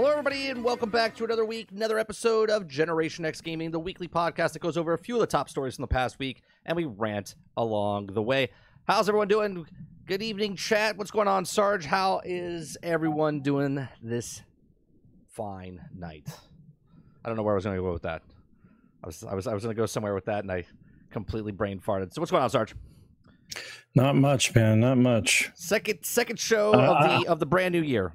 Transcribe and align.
Hello, 0.00 0.10
everybody, 0.12 0.46
and 0.48 0.64
welcome 0.64 0.88
back 0.88 1.14
to 1.16 1.24
another 1.24 1.44
week, 1.44 1.68
another 1.72 1.98
episode 1.98 2.48
of 2.48 2.66
Generation 2.66 3.26
X 3.26 3.42
Gaming, 3.42 3.70
the 3.70 3.78
weekly 3.78 4.08
podcast 4.08 4.54
that 4.54 4.60
goes 4.60 4.78
over 4.78 4.94
a 4.94 4.98
few 4.98 5.16
of 5.16 5.20
the 5.20 5.26
top 5.26 5.50
stories 5.50 5.76
from 5.76 5.82
the 5.82 5.88
past 5.88 6.18
week, 6.18 6.40
and 6.64 6.74
we 6.74 6.86
rant 6.86 7.34
along 7.58 8.06
the 8.06 8.22
way. 8.22 8.48
How's 8.88 9.10
everyone 9.10 9.28
doing? 9.28 9.66
Good 10.06 10.22
evening, 10.22 10.56
chat. 10.56 10.96
What's 10.96 11.10
going 11.10 11.28
on, 11.28 11.44
Sarge? 11.44 11.84
How 11.84 12.22
is 12.24 12.78
everyone 12.82 13.40
doing 13.42 13.86
this 14.02 14.40
fine 15.28 15.82
night? 15.94 16.28
I 17.22 17.28
don't 17.28 17.36
know 17.36 17.42
where 17.42 17.52
I 17.52 17.56
was 17.56 17.64
going 17.64 17.76
to 17.76 17.82
go 17.82 17.92
with 17.92 18.04
that. 18.04 18.22
I 19.04 19.06
was, 19.06 19.22
I 19.22 19.34
was, 19.34 19.46
I 19.46 19.52
was 19.52 19.64
going 19.64 19.76
to 19.76 19.78
go 19.78 19.84
somewhere 19.84 20.14
with 20.14 20.24
that, 20.24 20.44
and 20.44 20.50
I 20.50 20.64
completely 21.10 21.52
brain 21.52 21.78
farted. 21.78 22.14
So, 22.14 22.22
what's 22.22 22.30
going 22.30 22.42
on, 22.42 22.48
Sarge? 22.48 22.74
Not 23.94 24.16
much, 24.16 24.54
man. 24.54 24.80
Not 24.80 24.96
much. 24.96 25.50
Second, 25.56 26.06
second 26.06 26.38
show 26.38 26.72
Uh, 26.72 26.78
of 26.78 27.22
the 27.22 27.30
of 27.30 27.38
the 27.38 27.44
brand 27.44 27.72
new 27.72 27.82
year. 27.82 28.14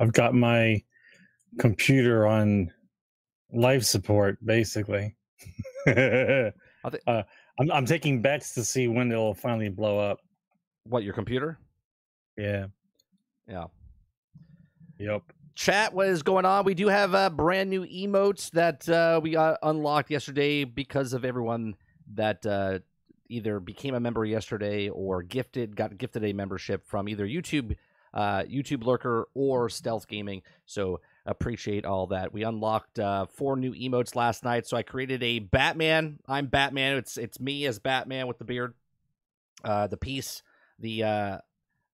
I've 0.00 0.12
got 0.12 0.34
my 0.34 0.82
computer 1.58 2.26
on 2.26 2.72
life 3.52 3.84
support, 3.84 4.38
basically. 4.44 5.14
uh, 5.86 6.50
I'm, 7.06 7.70
I'm 7.70 7.84
taking 7.84 8.22
bets 8.22 8.54
to 8.54 8.64
see 8.64 8.88
when 8.88 9.12
it'll 9.12 9.34
finally 9.34 9.68
blow 9.68 9.98
up. 9.98 10.18
What 10.84 11.04
your 11.04 11.12
computer? 11.12 11.58
Yeah. 12.38 12.66
Yeah. 13.46 13.66
Yep. 14.98 15.22
chat 15.54 15.94
what 15.94 16.08
is 16.08 16.22
going 16.22 16.44
on 16.44 16.62
we 16.66 16.74
do 16.74 16.86
have 16.86 17.14
uh, 17.14 17.30
brand 17.30 17.70
new 17.70 17.86
emotes 17.86 18.50
that 18.50 18.86
uh, 18.90 19.18
we 19.22 19.30
got 19.30 19.58
unlocked 19.62 20.10
yesterday 20.10 20.62
because 20.64 21.14
of 21.14 21.24
everyone 21.24 21.74
that 22.14 22.44
uh, 22.44 22.78
either 23.30 23.60
became 23.60 23.94
a 23.94 24.00
member 24.00 24.26
yesterday 24.26 24.90
or 24.90 25.22
gifted 25.22 25.74
got 25.74 25.96
gifted 25.96 26.22
a 26.22 26.34
membership 26.34 26.86
from 26.86 27.08
either 27.08 27.26
youtube 27.26 27.74
uh, 28.14 28.42
youtube 28.42 28.84
lurker 28.84 29.28
or 29.34 29.68
stealth 29.68 30.08
gaming 30.08 30.42
so 30.66 31.00
appreciate 31.26 31.84
all 31.84 32.06
that 32.08 32.32
we 32.32 32.42
unlocked 32.42 32.98
uh, 32.98 33.26
four 33.26 33.56
new 33.56 33.72
emotes 33.72 34.14
last 34.14 34.44
night 34.44 34.66
so 34.66 34.76
i 34.76 34.82
created 34.82 35.22
a 35.22 35.38
batman 35.38 36.18
i'm 36.26 36.46
batman 36.46 36.96
it's 36.96 37.16
it's 37.16 37.38
me 37.40 37.66
as 37.66 37.78
batman 37.78 38.26
with 38.26 38.38
the 38.38 38.44
beard 38.44 38.74
uh, 39.64 39.86
the 39.86 39.96
piece 39.96 40.42
the 40.78 41.02
uh, 41.04 41.38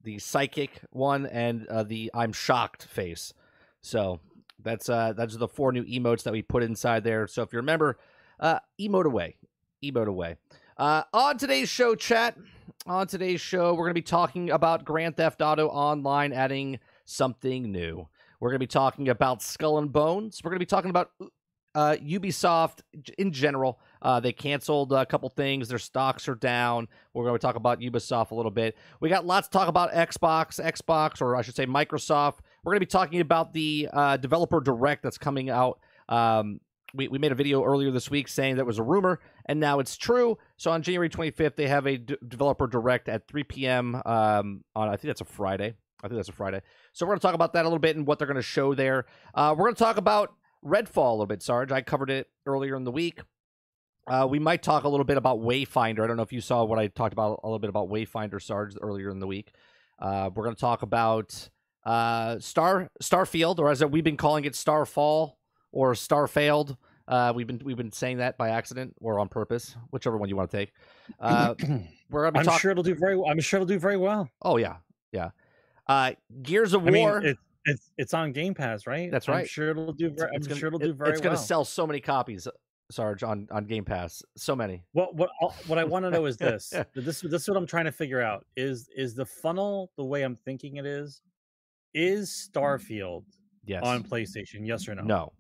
the 0.05 0.19
psychic 0.19 0.81
one 0.91 1.27
and 1.27 1.67
uh, 1.67 1.83
the 1.83 2.11
i'm 2.15 2.33
shocked 2.33 2.85
face 2.85 3.35
so 3.81 4.21
that's 4.67 4.89
uh 4.89 5.13
that's 5.17 5.37
the 5.37 5.49
four 5.49 5.73
new 5.73 5.85
emotes 5.85 6.25
that 6.25 6.33
we 6.33 6.43
put 6.43 6.63
inside 6.63 7.05
there. 7.05 7.27
So 7.27 7.43
if 7.43 7.53
you 7.53 7.59
remember, 7.59 7.99
uh 8.41 8.59
emote 8.81 9.05
away. 9.05 9.37
Emote 9.83 10.09
away. 10.09 10.37
Uh 10.77 11.03
on 11.13 11.39
today's 11.39 11.69
show, 11.69 11.95
chat, 11.95 12.37
on 12.87 13.07
today's 13.07 13.41
show, 13.41 13.75
we're 13.75 13.87
gonna 13.87 13.95
be 13.95 14.03
talking 14.03 14.51
about 14.51 14.85
Grand 14.85 15.17
Theft 15.17 15.41
Auto 15.41 15.69
Online 15.69 16.33
adding 16.33 16.79
something 17.05 17.71
new. 17.73 18.07
We're 18.41 18.51
gonna 18.51 18.59
be 18.59 18.67
talking 18.67 19.09
about 19.09 19.43
Skull 19.43 19.79
and 19.79 19.91
Bones. 19.91 20.41
We're 20.45 20.51
gonna 20.51 20.59
be 20.59 20.67
talking 20.67 20.91
about 20.91 21.11
uh 21.75 21.97
Ubisoft 22.03 22.81
in 23.17 23.33
general. 23.33 23.81
Uh 24.03 24.21
they 24.21 24.33
canceled 24.33 24.93
a 24.93 25.07
couple 25.07 25.31
things, 25.31 25.69
their 25.69 25.79
stocks 25.79 26.29
are 26.29 26.35
down. 26.35 26.89
We're 27.15 27.25
gonna 27.25 27.39
talk 27.39 27.57
about 27.57 27.81
Ubisoft 27.81 28.31
a 28.31 28.35
little 28.35 28.51
bit. 28.51 28.77
We 29.01 29.09
got 29.09 29.25
lots 29.25 29.49
to 29.49 29.53
talk 29.53 29.69
about 29.69 29.93
Xbox, 29.93 30.63
Xbox, 30.63 31.23
or 31.23 31.37
I 31.37 31.43
should 31.43 31.57
say 31.57 31.65
Microsoft. 31.67 32.41
We're 32.67 32.73
going 32.73 32.81
to 32.81 32.87
be 32.87 32.91
talking 32.91 33.21
about 33.21 33.53
the 33.53 33.89
uh, 33.93 34.17
developer 34.17 34.61
direct 34.61 35.05
that's 35.05 35.19
coming 35.19 35.51
out. 35.51 35.79
Um, 36.09 36.61
we, 36.97 37.09
we 37.09 37.19
made 37.19 37.33
a 37.33 37.37
video 37.37 37.63
earlier 37.63 37.91
this 37.91 38.11
week 38.11 38.29
saying 38.29 38.57
that 38.57 38.67
was 38.67 38.79
a 38.79 38.83
rumor, 38.83 39.21
and 39.47 39.61
now 39.61 39.79
it's 39.79 39.97
true. 39.97 40.39
So 40.57 40.71
on 40.71 40.83
January 40.83 41.09
25th, 41.09 41.57
they 41.57 41.69
have 41.69 41.87
a 41.87 41.99
d- 41.99 42.17
developer 42.27 42.67
direct 42.67 43.09
at 43.09 43.29
3 43.29 43.45
p.m. 43.45 44.03
Um, 44.07 44.65
on 44.75 44.89
I 44.89 44.93
think 44.93 45.09
that's 45.09 45.21
a 45.21 45.25
Friday. 45.25 45.75
I 46.03 46.09
think 46.09 46.19
that's 46.19 46.29
a 46.29 46.33
Friday. 46.33 46.63
So 46.93 47.07
we're 47.07 47.11
going 47.11 47.21
to 47.21 47.27
talk 47.27 47.35
about 47.35 47.53
that 47.55 47.63
a 47.63 47.69
little 47.69 47.79
bit 47.79 47.97
and 47.97 48.07
what 48.07 48.19
they're 48.19 48.27
going 48.27 48.37
to 48.37 48.43
show 48.43 48.75
there. 48.75 49.07
Uh, 49.35 49.55
we're 49.57 49.65
going 49.65 49.75
to 49.75 49.83
talk 49.83 49.97
about 49.97 50.35
Redfall 50.65 51.09
a 51.09 51.13
little 51.13 51.27
bit, 51.27 51.43
Sarge. 51.43 51.73
I 51.73 51.83
covered 51.83 52.11
it 52.11 52.29
earlier 52.45 52.77
in 52.77 52.85
the 52.85 52.93
week. 52.93 53.21
Uh, 54.09 54.27
we 54.29 54.39
might 54.39 54.63
talk 54.63 54.85
a 54.85 54.89
little 54.89 55.05
bit 55.05 55.17
about 55.17 55.41
Wayfinder. 55.41 56.05
I 56.05 56.07
don't 56.07 56.17
know 56.17 56.23
if 56.23 56.33
you 56.33 56.41
saw 56.41 56.65
what 56.65 56.79
I 56.79 56.87
talked 56.87 57.13
about 57.13 57.41
a 57.43 57.47
little 57.47 57.59
bit 57.59 57.71
about 57.71 57.89
Wayfinder, 57.89 58.41
Sarge, 58.41 58.77
earlier 58.81 59.11
in 59.11 59.19
the 59.19 59.27
week. 59.27 59.53
Uh, 59.99 60.31
we're 60.33 60.45
going 60.45 60.55
to 60.55 60.61
talk 60.61 60.83
about 60.83 61.49
uh, 61.85 62.39
Star 62.39 62.89
Starfield, 63.03 63.59
or 63.59 63.71
as 63.71 63.85
we've 63.85 64.05
been 64.05 64.17
calling 64.17 64.45
it, 64.45 64.55
Starfall 64.55 65.39
or 65.73 65.93
Starfailed. 65.95 66.77
Uh, 67.09 67.33
we've 67.35 67.47
been 67.47 67.61
we've 67.65 67.77
been 67.77 67.93
saying 67.93 68.19
that 68.19 68.37
by 68.37 68.49
accident 68.51 68.95
or 69.01 69.21
on 69.21 69.29
purpose, 69.29 69.77
whichever 69.91 70.17
one 70.17 70.29
you 70.29 70.37
want 70.37 70.51
to 70.51 70.57
take. 70.57 70.73
Uh, 71.21 71.55
we're 72.11 72.27
I'm 72.27 72.35
talking. 72.35 72.59
sure 72.59 72.71
it'll 72.73 72.83
do 72.83 72.95
very. 72.95 73.21
I'm 73.29 73.39
sure 73.41 73.59
it'll 73.59 73.67
do 73.67 73.79
very 73.79 73.97
well. 73.97 74.29
Oh 74.43 74.57
yeah, 74.57 74.77
yeah. 75.13 75.31
Uh, 75.87 76.13
Gears 76.43 76.75
of 76.75 76.87
I 76.87 76.91
mean, 76.91 77.03
War. 77.05 77.23
it, 77.25 77.37
it's 77.65 77.93
it's 77.97 78.15
on 78.15 78.33
Game 78.33 78.55
Pass, 78.55 78.87
right? 78.89 79.11
That's 79.11 79.29
I'm 79.29 79.37
right. 79.37 79.49
sure 79.49 79.71
it'll 79.71 79.93
do. 79.93 80.11
Very, 80.11 80.31
I'm 80.35 80.41
gonna, 80.43 80.57
sure 80.57 80.67
it'll 80.67 80.81
do 80.81 80.93
very 80.93 81.13
It's 81.13 81.21
gonna 81.21 81.37
sell 81.37 81.65
so 81.65 81.87
many 81.87 82.01
copies, 82.01 82.49
Sarge, 82.91 83.23
on 83.23 83.47
on 83.53 83.67
Game 83.67 83.85
Pass. 83.85 84.23
So 84.37 84.57
many. 84.57 84.83
What 84.93 85.15
what 85.15 85.31
what 85.69 85.79
I 85.79 85.85
want 85.85 86.05
to 86.07 86.11
know 86.11 86.27
is 86.27 86.37
this. 86.37 86.71
this 86.95 87.21
this 87.21 87.43
is 87.43 87.49
what 87.49 87.57
I'm 87.57 87.67
trying 87.67 87.85
to 87.85 87.93
figure 87.93 88.21
out. 88.21 88.45
Is 88.57 88.89
is 88.97 89.15
the 89.15 89.27
funnel 89.27 89.93
the 89.97 90.05
way 90.05 90.23
I'm 90.23 90.35
thinking 90.35 90.77
it 90.77 90.87
is? 90.87 91.23
Is 91.95 92.51
Starfield 92.53 93.25
Yes. 93.65 93.83
on 93.85 94.03
PlayStation? 94.05 94.67
Yes 94.67 94.89
or 94.89 94.95
no? 94.95 95.03
No. 95.03 95.33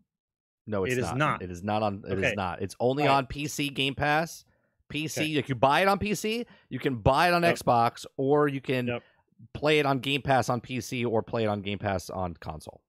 No, 0.67 0.85
it's 0.85 0.95
It 0.95 0.99
is 0.99 1.05
not. 1.07 1.17
not. 1.19 1.43
It 1.43 1.51
is 1.51 1.63
not 1.63 1.83
on. 1.83 2.03
It 2.09 2.19
is 2.19 2.25
Okay. 2.25 2.35
not. 2.35 2.61
It's 2.63 2.75
only 2.81 3.05
right. 3.05 3.13
on 3.13 3.27
PC 3.27 3.73
Game 3.73 3.95
Pass. 3.95 4.45
PC. 4.93 5.19
Okay. 5.23 5.37
If 5.37 5.49
you 5.49 5.55
buy 5.55 5.81
it 5.81 5.89
on 5.89 5.99
PC, 5.99 6.47
you 6.69 6.79
can 6.79 6.97
buy 6.97 7.29
it 7.29 7.35
on 7.35 7.43
Yep. 7.43 7.57
Xbox, 7.57 8.07
or 8.17 8.49
you 8.49 8.61
can 8.61 8.87
Yep. 8.87 9.03
play 9.53 9.79
it 9.79 9.87
on 9.87 9.99
Game 10.01 10.23
Pass 10.23 10.49
on 10.49 10.61
PC, 10.61 11.05
or 11.05 11.23
play 11.23 11.45
it 11.45 11.49
on 11.49 11.61
Game 11.63 11.79
Pass 11.79 12.09
on 12.11 12.35
console. 12.35 12.81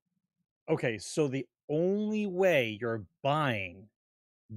Okay, 0.69 0.97
so 0.97 1.27
the 1.27 1.47
only 1.69 2.27
way 2.27 2.77
you're 2.79 3.05
buying, 3.23 3.87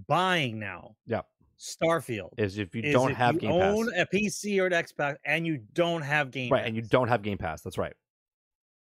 buying 0.07 0.59
now, 0.59 0.97
Yep. 1.07 1.27
Starfield 1.59 2.31
Is 2.39 2.57
if 2.59 2.75
you 2.75 2.83
is 2.83 2.93
don't 2.95 3.11
if 3.11 3.17
have 3.19 3.35
you 3.35 3.41
Game 3.41 3.53
own 3.53 3.91
Pass, 3.93 4.07
a 4.13 4.17
PC 4.17 4.59
or 4.61 4.67
an 4.67 4.73
Xbox 4.73 5.17
and 5.27 5.47
you 5.47 5.59
don't 5.75 6.01
have 6.03 6.31
Game 6.31 6.51
right? 6.51 6.61
Pass. 6.61 6.67
And 6.69 6.77
you 6.77 6.83
don't 6.83 7.09
have 7.09 7.21
Game 7.23 7.37
Pass. 7.39 7.61
That's 7.61 7.77
right. 7.77 7.93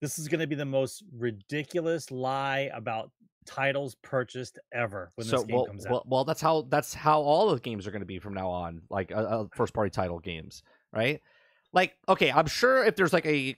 This 0.00 0.18
is 0.18 0.28
going 0.28 0.40
to 0.40 0.46
be 0.46 0.54
the 0.54 0.64
most 0.64 1.02
ridiculous 1.12 2.10
lie 2.10 2.70
about 2.72 3.10
titles 3.46 3.96
purchased 4.02 4.58
ever 4.72 5.10
when 5.14 5.26
so 5.26 5.36
this 5.36 5.46
game 5.46 5.56
well, 5.56 5.66
comes 5.66 5.86
out. 5.86 6.08
well, 6.08 6.24
that's 6.24 6.40
how 6.40 6.62
that's 6.68 6.94
how 6.94 7.20
all 7.20 7.50
the 7.50 7.60
games 7.60 7.86
are 7.86 7.90
going 7.90 8.00
to 8.02 8.06
be 8.06 8.18
from 8.18 8.34
now 8.34 8.48
on, 8.48 8.82
like 8.90 9.12
uh, 9.12 9.16
uh, 9.16 9.44
first 9.54 9.74
party 9.74 9.90
title 9.90 10.18
games, 10.18 10.62
right? 10.92 11.20
Like, 11.72 11.96
okay, 12.08 12.32
I'm 12.32 12.46
sure 12.46 12.84
if 12.84 12.96
there's 12.96 13.12
like 13.12 13.26
a, 13.26 13.56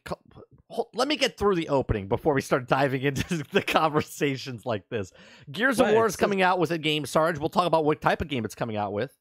let 0.92 1.08
me 1.08 1.16
get 1.16 1.38
through 1.38 1.56
the 1.56 1.70
opening 1.70 2.08
before 2.08 2.34
we 2.34 2.42
start 2.42 2.68
diving 2.68 3.02
into 3.02 3.44
the 3.52 3.62
conversations 3.62 4.66
like 4.66 4.88
this. 4.88 5.12
Gears 5.50 5.80
of 5.80 5.90
War 5.90 6.06
is 6.06 6.16
coming 6.16 6.42
out 6.42 6.58
with 6.58 6.70
a 6.70 6.78
game, 6.78 7.06
Sarge. 7.06 7.38
We'll 7.38 7.48
talk 7.48 7.66
about 7.66 7.84
what 7.84 8.00
type 8.00 8.20
of 8.20 8.28
game 8.28 8.44
it's 8.44 8.54
coming 8.54 8.76
out 8.76 8.92
with. 8.92 9.16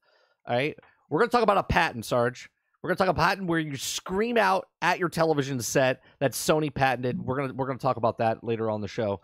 All 0.46 0.56
right, 0.56 0.78
we're 1.10 1.20
going 1.20 1.30
to 1.30 1.36
talk 1.36 1.44
about 1.44 1.58
a 1.58 1.64
patent, 1.64 2.06
Sarge. 2.06 2.50
We're 2.82 2.90
going 2.90 2.98
to 2.98 3.04
talk 3.04 3.10
about 3.10 3.22
a 3.22 3.28
patent 3.30 3.48
where 3.48 3.60
you 3.60 3.78
scream 3.78 4.38
out 4.38 4.68
at 4.82 4.98
your 4.98 5.10
television 5.10 5.62
set 5.62 6.02
that 6.20 6.32
Sony 6.32 6.74
patented. 6.74 7.22
We're 7.22 7.38
gonna 7.38 7.54
we're 7.54 7.68
gonna 7.68 7.78
talk 7.78 7.98
about 7.98 8.18
that 8.18 8.44
later 8.44 8.72
on 8.72 8.82
the 8.82 8.88
show 8.88 9.22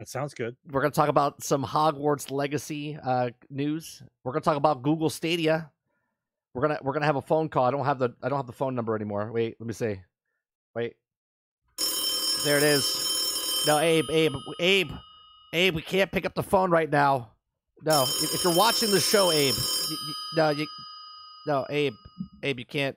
That 0.00 0.08
sounds 0.08 0.32
good. 0.32 0.56
we're 0.70 0.80
going 0.80 0.90
to 0.90 0.96
talk 0.96 1.10
about 1.10 1.44
some 1.44 1.62
Hogwarts 1.62 2.30
Legacy 2.30 2.98
uh, 3.04 3.30
news. 3.50 4.02
We're 4.24 4.32
going 4.32 4.40
to 4.40 4.44
talk 4.46 4.56
about 4.56 4.82
Google 4.82 5.10
Stadia. 5.10 5.70
We're 6.54 6.62
gonna 6.62 6.78
we're 6.82 6.94
gonna 6.94 7.06
have 7.06 7.16
a 7.16 7.22
phone 7.22 7.48
call. 7.48 7.64
I 7.64 7.70
don't 7.70 7.84
have 7.84 8.00
the 8.00 8.10
I 8.22 8.28
don't 8.28 8.38
have 8.38 8.46
the 8.46 8.52
phone 8.52 8.74
number 8.74 8.96
anymore. 8.96 9.30
Wait, 9.30 9.54
let 9.60 9.66
me 9.68 9.72
see. 9.72 10.00
Wait, 10.74 10.94
there 12.44 12.56
it 12.56 12.64
is. 12.64 12.84
No, 13.68 13.78
Abe, 13.78 14.06
Abe, 14.10 14.32
Abe, 14.58 14.90
Abe. 15.52 15.74
We 15.76 15.82
can't 15.82 16.10
pick 16.10 16.26
up 16.26 16.34
the 16.34 16.42
phone 16.42 16.70
right 16.72 16.90
now. 16.90 17.30
No, 17.84 18.02
if, 18.02 18.34
if 18.34 18.42
you're 18.42 18.56
watching 18.56 18.90
the 18.90 18.98
show, 18.98 19.30
Abe, 19.30 19.54
you, 19.54 19.96
you, 20.08 20.14
no, 20.36 20.50
you, 20.50 20.66
no, 21.46 21.66
Abe, 21.70 21.92
Abe, 22.42 22.58
you 22.58 22.66
can't, 22.66 22.96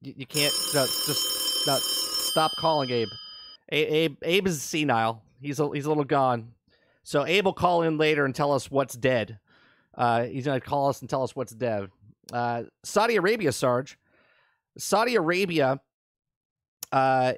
you, 0.00 0.14
you 0.16 0.26
can't. 0.26 0.52
No, 0.74 0.84
just 1.06 1.66
no, 1.68 1.78
stop 1.78 2.50
calling, 2.58 2.90
Abe. 2.90 3.08
A- 3.70 3.76
Abe, 3.94 4.16
Abe 4.22 4.46
is 4.48 4.60
senile. 4.60 5.22
He's 5.42 5.60
a, 5.60 5.68
he's 5.72 5.84
a 5.86 5.88
little 5.88 6.04
gone. 6.04 6.52
So 7.02 7.26
Abe 7.26 7.44
will 7.46 7.52
call 7.52 7.82
in 7.82 7.98
later 7.98 8.24
and 8.24 8.34
tell 8.34 8.52
us 8.52 8.70
what's 8.70 8.94
dead. 8.94 9.38
Uh, 9.94 10.24
he's 10.24 10.46
gonna 10.46 10.60
call 10.60 10.88
us 10.88 11.00
and 11.00 11.10
tell 11.10 11.22
us 11.22 11.34
what's 11.36 11.52
dead. 11.52 11.90
Uh, 12.32 12.62
Saudi 12.84 13.16
Arabia, 13.16 13.52
Sarge. 13.52 13.98
Saudi 14.78 15.16
Arabia. 15.16 15.80
Uh, 16.90 17.34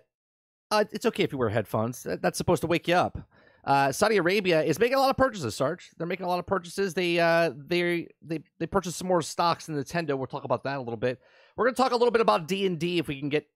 uh, 0.70 0.84
it's 0.92 1.06
okay 1.06 1.22
if 1.22 1.32
you 1.32 1.38
wear 1.38 1.48
headphones. 1.48 2.02
That- 2.02 2.22
That's 2.22 2.38
supposed 2.38 2.60
to 2.62 2.66
wake 2.66 2.88
you 2.88 2.94
up. 2.94 3.18
Uh, 3.64 3.90
Saudi 3.90 4.18
Arabia 4.18 4.62
is 4.62 4.78
making 4.78 4.96
a 4.96 5.00
lot 5.00 5.08
of 5.08 5.16
purchases. 5.16 5.54
Sarge, 5.56 5.90
they're 5.96 6.06
making 6.06 6.26
a 6.26 6.28
lot 6.28 6.38
of 6.38 6.46
purchases. 6.46 6.92
They 6.92 7.18
uh, 7.18 7.50
they 7.56 8.08
they 8.20 8.40
they 8.58 8.66
purchased 8.66 8.98
some 8.98 9.08
more 9.08 9.22
stocks 9.22 9.68
in 9.70 9.74
Nintendo. 9.74 10.18
We'll 10.18 10.26
talk 10.26 10.44
about 10.44 10.64
that 10.64 10.76
a 10.76 10.80
little 10.80 10.98
bit. 10.98 11.18
We're 11.56 11.64
going 11.64 11.74
to 11.74 11.82
talk 11.82 11.92
a 11.92 11.96
little 11.96 12.10
bit 12.10 12.20
about 12.20 12.46
D 12.46 12.66
and 12.66 12.78
D 12.78 12.98
if 12.98 13.08
we 13.08 13.18
can 13.18 13.30
get 13.30 13.46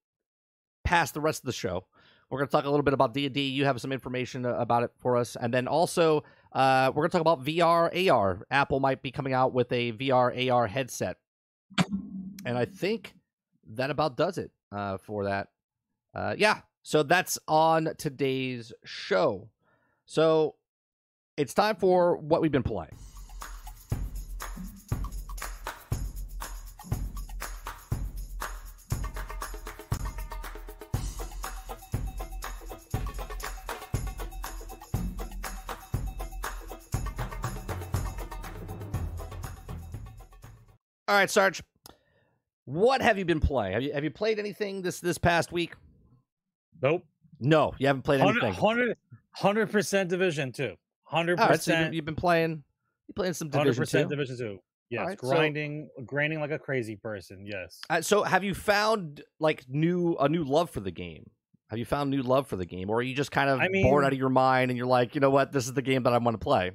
past 0.83 1.13
the 1.13 1.21
rest 1.21 1.43
of 1.43 1.47
the 1.47 1.53
show. 1.53 1.85
We're 2.31 2.39
going 2.39 2.49
to 2.49 2.53
talk 2.53 2.65
a 2.65 2.71
little 2.71 2.85
bit 2.85 2.95
about 2.95 3.15
D 3.15 3.27
and 3.27 3.35
D. 3.35 3.49
You 3.49 3.65
have 3.65 3.81
some 3.81 3.93
information 3.93 4.45
uh, 4.45 4.55
about 4.55 4.83
it 4.83 4.91
for 4.99 5.17
us, 5.17 5.37
and 5.37 5.53
then 5.53 5.67
also 5.67 6.25
uh, 6.53 6.93
we're 6.95 7.03
going 7.03 7.11
to 7.11 7.13
talk 7.13 7.21
about 7.23 7.45
VR 7.45 8.11
AR. 8.11 8.47
Apple 8.51 8.81
might 8.81 9.03
be 9.03 9.11
coming 9.11 9.33
out 9.33 9.53
with 9.53 9.73
a 9.73 9.93
VR 9.93 10.51
AR 10.51 10.67
headset, 10.67 11.17
and 12.45 12.59
I 12.59 12.67
think 12.67 13.15
that 13.75 13.91
about 13.91 14.17
does 14.17 14.39
it 14.39 14.51
uh, 14.73 14.99
for 14.99 15.25
that. 15.25 15.49
Uh, 16.15 16.35
yeah, 16.37 16.61
so 16.83 17.03
that's 17.03 17.39
on 17.49 17.95
today's 17.97 18.73
show. 18.85 19.49
So 20.05 20.55
it's 21.37 21.55
time 21.55 21.77
for 21.77 22.17
what 22.17 22.43
we've 22.43 22.53
been 22.53 22.63
playing. 22.63 22.97
All 41.09 41.15
right, 41.15 41.31
Sarge. 41.31 41.63
What 42.67 43.01
have 43.01 43.17
you 43.17 43.25
been 43.25 43.41
playing? 43.41 43.73
Have 43.73 43.83
you 43.83 43.93
have 43.95 44.05
you 44.05 44.11
played 44.11 44.39
anything 44.39 44.83
this 44.83 45.01
this 45.01 45.17
past 45.17 45.51
week? 45.53 45.75
Nope. 46.83 47.03
No, 47.41 47.73
you 47.79 47.87
haven't 47.87 48.03
played 48.03 48.21
anything. 48.21 48.55
100 48.55 49.71
percent 49.71 50.11
Division 50.11 50.53
Two. 50.53 50.75
Hundred 51.05 51.41
All 51.41 51.49
right, 51.49 51.61
so 51.61 51.71
you've, 51.71 51.79
percent. 51.79 51.95
you've 51.95 52.05
been 52.05 52.15
playing. 52.15 52.63
You 53.07 53.15
playing 53.15 53.33
some 53.33 53.49
Division 53.49 53.83
percent 53.83 54.09
Two. 54.11 54.17
Division 54.17 54.37
Two. 54.37 54.59
Yes, 54.91 55.07
right, 55.07 55.21
so- 55.21 55.29
grinding, 55.29 55.89
grinding 56.05 56.41
like 56.41 56.51
a 56.51 56.59
crazy 56.59 56.97
person. 56.97 57.47
Yes. 57.47 57.81
Uh, 57.89 58.03
so 58.03 58.23
have 58.23 58.45
you 58.45 58.53
found 58.55 59.23
like 59.41 59.65
new 59.69 60.17
a 60.21 60.29
new 60.29 60.45
love 60.45 60.69
for 60.69 60.81
the 60.81 60.91
game? 60.91 61.31
Have 61.71 61.79
you 61.79 61.85
found 61.85 62.11
new 62.11 62.23
love 62.23 62.47
for 62.47 62.57
the 62.57 62.65
game, 62.67 62.91
or 62.91 62.99
are 62.99 63.03
you 63.03 63.15
just 63.15 63.31
kind 63.31 63.49
of 63.49 63.61
I 63.61 63.69
bored 63.69 64.05
out 64.05 64.13
of 64.13 64.19
your 64.19 64.31
mind 64.31 64.71
and 64.71 64.77
you're 64.79 64.87
like, 64.87 65.15
you 65.15 65.21
know 65.21 65.31
what, 65.31 65.53
this 65.53 65.67
is 65.67 65.75
the 65.75 65.83
game 65.83 66.03
that 66.03 66.13
I 66.13 66.19
want 66.19 66.35
to 66.35 66.43
play? 66.43 66.73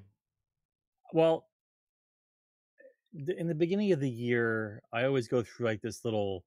Well, 1.13 1.45
in 3.13 3.48
the 3.48 3.56
beginning 3.56 3.92
of 3.92 4.00
the 4.00 4.10
year, 4.10 4.81
I 4.92 5.06
always 5.06 5.27
go 5.27 5.44
through 5.44 5.68
like 5.68 5.81
this 5.81 6.04
little 6.04 6.44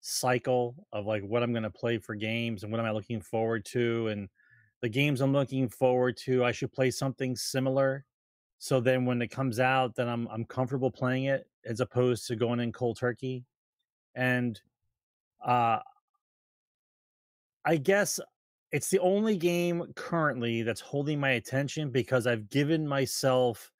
cycle 0.00 0.86
of 0.92 1.06
like 1.06 1.22
what 1.22 1.42
I'm 1.42 1.52
going 1.52 1.64
to 1.64 1.70
play 1.70 1.98
for 1.98 2.14
games 2.14 2.62
and 2.62 2.72
what 2.72 2.80
am 2.80 2.86
I 2.86 2.92
looking 2.92 3.20
forward 3.20 3.64
to 3.66 4.08
and 4.08 4.28
the 4.80 4.88
games 4.88 5.20
I'm 5.20 5.32
looking 5.32 5.68
forward 5.68 6.16
to, 6.18 6.44
I 6.44 6.52
should 6.52 6.72
play 6.72 6.90
something 6.90 7.34
similar. 7.34 8.04
So 8.58 8.80
then 8.80 9.04
when 9.04 9.20
it 9.22 9.28
comes 9.28 9.60
out, 9.60 9.94
then 9.94 10.08
I'm 10.08 10.28
I'm 10.28 10.44
comfortable 10.44 10.90
playing 10.90 11.24
it 11.24 11.48
as 11.64 11.80
opposed 11.80 12.26
to 12.28 12.36
going 12.36 12.60
in 12.60 12.72
cold 12.72 12.98
turkey. 12.98 13.44
And 14.14 14.60
uh 15.44 15.80
I 17.64 17.76
guess 17.76 18.20
it's 18.72 18.88
the 18.88 18.98
only 19.00 19.36
game 19.36 19.92
currently 19.94 20.62
that's 20.62 20.80
holding 20.80 21.18
my 21.20 21.30
attention 21.30 21.90
because 21.90 22.26
I've 22.26 22.48
given 22.50 22.86
myself 22.86 23.72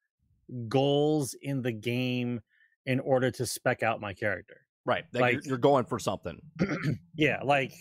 goals 0.68 1.34
in 1.42 1.62
the 1.62 1.72
game 1.72 2.40
in 2.86 3.00
order 3.00 3.30
to 3.30 3.44
spec 3.46 3.82
out 3.82 4.00
my 4.00 4.14
character. 4.14 4.62
Right, 4.86 5.04
like, 5.12 5.20
you're, 5.20 5.40
Like- 5.40 5.46
you're 5.46 5.58
going 5.58 5.84
for 5.84 5.98
something. 5.98 6.40
Yeah, 7.14 7.40
like 7.44 7.72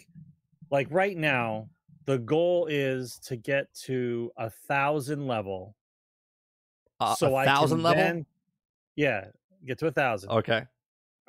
like 0.71 0.87
right 0.91 1.15
now, 1.15 1.69
the 2.05 2.17
goal 2.19 2.65
is 2.69 3.19
to 3.25 3.35
get 3.37 3.73
to 3.85 4.31
a 4.37 4.49
thousand 4.49 5.27
level. 5.27 5.75
Uh, 6.99 7.13
so 7.15 7.33
a 7.35 7.35
I 7.35 7.45
thousand 7.45 7.77
can 7.79 7.83
level. 7.83 8.03
then- 8.03 8.25
yeah, 8.95 9.25
get 9.65 9.77
to 9.79 9.87
a 9.87 9.91
thousand. 9.91 10.31
okay, 10.31 10.63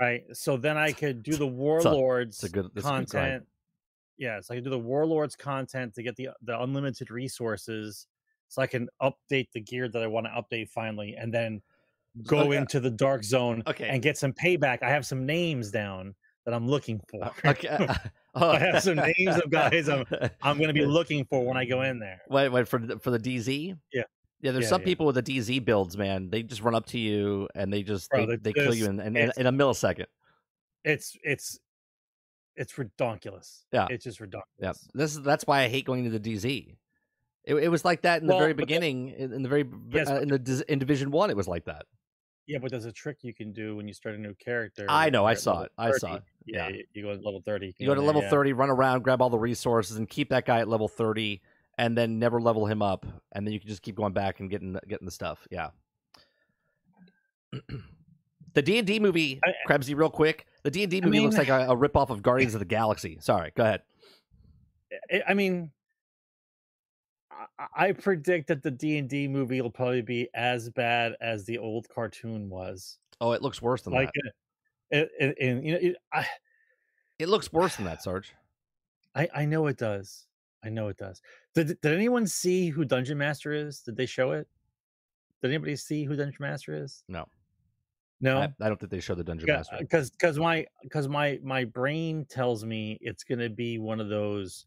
Right. 0.01 0.25
So 0.33 0.57
then 0.57 0.77
I 0.79 0.93
could 0.93 1.23
do 1.23 1.33
the 1.33 1.45
It's 1.47 1.53
a- 1.85 1.91
warlords 1.91 2.37
it's 2.37 2.45
a 2.45 2.49
good- 2.49 2.71
that's 2.75 2.87
a 2.87 2.91
good 2.91 3.11
content. 3.11 3.47
Yeah, 4.17 4.41
so 4.41 4.55
I 4.55 4.57
can 4.57 4.65
do 4.65 4.71
the 4.71 4.79
warlords 4.79 5.37
content 5.37 5.95
to 5.95 6.03
get 6.03 6.17
the 6.17 6.31
the 6.43 6.61
unlimited 6.61 7.11
resources, 7.11 8.07
so 8.49 8.63
I 8.63 8.67
can 8.67 8.89
update 9.03 9.49
the 9.53 9.61
gear 9.61 9.89
that 9.89 10.03
I 10.03 10.07
want 10.07 10.27
to 10.27 10.31
update 10.31 10.69
finally, 10.71 11.15
and 11.19 11.33
then 11.33 11.61
go 12.25 12.41
Okay. 12.41 12.57
into 12.57 12.81
the 12.81 12.91
dark 12.91 13.23
zone 13.25 13.63
Okay. 13.67 13.89
and 13.89 14.03
get 14.03 14.17
some 14.19 14.33
payback. 14.33 14.83
I 14.83 14.89
have 14.91 15.07
some 15.07 15.25
names 15.27 15.71
down 15.71 16.15
that 16.45 16.55
I'm 16.55 16.67
looking 16.69 17.01
for. 17.09 17.25
Uh, 17.25 17.31
okay. 17.51 17.87
Oh. 18.35 18.51
I 18.51 18.59
have 18.59 18.83
some 18.83 18.97
names 18.97 19.37
of 19.37 19.51
guys 19.51 19.89
I'm 19.89 20.05
I'm 20.43 20.57
going 20.59 20.69
to 20.69 20.75
be 20.75 20.85
looking 20.99 21.25
for 21.27 21.45
when 21.45 21.57
I 21.57 21.65
go 21.65 21.83
in 21.83 21.99
there. 21.99 22.21
wait, 22.29 22.49
wait 22.49 22.67
for 22.69 22.79
the, 22.79 22.99
for 22.99 23.11
the 23.11 23.19
DZ. 23.19 23.77
Yeah. 23.93 24.03
Yeah, 24.41 24.53
there's 24.53 24.65
Yeah, 24.65 24.69
some 24.71 24.81
yeah. 24.83 24.87
people 24.87 25.07
with 25.07 25.17
the 25.17 25.23
DZ 25.23 25.65
builds, 25.65 25.97
man. 25.97 26.31
They 26.31 26.43
just 26.45 26.63
run 26.63 26.75
up 26.77 26.87
to 26.87 26.99
you 26.99 27.49
and 27.57 27.73
they 27.73 27.83
just 27.83 28.09
Bro, 28.11 28.27
they, 28.27 28.37
they 28.37 28.53
kill 28.53 28.73
you 28.75 28.87
in, 28.87 29.01
in, 29.01 29.17
in, 29.17 29.33
in 29.37 29.47
a 29.47 29.53
millisecond. 29.53 30.07
It's 30.85 31.17
it's 31.25 31.59
it's 32.57 32.73
redonkulous. 32.75 33.65
Yeah. 33.73 33.87
it's 33.91 34.05
just 34.05 34.21
redonkulous. 34.21 34.43
Yeah, 34.61 34.73
this 34.95 35.13
is 35.17 35.23
that's 35.23 35.45
why 35.47 35.63
I 35.63 35.69
hate 35.69 35.85
going 35.85 36.05
to 36.05 36.17
the 36.17 36.21
DZ. 36.21 36.77
It, 37.49 37.55
it 37.55 37.69
was 37.69 37.83
like 37.85 38.03
that 38.03 38.21
in 38.21 38.29
the 38.29 38.37
very 38.39 38.53
beginning. 38.53 39.09
in, 39.09 39.33
in 39.33 39.43
the 39.43 39.49
very 39.49 39.65
Yes, 39.91 40.09
uh, 40.11 40.21
in 40.21 40.29
the 40.29 40.65
in 40.69 40.79
Division 40.79 41.11
One, 41.11 41.31
it 41.31 41.37
was 41.37 41.49
like 41.49 41.65
that. 41.65 41.87
Yeah, 42.47 42.59
but 42.61 42.71
there's 42.71 42.85
a 42.85 42.93
trick 42.93 43.19
you 43.23 43.35
can 43.35 43.53
do 43.53 43.75
when 43.77 43.89
you 43.89 43.95
start 43.95 44.15
a 44.15 44.19
new 44.19 44.35
character. 44.35 44.87
I 44.89 45.11
know, 45.11 45.25
I 45.27 45.35
saw 45.35 45.63
it, 45.63 45.73
I 45.79 45.91
saw 45.93 46.17
it, 46.17 46.23
Yeah, 46.47 46.69
yeah. 46.69 46.83
you- 46.93 47.03
go 47.03 47.15
to 47.17 47.23
level 47.23 47.43
thirty. 47.45 47.75
You 47.79 47.87
go 47.87 47.95
to 47.95 48.01
level 48.03 48.23
yeah. 48.23 48.31
thirty, 48.31 48.53
run 48.53 48.71
around, 48.71 49.03
grab 49.03 49.21
all 49.23 49.31
the 49.31 49.39
resources, 49.39 49.97
and 49.97 50.09
keep 50.09 50.29
that 50.31 50.45
guy 50.47 50.61
at 50.61 50.69
level 50.69 50.89
thirty, 50.89 51.41
and 51.79 51.97
then 51.97 52.19
never 52.19 52.41
level 52.41 52.67
him 52.67 52.83
up, 52.83 53.07
and 53.33 53.47
then 53.47 53.53
you 53.55 53.61
can 53.61 53.69
just 53.69 53.83
keep 53.83 53.97
going 53.97 54.13
back 54.13 54.41
and 54.41 54.51
getting 54.51 54.75
the- 54.75 54.83
getting 54.87 55.07
the 55.07 55.11
stuff. 55.11 55.47
Yeah. 55.51 55.71
the 58.55 58.63
D 58.63 58.79
and 58.79 58.87
D 58.87 58.99
movie, 59.01 59.41
I- 59.45 59.53
Krebsy, 59.71 59.97
real 59.97 60.11
quick. 60.11 60.47
The 60.65 60.71
D 60.71 60.83
and 60.83 60.91
D 60.91 61.01
movie 61.01 61.21
looks 61.21 61.37
mean- 61.37 61.49
like 61.49 61.69
a, 61.69 61.71
a 61.73 61.77
rip 61.85 61.97
off 61.97 62.11
of 62.11 62.23
Guardians 62.23 62.55
of 62.55 62.61
the 62.61 62.67
Galaxy. 62.67 63.19
Sorry, 63.21 63.53
go 63.55 63.63
ahead. 63.63 63.83
I 65.27 65.35
mean, 65.35 65.71
I- 67.77 67.93
predict 67.93 68.49
that 68.49 68.63
the 68.63 68.71
D 68.71 68.99
and 68.99 69.09
D 69.09 69.27
movie 69.29 69.61
will 69.61 69.71
probably 69.71 70.03
be 70.03 70.29
as 70.35 70.71
bad 70.71 71.15
as 71.21 71.45
the 71.45 71.59
old 71.59 71.89
cartoon 71.89 72.49
was. 72.49 72.99
Oh, 73.21 73.33
it 73.33 73.43
looks 73.43 73.61
worse 73.61 73.83
than 73.83 73.93
Like, 73.95 74.11
that. 74.13 74.29
Uh, 74.29 74.31
it, 75.03 75.11
it, 75.19 75.37
and 75.41 75.65
you 75.67 75.73
know, 75.73 75.79
it, 75.81 75.97
I, 76.13 76.27
It 77.19 77.29
looks 77.29 77.53
worse 77.53 77.77
than 77.77 77.85
that, 77.87 78.03
Sarge. 78.03 78.33
I 79.15 79.29
I 79.35 79.45
know 79.45 79.67
it 79.67 79.77
does. 79.79 80.27
I 80.65 80.69
know 80.71 80.89
it 80.89 80.97
does. 80.97 81.21
Did 81.55 81.81
Did 81.81 81.93
anyone 81.93 82.27
see 82.27 82.69
who 82.69 82.85
Dungeon 82.85 83.19
Master 83.19 83.53
is? 83.53 83.81
Did 83.81 83.97
they 83.97 84.07
show 84.07 84.33
it? 84.33 84.47
Did 85.43 85.49
anybody 85.53 85.77
see 85.77 86.05
who 86.05 86.17
Dungeon 86.17 86.37
Master 86.41 86.75
is? 86.75 87.03
No, 87.09 87.27
No. 88.21 88.39
I, 88.39 88.45
I 88.61 88.69
don't 88.69 88.79
think 88.79 88.91
they 88.91 88.99
showed 89.01 89.19
the 89.19 89.25
Dungeon 89.25 89.47
Master. 89.47 89.77
Uh, 89.77 89.81
because 89.81 90.11
because 90.11 90.39
my 90.39 90.67
because 90.83 91.09
my 91.09 91.39
my 91.43 91.65
brain 91.65 92.25
tells 92.29 92.65
me 92.65 92.99
it's 93.01 93.25
gonna 93.25 93.49
be 93.51 93.79
one 93.79 94.01
of 94.01 94.09
those 94.09 94.67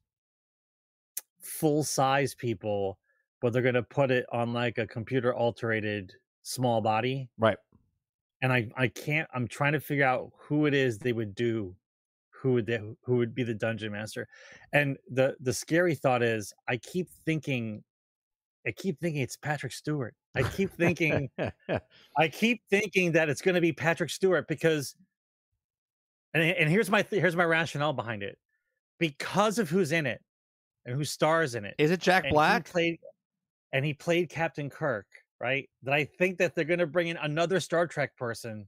full 1.42 1.84
size 1.84 2.34
people, 2.36 2.98
but 3.42 3.54
they're 3.54 3.62
gonna 3.62 3.84
put 3.84 4.12
it 4.12 4.26
on 4.32 4.54
like 4.54 4.78
a 4.78 4.88
computer 4.88 5.34
alterated 5.36 6.14
small 6.44 6.82
body, 6.82 7.30
Right. 7.38 7.58
and 8.42 8.52
I 8.54 8.70
I 8.76 8.88
can't. 8.88 9.28
I'm 9.34 9.48
trying 9.48 9.74
to 9.74 9.80
figure 9.80 10.06
out 10.06 10.32
who 10.38 10.66
it 10.66 10.74
is 10.74 10.98
they 11.00 11.14
would 11.14 11.36
do, 11.36 11.76
who 12.30 12.54
would 12.54 12.66
they, 12.66 12.80
who 13.04 13.18
would 13.18 13.36
be 13.36 13.44
the 13.44 13.54
dungeon 13.54 13.92
master, 13.92 14.28
and 14.74 14.98
the 15.10 15.36
the 15.40 15.54
scary 15.54 15.96
thought 15.96 16.24
is 16.24 16.54
I 16.68 16.78
keep 16.78 17.10
thinking. 17.26 17.84
I 18.66 18.72
keep 18.72 19.00
thinking 19.00 19.24
it's 19.24 19.38
Patrick 19.38 19.72
Stewart. 19.74 20.14
I 20.36 20.44
keep 20.44 20.72
thinking 20.74 21.32
I 22.18 22.28
keep 22.32 22.62
thinking 22.70 23.12
that 23.14 23.28
it's 23.28 23.42
going 23.42 23.56
to 23.56 23.62
be 23.62 23.74
Patrick 23.74 24.12
Stewart 24.12 24.48
because, 24.48 24.96
and 26.36 26.44
and 26.44 26.70
here's 26.70 26.90
my 26.90 27.02
th- 27.02 27.20
here's 27.20 27.36
my 27.36 27.44
rationale 27.44 27.94
behind 27.94 28.22
it, 28.24 28.38
because 29.00 29.58
of 29.58 29.70
who's 29.70 29.92
in 29.92 30.06
it 30.06 30.22
and 30.86 30.96
who 30.96 31.04
stars 31.04 31.56
in 31.56 31.66
it. 31.66 31.76
Is 31.78 31.92
it 31.92 32.00
Jack 32.00 32.24
and 32.24 32.32
he 32.32 32.34
Black? 32.34 32.70
played, 32.70 33.00
and 33.74 33.86
he 33.86 33.94
played 33.94 34.30
Captain 34.30 34.70
Kirk, 34.70 35.06
right? 35.40 35.70
That 35.84 35.94
I 35.94 36.06
think 36.06 36.38
that 36.40 36.56
they're 36.56 36.66
going 36.66 36.80
to 36.80 36.88
bring 36.88 37.08
in 37.08 37.18
another 37.18 37.60
Star 37.60 37.88
Trek 37.88 38.16
person 38.18 38.68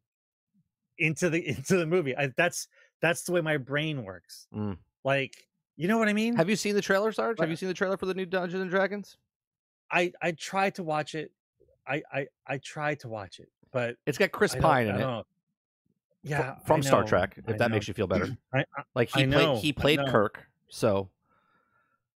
into 0.99 1.29
the 1.29 1.47
into 1.57 1.77
the 1.77 1.85
movie. 1.85 2.15
I, 2.15 2.31
that's 2.37 2.67
that's 3.01 3.23
the 3.23 3.31
way 3.31 3.41
my 3.41 3.57
brain 3.57 4.03
works. 4.03 4.47
Mm. 4.55 4.77
Like, 5.03 5.35
you 5.75 5.87
know 5.87 5.97
what 5.97 6.07
I 6.07 6.13
mean? 6.13 6.35
Have 6.35 6.49
you 6.49 6.55
seen 6.55 6.75
the 6.75 6.81
trailer, 6.81 7.11
Sarge? 7.11 7.39
Have 7.39 7.49
you 7.49 7.55
seen 7.55 7.67
the 7.67 7.73
trailer 7.73 7.97
for 7.97 8.05
the 8.05 8.13
new 8.13 8.25
Dungeons 8.25 8.61
and 8.61 8.69
Dragons? 8.71 9.17
I 9.91 10.11
I 10.21 10.31
tried 10.31 10.75
to 10.75 10.83
watch 10.83 11.15
it. 11.15 11.31
I 11.87 12.01
I 12.11 12.27
I 12.47 12.57
tried 12.59 12.99
to 13.01 13.09
watch 13.09 13.39
it, 13.39 13.49
but 13.71 13.97
It's 14.05 14.17
got 14.17 14.31
Chris 14.31 14.55
Pine 14.55 14.87
in 14.87 14.95
it 14.95 14.99
don't 14.99 15.01
know. 15.01 15.23
Yeah, 16.25 16.55
from 16.65 16.81
Star 16.81 17.03
Trek. 17.03 17.35
If 17.37 17.49
I 17.49 17.57
that 17.57 17.69
know. 17.69 17.75
makes 17.75 17.87
you 17.87 17.93
feel 17.93 18.07
better, 18.07 18.37
I, 18.53 18.59
I 18.59 18.83
like 18.95 19.09
he 19.13 19.23
I 19.23 19.25
played 19.27 19.57
he 19.57 19.73
played. 19.73 19.99
Kirk. 20.07 20.45
So 20.69 21.09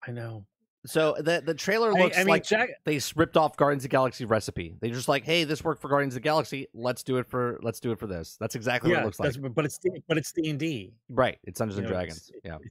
I 0.07 0.11
know. 0.13 0.45
so 0.87 1.17
the 1.19 1.43
the 1.45 1.55
trailer 1.55 1.93
looks 1.93 2.17
I 2.17 2.21
mean, 2.21 2.29
like 2.29 2.45
Jack. 2.45 2.71
they 2.85 3.01
ripped 3.17 3.37
off 3.37 3.57
Guardians 3.57 3.83
of 3.85 3.91
the 3.91 3.93
Galaxy 3.93 4.25
recipe. 4.25 4.77
They 4.81 4.91
just 4.91 5.09
like, 5.09 5.25
hey, 5.25 5.45
this 5.45 5.65
worked 5.65 5.81
for 5.83 5.89
Guardians 5.89 6.15
of 6.15 6.23
the 6.23 6.25
Galaxy. 6.29 6.69
Let's 6.75 7.03
do 7.03 7.17
it 7.17 7.27
for 7.29 7.59
let's 7.63 7.81
do 7.81 7.91
it 7.93 7.99
for 7.99 8.07
this. 8.07 8.37
That's 8.39 8.55
exactly 8.55 8.91
what 8.93 9.01
it 9.01 9.05
looks 9.05 9.19
like. 9.21 9.35
but 9.55 9.65
it's 9.65 9.79
but 10.09 10.17
it's 10.19 10.33
D 10.33 10.49
and 10.51 10.59
D. 10.59 10.93
Right. 11.09 11.39
It's 11.45 11.59
Dungeons 11.59 11.79
You 11.79 11.85
and 11.85 11.91
know, 11.91 11.97
Dragons. 11.97 12.31
it's- 12.31 12.41
Yeah. 12.45 12.69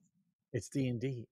It's 0.53 0.69
D 0.69 0.87
and 0.87 0.99
D. 1.01 1.27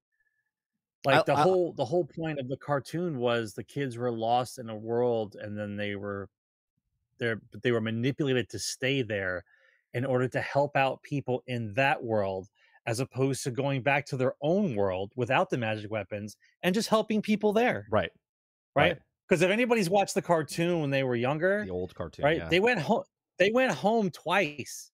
Like 1.06 1.16
I- 1.16 1.24
the 1.26 1.36
I- 1.36 1.42
whole 1.44 1.72
the 1.74 1.86
whole 1.86 2.06
point 2.06 2.40
of 2.40 2.48
the 2.50 2.58
cartoon 2.58 3.18
was 3.20 3.54
the 3.54 3.64
kids 3.64 3.98
were 3.98 4.12
lost 4.12 4.60
in 4.60 4.70
a 4.70 4.76
world 4.76 5.36
and 5.36 5.58
then 5.58 5.76
they 5.78 5.96
were 5.96 6.28
there 7.18 7.42
but 7.52 7.62
they 7.62 7.72
were 7.72 7.82
manipulated 7.82 8.50
to 8.50 8.60
stay 8.60 9.02
there 9.02 9.46
in 9.94 10.04
order 10.06 10.28
to 10.28 10.42
help 10.42 10.76
out 10.76 11.02
people 11.04 11.44
in 11.48 11.72
that 11.76 12.04
world 12.04 12.50
as 12.86 13.00
opposed 13.00 13.44
to 13.44 13.52
going 13.52 13.82
back 13.82 14.06
to 14.08 14.18
their 14.18 14.36
own 14.42 14.76
world 14.76 15.12
without 15.16 15.50
the 15.50 15.58
magic 15.58 15.90
weapons 15.90 16.38
and 16.64 16.76
just 16.76 16.90
helping 16.90 17.22
people 17.22 17.54
there, 17.54 17.88
Right. 17.90 18.12
right? 18.76 18.98
Because 19.28 19.42
if 19.42 19.50
anybody's 19.50 19.90
watched 19.90 20.16
the 20.16 20.22
cartoon 20.22 20.82
when 20.82 20.90
they 20.90 21.04
were 21.04 21.16
younger, 21.16 21.64
The 21.64 21.72
old 21.72 21.96
cartoon. 21.96 22.26
right? 22.26 22.38
Yeah. 22.38 22.50
They 22.50 22.60
went 22.60 22.80
home. 22.82 23.04
They 23.40 23.52
went 23.52 23.72
home 23.72 24.12
twice, 24.12 24.92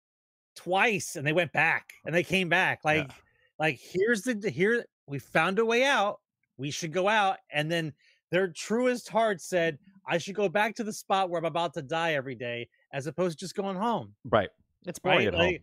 twice, 0.56 1.16
and 1.16 1.26
they 1.26 1.34
went 1.34 1.52
back, 1.52 1.94
and 2.06 2.14
they 2.14 2.24
came 2.24 2.48
back. 2.50 2.80
Yeah. 2.86 2.92
Like, 2.92 3.12
like 3.60 3.80
here's 3.82 4.22
the 4.22 4.50
here 4.50 4.86
we 5.08 5.20
found 5.20 5.60
a 5.60 5.66
way 5.66 5.84
out. 5.84 6.20
We 6.58 6.72
should 6.72 6.94
go 6.94 7.08
out, 7.10 7.38
and 7.52 7.72
then 7.72 7.94
their 8.32 8.48
truest 8.50 9.10
heart 9.10 9.42
said, 9.42 9.80
"I 10.08 10.18
should 10.20 10.36
go 10.36 10.48
back 10.48 10.76
to 10.76 10.84
the 10.84 10.94
spot 10.94 11.30
where 11.30 11.40
I'm 11.40 11.46
about 11.46 11.74
to 11.74 11.82
die 11.82 12.14
every 12.14 12.36
day, 12.36 12.70
as 12.94 13.08
opposed 13.08 13.40
to 13.40 13.46
just 13.46 13.56
going 13.56 13.76
home." 13.78 14.16
right. 14.26 14.50
It's 14.86 15.00
boring 15.00 15.18
Right? 15.20 15.28
at 15.28 15.34
home. 15.34 15.58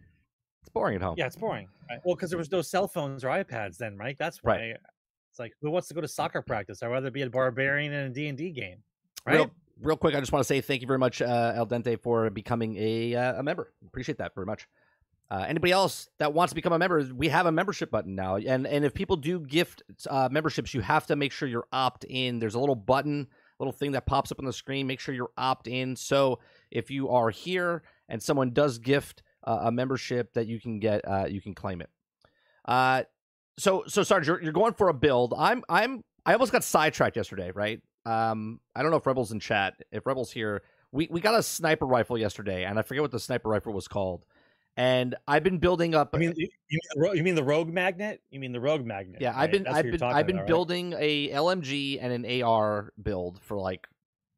It's 0.66 0.72
boring 0.72 0.96
at 0.96 1.02
home. 1.02 1.14
yeah, 1.16 1.26
it's 1.26 1.36
boring. 1.36 1.68
Right? 1.88 2.00
Well, 2.04 2.16
because 2.16 2.28
there 2.28 2.38
was 2.38 2.50
no 2.50 2.60
cell 2.60 2.88
phones 2.88 3.22
or 3.22 3.28
iPads 3.28 3.76
then, 3.76 3.96
right? 3.96 4.16
That's 4.18 4.42
why. 4.42 4.56
Right. 4.56 4.76
It's 5.30 5.38
like 5.38 5.52
who 5.62 5.70
wants 5.70 5.86
to 5.88 5.94
go 5.94 6.00
to 6.00 6.08
soccer 6.08 6.42
practice? 6.42 6.82
I'd 6.82 6.88
rather 6.88 7.12
be 7.12 7.22
a 7.22 7.30
barbarian 7.30 7.92
in 7.92 8.06
a 8.06 8.08
D 8.08 8.26
and 8.26 8.36
D 8.36 8.50
game, 8.50 8.78
right? 9.24 9.36
Real, 9.36 9.50
real 9.80 9.96
quick, 9.96 10.16
I 10.16 10.20
just 10.20 10.32
want 10.32 10.40
to 10.40 10.46
say 10.46 10.60
thank 10.60 10.80
you 10.80 10.88
very 10.88 10.98
much, 10.98 11.22
uh, 11.22 11.52
El 11.54 11.68
Dente, 11.68 12.00
for 12.00 12.28
becoming 12.30 12.76
a 12.78 13.14
uh, 13.14 13.40
a 13.40 13.42
member. 13.44 13.72
Appreciate 13.86 14.18
that 14.18 14.34
very 14.34 14.46
much. 14.46 14.66
Uh, 15.30 15.44
anybody 15.46 15.72
else 15.72 16.08
that 16.18 16.32
wants 16.32 16.50
to 16.50 16.56
become 16.56 16.72
a 16.72 16.78
member, 16.78 17.06
we 17.14 17.28
have 17.28 17.46
a 17.46 17.52
membership 17.52 17.92
button 17.92 18.16
now, 18.16 18.36
and 18.36 18.66
and 18.66 18.84
if 18.84 18.92
people 18.92 19.16
do 19.16 19.38
gift 19.38 19.84
uh, 20.10 20.28
memberships, 20.32 20.74
you 20.74 20.80
have 20.80 21.06
to 21.06 21.14
make 21.14 21.30
sure 21.30 21.48
you're 21.48 21.68
opt 21.72 22.04
in. 22.08 22.40
There's 22.40 22.56
a 22.56 22.58
little 22.58 22.74
button, 22.74 23.28
little 23.60 23.72
thing 23.72 23.92
that 23.92 24.04
pops 24.04 24.32
up 24.32 24.40
on 24.40 24.46
the 24.46 24.52
screen. 24.52 24.88
Make 24.88 24.98
sure 24.98 25.14
you're 25.14 25.30
opt 25.38 25.68
in. 25.68 25.94
So 25.94 26.40
if 26.72 26.90
you 26.90 27.10
are 27.10 27.30
here 27.30 27.82
and 28.08 28.22
someone 28.22 28.52
does 28.52 28.78
gift 28.78 29.22
uh, 29.46 29.60
a 29.62 29.72
membership, 29.72 30.32
that 30.34 30.46
you 30.46 30.60
can 30.60 30.80
get, 30.80 31.06
uh, 31.06 31.26
you 31.28 31.40
can 31.40 31.54
claim 31.54 31.80
it. 31.80 31.90
Uh, 32.66 33.04
so 33.58 33.84
so 33.86 34.02
Sarge, 34.02 34.26
you're, 34.26 34.42
you're 34.42 34.52
going 34.52 34.74
for 34.74 34.88
a 34.88 34.94
build. 34.94 35.34
I'm 35.36 35.62
I'm 35.68 36.04
I 36.24 36.32
almost 36.32 36.52
got 36.52 36.64
sidetracked 36.64 37.16
yesterday, 37.16 37.50
right? 37.54 37.80
Um, 38.04 38.60
I 38.74 38.82
don't 38.82 38.90
know 38.90 38.98
if 38.98 39.06
Rebels 39.06 39.32
in 39.32 39.40
chat, 39.40 39.74
if 39.90 40.06
Rebels 40.06 40.30
here, 40.30 40.62
we 40.92 41.08
we 41.10 41.20
got 41.20 41.34
a 41.34 41.42
sniper 41.42 41.86
rifle 41.86 42.18
yesterday, 42.18 42.64
and 42.64 42.78
I 42.78 42.82
forget 42.82 43.02
what 43.02 43.12
the 43.12 43.20
sniper 43.20 43.48
rifle 43.48 43.72
was 43.72 43.88
called. 43.88 44.24
And 44.78 45.14
I've 45.26 45.42
been 45.42 45.56
building 45.56 45.94
up. 45.94 46.10
I 46.12 46.18
mean, 46.18 46.34
you, 46.36 46.48
mean 46.70 47.16
you 47.16 47.22
mean 47.22 47.34
the 47.34 47.42
rogue 47.42 47.68
magnet? 47.68 48.20
You 48.30 48.40
mean 48.40 48.52
the 48.52 48.60
rogue 48.60 48.84
magnet? 48.84 49.22
yeah, 49.22 49.32
I've 49.34 49.50
been 49.50 49.62
That's 49.62 49.76
I've 49.76 49.84
been 49.90 50.02
I've 50.02 50.26
been 50.26 50.36
about, 50.36 50.42
right? 50.42 50.48
building 50.48 50.94
a 50.98 51.30
LMG 51.30 51.98
and 52.00 52.12
an 52.12 52.42
AR 52.42 52.92
build 53.02 53.40
for 53.42 53.58
like 53.58 53.86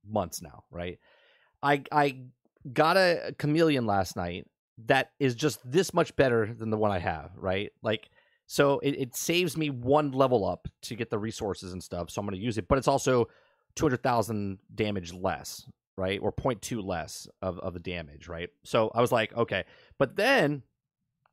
months 0.09 0.41
now, 0.41 0.63
right? 0.71 0.99
I 1.61 1.83
I 1.91 2.21
got 2.73 2.97
a 2.97 3.35
chameleon 3.37 3.87
last 3.87 4.15
night 4.15 4.47
that 4.87 5.11
is 5.19 5.35
just 5.35 5.59
this 5.71 5.93
much 5.93 6.15
better 6.17 6.55
than 6.55 6.71
the 6.71 6.77
one 6.77 6.91
I 6.91 6.99
have, 6.99 7.31
right? 7.37 7.73
Like 7.83 8.09
so 8.47 8.79
it, 8.79 8.91
it 8.99 9.17
saves 9.17 9.57
me 9.57 9.71
one 9.71 10.13
level 10.13 10.47
up 10.47 10.69
to 10.83 10.95
get 10.95 11.11
the 11.11 11.19
resources 11.19 11.73
and 11.73 11.83
stuff. 11.83 12.11
So 12.11 12.21
I'm 12.21 12.27
gonna 12.27 12.39
use 12.39 12.59
it, 12.59 12.69
but 12.69 12.79
it's 12.79 12.89
also 12.89 13.29
two 13.75 13.85
hundred 13.85 14.03
thousand 14.03 14.59
damage 14.75 15.13
less, 15.13 15.67
right? 15.97 16.21
Or 16.23 16.33
0.2 16.33 16.83
less 16.83 17.29
of, 17.43 17.59
of 17.59 17.75
the 17.75 17.81
damage, 17.81 18.29
right? 18.29 18.49
So 18.65 18.91
I 18.95 19.01
was 19.01 19.13
like, 19.13 19.37
okay. 19.37 19.65
But 19.99 20.17
then 20.17 20.63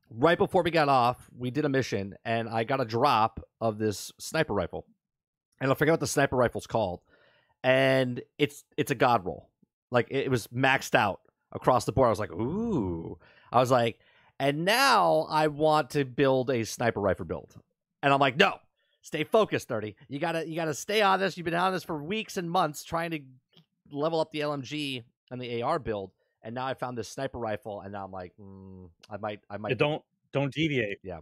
right 0.10 0.38
before 0.38 0.64
we 0.64 0.72
got 0.72 0.90
off, 0.90 1.30
we 1.38 1.52
did 1.52 1.66
a 1.66 1.70
mission 1.70 2.16
and 2.25 2.50
I 2.50 2.64
got 2.64 2.82
a 2.82 2.86
drop 2.86 3.40
of 3.62 3.78
this 3.78 4.12
sniper 4.20 4.54
rifle. 4.54 4.86
And 5.62 5.72
I 5.72 5.74
forget 5.75 5.94
what 5.94 6.00
the 6.00 6.08
sniper 6.08 6.36
rifle's 6.36 6.68
called. 6.68 7.02
And 7.64 8.22
it's 8.38 8.64
it's 8.78 8.92
a 8.92 8.96
god 8.96 9.25
roll. 9.25 9.50
Like 9.90 10.08
it, 10.12 10.25
it 10.25 10.32
was 10.32 10.48
maxed 10.48 10.96
out 10.96 11.22
across 11.52 11.86
the 11.86 11.92
board. 11.92 12.08
I 12.08 12.10
was 12.10 12.20
like, 12.20 12.32
ooh. 12.32 13.18
I 13.52 13.60
was 13.60 13.72
like, 13.72 14.00
and 14.40 14.66
now 14.66 15.28
I 15.30 15.48
want 15.48 15.92
to 15.92 16.06
build 16.06 16.50
a 16.50 16.66
sniper 16.66 17.00
rifle 17.00 17.25
build. 17.25 17.56
And 18.04 18.14
I'm 18.14 18.20
like, 18.20 18.38
no, 18.38 18.56
stay 19.02 19.24
focused, 19.24 19.68
30. 19.68 19.96
You 20.10 20.20
gotta 20.20 20.48
you 20.48 20.56
gotta 20.56 20.74
stay 20.74 21.02
on 21.02 21.20
this. 21.20 21.38
You've 21.38 21.46
been 21.46 21.54
on 21.54 21.74
this 21.74 21.84
for 21.84 22.02
weeks 22.02 22.38
and 22.38 22.50
months 22.50 22.84
trying 22.84 23.12
to 23.12 23.20
level 23.92 24.20
up 24.20 24.32
the 24.32 24.42
LMG 24.42 25.04
and 25.32 25.42
the 25.42 25.62
AR 25.62 25.80
build. 25.80 26.12
And 26.44 26.54
now 26.54 26.68
I 26.68 26.75
found 26.75 26.98
this 26.98 27.10
sniper 27.10 27.40
rifle, 27.40 27.82
and 27.82 27.92
now 27.92 28.06
I'm 28.06 28.12
like, 28.12 28.34
mm, 28.40 28.90
I 29.10 29.18
might, 29.18 29.40
I 29.50 29.58
might. 29.58 29.78
Don't 29.78 30.04
don't 30.32 30.54
deviate. 30.54 31.00
Yeah. 31.02 31.20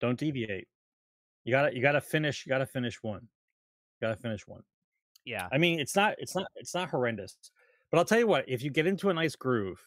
Don't 0.00 0.18
deviate. 0.18 0.68
You 1.44 1.50
gotta 1.50 1.74
you 1.74 1.82
gotta 1.82 2.00
finish. 2.00 2.46
You 2.46 2.50
gotta 2.50 2.66
finish 2.66 3.02
one. 3.02 3.20
You 4.00 4.08
gotta 4.08 4.20
finish 4.20 4.46
one. 4.46 4.62
yeah, 5.24 5.48
I 5.52 5.58
mean, 5.58 5.80
it's 5.80 5.96
not 5.96 6.14
it's 6.18 6.34
not 6.34 6.46
it's 6.56 6.74
not 6.74 6.88
horrendous. 6.90 7.36
But 7.90 7.98
I'll 7.98 8.04
tell 8.04 8.18
you 8.18 8.26
what, 8.26 8.44
if 8.48 8.62
you 8.62 8.70
get 8.70 8.86
into 8.86 9.10
a 9.10 9.14
nice 9.14 9.36
groove, 9.36 9.86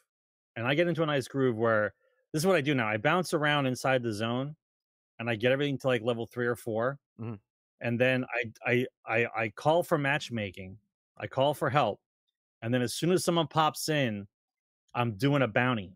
and 0.57 0.67
I 0.67 0.73
get 0.73 0.87
into 0.87 1.03
a 1.03 1.05
nice 1.05 1.27
groove 1.27 1.55
where 1.55 1.93
this 2.33 2.41
is 2.41 2.47
what 2.47 2.57
I 2.57 2.61
do 2.61 2.75
now. 2.75 2.87
I 2.87 2.97
bounce 2.97 3.33
around 3.33 3.67
inside 3.67 4.03
the 4.03 4.11
zone 4.11 4.55
and 5.19 5.29
I 5.29 5.35
get 5.35 5.51
everything 5.53 5.77
to 5.79 5.87
like 5.87 6.01
level 6.01 6.25
three 6.25 6.47
or 6.47 6.55
4 6.55 6.99
Mhm. 7.19 7.39
And 7.79 7.99
then 8.01 8.25
I 8.33 8.51
I 8.65 8.87
I 9.05 9.43
I 9.43 9.49
call 9.49 9.83
for 9.83 9.97
matchmaking. 9.97 10.79
I 11.15 11.27
call 11.27 11.53
for 11.53 11.69
help. 11.69 12.01
And 12.61 12.73
then 12.73 12.81
as 12.81 12.95
soon 12.95 13.11
as 13.11 13.23
someone 13.23 13.47
pops 13.47 13.87
in, 13.87 14.27
I'm 14.95 15.13
doing 15.15 15.43
a 15.43 15.47
bounty. 15.47 15.93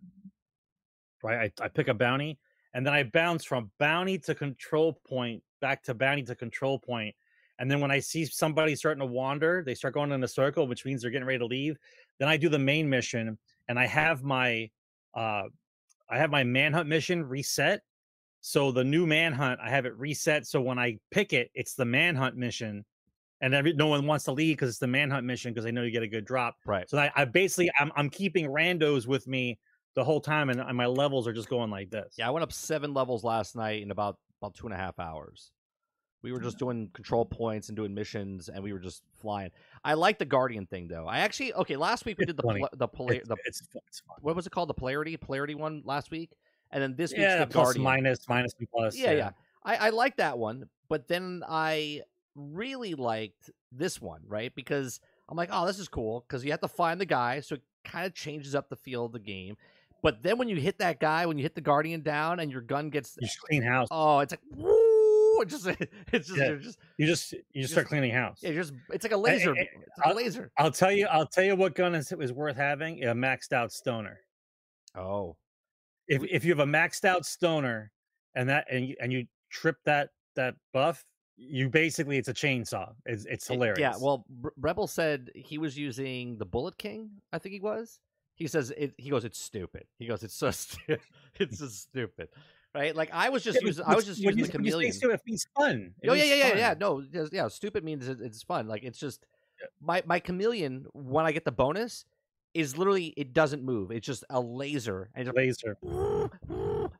Right? 1.23 1.51
I, 1.59 1.65
I 1.65 1.67
pick 1.67 1.87
a 1.87 1.93
bounty 1.93 2.39
and 2.73 2.85
then 2.85 2.93
I 2.93 3.03
bounce 3.03 3.43
from 3.43 3.71
bounty 3.79 4.17
to 4.19 4.35
control 4.35 4.93
point 4.93 5.43
back 5.59 5.83
to 5.83 5.93
bounty 5.93 6.23
to 6.23 6.35
control 6.35 6.79
point. 6.79 7.15
And 7.59 7.69
then 7.69 7.79
when 7.79 7.91
I 7.91 7.99
see 7.99 8.25
somebody 8.25 8.75
starting 8.75 9.01
to 9.01 9.05
wander, 9.05 9.63
they 9.63 9.75
start 9.75 9.93
going 9.93 10.11
in 10.11 10.23
a 10.23 10.27
circle, 10.27 10.65
which 10.67 10.85
means 10.85 11.01
they're 11.01 11.11
getting 11.11 11.27
ready 11.27 11.37
to 11.39 11.45
leave. 11.45 11.77
Then 12.17 12.27
I 12.27 12.37
do 12.37 12.49
the 12.49 12.57
main 12.57 12.89
mission 12.89 13.37
and 13.67 13.79
I 13.79 13.85
have 13.87 14.23
my 14.23 14.69
uh 15.13 15.43
I 16.09 16.17
have 16.17 16.29
my 16.29 16.43
manhunt 16.43 16.89
mission 16.89 17.23
reset. 17.23 17.81
So 18.41 18.71
the 18.71 18.83
new 18.83 19.05
manhunt, 19.05 19.59
I 19.63 19.69
have 19.69 19.85
it 19.85 19.95
reset. 19.97 20.47
So 20.47 20.61
when 20.61 20.79
I 20.79 20.97
pick 21.11 21.31
it, 21.31 21.51
it's 21.53 21.75
the 21.75 21.85
manhunt 21.85 22.35
mission. 22.35 22.83
And 23.39 23.53
every 23.53 23.73
no 23.73 23.87
one 23.87 24.05
wants 24.05 24.25
to 24.25 24.31
leave 24.31 24.57
because 24.57 24.69
it's 24.69 24.79
the 24.79 24.87
manhunt 24.87 25.25
mission 25.25 25.51
because 25.51 25.63
they 25.63 25.71
know 25.71 25.83
you 25.83 25.91
get 25.91 26.03
a 26.03 26.07
good 26.07 26.25
drop. 26.25 26.55
right. 26.65 26.89
So 26.89 26.97
I, 26.97 27.11
I 27.15 27.25
basically 27.25 27.71
I'm 27.79 27.91
I'm 27.95 28.09
keeping 28.09 28.47
randos 28.47 29.07
with 29.07 29.27
me 29.27 29.59
the 29.95 30.03
whole 30.03 30.21
time 30.21 30.49
and, 30.49 30.59
and 30.59 30.77
my 30.77 30.85
levels 30.85 31.27
are 31.27 31.33
just 31.33 31.49
going 31.49 31.69
like 31.69 31.89
this. 31.89 32.15
Yeah, 32.17 32.27
I 32.27 32.31
went 32.31 32.43
up 32.43 32.53
seven 32.53 32.93
levels 32.93 33.23
last 33.23 33.55
night 33.55 33.81
in 33.81 33.91
about 33.91 34.17
about 34.41 34.53
two 34.55 34.67
and 34.67 34.73
a 34.73 34.77
half 34.77 34.99
hours. 34.99 35.51
We 36.23 36.31
were 36.31 36.39
just 36.39 36.59
doing 36.59 36.89
control 36.93 37.25
points 37.25 37.69
and 37.69 37.75
doing 37.75 37.95
missions, 37.95 38.47
and 38.47 38.63
we 38.63 38.73
were 38.73 38.79
just 38.79 39.01
flying. 39.19 39.49
I 39.83 39.95
like 39.95 40.19
the 40.19 40.25
Guardian 40.25 40.65
thing 40.67 40.87
though. 40.87 41.07
I 41.07 41.19
actually 41.19 41.53
okay. 41.53 41.75
Last 41.75 42.05
week 42.05 42.17
we 42.19 42.25
did 42.25 42.37
the 42.37 42.43
pla- 42.43 42.69
the 42.73 42.87
polar 42.87 43.19
the 43.25 43.35
it's, 43.45 43.61
it's 43.73 44.01
what 44.21 44.35
was 44.35 44.45
it 44.45 44.51
called 44.51 44.69
the 44.69 44.73
polarity 44.73 45.17
polarity 45.17 45.55
one 45.55 45.81
last 45.85 46.11
week, 46.11 46.31
and 46.71 46.81
then 46.83 46.95
this 46.95 47.11
week's 47.11 47.35
the 47.39 47.47
plus 47.47 47.65
Guardian. 47.65 47.83
minus 47.83 48.29
minus 48.29 48.53
and 48.59 48.67
plus. 48.69 48.95
yeah, 48.97 49.11
yeah. 49.11 49.29
I, 49.63 49.75
I 49.75 49.89
like 49.89 50.17
that 50.17 50.37
one, 50.37 50.65
but 50.89 51.07
then 51.07 51.43
I 51.47 52.01
really 52.35 52.95
liked 52.95 53.49
this 53.71 54.01
one, 54.01 54.21
right? 54.27 54.53
Because 54.55 54.99
I'm 55.29 55.37
like, 55.37 55.49
oh, 55.51 55.65
this 55.65 55.79
is 55.79 55.87
cool 55.87 56.25
because 56.27 56.43
you 56.43 56.51
have 56.51 56.61
to 56.61 56.67
find 56.67 56.99
the 56.99 57.05
guy, 57.05 57.39
so 57.41 57.55
it 57.55 57.61
kind 57.83 58.05
of 58.05 58.13
changes 58.13 58.55
up 58.55 58.69
the 58.69 58.75
feel 58.75 59.05
of 59.05 59.11
the 59.11 59.19
game. 59.19 59.57
But 60.03 60.23
then 60.23 60.39
when 60.39 60.47
you 60.47 60.55
hit 60.55 60.79
that 60.79 60.99
guy, 60.99 61.27
when 61.27 61.37
you 61.37 61.43
hit 61.43 61.53
the 61.53 61.61
Guardian 61.61 62.01
down 62.01 62.39
and 62.39 62.51
your 62.51 62.61
gun 62.61 62.89
gets, 62.89 63.15
You 63.19 63.27
just 63.27 63.39
clean 63.39 63.61
house. 63.61 63.87
oh, 63.91 64.19
it's 64.19 64.33
like, 64.33 64.39
woo! 64.55 64.80
It 65.39 65.47
just, 65.47 65.65
it's 66.11 66.27
just, 66.27 66.37
Yeah. 66.37 66.47
you're 66.47 66.57
just, 66.57 66.79
You 66.97 67.07
just 67.07 67.31
you 67.53 67.61
just 67.61 67.73
start 67.73 67.87
cleaning 67.87 68.11
house. 68.11 68.39
yeah, 68.41 68.51
just, 68.51 68.73
it's 68.91 69.03
like 69.03 69.13
a 69.13 69.17
laser, 69.17 69.55
it's 69.55 69.69
like 69.97 70.05
a 70.05 70.09
I'll- 70.09 70.15
laser. 70.15 70.51
I'll 70.57 70.71
tell 70.71 70.91
you. 70.91 71.07
I'll 71.07 71.25
tell 71.25 71.43
you 71.43 71.55
what 71.55 71.75
gun 71.75 71.95
is, 71.95 72.11
is 72.11 72.33
worth 72.33 72.55
having. 72.57 73.03
A 73.03 73.13
maxed 73.13 73.53
out 73.53 73.71
stoner. 73.71 74.19
Oh, 74.95 75.37
If 76.07 76.23
if 76.29 76.43
you 76.45 76.51
have 76.51 76.59
a 76.67 76.69
maxed 76.71 77.05
out 77.05 77.25
stoner, 77.25 77.91
and 78.35 78.49
that 78.49 78.67
and 78.69 78.85
you, 78.87 78.95
and 78.99 79.11
you 79.11 79.25
trip 79.49 79.77
that 79.85 80.09
that 80.35 80.55
buff, 80.73 81.03
you 81.37 81.69
basically 81.69 82.17
it's 82.17 82.27
a 82.29 82.33
chainsaw. 82.33 82.93
It's 83.05 83.25
it's 83.25 83.49
It- 83.49 83.53
hilarious. 83.53 83.79
Yeah, 83.79 83.93
well, 83.99 84.25
R- 84.43 84.53
Rebel 84.57 84.87
said 84.87 85.31
he 85.33 85.57
was 85.57 85.77
using 85.77 86.37
the 86.37 86.45
Bullet 86.45 86.77
King. 86.77 87.09
I 87.31 87.39
think 87.39 87.53
he 87.53 87.59
was. 87.61 87.99
He 88.35 88.47
says 88.47 88.71
it. 88.75 88.93
He 88.97 89.09
goes, 89.09 89.23
it's 89.23 89.39
stupid. 89.39 89.85
He 89.99 90.07
goes, 90.07 90.23
it's 90.23 90.33
so 90.33 90.51
stupid. 90.51 90.99
it's 91.39 91.59
just 91.59 91.83
stupid, 91.83 92.29
right? 92.73 92.95
Like 92.95 93.09
I 93.13 93.29
was 93.29 93.43
just 93.43 93.59
Yeah, 93.61 93.67
using. 93.67 93.85
I 93.85 93.95
was 93.95 94.05
just 94.05 94.19
using 94.19 94.35
the 94.35 94.35
when 94.35 94.37
you 94.37 94.45
say 94.45 94.51
chameleon. 94.51 94.93
stupid, 94.93 95.13
it 95.15 95.21
means 95.25 95.45
fun. 95.57 95.93
It 96.01 96.09
Oh 96.09 96.13
yeah, 96.13 96.23
yeah, 96.23 96.35
yeah, 96.35 96.57
yeah. 96.57 96.73
No, 96.79 97.03
yeah. 97.31 97.47
Stupid 97.47 97.83
means 97.83 98.07
it- 98.07 98.21
it's 98.21 98.43
fun. 98.43 98.67
Like 98.67 98.83
it's 98.83 98.99
just 98.99 99.25
my 99.81 100.03
my 100.05 100.19
chameleon. 100.19 100.85
When 100.93 101.25
I 101.25 101.31
get 101.31 101.45
the 101.45 101.51
bonus, 101.51 102.05
is 102.53 102.77
literally 102.77 103.13
it 103.17 103.33
doesn't 103.33 103.63
move. 103.63 103.91
It's 103.91 104.05
just 104.05 104.23
a 104.29 104.39
laser, 104.39 105.09
and 105.15 105.27
it's 105.27 105.35
Laser. 105.35 105.77
and 105.83 106.91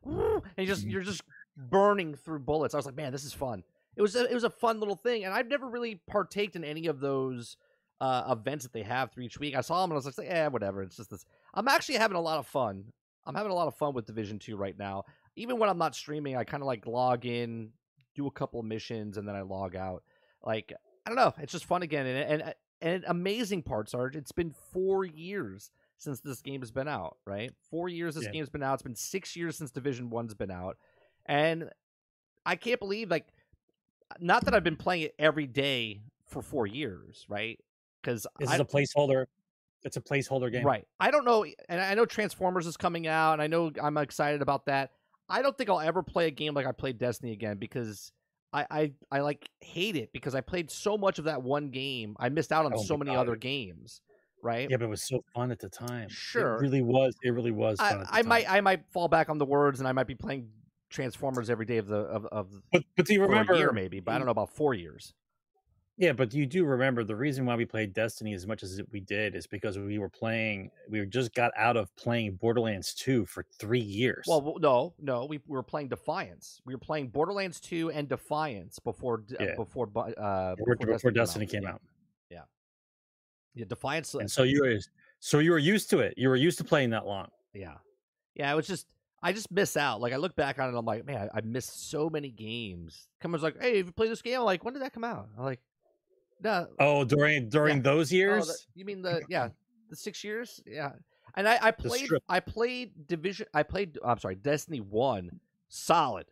you 0.58 0.66
just 0.66 0.86
you're 0.86 1.01
just 1.01 1.24
burning 1.58 2.16
through 2.16 2.40
bullets. 2.40 2.74
I 2.74 2.78
was 2.78 2.86
like, 2.86 2.96
man, 2.96 3.12
this 3.12 3.24
is 3.24 3.34
fun. 3.34 3.63
It 3.96 4.01
was 4.01 4.16
a, 4.16 4.30
it 4.30 4.34
was 4.34 4.46
a 4.46 4.50
fun 4.50 4.80
little 4.80 4.96
thing, 4.96 5.25
and 5.25 5.34
I've 5.34 5.48
never 5.48 5.68
really 5.68 6.01
partaked 6.10 6.56
in 6.56 6.63
any 6.63 6.88
of 6.88 7.00
those 7.00 7.58
uh, 8.00 8.36
events 8.38 8.63
that 8.63 8.74
they 8.74 8.84
have 8.84 9.12
through 9.12 9.24
each 9.25 9.38
week. 9.40 9.56
I 9.56 9.62
saw 9.62 9.82
them 9.82 9.92
and 9.92 9.96
I 10.01 10.06
was 10.06 10.18
like, 10.18 10.28
yeah, 10.28 10.48
whatever. 10.48 10.82
It's 10.82 10.96
just 10.98 11.10
this. 11.10 11.25
I'm 11.54 11.68
actually 11.68 11.96
having 11.96 12.18
a 12.18 12.22
lot 12.22 12.40
of 12.40 12.48
fun. 12.48 12.86
I'm 13.25 13.36
having 13.36 13.51
a 13.51 13.56
lot 13.56 13.68
of 13.68 13.75
fun 13.75 13.94
with 13.94 14.06
Division 14.08 14.40
Two 14.40 14.56
right 14.56 14.78
now. 14.78 15.04
Even 15.36 15.60
when 15.60 15.70
I'm 15.70 15.78
not 15.78 15.96
streaming, 15.96 16.36
I 16.36 16.44
kind 16.44 16.62
of 16.62 16.68
like 16.68 16.86
log 16.86 17.26
in, 17.26 17.72
do 18.16 18.28
a 18.28 18.32
couple 18.32 18.60
of 18.60 18.66
missions, 18.66 19.18
and 19.18 19.28
then 19.28 19.36
I 19.36 19.42
log 19.42 19.76
out. 19.76 20.04
Like 20.46 20.74
I 21.06 21.10
don't 21.10 21.18
know, 21.18 21.34
it's 21.40 21.52
just 21.52 21.66
fun 21.66 21.84
again. 21.84 22.06
And 22.06 22.18
and 22.18 22.42
uh, 22.42 22.54
and 22.82 23.04
amazing 23.08 23.64
part, 23.64 23.90
Sarge. 23.90 24.16
It's 24.16 24.32
been 24.32 24.54
four 24.72 25.06
years 25.06 25.72
since 25.98 26.20
this 26.20 26.42
game 26.42 26.62
has 26.62 26.72
been 26.72 26.88
out, 26.88 27.18
right? 27.26 27.54
Four 27.70 27.88
years 27.90 28.16
this 28.16 28.26
Yeah. 28.26 28.32
game's 28.32 28.50
been 28.50 28.64
out. 28.64 28.76
It's 28.76 28.84
been 28.84 28.96
six 28.96 29.36
years 29.36 29.56
since 29.58 29.72
Division 29.72 30.10
One's 30.10 30.34
been 30.34 30.52
out, 30.52 30.78
and 31.26 31.70
I 32.46 32.56
can't 32.56 32.80
believe 32.80 33.12
like, 33.12 33.28
uh, 34.10 34.16
not 34.20 34.46
that 34.46 34.56
I've 34.56 34.64
been 34.64 34.78
playing 34.78 35.04
it 35.04 35.16
every 35.20 35.48
day 35.48 36.02
for 36.26 36.42
four 36.42 36.66
years, 36.66 37.26
right? 37.30 37.60
Because 38.02 38.26
This 38.40 38.52
is 38.52 38.60
a 38.60 38.66
placeholder. 38.66 39.26
It's 39.84 39.98
a 39.98 40.02
placeholder 40.02 40.52
game. 40.52 40.66
Right. 40.66 40.88
I 41.00 41.12
don't 41.12 41.26
know, 41.26 41.46
and 41.70 41.82
I 41.82 41.94
know 41.94 42.06
Transformers 42.06 42.68
is 42.68 42.78
coming 42.78 43.08
out, 43.08 43.34
and 43.34 43.42
I 43.42 43.48
know 43.48 43.72
I'm 43.82 43.98
excited 43.98 44.42
about 44.42 44.66
that. 44.66 44.92
I 45.32 45.42
don't 45.42 45.58
think 45.58 45.70
I'll 45.70 45.80
ever 45.80 46.04
play 46.04 46.28
a 46.28 46.32
game 46.32 46.54
like 46.54 46.66
I 46.68 46.72
played 46.72 46.98
Destiny 46.98 47.32
again 47.32 47.58
because 47.58 48.12
I 48.54 48.66
I, 48.70 48.92
I 49.12 49.20
like 49.22 49.50
hate 49.62 49.96
it 49.96 50.12
because 50.14 50.36
I 50.36 50.42
played 50.42 50.70
so 50.70 50.98
much 50.98 51.20
of 51.20 51.26
that 51.26 51.42
one 51.42 51.70
game. 51.70 52.16
I 52.20 52.30
missed 52.30 52.52
out 52.52 52.66
on 52.66 52.74
Oh 52.76 52.84
so 52.84 52.98
many 52.98 53.12
God. 53.12 53.22
other 53.22 53.36
games. 53.36 54.02
Right. 54.44 54.70
Yeah, 54.70 54.78
but 54.78 54.86
it 54.86 54.90
was 54.90 55.08
so 55.08 55.24
fun 55.36 55.52
at 55.52 55.60
the 55.60 55.70
time. 55.70 56.10
Sure. 56.10 56.56
It 56.56 56.62
really 56.62 56.82
was. 56.82 57.16
It 57.24 57.30
really 57.30 57.52
was 57.52 57.80
I, 57.80 57.92
at 57.92 58.00
the 58.00 58.08
I 58.14 58.22
time. 58.22 58.28
might 58.28 58.52
I 58.52 58.62
might 58.62 58.84
fall 58.92 59.08
back 59.08 59.30
on 59.30 59.38
the 59.38 59.46
words, 59.46 59.80
and 59.80 59.88
I 59.88 59.92
might 59.92 60.08
be 60.08 60.16
playing 60.16 60.50
Transformers 60.90 61.50
every 61.50 61.66
day 61.66 61.78
of 61.78 61.88
the 61.88 61.98
of 61.98 62.26
of 62.26 62.50
But 62.72 62.84
but 62.98 63.06
do 63.06 63.14
you 63.14 63.22
remember 63.22 63.54
a 63.54 63.58
year 63.58 63.72
maybe, 63.72 64.00
but 64.00 64.14
I 64.14 64.18
don't 64.18 64.26
know 64.26 64.32
about 64.32 64.56
four 64.56 64.74
years. 64.74 65.14
Yeah, 66.01 66.13
but 66.13 66.34
you 66.34 66.48
do 66.48 66.65
remember 66.65 67.03
the 67.03 67.15
reason 67.15 67.46
why 67.46 67.55
we 67.55 67.63
played 67.63 67.93
Destiny 67.93 68.34
as 68.34 68.48
much 68.48 68.63
as 68.63 68.81
we 68.91 69.01
did 69.01 69.36
is 69.36 69.46
because 69.46 69.77
we 69.77 70.00
were 70.00 70.10
playing. 70.10 70.72
We 70.89 71.05
just 71.05 71.31
got 71.36 71.51
out 71.55 71.77
of 71.77 71.96
playing 71.96 72.38
Borderlands 72.38 72.96
2 72.96 73.27
for 73.27 73.46
three 73.60 73.79
years. 73.79 74.25
Well, 74.27 74.55
no, 74.60 74.96
no, 75.00 75.25
we, 75.25 75.38
we 75.46 75.55
were 75.55 75.62
playing 75.62 75.89
Defiance. 75.89 76.60
We 76.65 76.74
were 76.74 76.79
playing 76.79 77.10
Borderlands 77.10 77.60
2 77.60 77.91
and 77.91 78.10
Defiance 78.10 78.79
before 78.79 79.25
uh, 79.39 79.43
Yeah. 79.43 79.55
before 79.55 79.91
uh 80.17 80.55
before, 80.55 80.75
before 80.75 81.12
Destiny 81.12 81.46
came 81.46 81.62
came 81.62 81.70
out. 81.70 81.81
out, 82.36 82.48
Yeah, 83.53 83.65
Defiance. 83.65 84.15
and 84.15 84.29
so 84.31 84.41
you 84.41 84.63
were 84.63 84.79
so 85.20 85.38
you 85.38 85.51
were 85.51 85.60
used 85.60 85.91
to 85.91 86.00
it. 86.00 86.15
You 86.17 86.29
were 86.29 86.36
used 86.36 86.58
to 86.58 86.63
playing 86.63 86.89
that 86.89 87.05
long. 87.05 87.27
Yeah, 87.53 87.75
yeah. 88.34 88.51
It 88.51 88.55
was 88.55 88.65
just 88.65 88.88
I 89.22 89.34
just 89.34 89.51
miss 89.51 89.77
out. 89.77 90.01
Like 90.01 90.13
I 90.13 90.15
look 90.15 90.36
back 90.36 90.58
on 90.58 90.74
it, 90.74 90.75
I'm 90.75 90.84
like, 90.84 91.05
man, 91.05 91.29
I, 91.31 91.38
I 91.38 91.41
missed 91.41 91.91
so 91.91 92.10
many 92.10 92.31
games. 92.31 93.08
Come 93.20 93.29
Someone's 93.29 93.43
like, 93.43 93.62
hey, 93.62 93.77
have 93.77 93.86
you 93.86 93.91
played 93.91 94.10
this 94.10 94.24
game? 94.24 94.39
I'm 94.39 94.46
like, 94.46 94.65
when 94.65 94.74
did 94.74 94.81
that 94.81 94.93
come 94.93 95.03
out? 95.03 95.29
I'm 95.38 95.43
like, 95.46 95.60
no. 96.44 96.68
Oh, 96.80 97.04
during 97.04 97.50
during 97.50 97.82
those 97.82 98.12
oh, 98.12 98.16
years. 98.16 98.48
the- 98.48 98.58
you 98.76 98.86
mean 98.86 99.02
the 99.04 99.22
yeah 99.30 99.50
the 99.90 99.96
six 99.96 100.24
years? 100.24 100.62
Yeah. 100.66 100.92
And 101.36 101.48
I, 101.48 101.60
I 101.62 101.72
played. 101.72 102.10
I 102.28 102.40
played 102.42 103.08
Division 103.08 103.48
I 103.54 103.64
played 103.64 103.98
I'm 104.04 104.20
sorry 104.20 104.36
Destiny 104.36 104.82
one 104.82 105.40
solid 105.70 106.26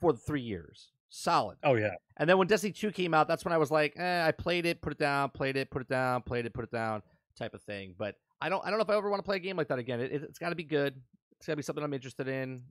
for 0.00 0.12
the 0.12 0.18
three 0.18 0.40
years 0.40 0.92
solid. 1.14 1.56
oh 1.62 1.74
yeah, 1.74 1.94
And 2.16 2.28
then 2.28 2.38
when 2.38 2.48
Destiny 2.48 2.72
2 2.72 2.90
came 2.90 3.14
out, 3.14 3.28
that's 3.28 3.44
when 3.44 3.52
I 3.52 3.58
was 3.58 3.70
like, 3.70 3.94
eh, 3.96 4.26
I 4.26 4.32
played 4.32 4.66
it, 4.66 4.82
put 4.82 4.92
it 4.92 4.98
down, 4.98 5.30
played 5.30 5.56
it, 5.56 5.70
put 5.70 5.82
it 5.82 5.88
down, 5.88 6.22
played 6.22 6.44
it, 6.44 6.52
put 6.52 6.64
it 6.64 6.72
down, 6.72 7.02
type 7.38 7.54
of 7.54 7.62
thing. 7.62 7.94
But 7.96 8.16
I 8.40 8.48
don't 8.48 8.64
I 8.64 8.70
don't 8.70 8.78
know 8.78 8.82
if 8.82 8.90
I 8.90 8.96
ever 8.96 9.08
want 9.08 9.20
to 9.22 9.26
play 9.26 9.36
a 9.36 9.40
game 9.40 9.56
like 9.56 9.68
that 9.68 9.78
again. 9.78 10.00
It, 10.00 10.12
it, 10.12 10.20
has 10.22 10.38
got 10.38 10.50
to 10.50 10.56
be 10.56 10.64
good. 10.64 11.00
It's 11.36 11.46
got 11.46 11.52
to 11.52 11.56
be 11.56 11.62
something 11.62 11.84
I'm 11.84 11.94
interested 11.94 12.28
in. 12.28 12.62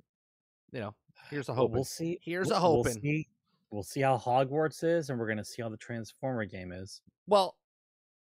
You 0.72 0.82
know, 0.82 0.96
here's 1.30 1.50
a 1.50 1.54
hope. 1.54 1.72
we'll 1.72 1.84
see. 1.84 2.20
Here's 2.22 2.48
we'll, 2.48 2.58
a 2.58 2.62
We'll 2.62 2.84
hoping. 2.84 3.02
see, 3.02 3.28
we'll 3.74 3.84
see 3.84 4.02
how 4.02 4.18
Hogwarts 4.18 4.84
is, 4.84 5.10
and 5.10 5.20
we're 5.20 5.28
gonna 5.28 5.44
see 5.44 5.62
how 5.62 5.70
the 5.70 5.78
Transformer 5.78 6.46
game 6.46 6.72
is. 6.72 7.02
Well, 7.28 7.58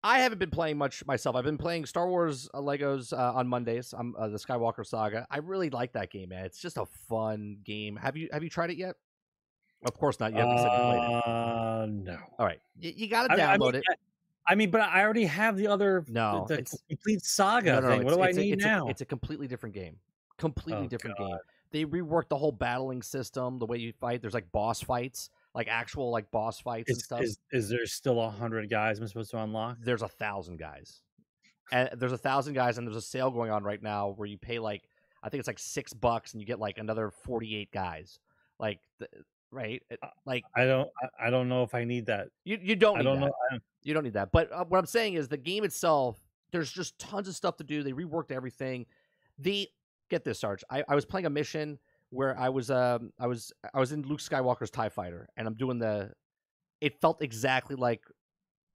I 0.03 0.19
haven't 0.19 0.37
been 0.39 0.51
playing 0.51 0.77
much 0.77 1.05
myself. 1.05 1.35
I've 1.35 1.43
been 1.43 1.57
playing 1.57 1.85
Star 1.85 2.07
Wars 2.07 2.49
uh, 2.53 2.59
Legos 2.59 3.11
uh, 3.11 3.33
on 3.33 3.47
Mondays. 3.47 3.93
I'm 3.97 4.15
uh, 4.17 4.29
the 4.29 4.37
Skywalker 4.37 4.85
Saga. 4.85 5.25
I 5.29 5.39
really 5.39 5.69
like 5.69 5.91
that 5.93 6.11
game, 6.11 6.29
man. 6.29 6.45
It's 6.45 6.61
just 6.61 6.77
a 6.77 6.85
fun 6.85 7.57
game. 7.65 7.95
Have 7.97 8.15
you 8.15 8.29
have 8.31 8.43
you 8.43 8.49
tried 8.49 8.69
it 8.69 8.77
yet? 8.77 8.95
Of 9.85 9.93
course 9.97 10.19
not. 10.19 10.31
You 10.33 10.39
haven't 10.39 10.57
said 10.57 10.65
you 10.65 10.69
played 10.69 11.17
it. 11.17 11.27
Uh, 11.27 11.85
no. 11.89 12.17
All 12.37 12.45
right, 12.45 12.59
you, 12.77 12.93
you 12.95 13.07
got 13.07 13.27
to 13.27 13.33
I 13.33 13.35
mean- 13.37 13.45
I 13.45 13.57
download 13.57 13.73
mean, 13.73 13.75
it. 13.75 13.83
I, 14.47 14.55
mean, 14.55 14.71
but 14.71 14.81
I 14.81 15.03
already 15.03 15.25
have 15.25 15.55
the 15.57 15.67
other 15.67 16.03
No, 16.07 16.45
the, 16.47 16.55
the 16.55 16.59
it's- 16.61 16.77
complete 16.89 17.23
saga 17.23 17.73
No, 17.73 17.79
no, 17.81 17.89
thing. 17.89 18.03
What 18.03 18.15
do 18.15 18.21
I 18.21 18.27
it's 18.29 18.37
a- 18.37 18.41
need 18.41 18.53
it's 18.53 18.63
a- 18.65 18.67
now? 18.67 18.87
it's 18.87 19.01
a 19.01 19.05
completely 19.05 19.47
different 19.47 19.75
game. 19.75 19.95
Completely 20.37 20.85
Oh, 20.85 20.89
different 20.89 21.17
God. 21.17 21.27
game. 21.27 21.37
They 21.71 21.85
reworked 21.85 22.29
the 22.29 22.37
whole 22.37 22.51
battling 22.51 23.01
system, 23.03 23.59
the 23.59 23.65
way 23.67 23.77
you 23.77 23.93
fight. 23.99 24.21
There's 24.21 24.33
like 24.33 24.51
boss 24.51 24.81
fights, 24.81 25.29
like 25.55 25.67
actual 25.67 26.11
like 26.11 26.29
boss 26.31 26.59
fights 26.59 26.89
and 26.89 26.99
stuff. 26.99 27.21
is 27.21 27.39
is 27.51 27.69
there 27.69 27.85
still 27.85 28.21
a 28.21 28.29
hundred 28.29 28.69
guys 28.69 28.99
I'm 28.99 29.07
supposed 29.07 29.31
to 29.31 29.41
unlock? 29.41 29.77
there's 29.81 30.01
a 30.01 30.07
thousand 30.07 30.57
guys, 30.57 31.01
and 31.71 31.89
there's 31.97 32.11
a 32.13 32.17
thousand 32.17 32.53
guys, 32.53 32.77
and 32.77 32.87
there's 32.87 32.97
a 32.97 33.01
sale 33.01 33.31
going 33.31 33.51
on 33.51 33.63
right 33.63 33.81
now 33.81 34.09
where 34.15 34.27
you 34.27 34.37
pay 34.37 34.59
like 34.59 34.83
I 35.23 35.29
think 35.29 35.39
it's 35.39 35.47
like 35.47 35.59
six 35.59 35.91
bucks, 35.93 36.33
and 36.33 36.41
you 36.41 36.47
get 36.47 36.59
like 36.59 36.77
another 36.77 37.11
forty 37.11 37.55
eight 37.55 37.71
guys. 37.71 38.19
Like, 38.59 38.79
right? 39.51 39.81
Like 40.25 40.43
I 40.55 40.65
don't. 40.65 40.89
I, 41.01 41.27
I 41.27 41.29
don't 41.29 41.49
know 41.49 41.63
if 41.63 41.73
I 41.73 41.83
need 41.83 42.05
that. 42.07 42.27
you 42.43 42.57
you 42.61 42.75
don't 42.75 42.99
I 42.99 43.01
don't 43.03 43.19
that. 43.19 43.25
know. 43.27 43.33
I 43.49 43.53
don't- 43.53 43.63
You 43.83 43.93
don't 43.93 44.03
need 44.03 44.13
that. 44.13 44.31
But 44.31 44.51
uh, 44.51 44.65
what 44.65 44.77
I'm 44.77 44.85
saying 44.85 45.13
is 45.13 45.27
the 45.29 45.37
game 45.37 45.63
itself, 45.63 46.19
there's 46.51 46.71
just 46.71 46.99
tons 46.99 47.27
of 47.27 47.35
stuff 47.35 47.55
to 47.57 47.63
do. 47.63 47.81
They 47.83 47.93
reworked 47.93 48.31
everything. 48.31 48.85
The 49.39 49.67
get 50.09 50.23
this, 50.25 50.39
Sarge. 50.39 50.63
I, 50.69 50.83
I 50.89 50.95
was 50.95 51.05
playing 51.05 51.25
a 51.25 51.29
mission 51.29 51.79
where 52.09 52.37
I 52.37 52.49
was 52.49 52.71
um 52.71 53.11
I 53.19 53.27
was 53.27 53.51
I 53.73 53.79
was 53.79 53.91
in 53.91 54.03
Luke 54.03 54.19
Skywalker's 54.19 54.71
TIE 54.71 54.89
fighter 54.89 55.27
and 55.37 55.47
I'm 55.47 55.55
doing 55.55 55.79
the 55.79 56.11
it 56.81 56.99
felt 57.01 57.21
exactly 57.21 57.75
like 57.75 58.01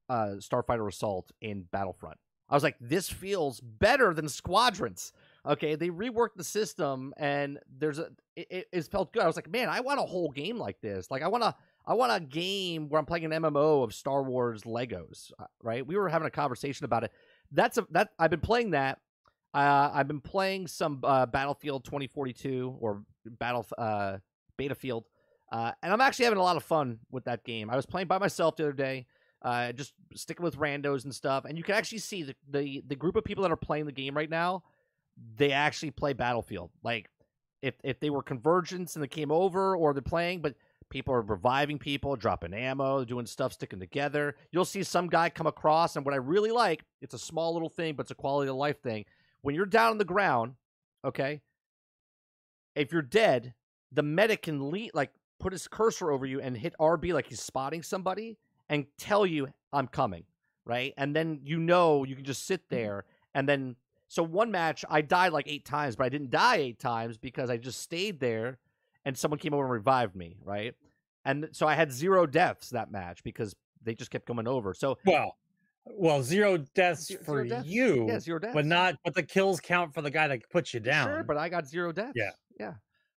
uh 0.09 0.37
Starfighter 0.39 0.89
Assault 0.89 1.31
in 1.41 1.65
Battlefront. 1.73 2.19
I 2.49 2.55
was 2.55 2.63
like, 2.63 2.77
this 2.79 3.09
feels 3.09 3.61
better 3.61 4.13
than 4.13 4.29
Squadrons. 4.29 5.13
Okay, 5.47 5.77
they 5.77 5.89
reworked 5.89 6.37
the 6.37 6.45
system 6.45 7.15
and 7.17 7.59
there's 7.79 7.99
a 7.99 8.11
it, 8.37 8.67
it, 8.73 8.85
felt 8.91 9.13
good. 9.13 9.23
I 9.23 9.27
was 9.27 9.37
like, 9.37 9.51
man, 9.51 9.69
I 9.69 9.81
want 9.81 10.01
a 10.01 10.05
whole 10.05 10.31
game 10.31 10.59
like 10.59 10.81
this. 10.81 11.11
Like 11.11 11.23
I 11.23 11.29
want 11.29 11.43
to 11.43 11.55
I 11.87 11.95
want 11.95 12.13
a 12.13 12.21
game 12.21 12.89
where 12.89 12.99
I'm 12.99 13.07
playing 13.07 13.27
an 13.27 13.31
MMO 13.43 13.85
of 13.85 13.95
Star 13.95 14.23
Wars 14.23 14.63
Legos, 14.63 15.33
uh, 15.39 15.45
right? 15.63 15.87
We 15.87 15.97
were 15.97 16.09
having 16.09 16.27
a 16.27 16.31
conversation 16.31 16.85
about 16.85 17.05
it. 17.05 17.13
That's 17.53 17.79
a 17.79 17.87
that 17.91 18.11
I've 18.19 18.31
been 18.31 18.41
playing 18.41 18.71
that. 18.71 18.99
Uh, 19.53 19.91
I've 19.93 20.09
been 20.09 20.21
playing 20.21 20.67
some 20.67 21.01
uh, 21.05 21.27
Battlefield 21.27 21.85
2042 21.85 22.77
or 22.81 23.05
Battle 23.27 23.67
uh, 23.79 24.19
Betafield, 24.59 25.05
uh, 25.53 25.73
and 25.83 25.93
I'm 25.93 26.01
actually 26.01 26.25
having 26.25 26.39
a 26.39 26.43
lot 26.43 26.57
of 26.57 26.65
fun 26.65 26.99
with 27.11 27.25
that 27.25 27.45
game. 27.45 27.71
I 27.71 27.77
was 27.77 27.87
playing 27.87 28.09
by 28.09 28.19
myself 28.19 28.57
the 28.57 28.65
other 28.65 28.73
day, 28.73 29.07
uh, 29.43 29.73
just 29.73 29.93
sticking 30.15 30.45
with 30.45 30.57
randos 30.57 31.05
and 31.05 31.15
stuff, 31.15 31.45
and 31.45 31.59
you 31.59 31.65
can 31.65 31.75
actually 31.75 31.99
see 31.99 32.23
the, 32.23 32.35
the 32.51 32.83
the 32.87 32.97
group 32.97 33.17
of 33.17 33.25
people 33.25 33.43
that 33.43 33.53
are 33.53 33.57
playing 33.57 33.87
the 33.87 33.93
game 33.93 34.17
right 34.17 34.31
now. 34.31 34.63
They 35.37 35.53
actually 35.53 35.93
play 35.93 36.13
Battlefield. 36.13 36.71
Like 36.83 37.09
if 37.63 37.75
if 37.83 38.01
they 38.01 38.11
were 38.11 38.23
convergence 38.23 38.97
and 38.97 39.03
they 39.03 39.09
came 39.09 39.31
over, 39.31 39.77
or 39.77 39.93
they're 39.93 40.03
playing, 40.03 40.41
but 40.41 40.55
People 40.95 41.15
are 41.15 41.23
reviving 41.23 41.79
people, 41.79 42.15
dropping 42.15 42.55
ammo, 42.55 43.05
doing 43.05 43.27
stuff, 43.27 43.53
sticking 43.53 43.81
together. 43.81 44.37
You'll 44.53 44.65
see 44.65 44.85
some 44.85 45.09
guy 45.09 45.29
come 45.29 45.49
across, 45.49 45.97
and 45.97 46.05
what 46.05 46.15
I 46.15 46.19
really 46.19 46.53
like, 46.53 46.85
it's 47.01 47.15
a 47.15 47.19
small 47.19 47.53
little 47.53 47.69
thing, 47.69 47.95
but 47.95 48.03
it's 48.03 48.11
a 48.11 48.15
quality 48.15 48.49
of 48.49 48.55
life 48.55 48.81
thing. 48.81 49.05
When 49.43 49.57
you're 49.57 49.67
down 49.67 49.91
on 49.91 49.99
the 49.99 50.05
ground, 50.05 50.55
okay, 51.05 51.41
if 52.75 52.93
you're 52.93 53.03
dead, 53.03 53.55
the 53.93 54.03
medic 54.03 54.43
can 54.43 54.71
lead, 54.71 54.93
like 54.95 55.11
put 55.39 55.53
his 55.53 55.69
cursor 55.69 56.11
over 56.11 56.27
you 56.27 56.41
and 56.41 56.57
hit 56.57 56.75
RB 56.81 57.13
like 57.13 57.27
he's 57.27 57.41
spotting 57.41 57.83
somebody 57.83 58.39
and 58.69 58.87
tell 58.99 59.27
you 59.27 59.49
I'm 59.73 59.89
coming, 59.89 60.25
right? 60.65 60.95
And 60.97 61.15
then 61.15 61.41
you 61.43 61.59
know 61.59 62.05
you 62.05 62.15
can 62.17 62.25
just 62.25 62.47
sit 62.47 62.63
mm-hmm. 62.63 62.77
there 62.77 63.05
and 63.35 63.49
then 63.49 63.77
so 64.09 64.23
one 64.23 64.51
match 64.51 64.85
I 64.89 65.01
died 65.01 65.33
like 65.33 65.49
eight 65.49 65.65
times, 65.65 65.97
but 65.97 66.05
I 66.05 66.09
didn't 66.09 66.31
die 66.31 66.57
eight 66.57 66.79
times 66.79 67.19
because 67.19 67.51
I 67.51 67.57
just 67.57 67.81
stayed 67.81 68.21
there 68.21 68.59
and 69.05 69.17
someone 69.17 69.39
came 69.39 69.53
over 69.55 69.65
and 69.65 69.73
revived 69.73 70.15
me, 70.15 70.37
right? 70.45 70.75
And 71.25 71.49
so 71.53 71.67
I 71.67 71.75
had 71.75 71.91
zero 71.93 72.27
deaths 72.27 72.71
that 72.71 72.91
match 72.91 73.25
because 73.25 73.55
they 73.83 73.95
just 73.95 74.11
kept 74.11 74.27
coming 74.27 74.47
over. 74.47 74.75
So 74.75 74.99
Well, 75.05 75.37
well, 75.87 76.23
zero 76.23 76.59
deaths 76.75 77.07
Zero- 77.07 77.23
for 77.25 77.47
zero 77.47 77.49
deaths. 77.49 77.69
you, 77.69 78.07
yeah, 78.09 78.19
zero 78.19 78.39
deaths. 78.39 78.55
but 78.55 78.65
not. 78.67 78.97
But 79.05 79.15
the 79.15 79.23
kills 79.23 79.61
count 79.61 79.93
for 79.93 80.01
the 80.01 80.11
guy 80.11 80.29
that 80.29 80.49
puts 80.51 80.73
you 80.73 80.81
down. 80.81 81.09
Sure, 81.09 81.25
but 81.25 81.37
I 81.37 81.49
got 81.49 81.67
zero 81.67 81.93
deaths. 81.93 82.13
Yeah. 82.15 82.31
Yeah. 82.59 82.75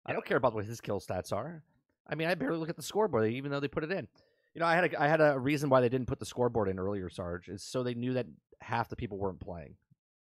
I 0.06 0.14
don't 0.14 0.26
care 0.26 0.38
about 0.38 0.54
what 0.54 0.66
his 0.66 0.82
kill 0.82 1.00
stats 1.00 1.34
are. 1.34 1.64
I 2.08 2.16
mean, 2.16 2.28
I 2.28 2.36
barely 2.36 2.58
look 2.58 2.70
at 2.70 2.76
the 2.76 2.84
scoreboard, 2.84 3.32
even 3.32 3.52
though 3.52 3.60
they 3.60 3.68
put 3.68 3.84
it 3.84 3.92
in. 3.92 4.08
You 4.54 4.60
know, 4.60 4.68
I 4.68 4.76
had 4.76 4.94
a, 4.94 5.02
I 5.02 5.08
had 5.08 5.22
a 5.22 5.38
reason 5.40 5.70
why 5.70 5.82
they 5.82 5.90
didn't 5.90 6.08
put 6.08 6.20
the 6.20 6.26
scoreboard 6.26 6.70
in 6.70 6.80
earlier, 6.80 7.10
Sarge, 7.10 7.50
is 7.50 7.64
so 7.64 7.84
they 7.84 7.94
knew 7.94 8.14
that 8.14 8.28
half 8.62 8.90
the 8.90 8.96
people 8.96 9.18
weren't 9.18 9.40
playing. 9.40 9.76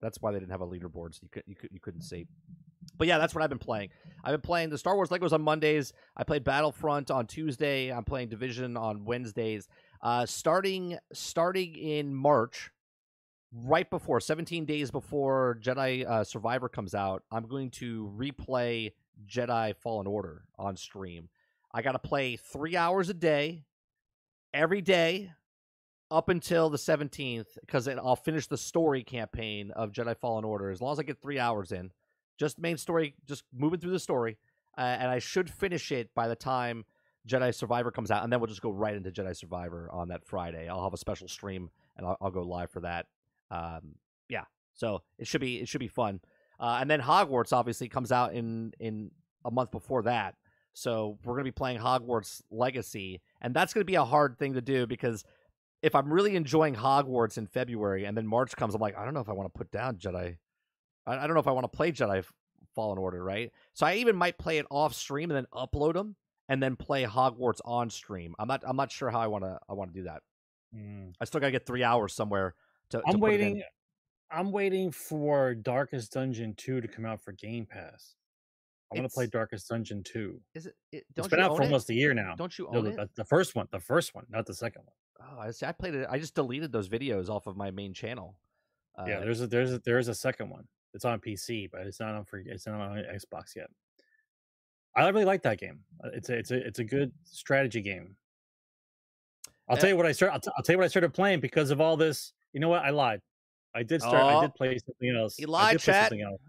That's 0.01 0.21
why 0.21 0.33
they 0.33 0.39
didn't 0.39 0.53
have 0.53 0.61
a 0.61 0.67
leaderboard, 0.67 1.15
so 1.15 1.21
you 1.23 1.29
could 1.31 1.43
you 1.47 1.57
could 1.57 1.71
you 1.73 1.81
couldn't 1.81 2.03
see. 2.03 2.27
But 2.97 3.07
yeah, 3.09 3.19
that's 3.19 3.35
what 3.35 3.43
I've 3.43 3.51
been 3.51 3.59
playing. 3.59 3.91
I've 4.25 4.33
been 4.33 4.41
playing 4.41 4.71
the 4.71 4.79
Star 4.79 4.95
Wars 4.95 5.11
Legos 5.11 5.33
on 5.33 5.43
Mondays. 5.43 5.93
I 6.17 6.25
played 6.25 6.45
Battlefront 6.45 7.11
on 7.11 7.27
Tuesday. 7.27 7.93
I'm 7.93 8.05
playing 8.05 8.29
Division 8.29 8.77
on 8.77 9.05
Wednesdays. 9.05 9.69
Uh, 10.03 10.25
starting 10.27 10.97
starting 11.13 11.75
in 11.75 12.15
March, 12.15 12.71
right 13.53 13.89
before 13.91 14.21
17 14.21 14.65
days 14.65 14.91
before 14.91 15.59
Jedi 15.61 16.09
uh, 16.09 16.25
Survivor 16.25 16.69
comes 16.69 16.95
out, 16.95 17.23
I'm 17.31 17.47
going 17.47 17.71
to 17.73 18.13
replay 18.17 18.93
Jedi 19.27 19.75
Fallen 19.77 20.07
Order 20.07 20.45
on 20.59 20.77
stream. 20.77 21.29
I 21.73 21.83
got 21.83 21.93
to 21.93 21.99
play 21.99 22.37
three 22.37 22.77
hours 22.77 23.09
a 23.09 23.15
day, 23.15 23.65
every 24.53 24.81
day, 24.81 25.33
up 26.11 26.29
until 26.29 26.71
the 26.71 26.79
17th, 26.79 27.47
because 27.61 27.87
I'll 27.87 28.17
finish 28.17 28.47
the 28.49 28.59
story 28.59 29.05
campaign 29.05 29.71
of 29.71 29.93
Jedi 29.93 30.17
Fallen 30.17 30.45
Order 30.45 30.71
as 30.71 30.81
long 30.81 30.93
as 30.93 30.99
I 30.99 31.05
get 31.05 31.23
three 31.23 31.39
hours 31.39 31.71
in. 31.71 31.93
Just 32.39 32.59
main 32.59 32.77
story, 32.77 33.15
just 33.27 33.45
moving 33.53 33.79
through 33.79 33.93
the 33.93 34.01
story, 34.01 34.39
uh, 34.77 34.81
and 34.81 35.09
I 35.09 35.19
should 35.19 35.51
finish 35.51 35.93
it 35.93 36.11
by 36.15 36.27
the 36.27 36.35
time 36.35 36.85
Jedi 37.29 37.55
Survivor 37.55 37.91
comes 37.91 38.11
out, 38.11 38.25
and 38.25 38.33
then 38.33 38.41
we'll 38.41 38.47
just 38.47 38.63
go 38.63 38.71
right 38.71 38.95
into 38.95 39.11
Jedi 39.11 39.37
Survivor 39.37 39.89
on 39.93 40.09
that 40.09 40.25
Friday. 40.25 40.69
I'll 40.69 40.83
have 40.83 40.95
a 40.95 40.99
special 40.99 41.29
stream, 41.29 41.71
and 41.97 42.07
I'll, 42.07 42.17
I'll 42.21 42.31
go 42.31 42.43
live 42.43 42.71
for 42.71 42.81
that. 42.81 43.07
Um, 43.51 43.97
yeah, 44.29 44.45
so 44.75 45.03
it 45.19 45.27
should 45.27 45.41
be 45.41 45.61
it 45.61 45.69
should 45.69 45.81
be 45.81 45.89
fun. 45.89 46.21
Uh, 46.61 46.79
and 46.81 46.91
then 46.91 47.01
Hogwarts 47.01 47.53
obviously 47.53 47.89
comes 47.89 48.13
out 48.13 48.35
in 48.35 48.73
in 48.79 49.11
a 49.45 49.51
month 49.51 49.71
before 49.71 50.03
that. 50.03 50.35
So 50.75 51.19
we're 51.25 51.35
gonna 51.35 51.45
be 51.45 51.51
playing 51.51 51.81
Hogwarts 51.81 52.43
Legacy, 52.51 53.21
and 53.41 53.55
that's 53.55 53.73
gonna 53.73 53.85
be 53.85 53.95
a 53.97 54.05
hard 54.05 54.39
thing 54.39 54.53
to 54.55 54.61
do 54.61 54.87
because 54.87 55.25
if 55.83 55.95
I'm 55.95 56.13
really 56.13 56.37
enjoying 56.37 56.75
Hogwarts 56.75 57.39
in 57.39 57.47
February 57.47 58.05
and 58.05 58.17
then 58.17 58.27
March 58.27 58.55
comes, 58.55 58.75
I'm 58.75 58.81
like, 58.81 58.97
I 58.99 59.05
don't 59.05 59.15
know 59.15 59.21
if 59.21 59.29
I 59.29 59.33
want 59.33 59.53
to 59.53 59.59
put 59.59 59.71
down 59.71 59.97
Jedi. 59.97 60.37
I, 61.07 61.17
I 61.17 61.27
don't 61.27 61.35
know 61.35 61.41
if 61.41 61.49
I 61.49 61.53
want 61.53 61.65
to 61.65 61.75
play 61.75 61.91
Jedi 61.91 62.23
Fallen 62.75 62.99
Order, 62.99 63.23
right? 63.25 63.51
So 63.73 63.87
I 63.87 63.95
even 63.95 64.17
might 64.17 64.39
play 64.39 64.59
it 64.59 64.67
off 64.71 64.95
stream 64.95 65.31
and 65.31 65.37
then 65.37 65.47
upload 65.55 65.95
them 65.95 66.17
and 66.49 66.63
then 66.63 66.77
play 66.77 67.05
Hogwarts 67.05 67.61
on 67.65 67.89
stream. 67.91 68.35
I'm 68.39 68.49
not 68.49 68.63
I'm 68.67 68.77
not 68.77 68.93
sure 68.93 69.11
how 69.11 69.21
I 69.21 69.27
want 69.29 69.45
to 69.45 69.59
I 69.69 69.73
want 69.73 69.95
to 69.95 70.01
do 70.01 70.05
that. 70.05 70.23
Mm. 70.77 71.15
I 71.21 71.25
still 71.25 71.41
got 71.41 71.47
to 71.47 71.53
get 71.53 71.67
3 71.67 71.83
hours 71.83 72.13
somewhere 72.13 72.55
to, 72.91 72.99
to 72.99 73.03
I'm 73.07 73.15
in. 73.15 73.21
waiting. 73.21 73.63
I'm 74.31 74.53
waiting 74.53 74.91
for 74.93 75.55
Darkest 75.55 76.13
Dungeon 76.13 76.55
2 76.57 76.81
to 76.81 76.89
come 76.89 77.05
out 77.05 77.21
for 77.23 77.33
Game 77.33 77.67
Pass. 77.67 78.15
I 78.93 78.99
want 78.99 79.09
to 79.11 79.15
play 79.15 79.27
Darkest 79.27 79.69
Dungeon 79.69 80.03
2. 80.03 80.41
Is 80.55 80.67
it, 80.67 80.75
it 80.93 80.97
It's 80.99 81.07
don't 81.15 81.31
been 81.31 81.41
out 81.41 81.57
for 81.57 81.63
it? 81.63 81.67
almost 81.67 81.91
a 81.91 81.95
year 81.95 82.13
now. 82.15 82.35
Don't 82.37 82.57
you 82.59 82.69
No, 82.73 82.79
own 82.79 82.85
the, 82.85 83.03
it? 83.03 83.11
the- 83.15 83.25
first 83.25 83.55
one, 83.55 83.69
the 83.71 83.79
first 83.81 84.15
one, 84.15 84.27
not 84.31 84.47
the 84.47 84.55
second 84.55 84.83
one. 84.85 84.95
Oh, 85.37 85.39
I 85.41 85.51
see. 85.51 85.67
I 85.67 85.73
played 85.73 85.95
it. 85.95 86.07
I 86.11 86.19
just 86.19 86.35
deleted 86.35 86.73
those 86.73 86.89
videos 86.89 87.29
off 87.29 87.47
of 87.47 87.57
my 87.57 87.71
main 87.71 87.93
channel. 87.93 88.37
Uh, 88.99 89.05
yeah, 89.07 89.21
there's 89.21 89.41
a 89.43 89.47
there's 89.47 89.73
a 89.73 89.79
there's 89.81 90.09
a 90.09 90.15
second 90.15 90.49
one. 90.51 90.67
It's 90.95 91.05
on 91.05 91.21
PC, 91.21 91.71
but 91.71 91.83
it's 91.83 92.01
not 92.01 92.15
on 92.15 92.25
for 92.25 92.39
it's 92.45 92.67
not 92.67 92.81
on 92.81 92.97
Xbox 92.97 93.55
yet. 93.55 93.69
I 94.97 95.07
really 95.11 95.25
like 95.27 95.43
that 95.43 95.61
game. 95.61 95.81
Uh, 96.03 96.09
It's 96.15 96.29
a 96.31 96.37
it's 96.39 96.51
a 96.51 96.67
it's 96.67 96.79
a 96.81 96.85
good 96.85 97.13
strategy 97.25 97.81
game. 97.83 98.17
I'll 99.69 99.77
Eh. 99.77 99.81
tell 99.81 99.91
you 99.91 99.97
what 99.97 100.07
I 100.07 100.13
start. 100.13 100.33
I'll, 100.33 100.41
t- 100.41 100.51
I'll 100.57 100.65
tell 100.65 100.73
you 100.75 100.79
what 100.79 100.85
I 100.87 100.89
started 100.89 101.13
playing 101.15 101.41
because 101.41 101.71
of 101.71 101.81
all 101.81 101.97
this. 101.97 102.33
You 102.53 102.61
know 102.61 102.69
what? 102.71 102.83
I 102.83 102.91
lied. 102.91 103.21
I 103.75 103.83
did 103.83 104.01
start. 104.03 104.17
I 104.17 104.35
Oh. 104.35 104.41
did 104.43 104.55
play 104.55 104.79
something 104.79 105.11
else. 105.17 105.39
You 105.39 105.47
I 105.49 105.51
lied, 105.51 105.73
did 105.73 105.83
play 105.83 105.93
chat. 105.95 106.09
something 106.09 106.23
else. 106.23 106.41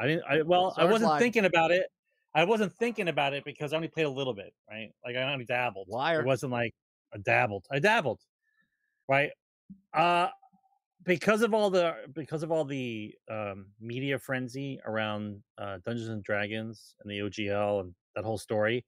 I 0.00 0.06
didn't. 0.06 0.24
I 0.28 0.42
well, 0.42 0.74
I 0.76 0.84
wasn't 0.84 1.10
lied. 1.10 1.20
thinking 1.20 1.44
about 1.44 1.70
it. 1.70 1.86
I 2.34 2.44
wasn't 2.44 2.72
thinking 2.74 3.08
about 3.08 3.32
it 3.32 3.44
because 3.44 3.72
I 3.72 3.76
only 3.76 3.88
played 3.88 4.06
a 4.06 4.10
little 4.10 4.34
bit, 4.34 4.52
right? 4.68 4.90
Like 5.04 5.14
I 5.16 5.32
only 5.32 5.44
dabbled. 5.44 5.86
Liar. 5.88 6.20
It 6.20 6.26
wasn't 6.26 6.50
like 6.52 6.74
I 7.14 7.18
dabbled. 7.18 7.64
I 7.70 7.78
dabbled, 7.78 8.20
right? 9.08 9.30
Uh 9.92 10.28
because 11.04 11.42
of 11.42 11.52
all 11.54 11.70
the 11.70 11.94
because 12.14 12.42
of 12.42 12.50
all 12.50 12.64
the 12.64 13.14
um, 13.30 13.66
media 13.78 14.18
frenzy 14.18 14.80
around 14.86 15.42
uh, 15.58 15.76
Dungeons 15.84 16.08
and 16.08 16.22
Dragons 16.24 16.94
and 17.02 17.10
the 17.10 17.18
OGL 17.18 17.80
and 17.82 17.94
that 18.16 18.24
whole 18.24 18.38
story, 18.38 18.84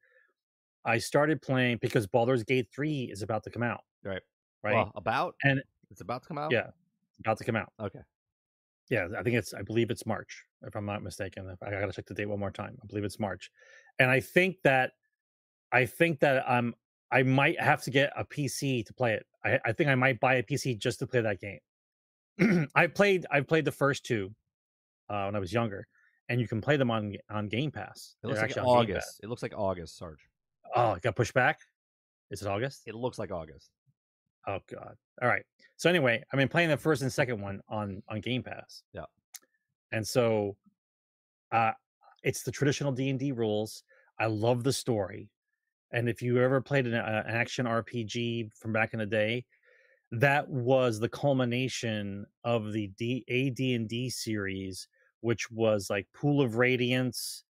I 0.87 0.97
started 0.97 1.43
playing 1.43 1.79
because 1.83 2.07
Baldur's 2.07 2.43
Gate 2.43 2.69
three 2.75 3.05
is 3.13 3.21
about 3.23 3.43
to 3.45 3.51
come 3.51 3.63
out. 3.63 3.83
Right. 4.03 4.23
Right. 4.63 4.75
Well, 4.75 4.93
about 4.97 5.35
And- 5.45 5.63
it's 5.91 6.01
about 6.01 6.23
to 6.23 6.29
come 6.29 6.39
out. 6.39 6.51
Yeah. 6.53 6.71
About 7.21 7.39
to 7.39 7.45
come 7.45 7.57
out. 7.57 7.73
Okay. 7.81 8.01
Yeah, 8.89 9.09
I 9.19 9.23
think 9.23 9.37
it's 9.37 9.53
I 9.53 9.63
believe 9.63 9.91
it's 9.91 10.07
March, 10.07 10.45
if 10.63 10.77
I'm 10.77 10.87
not 10.87 11.03
mistaken. 11.03 11.53
I 11.63 11.71
gotta 11.71 11.93
check 11.93 12.07
the 12.07 12.15
date 12.15 12.27
one 12.27 12.39
more 12.39 12.53
time. 12.53 12.77
I 12.83 12.87
believe 12.87 13.05
it's 13.05 13.19
March. 13.19 13.51
And 13.99 14.11
I 14.11 14.21
think 14.21 14.57
that 14.65 14.93
I 15.73 15.87
think 15.87 16.21
that 16.21 16.45
um 16.47 16.75
I 17.11 17.23
might 17.23 17.61
have 17.61 17.83
to 17.83 17.91
get 17.91 18.13
a 18.17 18.25
PC 18.25 18.85
to 18.87 18.95
play 18.95 19.15
it. 19.15 19.27
I, 19.45 19.59
I 19.65 19.73
think 19.73 19.89
I 19.89 19.95
might 19.95 20.21
buy 20.21 20.35
a 20.35 20.43
PC 20.43 20.79
just 20.79 20.99
to 21.01 21.07
play 21.07 21.21
that 21.21 21.41
game. 21.41 22.69
I 22.75 22.87
played 22.87 23.27
I 23.31 23.41
played 23.41 23.65
the 23.65 23.73
first 23.73 24.05
two 24.05 24.35
uh, 25.09 25.25
when 25.25 25.37
I 25.37 25.39
was 25.39 25.53
younger, 25.53 25.87
and 26.29 26.41
you 26.41 26.49
can 26.49 26.61
play 26.61 26.77
them 26.77 26.91
on 26.91 27.17
on 27.31 27.49
Game 27.49 27.71
Pass. 27.71 28.17
It 28.23 28.27
looks 28.27 28.39
They're 28.39 28.49
like 28.49 28.57
actually 28.57 28.69
on 28.69 28.87
Game 28.87 28.97
August. 28.97 29.21
It 29.23 29.29
looks 29.29 29.43
like 29.43 29.55
August, 29.57 29.97
Sarge. 29.97 30.29
Oh, 30.75 30.93
it 30.93 31.03
got 31.03 31.17
pushed 31.17 31.35
back. 31.35 31.61
Is 32.31 32.43
it 32.43 32.49
August? 32.49 32.83
It 32.87 32.95
looks 32.95 33.19
like 33.19 33.31
August. 33.31 33.71
Oh 34.47 34.59
god. 34.71 34.97
All 35.23 35.29
right. 35.29 35.45
So 35.77 35.91
anyway, 35.91 36.23
I've 36.33 36.39
been 36.39 36.49
playing 36.49 36.71
the 36.71 36.77
first 36.77 37.03
and 37.03 37.13
second 37.13 37.41
one 37.41 37.61
on 37.69 38.03
on 38.09 38.21
Game 38.21 38.43
Pass. 38.43 38.83
Yeah. 38.93 39.05
And 39.93 40.07
so 40.07 40.57
uh 41.53 41.73
it's 42.23 42.43
the 42.43 42.51
traditional 42.51 42.93
D&D 42.93 43.33
rules. 43.33 43.85
I 44.19 44.27
love 44.27 44.65
the 44.65 44.73
story. 44.73 45.29
And 45.93 46.09
if 46.09 46.21
you 46.21 46.43
ever 46.43 46.61
played 46.61 46.87
an, 46.87 46.95
uh, 46.95 47.23
an 47.25 47.35
action 47.35 47.67
RPG 47.67 48.53
from 48.57 48.73
back 48.73 48.93
in 48.95 48.99
the 48.99 49.07
day, 49.07 49.45
that 50.11 50.49
was 50.49 50.99
the 50.99 51.09
culmination 51.09 52.27
of 52.43 52.73
the 52.73 52.89
D- 52.99 53.25
AD&D 53.29 54.11
series 54.11 54.89
which 55.27 55.51
was 55.51 55.91
like 55.91 56.07
Pool 56.15 56.41
of 56.41 56.57
Radiance. 56.57 57.43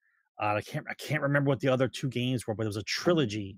Uh, 0.41 0.55
I 0.55 0.61
can't 0.61 0.87
I 0.89 0.95
can't 0.95 1.23
remember 1.23 1.49
what 1.49 1.59
the 1.59 1.69
other 1.69 1.89
two 1.89 2.09
games 2.09 2.47
were, 2.47 2.55
but 2.55 2.65
it 2.65 2.69
was 2.69 2.77
a 2.77 2.85
trilogy. 2.85 3.57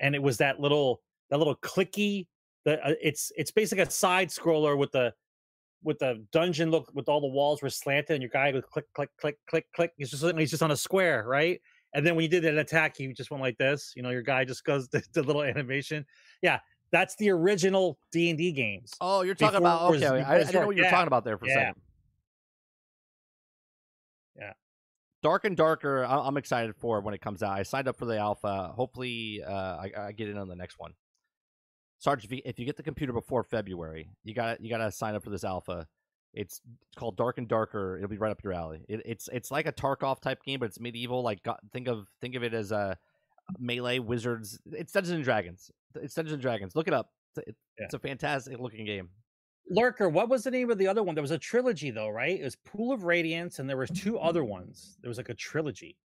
And 0.00 0.14
it 0.14 0.22
was 0.22 0.38
that 0.38 0.58
little 0.58 1.02
that 1.30 1.36
little 1.36 1.56
clicky 1.56 2.26
the 2.64 2.84
uh, 2.86 2.94
it's 3.00 3.32
it's 3.36 3.50
basically 3.50 3.82
a 3.82 3.90
side 3.90 4.28
scroller 4.28 4.76
with 4.76 4.92
the 4.92 5.12
with 5.82 5.98
the 5.98 6.24
dungeon 6.32 6.70
look 6.70 6.90
with 6.94 7.08
all 7.08 7.20
the 7.20 7.26
walls 7.26 7.62
were 7.62 7.70
slanted 7.70 8.10
and 8.14 8.22
your 8.22 8.30
guy 8.30 8.52
would 8.52 8.64
click 8.64 8.84
click 8.94 9.10
click 9.18 9.36
click 9.48 9.66
click 9.74 9.92
he's 9.96 10.10
just 10.10 10.24
he's 10.38 10.50
just 10.50 10.62
on 10.62 10.70
a 10.70 10.76
square 10.76 11.24
right 11.26 11.60
and 11.94 12.06
then 12.06 12.14
when 12.14 12.22
you 12.22 12.28
did 12.28 12.44
an 12.44 12.58
attack 12.58 12.96
he 12.96 13.12
just 13.12 13.30
went 13.30 13.42
like 13.42 13.58
this 13.58 13.92
you 13.96 14.02
know 14.02 14.10
your 14.10 14.22
guy 14.22 14.44
just 14.44 14.64
goes 14.64 14.88
the, 14.92 15.02
the 15.12 15.22
little 15.22 15.42
animation 15.42 16.04
yeah 16.40 16.58
that's 16.92 17.16
the 17.16 17.30
original 17.30 17.98
d&d 18.12 18.52
games 18.52 18.92
Oh, 19.00 19.22
you're 19.22 19.34
talking 19.34 19.60
Before 19.60 19.94
about 19.94 19.94
okay. 19.94 20.22
I, 20.22 20.34
I 20.34 20.38
didn't 20.38 20.54
know 20.54 20.66
what 20.66 20.76
you 20.76 20.82
were 20.82 20.86
yeah, 20.86 20.90
talking 20.90 21.06
about 21.08 21.24
there 21.24 21.38
for 21.38 21.46
a 21.46 21.48
second. 21.48 21.74
Yeah. 24.36 24.52
Dark 25.22 25.44
and 25.44 25.56
Darker. 25.56 26.04
I'm 26.04 26.36
excited 26.36 26.74
for 26.76 27.00
when 27.00 27.14
it 27.14 27.20
comes 27.20 27.42
out. 27.42 27.52
I 27.52 27.62
signed 27.62 27.88
up 27.88 27.96
for 27.96 28.06
the 28.06 28.18
alpha. 28.18 28.72
Hopefully, 28.74 29.40
uh, 29.46 29.52
I, 29.52 29.92
I 29.96 30.12
get 30.12 30.28
in 30.28 30.36
on 30.36 30.48
the 30.48 30.56
next 30.56 30.78
one. 30.78 30.92
Sarge, 32.02 32.24
if 32.24 32.32
you, 32.32 32.42
if 32.44 32.58
you 32.58 32.64
get 32.66 32.76
the 32.76 32.82
computer 32.82 33.12
before 33.12 33.44
February, 33.44 34.10
you 34.24 34.34
got 34.34 34.56
to 34.58 34.62
you 34.62 34.68
got 34.68 34.78
to 34.78 34.90
sign 34.90 35.14
up 35.14 35.22
for 35.22 35.30
this 35.30 35.44
alpha. 35.44 35.86
It's 36.34 36.60
it's 36.64 36.96
called 36.96 37.16
Dark 37.16 37.38
and 37.38 37.46
Darker. 37.46 37.96
It'll 37.96 38.08
be 38.08 38.18
right 38.18 38.32
up 38.32 38.42
your 38.42 38.52
alley. 38.54 38.84
It, 38.88 39.02
it's 39.04 39.28
it's 39.32 39.52
like 39.52 39.66
a 39.66 39.72
Tarkov 39.72 40.20
type 40.20 40.42
game, 40.42 40.58
but 40.58 40.66
it's 40.66 40.80
medieval. 40.80 41.22
Like 41.22 41.44
go- 41.44 41.54
think 41.72 41.86
of 41.86 42.08
think 42.20 42.34
of 42.34 42.42
it 42.42 42.54
as 42.54 42.72
a 42.72 42.98
melee 43.56 44.00
wizards. 44.00 44.58
It's 44.72 44.90
Dungeons 44.92 45.14
and 45.14 45.22
Dragons. 45.22 45.70
It's 45.94 46.14
Dungeons 46.14 46.32
and 46.32 46.42
Dragons. 46.42 46.74
Look 46.74 46.88
it 46.88 46.94
up. 46.94 47.10
It's, 47.36 47.48
it- 47.50 47.56
Yeah. 47.78 47.84
it's 47.84 47.94
a 47.94 48.00
fantastic 48.00 48.58
looking 48.58 48.84
game. 48.84 49.10
lurker 49.70 50.08
what 50.08 50.28
was 50.28 50.42
the 50.42 50.50
name 50.50 50.70
of 50.72 50.78
the 50.78 50.88
other 50.88 51.04
one 51.04 51.14
there 51.14 51.22
was 51.22 51.30
a 51.30 51.38
trilogy 51.38 51.92
though 51.92 52.08
right 52.08 52.40
it 52.40 52.42
was 52.44 52.56
pool 52.56 52.92
of 52.92 53.04
radiance 53.04 53.60
and 53.60 53.70
there 53.70 53.76
was 53.76 53.90
two 53.90 54.18
other 54.18 54.44
ones 54.44 54.98
there 55.00 55.08
was 55.08 55.18
like 55.18 55.28
a 55.28 55.34
trilogy 55.34 55.96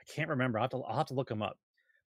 i 0.00 0.04
can't 0.12 0.28
remember 0.28 0.58
i'll 0.58 0.64
have 0.64 0.70
to, 0.72 0.78
I'll 0.78 0.96
have 0.96 1.06
to 1.06 1.14
look 1.14 1.28
them 1.28 1.42
up 1.42 1.58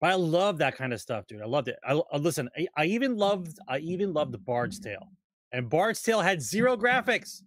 but 0.04 0.10
i 0.10 0.14
love 0.14 0.58
that 0.58 0.76
kind 0.76 0.92
of 0.92 1.00
stuff 1.00 1.26
dude 1.26 1.40
i 1.40 1.46
loved 1.46 1.68
it 1.68 1.78
i, 1.82 1.92
I 1.94 2.02
uh, 2.12 2.18
listen 2.18 2.46
I, 2.58 2.66
I 2.76 2.84
even 2.84 3.16
loved 3.16 3.58
i 3.68 3.78
even 3.78 4.12
loved 4.12 4.32
the 4.32 4.38
bard's 4.38 4.78
tale 4.78 5.08
and 5.52 5.70
bard's 5.70 6.02
tale 6.02 6.20
had 6.20 6.42
zero 6.42 6.76
graphics 6.76 7.42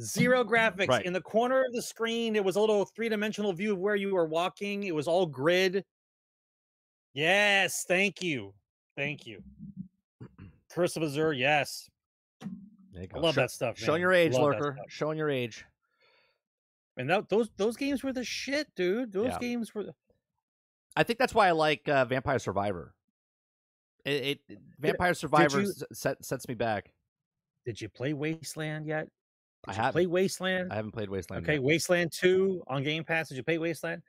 zero 0.00 0.44
graphics 0.44 0.86
Right. 0.86 1.04
in 1.04 1.12
the 1.12 1.20
corner 1.20 1.64
of 1.64 1.72
the 1.72 1.82
screen 1.82 2.36
it 2.36 2.44
was 2.44 2.54
a 2.54 2.60
little 2.60 2.84
three-dimensional 2.84 3.52
view 3.52 3.72
of 3.72 3.80
where 3.80 3.96
you 3.96 4.14
were 4.14 4.26
walking 4.26 4.84
it 4.84 4.94
was 4.94 5.08
all 5.08 5.26
grid 5.26 5.84
yes 7.14 7.84
thank 7.88 8.22
you 8.22 8.54
thank 8.96 9.26
you 9.26 9.42
curse 10.70 10.96
of 10.96 11.02
azure 11.02 11.32
yes 11.32 11.90
I 12.96 13.18
love 13.18 13.34
Show- 13.34 13.40
that 13.42 13.50
stuff. 13.52 13.78
Showing 13.78 14.00
your 14.00 14.12
age, 14.12 14.32
Love 14.32 14.42
lurker. 14.42 14.76
Showing 14.88 15.18
your 15.18 15.30
age. 15.30 15.64
And 16.96 17.08
that, 17.10 17.28
those 17.28 17.48
those 17.56 17.76
games 17.76 18.02
were 18.02 18.12
the 18.12 18.24
shit, 18.24 18.66
dude. 18.74 19.12
Those 19.12 19.28
Yeah. 19.28 19.38
games 19.38 19.72
were. 19.72 19.84
I 20.98 21.04
think 21.04 21.18
that's 21.20 21.32
why 21.34 21.46
I 21.46 21.52
like 21.52 21.88
uh, 21.88 22.04
Vampire 22.06 22.40
Survivor. 22.40 22.92
It, 24.04 24.40
it 24.48 24.58
Vampire 24.80 25.14
Survivor 25.14 25.60
you- 25.60 25.72
set, 25.92 26.24
sets 26.24 26.48
me 26.48 26.54
back. 26.54 26.92
Did 27.64 27.80
you 27.80 27.88
play 27.88 28.14
Wasteland 28.14 28.84
yet? 28.86 29.06
I 29.66 29.72
Did 29.72 29.76
you 29.76 29.82
haven't. 29.82 29.92
play 29.92 30.06
Wasteland. 30.06 30.72
I 30.72 30.76
haven't 30.76 30.92
played 30.92 31.08
Wasteland. 31.08 31.44
Okay, 31.44 31.54
yet. 31.54 31.62
Wasteland 31.62 32.10
Two 32.12 32.62
on 32.66 32.82
Game 32.82 33.04
Pass. 33.04 33.28
Did 33.28 33.36
you 33.36 33.44
play 33.44 33.58
Wasteland? 33.58 34.02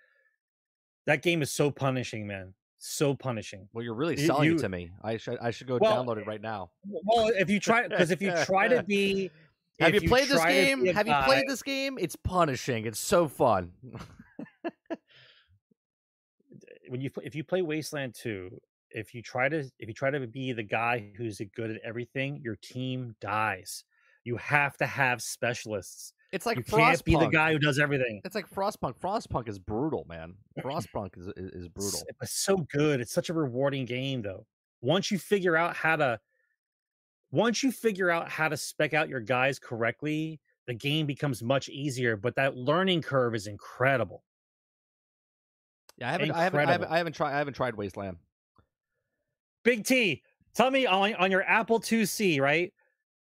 That 1.05 1.21
game 1.21 1.41
is 1.43 1.51
so 1.51 1.69
punishing, 1.69 2.25
man. 2.25 2.53
So 2.79 3.13
punishing. 3.13 3.67
Well, 3.73 3.83
you're 3.83 3.93
really 3.93 4.17
selling 4.17 4.45
you- 4.49 4.55
it 4.55 4.59
to 4.61 4.69
me. 4.69 4.89
I 5.03 5.17
should 5.17 5.37
I 5.39 5.51
should 5.51 5.67
go 5.67 5.77
Well, 5.79 6.03
download 6.03 6.17
it 6.17 6.25
right 6.27 6.41
now. 6.41 6.71
Well, 6.87 7.27
if 7.37 7.49
you 7.51 7.59
try, 7.59 7.87
because 7.87 8.09
if 8.09 8.19
you 8.21 8.33
try 8.45 8.67
to 8.67 8.81
be, 8.87 9.29
Have 9.79 9.93
if 9.93 10.01
you 10.03 10.09
played 10.09 10.27
this 10.29 10.43
game? 10.43 10.85
Have 10.85 11.07
you 11.07 11.15
played 11.25 11.43
this 11.47 11.61
game? 11.61 11.97
It's 11.99 12.15
punishing. 12.15 12.85
It's 12.85 12.99
so 12.99 13.27
fun. 13.27 13.73
When 16.89 17.01
you 17.01 17.09
if 17.23 17.35
you 17.35 17.43
play 17.43 17.61
Wasteland 17.61 18.15
2, 18.15 18.59
if 18.91 19.13
you 19.13 19.21
try 19.21 19.49
to 19.49 19.59
if 19.79 19.87
you 19.87 19.93
try 19.93 20.09
to 20.09 20.25
be 20.27 20.51
the 20.51 20.63
guy 20.63 21.11
who's 21.15 21.41
good 21.55 21.71
at 21.71 21.81
everything, 21.83 22.41
your 22.43 22.55
team 22.57 23.15
dies. 23.21 23.83
You 24.23 24.35
have 24.37 24.75
to 24.77 24.85
have 24.85 25.21
specialists. 25.21 26.13
It's 26.31 26.45
like 26.45 26.57
you 26.57 26.63
can't 26.63 27.03
be 27.05 27.13
the 27.15 27.27
guy 27.31 27.51
who 27.53 27.59
does 27.59 27.79
everything. 27.79 28.21
It's 28.25 28.35
like 28.35 28.49
Frostpunk. 28.49 28.99
Frostpunk 28.99 29.47
is 29.47 29.57
brutal, 29.57 30.05
man. 30.07 30.35
Frostpunk 30.59 31.17
is, 31.17 31.27
is 31.37 31.51
is 31.51 31.67
brutal. 31.69 31.99
S- 31.99 32.05
It's 32.21 32.31
so 32.43 32.57
good. 32.71 32.99
It's 33.01 33.13
such 33.13 33.29
a 33.29 33.33
rewarding 33.33 33.85
game, 33.85 34.21
though. 34.21 34.45
Once 34.81 35.09
you 35.09 35.17
figure 35.17 35.55
out 35.55 35.75
how 35.75 35.95
to, 35.95 36.19
once 37.31 37.63
you 37.63 37.71
figure 37.71 38.09
out 38.09 38.29
how 38.29 38.49
to 38.49 38.57
spec 38.57 38.93
out 38.93 39.09
your 39.09 39.19
guys 39.19 39.57
correctly, 39.59 40.39
the 40.67 40.73
game 40.73 41.05
becomes 41.05 41.41
much 41.41 41.69
easier. 41.69 42.15
But 42.15 42.35
that 42.35 42.55
learning 42.55 43.01
curve 43.01 43.35
is 43.35 43.47
incredible. 43.47 44.23
Yeah, 45.99 46.07
I 46.07 46.11
haven't, 46.11 46.31
I 46.31 46.43
haven't, 46.43 46.59
I 46.59 46.71
haven't, 46.71 46.91
I 46.91 46.97
haven't 46.97 47.13
tried, 47.13 47.33
I 47.33 47.37
haven't 47.37 47.53
tried 47.53 47.75
Wasteland. 47.75 48.17
Big 49.63 49.85
T, 49.85 50.23
tell 50.55 50.71
me 50.71 50.85
on, 50.85 51.13
on 51.15 51.29
your 51.29 51.43
Apple 51.43 51.79
IIc, 51.79 52.39
right? 52.39 52.73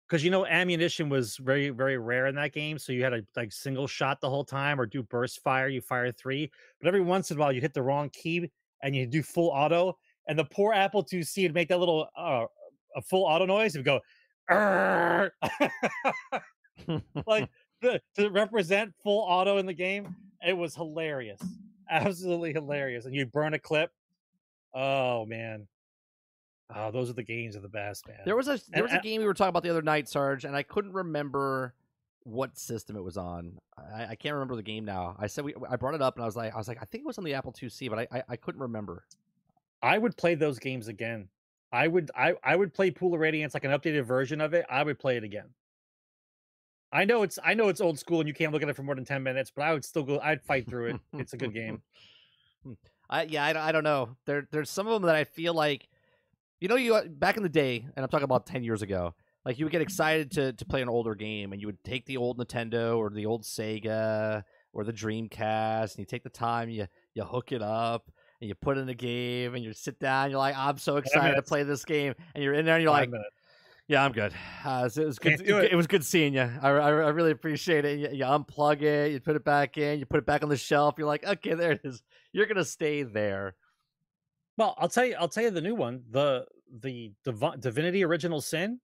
Because 0.07 0.23
you 0.23 0.31
know 0.31 0.45
ammunition 0.45 1.09
was 1.09 1.37
very, 1.37 1.69
very 1.69 1.97
rare 1.97 2.27
in 2.27 2.35
that 2.35 2.53
game. 2.53 2.77
So 2.77 2.93
you 2.93 3.03
had 3.03 3.13
a 3.13 3.23
like 3.35 3.51
single 3.51 3.87
shot 3.87 4.21
the 4.21 4.29
whole 4.29 4.45
time 4.45 4.79
or 4.79 4.85
do 4.85 5.03
burst 5.03 5.41
fire, 5.43 5.67
you 5.67 5.81
fire 5.81 6.11
three. 6.11 6.49
But 6.79 6.87
every 6.87 7.01
once 7.01 7.31
in 7.31 7.37
a 7.37 7.39
while 7.39 7.51
you 7.51 7.61
hit 7.61 7.73
the 7.73 7.83
wrong 7.83 8.09
key 8.09 8.49
and 8.83 8.95
you 8.95 9.05
do 9.05 9.21
full 9.21 9.49
auto. 9.49 9.97
And 10.27 10.39
the 10.39 10.45
poor 10.45 10.73
Apple 10.73 11.03
IIc 11.03 11.43
would 11.43 11.53
make 11.53 11.69
that 11.69 11.79
little 11.79 12.07
uh, 12.15 12.45
a 12.95 13.01
full 13.01 13.23
auto 13.23 13.45
noise. 13.45 13.75
It 13.75 13.79
would 13.79 13.85
go, 13.85 13.99
like 17.25 17.49
the, 17.81 18.01
to 18.15 18.29
represent 18.29 18.93
full 19.03 19.19
auto 19.19 19.57
in 19.57 19.65
the 19.65 19.73
game. 19.73 20.15
It 20.45 20.53
was 20.53 20.75
hilarious. 20.75 21.41
Absolutely 21.89 22.53
hilarious. 22.53 23.05
And 23.05 23.15
you 23.15 23.25
burn 23.25 23.53
a 23.53 23.59
clip. 23.59 23.91
Oh 24.73 25.25
man. 25.25 25.67
Oh, 26.73 26.91
those 26.91 27.09
are 27.09 27.13
the 27.13 27.23
games 27.23 27.55
of 27.55 27.61
the 27.61 27.69
best, 27.69 28.07
man. 28.07 28.19
There 28.25 28.35
was 28.35 28.47
a 28.47 28.51
there 28.69 28.83
And 28.83 28.83
was 28.83 28.93
a 28.93 28.99
game 28.99 29.19
we 29.19 29.27
were 29.27 29.33
talking 29.33 29.49
about 29.49 29.63
the 29.63 29.69
other 29.69 29.81
night, 29.81 30.07
Sarge, 30.07 30.45
and 30.45 30.55
I 30.55 30.63
couldn't 30.63 30.93
remember 30.93 31.73
what 32.23 32.57
system 32.57 32.95
it 32.95 33.03
was 33.03 33.17
on. 33.17 33.57
I, 33.77 34.05
I 34.11 34.15
can't 34.15 34.33
remember 34.33 34.55
the 34.55 34.63
game 34.63 34.85
now. 34.85 35.15
I 35.19 35.27
said 35.27 35.43
we 35.43 35.53
I 35.69 35.75
brought 35.75 35.95
it 35.95 36.01
up 36.01 36.15
and 36.15 36.23
I 36.23 36.25
was 36.25 36.35
like 36.35 36.53
I 36.53 36.57
was 36.57 36.67
like 36.67 36.77
I 36.81 36.85
think 36.85 37.03
it 37.03 37.07
was 37.07 37.17
on 37.17 37.23
the 37.23 37.33
Apple 37.33 37.51
IIc, 37.51 37.89
but 37.89 37.99
I 37.99 38.07
I, 38.11 38.23
I 38.29 38.35
couldn't 38.35 38.61
remember. 38.61 39.05
I 39.81 39.97
would 39.97 40.15
play 40.15 40.35
those 40.35 40.59
games 40.59 40.87
again. 40.87 41.27
I 41.73 41.87
would 41.87 42.11
I 42.15 42.35
I 42.43 42.55
would 42.55 42.73
play 42.73 42.91
Pool 42.91 43.13
of 43.13 43.19
Radiance 43.19 43.53
like 43.53 43.63
an 43.65 43.71
updated 43.71 44.05
version 44.05 44.39
of 44.39 44.53
it. 44.53 44.65
I 44.69 44.83
would 44.83 44.99
play 44.99 45.17
it 45.17 45.23
again. 45.23 45.49
I 46.91 47.05
know 47.05 47.23
it's 47.23 47.39
I 47.43 47.53
know 47.53 47.69
it's 47.69 47.79
old 47.81 47.97
school 47.99 48.19
and 48.19 48.27
you 48.27 48.33
can't 48.33 48.51
look 48.51 48.61
at 48.63 48.69
it 48.69 48.75
for 48.75 48.83
more 48.83 48.95
than 48.95 49.05
10 49.05 49.23
minutes, 49.23 49.51
but 49.55 49.63
I 49.63 49.73
would 49.73 49.85
still 49.85 50.03
go 50.03 50.19
I'd 50.19 50.41
fight 50.43 50.67
through 50.67 50.87
it. 50.87 50.99
It's 51.13 51.33
a 51.33 51.37
good 51.37 51.53
game. 51.53 51.81
Hmm. 52.63 52.73
I 53.09 53.23
yeah, 53.23 53.43
I, 53.45 53.53
don't- 53.53 53.63
I 53.63 53.71
don't 53.71 53.83
know. 53.83 54.15
There 54.25 54.47
there's 54.51 54.69
some 54.69 54.87
of 54.87 54.93
them 54.93 55.03
that 55.03 55.15
I 55.15 55.23
feel 55.23 55.53
like, 55.53 55.87
you 56.59 56.67
know, 56.67 56.75
you 56.75 56.95
uh, 56.95 57.05
back 57.07 57.37
in 57.37 57.43
the 57.43 57.49
day, 57.49 57.85
and 57.95 58.03
I'm 58.03 58.09
talking 58.09 58.23
about 58.25 58.45
ten 58.45 58.63
years 58.63 58.81
ago. 58.81 59.13
Like 59.43 59.57
you 59.57 59.65
would 59.65 59.71
get 59.71 59.81
excited 59.81 60.31
to 60.31 60.53
to 60.53 60.65
play 60.65 60.81
an 60.81 60.89
older 60.89 61.15
game, 61.15 61.51
and 61.51 61.59
you 61.61 61.67
would 61.67 61.83
take 61.83 62.05
the 62.05 62.17
old 62.17 62.37
Nintendo 62.37 62.97
or 62.97 63.09
the 63.09 63.25
old 63.25 63.43
Sega 63.43 64.43
or 64.73 64.83
the 64.83 64.93
Dreamcast, 64.93 65.91
and 65.95 65.99
you 65.99 66.05
take 66.05 66.23
the 66.23 66.29
time, 66.29 66.69
you 66.69 66.87
you 67.15 67.23
hook 67.23 67.51
it 67.51 67.61
up, 67.61 68.11
and 68.39 68.47
you 68.47 68.55
put 68.55 68.77
in 68.77 68.85
the 68.85 68.93
game, 68.93 69.55
and 69.55 69.63
you 69.63 69.73
sit 69.73 69.99
down. 69.99 70.29
You're 70.29 70.39
like, 70.39 70.55
I'm 70.55 70.77
so 70.77 70.97
excited 70.97 71.35
to 71.35 71.41
play 71.41 71.63
this 71.63 71.83
game, 71.85 72.13
and 72.35 72.43
you're 72.43 72.53
in 72.53 72.65
there, 72.65 72.75
and 72.75 72.83
you're 72.83 72.91
Five 72.93 73.01
like, 73.01 73.09
minutes. 73.09 73.35
Yeah, 73.87 74.03
I'm 74.05 74.11
good. 74.11 74.33
Uh, 74.63 74.87
so 74.89 75.01
it 75.01 75.05
was 75.05 75.19
good. 75.19 75.41
It. 75.41 75.71
It 75.71 75.75
was 75.75 75.87
good 75.87 76.05
seeing 76.05 76.33
you. 76.33 76.49
I, 76.61 76.69
I, 76.69 76.89
I 76.89 77.09
really 77.09 77.31
appreciate 77.31 77.83
it. 77.85 77.99
You, 77.99 78.09
you 78.19 78.23
unplug 78.25 78.81
it, 78.81 79.11
you 79.11 79.19
put 79.19 79.35
it 79.35 79.43
back 79.43 79.77
in, 79.77 79.99
you 79.99 80.05
put 80.05 80.17
it 80.19 80.25
back 80.25 80.43
on 80.43 80.49
the 80.49 80.57
shelf. 80.57 80.95
You're 80.97 81.07
like, 81.07 81.25
okay, 81.25 81.53
there 81.53 81.71
it 81.73 81.81
is. 81.83 82.01
You're 82.33 82.45
gonna 82.45 82.63
stay 82.65 83.03
there. 83.03 83.55
Well, 84.57 84.75
I'll 84.77 84.89
tell 84.89 85.05
you. 85.05 85.15
I'll 85.19 85.27
tell 85.27 85.43
you 85.43 85.51
the 85.51 85.61
new 85.61 85.75
one. 85.75 86.03
The 86.09 86.45
the 86.81 87.11
Divi- 87.25 87.57
Divinity 87.59 88.03
Original 88.05 88.39
Sin 88.41 88.79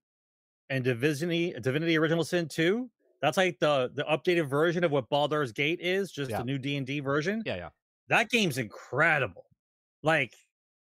and 0.69 0.83
Divinity 0.83 1.53
Divinity 1.61 1.97
Original 1.97 2.23
Sin 2.23 2.47
Two. 2.47 2.89
That's 3.21 3.37
like 3.37 3.59
the 3.59 3.89
the 3.93 4.03
updated 4.03 4.49
version 4.49 4.83
of 4.83 4.91
what 4.91 5.09
Baldur's 5.09 5.51
Gate 5.51 5.79
is, 5.81 6.11
just 6.11 6.29
Yeah. 6.31 6.39
the 6.39 6.43
new 6.43 6.57
D 6.57 6.75
and 6.77 6.85
D 6.85 6.99
version. 6.99 7.41
Yeah, 7.45 7.55
yeah. 7.55 7.69
That 8.09 8.29
game's 8.29 8.57
incredible. 8.57 9.45
Like 10.03 10.33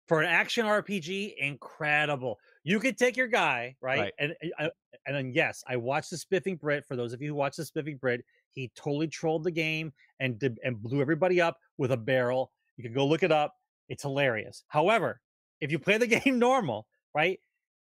for 0.06 0.20
an 0.22 0.28
action 0.28 0.64
RPG, 0.66 1.34
incredible. 1.38 2.38
You 2.68 2.80
could 2.80 2.98
take 2.98 3.16
your 3.16 3.28
guy 3.28 3.74
right, 3.80 3.98
Right. 3.98 4.12
and 4.18 4.34
eh, 4.42 4.68
and 5.06 5.16
then 5.16 5.32
yes, 5.32 5.64
I 5.66 5.76
watched 5.76 6.10
the 6.10 6.18
Spiffing 6.18 6.56
Brit. 6.56 6.84
For 6.84 6.96
those 6.96 7.14
of 7.14 7.22
you 7.22 7.28
who 7.28 7.34
watched 7.34 7.56
the 7.56 7.64
Spiffing 7.64 7.96
Brit, 7.96 8.22
he 8.52 8.70
totally 8.74 9.08
trolled 9.08 9.44
the 9.44 9.50
game 9.50 9.90
and 10.20 10.38
did, 10.38 10.58
and 10.62 10.82
blew 10.82 11.00
everybody 11.00 11.40
up 11.40 11.56
with 11.78 11.92
a 11.92 11.96
barrel. 11.96 12.52
You 12.76 12.84
can 12.84 12.92
go 12.92 13.06
look 13.06 13.22
it 13.22 13.32
up. 13.32 13.54
It's 13.88 14.02
hilarious. 14.02 14.64
However, 14.68 15.20
if 15.62 15.72
you 15.72 15.78
play 15.78 15.96
the 15.96 16.06
game 16.24 16.38
normal, 16.38 16.86
right, 17.14 17.40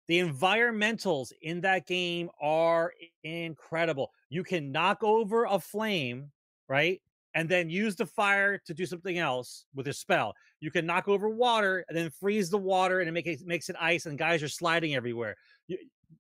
the 0.08 0.20
environmentals 0.20 1.32
in 1.44 1.62
that 1.62 1.86
game 1.86 2.32
are 2.42 2.92
incredible. 3.24 4.12
You 4.30 4.44
can 4.44 4.72
knock 4.72 5.04
over 5.04 5.46
a 5.46 5.60
flame, 5.60 6.32
right, 6.68 7.00
and 7.34 7.48
then 7.48 7.70
use 7.70 7.96
the 7.96 8.06
fire 8.06 8.58
to 8.66 8.74
do 8.74 8.86
something 8.86 9.18
else 9.18 9.66
with 9.74 9.88
a 9.88 9.94
spell. 9.94 10.34
You 10.60 10.72
can 10.72 10.86
knock 10.86 11.08
over 11.08 11.30
water 11.30 11.86
and 11.88 11.98
then 11.98 12.10
freeze 12.10 12.50
the 12.50 12.58
water 12.58 13.00
and 13.00 13.10
it 13.10 13.12
make 13.12 13.28
it 13.28 13.46
makes 13.46 13.70
it 13.70 13.76
ice, 13.80 14.06
and 14.06 14.18
guys 14.18 14.44
are 14.44 14.50
sliding 14.50 14.96
everywhere. 14.96 15.36
You, 15.68 15.78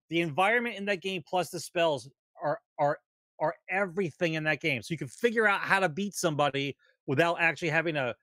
the 0.09 0.21
environment 0.21 0.77
in 0.77 0.85
that 0.85 1.01
game 1.01 1.23
plus 1.27 1.49
the 1.49 1.59
spells 1.59 2.09
are 2.41 2.59
are 2.77 2.97
are 3.39 3.55
everything 3.69 4.35
in 4.35 4.43
that 4.45 4.61
game. 4.61 4.81
So 4.81 4.93
you 4.93 4.97
can 4.97 5.07
figure 5.07 5.47
out 5.47 5.61
how 5.61 5.79
to 5.79 5.89
beat 5.89 6.13
somebody 6.13 6.75
without 7.07 7.37
actually 7.39 7.69
having 7.69 7.95
to, 7.95 8.15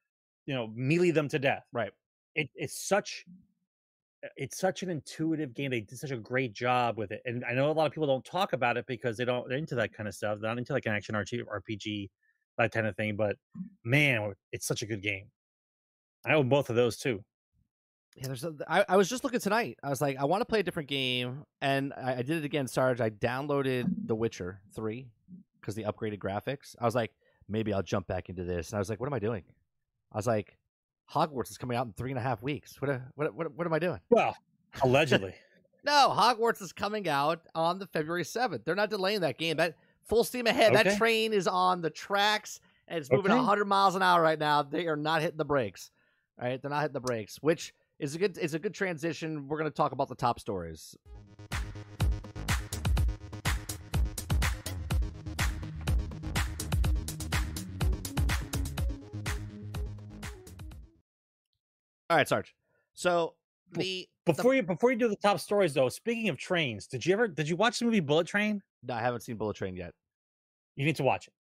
you 0.46 0.54
know, 0.54 0.70
melee 0.74 1.10
them 1.10 1.28
to 1.28 1.38
death. 1.38 1.64
Right. 1.72 1.90
It, 2.34 2.48
it's 2.54 2.88
such 2.88 3.24
it's 4.36 4.58
such 4.58 4.82
an 4.82 4.90
intuitive 4.90 5.54
game. 5.54 5.70
They 5.70 5.80
did 5.80 5.98
such 5.98 6.10
a 6.10 6.16
great 6.16 6.52
job 6.52 6.98
with 6.98 7.12
it, 7.12 7.22
and 7.24 7.44
I 7.44 7.52
know 7.52 7.70
a 7.70 7.72
lot 7.72 7.86
of 7.86 7.92
people 7.92 8.06
don't 8.06 8.24
talk 8.24 8.52
about 8.52 8.76
it 8.76 8.86
because 8.86 9.16
they 9.16 9.24
don't 9.24 9.48
they're 9.48 9.58
into 9.58 9.76
that 9.76 9.92
kind 9.92 10.08
of 10.08 10.14
stuff. 10.14 10.38
They're 10.40 10.50
not 10.50 10.58
into 10.58 10.72
like 10.72 10.86
an 10.86 10.92
action 10.92 11.14
RPG, 11.14 12.08
that 12.58 12.72
kind 12.72 12.86
of 12.86 12.96
thing. 12.96 13.16
But 13.16 13.36
man, 13.84 14.34
it's 14.52 14.66
such 14.66 14.82
a 14.82 14.86
good 14.86 15.02
game. 15.02 15.26
I 16.26 16.34
own 16.34 16.48
both 16.48 16.68
of 16.70 16.76
those 16.76 16.96
too. 16.96 17.24
Yeah, 18.16 18.26
there's. 18.26 18.44
A, 18.44 18.52
I, 18.68 18.84
I 18.88 18.96
was 18.96 19.08
just 19.08 19.22
looking 19.22 19.40
tonight. 19.40 19.78
I 19.82 19.88
was 19.90 20.00
like, 20.00 20.18
I 20.18 20.24
want 20.24 20.40
to 20.40 20.44
play 20.44 20.60
a 20.60 20.62
different 20.62 20.88
game, 20.88 21.44
and 21.62 21.92
I, 21.96 22.14
I 22.16 22.22
did 22.22 22.30
it 22.38 22.44
again, 22.44 22.66
Sarge. 22.66 23.00
I 23.00 23.10
downloaded 23.10 23.86
The 24.06 24.14
Witcher 24.14 24.60
Three 24.74 25.08
because 25.60 25.74
the 25.76 25.84
upgraded 25.84 26.18
graphics. 26.18 26.74
I 26.80 26.84
was 26.84 26.94
like, 26.96 27.12
maybe 27.48 27.72
I'll 27.72 27.82
jump 27.82 28.08
back 28.08 28.28
into 28.28 28.42
this, 28.44 28.70
and 28.70 28.76
I 28.76 28.80
was 28.80 28.90
like, 28.90 28.98
what 28.98 29.06
am 29.06 29.14
I 29.14 29.20
doing? 29.20 29.44
I 30.12 30.16
was 30.16 30.26
like, 30.26 30.58
Hogwarts 31.12 31.50
is 31.50 31.58
coming 31.58 31.76
out 31.76 31.86
in 31.86 31.92
three 31.92 32.10
and 32.10 32.18
a 32.18 32.22
half 32.22 32.42
weeks. 32.42 32.80
What 32.80 32.90
a- 32.90 33.02
what 33.14 33.32
what, 33.34 33.52
what 33.54 33.66
am 33.66 33.72
I 33.72 33.78
doing? 33.78 34.00
Well, 34.10 34.36
allegedly. 34.82 35.34
No, 35.84 36.12
Hogwarts 36.14 36.60
is 36.60 36.72
coming 36.72 37.08
out 37.08 37.40
on 37.54 37.78
the 37.78 37.86
February 37.86 38.24
seventh. 38.24 38.64
They're 38.64 38.74
not 38.74 38.90
delaying 38.90 39.20
that 39.20 39.38
game. 39.38 39.56
That 39.56 39.76
full 40.08 40.24
steam 40.24 40.46
ahead. 40.46 40.74
That 40.74 40.96
train 40.96 41.32
is 41.32 41.46
on 41.46 41.80
the 41.80 41.90
tracks 41.90 42.60
and 42.88 42.98
it's 42.98 43.10
moving 43.10 43.30
Okay. 43.30 43.38
100 43.38 43.66
miles 43.66 43.94
an 43.94 44.02
hour 44.02 44.20
right 44.22 44.38
now. 44.38 44.62
They 44.62 44.86
are 44.86 44.96
not 44.96 45.20
hitting 45.22 45.36
the 45.36 45.44
brakes. 45.44 45.90
All 46.40 46.48
right, 46.48 46.60
they're 46.60 46.70
not 46.70 46.80
hitting 46.82 46.94
the 46.94 47.00
brakes, 47.00 47.38
which 47.42 47.74
is 47.98 48.14
a 48.14 48.18
good 48.18 48.38
is 48.38 48.54
a 48.54 48.58
good 48.58 48.74
transition. 48.74 49.48
We're 49.48 49.58
going 49.58 49.70
to 49.70 49.76
talk 49.76 49.92
about 49.92 50.08
the 50.08 50.14
top 50.14 50.40
stories. 50.40 50.96
All 62.10 62.16
right, 62.16 62.28
Sarge. 62.28 62.54
So 62.94 63.34
the 63.72 64.08
Before 64.24 64.54
you 64.54 64.62
before 64.62 64.90
you 64.90 64.96
do 64.96 65.08
the 65.08 65.16
top 65.16 65.40
stories 65.40 65.74
though, 65.74 65.88
speaking 65.88 66.28
of 66.28 66.38
trains, 66.38 66.86
did 66.86 67.04
you 67.04 67.12
ever 67.12 67.28
did 67.28 67.48
you 67.48 67.56
watch 67.56 67.78
the 67.78 67.84
movie 67.84 68.00
Bullet 68.00 68.26
Train? 68.26 68.62
No, 68.82 68.94
I 68.94 69.00
haven't 69.00 69.22
seen 69.22 69.36
Bullet 69.36 69.56
Train 69.56 69.76
yet. 69.76 69.92
You 70.76 70.84
need 70.84 70.96
to 70.96 71.02
watch 71.02 71.28
it. 71.28 71.34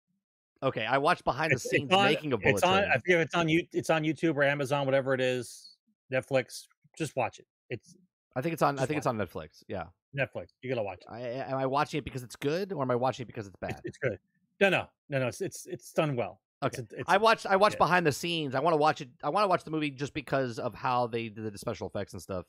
Okay, 0.64 0.86
I 0.86 0.98
watched 0.98 1.24
behind 1.24 1.52
It's- 1.52 1.64
the 1.64 1.70
scenes 1.70 1.92
on- 1.92 2.06
making 2.06 2.34
of 2.34 2.42
Bullet 2.42 2.56
it's 2.56 2.64
on, 2.64 2.80
Train. 2.80 2.92
I 2.92 2.98
forget 2.98 3.20
it's 3.20 3.36
on 3.36 3.50
you 3.50 3.68
it's 3.74 3.90
on 3.90 4.04
YouTube 4.04 4.36
or 4.36 4.44
Amazon, 4.44 4.86
whatever 4.86 5.14
it 5.14 5.22
is, 5.22 5.76
Netflix. 6.12 6.68
Just 6.98 7.16
watch 7.16 7.40
it. 7.40 7.46
It's 7.70 7.96
I 8.36 8.42
think 8.42 8.54
it's 8.54 8.62
on. 8.62 8.80
I 8.80 8.86
think 8.86 8.98
it's 8.98 9.08
on 9.08 9.18
Netflix. 9.18 9.64
Yeah. 9.68 9.86
Netflix. 10.16 10.50
You 10.62 10.70
gotta 10.70 10.84
watch 10.84 11.00
it. 11.02 11.08
I, 11.10 11.20
am 11.20 11.58
I 11.58 11.66
watching 11.66 12.00
it 12.00 12.06
because 12.06 12.24
it's 12.24 12.36
good, 12.36 12.74
or 12.74 12.82
am 12.82 12.92
I 12.92 12.96
watching 12.96 13.24
it 13.24 13.28
because 13.28 13.48
it's 13.48 13.56
bad? 13.60 13.72
It's, 13.72 13.82
it's 13.86 13.98
good. 13.98 14.20
No, 14.60 14.70
no, 14.70 14.88
no, 15.10 15.20
no. 15.20 15.28
It's 15.28 15.42
it's 15.42 15.66
it's 15.66 15.92
done 15.92 16.16
well. 16.16 16.40
Okay. 16.64 16.82
It's, 16.82 16.94
it's, 16.94 17.04
I 17.08 17.18
watched. 17.18 17.46
I 17.46 17.56
watched 17.56 17.76
yeah. 17.76 17.86
behind 17.86 18.06
the 18.06 18.12
scenes. 18.12 18.56
I 18.56 18.60
want 18.60 18.74
to 18.74 18.78
watch 18.78 19.02
it. 19.02 19.10
I 19.24 19.30
want 19.30 19.44
to 19.44 19.48
watch 19.48 19.64
the 19.64 19.72
movie 19.72 19.92
just 19.92 20.14
because 20.14 20.60
of 20.60 20.74
how 20.74 21.08
they 21.08 21.30
did 21.30 21.52
the 21.52 21.58
special 21.58 21.88
effects 21.88 22.14
and 22.14 22.22
stuff. 22.22 22.46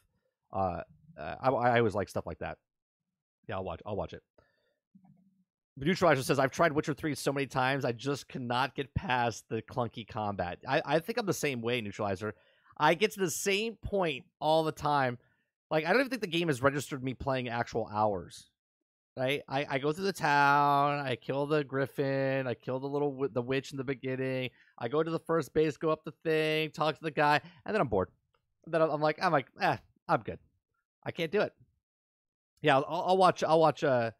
Uh, 0.52 0.82
uh, 1.18 1.34
I, 1.40 1.50
I 1.50 1.78
always 1.78 1.94
like 1.94 2.08
stuff 2.08 2.26
like 2.26 2.38
that. 2.38 2.58
Yeah, 3.48 3.56
I'll 3.56 3.64
watch. 3.64 3.80
I'll 3.84 3.96
watch 3.96 4.12
it. 4.12 4.22
Neutralizer 5.80 6.22
says, 6.22 6.38
"I've 6.38 6.50
tried 6.50 6.72
Witcher 6.72 6.94
three 6.94 7.14
so 7.14 7.32
many 7.32 7.46
times, 7.46 7.84
I 7.84 7.92
just 7.92 8.28
cannot 8.28 8.74
get 8.74 8.92
past 8.94 9.48
the 9.48 9.62
clunky 9.62 10.06
combat. 10.06 10.58
I, 10.66 10.82
I 10.84 10.98
think 10.98 11.18
I'm 11.18 11.26
the 11.26 11.32
same 11.32 11.60
way, 11.60 11.80
Neutralizer. 11.80 12.34
I 12.78 12.94
get 12.94 13.12
to 13.12 13.20
the 13.20 13.30
same 13.30 13.76
point 13.76 14.24
all 14.40 14.64
the 14.64 14.72
time. 14.72 15.18
Like 15.70 15.84
I 15.84 15.90
don't 15.90 16.00
even 16.00 16.10
think 16.10 16.22
the 16.22 16.28
game 16.28 16.48
has 16.48 16.62
registered 16.62 17.02
me 17.02 17.14
playing 17.14 17.48
actual 17.48 17.88
hours. 17.92 18.50
Right? 19.16 19.42
I, 19.48 19.66
I 19.68 19.78
go 19.78 19.90
through 19.92 20.04
the 20.04 20.12
town, 20.12 21.00
I 21.00 21.16
kill 21.16 21.46
the 21.46 21.64
griffin, 21.64 22.46
I 22.46 22.54
kill 22.54 22.78
the 22.78 22.86
little 22.86 23.26
the 23.32 23.42
witch 23.42 23.72
in 23.72 23.76
the 23.76 23.84
beginning. 23.84 24.50
I 24.78 24.86
go 24.86 25.02
to 25.02 25.10
the 25.10 25.18
first 25.18 25.52
base, 25.52 25.76
go 25.76 25.90
up 25.90 26.04
the 26.04 26.14
thing, 26.22 26.70
talk 26.70 26.94
to 26.96 27.02
the 27.02 27.10
guy, 27.10 27.40
and 27.66 27.74
then 27.74 27.80
I'm 27.80 27.88
bored. 27.88 28.10
then 28.66 28.80
I'm 28.80 29.00
like, 29.00 29.18
I'm 29.20 29.32
like, 29.32 29.48
eh, 29.60 29.76
I'm 30.08 30.20
good. 30.20 30.38
I 31.04 31.10
can't 31.10 31.32
do 31.32 31.40
it. 31.40 31.52
Yeah, 32.62 32.76
I'll, 32.76 33.04
I'll 33.08 33.16
watch. 33.16 33.42
I'll 33.42 33.60
watch. 33.60 33.82
Uh, 33.82 34.12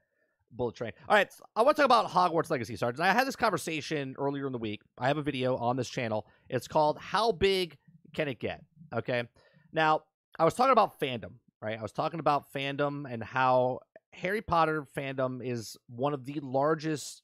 Bullet 0.51 0.75
Train. 0.75 0.93
All 1.09 1.15
right, 1.15 1.29
I 1.57 1.63
want 1.63 1.77
to 1.77 1.83
talk 1.83 1.87
about 1.87 2.11
Hogwarts 2.11 2.51
Legacy, 2.51 2.77
Sergeant. 2.77 3.07
I 3.07 3.13
had 3.13 3.27
this 3.27 3.37
conversation 3.37 4.15
earlier 4.19 4.47
in 4.47 4.53
the 4.53 4.59
week. 4.59 4.83
I 4.99 5.09
have 5.09 5.19
a 5.19 5.23
video 5.23 5.57
on 5.57 5.77
this 5.77 5.89
channel. 5.89 6.27
It's 6.49 6.69
called 6.69 6.99
"How 6.99 7.33
Big 7.33 7.77
Can 8.15 8.29
It 8.29 8.41
Get?" 8.41 8.65
Okay. 8.95 9.25
Now, 9.73 10.03
I 10.39 10.45
was 10.45 10.55
talking 10.55 10.73
about 10.73 10.99
fandom, 10.99 11.33
right? 11.61 11.79
I 11.79 11.83
was 11.83 11.93
talking 11.93 12.21
about 12.21 12.53
fandom 12.53 13.11
and 13.11 13.23
how 13.23 13.81
Harry 14.13 14.43
Potter 14.43 14.87
fandom 14.97 15.45
is 15.45 15.77
one 15.89 16.15
of 16.15 16.25
the 16.25 16.41
largest 16.41 17.23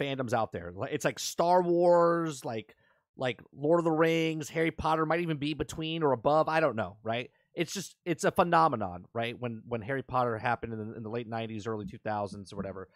fandoms 0.00 0.32
out 0.32 0.52
there. 0.52 0.72
It's 0.90 1.04
like 1.04 1.18
Star 1.18 1.62
Wars, 1.62 2.44
like 2.44 2.74
like 3.16 3.42
Lord 3.52 3.78
of 3.78 3.84
the 3.84 3.90
Rings, 3.90 4.48
Harry 4.48 4.70
Potter 4.70 5.04
might 5.04 5.20
even 5.20 5.36
be 5.36 5.54
between 5.54 6.02
or 6.02 6.12
above. 6.12 6.48
I 6.48 6.60
don't 6.60 6.76
know, 6.76 6.96
right? 7.02 7.30
It's 7.54 7.72
just 7.72 7.96
it's 8.04 8.24
a 8.24 8.30
phenomenon, 8.30 9.06
right? 9.12 9.38
When 9.38 9.62
when 9.66 9.82
Harry 9.82 10.02
Potter 10.02 10.38
happened 10.38 10.72
in 10.72 10.78
the, 10.78 10.96
in 10.96 11.02
the 11.02 11.10
late 11.10 11.28
'90s, 11.28 11.66
early 11.66 11.84
2000s, 11.86 12.52
or 12.52 12.56
whatever, 12.56 12.88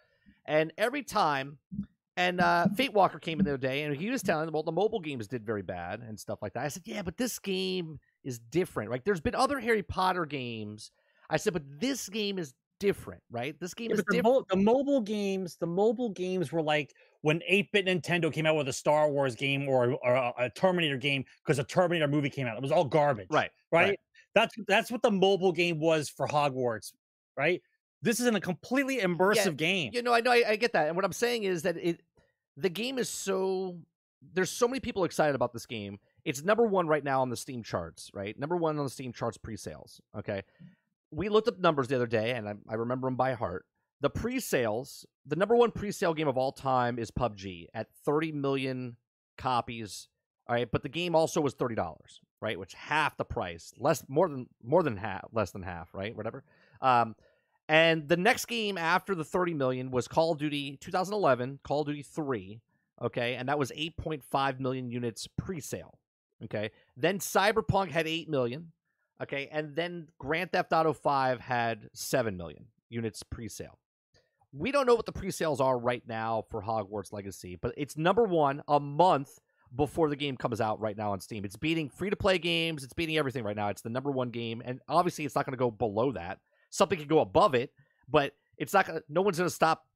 and 0.46 0.72
every 0.78 1.02
time, 1.02 1.58
and 2.16 2.40
uh, 2.40 2.68
Fate 2.68 2.92
Walker 2.92 3.18
came 3.18 3.40
in 3.40 3.44
the 3.44 3.52
other 3.52 3.58
day, 3.58 3.82
and 3.82 3.96
he 3.96 4.10
was 4.10 4.22
telling, 4.22 4.50
well, 4.52 4.62
the 4.62 4.70
mobile 4.72 5.00
games 5.00 5.26
did 5.26 5.44
very 5.44 5.62
bad 5.62 6.00
and 6.00 6.18
stuff 6.18 6.38
like 6.42 6.52
that. 6.52 6.64
I 6.64 6.68
said, 6.68 6.84
yeah, 6.86 7.02
but 7.02 7.16
this 7.16 7.38
game 7.40 7.98
is 8.22 8.38
different. 8.38 8.90
Like, 8.90 9.04
there's 9.04 9.20
been 9.20 9.34
other 9.34 9.58
Harry 9.58 9.82
Potter 9.82 10.24
games. 10.24 10.92
I 11.28 11.36
said, 11.38 11.52
but 11.54 11.62
this 11.80 12.08
game 12.08 12.38
is 12.38 12.54
different, 12.78 13.22
right? 13.30 13.58
This 13.58 13.74
game 13.74 13.90
Yeah, 13.90 13.94
is 13.94 14.04
the, 14.06 14.14
different. 14.14 14.24
mo- 14.24 14.44
the 14.48 14.56
mobile 14.56 15.00
games, 15.00 15.56
the 15.56 15.66
mobile 15.66 16.10
games 16.10 16.52
were 16.52 16.62
like 16.62 16.92
when 17.22 17.40
8-bit 17.50 17.86
Nintendo 17.86 18.32
came 18.32 18.46
out 18.46 18.56
with 18.56 18.68
a 18.68 18.72
Star 18.72 19.10
Wars 19.10 19.34
game 19.34 19.68
or, 19.68 19.98
or 20.04 20.14
a, 20.14 20.32
a 20.38 20.50
Terminator 20.50 20.96
game 20.98 21.24
because 21.44 21.58
a 21.58 21.64
Terminator 21.64 22.06
movie 22.06 22.30
came 22.30 22.46
out. 22.46 22.56
It 22.56 22.62
was 22.62 22.70
all 22.72 22.84
garbage. 22.84 23.28
Right, 23.30 23.50
Right. 23.72 23.88
right. 23.90 24.00
That's 24.34 24.54
that's 24.66 24.90
what 24.90 25.02
the 25.02 25.10
mobile 25.10 25.52
game 25.52 25.78
was 25.78 26.08
for 26.08 26.26
Hogwarts. 26.26 26.92
Right. 27.36 27.62
This 28.02 28.20
isn't 28.20 28.36
a 28.36 28.40
completely 28.40 28.98
immersive 28.98 29.56
game. 29.56 29.90
You 29.94 30.02
know, 30.02 30.12
I 30.12 30.20
know, 30.20 30.30
I, 30.30 30.44
I 30.46 30.56
get 30.56 30.74
that, 30.74 30.88
and 30.88 30.96
what 30.96 31.06
I'm 31.06 31.12
saying 31.12 31.44
is 31.44 31.62
that 31.62 31.76
it, 31.78 32.00
the 32.56 32.68
game 32.68 32.98
is 32.98 33.08
so. 33.08 33.78
There's 34.32 34.50
so 34.50 34.66
many 34.66 34.80
people 34.80 35.04
excited 35.04 35.34
about 35.34 35.52
this 35.52 35.66
game. 35.66 35.98
It's 36.24 36.42
number 36.42 36.64
one 36.64 36.86
right 36.86 37.04
now 37.04 37.20
on 37.20 37.28
the 37.28 37.36
Steam 37.36 37.62
charts, 37.62 38.10
right? 38.14 38.38
Number 38.38 38.56
one 38.56 38.78
on 38.78 38.84
the 38.84 38.90
Steam 38.90 39.12
charts 39.12 39.36
pre-sales. 39.36 40.00
Okay, 40.18 40.42
we 41.10 41.28
looked 41.28 41.48
up 41.48 41.58
numbers 41.58 41.88
the 41.88 41.96
other 41.96 42.06
day, 42.06 42.32
and 42.32 42.48
I, 42.48 42.54
I 42.68 42.74
remember 42.74 43.06
them 43.06 43.16
by 43.16 43.34
heart. 43.34 43.66
The 44.00 44.10
pre-sales, 44.10 45.06
the 45.26 45.36
number 45.36 45.56
one 45.56 45.70
pre-sale 45.70 46.14
game 46.14 46.28
of 46.28 46.36
all 46.36 46.52
time 46.52 46.98
is 46.98 47.10
PUBG 47.10 47.66
at 47.74 47.88
30 48.04 48.32
million 48.32 48.96
copies. 49.38 50.08
All 50.46 50.54
right, 50.54 50.70
but 50.70 50.82
the 50.82 50.88
game 50.90 51.14
also 51.14 51.40
was 51.40 51.54
thirty 51.54 51.74
dollars, 51.74 52.20
right? 52.44 52.58
Which 52.58 52.74
half 52.74 53.16
the 53.16 53.24
price, 53.24 53.72
less, 53.78 54.04
more 54.06 54.28
than 54.28 54.46
more 54.62 54.82
than 54.82 54.98
half, 54.98 55.24
less 55.32 55.50
than 55.50 55.62
half, 55.62 55.88
right? 55.94 56.14
Whatever. 56.14 56.44
Um, 56.82 57.16
and 57.70 58.06
the 58.06 58.18
next 58.18 58.44
game 58.44 58.76
after 58.76 59.14
the 59.14 59.24
30 59.24 59.54
million 59.54 59.90
was 59.90 60.06
Call 60.06 60.32
of 60.32 60.38
Duty 60.38 60.76
2011, 60.78 61.60
Call 61.64 61.80
of 61.80 61.86
Duty 61.86 62.02
3, 62.02 62.60
okay? 63.00 63.36
And 63.36 63.48
that 63.48 63.58
was 63.58 63.72
8.5 63.72 64.60
million 64.60 64.90
units 64.90 65.26
pre-sale, 65.38 65.98
okay? 66.44 66.70
Then 66.98 67.18
Cyberpunk 67.18 67.90
had 67.90 68.06
8 68.06 68.28
million, 68.28 68.72
okay? 69.22 69.48
And 69.50 69.74
then 69.74 70.08
Grand 70.18 70.52
Theft 70.52 70.74
Auto 70.74 70.92
5 70.92 71.40
had 71.40 71.88
7 71.94 72.36
million 72.36 72.66
units 72.90 73.22
pre-sale. 73.22 73.78
We 74.52 74.70
don't 74.70 74.86
know 74.86 74.94
what 74.94 75.06
the 75.06 75.12
pre-sales 75.12 75.62
are 75.62 75.78
right 75.78 76.02
now 76.06 76.44
for 76.50 76.62
Hogwarts 76.62 77.10
Legacy, 77.10 77.56
but 77.56 77.72
it's 77.78 77.96
number 77.96 78.24
1 78.24 78.62
a 78.68 78.78
month 78.78 79.40
before 79.74 80.08
the 80.08 80.16
game 80.16 80.36
comes 80.36 80.60
out 80.60 80.80
right 80.80 80.96
now 80.96 81.12
on 81.12 81.20
Steam. 81.20 81.44
It's 81.44 81.56
beating 81.56 81.88
free-to-play 81.88 82.38
games, 82.38 82.84
it's 82.84 82.92
beating 82.92 83.16
everything 83.16 83.44
right 83.44 83.56
now. 83.56 83.68
It's 83.68 83.82
the 83.82 83.90
number 83.90 84.10
1 84.10 84.30
game 84.30 84.62
and 84.64 84.80
obviously 84.88 85.24
it's 85.24 85.34
not 85.34 85.46
going 85.46 85.52
to 85.52 85.58
go 85.58 85.70
below 85.70 86.12
that 86.12 86.38
something 86.74 86.98
could 86.98 87.08
go 87.08 87.20
above 87.20 87.54
it, 87.54 87.72
but 88.08 88.32
it's 88.58 88.72
not 88.72 88.86
gonna. 88.86 89.00
No 89.08 89.22
one's 89.22 89.38
gonna 89.38 89.50
stop. 89.50 89.86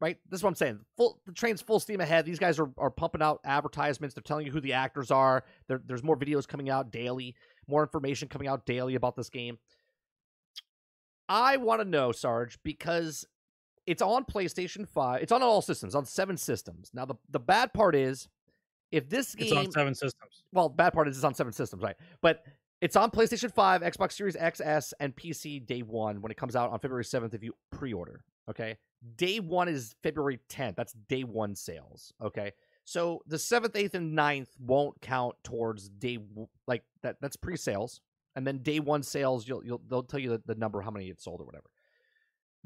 Right, 0.00 0.18
this 0.28 0.40
is 0.40 0.44
what 0.44 0.50
I'm 0.50 0.56
saying. 0.56 0.80
Full 0.96 1.20
the 1.26 1.32
train's 1.32 1.62
full 1.62 1.80
steam 1.80 2.00
ahead. 2.00 2.24
These 2.24 2.38
guys 2.38 2.58
are, 2.58 2.70
are 2.78 2.90
pumping 2.90 3.22
out 3.22 3.40
advertisements. 3.44 4.14
They're 4.14 4.22
telling 4.22 4.46
you 4.46 4.52
who 4.52 4.60
the 4.60 4.72
actors 4.72 5.10
are. 5.10 5.44
There, 5.68 5.80
there's 5.84 6.02
more 6.02 6.16
videos 6.16 6.46
coming 6.46 6.68
out 6.68 6.90
daily, 6.90 7.34
more 7.68 7.82
information 7.82 8.28
coming 8.28 8.48
out 8.48 8.66
daily 8.66 8.96
about 8.96 9.16
this 9.16 9.30
game. 9.30 9.58
I 11.28 11.56
want 11.56 11.80
to 11.80 11.88
know, 11.88 12.12
Sarge, 12.12 12.58
because 12.64 13.24
it's 13.86 14.02
on 14.02 14.24
PlayStation 14.24 14.86
Five. 14.86 15.22
It's 15.22 15.32
on 15.32 15.42
all 15.42 15.62
systems, 15.62 15.94
on 15.94 16.04
seven 16.04 16.36
systems. 16.36 16.90
Now 16.92 17.04
the 17.06 17.14
the 17.30 17.40
bad 17.40 17.72
part 17.72 17.94
is, 17.94 18.28
if 18.92 19.08
this 19.08 19.34
It's 19.34 19.50
game 19.50 19.58
on 19.58 19.72
seven 19.72 19.94
systems. 19.94 20.44
well, 20.52 20.68
bad 20.68 20.92
part 20.92 21.08
is 21.08 21.16
it's 21.16 21.24
on 21.24 21.34
seven 21.34 21.52
systems, 21.52 21.82
right? 21.82 21.96
But 22.22 22.44
it's 22.80 22.96
on 22.96 23.10
PlayStation 23.10 23.52
5, 23.52 23.82
Xbox 23.82 24.12
Series 24.12 24.36
XS, 24.36 24.92
and 25.00 25.16
PC 25.16 25.64
day 25.64 25.80
one 25.80 26.20
when 26.20 26.30
it 26.30 26.36
comes 26.36 26.54
out 26.54 26.70
on 26.70 26.78
February 26.78 27.04
7th 27.04 27.34
if 27.34 27.42
you 27.42 27.54
pre 27.70 27.92
order. 27.92 28.24
Okay. 28.50 28.76
Day 29.16 29.40
one 29.40 29.68
is 29.68 29.94
February 30.02 30.38
10th. 30.50 30.76
That's 30.76 30.92
day 31.08 31.24
one 31.24 31.54
sales. 31.54 32.12
Okay. 32.22 32.52
So 32.84 33.22
the 33.26 33.36
7th, 33.36 33.72
8th, 33.72 33.94
and 33.94 34.16
9th 34.16 34.48
won't 34.58 35.00
count 35.00 35.36
towards 35.42 35.88
day 35.88 36.18
like 36.66 36.84
that. 37.02 37.16
That's 37.20 37.36
pre 37.36 37.56
sales. 37.56 38.00
And 38.36 38.46
then 38.46 38.58
day 38.58 38.80
one 38.80 39.02
sales, 39.02 39.48
you'll, 39.48 39.64
you'll 39.64 39.80
they'll 39.88 40.02
tell 40.02 40.20
you 40.20 40.28
the, 40.30 40.42
the 40.44 40.54
number, 40.54 40.80
how 40.82 40.90
many 40.90 41.08
it 41.08 41.22
sold 41.22 41.40
or 41.40 41.44
whatever. 41.44 41.70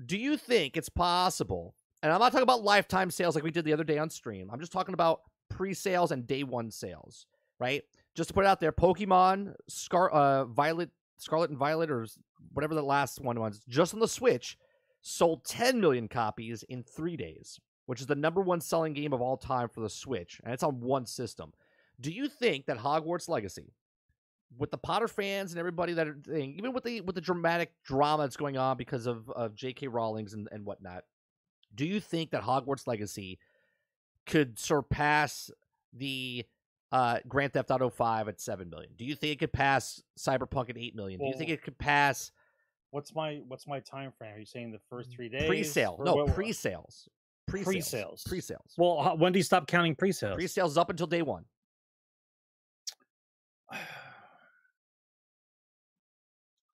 Do 0.05 0.17
you 0.17 0.37
think 0.37 0.77
it's 0.77 0.89
possible? 0.89 1.75
And 2.03 2.13
I'm 2.13 2.21
not 2.21 2.33
talking 2.33 2.43
about 2.45 2.63
lifetime 2.63 3.11
sales 3.11 3.35
like 3.35 3.45
we 3.45 3.51
did 3.51 3.65
the 3.65 3.73
other 3.73 3.85
day 3.85 3.99
on 3.99 4.11
stream. 4.11 4.51
I'm 4.53 4.61
just 4.61 4.73
talking 4.73 4.95
about 4.95 5.21
pre 5.59 5.75
sales 5.75 6.13
and 6.13 6.25
day 6.25 6.45
one 6.45 6.71
sales, 6.71 7.27
right? 7.59 7.83
just 8.19 8.29
to 8.29 8.35
put 8.35 8.45
it 8.45 8.49
out 8.49 8.59
there, 8.61 8.73
Pokemon 8.73 9.55
Scar 9.69 10.11
uh 10.11 10.45
Violet 10.45 10.91
Scarlet 11.19 11.51
and 11.51 11.59
Violet 11.59 11.91
or 11.91 12.07
whatever 12.53 12.75
the 12.75 12.83
last 12.83 13.21
one 13.21 13.39
was, 13.41 13.61
just 13.69 13.95
on 13.95 14.01
the 14.01 14.09
Switch, 14.09 14.57
sold 15.03 15.45
10 15.45 15.81
million 15.81 16.07
copies 16.09 16.65
in 16.69 16.83
3 16.83 17.17
days, 17.17 17.59
which 17.87 18.01
is 18.01 18.07
the 18.07 18.15
number 18.15 18.41
one 18.41 18.61
selling 18.61 18.93
game 18.93 19.13
of 19.13 19.21
all 19.21 19.37
time 19.37 19.69
for 19.69 19.81
the 19.81 19.89
Switch, 19.89 20.41
and 20.45 20.53
it's 20.53 20.63
on 20.63 20.81
one 20.81 21.07
system. 21.07 21.53
Do 22.01 22.13
you 22.13 22.29
think 22.29 22.67
that 22.67 22.79
Hogwarts 22.79 23.29
Legacy 23.29 23.73
with 24.57 24.71
the 24.71 24.79
Potter 24.79 25.09
fans 25.09 25.53
and 25.53 25.59
everybody 25.59 25.93
that 25.93 26.09
are 26.09 26.19
thing, 26.25 26.55
even 26.59 26.73
with 26.73 26.85
the 26.85 27.01
with 27.03 27.15
the 27.15 27.21
dramatic 27.21 27.73
drama 27.85 28.25
that's 28.25 28.37
going 28.37 28.57
on 28.57 28.77
because 28.77 29.07
of, 29.07 29.31
of 29.31 29.55
J.K. 29.55 29.89
Rowling's 29.89 30.35
and, 30.35 30.49
and 30.51 30.65
whatnot, 30.65 31.05
do 31.75 31.87
you 31.87 32.01
think 32.01 32.31
that 32.31 32.43
Hogwarts 32.43 32.87
Legacy 32.87 33.39
could 34.29 34.59
surpass 34.59 35.51
the 35.93 36.45
uh, 36.93 37.19
Grand 37.27 37.53
Theft 37.53 37.71
Auto 37.71 37.91
5 37.91 38.29
at 38.29 38.41
7 38.41 38.71
million? 38.71 38.91
Do 38.97 39.05
you 39.05 39.15
think 39.15 39.33
it 39.33 39.39
could 39.41 39.53
pass 39.53 40.03
Cyberpunk 40.19 40.71
at 40.71 40.79
8 40.79 40.95
million? 40.95 41.19
Do 41.19 41.27
you 41.27 41.35
think 41.35 41.51
it 41.51 41.63
could 41.63 41.79
pass 41.79 42.31
What's 42.91 43.15
my 43.15 43.43
what's 43.47 43.67
my 43.67 43.81
time 43.81 44.13
frame? 44.17 44.35
Are 44.35 44.39
you 44.39 44.47
saying 44.47 44.71
the 44.73 44.81
first 44.89 45.11
three 45.13 45.29
days? 45.29 45.47
pre-sale? 45.47 46.01
No, 46.03 46.15
what- 46.15 46.35
pre-sales. 46.35 47.09
Pre-sales. 47.47 47.75
Pre-sales. 47.75 48.25
Pre-sales. 48.27 48.75
Well, 48.77 49.17
when 49.17 49.33
do 49.33 49.39
you 49.39 49.43
stop 49.43 49.67
counting 49.67 49.95
pre-sales? 49.95 50.35
Pre-sales 50.35 50.77
up 50.77 50.91
until 50.91 51.07
day 51.07 51.23
1. 51.23 51.45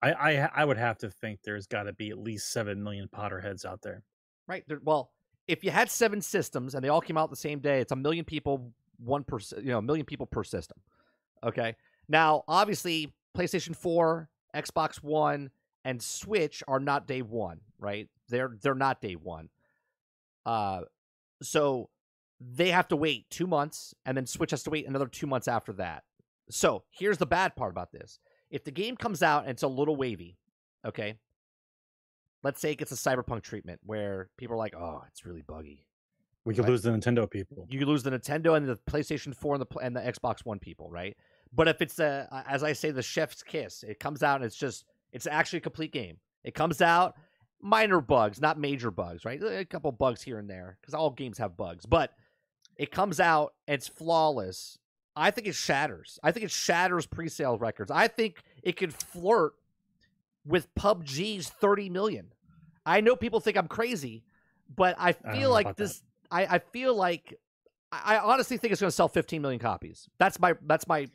I, 0.01 0.11
I 0.11 0.49
I 0.55 0.65
would 0.65 0.77
have 0.77 0.97
to 0.99 1.09
think 1.09 1.39
there's 1.43 1.67
got 1.67 1.83
to 1.83 1.93
be 1.93 2.09
at 2.09 2.17
least 2.17 2.51
seven 2.51 2.83
million 2.83 3.07
Potterheads 3.07 3.65
out 3.65 3.81
there. 3.81 4.03
Right? 4.47 4.63
There, 4.67 4.79
well, 4.83 5.11
if 5.47 5.63
you 5.63 5.71
had 5.71 5.89
7 5.89 6.21
systems 6.21 6.75
and 6.75 6.83
they 6.83 6.89
all 6.89 7.01
came 7.01 7.17
out 7.17 7.29
the 7.29 7.35
same 7.35 7.59
day, 7.59 7.79
it's 7.79 7.91
a 7.91 7.95
million 7.95 8.25
people 8.25 8.73
one 8.97 9.23
per 9.23 9.39
you 9.57 9.71
know, 9.71 9.79
a 9.79 9.81
million 9.81 10.05
people 10.05 10.25
per 10.25 10.43
system. 10.43 10.77
Okay? 11.43 11.75
Now, 12.07 12.43
obviously, 12.47 13.13
PlayStation 13.37 13.75
4, 13.75 14.29
Xbox 14.55 15.03
1, 15.03 15.49
and 15.83 16.01
Switch 16.01 16.63
are 16.67 16.79
not 16.79 17.07
day 17.07 17.21
1, 17.21 17.59
right? 17.79 18.09
They're 18.29 18.57
they're 18.61 18.75
not 18.75 19.01
day 19.01 19.13
1. 19.13 19.49
Uh 20.45 20.81
so 21.41 21.89
they 22.39 22.69
have 22.69 22.87
to 22.87 22.95
wait 22.95 23.29
2 23.29 23.47
months 23.47 23.93
and 24.05 24.17
then 24.17 24.25
Switch 24.25 24.51
has 24.51 24.63
to 24.63 24.69
wait 24.69 24.87
another 24.87 25.07
2 25.07 25.27
months 25.27 25.47
after 25.47 25.73
that. 25.73 26.03
So, 26.49 26.83
here's 26.91 27.17
the 27.17 27.25
bad 27.25 27.55
part 27.55 27.71
about 27.71 27.91
this. 27.91 28.19
If 28.51 28.63
the 28.63 28.71
game 28.71 28.95
comes 28.97 29.23
out 29.23 29.43
and 29.43 29.51
it's 29.51 29.63
a 29.63 29.67
little 29.67 29.95
wavy, 29.95 30.37
okay? 30.85 31.17
Let's 32.45 32.61
say 32.61 32.71
it 32.71 32.75
gets 32.77 32.91
a 32.91 32.95
cyberpunk 32.95 33.41
treatment 33.41 33.79
where 33.83 34.29
people 34.37 34.53
are 34.53 34.57
like, 34.59 34.75
"Oh, 34.75 35.03
it's 35.07 35.25
really 35.25 35.41
buggy." 35.41 35.87
We 36.45 36.53
could 36.53 36.65
Right. 36.65 36.69
lose 36.69 36.83
the 36.83 36.91
Nintendo 36.91 37.27
people. 37.27 37.65
you 37.71 37.83
lose 37.87 38.03
the 38.03 38.11
Nintendo 38.11 38.55
and 38.55 38.67
the 38.69 38.75
PlayStation 38.87 39.35
4 39.35 39.55
and 39.55 39.65
the 39.65 39.77
and 39.79 39.95
the 39.95 40.01
Xbox 40.01 40.45
One 40.45 40.59
people, 40.59 40.91
right? 40.91 41.17
But 41.51 41.67
if 41.67 41.81
it's 41.81 41.97
a 41.97 42.27
as 42.47 42.63
I 42.63 42.73
say 42.73 42.91
the 42.91 43.01
chef's 43.01 43.41
kiss, 43.41 43.81
it 43.81 43.99
comes 43.99 44.21
out 44.21 44.35
and 44.35 44.45
it's 44.45 44.55
just 44.55 44.85
it's 45.11 45.25
actually 45.25 45.57
a 45.57 45.61
complete 45.61 45.91
game. 45.91 46.19
It 46.43 46.53
comes 46.53 46.81
out 46.83 47.17
minor 47.61 47.99
bugs, 47.99 48.39
not 48.39 48.59
major 48.59 48.91
bugs, 48.91 49.25
right? 49.25 49.41
A 49.41 49.65
couple 49.65 49.91
bugs 49.91 50.21
here 50.21 50.37
and 50.37 50.47
there 50.47 50.77
cuz 50.83 50.93
all 50.93 51.09
games 51.09 51.39
have 51.39 51.57
bugs, 51.57 51.87
but 51.87 52.13
it 52.75 52.91
comes 52.91 53.19
out 53.19 53.55
it's 53.67 53.87
flawless. 53.87 54.77
I 55.15 55.31
think 55.31 55.47
it 55.47 55.55
shatters. 55.55 56.19
I 56.21 56.31
think 56.31 56.45
it 56.45 56.51
shatters 56.51 57.07
pre-sale 57.07 57.57
records. 57.57 57.89
I 57.89 58.07
think 58.07 58.43
it 58.61 58.73
could 58.77 58.93
flirt 58.93 59.53
with 60.45 60.71
PUBG's 60.75 61.49
30 61.49 61.89
million. 61.89 62.33
I 62.85 63.01
know 63.01 63.15
people 63.15 63.39
think 63.39 63.57
I'm 63.57 63.67
crazy, 63.67 64.23
but 64.75 64.95
I 64.99 65.13
feel 65.13 65.41
know 65.41 65.51
like 65.51 65.75
this 65.75 66.03
I, 66.31 66.45
I 66.45 66.59
feel 66.59 66.95
like 66.95 67.33
I 67.91 68.15
I 68.15 68.19
honestly 68.19 68.57
think 68.57 68.71
it's 68.71 68.81
going 68.81 68.89
to 68.89 68.95
sell 68.95 69.07
15 69.07 69.41
million 69.41 69.59
copies. 69.59 70.09
That's 70.17 70.39
my 70.39 70.53
that's 70.65 70.87
my 70.87 71.07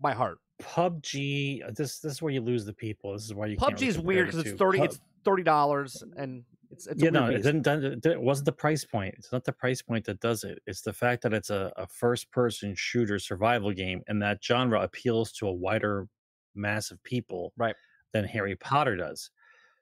my 0.00 0.12
heart. 0.12 0.38
PUBG. 0.62 1.64
uh, 1.66 1.70
This 1.70 1.98
this 2.00 2.12
is 2.12 2.22
where 2.22 2.32
you 2.32 2.40
lose 2.40 2.64
the 2.64 2.72
people. 2.72 3.12
This 3.12 3.24
is 3.24 3.34
why 3.34 3.46
you. 3.46 3.56
PUBG 3.56 3.82
is 3.86 3.98
weird 3.98 4.26
because 4.26 4.40
it's 4.46 4.58
30 4.58 4.78
Pub- 4.78 4.84
it's 4.86 5.00
30 5.24 5.42
dollars 5.42 6.02
and 6.16 6.44
it's 6.70 6.86
it's 6.86 7.02
yeah, 7.02 7.10
no, 7.10 7.26
it 7.26 7.42
didn't- 7.42 8.06
it 8.06 8.20
wasn't 8.20 8.46
the 8.46 8.52
price 8.52 8.84
point. 8.84 9.14
It's 9.18 9.30
not 9.30 9.44
the 9.44 9.52
price 9.52 9.82
point 9.82 10.04
that 10.06 10.20
does 10.20 10.42
it. 10.44 10.60
It's 10.66 10.80
the 10.80 10.92
fact 10.92 11.22
that 11.22 11.32
it's 11.34 11.50
a, 11.50 11.72
a 11.76 11.86
first 11.86 12.30
person 12.30 12.74
shooter 12.74 13.18
survival 13.18 13.72
game, 13.72 14.02
and 14.08 14.22
that 14.22 14.42
genre 14.42 14.80
appeals 14.80 15.32
to 15.32 15.48
a 15.48 15.52
wider 15.52 16.08
mass 16.54 16.90
of 16.90 17.02
people 17.02 17.52
Right. 17.56 17.74
than 18.12 18.24
Harry 18.24 18.56
Potter 18.56 18.96
does. 18.96 19.30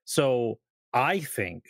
So 0.04 0.58
I 0.92 1.20
think 1.20 1.64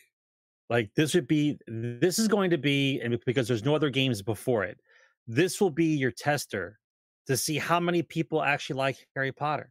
like 0.68 0.90
this 0.94 1.14
would 1.14 1.26
be 1.26 1.58
this 1.66 2.18
is 2.18 2.28
going 2.28 2.50
to 2.50 2.58
be 2.58 3.00
and 3.00 3.18
because 3.26 3.48
there's 3.48 3.64
no 3.64 3.74
other 3.74 3.90
games 3.90 4.22
before 4.22 4.64
it. 4.64 4.78
this 5.26 5.60
will 5.60 5.70
be 5.70 5.86
your 5.96 6.10
tester 6.10 6.78
to 7.26 7.36
see 7.36 7.58
how 7.58 7.78
many 7.78 8.02
people 8.02 8.42
actually 8.42 8.76
like 8.76 8.96
Harry 9.14 9.32
Potter. 9.32 9.70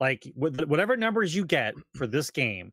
Like 0.00 0.30
whatever 0.34 0.96
numbers 0.96 1.34
you 1.34 1.44
get 1.44 1.74
for 1.96 2.06
this 2.06 2.30
game 2.30 2.72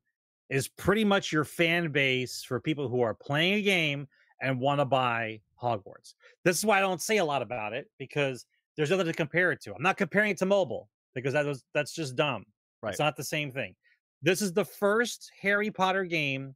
is 0.49 0.67
pretty 0.67 1.03
much 1.03 1.32
your 1.32 1.43
fan 1.43 1.91
base 1.91 2.43
for 2.43 2.59
people 2.59 2.88
who 2.88 3.01
are 3.01 3.13
playing 3.13 3.55
a 3.55 3.61
game 3.61 4.07
and 4.41 4.59
want 4.59 4.80
to 4.80 4.86
buy 4.86 5.41
Hogwarts. 5.61 6.13
This 6.43 6.57
is 6.57 6.65
why 6.65 6.78
I 6.78 6.82
don't 6.82 7.01
say 7.01 7.17
a 7.17 7.26
lot 7.26 7.41
about 7.41 7.73
it 7.73 7.89
because 7.97 8.45
there's 8.78 8.91
nothing 8.91 9.07
to 9.07 9.13
compare 9.13 9.51
it 9.51 9.61
to. 9.61 9.73
I'm 9.73 9.82
not 9.82 9.97
comparing 9.97 10.32
it 10.32 10.38
to 10.39 10.45
mobile 10.45 10.89
because 11.15 11.34
that 11.34 11.45
was 11.45 11.63
that's 11.73 11.93
just 11.93 12.15
dumb. 12.15 12.45
Right. 12.82 12.91
It's 12.91 12.99
not 12.99 13.15
the 13.15 13.23
same 13.23 13.51
thing. 13.51 13.76
This 14.26 14.41
is 14.41 14.53
the 14.53 14.65
first 14.65 15.32
Harry 15.39 15.69
Potter 15.69 16.03
game 16.03 16.55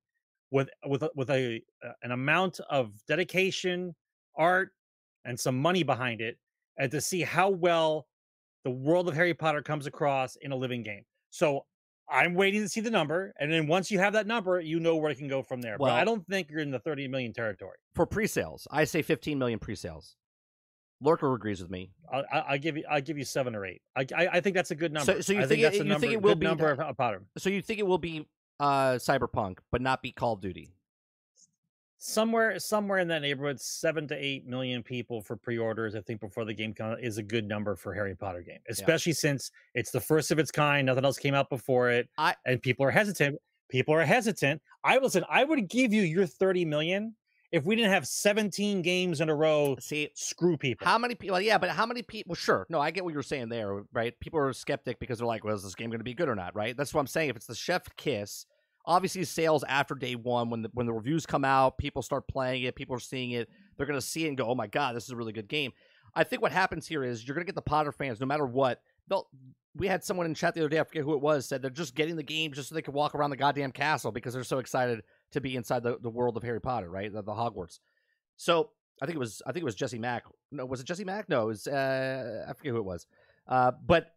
with 0.49 0.69
with 0.87 1.03
with 1.15 1.29
a 1.29 1.61
an 2.01 2.11
amount 2.11 2.59
of 2.67 2.93
dedication, 3.07 3.95
art, 4.35 4.71
and 5.23 5.39
some 5.39 5.61
money 5.61 5.83
behind 5.83 6.19
it, 6.19 6.39
and 6.79 6.89
to 6.89 6.99
see 6.99 7.21
how 7.21 7.49
well 7.51 8.07
the 8.63 8.71
world 8.71 9.07
of 9.07 9.13
Harry 9.13 9.35
Potter 9.35 9.61
comes 9.61 9.85
across 9.85 10.35
in 10.37 10.51
a 10.51 10.55
living 10.55 10.81
game. 10.81 11.03
So 11.29 11.67
I'm 12.09 12.33
waiting 12.33 12.63
to 12.63 12.69
see 12.69 12.81
the 12.81 12.89
number, 12.89 13.35
and 13.39 13.53
then 13.53 13.67
once 13.67 13.91
you 13.91 13.99
have 13.99 14.13
that 14.13 14.25
number, 14.25 14.59
you 14.59 14.79
know 14.79 14.95
where 14.95 15.11
it 15.11 15.19
can 15.19 15.27
go 15.27 15.43
from 15.43 15.61
there. 15.61 15.77
Well, 15.79 15.93
but 15.93 16.01
I 16.01 16.03
don't 16.03 16.25
think 16.25 16.49
you're 16.49 16.61
in 16.61 16.71
the 16.71 16.79
30 16.79 17.07
million 17.07 17.33
territory 17.33 17.77
for 17.93 18.07
pre-sales. 18.07 18.67
I 18.71 18.85
say 18.85 19.03
15 19.03 19.37
million 19.37 19.59
pre-sales. 19.59 20.15
Lurker 21.01 21.33
agrees 21.33 21.61
with 21.61 21.71
me. 21.71 21.91
I'll 22.11 22.57
give 22.57 22.77
you. 22.77 22.83
I'll 22.89 23.01
give 23.01 23.17
you 23.17 23.23
seven 23.23 23.55
or 23.55 23.65
eight. 23.65 23.81
I, 23.95 24.05
I, 24.15 24.27
I 24.33 24.41
think 24.41 24.55
that's 24.55 24.71
a 24.71 24.75
good 24.75 24.91
number. 24.91 25.13
So, 25.13 25.21
so 25.21 25.33
you 25.33 25.39
I 25.39 25.45
think, 25.45 25.61
think, 25.61 25.73
it, 25.73 25.77
you 25.77 25.83
number, 25.85 25.99
think 25.99 26.13
it 26.13 26.21
will 26.21 26.35
be 26.35 26.45
number 26.45 26.71
of 26.71 26.97
Potter. 26.97 27.23
So 27.37 27.49
you 27.49 27.61
think 27.61 27.79
it 27.79 27.87
will 27.87 27.97
be 27.97 28.27
uh, 28.59 28.93
Cyberpunk, 28.93 29.59
but 29.71 29.81
not 29.81 30.01
be 30.01 30.11
Call 30.11 30.33
of 30.33 30.41
Duty? 30.41 30.71
somewhere 32.01 32.57
somewhere 32.57 32.99
in 32.99 33.09
that 33.09 33.21
neighborhood 33.21 33.59
seven 33.59 34.07
to 34.07 34.15
eight 34.15 34.47
million 34.47 34.81
people 34.81 35.21
for 35.21 35.35
pre-orders 35.35 35.95
i 35.95 36.01
think 36.01 36.21
before 36.21 36.45
the 36.45 36.53
game 36.53 36.73
comes 36.73 36.97
is 37.01 37.17
a 37.17 37.23
good 37.23 37.45
number 37.45 37.75
for 37.75 37.93
harry 37.93 38.15
potter 38.15 38.41
game 38.41 38.59
especially 38.69 39.11
yeah. 39.11 39.17
since 39.17 39.51
it's 39.75 39.91
the 39.91 39.99
first 39.99 40.31
of 40.31 40.39
its 40.39 40.49
kind 40.49 40.85
nothing 40.85 41.03
else 41.03 41.17
came 41.19 41.33
out 41.33 41.49
before 41.49 41.89
it 41.89 42.07
I, 42.17 42.35
and 42.45 42.61
people 42.61 42.85
are 42.85 42.91
hesitant 42.91 43.37
people 43.67 43.93
are 43.93 44.05
hesitant 44.05 44.61
i 44.85 44.97
listen 44.97 45.25
i 45.29 45.43
would 45.43 45.67
give 45.67 45.91
you 45.91 46.03
your 46.03 46.25
30 46.25 46.63
million 46.63 47.15
if 47.51 47.65
we 47.65 47.75
didn't 47.75 47.91
have 47.91 48.07
17 48.07 48.81
games 48.81 49.21
in 49.21 49.29
a 49.29 49.35
row 49.35 49.75
see 49.79 50.09
screw 50.13 50.57
people. 50.57 50.85
how 50.85 50.97
many 50.97 51.15
people 51.15 51.39
yeah 51.41 51.57
but 51.57 51.69
how 51.69 51.85
many 51.85 52.01
people 52.01 52.35
sure 52.35 52.65
no 52.69 52.79
i 52.79 52.91
get 52.91 53.03
what 53.03 53.13
you're 53.13 53.23
saying 53.23 53.49
there 53.49 53.83
right? 53.93 54.19
People 54.19 54.39
are 54.39 54.53
skeptic 54.53 54.99
because 54.99 55.19
they're 55.19 55.27
like 55.27 55.43
well 55.43 55.55
is 55.55 55.63
this 55.63 55.75
game 55.75 55.89
going 55.89 55.99
to 55.99 56.03
be 56.03 56.13
good 56.13 56.29
or 56.29 56.35
not? 56.35 56.55
Right? 56.55 56.75
That's 56.75 56.93
what 56.93 57.01
i'm 57.01 57.07
saying 57.07 57.29
if 57.29 57.35
it's 57.35 57.47
the 57.47 57.55
chef 57.55 57.83
kiss 57.95 58.45
obviously 58.85 59.23
sales 59.23 59.63
after 59.67 59.95
day 59.95 60.15
one 60.15 60.49
when 60.49 60.61
the 60.61 60.69
when 60.73 60.85
the 60.85 60.93
reviews 60.93 61.25
come 61.25 61.45
out 61.45 61.77
people 61.77 62.01
start 62.01 62.27
playing 62.27 62.63
it 62.63 62.75
people 62.75 62.95
are 62.95 62.99
seeing 62.99 63.31
it 63.31 63.49
they're 63.77 63.85
going 63.85 63.99
to 63.99 64.05
see 64.05 64.25
it 64.25 64.29
and 64.29 64.37
go 64.37 64.47
oh 64.47 64.55
my 64.55 64.67
god 64.67 64.95
this 64.95 65.03
is 65.03 65.11
a 65.11 65.15
really 65.15 65.33
good 65.33 65.47
game. 65.47 65.71
I 66.15 66.23
think 66.23 66.41
what 66.41 66.51
happens 66.51 66.87
here 66.87 67.03
is 67.03 67.27
you're 67.27 67.35
going 67.35 67.45
to 67.45 67.49
get 67.49 67.55
the 67.55 67.61
potter 67.61 67.91
fans 67.91 68.19
no 68.19 68.25
matter 68.25 68.45
what 68.45 68.81
they'll 69.07 69.27
we 69.75 69.87
had 69.87 70.03
someone 70.03 70.25
in 70.25 70.33
chat 70.33 70.55
the 70.55 70.61
other 70.61 70.69
day 70.69 70.79
i 70.79 70.83
forget 70.83 71.03
who 71.03 71.13
it 71.13 71.21
was 71.21 71.47
said 71.47 71.61
they're 71.61 71.69
just 71.69 71.95
getting 71.95 72.15
the 72.15 72.23
game 72.23 72.51
just 72.51 72.69
so 72.69 72.75
they 72.75 72.81
can 72.81 72.93
walk 72.93 73.13
around 73.13 73.29
the 73.29 73.37
goddamn 73.37 73.71
castle 73.71 74.11
because 74.11 74.33
they're 74.33 74.43
so 74.43 74.59
excited 74.59 75.01
to 75.31 75.41
be 75.41 75.55
inside 75.55 75.83
the, 75.83 75.97
the 76.01 76.09
world 76.09 76.37
of 76.37 76.43
harry 76.43 76.61
potter 76.61 76.89
right 76.89 77.13
the, 77.13 77.21
the 77.21 77.31
hogwarts 77.31 77.79
so 78.37 78.69
i 79.01 79.05
think 79.05 79.15
it 79.15 79.19
was 79.19 79.41
i 79.45 79.51
think 79.51 79.61
it 79.61 79.65
was 79.65 79.75
jesse 79.75 79.99
mack 79.99 80.23
no 80.51 80.65
was 80.65 80.79
it 80.79 80.85
jesse 80.85 81.05
mack 81.05 81.29
no 81.29 81.43
it 81.43 81.47
was 81.47 81.67
uh, 81.67 82.45
i 82.47 82.53
forget 82.53 82.71
who 82.71 82.79
it 82.79 82.85
was 82.85 83.07
uh, 83.47 83.71
but 83.85 84.13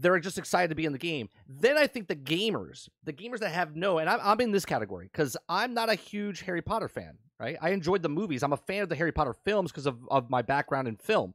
they're 0.00 0.18
just 0.18 0.38
excited 0.38 0.68
to 0.68 0.74
be 0.74 0.84
in 0.84 0.92
the 0.92 0.98
game. 0.98 1.28
Then 1.48 1.78
I 1.78 1.86
think 1.86 2.08
the 2.08 2.16
gamers, 2.16 2.88
the 3.04 3.12
gamers 3.12 3.38
that 3.40 3.52
have 3.52 3.76
no, 3.76 3.98
and 3.98 4.08
I'm, 4.08 4.18
I'm 4.22 4.40
in 4.40 4.50
this 4.50 4.64
category 4.64 5.08
because 5.10 5.36
I'm 5.48 5.74
not 5.74 5.90
a 5.90 5.94
huge 5.94 6.42
Harry 6.42 6.62
Potter 6.62 6.88
fan, 6.88 7.18
right? 7.38 7.56
I 7.60 7.70
enjoyed 7.70 8.02
the 8.02 8.08
movies. 8.08 8.42
I'm 8.42 8.52
a 8.52 8.58
fan 8.58 8.82
of 8.82 8.88
the 8.88 8.96
Harry 8.96 9.12
Potter 9.12 9.34
films 9.44 9.70
because 9.70 9.86
of, 9.86 9.98
of 10.10 10.30
my 10.30 10.42
background 10.42 10.88
in 10.88 10.96
film, 10.96 11.34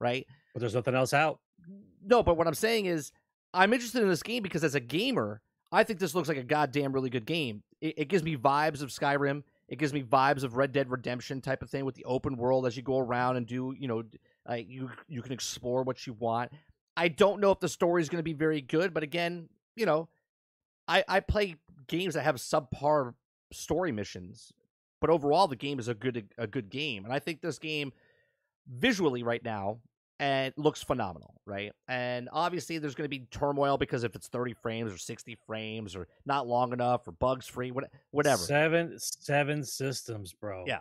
right? 0.00 0.26
But 0.52 0.60
there's 0.60 0.74
nothing 0.74 0.94
else 0.94 1.14
out. 1.14 1.40
No, 2.04 2.22
but 2.22 2.36
what 2.36 2.46
I'm 2.46 2.54
saying 2.54 2.86
is 2.86 3.12
I'm 3.54 3.72
interested 3.72 4.02
in 4.02 4.08
this 4.08 4.22
game 4.22 4.42
because 4.42 4.64
as 4.64 4.74
a 4.74 4.80
gamer, 4.80 5.42
I 5.72 5.84
think 5.84 5.98
this 5.98 6.14
looks 6.14 6.28
like 6.28 6.36
a 6.36 6.42
goddamn 6.42 6.92
really 6.92 7.10
good 7.10 7.26
game. 7.26 7.62
It, 7.80 7.94
it 7.98 8.08
gives 8.08 8.22
me 8.22 8.36
vibes 8.36 8.82
of 8.82 8.90
Skyrim. 8.90 9.42
It 9.68 9.78
gives 9.78 9.92
me 9.92 10.02
vibes 10.02 10.42
of 10.42 10.56
Red 10.56 10.72
Dead 10.72 10.90
Redemption 10.90 11.40
type 11.40 11.62
of 11.62 11.70
thing 11.70 11.84
with 11.84 11.94
the 11.94 12.04
open 12.04 12.36
world 12.36 12.66
as 12.66 12.76
you 12.76 12.82
go 12.82 12.98
around 12.98 13.36
and 13.36 13.46
do, 13.46 13.74
you 13.78 13.86
know, 13.86 14.02
uh, 14.48 14.54
you 14.54 14.90
you 15.06 15.22
can 15.22 15.32
explore 15.32 15.82
what 15.84 16.06
you 16.06 16.12
want. 16.14 16.50
I 16.96 17.08
don't 17.08 17.40
know 17.40 17.52
if 17.52 17.60
the 17.60 17.68
story 17.68 18.02
is 18.02 18.08
going 18.08 18.18
to 18.18 18.24
be 18.24 18.32
very 18.32 18.60
good, 18.60 18.92
but 18.92 19.04
again, 19.04 19.48
you 19.76 19.86
know, 19.86 20.08
I 20.88 21.04
I 21.06 21.20
play 21.20 21.56
games 21.86 22.14
that 22.14 22.24
have 22.24 22.36
subpar 22.36 23.14
story 23.52 23.92
missions, 23.92 24.52
but 25.00 25.10
overall 25.10 25.46
the 25.46 25.56
game 25.56 25.78
is 25.78 25.86
a 25.86 25.94
good 25.94 26.28
a 26.36 26.48
good 26.48 26.68
game, 26.68 27.04
and 27.04 27.14
I 27.14 27.20
think 27.20 27.40
this 27.40 27.58
game 27.58 27.92
visually 28.66 29.22
right 29.22 29.44
now 29.44 29.78
and 30.20 30.48
it 30.48 30.58
looks 30.58 30.82
phenomenal, 30.82 31.34
right? 31.46 31.72
And 31.88 32.28
obviously 32.30 32.76
there's 32.76 32.94
going 32.94 33.06
to 33.06 33.08
be 33.08 33.26
turmoil 33.30 33.78
because 33.78 34.04
if 34.04 34.14
it's 34.14 34.28
30 34.28 34.54
frames 34.62 34.92
or 34.92 34.98
60 34.98 35.36
frames 35.46 35.96
or 35.96 36.08
not 36.26 36.46
long 36.46 36.74
enough 36.74 37.08
or 37.08 37.12
bugs 37.12 37.46
free, 37.46 37.72
whatever. 38.10 38.42
Seven 38.42 38.98
seven 38.98 39.64
systems, 39.64 40.34
bro. 40.34 40.64
Yeah. 40.66 40.80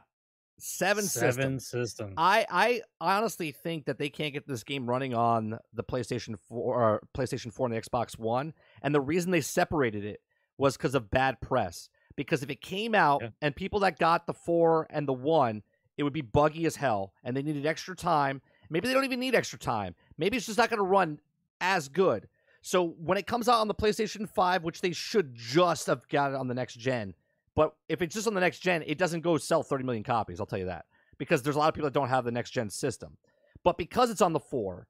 Seven, 0.62 1.06
Seven 1.06 1.58
systems. 1.58 1.68
systems. 1.68 2.14
I, 2.18 2.46
I 2.50 2.82
honestly 3.00 3.54
think 3.54 3.86
that 3.86 3.98
they 3.98 4.10
can't 4.10 4.34
get 4.34 4.46
this 4.46 4.66
game 4.66 4.90
running 4.90 5.14
on 5.14 5.58
the 5.74 5.86
PlayStation 5.86 6.36
4 6.50 6.76
or 6.76 7.02
PlayStation 7.18 7.54
4 7.54 7.68
and 7.68 7.76
the 7.76 7.82
Xbox 7.82 8.20
One. 8.20 8.54
And 8.82 8.94
the 8.94 9.00
reason 9.00 9.32
they 9.32 9.40
separated 9.40 10.04
it 10.04 10.20
was 10.58 10.76
because 10.76 10.96
of 10.96 11.10
bad 11.10 11.40
press. 11.40 11.88
Because 12.18 12.44
if 12.44 12.50
it 12.50 12.60
came 12.60 12.94
out 12.94 13.22
yeah. 13.22 13.30
and 13.42 13.56
people 13.56 13.80
that 13.80 14.00
got 14.00 14.28
the 14.28 14.34
4 14.34 14.88
and 14.90 15.08
the 15.08 15.14
1, 15.14 15.64
it 16.00 16.04
would 16.04 16.14
be 16.14 16.22
buggy 16.22 16.66
as 16.66 16.76
hell 16.76 17.14
and 17.24 17.38
they 17.38 17.42
needed 17.42 17.66
extra 17.66 17.96
time. 17.96 18.42
Maybe 18.70 18.88
they 18.88 18.94
don't 18.94 19.06
even 19.06 19.20
need 19.20 19.36
extra 19.36 19.60
time. 19.60 19.96
Maybe 20.18 20.38
it's 20.38 20.46
just 20.46 20.58
not 20.58 20.70
going 20.70 20.80
to 20.80 20.84
run 20.84 21.20
as 21.62 21.90
good. 21.90 22.28
So 22.62 22.96
when 23.00 23.18
it 23.18 23.26
comes 23.26 23.48
out 23.48 23.62
on 23.62 23.68
the 23.68 23.74
PlayStation 23.74 24.28
5, 24.28 24.64
which 24.64 24.82
they 24.82 24.92
should 24.92 25.34
just 25.34 25.88
have 25.88 26.08
got 26.10 26.32
it 26.32 26.36
on 26.36 26.48
the 26.48 26.54
next 26.54 26.76
gen, 26.76 27.14
but 27.56 27.74
if 27.88 28.02
it's 28.02 28.14
just 28.14 28.28
on 28.28 28.34
the 28.34 28.42
next 28.42 28.60
gen, 28.60 28.84
it 28.86 28.98
doesn't 28.98 29.22
go 29.22 29.38
sell 29.38 29.64
30 29.64 29.84
million 29.84 30.04
copies. 30.04 30.40
I'll 30.40 30.46
tell 30.46 30.60
you 30.60 30.66
that 30.66 30.86
because 31.18 31.42
there's 31.42 31.56
a 31.56 31.60
lot 31.60 31.70
of 31.70 31.74
people 31.74 31.88
that 31.88 31.94
don't 31.94 32.10
have 32.10 32.26
the 32.26 32.32
next 32.32 32.52
gen 32.52 32.70
system. 32.70 33.18
But 33.64 33.78
because 33.78 34.10
it's 34.10 34.22
on 34.22 34.34
the 34.34 34.40
four, 34.40 34.88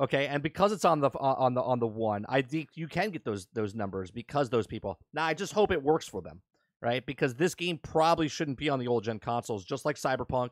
okay, 0.00 0.26
and 0.26 0.42
because 0.42 0.72
it's 0.72 0.84
on 0.84 1.00
the 1.00 1.10
uh, 1.10 1.34
on 1.36 1.54
the 1.54 1.62
on 1.62 1.80
the 1.80 1.86
one, 1.86 2.24
I 2.28 2.42
think 2.42 2.70
you 2.74 2.86
can 2.86 3.10
get 3.10 3.24
those 3.24 3.46
those 3.52 3.74
numbers 3.74 4.10
because 4.10 4.48
those 4.48 4.66
people. 4.66 4.98
Now 5.12 5.24
I 5.24 5.34
just 5.34 5.52
hope 5.52 5.72
it 5.72 5.82
works 5.82 6.06
for 6.06 6.22
them, 6.22 6.40
right? 6.80 7.04
Because 7.04 7.34
this 7.34 7.54
game 7.54 7.78
probably 7.82 8.28
shouldn't 8.28 8.58
be 8.58 8.68
on 8.68 8.78
the 8.78 8.86
old 8.86 9.04
gen 9.04 9.18
consoles, 9.18 9.64
just 9.64 9.84
like 9.84 9.96
Cyberpunk, 9.96 10.50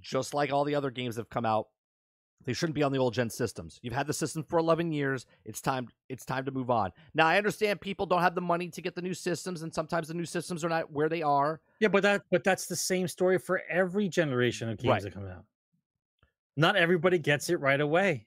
just 0.00 0.34
like 0.34 0.52
all 0.52 0.64
the 0.64 0.76
other 0.76 0.90
games 0.90 1.16
that 1.16 1.22
have 1.22 1.30
come 1.30 1.44
out 1.44 1.66
they 2.44 2.52
shouldn't 2.52 2.74
be 2.74 2.82
on 2.82 2.92
the 2.92 2.98
old 2.98 3.14
gen 3.14 3.30
systems. 3.30 3.78
You've 3.82 3.94
had 3.94 4.06
the 4.06 4.12
system 4.12 4.42
for 4.42 4.58
11 4.58 4.92
years. 4.92 5.26
It's 5.44 5.60
time 5.60 5.88
it's 6.08 6.24
time 6.24 6.44
to 6.44 6.50
move 6.50 6.70
on. 6.70 6.92
Now, 7.14 7.26
I 7.26 7.36
understand 7.36 7.80
people 7.80 8.06
don't 8.06 8.20
have 8.20 8.34
the 8.34 8.40
money 8.40 8.68
to 8.68 8.82
get 8.82 8.94
the 8.94 9.02
new 9.02 9.14
systems 9.14 9.62
and 9.62 9.72
sometimes 9.74 10.08
the 10.08 10.14
new 10.14 10.24
systems 10.24 10.64
are 10.64 10.68
not 10.68 10.90
where 10.92 11.08
they 11.08 11.22
are. 11.22 11.60
Yeah, 11.80 11.88
but 11.88 12.02
that 12.02 12.22
but 12.30 12.44
that's 12.44 12.66
the 12.66 12.76
same 12.76 13.08
story 13.08 13.38
for 13.38 13.62
every 13.68 14.08
generation 14.08 14.68
of 14.68 14.78
games 14.78 14.90
right. 14.90 15.02
that 15.02 15.14
come 15.14 15.26
out. 15.26 15.44
Not 16.56 16.76
everybody 16.76 17.18
gets 17.18 17.50
it 17.50 17.60
right 17.60 17.80
away. 17.80 18.26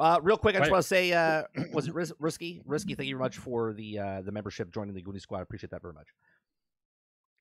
Uh, 0.00 0.18
real 0.22 0.36
quick, 0.36 0.56
I 0.56 0.58
just 0.58 0.70
want 0.70 0.82
to 0.82 0.88
say, 0.88 1.12
uh, 1.12 1.44
was 1.72 1.86
it 1.86 1.94
ris- 1.94 2.12
risky? 2.18 2.60
Risky, 2.64 2.94
thank 2.94 3.08
you 3.08 3.16
very 3.16 3.24
much 3.24 3.38
for 3.38 3.72
the 3.72 3.98
uh, 3.98 4.22
the 4.22 4.32
membership, 4.32 4.72
joining 4.72 4.94
the 4.94 5.02
Goonie 5.02 5.20
Squad. 5.20 5.38
I 5.38 5.42
appreciate 5.42 5.70
that 5.70 5.82
very 5.82 5.94
much. 5.94 6.08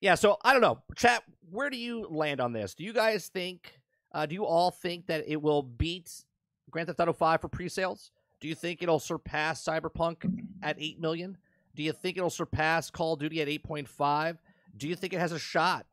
Yeah, 0.01 0.15
so 0.15 0.37
I 0.43 0.53
don't 0.53 0.61
know, 0.61 0.81
chat. 0.95 1.23
Where 1.49 1.69
do 1.69 1.77
you 1.77 2.07
land 2.09 2.41
on 2.41 2.53
this? 2.53 2.73
Do 2.73 2.83
you 2.83 2.93
guys 2.93 3.27
think 3.27 3.80
uh, 4.13 4.25
do 4.25 4.35
you 4.35 4.45
all 4.45 4.71
think 4.71 5.07
that 5.07 5.23
it 5.27 5.41
will 5.41 5.63
beat 5.63 6.23
Grand 6.69 6.87
Theft 6.87 6.99
Auto 6.99 7.13
5 7.13 7.41
for 7.41 7.47
pre-sales? 7.47 8.11
Do 8.39 8.47
you 8.47 8.55
think 8.55 8.81
it'll 8.81 8.99
surpass 8.99 9.63
Cyberpunk 9.63 10.45
at 10.63 10.75
8 10.79 10.99
million? 10.99 11.37
Do 11.75 11.83
you 11.83 11.93
think 11.93 12.17
it'll 12.17 12.29
surpass 12.29 12.89
Call 12.89 13.13
of 13.13 13.19
Duty 13.19 13.41
at 13.41 13.47
8.5? 13.47 14.37
Do 14.75 14.87
you 14.87 14.95
think 14.95 15.13
it 15.13 15.19
has 15.19 15.31
a 15.31 15.39
shot 15.39 15.85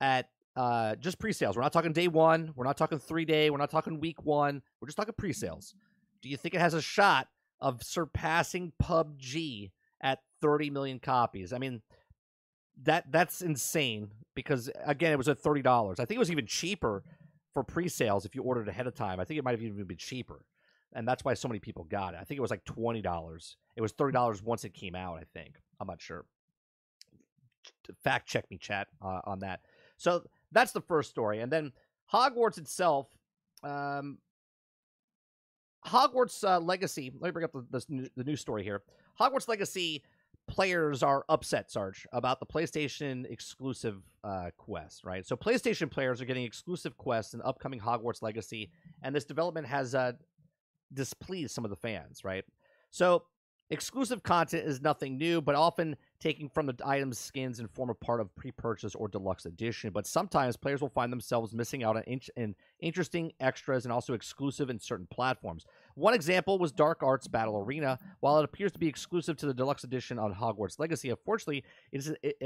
at 0.00 0.28
uh, 0.54 0.96
just 0.96 1.18
pre-sales? 1.18 1.56
We're 1.56 1.62
not 1.62 1.72
talking 1.72 1.92
day 1.92 2.08
one. 2.08 2.52
We're 2.54 2.64
not 2.64 2.76
talking 2.76 2.98
three 2.98 3.24
day. 3.24 3.50
We're 3.50 3.58
not 3.58 3.70
talking 3.70 3.98
week 3.98 4.24
one. 4.24 4.62
We're 4.80 4.88
just 4.88 4.96
talking 4.96 5.14
pre-sales. 5.16 5.74
Do 6.22 6.28
you 6.28 6.36
think 6.36 6.54
it 6.54 6.60
has 6.60 6.74
a 6.74 6.82
shot 6.82 7.28
of 7.60 7.82
surpassing 7.82 8.72
PUBG 8.82 9.70
at 10.00 10.20
30 10.42 10.70
million 10.70 10.98
copies? 10.98 11.52
I 11.52 11.58
mean, 11.58 11.82
that 12.84 13.10
that's 13.10 13.40
insane 13.40 14.10
because 14.34 14.70
again, 14.84 15.12
it 15.12 15.16
was 15.16 15.28
at 15.28 15.38
thirty 15.38 15.62
dollars. 15.62 15.98
I 15.98 16.04
think 16.04 16.16
it 16.16 16.18
was 16.18 16.30
even 16.30 16.46
cheaper 16.46 17.02
for 17.56 17.64
pre-sales 17.64 18.26
if 18.26 18.34
you 18.34 18.42
ordered 18.42 18.68
ahead 18.68 18.86
of 18.86 18.94
time. 18.94 19.18
I 19.18 19.24
think 19.24 19.38
it 19.38 19.44
might 19.44 19.52
have 19.52 19.62
even 19.62 19.82
been 19.86 19.96
cheaper, 19.96 20.44
and 20.92 21.08
that's 21.08 21.24
why 21.24 21.32
so 21.32 21.48
many 21.48 21.58
people 21.58 21.84
got 21.84 22.12
it. 22.12 22.18
I 22.20 22.24
think 22.24 22.36
it 22.36 22.42
was 22.42 22.50
like 22.50 22.66
twenty 22.66 23.00
dollars. 23.00 23.56
It 23.76 23.80
was 23.80 23.92
thirty 23.92 24.12
dollars 24.12 24.42
once 24.42 24.64
it 24.64 24.74
came 24.74 24.94
out. 24.94 25.16
I 25.18 25.24
think 25.32 25.54
I'm 25.80 25.86
not 25.86 26.02
sure. 26.02 26.26
Fact 28.04 28.28
check 28.28 28.50
me, 28.50 28.58
chat, 28.58 28.88
uh, 29.00 29.22
on 29.24 29.38
that. 29.38 29.60
So 29.96 30.24
that's 30.52 30.72
the 30.72 30.82
first 30.82 31.08
story, 31.08 31.40
and 31.40 31.50
then 31.50 31.72
Hogwarts 32.12 32.58
itself. 32.58 33.08
Um, 33.64 34.18
Hogwarts 35.86 36.44
uh, 36.44 36.60
Legacy. 36.60 37.10
Let 37.18 37.28
me 37.28 37.32
bring 37.32 37.44
up 37.46 37.52
the, 37.54 37.82
the, 37.88 38.10
the 38.18 38.24
news 38.24 38.42
story 38.42 38.64
here. 38.64 38.82
Hogwarts 39.18 39.48
Legacy 39.48 40.02
players 40.48 41.02
are 41.02 41.24
upset, 41.28 41.70
Sarge, 41.70 42.06
about 42.12 42.40
the 42.40 42.46
PlayStation 42.46 43.30
exclusive 43.30 44.02
uh, 44.24 44.50
quest, 44.56 45.04
right? 45.04 45.26
So 45.26 45.36
PlayStation 45.36 45.90
players 45.90 46.20
are 46.20 46.24
getting 46.24 46.44
exclusive 46.44 46.96
quests 46.96 47.34
in 47.34 47.42
upcoming 47.42 47.80
Hogwarts 47.80 48.22
Legacy, 48.22 48.70
and 49.02 49.14
this 49.14 49.24
development 49.24 49.66
has 49.66 49.94
uh, 49.94 50.12
displeased 50.92 51.54
some 51.54 51.64
of 51.64 51.70
the 51.70 51.76
fans, 51.76 52.24
right? 52.24 52.44
So 52.90 53.24
exclusive 53.70 54.22
content 54.22 54.66
is 54.66 54.80
nothing 54.80 55.18
new, 55.18 55.40
but 55.40 55.54
often 55.54 55.96
taking 56.20 56.48
from 56.48 56.66
the 56.66 56.76
item's 56.84 57.18
skins 57.18 57.58
and 57.58 57.70
form 57.70 57.90
a 57.90 57.94
part 57.94 58.20
of 58.20 58.34
pre-purchase 58.36 58.94
or 58.94 59.08
deluxe 59.08 59.44
edition. 59.44 59.90
But 59.90 60.06
sometimes 60.06 60.56
players 60.56 60.80
will 60.80 60.88
find 60.88 61.12
themselves 61.12 61.52
missing 61.52 61.82
out 61.82 61.96
on 61.96 62.02
in- 62.04 62.20
in 62.36 62.54
interesting 62.80 63.32
extras 63.40 63.84
and 63.84 63.92
also 63.92 64.14
exclusive 64.14 64.70
in 64.70 64.78
certain 64.78 65.08
platforms. 65.10 65.66
One 65.96 66.12
example 66.12 66.58
was 66.58 66.72
Dark 66.72 67.02
Arts 67.02 67.26
Battle 67.26 67.56
Arena. 67.56 67.98
While 68.20 68.38
it 68.38 68.44
appears 68.44 68.70
to 68.72 68.78
be 68.78 68.86
exclusive 68.86 69.38
to 69.38 69.46
the 69.46 69.54
deluxe 69.54 69.82
edition 69.82 70.18
on 70.18 70.34
Hogwarts 70.34 70.78
Legacy, 70.78 71.08
unfortunately, 71.08 71.64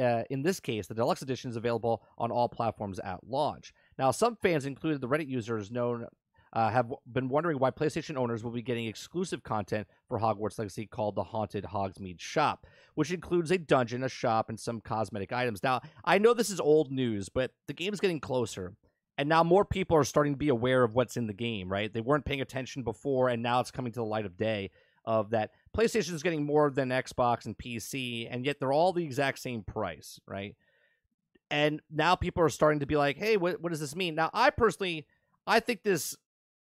uh, 0.00 0.22
in 0.30 0.42
this 0.42 0.60
case, 0.60 0.86
the 0.86 0.94
deluxe 0.94 1.22
edition 1.22 1.50
is 1.50 1.56
available 1.56 2.00
on 2.16 2.30
all 2.30 2.48
platforms 2.48 3.00
at 3.00 3.18
launch. 3.26 3.72
Now, 3.98 4.12
some 4.12 4.36
fans, 4.36 4.66
included 4.66 5.00
the 5.00 5.08
Reddit 5.08 5.26
users 5.26 5.68
known 5.68 6.06
uh, 6.52 6.70
have 6.70 6.92
been 7.12 7.28
wondering 7.28 7.58
why 7.58 7.72
PlayStation 7.72 8.16
owners 8.16 8.44
will 8.44 8.52
be 8.52 8.62
getting 8.62 8.86
exclusive 8.86 9.42
content 9.42 9.88
for 10.08 10.20
Hogwarts 10.20 10.58
Legacy 10.58 10.86
called 10.86 11.16
the 11.16 11.24
Haunted 11.24 11.64
Hogsmeade 11.64 12.20
Shop, 12.20 12.66
which 12.94 13.12
includes 13.12 13.50
a 13.50 13.58
dungeon, 13.58 14.04
a 14.04 14.08
shop, 14.08 14.48
and 14.48 14.60
some 14.60 14.80
cosmetic 14.80 15.32
items. 15.32 15.62
Now, 15.62 15.80
I 16.04 16.18
know 16.18 16.34
this 16.34 16.50
is 16.50 16.60
old 16.60 16.92
news, 16.92 17.28
but 17.28 17.52
the 17.66 17.74
game 17.74 17.92
is 17.92 18.00
getting 18.00 18.20
closer. 18.20 18.74
And 19.20 19.28
now 19.28 19.44
more 19.44 19.66
people 19.66 19.98
are 19.98 20.04
starting 20.04 20.32
to 20.32 20.38
be 20.38 20.48
aware 20.48 20.82
of 20.82 20.94
what's 20.94 21.18
in 21.18 21.26
the 21.26 21.34
game, 21.34 21.70
right? 21.70 21.92
They 21.92 22.00
weren't 22.00 22.24
paying 22.24 22.40
attention 22.40 22.84
before, 22.84 23.28
and 23.28 23.42
now 23.42 23.60
it's 23.60 23.70
coming 23.70 23.92
to 23.92 23.98
the 23.98 24.04
light 24.06 24.24
of 24.24 24.38
day 24.38 24.70
of 25.04 25.28
that 25.32 25.50
PlayStation 25.76 26.14
is 26.14 26.22
getting 26.22 26.46
more 26.46 26.70
than 26.70 26.88
Xbox 26.88 27.44
and 27.44 27.54
PC, 27.54 28.26
and 28.30 28.46
yet 28.46 28.58
they're 28.58 28.72
all 28.72 28.94
the 28.94 29.04
exact 29.04 29.38
same 29.38 29.62
price, 29.62 30.18
right? 30.26 30.56
And 31.50 31.82
now 31.90 32.14
people 32.14 32.42
are 32.42 32.48
starting 32.48 32.80
to 32.80 32.86
be 32.86 32.96
like, 32.96 33.18
hey, 33.18 33.36
what, 33.36 33.60
what 33.60 33.72
does 33.72 33.80
this 33.80 33.94
mean? 33.94 34.14
Now, 34.14 34.30
I 34.32 34.48
personally, 34.48 35.06
I 35.46 35.60
think 35.60 35.82
this 35.82 36.16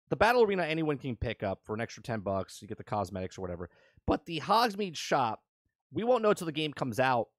the 0.09 0.17
battle 0.17 0.43
arena 0.43 0.63
anyone 0.63 0.97
can 0.97 1.15
pick 1.15 1.43
up 1.43 1.61
for 1.63 1.73
an 1.73 1.79
extra 1.79 2.03
10 2.03 2.19
bucks. 2.19 2.61
You 2.61 2.67
get 2.67 2.77
the 2.77 2.83
cosmetics 2.83 3.37
or 3.37 3.41
whatever. 3.41 3.69
But 4.05 4.25
the 4.25 4.41
Hogsmeade 4.41 4.97
shop, 4.97 5.43
we 5.93 6.03
won't 6.03 6.23
know 6.23 6.31
until 6.31 6.45
the 6.45 6.51
game 6.51 6.73
comes 6.73 6.99
out 6.99 7.29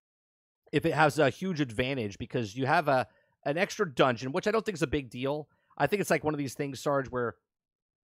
if 0.73 0.87
it 0.87 0.95
has 0.95 1.19
a 1.19 1.29
huge 1.29 1.61
advantage 1.61 2.17
because 2.17 2.57
you 2.57 2.65
have 2.65 2.89
a 2.89 3.07
an 3.45 3.59
extra 3.59 3.91
dungeon, 3.93 4.33
which 4.33 4.47
I 4.47 4.51
don't 4.51 4.65
think 4.65 4.77
is 4.77 4.83
a 4.83 4.87
big 4.87 5.11
deal. 5.11 5.49
I 5.79 5.87
think 5.87 6.01
it's 6.01 6.11
like 6.11 6.25
one 6.25 6.35
of 6.35 6.39
these 6.39 6.55
things, 6.55 6.81
Sarge, 6.81 7.09
where 7.09 7.37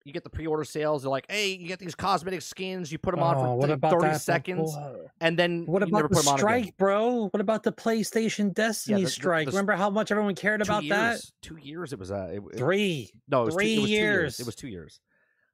you 0.04 0.12
get 0.12 0.24
the 0.24 0.30
pre-order 0.30 0.64
sales. 0.64 1.02
They're 1.02 1.10
like, 1.10 1.30
"Hey, 1.30 1.52
you 1.54 1.68
get 1.68 1.78
these 1.78 1.94
cosmetic 1.94 2.42
skins. 2.42 2.90
You 2.90 2.98
put 2.98 3.12
them 3.14 3.22
on 3.22 3.36
Oh, 3.36 3.40
for 3.40 3.56
what 3.56 3.66
th- 3.66 3.76
about 3.76 3.92
thirty 3.92 4.12
that? 4.12 4.20
seconds, 4.20 4.76
and 5.20 5.38
then 5.38 5.64
What 5.64 5.86
you 5.86 5.92
never 5.92 6.06
about 6.06 6.16
put 6.16 6.24
the 6.24 6.30
on 6.32 6.38
strike, 6.38 6.76
bro? 6.76 7.28
What 7.28 7.40
about 7.40 7.62
the 7.62 7.72
PlayStation 7.72 8.52
Destiny 8.52 8.96
the- 9.02 9.04
the- 9.04 9.10
strike? 9.10 9.46
the- 9.46 9.52
Remember 9.52 9.74
how 9.74 9.90
much 9.90 10.10
everyone 10.10 10.34
cared 10.34 10.60
about 10.60 10.82
that? 10.88 11.20
Two 11.40 11.56
years. 11.56 11.92
It 11.92 11.98
was 12.00 12.10
uh, 12.10 12.30
it, 12.32 12.42
Three. 12.58 13.10
No, 13.28 13.42
it 13.42 13.46
was 13.46 13.54
Three 13.54 13.76
two, 13.76 13.84
it 13.84 13.88
years. 13.90 13.90
years. 13.90 14.40
It 14.40 14.46
was 14.46 14.56
two 14.56 14.68
years. 14.68 15.00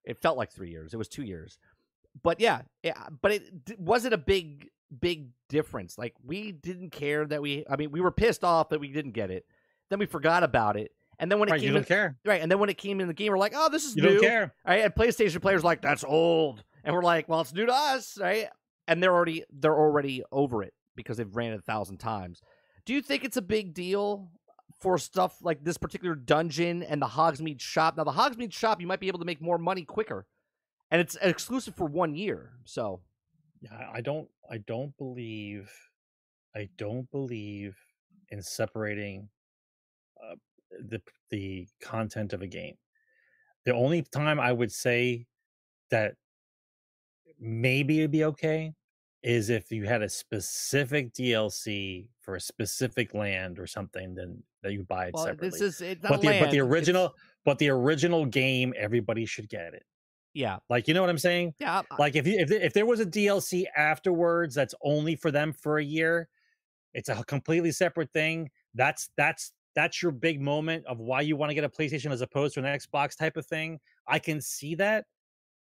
It 0.04 0.20
felt 0.22 0.38
like 0.38 0.50
three 0.50 0.70
years. 0.70 0.94
It 0.94 0.96
was 0.96 1.08
two 1.08 1.22
years. 1.24 1.58
But 2.22 2.40
yeah, 2.40 2.62
yeah 2.82 3.08
but 3.20 3.32
it 3.32 3.64
d- 3.66 3.74
wasn't 3.78 4.14
a 4.14 4.18
big, 4.18 4.70
big 4.98 5.28
difference. 5.50 5.98
Like 5.98 6.14
we 6.24 6.52
didn't 6.52 6.90
care 6.90 7.26
that 7.26 7.42
we. 7.42 7.66
I 7.70 7.76
mean, 7.76 7.90
we 7.92 8.00
were 8.00 8.10
pissed 8.10 8.42
off 8.44 8.70
that 8.70 8.80
we 8.80 8.88
didn't 8.88 9.12
get 9.12 9.30
it. 9.30 9.44
Then 9.90 9.98
we 9.98 10.06
forgot 10.06 10.42
about 10.42 10.76
it, 10.76 10.92
and 11.18 11.30
then 11.30 11.38
when 11.38 11.48
it 11.48 11.52
Right, 11.52 11.60
you 11.60 11.68
came 11.68 11.74
don't 11.74 11.82
in, 11.82 11.86
care. 11.88 12.18
right, 12.24 12.40
and 12.42 12.50
then 12.50 12.58
when 12.58 12.68
it 12.68 12.76
came 12.78 13.00
in 13.00 13.08
the 13.08 13.14
game, 13.14 13.32
we're 13.32 13.38
like, 13.38 13.54
oh, 13.56 13.68
this 13.70 13.84
is 13.84 13.96
You 13.96 14.02
new. 14.02 14.08
don't 14.14 14.20
care. 14.20 14.54
Right, 14.66 14.84
and 14.84 14.94
PlayStation 14.94 15.40
players 15.40 15.64
like 15.64 15.80
that's 15.82 16.04
old, 16.04 16.62
and 16.84 16.94
we're 16.94 17.02
like, 17.02 17.28
well, 17.28 17.40
it's 17.40 17.52
new 17.54 17.66
to 17.66 17.72
us, 17.72 18.18
right? 18.20 18.48
And 18.86 19.02
they're 19.02 19.14
already 19.14 19.44
they're 19.50 19.78
already 19.78 20.22
over 20.32 20.62
it 20.62 20.74
because 20.96 21.16
they've 21.16 21.34
ran 21.36 21.52
it 21.52 21.58
a 21.58 21.62
thousand 21.62 21.98
times. 21.98 22.40
Do 22.86 22.92
you 22.94 23.02
think 23.02 23.24
it's 23.24 23.36
a 23.36 23.42
big 23.42 23.74
deal 23.74 24.30
for 24.80 24.96
stuff 24.98 25.36
like 25.42 25.62
this 25.64 25.76
particular 25.76 26.14
dungeon 26.14 26.82
and 26.82 27.00
the 27.02 27.06
Hogsmeade 27.06 27.60
shop? 27.60 27.96
Now, 27.96 28.04
the 28.04 28.12
Hogsmeade 28.12 28.52
shop, 28.52 28.80
you 28.80 28.86
might 28.86 29.00
be 29.00 29.08
able 29.08 29.18
to 29.18 29.24
make 29.24 29.40
more 29.42 29.58
money 29.58 29.84
quicker, 29.84 30.26
and 30.90 31.00
it's 31.00 31.16
exclusive 31.20 31.74
for 31.74 31.86
one 31.86 32.14
year. 32.14 32.52
So, 32.64 33.00
Yeah, 33.60 33.90
I- 33.92 34.00
don't. 34.02 34.28
I 34.50 34.58
don't 34.58 34.96
believe. 34.96 35.70
I 36.54 36.68
don't 36.78 37.10
believe 37.10 37.76
in 38.30 38.42
separating 38.42 39.28
the 40.88 41.00
the 41.30 41.66
content 41.82 42.32
of 42.32 42.42
a 42.42 42.46
game. 42.46 42.74
The 43.64 43.74
only 43.74 44.02
time 44.02 44.40
I 44.40 44.52
would 44.52 44.72
say 44.72 45.26
that 45.90 46.14
maybe 47.38 47.98
it'd 47.98 48.10
be 48.10 48.24
okay 48.24 48.72
is 49.22 49.50
if 49.50 49.70
you 49.72 49.84
had 49.84 50.02
a 50.02 50.08
specific 50.08 51.12
DLC 51.12 52.08
for 52.20 52.36
a 52.36 52.40
specific 52.40 53.14
land 53.14 53.58
or 53.58 53.66
something, 53.66 54.14
then 54.14 54.42
that 54.62 54.72
you 54.72 54.84
buy 54.84 55.06
it 55.06 55.14
well, 55.14 55.24
separately. 55.24 55.50
this 55.50 55.60
is 55.60 55.80
it's 55.80 56.02
not 56.02 56.10
but 56.12 56.20
the 56.20 56.26
but 56.28 56.32
land, 56.32 56.44
the 56.52 56.56
it's- 56.58 56.68
original 56.70 57.14
but 57.44 57.58
the 57.58 57.68
original 57.70 58.26
game, 58.26 58.74
everybody 58.76 59.24
should 59.24 59.48
get 59.48 59.72
it. 59.74 59.84
yeah, 60.34 60.58
Like 60.68 60.86
you 60.88 60.94
know 60.94 61.00
what 61.00 61.10
I'm 61.10 61.18
saying? 61.18 61.54
yeah, 61.58 61.82
like 61.98 62.14
if 62.16 62.26
you 62.26 62.38
if, 62.38 62.50
if 62.50 62.72
there 62.72 62.86
was 62.86 63.00
a 63.00 63.06
DLC 63.06 63.64
afterwards 63.76 64.54
that's 64.54 64.74
only 64.82 65.16
for 65.16 65.30
them 65.30 65.52
for 65.52 65.78
a 65.78 65.84
year, 65.84 66.28
it's 66.94 67.08
a 67.08 67.22
completely 67.24 67.72
separate 67.72 68.12
thing. 68.12 68.50
That's 68.74 69.10
that's 69.16 69.52
that's 69.74 70.02
your 70.02 70.12
big 70.12 70.40
moment 70.40 70.84
of 70.86 70.98
why 70.98 71.20
you 71.20 71.36
want 71.36 71.50
to 71.50 71.54
get 71.54 71.64
a 71.64 71.68
PlayStation 71.68 72.10
as 72.10 72.20
opposed 72.20 72.54
to 72.54 72.60
an 72.60 72.66
Xbox 72.66 73.16
type 73.16 73.36
of 73.36 73.46
thing. 73.46 73.78
I 74.06 74.18
can 74.18 74.40
see 74.40 74.74
that, 74.76 75.04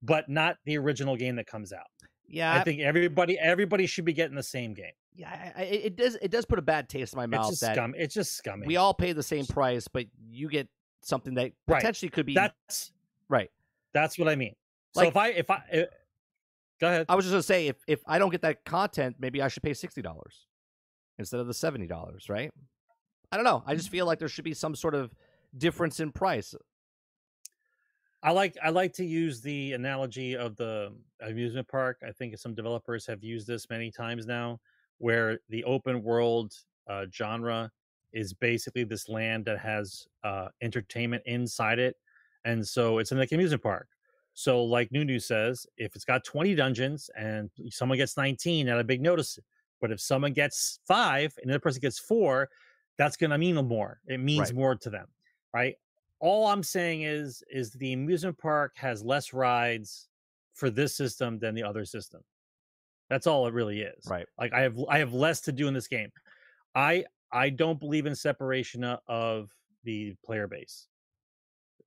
but 0.01 0.27
not 0.29 0.57
the 0.65 0.77
original 0.77 1.15
game 1.15 1.35
that 1.37 1.47
comes 1.47 1.71
out. 1.73 1.85
yeah. 2.27 2.53
I 2.53 2.63
think 2.63 2.81
everybody 2.81 3.37
everybody 3.39 3.85
should 3.85 4.05
be 4.05 4.13
getting 4.13 4.35
the 4.35 4.43
same 4.43 4.73
game. 4.73 4.91
yeah, 5.15 5.51
I- 5.55 5.61
I- 5.61 5.65
it, 5.65 5.85
it 5.85 5.95
does 5.95 6.15
it 6.21 6.31
does 6.31 6.45
put 6.45 6.59
a 6.59 6.61
bad 6.61 6.89
taste 6.89 7.13
in 7.13 7.17
my 7.17 7.25
mouth. 7.27 7.41
It's 7.51 7.59
just 7.59 7.61
that 7.61 7.75
scum. 7.75 7.93
It's 7.97 8.13
just 8.13 8.33
scummy. 8.37 8.65
we 8.67 8.77
all 8.77 8.93
pay 8.93 9.13
the 9.13 9.23
same 9.23 9.45
price, 9.45 9.87
but 9.87 10.05
you 10.29 10.49
get 10.49 10.67
something 11.03 11.33
that 11.35 11.51
Right. 11.67 11.79
potentially 11.81 12.09
could 12.09 12.25
be 12.25 12.33
that's 12.33 12.91
right. 13.29 13.49
that's 13.93 14.17
what 14.19 14.27
I 14.27 14.35
mean. 14.35 14.55
So 14.95 15.03
if 15.03 15.15
I 15.17 15.29
if 15.29 15.49
I 15.49 15.55
uh, 15.73 15.83
go 16.79 16.87
ahead. 16.87 17.05
I 17.09 17.15
was 17.15 17.25
just 17.25 17.31
gonna 17.33 17.43
say 17.43 17.67
if 17.67 17.77
if 17.87 17.99
I 18.07 18.17
don't 18.19 18.29
get 18.29 18.41
that 18.41 18.63
content, 18.65 19.15
maybe 19.19 19.41
I 19.41 19.47
should 19.47 19.63
pay 19.63 19.73
sixty 19.73 20.01
dollars 20.01 20.47
instead 21.19 21.39
of 21.39 21.47
the 21.47 21.53
seventy 21.53 21.87
dollars, 21.87 22.27
right? 22.29 22.51
I 23.31 23.37
don't 23.37 23.45
know. 23.45 23.63
I 23.65 23.75
just 23.75 23.89
feel 23.89 24.05
like 24.05 24.19
there 24.19 24.27
should 24.27 24.43
be 24.43 24.53
some 24.53 24.75
sort 24.75 24.93
of 24.93 25.13
difference 25.57 25.99
in 25.99 26.11
price. 26.11 26.53
I 28.23 28.31
like 28.31 28.55
I 28.63 28.69
like 28.69 28.93
to 28.93 29.05
use 29.05 29.41
the 29.41 29.73
analogy 29.73 30.35
of 30.35 30.55
the 30.55 30.93
amusement 31.21 31.67
park. 31.67 31.97
I 32.07 32.11
think 32.11 32.37
some 32.37 32.53
developers 32.53 33.05
have 33.07 33.23
used 33.23 33.47
this 33.47 33.69
many 33.69 33.89
times 33.89 34.27
now, 34.27 34.59
where 34.99 35.39
the 35.49 35.63
open 35.63 36.03
world 36.03 36.53
uh, 36.87 37.05
genre 37.11 37.71
is 38.13 38.33
basically 38.33 38.83
this 38.83 39.09
land 39.09 39.45
that 39.45 39.57
has 39.59 40.05
uh, 40.23 40.49
entertainment 40.61 41.23
inside 41.25 41.79
it, 41.79 41.95
and 42.45 42.67
so 42.67 42.99
it's 42.99 43.11
in 43.11 43.17
like 43.17 43.31
an 43.31 43.35
amusement 43.39 43.63
park. 43.63 43.87
So, 44.33 44.63
like 44.63 44.91
Nunu 44.91 45.19
says, 45.19 45.65
if 45.77 45.95
it's 45.95 46.05
got 46.05 46.23
twenty 46.23 46.53
dungeons 46.53 47.09
and 47.17 47.49
someone 47.69 47.97
gets 47.97 48.17
nineteen, 48.17 48.67
not 48.67 48.79
a 48.79 48.83
big 48.83 49.01
notice. 49.01 49.39
But 49.79 49.91
if 49.91 49.99
someone 49.99 50.33
gets 50.33 50.79
five 50.87 51.33
and 51.37 51.45
another 51.45 51.59
person 51.59 51.81
gets 51.81 51.97
four, 51.97 52.49
that's 53.01 53.17
going 53.17 53.31
to 53.31 53.37
mean 53.39 53.55
more. 53.55 53.99
It 54.05 54.19
means 54.19 54.49
Right. 54.51 54.55
more 54.55 54.75
to 54.75 54.89
them, 54.91 55.07
right? 55.53 55.75
all 56.23 56.45
I'm 56.45 56.61
saying 56.61 57.01
is 57.01 57.43
is 57.49 57.71
the 57.71 57.93
amusement 57.93 58.37
park 58.37 58.73
has 58.75 59.03
less 59.03 59.33
rides 59.33 60.07
for 60.53 60.69
this 60.69 60.95
system 60.95 61.39
than 61.39 61.55
the 61.55 61.63
other 61.63 61.83
system. 61.83 62.21
That's 63.09 63.25
all 63.25 63.47
it 63.47 63.55
really 63.55 63.81
is. 63.81 64.05
Right. 64.07 64.27
Like 64.37 64.53
I 64.53 64.61
have 64.61 64.77
I 64.87 64.99
have 64.99 65.13
less 65.13 65.41
to 65.41 65.51
do 65.51 65.67
in 65.67 65.73
this 65.73 65.87
game. 65.87 66.11
I 66.75 67.05
I 67.31 67.49
don't 67.49 67.79
believe 67.79 68.05
in 68.05 68.13
separation 68.15 68.83
of 68.83 69.49
the 69.83 70.13
player 70.23 70.47
base. 70.47 70.87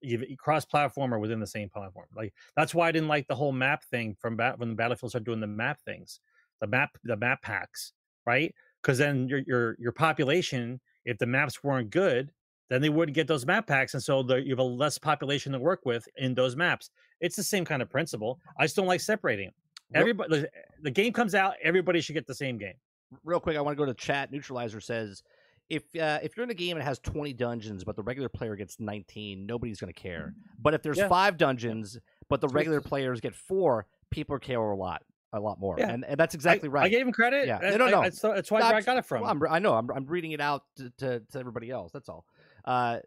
You 0.01 0.37
cross 0.37 0.65
platform 0.65 1.15
or 1.15 1.21
within 1.21 1.39
the 1.39 1.47
same 1.47 1.71
platform. 1.71 2.09
Like 2.17 2.35
that's 2.57 2.75
why 2.75 2.89
I 2.89 2.93
didn't 2.93 3.09
like 3.09 3.29
the 3.29 3.37
whole 3.37 3.53
map 3.53 3.85
thing 3.85 4.17
from 4.21 4.37
bat- 4.37 4.59
when 4.59 4.71
the 4.71 4.75
Battlefield 4.75 5.13
started 5.13 5.27
doing 5.27 5.39
the 5.39 5.47
map 5.47 5.79
things, 5.83 6.19
the 6.61 6.67
map 6.67 6.91
the 7.05 7.17
map 7.17 7.41
packs, 7.41 7.93
right? 8.27 8.53
Because 8.83 8.99
then 8.99 9.29
your 9.29 9.43
your 9.47 9.77
your 9.79 9.93
population, 9.93 10.81
if 11.05 11.19
the 11.19 11.27
maps 11.27 11.63
weren't 11.63 11.91
good, 11.91 12.31
then 12.71 12.81
they 12.81 12.89
wouldn't 12.89 13.15
get 13.15 13.27
those 13.27 13.45
map 13.47 13.67
packs, 13.67 13.95
and 13.95 14.03
so 14.03 14.23
the, 14.23 14.37
you 14.37 14.51
have 14.51 14.59
a 14.59 14.63
less 14.63 14.97
population 14.99 15.53
to 15.53 15.59
work 15.59 15.81
with 15.85 16.09
in 16.17 16.35
those 16.35 16.57
maps. 16.57 16.91
It's 17.21 17.37
the 17.37 17.43
same 17.43 17.65
kind 17.65 17.83
of 17.83 17.91
principle. 17.91 18.41
I 18.59 18.65
just 18.65 18.75
don't 18.77 18.87
like 18.87 19.01
separating 19.01 19.47
them. 19.47 19.55
Everybody, 20.01 20.41
the- 20.41 20.51
the 20.83 20.91
game 20.91 21.13
comes 21.13 21.35
out, 21.35 21.55
everybody 21.63 22.01
should 22.01 22.15
get 22.15 22.27
the 22.27 22.35
same 22.35 22.59
game. 22.59 22.75
Real 23.23 23.39
quick, 23.39 23.57
I 23.57 23.61
want 23.61 23.77
to 23.77 23.79
go 23.79 23.87
to 23.87 23.95
chat. 23.95 24.33
Neutralizer 24.33 24.81
says 24.81 25.23
if 25.71 25.83
uh, 25.97 26.19
if 26.23 26.37
you're 26.37 26.45
in 26.45 26.51
a 26.51 26.55
game 26.55 26.77
and 26.77 26.83
it 26.83 26.87
has 26.87 26.99
20 26.99 27.33
dungeons, 27.35 27.85
but 27.85 27.97
the 27.97 28.03
regular 28.03 28.29
player 28.29 28.57
gets 28.57 28.81
19, 28.81 29.47
nobody's 29.47 29.79
going 29.81 29.93
to 29.93 29.99
care. 29.99 30.35
But 30.61 30.75
if 30.75 30.83
there's 30.83 30.99
Yeah. 30.99 31.09
five 31.09 31.37
dungeons, 31.39 31.99
but 32.29 32.41
the 32.41 32.49
regular 32.49 32.81
players 32.81 33.21
get 33.21 33.35
four, 33.35 33.87
people 34.11 34.39
care 34.39 34.59
a 34.61 34.77
lot, 34.77 35.03
a 35.35 35.41
lot 35.41 35.59
more. 35.59 35.77
Yeah. 35.79 35.91
And, 35.91 36.05
and 36.05 36.19
that's 36.19 36.35
exactly 36.35 36.69
I, 36.69 36.73
right. 36.73 36.85
I 36.85 36.89
gave 36.89 37.07
him 37.07 37.13
credit. 37.13 37.47
Yeah. 37.47 37.59
I- 37.63 37.77
No, 37.77 37.89
no, 37.89 38.01
I-. 38.01 38.05
That's, 38.05 38.21
that's 38.21 38.51
why 38.51 38.61
No, 38.61 38.67
I 38.67 38.81
got 38.81 38.97
it 38.97 39.05
from. 39.05 39.23
Well, 39.23 39.31
I'm, 39.31 39.43
I 39.49 39.59
know. 39.59 39.75
I'm, 39.75 39.91
I'm 39.91 40.07
reading 40.07 40.33
it 40.33 40.41
out 40.41 40.63
to, 40.77 40.91
to, 40.99 41.21
to 41.33 41.39
everybody 41.39 41.71
else. 41.71 41.93
That's 41.93 42.09
all. 42.09 42.25
Uh, 42.65 42.99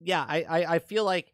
yeah, 0.00 0.24
I, 0.26 0.42
I, 0.42 0.74
I 0.74 0.78
feel 0.78 1.04
like 1.04 1.32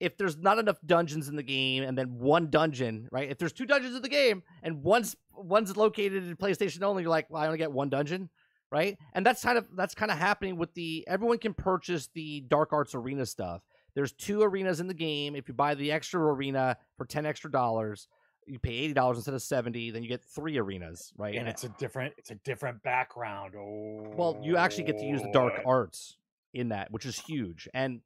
if 0.00 0.16
there's 0.16 0.36
not 0.36 0.58
enough 0.58 0.78
dungeons 0.84 1.28
in 1.28 1.36
the 1.36 1.42
game 1.42 1.82
and 1.82 1.96
then 1.96 2.18
one 2.18 2.50
dungeon, 2.50 3.08
right? 3.10 3.30
If 3.30 3.38
there's 3.38 3.52
two 3.52 3.66
dungeons 3.66 3.96
in 3.96 4.02
the 4.02 4.08
game 4.08 4.42
and 4.62 4.82
one's 4.82 5.16
one's 5.34 5.76
located 5.76 6.26
in 6.26 6.36
PlayStation 6.36 6.82
only, 6.82 7.02
you're 7.02 7.10
like, 7.10 7.30
well, 7.30 7.42
I 7.42 7.46
only 7.46 7.58
get 7.58 7.72
one 7.72 7.88
dungeon, 7.88 8.28
right? 8.70 8.98
And 9.14 9.24
that's 9.24 9.42
kind 9.42 9.56
of 9.58 9.66
that's 9.74 9.94
kind 9.94 10.10
of 10.10 10.18
happening 10.18 10.56
with 10.56 10.74
the 10.74 11.04
everyone 11.08 11.38
can 11.38 11.54
purchase 11.54 12.08
the 12.14 12.42
Dark 12.48 12.72
Arts 12.72 12.94
Arena 12.94 13.24
stuff. 13.24 13.62
There's 13.94 14.12
two 14.12 14.42
arenas 14.42 14.80
in 14.80 14.88
the 14.88 14.94
game. 14.94 15.34
If 15.34 15.48
you 15.48 15.54
buy 15.54 15.74
the 15.74 15.90
extra 15.92 16.20
arena 16.20 16.76
for 16.98 17.06
10 17.06 17.24
extra 17.24 17.50
dollars, 17.50 18.08
you 18.46 18.58
pay 18.58 18.92
$80 18.92 19.16
instead 19.16 19.34
of 19.34 19.42
70, 19.42 19.90
then 19.90 20.02
you 20.02 20.08
get 20.08 20.22
three 20.22 20.56
arenas, 20.58 21.12
right? 21.16 21.34
and 21.34 21.48
it's 21.48 21.64
a 21.64 21.68
different 21.70 22.14
it's 22.16 22.30
a 22.30 22.36
different 22.36 22.82
background. 22.82 23.54
Oh, 23.56 24.12
Well, 24.16 24.40
you 24.42 24.56
actually 24.56 24.84
get 24.84 24.98
to 24.98 25.04
use 25.04 25.22
the 25.22 25.32
dark 25.32 25.54
oh. 25.64 25.70
arts 25.70 26.16
in 26.54 26.70
that, 26.70 26.90
which 26.90 27.06
is 27.06 27.18
huge. 27.18 27.68
And 27.74 28.00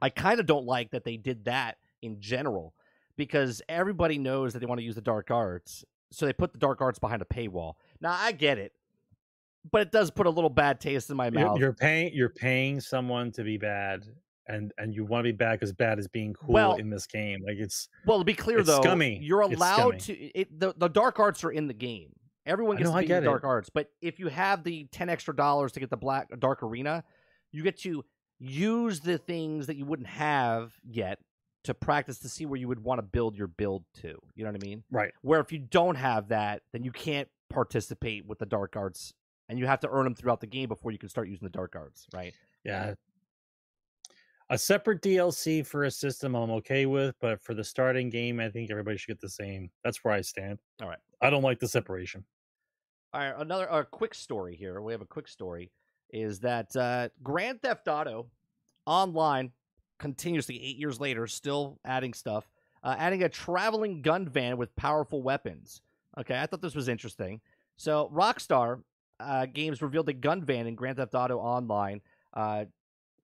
I 0.00 0.08
kind 0.10 0.40
of 0.40 0.46
don't 0.46 0.66
like 0.66 0.90
that 0.90 1.04
they 1.04 1.16
did 1.16 1.44
that 1.44 1.76
in 2.02 2.20
general 2.20 2.74
because 3.16 3.62
everybody 3.68 4.18
knows 4.18 4.52
that 4.52 4.58
they 4.58 4.66
want 4.66 4.78
to 4.78 4.84
use 4.84 4.94
the 4.94 5.00
dark 5.00 5.30
arts. 5.30 5.84
So 6.10 6.26
they 6.26 6.32
put 6.32 6.52
the 6.52 6.58
dark 6.58 6.80
arts 6.80 6.98
behind 6.98 7.22
a 7.22 7.24
paywall. 7.24 7.74
Now, 8.00 8.16
I 8.18 8.32
get 8.32 8.58
it, 8.58 8.72
but 9.70 9.82
it 9.82 9.92
does 9.92 10.10
put 10.10 10.26
a 10.26 10.30
little 10.30 10.50
bad 10.50 10.80
taste 10.80 11.10
in 11.10 11.16
my 11.16 11.30
mouth. 11.30 11.58
you're 11.58 11.72
paying 11.72 12.12
you're 12.14 12.28
paying 12.28 12.80
someone 12.80 13.32
to 13.32 13.42
be 13.42 13.56
bad, 13.56 14.04
and 14.46 14.72
and 14.78 14.94
you 14.94 15.04
want 15.04 15.24
to 15.24 15.32
be 15.32 15.36
back 15.36 15.62
as 15.62 15.72
bad 15.72 15.98
as 15.98 16.08
being 16.08 16.34
cool 16.34 16.54
Well- 16.54 16.76
in 16.76 16.90
this 16.90 17.06
game. 17.06 17.40
Like 17.46 17.56
it's 17.58 17.88
well, 18.06 18.18
to 18.18 18.24
be 18.24 18.34
clear, 18.34 18.62
though, 18.62 18.80
scummy. 18.80 19.18
you're 19.22 19.40
allowed 19.40 20.02
scummy. 20.02 20.18
to. 20.18 20.38
It, 20.38 20.60
the, 20.60 20.74
the 20.76 20.88
dark 20.88 21.18
arts 21.18 21.44
are 21.44 21.50
in 21.50 21.66
the 21.66 21.74
game. 21.74 22.10
Everyone 22.46 22.76
gets 22.76 22.90
know, 22.90 22.96
to 22.96 23.02
be 23.02 23.06
get 23.06 23.20
the 23.20 23.26
dark 23.26 23.42
it. 23.44 23.46
arts, 23.46 23.70
but 23.70 23.88
if 24.02 24.18
you 24.18 24.28
have 24.28 24.64
the 24.64 24.84
ten 24.92 25.08
extra 25.08 25.34
dollars 25.34 25.72
to 25.72 25.80
get 25.80 25.88
the 25.90 25.96
black 25.96 26.28
dark 26.38 26.62
arena, 26.62 27.02
you 27.52 27.62
get 27.62 27.78
to 27.80 28.04
use 28.38 29.00
the 29.00 29.16
things 29.16 29.66
that 29.66 29.76
you 29.76 29.86
wouldn't 29.86 30.08
have 30.08 30.74
yet 30.86 31.18
to 31.62 31.72
practice 31.72 32.18
to 32.18 32.28
see 32.28 32.44
where 32.44 32.60
you 32.60 32.68
would 32.68 32.80
want 32.84 32.98
to 32.98 33.02
build 33.02 33.34
your 33.36 33.46
build 33.46 33.84
to. 34.02 34.18
You 34.34 34.44
know 34.44 34.50
what 34.52 34.62
I 34.62 34.66
mean? 34.66 34.82
right. 34.90 35.12
Where 35.22 35.40
if 35.40 35.52
you 35.52 35.58
don't 35.58 35.94
have 35.94 36.28
that, 36.28 36.60
then 36.74 36.84
you 36.84 36.92
can't 36.92 37.28
participate 37.48 38.26
with 38.26 38.38
the 38.38 38.44
dark 38.46 38.76
arts, 38.76 39.14
and 39.48 39.58
you 39.58 39.66
have 39.66 39.80
to 39.80 39.88
earn 39.88 40.04
them 40.04 40.14
throughout 40.14 40.40
the 40.42 40.46
game 40.46 40.68
before 40.68 40.90
you 40.92 40.98
can 40.98 41.08
start 41.08 41.28
using 41.28 41.46
the 41.46 41.50
dark 41.50 41.74
arts. 41.74 42.06
Right? 42.12 42.34
Yeah. 42.64 42.94
A 44.50 44.58
separate 44.58 45.00
DLC 45.00 45.66
for 45.66 45.84
a 45.84 45.90
system 45.90 46.34
I'm 46.34 46.50
okay 46.50 46.84
with, 46.84 47.14
but 47.20 47.42
for 47.42 47.54
the 47.54 47.64
starting 47.64 48.10
game, 48.10 48.40
I 48.40 48.50
think 48.50 48.70
everybody 48.70 48.98
should 48.98 49.08
get 49.08 49.20
the 49.20 49.28
same. 49.28 49.70
That's 49.82 50.04
where 50.04 50.12
I 50.12 50.20
stand. 50.20 50.58
All 50.82 50.88
right. 50.88 50.98
I 51.22 51.30
don't 51.30 51.42
like 51.42 51.58
the 51.58 51.68
separation. 51.68 52.24
All 53.14 53.20
right, 53.20 53.34
another 53.38 53.66
a 53.66 53.84
quick 53.84 54.12
story 54.12 54.56
here. 54.56 54.82
We 54.82 54.92
have 54.92 55.00
a 55.00 55.06
quick 55.06 55.28
story 55.28 55.70
is 56.10 56.40
that 56.40 56.74
uh, 56.76 57.08
Grand 57.22 57.62
Theft 57.62 57.88
Auto 57.88 58.26
online 58.86 59.52
continuously 59.98 60.62
eight 60.62 60.76
years 60.76 61.00
later 61.00 61.26
still 61.26 61.78
adding 61.84 62.12
stuff, 62.12 62.50
uh, 62.82 62.96
adding 62.98 63.22
a 63.22 63.28
traveling 63.28 64.02
gun 64.02 64.28
van 64.28 64.56
with 64.56 64.74
powerful 64.76 65.22
weapons. 65.22 65.80
Okay, 66.18 66.38
I 66.38 66.46
thought 66.46 66.60
this 66.60 66.74
was 66.74 66.88
interesting. 66.88 67.40
So 67.76 68.10
Rockstar 68.12 68.82
uh, 69.20 69.46
Games 69.46 69.80
revealed 69.80 70.08
a 70.08 70.12
gun 70.12 70.44
van 70.44 70.66
in 70.66 70.74
Grand 70.74 70.96
Theft 70.96 71.14
Auto 71.14 71.38
Online 71.38 72.00
uh, 72.34 72.64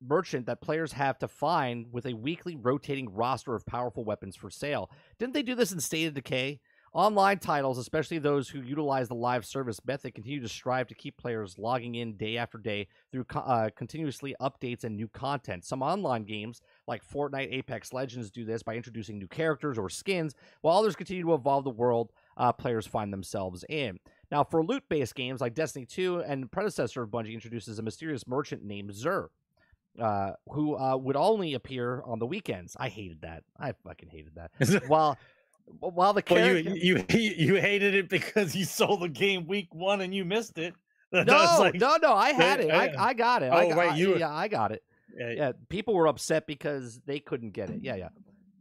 merchant 0.07 0.47
that 0.47 0.61
players 0.61 0.93
have 0.93 1.19
to 1.19 1.29
find 1.29 1.87
with 1.93 2.07
a 2.07 2.15
weekly 2.15 2.57
rotating 2.57 3.13
roster 3.13 3.55
of 3.55 3.67
powerful 3.67 4.05
weapons 4.05 4.37
for 4.37 4.51
sale. 4.51 4.91
Didn't 5.19 5.35
they 5.35 5.43
do 5.43 5.55
this 5.55 5.73
in 5.73 5.81
State 5.81 6.07
of 6.07 6.15
Decay? 6.15 6.61
Online 6.93 7.39
titles, 7.39 7.79
especially 7.79 8.19
those 8.19 8.49
who 8.49 8.63
utilize 8.63 9.07
the 9.07 9.15
live 9.15 9.47
service 9.47 9.79
method, 9.87 10.13
continue 10.13 10.41
to 10.41 10.49
strive 10.49 10.89
to 10.89 10.95
keep 10.97 11.17
players 11.17 11.57
logging 11.57 11.95
in 11.95 12.17
day 12.17 12.37
after 12.37 12.59
day 12.59 12.89
through 13.13 13.25
uh, 13.33 13.71
continuously 13.77 14.35
updates 14.41 14.83
and 14.83 14.97
new 14.97 15.07
content. 15.07 15.65
Some 15.65 15.83
online 15.83 16.25
games, 16.25 16.61
like 16.89 17.09
Fortnite, 17.09 17.53
Apex 17.53 17.93
Legends, 17.93 18.33
do 18.33 18.45
this 18.45 18.65
by 18.65 18.75
introducing 18.75 19.19
new 19.19 19.29
characters 19.29 19.79
or 19.79 19.89
skins, 19.89 20.35
while 20.63 20.79
others 20.79 20.97
continue 20.97 21.23
to 21.23 21.35
evolve 21.35 21.63
the 21.63 21.71
world 21.71 22.11
uh, 22.37 22.51
players 22.51 22.89
find 22.89 23.13
themselves 23.13 23.65
in. 23.69 24.01
Now, 24.33 24.43
for 24.43 24.65
loot 24.65 24.83
based 24.89 25.15
games 25.15 25.41
like 25.41 25.55
Destiny 25.55 25.87
2 25.87 26.23
and 26.23 26.51
predecessor 26.51 27.03
of 27.03 27.11
Bungie 27.11 27.35
introduces 27.35 27.79
a 27.79 27.83
mysterious 27.83 28.27
merchant 28.27 28.65
named 28.65 28.91
Xur. 28.91 29.29
Uh, 29.99 30.33
who 30.49 30.77
uh, 30.77 30.97
would 30.97 31.17
only 31.17 31.55
appear 31.55 32.03
on 32.07 32.19
the 32.19 32.27
weekends? 32.27 32.77
I 32.79 32.89
hated 32.89 33.23
that. 33.23 33.43
I 33.59 33.73
fucking 33.85 34.09
hated 34.11 34.35
that. 34.37 34.83
While 34.89 35.19
while 35.79 36.13
the 36.13 36.23
well, 36.29 36.39
character, 36.39 36.71
you, 36.75 37.05
you 37.09 37.35
you 37.37 37.55
hated 37.57 37.95
it 37.95 38.09
because 38.09 38.57
you 38.57 38.65
sold 38.65 39.03
the 39.03 39.09
game 39.09 39.47
week 39.47 39.69
one 39.73 40.01
and 40.01 40.15
you 40.15 40.25
missed 40.25 40.59
it. 40.59 40.75
No, 41.13 41.57
like- 41.59 41.75
no, 41.75 41.97
no, 42.01 42.13
I 42.15 42.31
had 42.33 42.61
it. 42.61 42.71
I. 42.71 42.95
I 42.97 43.15
got 43.15 43.43
it. 43.43 43.47
I 43.53 43.65
Oh, 43.65 43.69
got, 43.71 43.77
right, 43.77 43.93
I- 43.93 43.97
you- 43.97 44.17
yeah, 44.17 44.33
I 44.33 44.47
got 44.47 44.71
it. 44.71 44.83
yeah, 45.19 45.31
Yeah, 45.31 45.53
people 45.69 45.93
were 45.95 46.07
upset 46.07 46.47
because 46.47 47.01
they 47.05 47.19
couldn't 47.19 47.51
get 47.51 47.69
it. 47.71 47.81
Yeah, 47.83 47.97
yeah. 47.97 48.09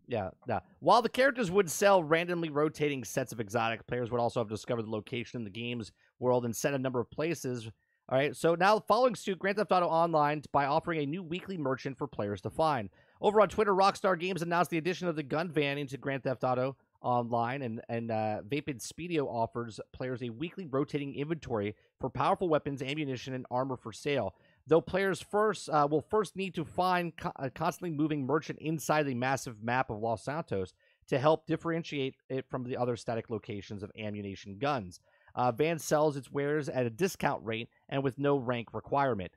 Yeah, 0.08 0.32
yeah. 0.48 0.60
While 0.80 1.04
the 1.04 1.10
characters 1.10 1.52
would 1.52 1.70
sell 1.70 2.04
randomly 2.04 2.50
rotating 2.50 3.04
sets 3.04 3.32
of 3.32 3.40
exotic, 3.40 3.86
players 3.86 4.10
would 4.10 4.20
also 4.20 4.40
have 4.40 4.50
discovered 4.50 4.82
the 4.88 4.90
location 4.90 5.38
in 5.38 5.44
the 5.44 5.52
game's 5.52 5.92
world 6.18 6.46
and 6.46 6.56
set 6.56 6.74
a 6.74 6.80
number 6.80 7.00
of 7.00 7.12
places. 7.12 7.70
All 8.12 8.18
right, 8.18 8.36
so 8.36 8.56
now 8.56 8.80
following 8.80 9.14
suit, 9.14 9.38
Grand 9.38 9.58
Theft 9.58 9.72
Auto 9.72 9.86
Online 9.86 10.42
by 10.52 10.66
offering 10.66 11.00
a 11.00 11.06
new 11.06 11.22
weekly 11.22 11.60
merchant 11.60 11.96
for 11.96 12.08
players 12.08 12.42
to 12.42 12.50
find. 12.50 12.90
Over 13.22 13.40
on 13.40 13.50
Twitter, 13.50 13.72
Rockstar 13.72 14.20
Games 14.20 14.42
announced 14.42 14.72
the 14.72 14.80
addition 14.80 15.08
of 15.08 15.16
the 15.16 15.22
gun 15.22 15.52
van 15.52 15.78
into 15.78 15.96
Grand 15.96 16.24
Theft 16.24 16.44
Auto 16.44 16.76
Online, 17.04 17.62
and 17.62 17.82
and 17.88 18.10
uh, 18.10 18.42
Vapid 18.50 18.80
Speedio 18.80 19.28
offers 19.28 19.80
players 19.94 20.24
a 20.24 20.32
weekly 20.32 20.66
rotating 20.66 21.14
inventory 21.14 21.76
for 22.00 22.10
powerful 22.10 22.50
weapons, 22.50 22.82
ammunition, 22.82 23.36
and 23.36 23.46
armor 23.52 23.78
for 23.78 23.94
sale 23.94 24.34
though 24.70 24.80
players 24.80 25.20
first 25.20 25.68
uh, 25.70 25.88
will 25.90 26.02
first 26.02 26.36
need 26.36 26.54
to 26.54 26.64
find 26.64 27.18
co- 27.18 27.32
a 27.38 27.50
constantly 27.50 27.90
moving 27.90 28.26
merchant 28.26 28.60
inside 28.60 29.04
the 29.04 29.16
massive 29.16 29.62
map 29.62 29.90
of 29.90 30.00
Los 30.00 30.24
Santos 30.24 30.74
to 31.08 31.18
help 31.18 31.48
differentiate 31.48 32.16
it 32.30 32.46
from 32.50 32.64
the 32.64 32.78
other 32.78 32.96
static 32.96 33.30
locations 33.30 33.82
of 33.82 33.92
ammunition 33.98 34.58
guns. 34.60 35.00
Uh, 35.36 35.52
Van 35.52 35.80
sells 35.80 36.16
its 36.16 36.32
wares 36.32 36.70
at 36.70 36.86
a 36.86 36.90
discount 36.90 37.44
rate 37.44 37.68
and 37.90 38.04
with 38.04 38.18
no 38.18 38.38
rank 38.38 38.74
requirement. 38.74 39.32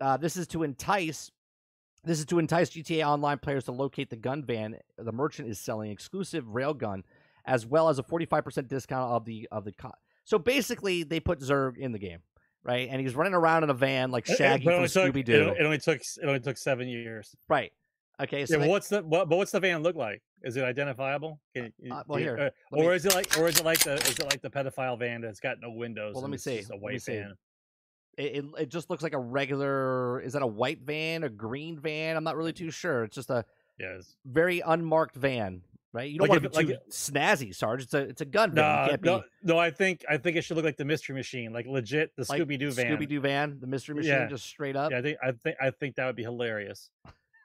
Uh, 0.00 0.16
this 0.16 0.36
is 0.36 0.46
to 0.48 0.62
entice. 0.62 1.30
This 2.04 2.18
is 2.18 2.24
to 2.26 2.38
entice 2.40 2.70
GTA 2.70 3.06
Online 3.06 3.38
players 3.38 3.64
to 3.64 3.72
locate 3.72 4.10
the 4.10 4.16
gun 4.16 4.42
van. 4.44 4.76
The 4.98 5.12
merchant 5.12 5.48
is 5.48 5.60
selling 5.60 5.90
exclusive 5.92 6.44
railgun, 6.46 7.02
as 7.44 7.64
well 7.66 7.88
as 7.88 7.98
a 7.98 8.02
forty-five 8.02 8.44
percent 8.44 8.68
discount 8.68 9.12
of 9.12 9.24
the 9.24 9.46
of 9.52 9.64
the. 9.64 9.72
Co- 9.72 9.92
so 10.24 10.38
basically, 10.38 11.02
they 11.04 11.20
put 11.20 11.40
Zerg 11.40 11.76
in 11.78 11.92
the 11.92 11.98
game, 11.98 12.18
right? 12.64 12.88
And 12.90 13.00
he's 13.00 13.14
running 13.14 13.34
around 13.34 13.62
in 13.64 13.70
a 13.70 13.74
van 13.74 14.10
like 14.10 14.26
Shaggy 14.26 14.66
it 14.66 14.74
from 14.74 14.84
Scooby 14.84 15.24
Doo, 15.24 15.50
it 15.58 15.62
only 15.64 15.78
took 15.78 16.00
it 16.00 16.24
only 16.24 16.40
took 16.40 16.56
seven 16.56 16.88
years. 16.88 17.34
right? 17.48 17.72
Okay, 18.20 18.46
so 18.46 18.54
yeah, 18.56 18.64
they- 18.64 18.68
what's 18.68 18.88
the 18.88 19.02
what, 19.02 19.28
but 19.28 19.36
what's 19.36 19.52
the 19.52 19.60
van 19.60 19.82
look 19.82 19.96
like? 19.96 20.22
Is 20.42 20.56
it 20.56 20.64
identifiable? 20.64 21.40
Can, 21.54 21.72
Uh, 21.90 22.02
well, 22.08 22.18
you- 22.18 22.24
here, 22.26 22.36
uh, 22.38 22.50
let 22.72 22.80
me- 22.80 22.86
or 22.86 22.94
is 22.94 23.06
it 23.06 23.14
like 23.14 23.38
or 23.38 23.46
is 23.48 23.58
it 23.58 23.64
like 23.64 23.78
the 23.78 23.94
is 23.94 24.18
it 24.18 24.24
like 24.24 24.42
the 24.42 24.50
pedophile 24.50 24.98
van 24.98 25.20
that's 25.20 25.40
got 25.40 25.58
no 25.60 25.70
windows? 25.70 26.14
Well, 26.14 26.22
let 26.22 26.30
me 26.30 26.36
see, 26.38 26.62
a 26.70 26.76
white 26.76 27.02
van. 27.04 27.36
It, 28.18 28.36
it 28.36 28.44
it 28.58 28.68
just 28.68 28.90
looks 28.90 29.02
like 29.02 29.14
a 29.14 29.18
regular. 29.18 30.20
Is 30.20 30.32
that 30.34 30.42
a 30.42 30.46
white 30.46 30.80
van, 30.80 31.24
a 31.24 31.28
green 31.28 31.78
van? 31.78 32.16
I'm 32.16 32.24
not 32.24 32.36
really 32.36 32.52
too 32.52 32.70
sure. 32.70 33.04
It's 33.04 33.14
just 33.14 33.30
a 33.30 33.44
Yes. 33.78 34.14
very 34.24 34.60
unmarked 34.60 35.16
van, 35.16 35.62
right? 35.92 36.08
You 36.10 36.18
don't 36.18 36.28
Like 36.28 36.42
want 36.42 36.44
if 36.44 36.52
to 36.52 36.58
be 36.66 36.72
it- 36.72 36.76
too 36.76 36.82
like 36.84 36.90
snazzy, 36.90 37.54
Sarge. 37.54 37.82
It's 37.84 37.94
a 37.94 37.98
it's 38.00 38.20
a 38.20 38.24
gun 38.26 38.52
van. 38.52 38.64
No, 38.64 38.82
you 38.84 38.88
can't 38.90 39.02
no, 39.04 39.18
be 39.20 39.24
no. 39.44 39.58
I 39.58 39.70
think 39.70 40.04
I 40.08 40.18
think 40.18 40.36
it 40.36 40.42
should 40.42 40.56
look 40.56 40.64
like 40.66 40.76
the 40.76 40.84
Mystery 40.84 41.14
Machine, 41.16 41.52
like 41.52 41.66
legit 41.66 42.14
the 42.16 42.26
like 42.28 42.40
Scooby 42.42 42.58
Doo 42.58 42.70
van. 42.70 42.86
Scooby 42.96 43.08
Doo 43.08 43.20
van, 43.20 43.58
the 43.60 43.66
mystery 43.66 43.94
machine, 43.94 44.10
Yeah. 44.12 44.26
just 44.28 44.44
straight 44.44 44.76
up. 44.76 44.90
Yeah, 44.90 44.98
I 44.98 45.02
think 45.02 45.18
I 45.22 45.32
think 45.32 45.56
I 45.60 45.70
think 45.70 45.96
that 45.96 46.06
would 46.06 46.16
be 46.16 46.22
hilarious. 46.22 46.90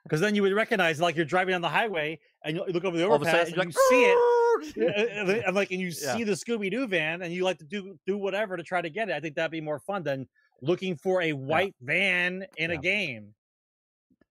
Because 0.04 0.20
then 0.20 0.34
you 0.34 0.42
would 0.42 0.52
recognize 0.54 1.00
like 1.00 1.16
you're 1.16 1.24
driving 1.26 1.54
on 1.54 1.60
the 1.60 1.68
highway 1.68 2.18
and 2.44 2.56
you 2.56 2.64
look 2.68 2.84
over 2.84 2.96
the 2.96 3.04
overpass 3.04 3.48
and 3.48 3.56
you're 3.56 3.64
you 3.66 3.72
see 3.72 4.04
it. 4.04 5.44
and, 5.46 5.54
like 5.54 5.70
and 5.70 5.80
you 5.80 5.88
Yeah. 6.02 6.14
see 6.16 6.24
the 6.24 6.32
Scooby 6.32 6.70
Doo 6.70 6.86
van 6.86 7.22
and 7.22 7.32
you 7.32 7.44
like 7.44 7.58
to 7.58 7.64
do 7.64 7.98
do 8.06 8.16
whatever 8.16 8.56
to 8.56 8.62
try 8.62 8.80
to 8.80 8.90
get 8.90 9.08
it. 9.08 9.14
I 9.14 9.20
think 9.20 9.34
that'd 9.34 9.50
be 9.50 9.60
more 9.60 9.78
fun 9.80 10.02
than 10.02 10.26
looking 10.60 10.96
for 10.96 11.22
a 11.22 11.32
white 11.32 11.74
van 11.80 12.46
in 12.56 12.70
Yeah. 12.70 12.76
a 12.76 12.80
game. 12.80 13.34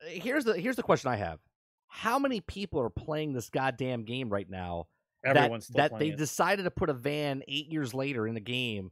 here's 0.09 0.45
the 0.45 0.55
here's 0.59 0.77
the 0.77 0.83
question 0.83 1.11
I 1.11 1.17
have: 1.17 1.39
How 1.89 2.19
many 2.19 2.41
people 2.41 2.81
are 2.81 2.91
playing 2.91 3.33
this 3.33 3.49
goddamn 3.51 4.05
game 4.05 4.29
right 4.29 4.49
now 4.49 4.87
Everyone's 5.25 5.69
that 5.69 5.91
that 5.93 5.99
they 5.99 6.09
it. 6.11 6.17
decided 6.19 6.65
to 6.65 6.71
put 6.71 6.91
a 6.91 6.95
van 6.95 7.43
eight 7.49 7.67
years 7.73 7.93
later 7.95 8.27
in 8.27 8.35
the 8.35 8.41
game. 8.41 8.91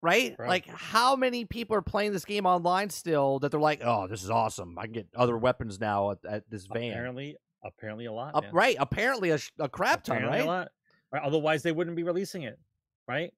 Right? 0.00 0.36
Right. 0.38 0.48
Like 0.48 0.66
how 0.68 1.16
many 1.16 1.44
people 1.44 1.74
are 1.76 1.82
playing 1.82 2.12
this 2.12 2.24
game 2.24 2.46
online 2.46 2.88
still 2.90 3.40
that 3.40 3.50
they're 3.50 3.58
like, 3.58 3.80
oh, 3.82 4.06
this 4.06 4.22
is 4.22 4.30
awesome. 4.30 4.78
I 4.78 4.84
can 4.84 4.92
get 4.92 5.08
other 5.16 5.36
weapons 5.36 5.80
now 5.80 6.12
at, 6.12 6.18
at 6.28 6.50
this 6.50 6.66
van. 6.66 6.90
Apparently, 6.92 7.36
apparently 7.64 8.04
a 8.06 8.12
lot. 8.12 8.34
Uh, 8.36 8.42
right. 8.52 8.76
Apparently 8.78 9.30
a, 9.30 9.38
a 9.58 9.68
crap 9.68 10.04
ton, 10.04 10.18
Apparently 10.18 10.38
a 10.38 10.42
right? 10.42 10.48
lot. 10.48 10.68
Right, 11.12 11.22
Otherwise, 11.22 11.62
they 11.64 11.72
wouldn't 11.72 11.96
be 11.96 12.04
releasing 12.04 12.42
it. 12.42 12.58
Right. 13.08 13.32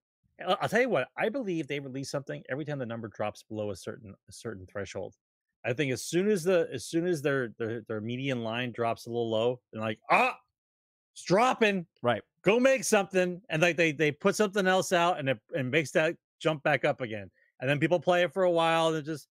I'll 0.46 0.68
tell 0.68 0.80
you 0.80 0.88
what. 0.88 1.08
I 1.16 1.28
believe 1.28 1.66
they 1.68 1.80
release 1.80 2.10
something 2.10 2.42
every 2.48 2.64
time 2.64 2.78
the 2.78 2.86
number 2.86 3.08
drops 3.08 3.42
below 3.42 3.70
a 3.70 3.76
certain 3.76 4.14
a 4.28 4.32
certain 4.32 4.66
threshold. 4.66 5.16
I 5.64 5.72
think 5.74 5.92
as 5.92 6.02
soon 6.04 6.28
as 6.28 6.42
the 6.44 6.68
as 6.72 6.86
soon 6.86 7.06
as 7.06 7.22
their 7.22 7.48
their, 7.58 7.82
their 7.82 8.00
median 8.00 8.42
line 8.42 8.72
drops 8.72 9.06
a 9.06 9.10
little 9.10 9.30
low, 9.30 9.60
they're 9.72 9.82
like, 9.82 10.00
ah, 10.10 10.36
it's 11.14 11.24
dropping. 11.24 11.86
Right. 12.02 12.22
Go 12.42 12.58
make 12.60 12.84
something, 12.84 13.42
and 13.50 13.62
like 13.62 13.76
they 13.76 13.92
they 13.92 14.12
put 14.12 14.36
something 14.36 14.66
else 14.66 14.92
out, 14.92 15.18
and 15.18 15.28
it 15.28 15.38
and 15.54 15.70
makes 15.70 15.90
that 15.92 16.16
jump 16.38 16.62
back 16.62 16.84
up 16.84 17.00
again, 17.02 17.30
and 17.60 17.68
then 17.68 17.78
people 17.78 18.00
play 18.00 18.22
it 18.22 18.32
for 18.32 18.44
a 18.44 18.50
while, 18.50 18.88
and 18.88 18.96
it 18.96 19.02
just 19.04 19.28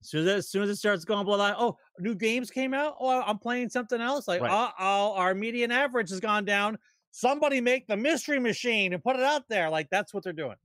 As 0.00 0.08
soon 0.08 0.26
as, 0.28 0.34
as 0.36 0.48
soon 0.50 0.62
as 0.64 0.70
it 0.70 0.76
starts 0.76 1.04
going 1.04 1.24
below 1.24 1.38
that, 1.38 1.56
oh, 1.58 1.76
new 1.98 2.14
games 2.14 2.50
came 2.50 2.74
out. 2.74 2.96
Oh, 2.98 3.22
I'm 3.22 3.38
playing 3.38 3.68
something 3.68 4.00
else. 4.00 4.26
Like, 4.26 4.42
Right. 4.42 4.50
uh 4.50 4.72
oh, 4.80 5.14
our 5.14 5.34
median 5.34 5.70
average 5.70 6.10
has 6.10 6.20
gone 6.20 6.44
down. 6.44 6.78
Somebody 7.12 7.60
make 7.60 7.86
the 7.86 7.96
mystery 7.96 8.40
machine 8.40 8.92
and 8.92 9.02
put 9.02 9.16
it 9.16 9.22
out 9.22 9.48
there. 9.48 9.70
Like 9.70 9.88
that's 9.90 10.12
what 10.12 10.24
they're 10.24 10.32
doing. 10.32 10.56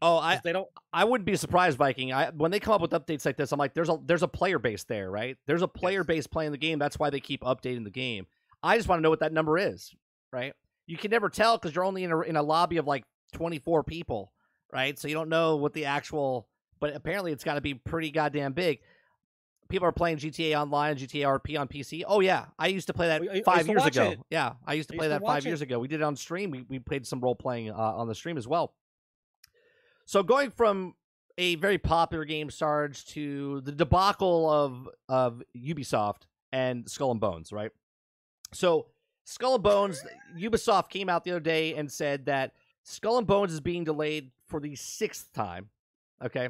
Oh, 0.00 0.16
I 0.16 0.40
they 0.42 0.52
don't. 0.52 0.68
I 0.92 1.04
wouldn't 1.04 1.26
be 1.26 1.34
surprised, 1.36 1.76
Viking. 1.76 2.12
I, 2.12 2.30
when 2.30 2.52
they 2.52 2.60
come 2.60 2.72
up 2.72 2.80
with 2.80 2.92
updates 2.92 3.26
like 3.26 3.36
this, 3.36 3.50
I'm 3.50 3.58
like, 3.58 3.74
there's 3.74 3.88
a 3.88 3.98
there's 4.04 4.22
a 4.22 4.28
player 4.28 4.60
base 4.60 4.84
there, 4.84 5.10
right? 5.10 5.36
There's 5.46 5.62
a 5.62 5.68
player 5.68 6.00
Yes. 6.00 6.06
base 6.06 6.26
playing 6.28 6.52
the 6.52 6.58
game. 6.58 6.78
That's 6.78 6.98
why 6.98 7.10
they 7.10 7.18
keep 7.20 7.42
updating 7.42 7.82
the 7.84 7.90
game. 7.90 8.26
I 8.62 8.76
just 8.76 8.88
want 8.88 9.00
to 9.00 9.02
know 9.02 9.10
what 9.10 9.20
that 9.20 9.32
number 9.32 9.58
is, 9.58 9.92
right? 10.32 10.52
You 10.86 10.96
can 10.96 11.10
never 11.10 11.28
tell 11.28 11.58
because 11.58 11.74
you're 11.74 11.84
only 11.84 12.04
in 12.04 12.12
a 12.12 12.20
in 12.20 12.36
a 12.36 12.42
lobby 12.42 12.76
of 12.76 12.86
like 12.86 13.04
24 13.32 13.82
people, 13.82 14.32
right? 14.72 14.96
So 14.98 15.08
you 15.08 15.14
don't 15.14 15.28
know 15.28 15.56
what 15.56 15.72
the 15.74 15.86
actual. 15.86 16.48
But 16.80 16.94
apparently, 16.94 17.32
it's 17.32 17.42
got 17.42 17.54
to 17.54 17.60
be 17.60 17.74
pretty 17.74 18.12
goddamn 18.12 18.52
big. 18.52 18.78
People 19.68 19.86
are 19.86 19.92
playing 19.92 20.16
GTA 20.18 20.58
Online, 20.58 20.96
GTA 20.96 21.38
RP 21.40 21.60
on 21.60 21.68
PC. 21.68 22.02
Oh 22.06 22.20
yeah, 22.20 22.46
I 22.58 22.68
used 22.68 22.86
to 22.86 22.94
play 22.94 23.08
that 23.08 23.22
I- 23.22 23.38
I 23.38 23.42
five 23.42 23.66
to 23.66 23.72
years 23.72 23.84
ago. 23.86 24.10
it. 24.12 24.20
Yeah, 24.30 24.54
I 24.66 24.72
used 24.74 24.88
to 24.88 24.94
I 24.94 24.98
play 24.98 25.06
used 25.06 25.14
to 25.16 25.20
that 25.20 25.20
five 25.26 25.36
watch 25.36 25.44
years 25.44 25.60
ago. 25.60 25.78
We 25.78 25.88
did 25.88 26.00
it 26.00 26.04
on 26.04 26.16
stream. 26.16 26.50
We 26.50 26.64
we 26.68 26.78
played 26.78 27.06
some 27.06 27.20
role 27.20 27.34
playing 27.34 27.70
uh, 27.70 27.74
on 27.76 28.08
the 28.08 28.14
stream 28.14 28.38
as 28.38 28.48
well. 28.48 28.74
So 30.06 30.22
going 30.22 30.50
from 30.50 30.94
a 31.36 31.56
very 31.56 31.78
popular 31.78 32.24
game, 32.24 32.50
Sarge, 32.50 33.04
to 33.08 33.60
the 33.60 33.72
debacle 33.72 34.50
of 34.50 34.88
of 35.08 35.42
Ubisoft 35.56 36.22
and 36.52 36.88
Skull 36.88 37.10
and 37.10 37.20
Bones, 37.20 37.52
right? 37.52 37.70
So 38.52 38.86
Skull 39.24 39.54
and 39.56 39.62
Bones, 39.62 40.02
Ubisoft 40.38 40.88
came 40.88 41.10
out 41.10 41.24
the 41.24 41.32
other 41.32 41.40
day 41.40 41.74
and 41.74 41.92
said 41.92 42.24
that 42.26 42.54
Skull 42.84 43.18
and 43.18 43.26
Bones 43.26 43.52
is 43.52 43.60
being 43.60 43.84
delayed 43.84 44.30
for 44.46 44.60
the 44.60 44.74
sixth 44.76 45.30
time. 45.34 45.68
Okay, 46.24 46.48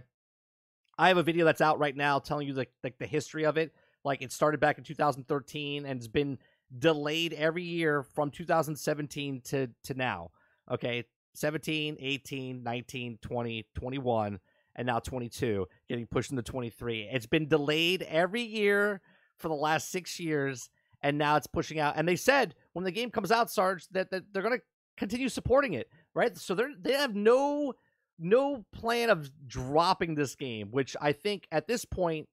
I 0.98 1.08
have 1.08 1.16
a 1.16 1.22
video 1.22 1.44
that's 1.44 1.60
out 1.60 1.78
right 1.78 1.96
now 1.96 2.18
telling 2.18 2.48
you 2.48 2.52
the 2.54 2.66
like 2.82 2.98
the 2.98 3.06
history 3.06 3.46
of 3.46 3.56
it. 3.56 3.72
Like 4.04 4.20
it 4.22 4.32
started 4.32 4.60
back 4.60 4.78
in 4.78 4.84
2013 4.84 5.86
and 5.86 5.98
it's 5.98 6.08
been 6.08 6.38
delayed 6.76 7.32
every 7.32 7.62
year 7.62 8.02
from 8.02 8.30
2017 8.30 9.40
to 9.42 9.68
to 9.84 9.94
now. 9.94 10.30
Okay, 10.70 11.04
17, 11.34 11.96
18, 12.00 12.62
19, 12.62 13.18
20, 13.22 13.66
21, 13.74 14.40
and 14.76 14.86
now 14.86 14.98
22, 14.98 15.66
getting 15.88 16.06
pushed 16.06 16.30
into 16.30 16.42
23. 16.42 17.08
It's 17.10 17.26
been 17.26 17.48
delayed 17.48 18.02
every 18.02 18.42
year 18.42 19.00
for 19.38 19.48
the 19.48 19.54
last 19.54 19.90
six 19.90 20.18
years, 20.18 20.68
and 21.02 21.16
now 21.16 21.36
it's 21.36 21.46
pushing 21.46 21.78
out. 21.78 21.94
And 21.96 22.06
they 22.06 22.16
said 22.16 22.54
when 22.72 22.84
the 22.84 22.90
game 22.90 23.10
comes 23.10 23.30
out, 23.30 23.50
Sarge, 23.50 23.86
that, 23.92 24.10
that 24.10 24.24
they're 24.32 24.42
going 24.42 24.58
to 24.58 24.64
continue 24.96 25.28
supporting 25.28 25.74
it, 25.74 25.88
right? 26.12 26.36
So 26.36 26.54
they're 26.54 26.72
they 26.78 26.92
have 26.92 27.14
no 27.14 27.72
no 28.18 28.64
plan 28.72 29.10
of 29.10 29.30
dropping 29.46 30.14
this 30.14 30.34
game, 30.34 30.68
which 30.70 30.96
I 31.00 31.12
think 31.12 31.46
at 31.52 31.66
this 31.66 31.84
point 31.84 32.28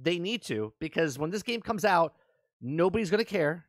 they 0.00 0.18
need 0.18 0.42
to 0.42 0.72
because 0.78 1.18
when 1.18 1.30
this 1.30 1.42
game 1.42 1.60
comes 1.60 1.84
out, 1.84 2.14
nobody's 2.60 3.10
going 3.10 3.24
to 3.24 3.30
care. 3.30 3.64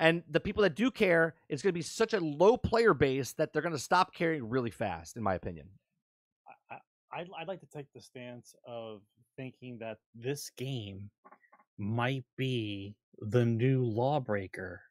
And 0.00 0.22
the 0.30 0.38
people 0.38 0.62
that 0.62 0.76
do 0.76 0.90
care, 0.90 1.34
it's 1.48 1.62
going 1.62 1.72
to 1.72 1.78
be 1.78 1.82
such 1.82 2.14
a 2.14 2.20
low 2.20 2.56
player 2.56 2.94
base 2.94 3.32
that 3.32 3.52
they're 3.52 3.62
going 3.62 3.74
to 3.74 3.80
stop 3.80 4.14
caring 4.14 4.48
really 4.48 4.70
fast, 4.70 5.16
in 5.16 5.24
my 5.24 5.34
opinion. 5.34 5.66
I, 6.70 6.74
I, 6.76 7.20
I'd, 7.20 7.28
I'd 7.40 7.48
like 7.48 7.60
to 7.60 7.66
take 7.66 7.86
the 7.92 8.00
stance 8.00 8.54
of 8.64 9.00
thinking 9.36 9.78
that 9.80 9.98
this 10.14 10.50
game 10.56 11.10
might 11.78 12.24
be 12.36 12.94
the 13.18 13.44
new 13.44 13.84
Lawbreaker. 13.84 14.82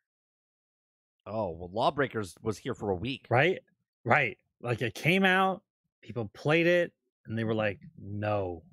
Oh, 1.25 1.51
well, 1.51 1.69
Lawbreakers 1.71 2.35
was 2.41 2.57
here 2.57 2.73
for 2.73 2.89
a 2.89 2.95
week. 2.95 3.27
Right? 3.29 3.59
Right. 4.03 4.37
Like 4.61 4.81
it 4.81 4.93
came 4.93 5.23
out, 5.23 5.61
people 6.01 6.29
played 6.33 6.67
it, 6.67 6.91
and 7.25 7.37
they 7.37 7.43
were 7.43 7.55
like, 7.55 7.79
no. 7.99 8.63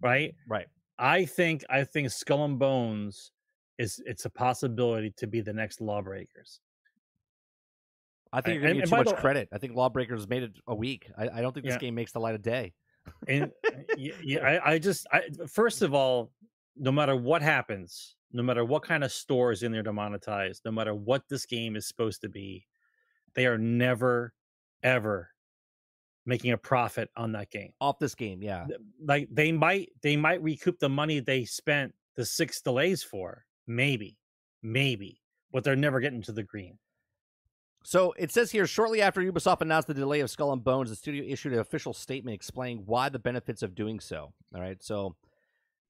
Right? 0.00 0.34
Right. 0.48 0.66
I 0.98 1.24
think 1.24 1.64
I 1.70 1.84
think 1.84 2.10
Skull 2.10 2.44
and 2.44 2.58
Bones 2.58 3.32
is 3.78 4.00
it's 4.04 4.24
a 4.24 4.30
possibility 4.30 5.12
to 5.16 5.26
be 5.26 5.40
the 5.40 5.52
next 5.52 5.80
Lawbreakers. 5.80 6.60
I 8.32 8.40
think 8.40 8.60
you're 8.60 8.72
giving 8.72 8.88
too 8.88 8.96
much 8.96 9.08
the- 9.08 9.14
credit. 9.14 9.48
I 9.52 9.58
think 9.58 9.74
Lawbreakers 9.74 10.28
made 10.28 10.42
it 10.42 10.52
a 10.66 10.74
week. 10.74 11.10
I, 11.16 11.28
I 11.28 11.40
don't 11.40 11.52
think 11.52 11.64
this 11.64 11.74
Yeah. 11.74 11.78
game 11.78 11.94
makes 11.94 12.12
the 12.12 12.20
light 12.20 12.34
of 12.34 12.42
day. 12.42 12.74
And 13.26 13.44
uh, 13.66 13.70
yeah, 13.96 14.12
yeah 14.22 14.38
I, 14.64 14.72
I 14.72 14.78
just 14.78 15.06
I 15.12 15.22
first 15.46 15.82
of 15.82 15.94
all, 15.94 16.30
no 16.76 16.92
matter 16.92 17.16
what 17.16 17.42
happens, 17.42 18.16
no 18.32 18.42
matter 18.42 18.64
what 18.64 18.82
kind 18.82 19.02
of 19.02 19.12
store 19.12 19.52
is 19.52 19.62
in 19.62 19.72
there 19.72 19.82
to 19.82 19.92
monetize, 19.92 20.60
no 20.64 20.70
matter 20.70 20.94
what 20.94 21.22
this 21.28 21.46
game 21.46 21.74
is 21.76 21.86
supposed 21.88 22.20
to 22.22 22.28
be, 22.28 22.66
they 23.34 23.46
are 23.46 23.56
never 23.58 24.34
ever 24.82 25.30
making 26.28 26.52
a 26.52 26.58
profit 26.58 27.08
on 27.16 27.32
that 27.32 27.50
game. 27.50 27.72
Off 27.80 27.98
this 27.98 28.14
game, 28.14 28.42
yeah. 28.42 28.66
Like 29.02 29.28
they 29.32 29.50
might 29.50 29.88
they 30.02 30.14
might 30.14 30.42
recoup 30.42 30.78
the 30.78 30.88
money 30.88 31.20
they 31.20 31.46
spent 31.46 31.94
the 32.16 32.24
six 32.24 32.60
delays 32.60 33.02
for, 33.02 33.46
maybe, 33.66 34.18
maybe, 34.62 35.22
but 35.52 35.64
they're 35.64 35.74
never 35.74 36.00
getting 36.00 36.22
to 36.22 36.32
the 36.32 36.42
green. 36.42 36.78
So 37.82 38.12
it 38.18 38.30
says 38.30 38.50
here 38.50 38.66
shortly 38.66 39.00
after 39.00 39.22
Ubisoft 39.22 39.62
announced 39.62 39.88
the 39.88 39.94
delay 39.94 40.20
of 40.20 40.28
Skull 40.28 40.52
and 40.52 40.62
Bones, 40.62 40.90
the 40.90 40.96
studio 40.96 41.24
issued 41.26 41.54
an 41.54 41.60
official 41.60 41.94
statement 41.94 42.34
explaining 42.34 42.82
why 42.84 43.08
the 43.08 43.18
benefits 43.18 43.62
of 43.62 43.74
doing 43.74 43.98
so. 43.98 44.34
All 44.54 44.60
right. 44.60 44.82
So 44.82 45.16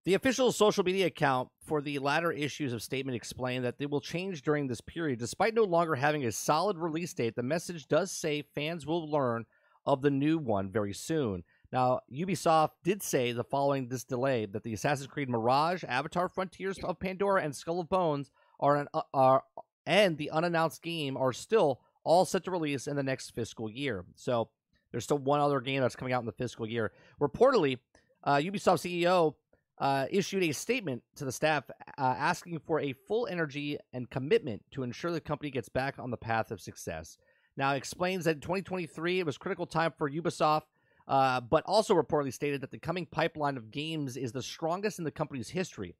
the 0.04 0.14
official 0.14 0.52
social 0.52 0.84
media 0.84 1.06
account 1.06 1.48
for 1.66 1.80
the 1.80 1.98
latter 1.98 2.30
issues 2.30 2.72
of 2.72 2.82
statement 2.82 3.16
explained 3.16 3.64
that 3.64 3.78
they 3.78 3.86
will 3.86 4.00
change 4.00 4.42
during 4.42 4.68
this 4.68 4.80
period. 4.80 5.18
Despite 5.18 5.54
no 5.54 5.64
longer 5.64 5.96
having 5.96 6.24
a 6.26 6.30
solid 6.30 6.76
release 6.76 7.12
date, 7.12 7.34
the 7.34 7.42
message 7.42 7.88
does 7.88 8.12
say 8.12 8.44
fans 8.54 8.86
will 8.86 9.10
learn 9.10 9.44
of 9.88 10.02
the 10.02 10.10
new 10.10 10.38
one 10.38 10.70
very 10.70 10.92
soon. 10.92 11.42
Now, 11.72 12.00
Ubisoft 12.12 12.70
did 12.84 13.02
say 13.02 13.32
the 13.32 13.42
following 13.42 13.88
this 13.88 14.04
delay 14.04 14.46
that 14.46 14.62
the 14.62 14.74
Assassin's 14.74 15.08
Creed 15.08 15.28
Mirage, 15.30 15.82
Avatar 15.88 16.28
Frontiers 16.28 16.78
of 16.84 17.00
Pandora, 17.00 17.42
and 17.42 17.56
Skull 17.56 17.80
of 17.80 17.88
Bones 17.88 18.30
are 18.60 18.76
an, 18.76 18.88
uh, 18.92 19.02
are 19.12 19.42
and 19.86 20.18
the 20.18 20.30
unannounced 20.30 20.82
game 20.82 21.16
are 21.16 21.32
still 21.32 21.80
all 22.04 22.26
set 22.26 22.44
to 22.44 22.50
release 22.50 22.86
in 22.86 22.96
the 22.96 23.02
next 23.02 23.30
fiscal 23.34 23.70
year. 23.70 24.04
So 24.14 24.50
there's 24.92 25.04
still 25.04 25.18
one 25.18 25.40
other 25.40 25.60
game 25.60 25.80
that's 25.80 25.96
coming 25.96 26.12
out 26.12 26.20
in 26.20 26.26
the 26.26 26.32
fiscal 26.32 26.68
year. 26.68 26.92
Reportedly, 27.20 27.78
uh, 28.24 28.36
Ubisoft 28.36 28.84
CEO 28.86 29.34
uh, 29.78 30.06
issued 30.10 30.42
a 30.42 30.52
statement 30.52 31.02
to 31.16 31.24
the 31.24 31.32
staff 31.32 31.64
uh, 31.70 32.14
asking 32.18 32.58
for 32.60 32.80
a 32.80 32.92
full 32.92 33.26
energy 33.26 33.78
and 33.92 34.10
commitment 34.10 34.62
to 34.72 34.82
ensure 34.82 35.12
the 35.12 35.20
company 35.20 35.50
gets 35.50 35.68
back 35.68 35.98
on 35.98 36.10
the 36.10 36.16
path 36.16 36.50
of 36.50 36.60
success. 36.60 37.16
Now, 37.58 37.74
explains 37.74 38.24
that 38.24 38.36
in 38.36 38.40
2023 38.40 39.18
it 39.18 39.26
was 39.26 39.36
critical 39.36 39.66
time 39.66 39.92
for 39.98 40.08
Ubisoft, 40.08 40.62
uh, 41.08 41.40
but 41.40 41.64
also 41.66 41.92
reportedly 41.92 42.32
stated 42.32 42.60
that 42.60 42.70
the 42.70 42.78
coming 42.78 43.04
pipeline 43.04 43.56
of 43.56 43.72
games 43.72 44.16
is 44.16 44.30
the 44.30 44.42
strongest 44.42 45.00
in 45.00 45.04
the 45.04 45.10
company's 45.10 45.48
history. 45.48 45.96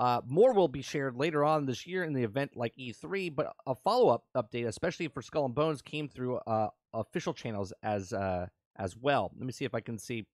Uh, 0.00 0.20
more 0.26 0.52
will 0.52 0.66
be 0.66 0.82
shared 0.82 1.14
later 1.14 1.44
on 1.44 1.64
this 1.64 1.86
year 1.86 2.02
in 2.02 2.12
the 2.12 2.24
event 2.24 2.56
like 2.56 2.74
E3, 2.76 3.32
but 3.32 3.54
a 3.68 3.74
follow 3.76 4.08
up 4.08 4.24
update, 4.36 4.66
especially 4.66 5.06
for 5.06 5.22
Skull 5.22 5.44
and 5.44 5.54
Bones, 5.54 5.80
came 5.80 6.08
through 6.08 6.38
uh, 6.38 6.70
official 6.92 7.32
channels 7.32 7.72
as 7.84 8.12
uh, 8.12 8.48
as 8.74 8.96
well. 8.96 9.30
Let 9.38 9.46
me 9.46 9.52
see 9.52 9.64
if 9.64 9.76
I 9.76 9.80
can 9.80 9.98
see. 9.98 10.26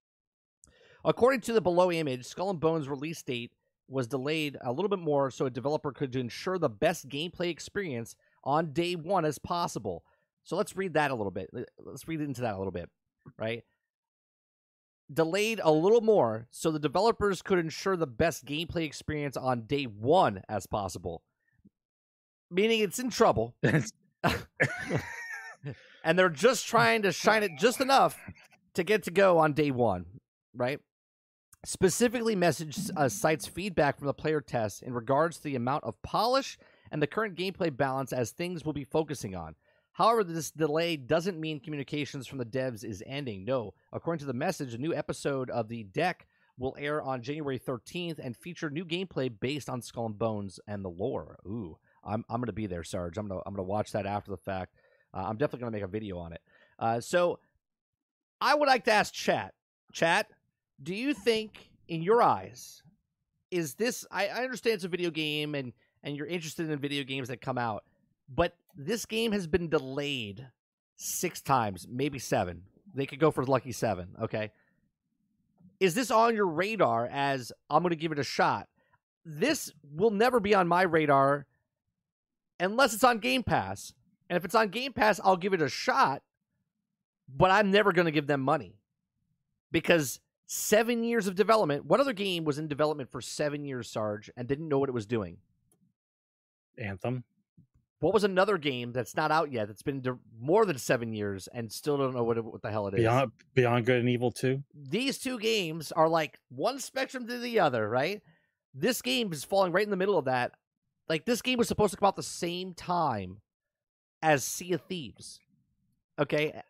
According 1.04 1.42
to 1.42 1.52
the 1.52 1.60
below 1.60 1.92
image, 1.92 2.24
Skull 2.24 2.48
and 2.48 2.58
Bones 2.58 2.88
release 2.88 3.22
date 3.22 3.52
was 3.88 4.06
delayed 4.06 4.56
a 4.62 4.72
little 4.72 4.88
bit 4.88 4.98
more 5.00 5.30
so 5.30 5.44
a 5.44 5.50
developer 5.50 5.92
could 5.92 6.16
ensure 6.16 6.58
the 6.58 6.70
best 6.70 7.10
gameplay 7.10 7.50
experience 7.50 8.16
on 8.42 8.72
day 8.72 8.96
one 8.96 9.26
as 9.26 9.38
possible. 9.38 10.02
So 10.44 10.56
let's 10.56 10.76
read 10.76 10.94
that 10.94 11.10
a 11.10 11.14
little 11.14 11.30
bit. 11.30 11.50
Let's 11.78 12.08
read 12.08 12.20
into 12.20 12.42
that 12.42 12.54
a 12.54 12.58
little 12.58 12.72
bit, 12.72 12.88
right? 13.38 13.62
delayed 15.12 15.60
a 15.62 15.70
little 15.70 16.00
more 16.00 16.46
so 16.50 16.70
the 16.70 16.78
developers 16.78 17.42
could 17.42 17.58
ensure 17.58 17.96
the 17.96 18.06
best 18.06 18.44
gameplay 18.44 18.84
experience 18.84 19.36
on 19.36 19.62
day 19.62 19.84
one 19.84 20.42
as 20.48 20.66
possible. 20.66 21.22
Meaning 22.50 22.80
it's 22.80 22.98
in 22.98 23.10
trouble. 23.10 23.54
and 23.62 23.84
they're 26.18 26.28
just 26.28 26.66
trying 26.66 27.02
to 27.02 27.12
shine 27.12 27.42
it 27.42 27.52
just 27.58 27.80
enough 27.80 28.18
to 28.74 28.82
get 28.82 29.02
to 29.04 29.10
go 29.10 29.38
on 29.38 29.52
day 29.52 29.70
one, 29.70 30.06
right? 30.54 30.80
Specifically, 31.64 32.34
message 32.34 32.76
uh, 32.96 33.08
cites 33.08 33.46
feedback 33.46 33.98
from 33.98 34.06
the 34.06 34.14
player 34.14 34.40
test 34.40 34.82
in 34.82 34.92
regards 34.92 35.36
to 35.36 35.44
the 35.44 35.54
amount 35.54 35.84
of 35.84 36.00
polish 36.02 36.58
and 36.90 37.00
the 37.00 37.06
current 37.06 37.36
gameplay 37.36 37.74
balance 37.74 38.12
as 38.12 38.30
things 38.30 38.64
will 38.64 38.72
be 38.72 38.84
focusing 38.84 39.34
on. 39.34 39.54
However, 39.92 40.24
this 40.24 40.50
delay 40.50 40.96
doesn't 40.96 41.38
mean 41.38 41.60
communications 41.60 42.26
from 42.26 42.38
the 42.38 42.46
devs 42.46 42.84
is 42.84 43.02
ending. 43.06 43.44
No, 43.44 43.74
according 43.92 44.20
to 44.20 44.26
the 44.26 44.32
message, 44.32 44.72
a 44.72 44.78
new 44.78 44.94
episode 44.94 45.50
of 45.50 45.68
the 45.68 45.84
deck 45.84 46.26
will 46.58 46.74
air 46.78 47.02
on 47.02 47.22
January 47.22 47.58
13th 47.58 48.18
and 48.18 48.36
feature 48.36 48.70
new 48.70 48.84
gameplay 48.84 49.30
based 49.40 49.68
on 49.68 49.82
Skull 49.82 50.06
and 50.06 50.18
Bones 50.18 50.58
and 50.66 50.84
the 50.84 50.90
lore. 50.90 51.38
Ooh, 51.46 51.76
I'm 52.04 52.24
I'm 52.30 52.40
gonna 52.40 52.52
be 52.52 52.66
there, 52.66 52.84
Sarge. 52.84 53.18
I'm 53.18 53.28
gonna 53.28 53.40
I'm 53.44 53.54
gonna 53.54 53.64
watch 53.68 53.92
that 53.92 54.06
after 54.06 54.30
the 54.30 54.36
fact. 54.38 54.74
Uh, 55.14 55.24
I'm 55.26 55.36
definitely 55.36 55.60
gonna 55.60 55.72
make 55.72 55.82
a 55.82 55.88
video 55.88 56.18
on 56.18 56.32
it. 56.32 56.40
Uh, 56.78 57.00
so, 57.00 57.38
I 58.40 58.54
would 58.54 58.68
like 58.68 58.84
to 58.84 58.92
ask 58.92 59.12
Chat. 59.12 59.54
Chat, 59.92 60.26
do 60.82 60.94
you 60.94 61.12
think, 61.12 61.70
in 61.86 62.02
your 62.02 62.22
eyes, 62.22 62.82
is 63.50 63.74
this? 63.74 64.06
I, 64.10 64.28
I 64.28 64.42
understand 64.42 64.76
it's 64.76 64.84
a 64.84 64.88
video 64.88 65.10
game 65.10 65.54
and 65.54 65.72
and 66.02 66.16
you're 66.16 66.26
interested 66.26 66.70
in 66.70 66.78
video 66.78 67.04
games 67.04 67.28
that 67.28 67.40
come 67.40 67.58
out, 67.58 67.84
but 68.34 68.56
this 68.74 69.06
game 69.06 69.32
has 69.32 69.46
been 69.46 69.68
delayed 69.68 70.46
six 70.96 71.40
times, 71.40 71.86
maybe 71.90 72.18
seven. 72.18 72.62
They 72.94 73.06
could 73.06 73.18
go 73.20 73.30
for 73.30 73.44
lucky 73.44 73.72
seven. 73.72 74.08
Okay. 74.22 74.50
is 75.80 75.94
this 75.94 76.10
on 76.10 76.34
your 76.34 76.46
radar 76.46 77.06
as 77.06 77.52
I'm 77.68 77.82
going 77.82 77.90
to 77.90 77.96
give 77.96 78.12
it 78.12 78.18
a 78.18 78.24
shot? 78.24 78.68
This 79.24 79.72
will 79.94 80.10
never 80.10 80.40
be 80.40 80.54
on 80.54 80.68
my 80.68 80.82
radar 80.82 81.46
unless 82.60 82.94
it's 82.94 83.04
on 83.04 83.18
Game 83.18 83.42
Pass. 83.42 83.92
And 84.30 84.36
if 84.36 84.44
it's 84.44 84.54
on 84.54 84.68
Game 84.68 84.92
Pass, 84.92 85.20
I'll 85.22 85.36
give 85.36 85.52
it 85.52 85.62
a 85.62 85.68
shot, 85.68 86.22
but 87.28 87.50
I'm 87.50 87.70
never 87.70 87.92
going 87.92 88.06
to 88.06 88.12
give 88.12 88.26
them 88.26 88.40
money 88.40 88.76
because 89.72 90.20
seven 90.46 91.02
years 91.02 91.26
of 91.26 91.34
development. 91.34 91.84
What 91.84 92.00
other 92.00 92.12
game 92.12 92.44
was 92.44 92.58
in 92.58 92.68
development 92.68 93.10
for 93.10 93.20
seven 93.20 93.64
years, 93.64 93.90
Sarge, 93.90 94.30
and 94.36 94.46
didn't 94.46 94.68
know 94.68 94.78
what 94.78 94.88
it 94.88 94.92
was 94.92 95.06
doing? 95.06 95.38
Anthem. 96.78 97.24
What 98.02 98.12
was 98.12 98.24
another 98.24 98.58
game 98.58 98.90
that's 98.90 99.14
not 99.14 99.30
out 99.30 99.52
yet 99.52 99.68
that's 99.68 99.82
been 99.82 100.02
more 100.40 100.66
than 100.66 100.76
seven 100.76 101.12
years 101.12 101.48
and 101.54 101.70
still 101.70 101.96
don't 101.96 102.14
know 102.14 102.24
what, 102.24 102.36
it, 102.36 102.44
what 102.44 102.60
the 102.60 102.68
hell 102.68 102.88
it 102.88 102.94
is? 102.94 102.98
Beyond 102.98 103.30
Beyond 103.54 103.86
Good 103.86 104.00
and 104.00 104.08
Evil 104.08 104.32
2. 104.32 104.60
These 104.74 105.18
two 105.18 105.38
games 105.38 105.92
are 105.92 106.08
like 106.08 106.40
one 106.48 106.80
spectrum 106.80 107.28
to 107.28 107.38
the 107.38 107.60
other, 107.60 107.88
right? 107.88 108.20
This 108.74 109.02
game 109.02 109.32
is 109.32 109.44
falling 109.44 109.70
right 109.70 109.84
in 109.84 109.90
the 109.90 109.96
middle 109.96 110.18
of 110.18 110.24
that. 110.24 110.50
Like 111.08 111.26
this 111.26 111.42
game 111.42 111.58
was 111.58 111.68
supposed 111.68 111.92
to 111.92 111.96
come 111.96 112.08
out 112.08 112.16
the 112.16 112.24
same 112.24 112.74
time 112.74 113.36
as 114.20 114.42
Sea 114.42 114.72
of 114.72 114.80
Thieves. 114.82 115.38
Okay, 116.18 116.60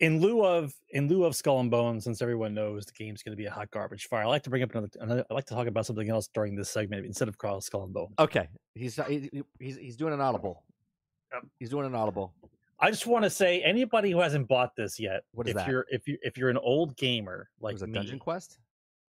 In 0.00 0.18
lieu 0.20 0.44
of 0.44 0.72
in 0.90 1.08
lieu 1.08 1.24
of 1.24 1.36
Skull 1.36 1.60
and 1.60 1.70
Bones, 1.70 2.04
since 2.04 2.22
everyone 2.22 2.54
knows 2.54 2.86
the 2.86 2.92
game's 2.92 3.22
going 3.22 3.32
to 3.32 3.36
be 3.36 3.44
a 3.46 3.50
hot 3.50 3.70
garbage 3.70 4.06
fire, 4.08 4.22
I 4.22 4.26
like 4.26 4.42
to 4.44 4.50
bring 4.50 4.62
up 4.62 4.70
another, 4.70 4.88
another. 5.00 5.24
I 5.30 5.34
like 5.34 5.44
to 5.46 5.54
talk 5.54 5.66
about 5.66 5.84
something 5.84 6.08
else 6.08 6.28
during 6.32 6.56
this 6.56 6.70
segment 6.70 7.04
instead 7.04 7.28
of 7.28 7.36
Carl 7.36 7.60
Skull 7.60 7.84
and 7.84 7.92
Bones. 7.92 8.14
okay. 8.18 8.48
He's 8.74 8.96
he- 9.08 9.42
he's 9.58 9.76
he's 9.76 9.96
doing 9.96 10.14
an 10.14 10.20
audible. 10.20 10.64
Yep. 11.34 11.42
He's 11.58 11.68
doing 11.70 11.86
an 11.86 11.94
audible. 11.94 12.32
I 12.82 12.90
just 12.90 13.06
want 13.06 13.24
to 13.24 13.30
say, 13.30 13.60
anybody 13.62 14.10
who 14.10 14.20
hasn't 14.20 14.48
bought 14.48 14.74
this 14.74 14.98
yet, 14.98 15.24
What 15.32 15.46
is 15.46 15.50
if 15.50 15.56
that? 15.58 15.68
you're 15.68 15.84
if 15.90 16.08
you 16.08 16.16
if 16.22 16.38
you're 16.38 16.48
an 16.48 16.56
old 16.56 16.96
gamer 16.96 17.50
like 17.60 17.74
was 17.74 17.82
me, 17.82 17.92
Dungeon 17.92 18.18
Quest? 18.18 18.58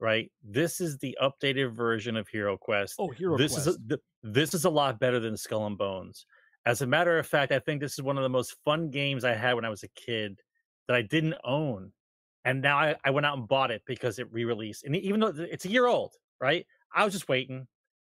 right? 0.02 0.30
This 0.44 0.82
is 0.82 0.98
the 0.98 1.18
updated 1.24 1.72
version 1.74 2.18
of 2.18 2.28
Hero 2.28 2.58
Quest. 2.58 2.96
Oh, 3.00 3.08
Hero 3.08 3.38
this 3.38 3.56
is 3.56 3.68
a, 3.68 3.78
th- 3.88 4.02
this 4.24 4.54
is 4.54 4.66
a 4.66 4.70
lot 4.70 5.00
better 5.00 5.22
than 5.22 5.38
Skull 5.38 5.68
and 5.68 5.78
Bones. 5.78 6.26
As 6.66 6.82
a 6.82 6.86
matter 6.88 7.18
of 7.18 7.26
fact, 7.26 7.52
I 7.54 7.60
think 7.60 7.80
this 7.82 7.94
is 7.94 8.02
one 8.02 8.18
of 8.18 8.24
the 8.24 8.30
most 8.30 8.56
fun 8.66 8.90
games 8.90 9.24
I 9.24 9.34
had 9.36 9.54
when 9.54 9.64
I 9.64 9.70
was 9.70 9.84
a 9.84 9.88
kid 9.90 10.42
that 10.88 10.96
I 10.96 11.02
didn't 11.02 11.36
own, 11.44 11.92
and 12.46 12.62
now 12.62 12.78
I, 12.78 12.96
I 13.04 13.12
went 13.12 13.26
out 13.26 13.38
and 13.38 13.48
bought 13.48 13.72
it 13.72 13.82
because 13.86 14.20
it 14.20 14.32
re-released. 14.32 14.84
And 14.84 14.96
even 14.96 15.20
though 15.20 15.28
it's 15.38 15.66
a 15.66 15.70
year 15.70 15.88
old, 15.88 16.16
right? 16.40 16.66
I 16.94 17.04
was 17.06 17.14
just 17.14 17.30
waiting 17.30 17.68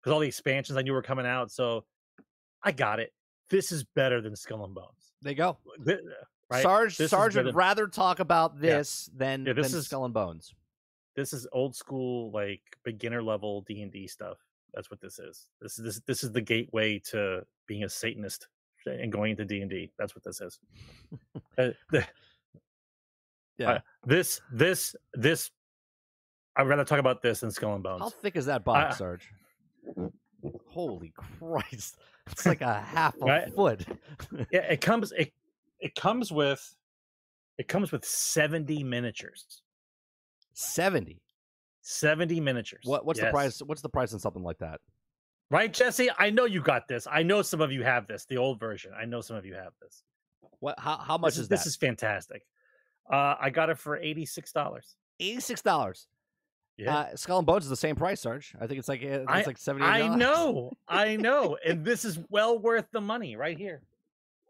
because 0.03 0.13
all 0.13 0.21
the 0.21 0.27
expansions 0.29 0.77
I 0.77 0.83
knew 0.83 0.93
were 0.93 1.03
coming 1.03 1.27
out, 1.27 1.51
so 1.51 1.85
I 2.63 2.73
got 2.73 3.01
it. 3.01 3.13
This 3.51 3.71
is 3.73 3.85
better 3.95 4.21
than 4.21 4.35
Skull 4.37 4.65
and 4.65 4.75
Bones. 4.75 5.13
there 5.23 5.33
you 5.33 5.37
go. 5.37 5.59
Th- 5.85 6.01
Right? 6.49 6.63
Sarge 6.63 6.97
This 6.97 7.11
Sarge 7.11 7.35
would 7.35 7.47
better- 7.47 7.57
rather 7.57 7.89
talk 7.89 8.21
about 8.21 8.55
Yeah. 8.55 8.77
this 8.79 9.11
than 9.17 9.45
Yeah, 9.47 9.53
this 9.53 9.71
than 9.73 9.81
is- 9.81 9.87
Skull 9.87 10.05
and 10.05 10.15
Bones. 10.15 10.55
this 11.17 11.33
is 11.33 11.45
old 11.51 11.75
school 11.75 12.31
like 12.31 12.61
beginner 12.85 13.21
level 13.21 13.63
d&d 13.63 14.07
stuff 14.07 14.37
that's 14.73 14.89
what 14.91 15.01
this 15.01 15.19
is 15.19 15.49
this 15.61 15.77
is 15.79 15.85
this, 15.85 16.01
this 16.07 16.23
is 16.23 16.31
the 16.31 16.41
gateway 16.41 17.01
to 17.01 17.45
being 17.67 17.83
a 17.83 17.89
satanist 17.89 18.47
and 18.85 19.11
going 19.11 19.33
into 19.33 19.45
d&d 19.45 19.91
that's 19.99 20.15
what 20.15 20.23
this 20.23 20.41
is 20.41 20.61
Uh, 21.59 21.71
the- 21.91 22.07
Yeah. 23.59 23.71
uh, 23.71 23.79
this 24.05 24.41
this 24.53 24.95
this 25.15 25.51
i'd 26.57 26.67
rather 26.67 26.85
talk 26.85 26.99
about 26.99 27.23
this 27.23 27.41
than 27.41 27.51
skull 27.51 27.75
and 27.75 27.83
bones 27.83 28.03
How 28.03 28.11
thick 28.11 28.37
is 28.37 28.47
that 28.47 28.65
box, 28.65 28.97
I- 28.97 28.99
Sarge? 28.99 29.31
Holy 30.69 31.13
Christ! 31.17 31.97
It's 32.31 32.45
like 32.47 32.61
a 32.61 32.81
half 32.81 33.15
a 33.21 33.25
Right? 33.25 33.55
foot. 33.55 33.85
yeah 34.51 34.61
it 34.61 34.81
comes 34.81 35.13
it 35.13 35.33
it 35.81 35.95
comes 35.95 36.31
with 36.31 36.75
it 37.59 37.69
comes 37.69 37.91
with 37.93 38.05
70 38.05 38.85
miniatures 38.85 39.63
Seventy. 40.53 41.21
70 41.83 42.41
miniatures 42.41 42.83
What? 42.85 43.05
What's 43.07 43.21
the 43.21 43.31
price? 43.31 43.61
What's 43.61 43.83
the 43.83 43.89
price 43.89 44.13
on 44.13 44.19
something 44.21 44.43
like 44.43 44.59
that? 44.59 44.81
right 45.51 45.73
jesse 45.73 46.09
i 46.19 46.29
know 46.29 46.45
you 46.45 46.61
got 46.61 46.89
this 46.89 47.07
i 47.09 47.23
know 47.23 47.41
some 47.41 47.61
of 47.61 47.71
you 47.71 47.85
have 47.85 48.09
this 48.09 48.25
the 48.25 48.37
old 48.37 48.59
version 48.59 48.91
i 49.01 49.05
know 49.05 49.21
some 49.21 49.37
of 49.37 49.47
you 49.47 49.55
have 49.55 49.73
this 49.81 50.03
What? 50.59 50.77
How? 50.77 50.97
How 50.97 51.17
much 51.17 51.35
this 51.35 51.39
is, 51.43 51.49
that? 51.49 51.55
this 51.59 51.67
is 51.67 51.77
fantastic. 51.77 52.43
Uh, 53.11 53.37
I 53.41 53.51
got 53.51 53.71
it 53.71 53.79
for 53.79 53.97
eighty 53.97 54.25
six 54.27 54.53
dollars. 54.53 54.97
Eighty 55.21 55.41
six 55.41 55.63
dollars. 55.63 56.09
Yeah, 56.77 56.95
Uh, 56.95 57.17
Skull 57.17 57.39
and 57.39 57.47
Bones 57.47 57.65
is 57.65 57.71
the 57.71 57.77
same 57.77 57.97
price, 57.97 58.21
Sarge. 58.21 58.55
I 58.61 58.67
think 58.67 58.79
it's 58.79 58.89
like 58.89 59.03
I- 59.03 59.39
it's 59.39 59.47
like 59.47 59.57
seventy. 59.59 59.87
I 59.87 60.15
know, 60.15 60.73
I 60.87 61.17
know, 61.17 61.57
and 61.65 61.85
this 61.85 62.05
is 62.05 62.19
well 62.31 62.59
worth 62.59 62.87
the 62.93 63.01
money 63.01 63.35
right 63.37 63.57
here. 63.57 63.81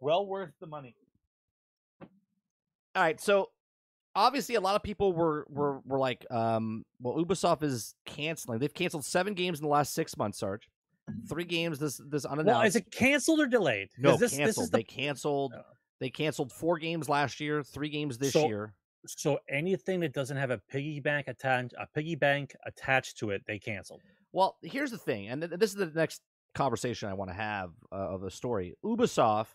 Well 0.00 0.26
worth 0.26 0.50
the 0.60 0.66
money. 0.66 0.96
All 2.02 3.02
right, 3.02 3.20
so 3.20 3.50
obviously 4.14 4.54
a 4.54 4.60
lot 4.60 4.74
of 4.74 4.82
people 4.82 5.12
were 5.12 5.46
were 5.48 5.80
were 5.84 5.98
like, 5.98 6.26
um, 6.30 6.84
well, 7.00 7.14
Ubisoft 7.22 7.62
is 7.62 7.94
canceling. 8.06 8.58
They've 8.58 8.72
canceled 8.72 9.04
seven 9.04 9.34
games 9.34 9.58
in 9.60 9.62
the 9.64 9.70
last 9.70 9.92
six 9.94 10.16
months, 10.16 10.38
Sarge. 10.38 10.68
Three 11.28 11.44
games 11.44 11.78
this 11.78 12.00
this 12.04 12.24
unannounced. 12.24 12.58
Well, 12.58 12.66
is 12.66 12.74
it 12.76 12.90
canceled 12.90 13.38
or 13.40 13.46
delayed? 13.46 13.90
no, 13.98 14.16
this, 14.16 14.32
canceled. 14.32 14.48
This 14.48 14.58
is 14.58 14.70
the, 14.70 14.78
They 14.78 14.82
canceled. 14.82 15.52
Oh. 15.56 15.62
They 16.00 16.10
canceled 16.10 16.52
four 16.52 16.78
games 16.78 17.08
last 17.08 17.40
year, 17.40 17.62
three 17.62 17.88
games 17.88 18.18
this 18.18 18.32
So- 18.32 18.46
year. 18.46 18.74
so 19.06 19.38
anything 19.48 20.00
that 20.00 20.12
doesn't 20.12 20.36
have 20.36 20.50
a 20.50 20.58
piggy 20.68 21.00
bank 21.00 21.28
attached, 21.28 21.72
a 21.78 21.86
piggy 21.94 22.16
bank 22.16 22.54
attached 22.66 23.18
to 23.18 23.30
it, 23.30 23.42
they 23.46 23.58
canceled. 23.58 24.02
Well, 24.32 24.56
here's 24.62 24.90
the 24.90 24.98
thing, 24.98 25.28
and 25.28 25.40
th- 25.42 25.52
this 25.58 25.70
is 25.70 25.76
the 25.76 25.86
next 25.86 26.22
conversation 26.54 27.08
I 27.08 27.14
want 27.14 27.30
to 27.30 27.34
have 27.34 27.70
uh, 27.92 27.94
of 27.94 28.20
the 28.20 28.30
story. 28.30 28.74
Ubisoft 28.84 29.54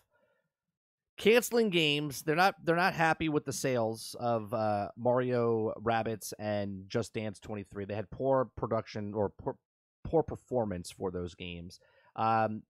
canceling 1.18 1.70
games. 1.70 2.22
They're 2.22 2.36
not. 2.36 2.54
They're 2.64 2.76
not 2.76 2.94
happy 2.94 3.28
with 3.28 3.44
the 3.44 3.52
sales 3.52 4.16
of 4.18 4.52
uh, 4.54 4.88
Mario 4.96 5.72
Rabbids 5.80 6.32
and 6.38 6.84
Just 6.88 7.12
Dance 7.14 7.38
23. 7.38 7.84
They 7.84 7.94
had 7.94 8.10
poor 8.10 8.46
production 8.56 9.14
or 9.14 9.28
poor, 9.30 9.56
poor 10.04 10.22
performance 10.22 10.90
for 10.90 11.10
those 11.10 11.34
games. 11.34 11.78
Um, 12.16 12.62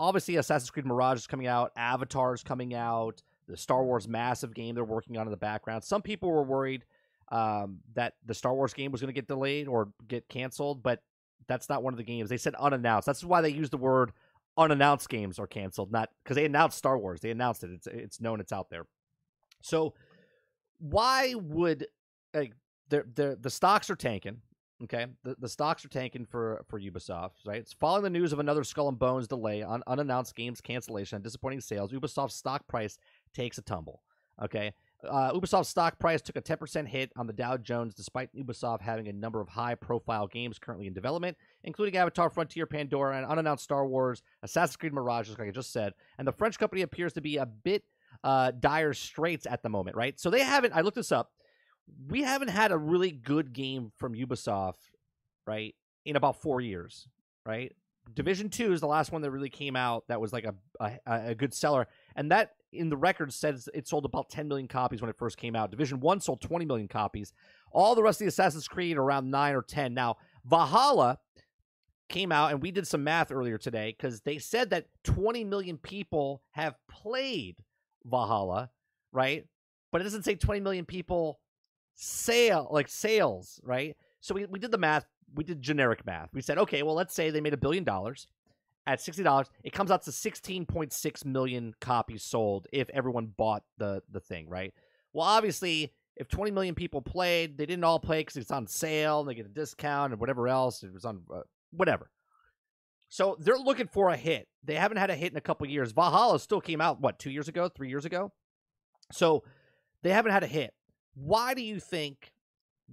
obviously, 0.00 0.36
Assassin's 0.36 0.70
Creed 0.70 0.86
Mirage 0.86 1.18
is 1.18 1.26
coming 1.26 1.46
out. 1.46 1.70
Avatar 1.76 2.34
is 2.34 2.42
coming 2.42 2.74
out. 2.74 3.22
The 3.46 3.56
Star 3.56 3.84
Wars 3.84 4.08
massive 4.08 4.54
game 4.54 4.74
they're 4.74 4.84
working 4.84 5.16
on 5.18 5.26
in 5.26 5.30
the 5.30 5.36
background. 5.36 5.84
Some 5.84 6.02
people 6.02 6.30
were 6.30 6.42
worried 6.42 6.84
um, 7.30 7.78
that 7.94 8.14
the 8.24 8.34
Star 8.34 8.54
Wars 8.54 8.72
game 8.72 8.90
was 8.90 9.00
going 9.00 9.12
to 9.12 9.14
get 9.14 9.28
delayed 9.28 9.68
or 9.68 9.90
get 10.08 10.28
canceled, 10.28 10.82
but 10.82 11.02
that's 11.46 11.68
not 11.68 11.82
one 11.82 11.92
of 11.92 11.98
the 11.98 12.04
games. 12.04 12.30
They 12.30 12.36
said 12.36 12.54
unannounced. 12.54 13.06
That's 13.06 13.22
why 13.22 13.40
they 13.40 13.50
use 13.50 13.70
the 13.70 13.76
word 13.76 14.12
unannounced 14.56 15.08
games 15.08 15.38
are 15.38 15.46
canceled, 15.46 15.92
not 15.92 16.10
because 16.24 16.36
they 16.36 16.44
announced 16.44 16.78
Star 16.78 16.98
Wars. 16.98 17.20
They 17.20 17.30
announced 17.30 17.62
it. 17.62 17.70
It's 17.70 17.86
it's 17.86 18.20
known. 18.20 18.40
It's 18.40 18.52
out 18.52 18.70
there. 18.70 18.86
So 19.62 19.94
why 20.78 21.34
would 21.34 21.86
like 22.32 22.54
the 22.88 23.04
the 23.14 23.38
the 23.40 23.50
stocks 23.50 23.90
are 23.90 23.96
tanking? 23.96 24.38
Okay, 24.84 25.06
the, 25.24 25.36
the 25.38 25.48
stocks 25.48 25.84
are 25.84 25.88
tanking 25.88 26.24
for 26.24 26.64
for 26.68 26.80
Ubisoft. 26.80 27.46
Right, 27.46 27.60
it's 27.60 27.72
following 27.72 28.02
the 28.02 28.10
news 28.10 28.32
of 28.32 28.38
another 28.38 28.64
Skull 28.64 28.88
and 28.88 28.98
Bones 28.98 29.28
delay 29.28 29.62
on 29.62 29.82
unannounced 29.86 30.34
games 30.34 30.60
cancellation 30.60 31.16
and 31.16 31.24
disappointing 31.24 31.60
sales. 31.60 31.92
Ubisoft's 31.92 32.34
stock 32.34 32.66
price 32.66 32.98
takes 33.34 33.58
a 33.58 33.62
tumble. 33.62 34.02
Okay, 34.42 34.72
uh, 35.06 35.32
Ubisoft's 35.32 35.68
stock 35.68 35.98
price 35.98 36.22
took 36.22 36.36
a 36.36 36.40
10% 36.40 36.86
hit 36.86 37.12
on 37.16 37.26
the 37.26 37.32
Dow 37.32 37.58
Jones, 37.58 37.94
despite 37.94 38.34
Ubisoft 38.34 38.80
having 38.80 39.08
a 39.08 39.12
number 39.12 39.40
of 39.40 39.48
high-profile 39.48 40.28
games 40.28 40.58
currently 40.58 40.86
in 40.86 40.94
development, 40.94 41.36
including 41.62 41.96
Avatar: 41.98 42.30
Frontier, 42.30 42.64
Pandora, 42.66 43.18
and 43.18 43.26
unannounced 43.26 43.64
Star 43.64 43.86
Wars, 43.86 44.22
Assassin's 44.42 44.76
Creed 44.76 44.94
Mirage, 44.94 45.28
like 45.28 45.40
I 45.40 45.50
just 45.50 45.72
said. 45.72 45.92
And 46.18 46.26
the 46.26 46.32
French 46.32 46.58
company 46.58 46.80
appears 46.82 47.12
to 47.14 47.20
be 47.20 47.36
a 47.36 47.46
bit 47.46 47.84
uh, 48.24 48.52
dire 48.58 48.94
straits 48.94 49.46
at 49.46 49.62
the 49.62 49.68
moment, 49.68 49.96
right? 49.96 50.18
So 50.18 50.30
they 50.30 50.40
haven't. 50.40 50.74
I 50.74 50.80
looked 50.80 50.96
this 50.96 51.12
up. 51.12 51.32
We 52.08 52.22
haven't 52.22 52.48
had 52.48 52.72
a 52.72 52.78
really 52.78 53.10
good 53.10 53.52
game 53.52 53.92
from 53.96 54.14
Ubisoft, 54.14 54.90
right, 55.46 55.74
in 56.04 56.16
about 56.16 56.40
four 56.40 56.60
years, 56.60 57.08
right? 57.46 57.72
Division 58.14 58.48
Two 58.48 58.72
is 58.72 58.80
the 58.80 58.86
last 58.86 59.12
one 59.12 59.22
that 59.22 59.30
really 59.30 59.50
came 59.50 59.76
out 59.76 60.04
that 60.08 60.20
was 60.20 60.32
like 60.32 60.44
a 60.44 60.54
a, 60.80 60.98
a 61.06 61.34
good 61.34 61.54
seller, 61.54 61.86
and 62.16 62.30
that 62.30 62.52
in 62.72 62.88
the 62.88 62.96
record 62.96 63.32
says 63.32 63.68
it 63.74 63.88
sold 63.88 64.04
about 64.04 64.30
10 64.30 64.46
million 64.46 64.68
copies 64.68 65.00
when 65.00 65.10
it 65.10 65.18
first 65.18 65.36
came 65.36 65.56
out. 65.56 65.70
Division 65.70 66.00
One 66.00 66.20
sold 66.20 66.40
20 66.40 66.64
million 66.64 66.88
copies. 66.88 67.32
All 67.72 67.94
the 67.94 68.02
rest 68.02 68.20
of 68.20 68.24
the 68.24 68.28
Assassin's 68.28 68.68
Creed 68.68 68.96
around 68.96 69.30
nine 69.30 69.54
or 69.54 69.62
10. 69.62 69.94
Now 69.94 70.16
Valhalla 70.44 71.18
came 72.08 72.32
out, 72.32 72.50
and 72.50 72.62
we 72.62 72.70
did 72.70 72.86
some 72.86 73.04
math 73.04 73.32
earlier 73.32 73.58
today 73.58 73.94
because 73.96 74.20
they 74.20 74.38
said 74.38 74.70
that 74.70 74.86
20 75.04 75.44
million 75.44 75.78
people 75.78 76.42
have 76.52 76.74
played 76.88 77.56
Valhalla, 78.04 78.70
right? 79.12 79.46
But 79.92 80.00
it 80.00 80.04
doesn't 80.04 80.24
say 80.24 80.34
20 80.34 80.60
million 80.60 80.84
people 80.84 81.39
sale 82.00 82.66
like 82.70 82.88
sales, 82.88 83.60
right? 83.62 83.94
So 84.20 84.34
we, 84.34 84.46
we 84.46 84.58
did 84.58 84.70
the 84.70 84.78
math. 84.78 85.04
We 85.34 85.44
did 85.44 85.60
generic 85.60 86.04
math. 86.06 86.30
We 86.32 86.40
said, 86.40 86.58
okay, 86.58 86.82
well, 86.82 86.94
let's 86.94 87.14
say 87.14 87.30
they 87.30 87.40
made 87.40 87.52
a 87.52 87.58
billion 87.58 87.84
dollars 87.84 88.26
at 88.86 89.00
sixty 89.00 89.22
dollars. 89.22 89.48
It 89.62 89.72
comes 89.72 89.90
out 89.90 90.02
to 90.04 90.12
sixteen 90.12 90.64
point 90.64 90.92
six 90.92 91.24
million 91.24 91.74
copies 91.80 92.24
sold 92.24 92.66
if 92.72 92.88
everyone 92.90 93.32
bought 93.36 93.62
the 93.78 94.02
the 94.10 94.20
thing, 94.20 94.48
right? 94.48 94.72
Well, 95.12 95.26
obviously, 95.26 95.92
if 96.16 96.28
twenty 96.28 96.50
million 96.50 96.74
people 96.74 97.02
played, 97.02 97.58
they 97.58 97.66
didn't 97.66 97.84
all 97.84 98.00
play 98.00 98.20
because 98.20 98.36
it's 98.36 98.50
on 98.50 98.66
sale 98.66 99.20
and 99.20 99.28
they 99.28 99.34
get 99.34 99.46
a 99.46 99.50
discount 99.50 100.12
and 100.12 100.20
whatever 100.20 100.48
else. 100.48 100.82
It 100.82 100.92
was 100.92 101.04
on 101.04 101.22
uh, 101.32 101.42
whatever. 101.70 102.10
So 103.08 103.36
they're 103.40 103.58
looking 103.58 103.88
for 103.88 104.08
a 104.08 104.16
hit. 104.16 104.48
They 104.64 104.76
haven't 104.76 104.98
had 104.98 105.10
a 105.10 105.16
hit 105.16 105.32
in 105.32 105.36
a 105.36 105.42
couple 105.42 105.66
years. 105.68 105.92
Valhalla 105.92 106.38
still 106.38 106.60
came 106.60 106.80
out 106.80 107.00
what 107.00 107.18
two 107.18 107.30
years 107.30 107.48
ago, 107.48 107.68
three 107.68 107.88
years 107.88 108.04
ago. 108.04 108.32
So 109.12 109.42
they 110.02 110.10
haven't 110.10 110.32
had 110.32 110.44
a 110.44 110.46
hit. 110.46 110.72
Why 111.14 111.54
do 111.54 111.62
you 111.62 111.80
think 111.80 112.32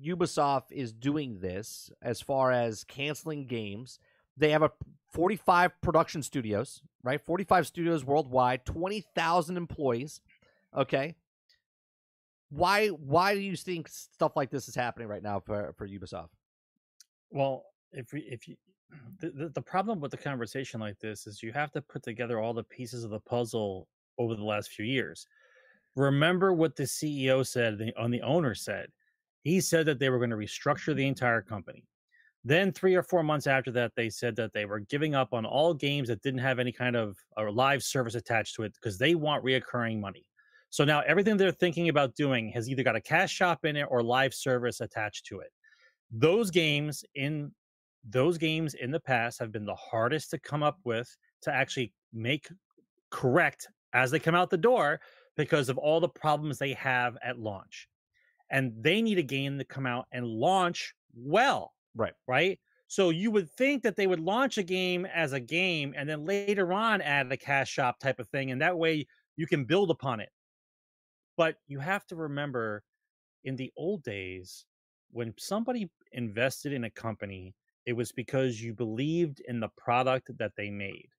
Ubisoft 0.04 0.72
is 0.72 0.92
doing 0.92 1.40
this 1.40 1.92
as 2.02 2.22
far 2.22 2.52
as 2.52 2.84
canceling 2.84 3.48
games. 3.48 4.00
They 4.36 4.52
have 4.52 4.62
a 4.62 4.72
45 5.12 5.82
production 5.82 6.22
studios, 6.22 6.82
right? 7.04 7.20
45 7.20 7.68
studios 7.68 8.06
worldwide, 8.06 8.66
20,000 8.66 9.58
employees. 9.58 10.22
Okay. 10.76 11.16
Why 12.50 12.88
why 12.88 13.34
do 13.34 13.42
you 13.42 13.58
think 13.58 13.90
stuff 13.90 14.38
like 14.38 14.50
this 14.50 14.70
is 14.70 14.76
happening 14.76 15.10
right 15.10 15.24
now 15.24 15.40
for 15.40 15.74
for 15.78 15.86
Ubisoft? 15.86 16.30
Well, 17.30 17.66
if 17.92 18.14
we, 18.14 18.22
if 18.22 18.48
you 18.48 18.56
the, 19.20 19.32
the 19.32 19.50
the 19.50 19.62
problem 19.62 20.00
with 20.00 20.12
the 20.12 20.18
conversation 20.18 20.80
like 20.80 20.98
this 21.00 21.28
is 21.28 21.44
you 21.44 21.52
have 21.52 21.72
to 21.74 21.82
put 21.82 22.04
together 22.04 22.40
all 22.40 22.54
the 22.54 22.64
pieces 22.64 23.04
of 23.04 23.10
the 23.10 23.20
puzzle 23.20 23.90
over 24.18 24.34
the 24.36 24.44
last 24.44 24.72
few 24.72 24.86
years. 24.86 25.28
Remember 25.98 26.54
what 26.54 26.76
the 26.76 26.84
CEO 26.84 27.46
said 27.46 27.92
on 27.98 28.12
the 28.12 28.22
owner 28.22 28.54
said. 28.54 28.90
He 29.42 29.60
said 29.60 29.88
that 29.88 29.98
they 29.98 30.10
were 30.10 30.20
going 30.20 30.30
to 30.30 30.36
restructure 30.36 30.96
the 30.96 31.08
entire 31.08 31.42
company. 31.42 31.84
Then 32.44 32.72
three 32.72 32.94
or 32.94 33.02
four 33.02 33.24
months 33.24 33.48
after 33.48 33.72
that, 33.72 33.94
they 33.96 34.12
said 34.12 34.36
that 34.36 34.54
they 34.54 34.66
were 34.66 34.80
giving 34.80 35.16
up 35.16 35.34
on 35.34 35.44
all 35.44 35.74
games 35.74 36.08
that 36.10 36.22
didn't 36.22 36.42
have 36.42 36.60
any 36.60 36.72
kind 36.72 36.96
of 36.96 37.18
a 37.38 37.44
live 37.46 37.82
service 37.82 38.14
attached 38.14 38.54
to 38.56 38.64
it 38.64 38.74
because 38.76 39.00
they 39.00 39.16
want 39.16 39.44
reoccurring 39.44 40.00
money. 40.00 40.24
So 40.70 40.86
now 40.86 41.02
everything 41.02 41.36
they're 41.36 41.52
thinking 41.52 41.90
about 41.90 42.14
doing 42.14 42.52
has 42.52 42.70
either 42.70 42.84
got 42.84 42.96
a 42.96 43.02
cash 43.02 43.34
shop 43.34 43.66
in 43.66 43.76
it 43.76 43.88
or 43.90 44.04
live 44.04 44.36
service 44.36 44.82
attached 44.82 45.26
to 45.28 45.40
it. 45.40 45.52
Those 46.12 46.52
games 46.52 47.04
in 47.16 47.52
those 48.08 48.38
games 48.38 48.76
in 48.76 48.92
the 48.92 49.00
past 49.00 49.40
have 49.40 49.52
been 49.52 49.66
the 49.66 49.76
hardest 49.76 50.30
to 50.30 50.38
come 50.38 50.62
up 50.62 50.78
with 50.84 51.10
to 51.42 51.52
actually 51.52 51.92
make 52.14 52.48
correct 53.10 53.68
as 53.94 54.12
they 54.12 54.20
come 54.20 54.36
out 54.36 54.52
the 54.52 54.58
door 54.58 55.00
because 55.38 55.70
of 55.70 55.78
all 55.78 56.00
the 56.00 56.10
problems 56.10 56.58
they 56.58 56.74
have 56.74 57.18
at 57.24 57.40
launch. 57.40 57.88
And 58.50 58.74
they 58.82 59.02
need 59.02 59.20
a 59.20 59.24
game 59.24 59.58
to 59.58 59.66
come 59.66 59.86
out 59.86 60.08
and 60.12 60.26
launch 60.26 60.94
well. 61.16 61.74
Right. 61.96 62.14
Right. 62.28 62.60
So 62.88 63.10
you 63.10 63.32
would 63.32 63.50
think 63.52 63.84
that 63.84 63.96
they 63.96 64.08
would 64.08 64.20
launch 64.20 64.58
a 64.58 64.64
game 64.64 65.06
as 65.06 65.34
a 65.34 65.40
game 65.40 65.94
and 65.96 66.08
then 66.08 66.26
later 66.26 66.72
on 66.72 67.02
add 67.02 67.32
a 67.32 67.38
cash 67.38 67.70
shop 67.70 68.00
type 68.00 68.20
of 68.20 68.30
thing. 68.30 68.52
And 68.52 68.62
that 68.62 68.78
way 68.78 69.06
you 69.36 69.46
can 69.46 69.66
build 69.66 69.92
upon 69.92 70.22
it. 70.22 70.30
But 71.36 71.58
you 71.68 71.80
have 71.80 72.06
to 72.08 72.16
remember 72.16 72.84
in 73.44 73.56
the 73.56 73.72
old 73.78 74.04
days, 74.04 74.66
when 75.12 75.34
somebody 75.38 75.90
invested 76.14 76.74
in 76.74 76.86
a 76.86 76.90
company, 76.90 77.54
it 77.86 77.94
was 77.94 78.12
because 78.12 78.62
you 78.62 78.74
believed 78.74 79.42
in 79.48 79.60
the 79.60 79.70
product 79.78 80.32
that 80.38 80.52
they 80.58 80.70
made. 80.70 81.10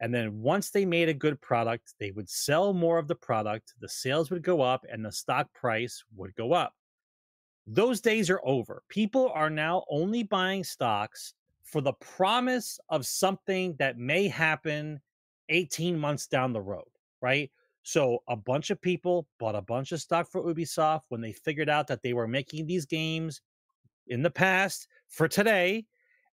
And 0.00 0.14
then 0.14 0.40
once 0.40 0.70
they 0.70 0.86
made 0.86 1.08
a 1.08 1.14
good 1.14 1.40
product, 1.40 1.94
they 2.00 2.10
would 2.10 2.28
sell 2.28 2.72
more 2.72 2.98
of 2.98 3.06
the 3.06 3.14
product, 3.14 3.74
the 3.80 3.88
sales 3.88 4.30
would 4.30 4.42
go 4.42 4.62
up, 4.62 4.84
and 4.90 5.04
the 5.04 5.12
stock 5.12 5.52
price 5.52 6.02
would 6.16 6.34
go 6.34 6.52
up. 6.52 6.74
Those 7.66 8.00
days 8.00 8.30
are 8.30 8.40
over. 8.42 8.82
People 8.88 9.30
are 9.34 9.50
now 9.50 9.84
only 9.90 10.22
buying 10.22 10.64
stocks 10.64 11.34
for 11.62 11.80
the 11.80 11.92
promise 11.94 12.80
of 12.88 13.06
something 13.06 13.76
that 13.78 13.98
may 13.98 14.26
happen 14.26 15.00
18 15.50 15.98
months 15.98 16.26
down 16.26 16.52
the 16.52 16.60
road, 16.60 16.88
right? 17.20 17.50
So 17.82 18.22
a 18.28 18.36
bunch 18.36 18.70
of 18.70 18.80
people 18.80 19.26
bought 19.38 19.54
a 19.54 19.62
bunch 19.62 19.92
of 19.92 20.00
stock 20.00 20.30
for 20.30 20.42
Ubisoft 20.42 21.02
when 21.08 21.20
they 21.20 21.32
figured 21.32 21.68
out 21.68 21.86
that 21.88 22.02
they 22.02 22.12
were 22.12 22.28
making 22.28 22.66
these 22.66 22.86
games 22.86 23.40
in 24.08 24.22
the 24.22 24.30
past 24.30 24.88
for 25.08 25.28
today, 25.28 25.84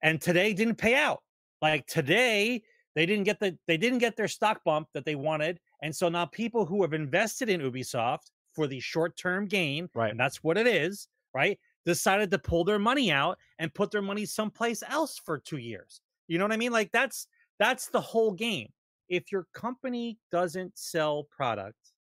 and 0.01 0.21
today 0.21 0.53
didn't 0.53 0.75
pay 0.75 0.95
out. 0.95 1.21
Like 1.61 1.87
today, 1.87 2.63
they 2.97 3.05
didn't 3.05 3.25
get 3.25 3.39
the 3.39 3.55
they 3.67 3.77
didn't 3.77 3.99
get 3.99 4.17
their 4.17 4.27
stock 4.27 4.63
bump 4.63 4.87
that 4.95 5.05
they 5.05 5.13
wanted, 5.13 5.59
and 5.83 5.95
so 5.95 6.09
now 6.09 6.25
people 6.25 6.65
who 6.65 6.81
have 6.81 6.93
invested 6.93 7.47
in 7.47 7.61
Ubisoft 7.61 8.31
for 8.53 8.65
the 8.65 8.79
short 8.79 9.15
term 9.15 9.45
gain, 9.45 9.87
Right. 9.93 10.09
and 10.09 10.19
that's 10.19 10.43
what 10.43 10.57
it 10.57 10.65
is, 10.65 11.07
right? 11.31 11.59
Decided 11.85 12.31
to 12.31 12.39
pull 12.39 12.63
their 12.63 12.79
money 12.79 13.11
out 13.11 13.37
and 13.59 13.71
put 13.71 13.91
their 13.91 14.01
money 14.01 14.25
someplace 14.25 14.81
else 14.89 15.19
for 15.23 15.37
two 15.37 15.57
years. 15.57 16.01
You 16.27 16.39
know 16.39 16.45
what 16.45 16.51
I 16.53 16.57
mean? 16.57 16.71
Like 16.71 16.91
that's 16.91 17.27
that's 17.59 17.87
the 17.89 18.01
whole 18.01 18.31
game. 18.31 18.69
If 19.09 19.31
your 19.31 19.45
company 19.53 20.17
doesn't 20.31 20.75
sell 20.75 21.25
product, 21.25 21.93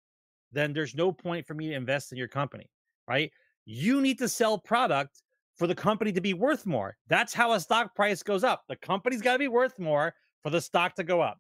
then 0.54 0.72
there's 0.72 0.96
no 0.96 1.12
point 1.12 1.46
for 1.46 1.56
me 1.56 1.68
to 1.68 1.76
invest 1.76 2.14
in 2.14 2.18
your 2.18 2.30
company, 2.30 2.70
right? 3.06 3.34
You 3.66 4.00
need 4.00 4.18
to 4.20 4.30
sell 4.30 4.58
product 4.58 5.24
for 5.58 5.68
the 5.68 5.76
company 5.76 6.14
to 6.14 6.22
be 6.22 6.34
worth 6.34 6.66
more. 6.66 6.96
That's 7.10 7.34
how 7.34 7.52
a 7.52 7.60
stock 7.60 7.96
price 7.96 8.24
goes 8.24 8.46
up. 8.46 8.64
The 8.70 8.78
company's 8.78 9.22
got 9.22 9.34
to 9.34 9.40
be 9.40 9.50
worth 9.50 9.78
more 9.78 10.14
for 10.46 10.52
the 10.52 10.62
stock 10.62 10.94
to 10.94 11.04
go 11.04 11.22
up. 11.22 11.40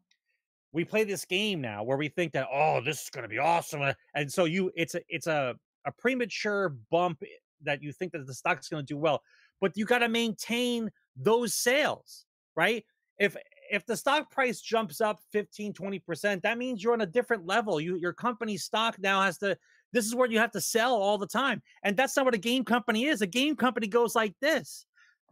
We 0.73 0.83
play 0.83 1.03
this 1.03 1.25
game 1.25 1.61
now 1.61 1.83
where 1.83 1.95
we 1.95 2.07
think 2.07 2.33
that 2.33 2.47
oh, 2.51 2.81
this 2.83 3.03
is 3.03 3.09
going 3.11 3.21
to 3.21 3.29
be 3.29 3.37
awesome, 3.37 3.83
uh, 3.83 3.93
and 4.15 4.31
so 4.31 4.45
you 4.45 4.71
it's 4.75 4.95
a 4.95 5.01
it's 5.07 5.27
a 5.27 5.55
a 5.85 5.91
premature 5.91 6.69
bump 6.89 7.21
that 7.61 7.83
you 7.83 7.93
think 7.93 8.13
that 8.13 8.25
the 8.25 8.33
stock's 8.33 8.67
going 8.67 8.83
to 8.83 8.93
do 8.93 8.97
well, 8.97 9.21
but 9.61 9.77
you 9.77 9.85
got 9.85 9.99
to 9.99 10.09
maintain 10.09 10.89
those 11.15 11.53
sales, 11.53 12.25
right? 12.55 12.83
If 13.19 13.37
if 13.69 13.85
the 13.85 13.95
stock 13.95 14.31
price 14.31 14.59
jumps 14.59 15.01
up 15.01 15.19
15 15.31 15.73
20% 15.73 16.41
that 16.41 16.57
means 16.57 16.83
you're 16.83 16.93
on 16.93 17.01
a 17.01 17.05
different 17.07 17.47
level 17.47 17.81
you 17.81 17.95
your 17.95 18.13
company's 18.13 18.63
stock 18.63 18.95
now 18.99 19.23
has 19.23 19.39
to 19.39 19.57
this 19.91 20.05
is 20.05 20.13
where 20.13 20.29
you 20.29 20.37
have 20.37 20.51
to 20.51 20.61
sell 20.61 20.93
all 20.93 21.17
the 21.17 21.25
time 21.25 21.63
and 21.81 21.97
that's 21.97 22.15
not 22.15 22.25
what 22.25 22.35
a 22.35 22.37
game 22.37 22.63
company 22.63 23.05
is 23.05 23.23
a 23.23 23.27
game 23.27 23.55
company 23.55 23.87
goes 23.87 24.13
like 24.13 24.35
this 24.39 24.85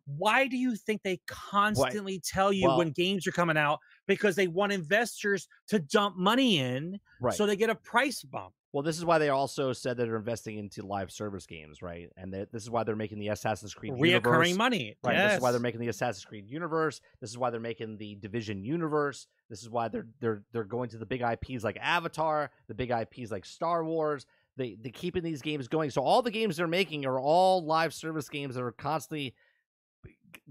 why 0.05 0.47
do 0.47 0.57
you 0.57 0.75
think 0.75 1.01
they 1.03 1.19
constantly 1.27 2.19
tell 2.19 2.51
you 2.51 2.67
Well- 2.67 2.77
when 2.77 2.91
games 2.91 3.25
are 3.27 3.31
coming 3.31 3.57
out 3.57 3.79
because 4.07 4.35
they 4.35 4.47
want 4.47 4.71
investors 4.73 5.47
to 5.67 5.79
dump 5.79 6.17
money 6.17 6.57
in 6.59 6.99
Right. 7.21 7.33
so 7.33 7.45
they 7.45 7.55
get 7.55 7.69
a 7.69 7.75
price 7.75 8.21
bump 8.23 8.53
Well, 8.73 8.81
this 8.83 8.97
is 8.97 9.05
why 9.05 9.19
they 9.19 9.29
also 9.29 9.71
said 9.71 9.97
that 9.97 10.05
they're 10.05 10.15
investing 10.17 10.57
into 10.57 10.81
live 10.81 11.11
service 11.11 11.45
games, 11.45 11.83
right? 11.83 12.09
And 12.17 12.33
that 12.33 12.51
this 12.51 12.63
is 12.63 12.71
why 12.71 12.83
they're 12.83 12.95
making 12.95 13.19
the 13.19 13.27
Assassin's 13.27 13.71
Creed 13.75 13.93
universe. 13.95 14.23
reoccurring 14.23 14.57
money 14.57 14.97
Right. 15.03 15.15
This 15.15 15.33
is 15.35 15.41
why 15.41 15.51
they're 15.51 15.59
making 15.59 15.79
the 15.79 15.89
Assassin's 15.89 16.25
Creed 16.25 16.49
universe. 16.49 16.99
This 17.21 17.29
is 17.29 17.37
why 17.37 17.51
they're 17.51 17.59
making 17.59 17.97
the 17.97 18.15
Division 18.15 18.63
universe. 18.63 19.27
This 19.47 19.61
is 19.61 19.69
why 19.69 19.89
they're 19.89 20.07
they're 20.19 20.43
they're 20.53 20.63
going 20.63 20.89
to 20.89 20.97
the 20.97 21.05
big 21.05 21.21
IPs 21.21 21.63
like 21.63 21.77
Avatar, 21.79 22.49
the 22.67 22.73
big 22.73 22.89
IPs 22.89 23.29
like 23.31 23.45
Star 23.45 23.85
Wars. 23.85 24.25
They 24.57 24.73
they 24.81 24.89
keeping 24.89 25.21
these 25.23 25.43
games 25.43 25.67
going. 25.67 25.91
So 25.91 26.01
all 26.01 26.23
the 26.23 26.31
games 26.31 26.57
they're 26.57 26.67
making 26.67 27.05
are 27.05 27.19
all 27.19 27.63
live 27.63 27.93
service 27.93 28.27
games 28.27 28.55
that 28.55 28.63
are 28.63 28.71
constantly 28.71 29.35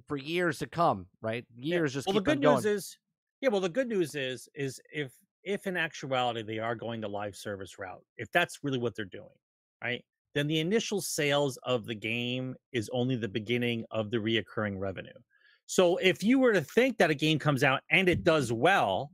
for 0.07 0.16
years 0.16 0.59
to 0.59 0.66
come, 0.66 1.07
right? 1.20 1.45
Yeah. 1.57 1.76
Years 1.76 1.95
just 1.95 2.07
well 2.07 2.14
keep 2.14 2.24
the 2.24 2.35
good 2.35 2.43
going. 2.43 2.57
news 2.57 2.66
is 2.66 2.99
yeah 3.43 3.49
well 3.51 3.61
the 3.61 3.68
good 3.68 3.89
news 3.89 4.14
is 4.14 4.49
is 4.55 4.80
if 4.91 5.12
if 5.43 5.66
in 5.66 5.76
actuality 5.76 6.43
they 6.43 6.59
are 6.59 6.74
going 6.74 7.01
the 7.01 7.09
live 7.09 7.37
service 7.37 7.78
route 7.78 8.03
if 8.16 8.30
that's 8.33 8.61
really 8.62 8.78
what 8.78 8.95
they're 8.95 9.05
doing 9.05 9.28
right 9.83 10.03
then 10.35 10.47
the 10.47 10.61
initial 10.61 11.03
sales 11.03 11.59
of 11.64 11.85
the 11.85 11.95
game 11.95 12.55
is 12.72 12.89
only 12.95 13.16
the 13.16 13.28
beginning 13.28 13.85
of 13.91 14.11
the 14.11 14.16
reoccurring 14.16 14.78
revenue 14.78 15.11
so 15.66 15.97
if 15.99 16.22
you 16.22 16.39
were 16.39 16.53
to 16.53 16.62
think 16.62 16.97
that 16.97 17.11
a 17.11 17.14
game 17.14 17.39
comes 17.39 17.62
out 17.62 17.83
and 17.91 18.09
it 18.09 18.24
does 18.24 18.53
well 18.53 19.11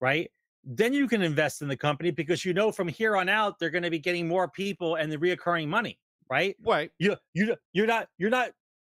right 0.00 0.30
then 0.64 0.92
you 0.92 1.08
can 1.08 1.22
invest 1.22 1.60
in 1.60 1.66
the 1.66 1.76
company 1.76 2.12
because 2.12 2.44
you 2.44 2.54
know 2.54 2.70
from 2.70 2.86
here 2.86 3.16
on 3.16 3.28
out 3.28 3.58
they're 3.58 3.70
going 3.70 3.82
to 3.82 3.90
be 3.90 3.98
getting 3.98 4.26
more 4.26 4.48
people 4.48 4.94
and 4.94 5.10
the 5.10 5.18
reoccurring 5.18 5.66
money 5.66 5.98
right 6.30 6.56
right. 6.64 6.90
you 6.98 7.16
you 7.34 7.54
you're 7.72 7.86
not 7.86 8.06
you're 8.16 8.30
not 8.30 8.50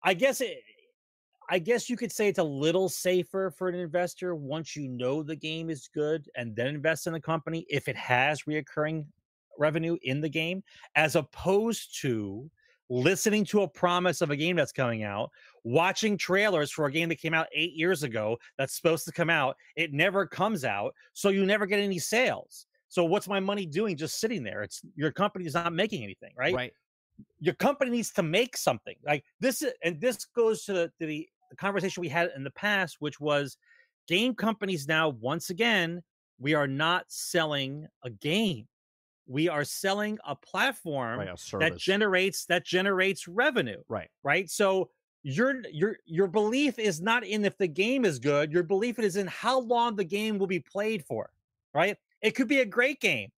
i 0.02 0.12
guess 0.12 0.42
it 0.42 0.58
i 1.50 1.58
guess 1.58 1.88
you 1.88 1.96
could 1.96 2.12
say 2.12 2.28
it's 2.28 2.38
a 2.38 2.44
little 2.44 2.88
safer 2.88 3.50
for 3.50 3.68
an 3.68 3.74
investor 3.74 4.34
once 4.34 4.74
you 4.76 4.88
know 4.88 5.22
the 5.22 5.36
game 5.36 5.70
is 5.70 5.88
good 5.92 6.28
and 6.36 6.54
then 6.56 6.66
invest 6.68 7.06
in 7.06 7.12
the 7.12 7.20
company 7.20 7.66
if 7.68 7.88
it 7.88 7.96
has 7.96 8.42
reoccurring 8.42 9.04
revenue 9.58 9.96
in 10.02 10.20
the 10.20 10.28
game 10.28 10.62
as 10.96 11.16
opposed 11.16 12.00
to 12.00 12.50
listening 12.90 13.44
to 13.44 13.62
a 13.62 13.68
promise 13.68 14.20
of 14.20 14.30
a 14.30 14.36
game 14.36 14.56
that's 14.56 14.72
coming 14.72 15.04
out 15.04 15.30
watching 15.64 16.18
trailers 16.18 16.70
for 16.70 16.86
a 16.86 16.92
game 16.92 17.08
that 17.08 17.16
came 17.16 17.32
out 17.32 17.46
8 17.54 17.72
years 17.72 18.02
ago 18.02 18.36
that's 18.58 18.76
supposed 18.76 19.06
to 19.06 19.12
come 19.12 19.30
out 19.30 19.56
it 19.74 19.92
never 19.92 20.26
comes 20.26 20.64
out 20.64 20.94
so 21.14 21.30
you 21.30 21.46
never 21.46 21.66
get 21.66 21.80
any 21.80 21.98
sales. 21.98 22.66
So 22.88 23.04
what's 23.04 23.26
my 23.26 23.40
money 23.40 23.66
doing 23.66 23.96
just 23.96 24.20
sitting 24.20 24.44
there? 24.44 24.62
It's 24.62 24.82
your 24.94 25.10
company's 25.10 25.54
not 25.54 25.72
making 25.72 26.04
anything 26.04 26.32
right? 26.36 26.54
Right. 26.54 26.72
your 27.40 27.54
company 27.54 27.90
needs 27.90 28.12
to 28.12 28.22
make 28.22 28.56
something 28.56 28.96
like 29.04 29.24
this 29.40 29.62
is, 29.62 29.72
and 29.82 30.00
this 30.00 30.24
goes 30.26 30.64
to 30.64 30.72
the, 30.74 30.92
to 31.00 31.06
the, 31.06 31.28
the 31.54 31.60
conversation 31.60 32.00
we 32.00 32.08
had 32.08 32.30
in 32.36 32.44
the 32.44 32.50
past 32.50 32.96
which 32.98 33.20
was 33.20 33.56
game 34.08 34.34
companies 34.34 34.86
now 34.86 35.08
once 35.08 35.50
again 35.50 36.02
we 36.38 36.54
are 36.54 36.66
not 36.66 37.04
selling 37.08 37.86
a 38.02 38.10
game 38.10 38.66
we 39.26 39.48
are 39.48 39.64
selling 39.64 40.18
a 40.26 40.36
platform 40.36 41.18
Right. 41.18 41.28
A 41.28 41.58
that 41.58 41.78
generates 41.78 42.44
that 42.46 42.64
generates 42.64 43.26
revenue 43.28 43.82
right. 43.88 44.08
right 44.22 44.50
so 44.50 44.90
your 45.22 45.62
your 45.72 45.96
your 46.04 46.26
belief 46.26 46.78
is 46.78 47.00
not 47.00 47.24
in 47.24 47.44
if 47.44 47.56
the 47.56 47.68
game 47.68 48.04
is 48.04 48.18
good 48.18 48.52
your 48.52 48.62
belief 48.62 48.98
is 48.98 49.16
in 49.16 49.26
how 49.26 49.60
long 49.60 49.96
the 49.96 50.04
game 50.04 50.38
will 50.38 50.46
be 50.46 50.60
played 50.60 51.04
for 51.04 51.30
right 51.74 51.96
it 52.20 52.32
could 52.32 52.48
be 52.48 52.60
a 52.60 52.66
great 52.66 53.00
game 53.00 53.30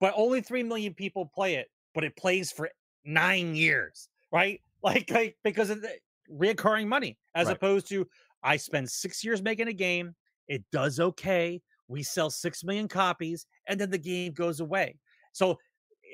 but 0.00 0.12
only 0.16 0.40
3 0.40 0.62
million 0.64 0.94
people 0.94 1.26
play 1.26 1.54
it 1.54 1.70
but 1.94 2.02
it 2.02 2.16
plays 2.16 2.50
for 2.50 2.68
9 3.04 3.54
years 3.54 4.08
right 4.32 4.60
like 4.82 5.10
like 5.10 5.36
because 5.44 5.70
of 5.70 5.82
the 5.82 5.92
reoccurring 6.32 6.86
money 6.86 7.16
as 7.34 7.46
Right. 7.46 7.56
opposed 7.56 7.88
to 7.88 8.06
i 8.42 8.56
spend 8.56 8.88
6 8.90 9.24
years 9.24 9.42
making 9.42 9.68
a 9.68 9.72
game 9.72 10.14
it 10.48 10.62
does 10.72 11.00
okay 11.00 11.60
we 11.88 12.02
sell 12.02 12.30
6 12.30 12.64
million 12.64 12.88
copies 12.88 13.46
and 13.66 13.80
then 13.80 13.90
the 13.90 13.98
game 13.98 14.32
goes 14.32 14.60
away 14.60 14.96
so 15.32 15.56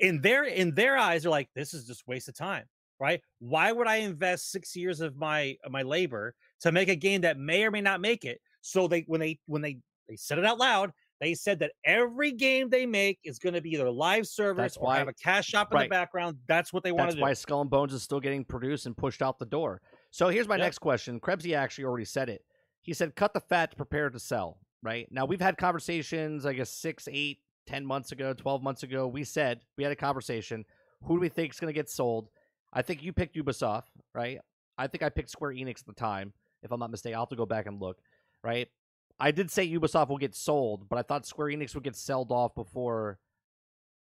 in 0.01 0.21
their 0.21 0.43
in 0.45 0.73
their 0.75 0.97
eyes 0.97 1.23
they're 1.23 1.31
like 1.31 1.49
this 1.55 1.73
is 1.73 1.85
just 1.87 2.07
waste 2.07 2.27
of 2.29 2.35
time 2.35 2.65
right? 2.97 3.19
Why 3.39 3.73
would 3.73 3.87
I 3.89 3.97
invest 3.97 4.51
six 4.51 4.73
years 4.73 5.01
of 5.01 5.17
my 5.17 5.57
of 5.65 5.71
my 5.73 5.81
labor 5.81 6.33
to 6.61 6.71
make 6.71 6.87
a 6.87 6.95
game 6.95 7.19
that 7.21 7.37
may 7.37 7.65
or 7.65 7.69
may 7.71 7.81
not 7.81 7.99
make 7.99 8.23
it? 8.23 8.39
So 8.61 8.87
they 8.87 9.01
when 9.07 9.19
they 9.19 9.37
when 9.47 9.61
they 9.61 9.79
they 10.07 10.15
said 10.15 10.37
it 10.39 10.45
out 10.45 10.59
loud, 10.59 10.91
they 11.19 11.33
said 11.33 11.59
that 11.59 11.73
every 11.83 12.31
game 12.31 12.69
they 12.69 12.85
make 12.85 13.19
is 13.25 13.37
going 13.37 13.53
to 13.53 13.59
be 13.59 13.71
either 13.71 13.91
live 13.91 14.25
service 14.25 14.61
That's 14.61 14.77
or 14.77 14.85
why- 14.85 14.97
have 14.99 15.09
a 15.09 15.13
cash 15.13 15.45
shop 15.45 15.73
in 15.73 15.75
right. 15.77 15.83
the 15.89 15.93
background. 15.93 16.37
That's 16.47 16.71
what 16.71 16.83
they 16.83 16.93
want 16.93 17.09
That's 17.09 17.21
why 17.21 17.31
do. 17.31 17.35
Skull 17.35 17.59
and 17.59 17.69
Bones 17.69 17.93
is 17.93 18.01
still 18.01 18.21
getting 18.21 18.45
produced 18.45 18.85
and 18.85 18.95
pushed 18.95 19.21
out 19.21 19.39
the 19.39 19.45
door. 19.45 19.81
So 20.15 20.29
here's 20.29 20.47
my 20.47 20.55
Yep. 20.55 20.63
next 20.63 20.77
question. 20.77 21.19
Krebsy 21.19 21.57
actually 21.57 21.83
already 21.83 22.05
said 22.05 22.29
it. 22.29 22.45
He 22.81 22.93
said, 22.93 23.17
"Cut 23.17 23.33
the 23.33 23.41
fat 23.41 23.71
to 23.71 23.75
prepare 23.75 24.09
to 24.09 24.17
sell." 24.17 24.61
Right 24.81 25.11
now, 25.11 25.25
we've 25.25 25.41
had 25.41 25.57
conversations. 25.57 26.45
I 26.45 26.53
guess 26.53 26.69
six, 26.69 27.09
eight, 27.11 27.41
ten 27.65 27.85
months 27.85 28.13
ago, 28.13 28.33
twelve 28.33 28.63
months 28.63 28.81
ago. 28.81 29.09
We 29.09 29.25
said 29.25 29.65
we 29.75 29.83
had 29.83 29.91
a 29.91 29.95
conversation. 29.97 30.65
Who 31.01 31.15
do 31.15 31.19
we 31.19 31.27
think 31.27 31.51
is 31.53 31.59
going 31.59 31.67
to 31.67 31.77
get 31.77 31.89
sold? 31.89 32.29
I 32.71 32.81
think 32.81 33.03
you 33.03 33.11
picked 33.11 33.35
Ubisoft, 33.35 33.89
right? 34.13 34.39
I 34.77 34.87
think 34.87 35.03
I 35.03 35.09
picked 35.09 35.31
Square 35.31 35.51
Enix 35.51 35.81
at 35.81 35.85
the 35.85 35.93
time, 35.93 36.31
if 36.63 36.71
I'm 36.71 36.79
not 36.79 36.91
mistaken. 36.91 37.15
I'll 37.15 37.23
have 37.23 37.29
to 37.29 37.35
go 37.35 37.45
back 37.45 37.65
and 37.65 37.81
look, 37.81 38.01
right? 38.41 38.71
I 39.19 39.31
did 39.31 39.51
say 39.51 39.67
Ubisoft 39.67 40.07
will 40.07 40.17
get 40.17 40.33
sold, 40.33 40.87
but 40.87 40.97
I 40.97 41.01
thought 41.01 41.25
Square 41.25 41.49
Enix 41.49 41.75
would 41.75 41.83
get 41.83 41.97
sold 41.97 42.31
off 42.31 42.55
before 42.55 43.19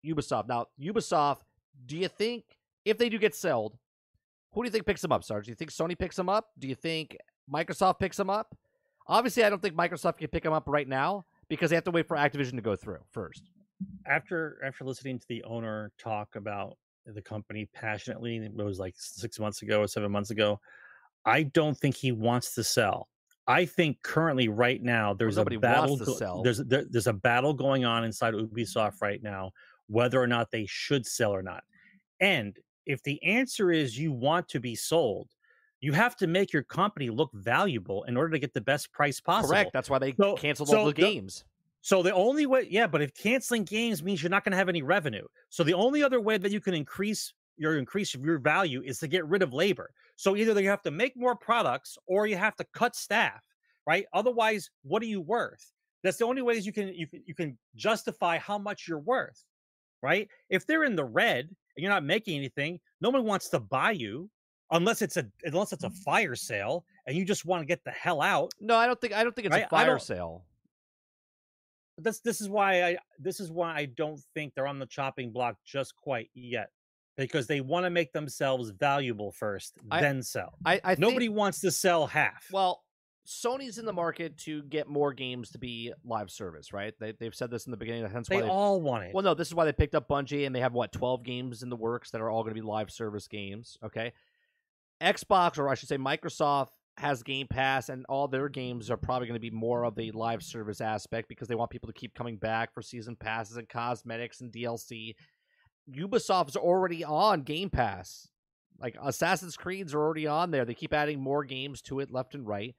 Ubisoft. 0.06 0.48
Now, 0.48 0.68
Ubisoft, 0.80 1.42
do 1.84 1.98
you 1.98 2.10
think 2.10 2.60
if 2.84 3.00
they 3.00 3.10
do 3.10 3.18
get 3.18 3.34
sold, 3.34 3.80
who 4.56 4.64
do 4.64 4.68
you 4.68 4.72
think 4.72 4.86
picks 4.86 5.02
them 5.02 5.12
up, 5.12 5.24
Sarge? 5.24 5.46
Do 5.46 5.52
you 5.52 5.56
think 5.56 5.70
Sony 5.72 5.98
picks 5.98 6.16
them 6.16 6.30
up? 6.30 6.48
Do 6.58 6.68
you 6.68 6.76
think 6.76 7.18
Microsoft 7.54 8.00
picks 8.00 8.18
them 8.18 8.30
up? 8.30 8.56
Obviously, 9.08 9.44
I 9.44 9.50
don't 9.50 9.62
think 9.62 9.76
Microsoft 9.76 10.18
can 10.18 10.28
pick 10.30 10.44
them 10.44 10.54
up 10.54 10.64
right 10.68 10.88
now 10.88 11.26
because 11.50 11.70
they 11.70 11.76
have 11.76 11.84
to 11.84 11.92
wait 11.92 12.08
for 12.08 12.18
Activision 12.18 12.54
to 12.56 12.62
go 12.62 12.76
through 12.76 13.00
first. 13.12 13.44
after 14.08 14.60
after 14.66 14.84
listening 14.86 15.20
to 15.20 15.26
the 15.28 15.44
owner 15.44 15.92
talk 16.00 16.36
about 16.36 16.78
the 17.06 17.22
company 17.22 17.70
passionately, 17.74 18.38
it 18.38 18.56
was 18.56 18.80
like 18.80 18.96
six 18.98 19.40
months 19.40 19.62
ago 19.62 19.82
or 19.82 19.88
seven 19.88 20.12
months 20.12 20.32
ago. 20.32 20.60
I 21.26 21.44
don't 21.44 21.78
think 21.78 21.96
he 21.96 22.12
wants 22.12 22.56
to 22.56 22.64
sell. 22.64 23.10
I 23.48 23.66
think 23.66 24.02
currently, 24.02 24.48
right 24.48 24.82
now, 24.82 25.14
there's 25.14 25.38
a 25.38 25.46
battle. 25.46 25.98
to 26.00 26.06
go- 26.06 26.16
sell. 26.16 26.42
There's 26.42 26.58
there, 26.60 26.86
there's 26.90 27.08
a 27.08 27.14
battle 27.14 27.54
going 27.54 27.86
on 27.86 28.04
inside 28.04 28.34
Ubisoft 28.34 29.02
right 29.02 29.22
now, 29.22 29.52
whether 29.88 30.20
or 30.20 30.26
not 30.26 30.50
they 30.50 30.66
should 30.68 31.06
sell 31.06 31.32
or 31.32 31.44
not. 31.44 31.64
And 32.20 32.58
if 32.86 33.02
the 33.04 33.22
answer 33.24 33.72
is 33.72 33.98
you 33.98 34.12
want 34.12 34.48
to 34.50 34.60
be 34.60 34.76
sold, 34.76 35.30
you 35.82 35.94
have 35.94 36.16
to 36.18 36.28
make 36.28 36.54
your 36.54 36.64
company 36.64 37.10
look 37.10 37.32
valuable 37.34 38.04
in 38.06 38.18
order 38.18 38.32
to 38.32 38.40
get 38.40 38.54
the 38.54 38.62
best 38.62 38.92
price 38.92 39.20
possible. 39.20 39.50
Correct. 39.50 39.72
That's 39.74 39.90
why 39.90 40.00
they 40.00 40.14
So- 40.14 40.36
canceled 40.36 40.70
so 40.70 40.80
all 40.80 40.86
the 40.86 40.94
the- 40.94 41.02
games. 41.02 41.44
So 41.82 42.02
the 42.02 42.14
only 42.14 42.48
way, 42.48 42.68
yeah, 42.68 42.88
but 42.88 43.04
if 43.04 43.14
canceling 43.14 43.64
games 43.64 44.02
means 44.02 44.24
you're 44.24 44.32
not 44.32 44.44
going 44.44 44.54
to 44.54 44.58
have 44.58 44.70
any 44.70 44.82
revenue, 44.82 45.28
so 45.50 45.64
the 45.64 45.76
only 45.76 46.02
other 46.02 46.20
way 46.20 46.38
that 46.40 46.52
you 46.52 46.60
can 46.60 46.74
increase 46.74 47.32
your 47.58 47.78
increase 47.78 48.14
your 48.16 48.40
value 48.40 48.82
is 48.84 49.00
to 49.00 49.08
get 49.08 49.26
rid 49.28 49.42
of 49.44 49.54
labor. 49.54 49.92
So 50.16 50.36
either 50.36 50.60
you 50.60 50.68
have 50.70 50.82
to 50.82 50.92
make 50.92 51.16
more 51.16 51.36
products 51.36 51.98
or 52.08 52.26
you 52.28 52.36
have 52.38 52.56
to 52.58 52.66
cut 52.74 52.96
staff, 52.96 53.42
right? 53.88 54.06
Otherwise, 54.14 54.70
what 54.82 55.02
are 55.04 55.06
you 55.06 55.22
worth? 55.22 55.72
That's 56.04 56.18
the 56.18 56.26
only 56.26 56.42
ways 56.42 56.66
you 56.66 56.74
can 56.74 56.88
you 56.94 57.08
can 57.08 57.24
you 57.26 57.36
can 57.36 57.58
justify 57.76 58.40
how 58.40 58.58
much 58.58 58.88
you're 58.88 59.00
worth, 59.00 59.46
right? 60.02 60.28
If 60.50 60.66
they're 60.66 60.84
in 60.86 60.96
the 60.96 61.06
red 61.06 61.56
and 61.76 61.84
you're 61.84 61.92
not 61.92 62.04
making 62.04 62.38
anything, 62.38 62.80
nobody 63.02 63.24
wants 63.24 63.50
to 63.50 63.60
buy 63.60 63.92
you 63.92 64.30
unless 64.72 65.02
it's 65.02 65.18
a 65.18 65.26
unless 65.44 65.74
it's 65.74 65.84
a 65.84 65.90
mm. 65.90 65.98
fire 66.00 66.36
sale 66.36 66.86
and 67.08 67.16
you 67.16 67.26
just 67.26 67.46
want 67.46 67.62
to 67.62 67.66
get 67.66 67.84
the 67.84 67.92
hell 67.92 68.22
out. 68.22 68.52
No, 68.60 68.76
I 68.76 68.88
don't 68.88 69.00
think 69.00 69.14
I 69.14 69.24
don't 69.24 69.36
think 69.36 69.48
it's 69.48 69.54
Right, 69.54 69.66
a 69.66 69.70
fire 69.70 70.00
sale. 70.00 70.46
this 71.98 72.20
this 72.20 72.42
is 72.42 72.50
why 72.50 72.84
I 72.84 72.98
this 73.20 73.40
is 73.40 73.52
why 73.52 73.76
I 73.76 73.86
don't 73.86 74.20
think 74.34 74.54
they're 74.56 74.68
on 74.68 74.80
the 74.80 74.88
chopping 74.88 75.32
block 75.32 75.58
just 75.66 75.96
quite 75.96 76.30
yet 76.34 76.70
because 77.18 77.48
they 77.48 77.62
want 77.62 77.86
to 77.86 77.90
make 77.90 78.12
themselves 78.12 78.72
valuable 78.72 79.32
first, 79.32 79.78
I- 79.90 80.02
then 80.02 80.22
sell. 80.22 80.58
I, 80.66 80.82
I 80.84 80.96
think- 80.96 81.00
Nobody 81.00 81.30
wants 81.30 81.62
to 81.62 81.72
sell 81.72 82.08
half. 82.08 82.46
Well, 82.52 82.84
Sony's 83.26 83.80
in 83.80 83.86
the 83.86 83.94
market 83.94 84.38
to 84.40 84.62
get 84.64 84.88
more 84.88 85.12
games 85.12 85.50
to 85.52 85.58
be 85.58 85.92
live 86.04 86.30
service, 86.30 86.72
right? 86.72 86.94
They, 87.00 87.14
they've 87.20 87.34
said 87.34 87.50
this 87.50 87.66
in 87.66 87.72
the 87.72 87.78
beginning. 87.78 88.08
Hence 88.08 88.28
they 88.28 88.38
why 88.38 88.42
they, 88.44 88.48
all 88.48 88.82
want 88.82 89.06
it. 89.06 89.14
Well, 89.14 89.24
no, 89.24 89.34
this 89.34 89.48
is 89.48 89.56
why 89.56 89.66
they 89.66 89.74
picked 89.74 89.96
up 89.96 90.08
Bungie, 90.08 90.46
and 90.46 90.56
they 90.56 90.60
have 90.60 90.74
what 90.74 90.92
twelve 90.92 91.24
games 91.24 91.64
in 91.64 91.70
the 91.70 91.76
works 91.76 92.12
that 92.12 92.22
are 92.22 92.30
all 92.30 92.44
going 92.44 92.54
to 92.54 92.62
be 92.62 92.66
live 92.66 92.92
service 92.92 93.28
games. 93.28 93.78
Okay, 93.84 94.14
Xbox, 95.02 95.58
or 95.58 95.70
I 95.70 95.76
should 95.76 95.90
say, 95.90 95.98
Microsoft 95.98 96.70
has 96.98 97.24
Game 97.24 97.48
Pass, 97.48 97.90
and 97.90 98.06
all 98.08 98.28
their 98.28 98.48
games 98.48 98.90
are 98.92 98.98
probably 98.98 99.28
going 99.28 99.36
to 99.36 99.42
be 99.42 99.50
more 99.50 99.86
of 99.86 100.00
a 100.00 100.12
live 100.12 100.44
service 100.44 100.80
aspect 100.80 101.28
because 101.28 101.48
they 101.48 101.56
want 101.56 101.72
people 101.72 101.88
to 101.88 101.94
keep 101.94 102.14
coming 102.14 102.38
back 102.38 102.74
for 102.74 102.82
season 102.82 103.16
passes 103.16 103.58
and 103.58 103.68
cosmetics 103.68 104.42
and 104.42 104.52
DLC. 104.52 105.16
Ubisoft's 105.92 106.56
already 106.56 107.04
on 107.04 107.42
Game 107.42 107.70
Pass. 107.70 108.30
Like 108.80 108.96
Assassin's 109.02 109.58
Creed's 109.58 109.94
are 109.94 110.02
already 110.02 110.28
on 110.28 110.52
there. 110.52 110.66
They 110.66 110.74
keep 110.74 110.94
adding 110.94 111.20
more 111.20 111.44
games 111.44 111.82
to 111.84 112.00
it 112.00 112.12
left 112.12 112.36
and 112.36 112.48
right. 112.48 112.76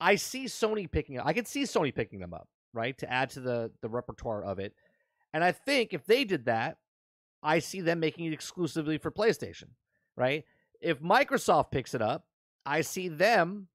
I 0.00 0.16
see 0.16 0.44
Sony 0.44 0.90
picking 0.90 1.18
up. 1.18 1.26
I 1.26 1.32
could 1.32 1.46
see 1.46 1.62
Sony 1.62 1.94
picking 1.94 2.20
them 2.20 2.34
up, 2.34 2.48
right, 2.72 2.96
to 2.98 3.10
add 3.10 3.30
to 3.30 3.40
the 3.40 3.70
the 3.80 3.88
repertoire 3.88 4.44
of 4.44 4.58
it. 4.58 4.74
And 5.32 5.42
I 5.42 5.52
think 5.52 5.92
if 5.92 6.06
they 6.06 6.24
did 6.24 6.46
that, 6.46 6.78
I 7.42 7.58
see 7.58 7.80
them 7.80 8.00
making 8.00 8.26
it 8.26 8.32
exclusively 8.32 8.98
for 8.98 9.10
PlayStation, 9.10 9.68
right? 10.16 10.44
If 10.80 11.00
Microsoft 11.00 11.70
picks 11.70 11.94
it 11.94 12.02
up, 12.02 12.26
I 12.64 12.80
see 12.80 13.08
them 13.08 13.68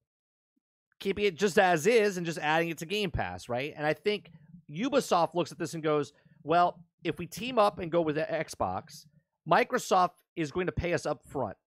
keeping 0.99 1.25
it 1.25 1.35
just 1.35 1.57
as 1.57 1.87
is 1.87 2.17
and 2.17 2.25
just 2.25 2.37
adding 2.37 2.69
it 2.69 2.77
to 2.79 2.85
Game 2.85 3.11
Pass, 3.11 3.49
right? 3.49 3.73
And 3.75 3.85
I 3.85 3.93
think 3.93 4.31
Ubisoft 4.69 5.33
looks 5.33 5.51
at 5.51 5.57
this 5.57 5.73
and 5.73 5.83
goes, 5.83 6.13
well, 6.43 6.79
if 7.03 7.17
we 7.17 7.25
team 7.25 7.57
up 7.57 7.79
and 7.79 7.91
go 7.91 8.01
with 8.01 8.17
Xbox, 8.17 9.05
Microsoft 9.49 10.11
is 10.35 10.51
going 10.51 10.67
to 10.67 10.71
pay 10.71 10.93
us 10.93 11.05
up 11.05 11.23
front, 11.25 11.57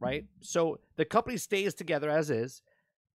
right? 0.00 0.24
So 0.40 0.80
the 0.96 1.04
company 1.04 1.38
stays 1.38 1.74
together 1.74 2.10
as 2.10 2.30
is. 2.30 2.62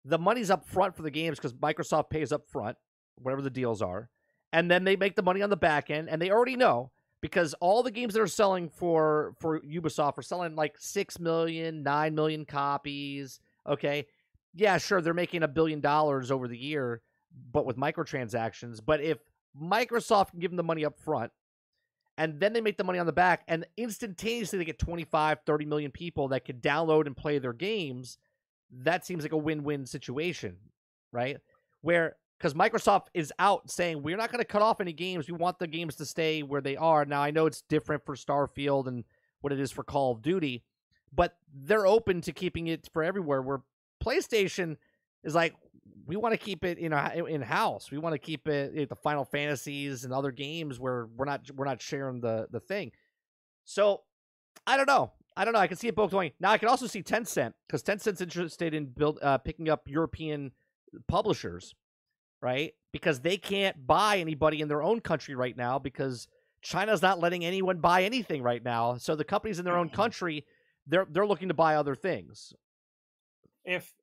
The 0.08 0.18
money's 0.18 0.50
up 0.50 0.64
front 0.64 0.96
for 0.96 1.02
the 1.02 1.10
games 1.10 1.38
because 1.38 1.52
Microsoft 1.52 2.08
pays 2.08 2.32
up 2.32 2.48
front, 2.48 2.76
whatever 3.16 3.42
the 3.42 3.50
deals 3.50 3.82
are. 3.82 4.08
And 4.52 4.70
then 4.70 4.84
they 4.84 4.96
make 4.96 5.16
the 5.16 5.22
money 5.22 5.42
on 5.42 5.50
the 5.50 5.56
back 5.56 5.90
end, 5.90 6.08
and 6.08 6.20
they 6.20 6.30
already 6.30 6.56
know 6.56 6.90
because 7.20 7.54
all 7.54 7.82
the 7.82 7.90
games 7.90 8.14
that 8.14 8.22
are 8.22 8.26
selling 8.26 8.70
for 8.70 9.34
for 9.40 9.60
Ubisoft 9.60 10.16
are 10.16 10.22
selling 10.22 10.56
like 10.56 10.76
6 10.78 11.18
million, 11.18 11.82
9 11.82 12.14
million 12.14 12.44
copies. 12.46 13.40
Okay. 13.68 14.06
Yeah, 14.54 14.78
sure, 14.78 15.02
they're 15.02 15.12
making 15.12 15.42
a 15.42 15.48
billion 15.48 15.80
dollars 15.80 16.30
over 16.30 16.48
the 16.48 16.56
year, 16.56 17.02
but 17.52 17.66
with 17.66 17.76
microtransactions. 17.76 18.80
But 18.84 19.02
if 19.02 19.18
Microsoft 19.60 20.30
can 20.30 20.40
give 20.40 20.50
them 20.50 20.56
the 20.56 20.62
money 20.62 20.86
up 20.86 20.98
front, 20.98 21.32
and 22.16 22.40
then 22.40 22.52
they 22.52 22.60
make 22.60 22.78
the 22.78 22.84
money 22.84 22.98
on 22.98 23.06
the 23.06 23.12
back, 23.12 23.44
and 23.46 23.66
instantaneously 23.76 24.58
they 24.58 24.64
get 24.64 24.78
25, 24.78 25.40
30 25.44 25.64
million 25.66 25.90
people 25.90 26.28
that 26.28 26.44
could 26.44 26.62
download 26.62 27.06
and 27.06 27.16
play 27.16 27.38
their 27.38 27.52
games, 27.52 28.18
that 28.82 29.04
seems 29.04 29.22
like 29.22 29.32
a 29.32 29.36
win 29.36 29.62
win 29.64 29.86
situation, 29.86 30.56
right? 31.12 31.38
Where 31.80 32.16
because 32.38 32.54
Microsoft 32.54 33.06
is 33.14 33.32
out 33.38 33.70
saying 33.70 34.02
we're 34.02 34.16
not 34.16 34.30
going 34.30 34.38
to 34.38 34.44
cut 34.44 34.62
off 34.62 34.80
any 34.80 34.92
games. 34.92 35.28
We 35.28 35.36
want 35.36 35.58
the 35.58 35.66
games 35.66 35.96
to 35.96 36.06
stay 36.06 36.42
where 36.42 36.60
they 36.60 36.76
are. 36.76 37.04
Now 37.04 37.22
I 37.22 37.30
know 37.30 37.46
it's 37.46 37.62
different 37.62 38.04
for 38.04 38.14
Starfield 38.14 38.86
and 38.86 39.04
what 39.40 39.52
it 39.52 39.60
is 39.60 39.72
for 39.72 39.82
Call 39.82 40.12
of 40.12 40.22
Duty, 40.22 40.62
but 41.12 41.36
they're 41.52 41.86
open 41.86 42.20
to 42.22 42.32
keeping 42.32 42.68
it 42.68 42.88
for 42.92 43.02
everywhere. 43.02 43.42
Where 43.42 43.62
PlayStation 44.02 44.76
is 45.24 45.34
like 45.34 45.54
we 46.06 46.16
want 46.16 46.32
to 46.32 46.38
keep 46.38 46.64
it 46.64 46.78
in 46.78 46.92
in 46.92 47.42
house. 47.42 47.90
We 47.90 47.98
want 47.98 48.14
to 48.14 48.18
keep 48.18 48.48
it 48.48 48.76
at 48.76 48.88
the 48.88 48.96
Final 48.96 49.24
Fantasies 49.24 50.04
and 50.04 50.12
other 50.12 50.30
games 50.30 50.78
where 50.78 51.06
we're 51.16 51.26
not 51.26 51.50
we're 51.54 51.64
not 51.64 51.82
sharing 51.82 52.20
the 52.20 52.48
the 52.50 52.60
thing. 52.60 52.92
So 53.64 54.02
I 54.66 54.76
don't 54.76 54.88
know. 54.88 55.12
I 55.38 55.44
don't 55.44 55.54
know. 55.54 55.60
I 55.60 55.68
can 55.68 55.76
see 55.76 55.86
it 55.86 55.94
both 55.94 56.10
going. 56.10 56.32
Now 56.40 56.50
I 56.50 56.58
can 56.58 56.68
also 56.68 56.88
see 56.88 57.00
Tencent 57.00 57.52
because 57.68 57.84
Tencent's 57.84 58.20
interested 58.20 58.74
in 58.74 58.86
build 58.86 59.20
uh, 59.22 59.38
picking 59.38 59.68
up 59.68 59.82
European 59.86 60.50
publishers, 61.06 61.76
right? 62.42 62.74
Because 62.92 63.20
they 63.20 63.36
can't 63.36 63.86
buy 63.86 64.18
anybody 64.18 64.60
in 64.60 64.66
their 64.66 64.82
own 64.82 65.00
country 65.00 65.36
right 65.36 65.56
now 65.56 65.78
because 65.78 66.26
China's 66.60 67.02
not 67.02 67.20
letting 67.20 67.44
anyone 67.44 67.78
buy 67.78 68.02
anything 68.02 68.42
right 68.42 68.64
now. 68.64 68.96
So 68.96 69.14
the 69.14 69.22
companies 69.22 69.60
in 69.60 69.64
their 69.64 69.78
own 69.78 69.90
country, 69.90 70.44
they're 70.88 71.06
they're 71.08 71.26
looking 71.26 71.48
to 71.48 71.54
buy 71.54 71.76
other 71.76 71.94
things. 71.94 72.52
if 73.64 73.94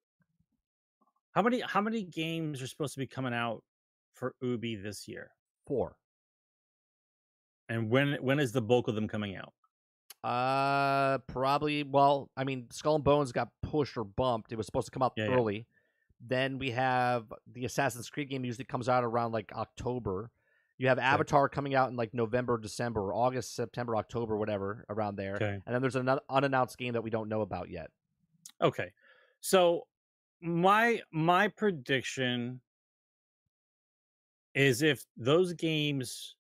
how 1.32 1.42
many 1.42 1.60
how 1.60 1.82
many 1.82 2.04
games 2.04 2.62
are 2.62 2.68
supposed 2.68 2.94
to 2.94 3.00
be 3.00 3.08
coming 3.08 3.34
out 3.34 3.62
for 4.14 4.36
Ubi 4.42 4.78
this 4.78 5.06
year? 5.06 5.32
Four. 5.68 5.98
And 7.68 7.90
when 7.90 8.14
when 8.22 8.40
is 8.40 8.54
the 8.54 8.62
bulk 8.62 8.88
of 8.88 8.96
them 8.96 9.10
coming 9.10 9.36
out? 9.36 9.52
Uh, 10.26 11.20
probably. 11.28 11.84
Well, 11.84 12.32
I 12.36 12.44
mean, 12.44 12.66
Skull 12.72 12.96
and 12.96 13.04
Bones 13.04 13.32
got 13.32 13.50
pushed 13.62 13.96
or 13.96 14.04
bumped. 14.04 14.52
It 14.52 14.56
was 14.56 14.66
supposed 14.66 14.88
to 14.88 14.92
come 14.92 15.04
out 15.04 15.14
Yeah, 15.16 15.26
yeah. 15.26 15.36
early. 15.36 15.68
Then 16.26 16.58
we 16.58 16.72
have 16.72 17.32
the 17.52 17.66
Assassin's 17.66 18.10
Creed 18.10 18.30
game. 18.30 18.44
Usually 18.44 18.66
comes 18.66 18.90
out 18.90 19.04
around 19.04 19.34
like 19.34 19.52
October. 19.54 20.32
You 20.78 20.88
have 20.88 20.98
Avatar 20.98 21.48
coming 21.48 21.76
out 21.76 21.90
in 21.92 21.96
like 21.96 22.14
November, 22.14 22.58
December, 22.58 23.02
or 23.02 23.14
August, 23.14 23.56
September, 23.56 23.96
October, 23.96 24.36
whatever 24.36 24.86
around 24.90 25.16
there. 25.16 25.36
Okay. 25.36 25.62
And 25.66 25.76
then 25.76 25.82
there's 25.82 25.96
an 25.96 26.10
unannounced 26.30 26.78
game 26.78 26.94
that 26.94 27.04
we 27.04 27.10
don't 27.12 27.30
know 27.30 27.42
about 27.42 27.70
yet. 27.70 27.92
Okay. 28.62 28.92
So 29.42 29.86
my 30.42 31.02
my 31.12 31.50
prediction 31.50 32.62
is 34.56 34.82
if 34.82 35.06
those 35.18 35.54
games 35.54 36.36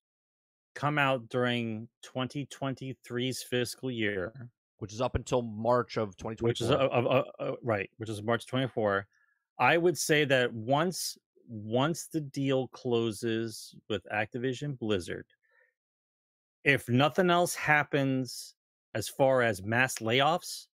come 0.76 1.00
out 1.00 1.28
during 1.30 1.88
2023's 2.04 3.42
fiscal 3.42 3.90
year, 3.90 4.34
which 4.78 4.94
is 4.94 5.02
up 5.02 5.16
until 5.16 5.42
March 5.42 5.98
of 5.98 6.16
2024. 6.18 6.48
which 6.48 6.62
is 6.62 6.70
uh, 6.70 6.76
uh, 6.76 7.24
uh, 7.40 7.52
right, 7.64 7.90
which 7.98 8.10
is 8.10 8.22
March 8.22 8.46
24. 8.46 9.08
I 9.58 9.78
would 9.78 9.98
say 9.98 10.26
that 10.26 10.54
once 10.54 11.18
once 11.48 12.08
the 12.08 12.22
deal 12.22 12.68
closes 12.70 13.76
with 13.90 14.06
Activision 14.14 14.78
Blizzard, 14.78 15.26
if 16.64 16.90
nothing 16.90 17.30
else 17.30 17.56
happens 17.56 18.56
as 18.96 19.08
far 19.08 19.42
as 19.42 19.64
mass 19.64 19.96
layoffs 19.96 20.68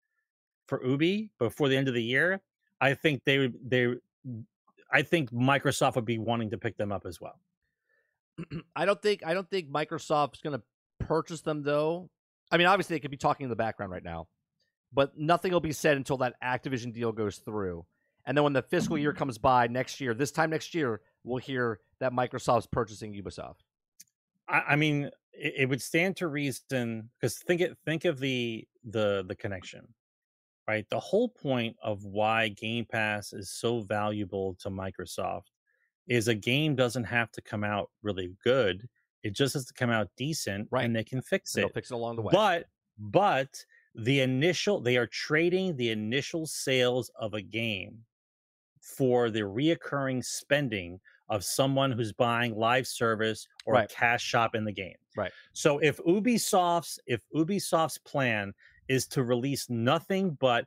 for 0.67 0.83
Ubi 0.85 1.29
before 1.37 1.69
the 1.69 1.77
end 1.77 1.87
of 1.87 1.93
the 1.93 2.03
year, 2.03 2.41
I 2.79 2.93
think 2.93 3.23
they 3.25 3.37
would 3.37 3.53
they 3.63 3.93
I 4.91 5.01
think 5.01 5.31
Microsoft 5.31 5.95
would 5.95 6.05
be 6.05 6.17
wanting 6.17 6.49
to 6.49 6.57
pick 6.57 6.77
them 6.77 6.91
up 6.91 7.05
as 7.05 7.21
well. 7.21 7.39
I 8.75 8.85
don't 8.85 9.01
think 9.01 9.25
I 9.25 9.33
don't 9.33 9.49
think 9.49 9.69
Microsoft's 9.69 10.41
going 10.41 10.57
to 10.57 10.63
purchase 11.05 11.41
them 11.41 11.63
though. 11.63 12.09
I 12.51 12.57
mean, 12.57 12.67
obviously 12.67 12.95
they 12.95 12.99
could 12.99 13.11
be 13.11 13.17
talking 13.17 13.45
in 13.45 13.49
the 13.49 13.55
background 13.55 13.91
right 13.91 14.03
now, 14.03 14.27
but 14.93 15.17
nothing 15.17 15.51
will 15.51 15.59
be 15.59 15.71
said 15.71 15.97
until 15.97 16.17
that 16.17 16.35
Activision 16.43 16.93
deal 16.93 17.11
goes 17.11 17.37
through. 17.37 17.85
And 18.25 18.37
then 18.37 18.43
when 18.43 18.53
the 18.53 18.61
fiscal 18.61 18.97
year 18.97 19.11
mm-hmm. 19.11 19.19
comes 19.19 19.37
by 19.37 19.67
next 19.67 19.99
year, 19.99 20.13
this 20.13 20.31
time 20.31 20.49
next 20.49 20.75
year, 20.75 21.01
we'll 21.23 21.37
hear 21.37 21.79
that 21.99 22.13
Microsoft's 22.13 22.67
purchasing 22.67 23.13
Ubisoft. 23.13 23.55
I, 24.47 24.63
I 24.69 24.75
mean, 24.75 25.09
it, 25.33 25.53
it 25.59 25.69
would 25.69 25.81
stand 25.81 26.17
to 26.17 26.27
reason 26.27 27.09
because 27.19 27.37
think 27.39 27.61
it 27.61 27.77
think 27.85 28.05
of 28.05 28.19
the 28.19 28.67
the 28.83 29.23
the 29.27 29.35
connection, 29.35 29.87
right? 30.67 30.85
The 30.89 30.99
whole 30.99 31.29
point 31.29 31.75
of 31.81 32.03
why 32.05 32.49
Game 32.49 32.85
Pass 32.85 33.33
is 33.33 33.49
so 33.49 33.79
valuable 33.81 34.55
to 34.61 34.69
Microsoft 34.69 35.50
is 36.11 36.27
a 36.27 36.35
game 36.35 36.75
doesn't 36.75 37.05
have 37.05 37.31
to 37.31 37.41
come 37.41 37.63
out 37.63 37.89
really 38.01 38.35
good; 38.43 38.87
it 39.23 39.31
just 39.33 39.53
has 39.53 39.65
to 39.65 39.73
come 39.73 39.89
out 39.89 40.09
decent, 40.17 40.67
Right. 40.71 40.83
and 40.85 40.95
they 40.95 41.03
can 41.05 41.21
fix 41.21 41.55
it. 41.55 41.61
They'll 41.61 41.69
fix 41.69 41.89
it 41.91 41.95
along 41.95 42.17
the 42.17 42.21
way. 42.23 42.31
But 42.33 42.67
but 42.97 43.65
the 43.95 44.19
initial 44.19 44.81
they 44.81 44.97
are 44.97 45.07
trading 45.07 45.75
the 45.77 45.89
initial 45.89 46.45
sales 46.45 47.09
of 47.15 47.33
a 47.33 47.41
game 47.41 48.05
for 48.81 49.29
the 49.29 49.41
reoccurring 49.41 50.23
spending 50.25 50.99
of 51.29 51.43
someone 51.45 51.91
who's 51.91 52.11
buying 52.11 52.55
live 52.55 52.85
service 52.87 53.47
or 53.65 53.75
Right. 53.75 53.89
a 53.89 53.93
cash 53.93 54.23
shop 54.23 54.53
in 54.55 54.65
the 54.65 54.71
game. 54.71 54.97
Right. 55.15 55.31
So 55.53 55.79
if 55.79 55.97
Ubisoft's 55.99 56.99
if 57.05 57.21
Ubisoft's 57.33 57.99
plan 57.99 58.53
is 58.89 59.07
to 59.07 59.23
release 59.23 59.69
nothing 59.69 60.31
but 60.31 60.65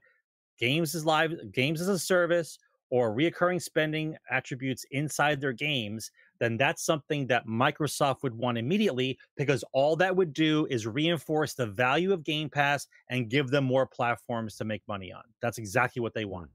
games 0.58 0.94
as 0.94 1.04
live 1.04 1.34
games 1.52 1.80
as 1.82 1.88
a 1.88 1.98
service 1.98 2.58
or 2.90 3.14
reoccurring 3.14 3.60
spending 3.60 4.16
attributes 4.30 4.84
inside 4.90 5.40
their 5.40 5.52
games, 5.52 6.10
then 6.38 6.56
that's 6.56 6.84
something 6.84 7.26
that 7.26 7.46
Microsoft 7.46 8.22
would 8.22 8.34
want 8.34 8.58
immediately 8.58 9.18
because 9.36 9.64
all 9.72 9.96
that 9.96 10.14
would 10.14 10.32
do 10.32 10.66
is 10.70 10.86
reinforce 10.86 11.54
the 11.54 11.66
value 11.66 12.12
of 12.12 12.24
Game 12.24 12.48
Pass 12.48 12.86
and 13.10 13.30
give 13.30 13.48
them 13.48 13.64
more 13.64 13.86
platforms 13.86 14.56
to 14.56 14.64
make 14.64 14.82
money 14.86 15.12
on. 15.12 15.22
That's 15.40 15.58
exactly 15.58 16.00
what 16.00 16.14
they 16.14 16.24
want. 16.24 16.50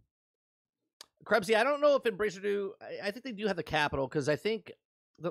Krebsy, 1.25 1.55
I 1.55 1.63
don't 1.63 1.81
know 1.81 1.95
if 1.95 2.03
Embracer 2.03 2.41
do. 2.41 2.73
I, 3.03 3.11
think 3.11 3.23
they 3.23 3.31
do 3.31 3.47
have 3.47 3.57
the 3.57 3.63
capital 3.63 4.07
because 4.07 4.29
I 4.29 4.35
think 4.35 4.71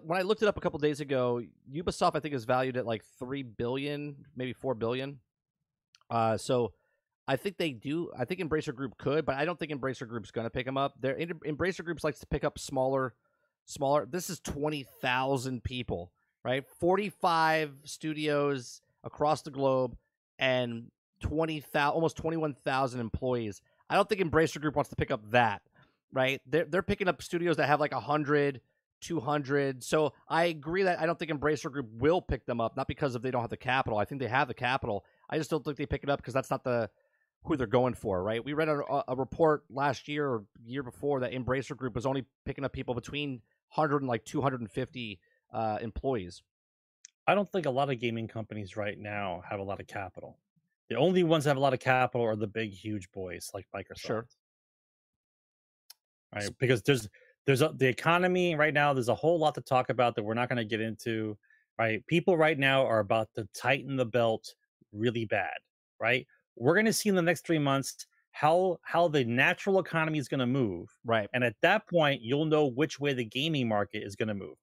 when 0.02 0.18
I 0.18 0.22
looked 0.22 0.42
it 0.42 0.48
up 0.48 0.56
a 0.56 0.60
couple 0.60 0.78
days 0.78 1.00
ago, 1.00 1.42
Ubisoft 1.72 2.12
I 2.14 2.20
think 2.20 2.34
is 2.34 2.44
valued 2.44 2.76
at 2.76 2.86
like 2.86 3.02
three 3.18 3.42
billion, 3.42 4.16
maybe 4.36 4.52
four 4.52 4.74
billion. 4.74 5.18
Uh, 6.10 6.36
so 6.36 6.72
I 7.28 7.36
think 7.36 7.58
they 7.58 7.72
do. 7.72 8.10
I 8.18 8.24
think 8.24 8.40
Embracer 8.40 8.74
Group 8.74 8.96
could, 8.96 9.26
but 9.26 9.36
I 9.36 9.44
don't 9.44 9.58
think 9.58 9.70
Embracer 9.70 10.08
Group's 10.08 10.30
going 10.30 10.46
to 10.46 10.50
pick 10.50 10.64
them 10.64 10.78
up. 10.78 10.94
Their 10.98 11.14
Embracer 11.14 11.84
Groups 11.84 12.02
likes 12.02 12.20
to 12.20 12.26
pick 12.26 12.42
up 12.42 12.58
smaller, 12.58 13.14
smaller. 13.66 14.06
This 14.06 14.30
is 14.30 14.40
twenty 14.40 14.86
thousand 15.02 15.62
people, 15.62 16.10
right? 16.42 16.64
Forty-five 16.80 17.72
studios 17.84 18.80
across 19.04 19.42
the 19.42 19.50
globe, 19.50 19.94
and 20.38 20.90
twenty 21.20 21.60
thousand, 21.60 21.94
almost 21.94 22.16
twenty-one 22.16 22.54
thousand 22.64 23.00
employees. 23.00 23.60
I 23.90 23.96
don't 23.96 24.08
think 24.08 24.22
Embracer 24.22 24.58
Group 24.58 24.74
wants 24.74 24.88
to 24.88 24.96
pick 24.96 25.10
up 25.10 25.30
that, 25.30 25.60
right? 26.10 26.40
They're 26.46 26.64
they're 26.64 26.82
picking 26.82 27.08
up 27.08 27.22
studios 27.22 27.58
that 27.58 27.66
have 27.66 27.78
like 27.78 27.92
100, 27.92 28.62
200. 29.02 29.84
So 29.84 30.14
I 30.28 30.44
agree 30.44 30.84
that 30.84 30.98
I 30.98 31.04
don't 31.04 31.18
think 31.18 31.30
Embracer 31.30 31.70
Group 31.70 31.88
will 31.92 32.22
pick 32.22 32.46
them 32.46 32.60
up, 32.60 32.74
not 32.74 32.88
because 32.88 33.14
of 33.14 33.20
they 33.20 33.30
don't 33.30 33.42
have 33.42 33.50
the 33.50 33.56
capital. 33.58 33.98
I 33.98 34.06
think 34.06 34.20
they 34.20 34.28
have 34.28 34.48
the 34.48 34.54
capital. 34.54 35.04
I 35.28 35.36
just 35.36 35.50
don't 35.50 35.62
think 35.62 35.76
they 35.76 35.84
pick 35.84 36.02
it 36.02 36.08
up 36.08 36.20
because 36.20 36.32
that's 36.34 36.50
not 36.50 36.64
the 36.64 36.88
who 37.44 37.56
they're 37.56 37.66
going 37.66 37.94
for, 37.94 38.22
right? 38.22 38.44
We 38.44 38.52
read 38.52 38.68
a, 38.68 38.82
a 39.08 39.16
report 39.16 39.64
last 39.70 40.08
year 40.08 40.28
or 40.28 40.44
year 40.64 40.82
before 40.82 41.20
that 41.20 41.32
Embracer 41.32 41.76
Group 41.76 41.94
was 41.94 42.06
only 42.06 42.26
picking 42.44 42.64
up 42.64 42.72
people 42.72 42.94
between 42.94 43.40
100 43.74 44.02
and 44.02 44.08
like 44.08 44.24
250 44.24 45.20
uh, 45.52 45.78
employees. 45.80 46.42
I 47.26 47.34
don't 47.34 47.50
think 47.50 47.66
a 47.66 47.70
lot 47.70 47.90
of 47.90 48.00
gaming 48.00 48.26
companies 48.26 48.76
right 48.76 48.98
now 48.98 49.42
have 49.48 49.60
a 49.60 49.62
lot 49.62 49.80
of 49.80 49.86
capital. 49.86 50.38
The 50.88 50.96
only 50.96 51.22
ones 51.22 51.44
that 51.44 51.50
have 51.50 51.56
a 51.58 51.60
lot 51.60 51.74
of 51.74 51.80
capital 51.80 52.26
are 52.26 52.36
the 52.36 52.46
big, 52.46 52.72
huge 52.72 53.10
boys 53.12 53.50
like 53.52 53.66
Microsoft. 53.74 53.98
Sure. 53.98 54.26
Right, 56.34 56.50
because 56.58 56.82
there's 56.82 57.08
there's 57.46 57.62
a, 57.62 57.72
the 57.74 57.86
economy 57.86 58.54
right 58.54 58.74
now. 58.74 58.92
There's 58.92 59.08
a 59.08 59.14
whole 59.14 59.38
lot 59.38 59.54
to 59.54 59.62
talk 59.62 59.88
about 59.88 60.14
that 60.14 60.22
we're 60.22 60.34
not 60.34 60.48
going 60.48 60.58
to 60.58 60.64
get 60.64 60.80
into. 60.80 61.36
Right, 61.78 62.04
people 62.06 62.36
right 62.36 62.58
now 62.58 62.84
are 62.84 62.98
about 62.98 63.28
to 63.36 63.48
tighten 63.54 63.96
the 63.96 64.04
belt 64.04 64.54
really 64.92 65.24
bad. 65.24 65.54
Right, 66.00 66.26
we're 66.58 66.74
going 66.74 66.86
to 66.86 66.92
see 66.92 67.08
in 67.08 67.14
the 67.14 67.22
next 67.22 67.46
three 67.46 67.58
months 67.58 68.06
how 68.32 68.78
how 68.82 69.08
the 69.08 69.24
natural 69.24 69.78
economy 69.80 70.18
is 70.18 70.28
going 70.28 70.40
to 70.40 70.46
move, 70.46 70.94
Right. 71.04 71.28
and 71.32 71.42
at 71.42 71.56
that 71.62 71.88
point, 71.88 72.20
you'll 72.22 72.44
know 72.44 72.66
which 72.66 73.00
way 73.00 73.12
the 73.12 73.24
gaming 73.24 73.68
market 73.68 74.02
is 74.04 74.14
going 74.16 74.28
to 74.28 74.34
move. 74.34 74.56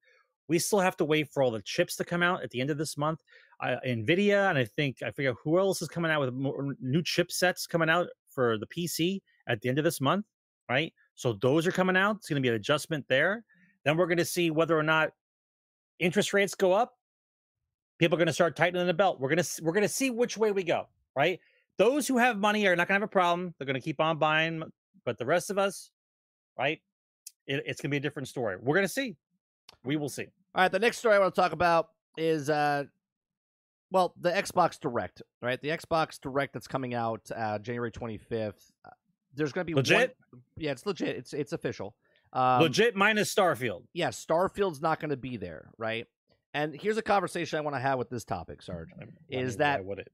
We 0.48 0.60
still 0.60 0.80
have 0.80 0.96
to 0.98 1.06
wait 1.06 1.30
for 1.34 1.42
all 1.42 1.52
the 1.52 1.62
chips 1.64 1.96
to 1.96 2.06
come 2.06 2.22
out 2.22 2.44
at 2.44 2.52
the 2.52 2.62
end 2.62 2.70
of 2.70 2.78
this 2.78 2.98
month. 2.98 3.20
Uh, 3.60 3.78
Nvidia 3.86 4.50
and 4.50 4.58
I 4.58 4.66
think 4.66 5.02
I 5.02 5.10
forget 5.12 5.34
who 5.44 5.58
else 5.58 5.82
is 5.82 5.88
coming 5.88 6.12
out 6.12 6.22
with 6.22 6.34
more 6.34 6.76
new 6.80 7.02
chipsets 7.02 7.68
coming 7.68 7.90
out 7.90 8.08
for 8.30 8.58
the 8.58 8.68
PC 8.68 9.22
at 9.48 9.62
the 9.62 9.70
end 9.70 9.80
of 9.80 9.84
this 9.84 10.00
month, 10.00 10.26
right? 10.70 10.94
So 11.16 11.34
those 11.42 11.66
are 11.66 11.72
coming 11.72 11.98
out. 11.98 12.18
It's 12.18 12.30
going 12.30 12.42
to 12.42 12.46
be 12.46 12.50
an 12.50 12.56
adjustment 12.56 13.06
there. 13.08 13.44
Then 13.84 13.98
we're 13.98 14.08
going 14.08 14.18
to 14.20 14.26
see 14.26 14.52
whether 14.52 14.78
or 14.78 14.84
not 14.84 15.12
interest 16.00 16.34
rates 16.34 16.54
go 16.54 16.74
up. 16.74 16.94
People 17.98 18.16
are 18.16 18.20
going 18.20 18.28
to 18.28 18.34
start 18.34 18.56
tightening 18.56 18.86
the 18.86 18.94
belt. 18.94 19.20
We're 19.20 19.30
going 19.30 19.44
to 19.44 19.64
we're 19.64 19.72
going 19.72 19.84
to 19.84 19.90
see 19.90 20.10
which 20.10 20.38
way 20.38 20.52
we 20.52 20.64
go, 20.64 20.88
right? 21.16 21.40
Those 21.78 22.08
who 22.08 22.18
have 22.18 22.38
money 22.38 22.66
are 22.68 22.76
not 22.76 22.88
going 22.88 23.00
to 23.00 23.04
have 23.04 23.10
a 23.10 23.12
problem. 23.12 23.54
They're 23.58 23.66
going 23.66 23.76
to 23.76 23.82
keep 23.82 24.00
on 24.00 24.18
buying, 24.18 24.64
but 25.04 25.18
the 25.18 25.26
rest 25.26 25.50
of 25.50 25.58
us, 25.58 25.92
right? 26.58 26.80
It, 27.48 27.64
it's 27.66 27.82
going 27.82 27.90
to 27.90 27.94
be 27.94 27.98
a 27.98 28.02
different 28.02 28.28
story. 28.28 28.56
We're 28.62 28.76
going 28.76 28.88
to 28.88 28.92
see. 28.94 29.16
We 29.84 29.98
will 29.98 30.10
see. 30.10 30.28
All 30.56 30.62
right, 30.64 30.72
the 30.72 30.80
next 30.80 31.00
story 31.00 31.16
I 31.16 31.20
want 31.20 31.36
to 31.36 31.42
talk 31.42 31.52
about 31.52 31.90
is 32.18 32.50
uh 32.50 32.86
well, 33.92 34.14
the 34.20 34.32
Xbox 34.32 34.80
Direct, 34.80 35.22
right? 35.42 35.62
The 35.62 35.70
Xbox 35.70 36.20
Direct 36.20 36.54
that's 36.54 36.68
coming 36.68 36.94
out 36.94 37.22
uh 37.36 37.60
January 37.60 37.92
25th. 37.92 38.54
Uh, 38.86 38.90
there's 39.36 39.52
going 39.52 39.64
to 39.64 39.66
be 39.66 39.74
one- 39.74 39.84
Legit? 39.84 40.16
yeah, 40.58 40.72
it's 40.72 40.86
legit. 40.86 41.10
It's 41.18 41.34
it's 41.34 41.52
official. 41.54 41.96
Um, 42.34 42.62
Legit 42.62 42.96
minus 42.96 43.34
Starfield. 43.34 43.84
Yeah, 43.94 44.10
Starfield's 44.10 44.82
not 44.82 45.00
going 45.00 45.10
to 45.12 45.18
be 45.18 45.38
there, 45.38 45.70
right? 45.78 46.08
And 46.54 46.74
here's 46.74 46.98
a 46.98 47.02
conversation 47.02 47.58
I 47.58 47.62
want 47.62 47.76
to 47.76 47.80
have 47.82 47.98
with 48.00 48.10
this 48.10 48.24
topic, 48.24 48.62
Sarge. 48.62 48.90
I- 49.00 49.04
I 49.04 49.08
Is 49.42 49.54
mean, 49.54 49.58
that- 49.60 49.80
why 49.82 49.86
would 49.88 50.00
it? 50.00 50.12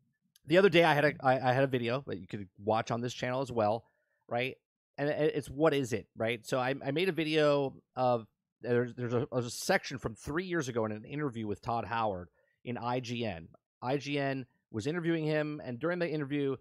The 0.47 0.57
other 0.57 0.69
day 0.69 0.83
I 0.83 0.93
had 0.93 1.05
a 1.05 1.13
I, 1.21 1.49
I 1.49 1.53
had 1.53 1.63
a 1.63 1.67
video 1.67 2.03
that 2.07 2.19
you 2.19 2.27
could 2.27 2.47
watch 2.57 2.91
on 2.91 3.01
this 3.01 3.13
channel 3.13 3.41
as 3.41 3.51
well, 3.51 3.85
right? 4.27 4.55
And 4.97 5.09
it's 5.09 5.49
what 5.49 5.73
is 5.73 5.93
it, 5.93 6.07
right? 6.15 6.45
So 6.45 6.59
I, 6.59 6.75
I 6.85 6.91
made 6.91 7.09
a 7.09 7.13
video 7.13 7.75
of 7.95 8.27
there's 8.61 8.93
there's 8.95 9.13
a, 9.13 9.27
there's 9.31 9.45
a 9.45 9.51
section 9.51 9.97
from 9.97 10.15
three 10.15 10.45
years 10.45 10.67
ago 10.67 10.85
in 10.85 10.91
an 10.91 11.05
interview 11.05 11.47
with 11.47 11.61
Todd 11.61 11.85
Howard 11.85 12.29
in 12.63 12.75
IGN. 12.75 13.47
IGN 13.83 14.45
was 14.71 14.87
interviewing 14.87 15.25
him, 15.25 15.61
and 15.63 15.79
during 15.79 15.99
the 15.99 16.09
interview, 16.09 16.55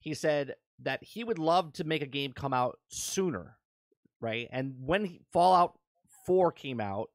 he 0.00 0.14
said 0.14 0.54
that 0.80 1.02
he 1.02 1.24
would 1.24 1.38
love 1.38 1.72
to 1.74 1.84
make 1.84 2.02
a 2.02 2.06
game 2.06 2.32
come 2.32 2.52
out 2.52 2.78
sooner, 2.88 3.56
right? 4.20 4.48
And 4.52 4.74
when 4.84 5.04
he, 5.04 5.20
Fallout 5.32 5.78
Four 6.26 6.52
came 6.52 6.80
out, 6.80 7.10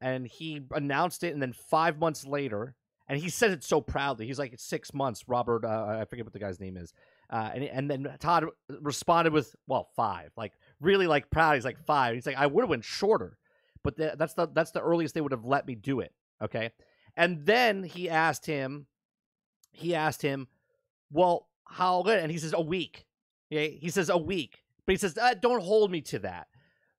and 0.00 0.26
he 0.26 0.60
announced 0.70 1.24
it, 1.24 1.32
and 1.32 1.42
then 1.42 1.52
five 1.52 1.98
months 1.98 2.26
later, 2.26 2.76
and 3.08 3.18
he 3.18 3.28
said 3.28 3.50
it 3.50 3.62
so 3.62 3.80
proudly. 3.80 4.26
He's 4.26 4.38
like, 4.38 4.52
"It's 4.52 4.64
six 4.64 4.94
months." 4.94 5.24
Robert, 5.28 5.64
uh, 5.64 5.98
I 6.00 6.04
forget 6.04 6.24
what 6.24 6.32
the 6.32 6.38
guy's 6.38 6.60
name 6.60 6.76
is, 6.76 6.92
uh, 7.30 7.50
and 7.54 7.64
and 7.64 7.90
then 7.90 8.16
Todd 8.18 8.46
responded 8.80 9.32
with, 9.32 9.54
"Well, 9.66 9.88
five. 9.94 10.30
Like 10.36 10.52
really, 10.80 11.06
like 11.06 11.30
proud. 11.30 11.54
He's 11.54 11.64
like 11.64 11.84
five. 11.84 12.14
He's 12.14 12.26
like, 12.26 12.36
"I 12.36 12.46
would 12.46 12.62
have 12.62 12.70
went 12.70 12.84
shorter, 12.84 13.38
but 13.82 13.96
the, 13.96 14.14
that's 14.16 14.34
the 14.34 14.48
that's 14.48 14.70
the 14.70 14.80
earliest 14.80 15.14
they 15.14 15.20
would 15.20 15.32
have 15.32 15.44
let 15.44 15.66
me 15.66 15.74
do 15.74 16.00
it." 16.00 16.12
Okay, 16.42 16.70
and 17.16 17.44
then 17.44 17.84
he 17.84 18.08
asked 18.08 18.46
him, 18.46 18.86
he 19.72 19.94
asked 19.94 20.22
him, 20.22 20.48
"Well, 21.10 21.48
how 21.68 22.02
good?" 22.02 22.20
And 22.20 22.32
he 22.32 22.38
says, 22.38 22.54
"A 22.54 22.60
week." 22.60 23.06
Yeah, 23.50 23.66
he 23.66 23.90
says 23.90 24.08
a 24.08 24.18
week, 24.18 24.64
but 24.86 24.94
he 24.94 24.98
says, 24.98 25.18
uh, 25.18 25.34
"Don't 25.34 25.62
hold 25.62 25.90
me 25.90 26.00
to 26.02 26.20
that." 26.20 26.48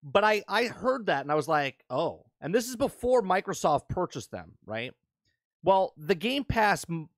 But 0.03 0.23
I 0.23 0.44
I 0.48 0.65
heard 0.65 1.07
that 1.07 1.22
and 1.22 1.32
I 1.32 1.36
was 1.36 1.48
like, 1.48 1.84
"Oh," 1.90 2.26
and 2.40 2.53
this 2.53 2.69
is 2.69 2.76
before 2.76 3.23
Microsoft 3.23 3.90
purchased 3.90 4.30
them, 4.30 4.53
right? 4.65 4.94
Well, 5.65 5.93
the 5.97 6.13
Game 6.13 6.43
Pass 6.43 6.85
m- 6.87 7.09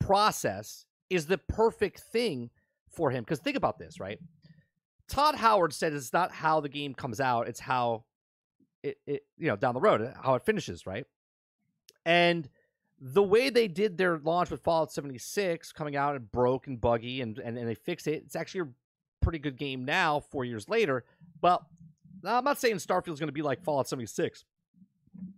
process 0.00 0.86
is 1.08 1.26
the 1.26 1.38
perfect 1.38 2.00
thing 2.00 2.50
for 2.90 3.12
him 3.12 3.22
because 3.22 3.38
think 3.38 3.56
about 3.56 3.78
this, 3.78 4.00
right? 4.00 4.18
Todd 5.08 5.36
Howard 5.36 5.72
said 5.72 5.92
it's 5.92 6.12
not 6.12 6.32
how 6.32 6.60
the 6.60 6.68
game 6.68 6.94
comes 6.94 7.20
out; 7.20 7.46
it's 7.46 7.60
how 7.60 8.04
it, 8.82 8.98
it 9.06 9.22
you 9.38 9.46
know 9.46 9.56
down 9.56 9.74
the 9.74 9.80
road 9.80 10.12
how 10.20 10.34
it 10.34 10.44
finishes, 10.44 10.84
right? 10.84 11.06
And 12.04 12.48
the 13.00 13.22
way 13.22 13.50
they 13.50 13.68
did 13.68 13.98
their 13.98 14.18
launch 14.18 14.50
with 14.50 14.62
Fallout 14.62 14.92
76 14.92 15.72
coming 15.72 15.94
out 15.94 16.16
and 16.16 16.30
broke 16.30 16.66
and 16.66 16.80
buggy 16.80 17.20
and, 17.20 17.38
and, 17.38 17.56
and 17.58 17.68
they 17.68 17.74
fixed 17.74 18.06
it, 18.06 18.22
it's 18.24 18.36
actually 18.36 18.62
a 18.62 18.68
pretty 19.20 19.38
good 19.38 19.58
game 19.58 19.84
now, 19.84 20.20
four 20.20 20.44
years 20.44 20.68
later. 20.68 21.04
But 21.40 21.62
I'm 22.24 22.44
not 22.44 22.58
saying 22.58 22.78
Starfield's 22.78 23.20
going 23.20 23.28
to 23.28 23.32
be 23.32 23.42
like 23.42 23.62
Fallout 23.62 23.88
76. 23.88 24.44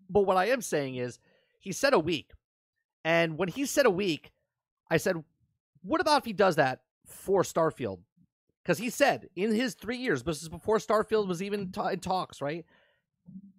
But 0.08 0.22
what 0.22 0.36
I 0.36 0.46
am 0.46 0.60
saying 0.60 0.96
is 0.96 1.18
he 1.58 1.72
said 1.72 1.94
a 1.94 1.98
week. 1.98 2.30
And 3.04 3.38
when 3.38 3.48
he 3.48 3.66
said 3.66 3.86
a 3.86 3.90
week, 3.90 4.32
I 4.90 4.96
said, 4.96 5.22
what 5.82 6.00
about 6.00 6.22
if 6.22 6.24
he 6.24 6.32
does 6.32 6.56
that 6.56 6.80
for 7.06 7.42
Starfield? 7.42 8.00
Because 8.62 8.78
he 8.78 8.90
said 8.90 9.28
in 9.36 9.54
his 9.54 9.74
three 9.74 9.96
years, 9.96 10.24
this 10.24 10.42
is 10.42 10.48
before 10.48 10.78
Starfield 10.78 11.28
was 11.28 11.42
even 11.42 11.70
ta- 11.70 11.88
in 11.88 12.00
talks, 12.00 12.42
right? 12.42 12.64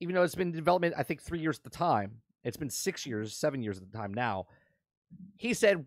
Even 0.02 0.16
though 0.16 0.24
it's 0.24 0.36
been 0.36 0.50
in 0.50 0.56
development, 0.56 0.96
I 0.98 1.04
think 1.04 1.22
three 1.22 1.40
years 1.40 1.58
at 1.60 1.64
the 1.64 1.70
time. 1.70 2.22
It's 2.44 2.58
been 2.58 2.70
six 2.70 3.06
years, 3.06 3.34
seven 3.34 3.62
years 3.62 3.78
at 3.78 3.90
the 3.90 3.98
time 3.98 4.14
now. 4.14 4.48
He 5.38 5.54
said, 5.54 5.86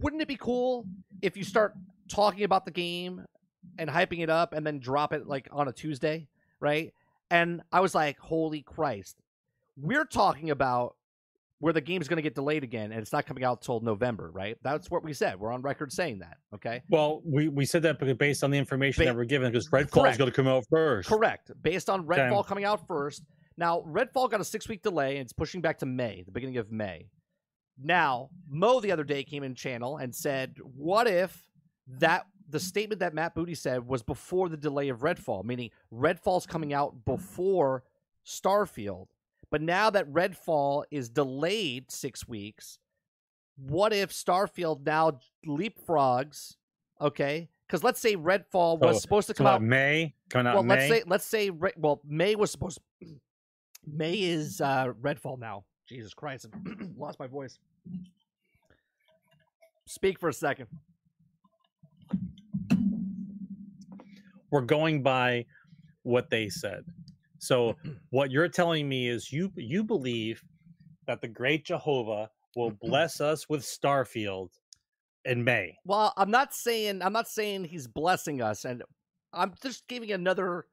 wouldn't 0.00 0.20
it 0.20 0.28
be 0.28 0.36
cool 0.36 0.86
if 1.22 1.36
you 1.36 1.44
start 1.44 1.74
talking 2.08 2.44
about 2.44 2.66
the 2.66 2.70
game 2.70 3.24
and 3.78 3.88
hyping 3.88 4.22
it 4.22 4.30
up 4.30 4.52
and 4.52 4.66
then 4.66 4.78
drop 4.80 5.12
it 5.14 5.26
like 5.26 5.48
on 5.50 5.68
a 5.68 5.72
Tuesday, 5.72 6.28
right? 6.60 6.92
And 7.30 7.62
I 7.72 7.80
was 7.80 7.94
like, 7.94 8.18
holy 8.18 8.62
Christ. 8.62 9.16
We're 9.76 10.04
talking 10.04 10.50
about 10.50 10.96
where 11.60 11.72
the 11.72 11.80
game's 11.80 12.06
going 12.06 12.16
to 12.16 12.22
get 12.22 12.34
delayed 12.34 12.62
again 12.62 12.92
and 12.92 13.00
it's 13.00 13.12
not 13.12 13.26
coming 13.26 13.44
out 13.44 13.62
till 13.62 13.80
November, 13.80 14.30
right? 14.30 14.56
That's 14.62 14.90
what 14.90 15.02
we 15.02 15.12
said. 15.12 15.38
We're 15.40 15.52
on 15.52 15.62
record 15.62 15.92
saying 15.92 16.20
that, 16.20 16.36
okay? 16.54 16.82
Well, 16.88 17.20
we, 17.24 17.48
we 17.48 17.64
said 17.64 17.82
that 17.82 17.98
based 18.18 18.44
on 18.44 18.50
the 18.50 18.58
information 18.58 19.02
Ba- 19.02 19.06
that 19.06 19.16
we're 19.16 19.24
given, 19.24 19.50
because 19.50 19.68
Redfall 19.68 20.10
is 20.10 20.16
going 20.16 20.30
to 20.30 20.36
come 20.36 20.46
out 20.46 20.64
first. 20.70 21.08
Correct. 21.08 21.50
Based 21.62 21.90
on 21.90 22.00
Okay. 22.00 22.20
Redfall 22.20 22.46
coming 22.46 22.64
out 22.64 22.86
first. 22.86 23.22
Now, 23.56 23.82
Redfall 23.88 24.30
got 24.30 24.40
a 24.40 24.44
six 24.44 24.68
week 24.68 24.82
delay 24.82 25.16
and 25.16 25.24
it's 25.24 25.32
pushing 25.32 25.60
back 25.60 25.78
to 25.78 25.86
May, 25.86 26.22
the 26.24 26.32
beginning 26.32 26.58
of 26.58 26.70
May. 26.70 27.08
Now, 27.80 28.30
Mo 28.48 28.80
the 28.80 28.92
other 28.92 29.04
day 29.04 29.24
came 29.24 29.42
in 29.42 29.54
channel 29.54 29.96
and 29.98 30.14
said, 30.14 30.56
What 30.62 31.06
if 31.08 31.48
that 31.98 32.26
the 32.48 32.60
statement 32.60 33.00
that 33.00 33.14
Matt 33.14 33.34
Booty 33.34 33.54
said 33.54 33.86
was 33.86 34.02
before 34.02 34.48
the 34.48 34.56
delay 34.56 34.88
of 34.88 35.00
Redfall, 35.00 35.44
meaning 35.44 35.70
Redfall's 35.92 36.46
coming 36.46 36.72
out 36.72 37.04
before 37.04 37.84
Starfield. 38.26 39.06
But 39.50 39.62
now 39.62 39.90
that 39.90 40.12
Redfall 40.12 40.84
is 40.90 41.08
delayed 41.08 41.90
six 41.90 42.28
weeks, 42.28 42.78
what 43.56 43.92
if 43.92 44.10
Starfield 44.12 44.84
now 44.84 45.18
leapfrogs? 45.46 46.56
Okay, 47.00 47.48
because 47.66 47.82
let's 47.82 48.00
say 48.00 48.14
Redfall 48.16 48.78
was 48.78 48.96
So, 48.96 49.00
supposed 49.00 49.26
to 49.28 49.34
Come 49.34 49.46
out 49.46 49.54
out. 49.54 49.62
May. 49.62 50.14
Coming 50.28 50.48
out 50.48 50.54
Well, 50.54 50.62
May. 50.64 50.74
let's 50.74 50.88
say 50.88 51.02
let's 51.06 51.24
say 51.24 51.50
well 51.76 52.00
May 52.06 52.34
was 52.34 52.50
supposed. 52.50 52.80
May 53.86 54.14
is 54.14 54.60
uh, 54.60 54.88
Redfall 55.00 55.38
now. 55.38 55.64
Jesus 55.88 56.12
Christ, 56.12 56.46
I 56.52 56.58
lost 56.98 57.18
my 57.18 57.26
voice. 57.26 57.58
Speak 59.86 60.18
for 60.18 60.28
a 60.28 60.32
second. 60.34 60.66
we're 64.50 64.60
going 64.62 65.02
by 65.02 65.44
what 66.02 66.30
they 66.30 66.48
said. 66.48 66.84
So 67.38 67.76
what 68.10 68.30
you're 68.30 68.48
telling 68.48 68.88
me 68.88 69.08
is 69.08 69.32
you 69.32 69.52
you 69.56 69.84
believe 69.84 70.42
that 71.06 71.20
the 71.20 71.28
great 71.28 71.64
Jehovah 71.64 72.30
will 72.56 72.70
bless 72.82 73.20
us 73.20 73.48
with 73.48 73.62
Starfield 73.62 74.50
in 75.24 75.44
May. 75.44 75.76
Well, 75.84 76.12
I'm 76.16 76.30
not 76.30 76.54
saying 76.54 77.02
I'm 77.02 77.12
not 77.12 77.28
saying 77.28 77.64
he's 77.64 77.86
blessing 77.86 78.42
us, 78.42 78.64
and 78.64 78.82
I'm 79.32 79.54
just 79.62 79.86
giving 79.88 80.12
another 80.12 80.66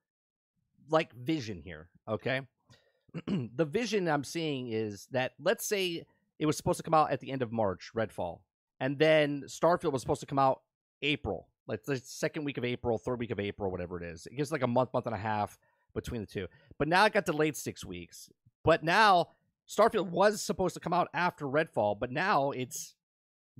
like 0.90 1.14
vision 1.14 1.62
here. 1.64 1.90
Okay, 2.08 2.42
the 3.28 3.66
vision 3.66 4.08
I'm 4.08 4.24
seeing 4.24 4.70
is 4.70 5.08
that 5.12 5.34
let's 5.40 5.68
say 5.68 6.06
it 6.40 6.46
was 6.46 6.58
supposed 6.58 6.78
to 6.78 6.84
come 6.84 6.94
out 6.94 7.12
at 7.12 7.20
the 7.20 7.32
end 7.32 7.42
of 7.42 7.52
March, 7.52 7.92
Redfall, 7.96 8.40
and 8.80 8.98
then 8.98 9.44
Starfield 9.48 9.94
was 9.94 10.02
supposed 10.02 10.22
to 10.22 10.26
come 10.26 10.40
out 10.40 10.62
April, 11.02 11.48
like 11.68 11.84
the 11.84 11.98
second 11.98 12.44
week 12.44 12.58
of 12.58 12.66
April, 12.66 12.98
third 12.98 13.20
week 13.20 13.32
of 13.32 13.40
April, 13.40 13.72
whatever 13.72 13.98
it 13.98 14.04
is. 14.04 14.26
It 14.26 14.36
gives 14.36 14.52
like 14.52 14.64
a 14.64 14.68
month, 14.68 14.94
month 14.94 15.06
and 15.06 15.16
a 15.16 15.20
half 15.20 15.58
between 15.96 16.22
the 16.22 16.28
two. 16.28 16.48
But 16.78 16.88
now 16.88 17.06
it 17.06 17.14
got 17.14 17.26
delayed 17.26 17.56
six 17.56 17.84
weeks. 17.84 18.30
But 18.64 18.84
now 18.84 19.30
Starfield 19.68 20.10
was 20.10 20.42
supposed 20.42 20.76
to 20.76 20.80
come 20.80 20.94
out 20.94 21.08
after 21.14 21.46
Redfall, 21.46 22.00
but 22.00 22.12
now 22.12 22.52
it's 22.52 22.96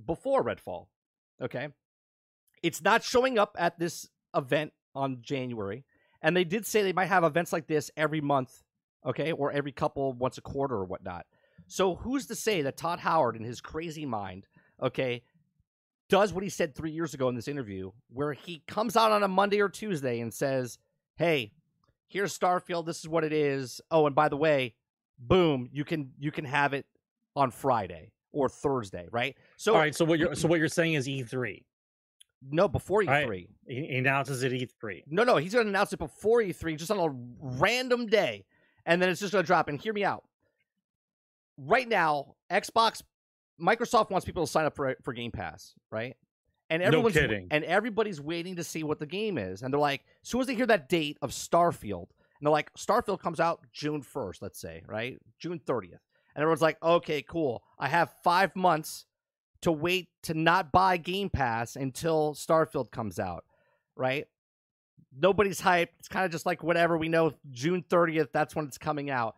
before 0.04 0.44
Redfall. 0.44 0.86
Okay. 1.42 1.68
It's 2.62 2.82
not 2.82 3.02
showing 3.02 3.38
up 3.38 3.56
at 3.58 3.78
this 3.78 4.08
event 4.34 4.72
on 4.94 5.18
January. 5.20 5.84
And 6.22 6.36
they 6.36 6.44
did 6.44 6.66
say 6.66 6.82
they 6.82 6.92
might 6.92 7.06
have 7.06 7.24
events 7.24 7.52
like 7.52 7.66
this 7.66 7.90
every 7.96 8.20
month, 8.20 8.62
okay, 9.04 9.32
or 9.32 9.52
every 9.52 9.72
couple, 9.72 10.12
once 10.12 10.38
a 10.38 10.42
quarter 10.42 10.74
or 10.74 10.84
whatnot. 10.84 11.26
So 11.66 11.96
who's 11.96 12.26
to 12.26 12.34
say 12.34 12.62
that 12.62 12.76
Todd 12.76 13.00
Howard, 13.00 13.36
in 13.36 13.44
his 13.44 13.60
crazy 13.60 14.06
mind, 14.06 14.46
okay, 14.82 15.22
does 16.08 16.32
what 16.32 16.44
he 16.44 16.50
said 16.50 16.74
three 16.74 16.92
years 16.92 17.14
ago 17.14 17.28
in 17.28 17.34
this 17.34 17.48
interview, 17.48 17.90
where 18.08 18.32
he 18.32 18.62
comes 18.66 18.96
out 18.96 19.12
on 19.12 19.22
a 19.22 19.28
Monday 19.28 19.60
or 19.60 19.68
Tuesday 19.68 20.20
and 20.20 20.32
says, 20.32 20.78
Hey, 21.16 21.52
here's 22.08 22.36
Starfield, 22.36 22.86
this 22.86 23.00
is 23.00 23.08
what 23.08 23.24
it 23.24 23.32
is. 23.32 23.80
Oh, 23.90 24.06
and 24.06 24.14
by 24.14 24.28
the 24.28 24.36
way, 24.36 24.74
boom, 25.18 25.68
you 25.72 25.84
can 25.84 26.12
you 26.18 26.30
can 26.30 26.44
have 26.44 26.72
it 26.72 26.86
on 27.34 27.50
Friday 27.50 28.12
or 28.32 28.48
Thursday, 28.48 29.08
right? 29.10 29.36
So 29.56 29.74
All 29.74 29.78
right, 29.80 29.94
so 29.94 30.04
what 30.04 30.18
you're 30.18 30.34
so 30.34 30.48
what 30.48 30.58
you're 30.58 30.68
saying 30.68 30.94
is 30.94 31.06
E3. 31.06 31.64
no, 32.50 32.68
before 32.68 33.02
E3. 33.02 33.28
right. 33.28 33.48
He 33.66 33.86
he 33.86 33.96
announces 33.96 34.42
it 34.42 34.52
E3. 34.52 35.04
No, 35.08 35.24
no, 35.24 35.36
he's 35.36 35.52
going 35.54 35.64
to 35.66 35.70
announce 35.70 35.92
it 35.92 35.98
before 35.98 36.40
E3, 36.42 36.76
just 36.76 36.90
on 36.90 36.98
a 36.98 37.14
random 37.58 38.06
day, 38.06 38.44
and 38.84 39.00
then 39.00 39.08
it's 39.08 39.20
just 39.20 39.32
going 39.32 39.42
to 39.42 39.46
drop. 39.46 39.68
And 39.68 39.80
hear 39.80 39.92
me 39.92 40.04
out. 40.04 40.24
Right 41.58 41.88
now, 41.88 42.34
Xbox, 42.52 43.02
Microsoft 43.60 44.10
wants 44.10 44.26
people 44.26 44.44
to 44.44 44.50
sign 44.50 44.66
up 44.66 44.76
for 44.76 44.94
for 45.02 45.12
Game 45.12 45.30
Pass, 45.30 45.72
right? 45.90 46.16
And 46.68 46.80
No 46.80 46.88
everyone's 46.88 47.14
kidding. 47.14 47.46
and 47.50 47.64
everybody's 47.64 48.20
waiting 48.20 48.56
to 48.56 48.64
see 48.64 48.82
what 48.82 48.98
the 48.98 49.06
game 49.06 49.38
is, 49.38 49.62
and 49.62 49.72
they're 49.72 49.80
like, 49.80 50.02
as 50.22 50.28
soon 50.30 50.40
as 50.40 50.46
they 50.48 50.54
hear 50.54 50.66
that 50.66 50.88
date 50.88 51.16
of 51.22 51.30
Starfield, 51.30 52.08
and 52.38 52.42
they're 52.46 52.50
like, 52.50 52.72
Starfield 52.74 53.20
comes 53.20 53.38
out 53.40 53.60
June 53.72 54.02
first, 54.02 54.42
let's 54.42 54.60
say, 54.60 54.82
right? 54.88 55.16
June 55.38 55.60
thirtieth, 55.64 56.00
and 56.34 56.42
everyone's 56.42 56.62
like, 56.62 56.76
okay, 56.82 57.22
cool. 57.22 57.62
I 57.78 57.88
have 57.88 58.12
five 58.24 58.54
months 58.56 59.06
to 59.62 59.70
wait 59.72 60.08
to 60.24 60.34
not 60.34 60.72
buy 60.72 60.96
Game 60.96 61.30
Pass 61.30 61.76
until 61.76 62.34
Starfield 62.34 62.90
comes 62.90 63.18
out, 63.20 63.44
right? 63.94 64.26
Nobody's 65.18 65.60
hyped. 65.60 65.88
It's 65.98 66.08
kind 66.08 66.26
of 66.26 66.30
just 66.32 66.44
like 66.46 66.62
whatever 66.62 66.98
we 66.98 67.08
know. 67.08 67.32
June 67.52 67.84
30th, 67.88 68.32
that's 68.32 68.54
when 68.54 68.66
it's 68.66 68.76
coming 68.76 69.08
out. 69.08 69.36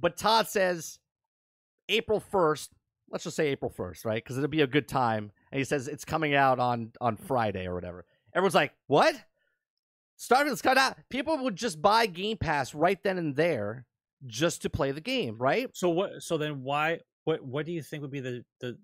But 0.00 0.16
Todd 0.16 0.48
says 0.48 0.98
April 1.88 2.22
1st. 2.32 2.70
Let's 3.10 3.24
just 3.24 3.36
say 3.36 3.48
April 3.48 3.70
1st, 3.70 4.04
right? 4.04 4.22
Because 4.24 4.36
it'll 4.38 4.48
be 4.48 4.62
a 4.62 4.66
good 4.66 4.88
time. 4.88 5.30
And 5.52 5.58
he 5.58 5.64
says 5.64 5.86
it's 5.86 6.04
coming 6.04 6.34
out 6.34 6.58
on 6.58 6.92
on 7.00 7.16
Friday 7.16 7.66
or 7.66 7.74
whatever. 7.74 8.06
Everyone's 8.34 8.54
like, 8.54 8.72
"What? 8.86 9.14
Starfield's 10.16 10.62
coming 10.62 10.78
out." 10.78 10.96
People 11.10 11.36
would 11.44 11.56
just 11.56 11.80
buy 11.80 12.06
Game 12.06 12.38
Pass 12.38 12.74
right 12.74 13.00
then 13.02 13.18
and 13.18 13.36
there 13.36 13.84
just 14.26 14.62
to 14.62 14.70
play 14.70 14.92
the 14.92 15.00
game, 15.00 15.36
right? 15.38 15.68
So 15.74 15.90
what 15.90 16.22
so 16.22 16.38
then 16.38 16.62
why 16.62 17.00
what 17.24 17.44
what 17.44 17.66
do 17.66 17.72
you 17.72 17.82
think 17.82 18.00
would 18.00 18.10
be 18.10 18.20
the 18.20 18.44
the 18.60 18.78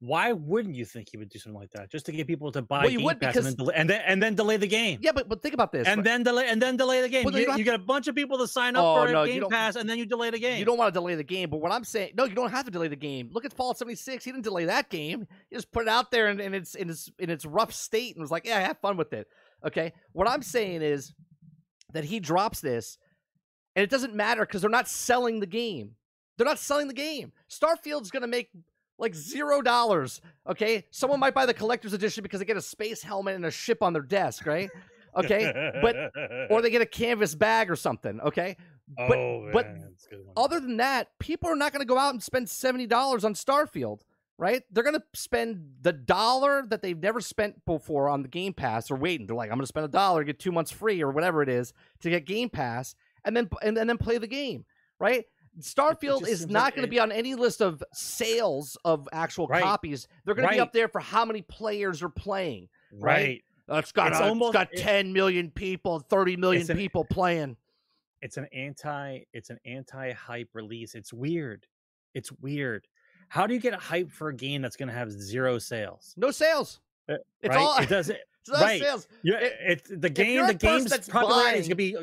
why 0.00 0.32
wouldn't 0.32 0.74
you 0.74 0.84
think 0.84 1.08
he 1.10 1.16
would 1.16 1.30
do 1.30 1.38
something 1.38 1.58
like 1.58 1.70
that? 1.70 1.90
Just 1.90 2.04
to 2.06 2.12
get 2.12 2.26
people 2.26 2.52
to 2.52 2.60
buy 2.60 2.82
Well, 2.82 2.90
you 2.90 2.98
Game 2.98 3.04
would 3.06 3.20
Pass 3.20 3.34
because- 3.34 3.46
and, 3.46 3.56
then 3.58 3.64
delay, 3.66 3.74
and 3.76 3.90
then 3.90 4.00
and 4.06 4.22
then 4.22 4.34
delay 4.34 4.56
the 4.58 4.66
game. 4.66 4.98
Yeah, 5.00 5.12
but 5.12 5.28
but 5.28 5.42
think 5.42 5.54
about 5.54 5.72
this. 5.72 5.86
and 5.88 5.98
right? 5.98 6.04
then 6.04 6.22
delay 6.24 6.46
and 6.48 6.60
then 6.60 6.76
delay 6.76 7.00
the 7.00 7.08
game. 7.08 7.24
Well, 7.24 7.34
you 7.38 7.50
you, 7.52 7.58
you 7.58 7.64
get 7.64 7.74
a 7.74 7.78
bunch 7.78 8.06
of 8.08 8.14
people 8.14 8.36
to 8.38 8.46
sign 8.48 8.76
up 8.76 8.84
Oh, 8.84 9.06
for 9.06 9.12
no, 9.12 9.22
a 9.22 9.26
Game 9.26 9.44
Pass, 9.48 9.76
and 9.76 9.88
then 9.88 9.96
you 9.98 10.04
delay 10.04 10.30
the 10.30 10.38
game. 10.38 10.58
You 10.58 10.64
don't 10.64 10.76
want 10.76 10.92
to 10.92 10.98
delay 11.00 11.14
the 11.14 11.24
game, 11.24 11.48
but 11.48 11.58
what 11.58 11.72
I'm 11.72 11.84
saying, 11.84 12.12
no, 12.16 12.24
you 12.24 12.34
don't 12.34 12.50
have 12.50 12.64
to 12.66 12.70
delay 12.70 12.88
the 12.88 12.96
game. 12.96 13.30
Look 13.32 13.44
at 13.46 13.52
Fallout 13.54 13.78
76. 13.78 14.24
He 14.24 14.30
didn't 14.30 14.44
delay 14.44 14.66
that 14.66 14.90
game. 14.90 15.26
He 15.48 15.56
just 15.56 15.72
put 15.72 15.82
it 15.84 15.88
out 15.88 16.10
there 16.10 16.28
in, 16.28 16.38
in 16.40 16.52
its 16.54 16.74
in 16.74 16.90
its 16.90 17.10
in 17.18 17.30
its 17.30 17.46
rough 17.46 17.72
state 17.72 18.14
and 18.16 18.20
was 18.22 18.30
like, 18.30 18.46
"Yeah, 18.46 18.60
have 18.60 18.78
fun 18.80 18.96
with 18.96 19.12
it." 19.12 19.26
Okay. 19.64 19.92
What 20.12 20.28
I'm 20.28 20.42
saying 20.42 20.82
is 20.82 21.14
that 21.94 22.04
he 22.04 22.20
drops 22.20 22.60
this, 22.60 22.98
and 23.74 23.82
it 23.82 23.88
doesn't 23.90 24.14
matter 24.14 24.42
because 24.44 24.60
they're 24.60 24.68
not 24.70 24.88
selling 24.88 25.40
the 25.40 25.46
game. 25.46 25.92
They're 26.36 26.46
not 26.46 26.58
selling 26.58 26.88
the 26.88 26.94
game. 26.94 27.32
Starfield's 27.48 28.10
gonna 28.10 28.26
make 28.26 28.50
like 28.98 29.14
zero 29.14 29.60
dollars. 29.62 30.20
Okay. 30.48 30.84
Someone 30.90 31.20
might 31.20 31.34
buy 31.34 31.46
the 31.46 31.54
collector's 31.54 31.92
edition 31.92 32.22
because 32.22 32.40
they 32.40 32.46
get 32.46 32.56
a 32.56 32.62
space 32.62 33.02
helmet 33.02 33.34
and 33.34 33.44
a 33.46 33.50
ship 33.50 33.82
on 33.82 33.92
their 33.92 34.02
desk, 34.02 34.46
right? 34.46 34.70
Okay. 35.16 35.52
but- 35.80 36.10
or 36.50 36.60
they 36.62 36.70
get 36.70 36.82
a 36.82 36.86
canvas 36.86 37.34
bag 37.34 37.70
or 37.70 37.76
something. 37.76 38.20
Okay. 38.20 38.56
but- 38.96 39.16
oh, 39.16 39.48
but 39.52 39.66
man, 39.66 39.80
that's 39.90 40.06
a 40.06 40.10
good 40.10 40.26
one. 40.26 40.32
other 40.36 40.60
than 40.60 40.76
that, 40.78 41.08
people 41.18 41.48
are 41.50 41.56
not 41.56 41.72
going 41.72 41.80
to 41.80 41.86
go 41.86 41.98
out 41.98 42.12
and 42.12 42.22
spend 42.22 42.48
seventy 42.48 42.86
dollars 42.86 43.24
on 43.24 43.34
Starfield, 43.34 44.00
right? 44.38 44.62
They're 44.70 44.84
going 44.84 44.96
to 44.96 45.02
spend 45.14 45.74
the 45.80 45.92
dollar 45.92 46.64
that 46.68 46.82
they've 46.82 46.98
never 46.98 47.20
spent 47.20 47.64
before 47.64 48.08
on 48.08 48.22
the 48.22 48.28
Game 48.28 48.52
Pass. 48.52 48.90
Or 48.90 48.96
waiting, 48.96 49.26
they're 49.26 49.36
like, 49.36 49.50
I'm 49.50 49.56
going 49.56 49.62
to 49.62 49.66
spend 49.68 49.86
a 49.86 49.88
dollar, 49.88 50.24
get 50.24 50.38
two 50.38 50.52
months 50.52 50.70
free, 50.70 51.02
or 51.02 51.10
whatever 51.10 51.42
it 51.42 51.48
is, 51.48 51.72
to 52.00 52.10
get 52.10 52.26
Game 52.26 52.50
Pass, 52.50 52.94
and 53.24 53.36
then 53.36 53.48
and, 53.62 53.78
and 53.78 53.88
then 53.88 53.98
play 53.98 54.18
the 54.18 54.26
game, 54.26 54.64
right? 54.98 55.24
Starfield 55.60 56.26
is 56.26 56.48
not 56.48 56.74
going 56.74 56.82
to 56.84 56.90
be 56.90 56.98
on 56.98 57.12
any 57.12 57.34
list 57.34 57.60
of 57.62 57.82
sales 57.92 58.76
of 58.84 59.08
actual 59.12 59.46
Right. 59.46 59.62
copies. 59.62 60.08
They're 60.24 60.34
going 60.34 60.48
to 60.48 60.54
be 60.54 60.60
up 60.60 60.72
there 60.72 60.88
for 60.88 61.00
how 61.00 61.24
many 61.24 61.42
players 61.42 62.02
are 62.02 62.08
playing. 62.08 62.68
right. 62.92 63.42
Uh, 63.66 63.76
it's 63.76 63.92
got 63.92 64.08
It's 64.12 64.20
uh, 64.20 64.24
almost- 64.24 64.54
it's 64.54 64.64
got 64.64 64.74
it- 64.74 64.82
10 64.82 65.12
million 65.14 65.50
people, 65.50 65.98
30 66.00 66.36
million 66.36 66.70
an- 66.70 66.76
people 66.76 67.02
playing. 67.02 67.56
It's 68.20 68.36
an 68.36 68.46
anti. 68.52 69.20
It's 69.32 69.48
an 69.48 69.58
anti-hype 69.64 70.50
release. 70.52 70.94
It's 70.94 71.12
weird. 71.14 71.66
It's 72.14 72.30
weird. 72.30 72.86
How 73.28 73.46
do 73.46 73.54
you 73.54 73.60
get 73.60 73.72
a 73.72 73.78
hype 73.78 74.10
for 74.10 74.28
a 74.28 74.34
game 74.34 74.60
that's 74.60 74.76
going 74.76 74.88
to 74.90 74.94
have 74.94 75.10
zero 75.10 75.58
sales? 75.58 76.12
No 76.18 76.30
sales. 76.30 76.80
Uh, 77.08 77.14
It's 77.40 77.54
right? 77.54 77.58
all 77.58 77.78
it 77.78 77.88
doesn't. 77.88 78.16
it's 78.42 78.50
not 78.50 78.60
right. 78.60 78.80
sales. 78.82 79.08
You, 79.22 79.34
It- 79.36 79.56
it's 79.60 79.88
the 79.90 80.10
game. 80.10 80.46
The 80.46 80.52
game's 80.54 80.90
that's 80.90 81.08
popularity 81.08 81.60
is 81.60 81.66
going 81.68 81.70
to 81.70 81.74
be 81.76 81.96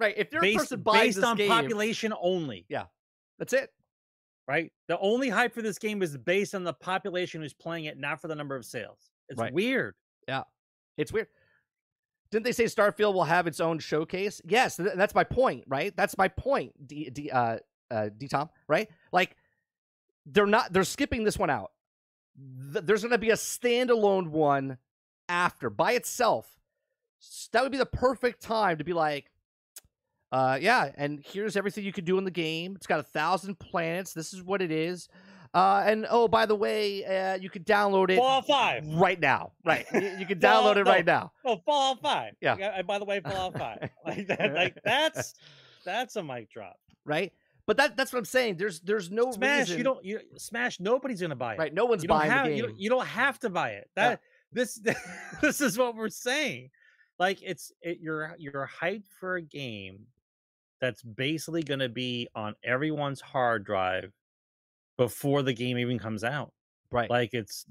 Right. 0.00 0.14
If 0.16 0.32
you're 0.32 0.40
a 0.40 0.42
based, 0.42 0.58
person 0.58 0.80
buying 0.80 1.08
based 1.08 1.22
on 1.22 1.36
game, 1.36 1.48
population 1.48 2.12
only. 2.20 2.66
Yeah. 2.68 2.84
That's 3.38 3.52
it. 3.52 3.70
Right. 4.48 4.72
The 4.88 4.98
only 4.98 5.28
hype 5.28 5.54
for 5.54 5.62
this 5.62 5.78
game 5.78 6.02
is 6.02 6.16
based 6.16 6.54
on 6.54 6.64
the 6.64 6.72
population 6.72 7.40
who's 7.42 7.52
playing 7.54 7.84
it, 7.84 7.98
not 7.98 8.20
for 8.20 8.28
the 8.28 8.34
number 8.34 8.56
of 8.56 8.64
sales. 8.64 8.98
It's 9.28 9.38
Right. 9.38 9.52
weird. 9.52 9.94
Yeah. 10.26 10.42
It's 10.96 11.12
weird. 11.12 11.28
Didn't 12.30 12.44
they 12.44 12.52
say 12.52 12.64
Starfield 12.64 13.14
will 13.14 13.24
have 13.24 13.46
its 13.46 13.60
own 13.60 13.78
showcase? 13.80 14.40
Yes, 14.44 14.76
th- 14.76 14.90
that's 14.96 15.14
my 15.14 15.24
point, 15.24 15.64
right? 15.66 15.94
That's 15.96 16.16
my 16.16 16.28
point, 16.28 16.72
D, 16.86 17.10
D, 17.10 17.30
uh, 17.30 17.58
uh, 17.90 18.08
D 18.16 18.28
Tom, 18.28 18.50
right? 18.68 18.88
Like, 19.12 19.36
they're 20.26 20.46
not, 20.46 20.72
they're 20.72 20.84
skipping 20.84 21.24
this 21.24 21.36
one 21.38 21.50
out. 21.50 21.72
Th- 22.72 22.84
there's 22.84 23.02
going 23.02 23.10
to 23.12 23.18
be 23.18 23.30
a 23.30 23.34
standalone 23.34 24.28
one 24.28 24.78
after 25.28 25.70
by 25.70 25.92
itself. 25.92 26.60
S- 27.20 27.48
That 27.52 27.62
would 27.64 27.72
be 27.72 27.78
the 27.78 27.86
perfect 27.86 28.40
time 28.42 28.78
to 28.78 28.84
be 28.84 28.92
like, 28.92 29.30
uh, 30.32 30.58
yeah, 30.60 30.90
and 30.96 31.22
here's 31.24 31.56
everything 31.56 31.84
you 31.84 31.92
can 31.92 32.04
do 32.04 32.18
in 32.18 32.24
the 32.24 32.30
game. 32.30 32.74
It's 32.76 32.86
got 32.86 33.00
a 33.00 33.04
thousand 33.04 33.58
planets. 33.58 34.12
This 34.12 34.32
is 34.32 34.42
what 34.42 34.62
it 34.62 34.70
is. 34.70 35.08
Uh, 35.52 35.82
and 35.84 36.06
oh, 36.08 36.28
by 36.28 36.46
the 36.46 36.54
way, 36.54 37.04
uh, 37.04 37.34
you 37.34 37.50
could 37.50 37.66
download 37.66 38.10
it 38.10 38.16
Fallout 38.18 38.46
Five. 38.46 38.86
right 38.86 39.18
now. 39.18 39.50
Right, 39.64 39.84
you, 39.92 40.00
you 40.20 40.26
can 40.26 40.38
download 40.40 40.76
it 40.76 40.84
no. 40.84 40.90
right 40.92 41.04
now. 41.04 41.32
Oh, 41.44 41.60
Fallout 41.66 42.00
Five. 42.00 42.34
Yeah. 42.40 42.54
And 42.54 42.86
by 42.86 43.00
the 43.00 43.04
way, 43.04 43.18
Fallout 43.20 43.58
Five. 43.58 43.90
Like 44.06 44.28
that. 44.28 44.54
Like 44.54 44.78
that's 44.84 45.34
that's 45.84 46.14
a 46.16 46.22
mic 46.22 46.50
drop. 46.50 46.76
right? 47.04 47.32
But 47.66 47.76
that 47.78 47.96
that's 47.96 48.12
what 48.12 48.18
I'm 48.20 48.24
saying. 48.24 48.56
There's 48.56 48.80
there's 48.80 49.10
no 49.10 49.32
Smash. 49.32 49.60
reason. 49.62 49.78
You 49.78 49.84
don't. 49.84 50.04
You 50.04 50.20
Smash. 50.36 50.78
Nobody's 50.80 51.20
gonna 51.20 51.34
buy 51.36 51.54
it. 51.54 51.58
right. 51.58 51.74
No 51.74 51.84
one's 51.86 52.02
You 52.04 52.08
don't 52.08 52.18
buying 52.18 52.30
have. 52.30 52.46
the 52.46 52.52
You 52.52 52.62
game. 52.62 52.70
don't, 52.70 52.80
you 52.80 52.90
don't 52.90 53.06
have 53.06 53.38
to 53.40 53.50
buy 53.50 53.70
it. 53.70 53.90
Yeah. 53.96 54.08
That 54.10 54.20
this 54.52 54.80
this 55.40 55.60
is 55.60 55.76
what 55.78 55.96
we're 55.96 56.08
saying. 56.08 56.70
Like 57.18 57.40
it's 57.42 57.72
it, 57.82 57.98
you're 58.00 58.34
you're 58.38 58.68
hyped 58.80 59.10
for 59.18 59.34
a 59.36 59.42
game 59.42 60.06
that's 60.80 61.02
basically 61.02 61.62
going 61.62 61.80
to 61.80 61.88
be 61.88 62.28
on 62.34 62.54
everyone's 62.64 63.20
hard 63.20 63.64
drive 63.64 64.12
before 64.96 65.42
the 65.42 65.52
game 65.52 65.78
even 65.78 65.98
comes 65.98 66.24
out. 66.24 66.52
right. 66.90 67.08
Like 67.10 67.34
it's 67.34 67.64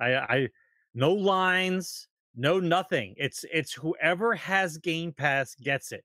I 0.00 0.14
I 0.16 0.48
no 0.94 1.12
lines, 1.12 2.08
no 2.36 2.60
nothing. 2.60 3.14
It's 3.16 3.44
it's 3.52 3.72
whoever 3.72 4.34
has 4.34 4.78
Game 4.78 5.12
Pass 5.12 5.54
gets 5.54 5.92
it. 5.92 6.04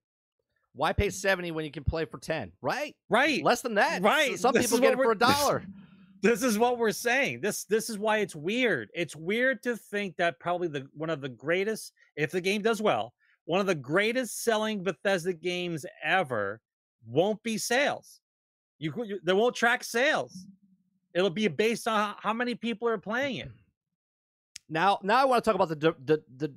Why 0.74 0.94
pay 0.94 1.10
seventy 1.10 1.52
when 1.52 1.66
you 1.66 1.72
can 1.72 1.84
play 1.84 2.06
for 2.06 2.20
ten? 2.20 2.52
Right. 2.62 2.96
Right. 3.10 3.44
Less 3.44 3.62
than 3.62 3.74
that. 3.76 4.02
Right, 4.02 4.38
Some 4.38 4.54
this 4.54 4.68
people 4.68 4.80
get 4.80 4.94
it 4.94 4.98
for 4.98 5.12
a 5.12 5.18
dollar. 5.18 5.64
this 6.22 6.44
is 6.44 6.58
what 6.58 6.78
we're 6.78 6.92
saying. 6.92 7.42
This 7.42 7.66
this 7.66 7.90
is 7.90 7.98
why 7.98 8.20
it's 8.20 8.36
weird. 8.36 8.90
It's 8.94 9.16
weird 9.16 9.64
to 9.64 9.76
think 9.76 10.16
that 10.18 10.40
probably 10.40 10.68
the 10.68 10.88
one 10.94 11.10
of 11.10 11.22
the 11.22 11.30
greatest, 11.30 11.94
if 12.16 12.32
the 12.32 12.42
game 12.42 12.62
does 12.62 12.82
well, 12.82 13.14
one 13.46 13.60
of 13.60 13.66
the 13.66 13.76
greatest 13.76 14.44
selling 14.44 14.84
Bethesda 14.84 15.34
games 15.34 15.86
ever 16.04 16.62
won't 17.06 17.42
be 17.44 17.58
sales. 17.58 18.22
You, 18.78 18.94
you 19.06 19.20
they 19.24 19.34
won't 19.34 19.56
track 19.56 19.84
sales. 19.84 20.46
It'll 21.14 21.30
be 21.30 21.48
based 21.48 21.88
on 21.88 22.16
how- 22.20 22.34
many 22.34 22.56
people 22.56 22.88
are 22.88 22.98
playing 22.98 23.38
it. 23.38 23.52
Now, 24.70 25.00
now 25.02 25.18
I 25.18 25.26
want 25.26 25.44
to 25.44 25.50
talk 25.50 25.56
about 25.56 25.70
the 25.70 25.76
de- 25.76 25.96
the 26.06 26.24
the 26.38 26.54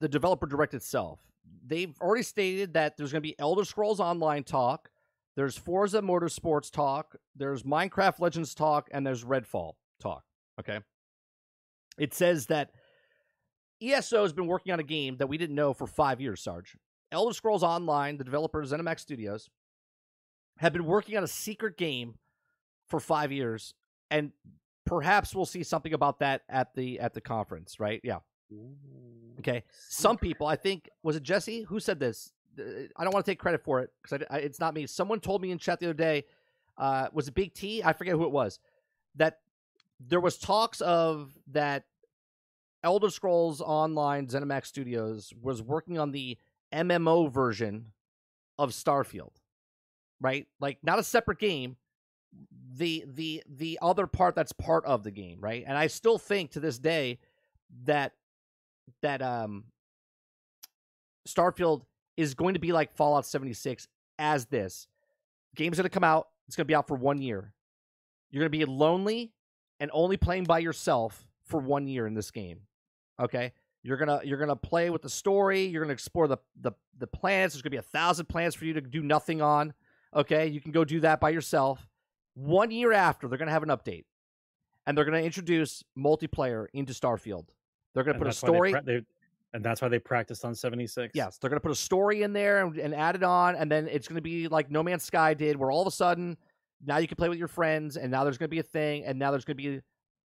the 0.00 0.08
developer 0.08 0.46
direct 0.46 0.74
itself. 0.74 1.20
They've 1.66 1.94
already 2.00 2.24
stated 2.24 2.74
that 2.74 2.96
there's 2.96 3.12
going 3.12 3.22
to 3.22 3.28
be 3.28 3.38
Elder 3.38 3.64
Scrolls 3.64 4.00
Online 4.00 4.44
talk, 4.44 4.90
there's 5.36 5.56
Forza 5.56 6.00
Motorsports 6.02 6.70
talk, 6.70 7.16
there's 7.34 7.62
Minecraft 7.62 8.18
Legends 8.20 8.54
talk, 8.54 8.88
and 8.92 9.06
there's 9.06 9.24
Redfall 9.24 9.74
talk. 10.00 10.24
Okay. 10.60 10.80
It 11.98 12.14
says 12.14 12.46
that 12.46 12.70
ESO 13.82 14.22
has 14.22 14.32
been 14.32 14.46
working 14.46 14.72
on 14.72 14.80
a 14.80 14.84
game 14.84 15.16
that 15.18 15.26
we 15.28 15.36
didn't 15.38 15.56
know 15.56 15.72
for 15.74 15.86
five 15.86 16.20
years, 16.20 16.42
Sarge. 16.42 16.76
Elder 17.12 17.34
Scrolls 17.34 17.62
Online, 17.62 18.16
the 18.16 18.24
developer 18.24 18.62
ZeniMax 18.64 19.00
Studios, 19.00 19.48
have 20.58 20.72
been 20.72 20.86
working 20.86 21.16
on 21.16 21.24
a 21.24 21.28
secret 21.28 21.76
game 21.76 22.14
for 22.88 22.98
five 23.00 23.30
years, 23.32 23.74
and 24.10 24.32
perhaps 24.86 25.34
we'll 25.34 25.44
see 25.46 25.62
something 25.62 25.92
about 25.92 26.18
that 26.20 26.42
at 26.48 26.74
the 26.74 26.98
at 27.00 27.12
the 27.14 27.20
conference, 27.20 27.78
right? 27.78 28.00
Yeah. 28.02 28.18
Okay. 29.40 29.64
Some 29.88 30.16
people, 30.16 30.46
I 30.46 30.56
think, 30.56 30.88
was 31.02 31.16
it 31.16 31.22
Jesse 31.22 31.62
who 31.62 31.78
said 31.80 32.00
this? 32.00 32.32
I 32.58 33.04
don't 33.04 33.12
want 33.12 33.26
to 33.26 33.30
take 33.30 33.38
credit 33.38 33.62
for 33.62 33.80
it 33.80 33.90
because 34.02 34.24
I, 34.30 34.36
I- 34.36 34.40
it's 34.40 34.58
not 34.60 34.72
me. 34.74 34.86
Someone 34.86 35.20
told 35.20 35.42
me 35.42 35.50
in 35.50 35.58
chat 35.58 35.78
the 35.80 35.86
other 35.86 35.94
day. 35.94 36.24
Uh, 36.78 37.08
was 37.12 37.28
it 37.28 37.34
Big 37.34 37.52
T? 37.54 37.82
I 37.84 37.92
forget 37.92 38.14
who 38.14 38.24
it 38.24 38.30
was. 38.30 38.58
That 39.16 39.40
there 40.00 40.20
was 40.20 40.38
talks 40.38 40.80
of 40.80 41.32
that 41.52 41.84
Elder 42.86 43.10
Scrolls 43.10 43.60
Online 43.60 44.28
ZeniMax 44.28 44.66
Studios 44.66 45.32
was 45.42 45.60
working 45.60 45.98
on 45.98 46.12
the 46.12 46.38
MMO 46.72 47.28
version 47.28 47.86
of 48.60 48.70
Starfield, 48.70 49.32
right? 50.20 50.46
Like 50.60 50.78
not 50.84 51.00
a 51.00 51.02
separate 51.02 51.40
game, 51.40 51.74
the 52.76 53.04
the 53.04 53.42
the 53.48 53.76
other 53.82 54.06
part 54.06 54.36
that's 54.36 54.52
part 54.52 54.84
of 54.84 55.02
the 55.02 55.10
game, 55.10 55.40
right? 55.40 55.64
And 55.66 55.76
I 55.76 55.88
still 55.88 56.16
think 56.16 56.52
to 56.52 56.60
this 56.60 56.78
day 56.78 57.18
that 57.86 58.12
that 59.02 59.20
um 59.20 59.64
Starfield 61.26 61.82
is 62.16 62.34
going 62.34 62.54
to 62.54 62.60
be 62.60 62.70
like 62.70 62.94
Fallout 62.94 63.26
76 63.26 63.88
as 64.20 64.46
this. 64.46 64.86
Game's 65.56 65.76
going 65.76 65.82
to 65.86 65.90
come 65.90 66.04
out, 66.04 66.28
it's 66.46 66.54
going 66.54 66.66
to 66.66 66.68
be 66.68 66.74
out 66.76 66.86
for 66.86 66.96
1 66.96 67.20
year. 67.20 67.52
You're 68.30 68.42
going 68.42 68.52
to 68.52 68.58
be 68.58 68.64
lonely 68.64 69.32
and 69.80 69.90
only 69.92 70.16
playing 70.16 70.44
by 70.44 70.60
yourself 70.60 71.26
for 71.42 71.58
1 71.58 71.88
year 71.88 72.06
in 72.06 72.14
this 72.14 72.30
game. 72.30 72.60
Okay? 73.20 73.52
You're 73.82 73.96
going 73.96 74.20
to 74.20 74.26
you're 74.26 74.44
to 74.44 74.56
play 74.56 74.90
with 74.90 75.02
the 75.02 75.08
story, 75.08 75.64
you're 75.64 75.80
going 75.82 75.88
to 75.88 75.94
explore 75.94 76.26
the 76.28 76.38
the 76.60 76.72
the 76.98 77.06
planets. 77.06 77.54
There's 77.54 77.62
going 77.62 77.70
to 77.70 77.76
be 77.76 77.78
a 77.78 77.82
thousand 77.82 78.26
planets 78.26 78.56
for 78.56 78.64
you 78.64 78.72
to 78.74 78.80
do 78.80 79.02
nothing 79.02 79.40
on. 79.42 79.72
Okay? 80.14 80.46
You 80.48 80.60
can 80.60 80.72
go 80.72 80.84
do 80.84 81.00
that 81.00 81.20
by 81.20 81.30
yourself. 81.30 81.86
1 82.34 82.70
year 82.70 82.92
after, 82.92 83.28
they're 83.28 83.38
going 83.38 83.46
to 83.46 83.52
have 83.52 83.62
an 83.62 83.70
update. 83.70 84.04
And 84.86 84.96
they're 84.96 85.04
going 85.04 85.18
to 85.18 85.24
introduce 85.24 85.82
multiplayer 85.98 86.66
into 86.72 86.92
Starfield. 86.92 87.48
They're 87.94 88.04
going 88.04 88.18
to 88.18 88.24
And 88.24 88.34
put 88.34 88.42
a 88.42 88.46
why 88.46 88.52
they 88.52 88.56
story. 88.56 88.72
pra- 88.72 88.82
they- 88.84 89.06
and 89.54 89.64
that's 89.64 89.80
why 89.80 89.88
they 89.88 89.98
practiced 89.98 90.44
on 90.44 90.54
76. 90.54 91.12
Yes, 91.14 91.38
they're 91.38 91.48
going 91.48 91.56
to 91.56 91.62
put 91.62 91.72
a 91.72 91.74
story 91.74 92.22
in 92.22 92.34
there 92.34 92.64
and, 92.64 92.76
and 92.76 92.94
add 92.94 93.14
it 93.14 93.22
on, 93.22 93.56
and 93.56 93.70
then 93.70 93.88
it's 93.88 94.06
going 94.06 94.16
to 94.16 94.22
be 94.22 94.48
like 94.48 94.70
No 94.70 94.82
Man's 94.82 95.04
Sky 95.04 95.32
did, 95.32 95.56
where 95.56 95.70
all 95.70 95.80
of 95.80 95.86
a 95.86 95.90
sudden 95.90 96.36
now 96.84 96.98
you 96.98 97.08
can 97.08 97.16
play 97.16 97.30
with 97.30 97.38
your 97.38 97.48
friends, 97.48 97.96
and 97.96 98.10
now 98.10 98.22
there's 98.22 98.36
going 98.36 98.48
to 98.50 98.54
be 98.54 98.58
a 98.58 98.62
thing, 98.64 99.04
and 99.04 99.18
now 99.18 99.30
there's 99.30 99.46
going 99.46 99.56
to 99.56 99.62
be, 99.62 99.80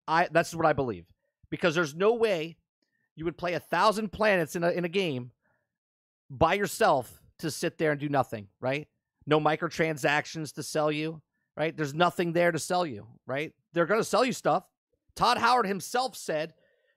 I 0.07 0.30
that's 0.31 0.55
what 0.55 0.65
I 0.65 0.72
believe, 0.72 1.05
because 1.49 1.76
there's 1.76 1.93
no 1.93 2.14
way 2.14 2.55
you 3.18 3.26
would 3.26 3.38
play 3.38 3.56
a 3.56 3.60
thousand 3.60 4.14
planets 4.14 4.56
in 4.56 4.64
a 4.64 4.69
in 4.69 4.85
a 4.85 4.89
game 4.89 5.31
by 6.30 6.53
yourself 6.53 7.22
to 7.39 7.52
sit 7.52 7.77
there 7.77 7.91
and 7.91 7.99
do 7.99 8.07
nothing, 8.07 8.48
right? 8.61 8.88
No 9.26 9.39
microtransactions 9.39 10.53
to 10.53 10.64
sell 10.64 10.91
you, 10.91 11.22
right? 11.57 11.76
There's 11.76 11.94
nothing 11.94 12.31
there 12.31 12.52
to 12.52 12.60
sell 12.60 12.85
you, 12.85 13.07
right? 13.26 13.53
They're 13.73 13.85
going 13.85 13.99
to 13.99 14.06
sell 14.06 14.23
you 14.23 14.34
stuff. 14.34 14.64
Todd 15.15 15.39
Howard 15.39 15.65
himself 15.65 16.15
said 16.15 16.53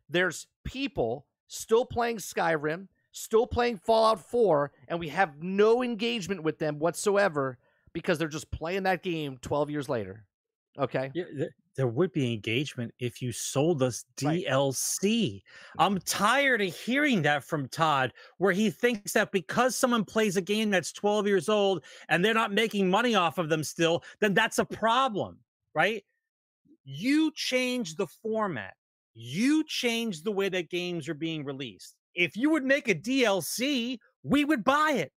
there's 0.09 0.47
people 0.65 1.27
still 1.49 1.85
playing 1.85 2.19
Skyrim, 2.19 2.89
still 3.13 3.47
playing 3.47 3.79
Fallout 3.79 4.21
4, 4.21 4.71
and 4.89 5.01
we 5.01 5.09
have 5.09 5.43
no 5.43 5.83
engagement 5.83 6.43
with 6.43 6.59
them 6.59 6.79
whatsoever 6.79 7.59
because 7.93 8.19
they're 8.19 8.29
just 8.29 8.51
playing 8.51 8.85
that 8.85 9.03
game 9.03 9.39
12 9.41 9.71
years 9.71 9.89
later. 9.89 10.25
Okay? 10.79 11.15
Yeah, 11.15 11.25
th- 11.25 11.51
there 11.77 11.89
would 11.89 12.13
be 12.13 12.33
engagement 12.33 12.95
if 12.99 13.23
you 13.23 13.33
sold 13.33 13.83
us 13.83 14.05
Right. 14.23 14.47
DLC. 14.47 15.43
I'm 15.79 15.99
tired 16.01 16.61
of 16.63 16.75
hearing 16.75 17.23
that 17.23 17.45
from 17.45 17.69
Todd, 17.69 18.13
where 18.39 18.53
he 18.53 18.71
thinks 18.71 19.13
that 19.13 19.33
because 19.33 19.77
someone 19.77 20.05
plays 20.05 20.37
a 20.37 20.43
game 20.43 20.71
that's 20.71 20.93
12 20.93 21.27
years 21.27 21.49
old 21.49 21.85
and 22.09 22.25
they're 22.25 22.35
not 22.35 22.53
making 22.53 22.91
money 22.91 23.15
off 23.15 23.39
of 23.39 23.49
them 23.49 23.65
still, 23.65 24.05
then 24.21 24.35
that's 24.35 24.59
a 24.59 24.65
problem, 24.65 25.41
right? 25.75 26.05
You 26.85 27.33
change 27.35 27.97
the 27.97 28.07
format, 28.07 28.75
you 29.15 29.65
change 29.65 30.23
the 30.23 30.33
way 30.33 30.49
that 30.49 30.71
games 30.71 31.09
are 31.09 31.15
being 31.15 31.45
released. 31.45 31.97
If 32.15 32.37
you 32.37 32.51
would 32.51 32.65
make 32.65 32.89
a 32.89 32.95
DLC, 32.95 33.99
we 34.23 34.45
would 34.45 34.65
buy 34.65 34.93
it, 34.93 35.13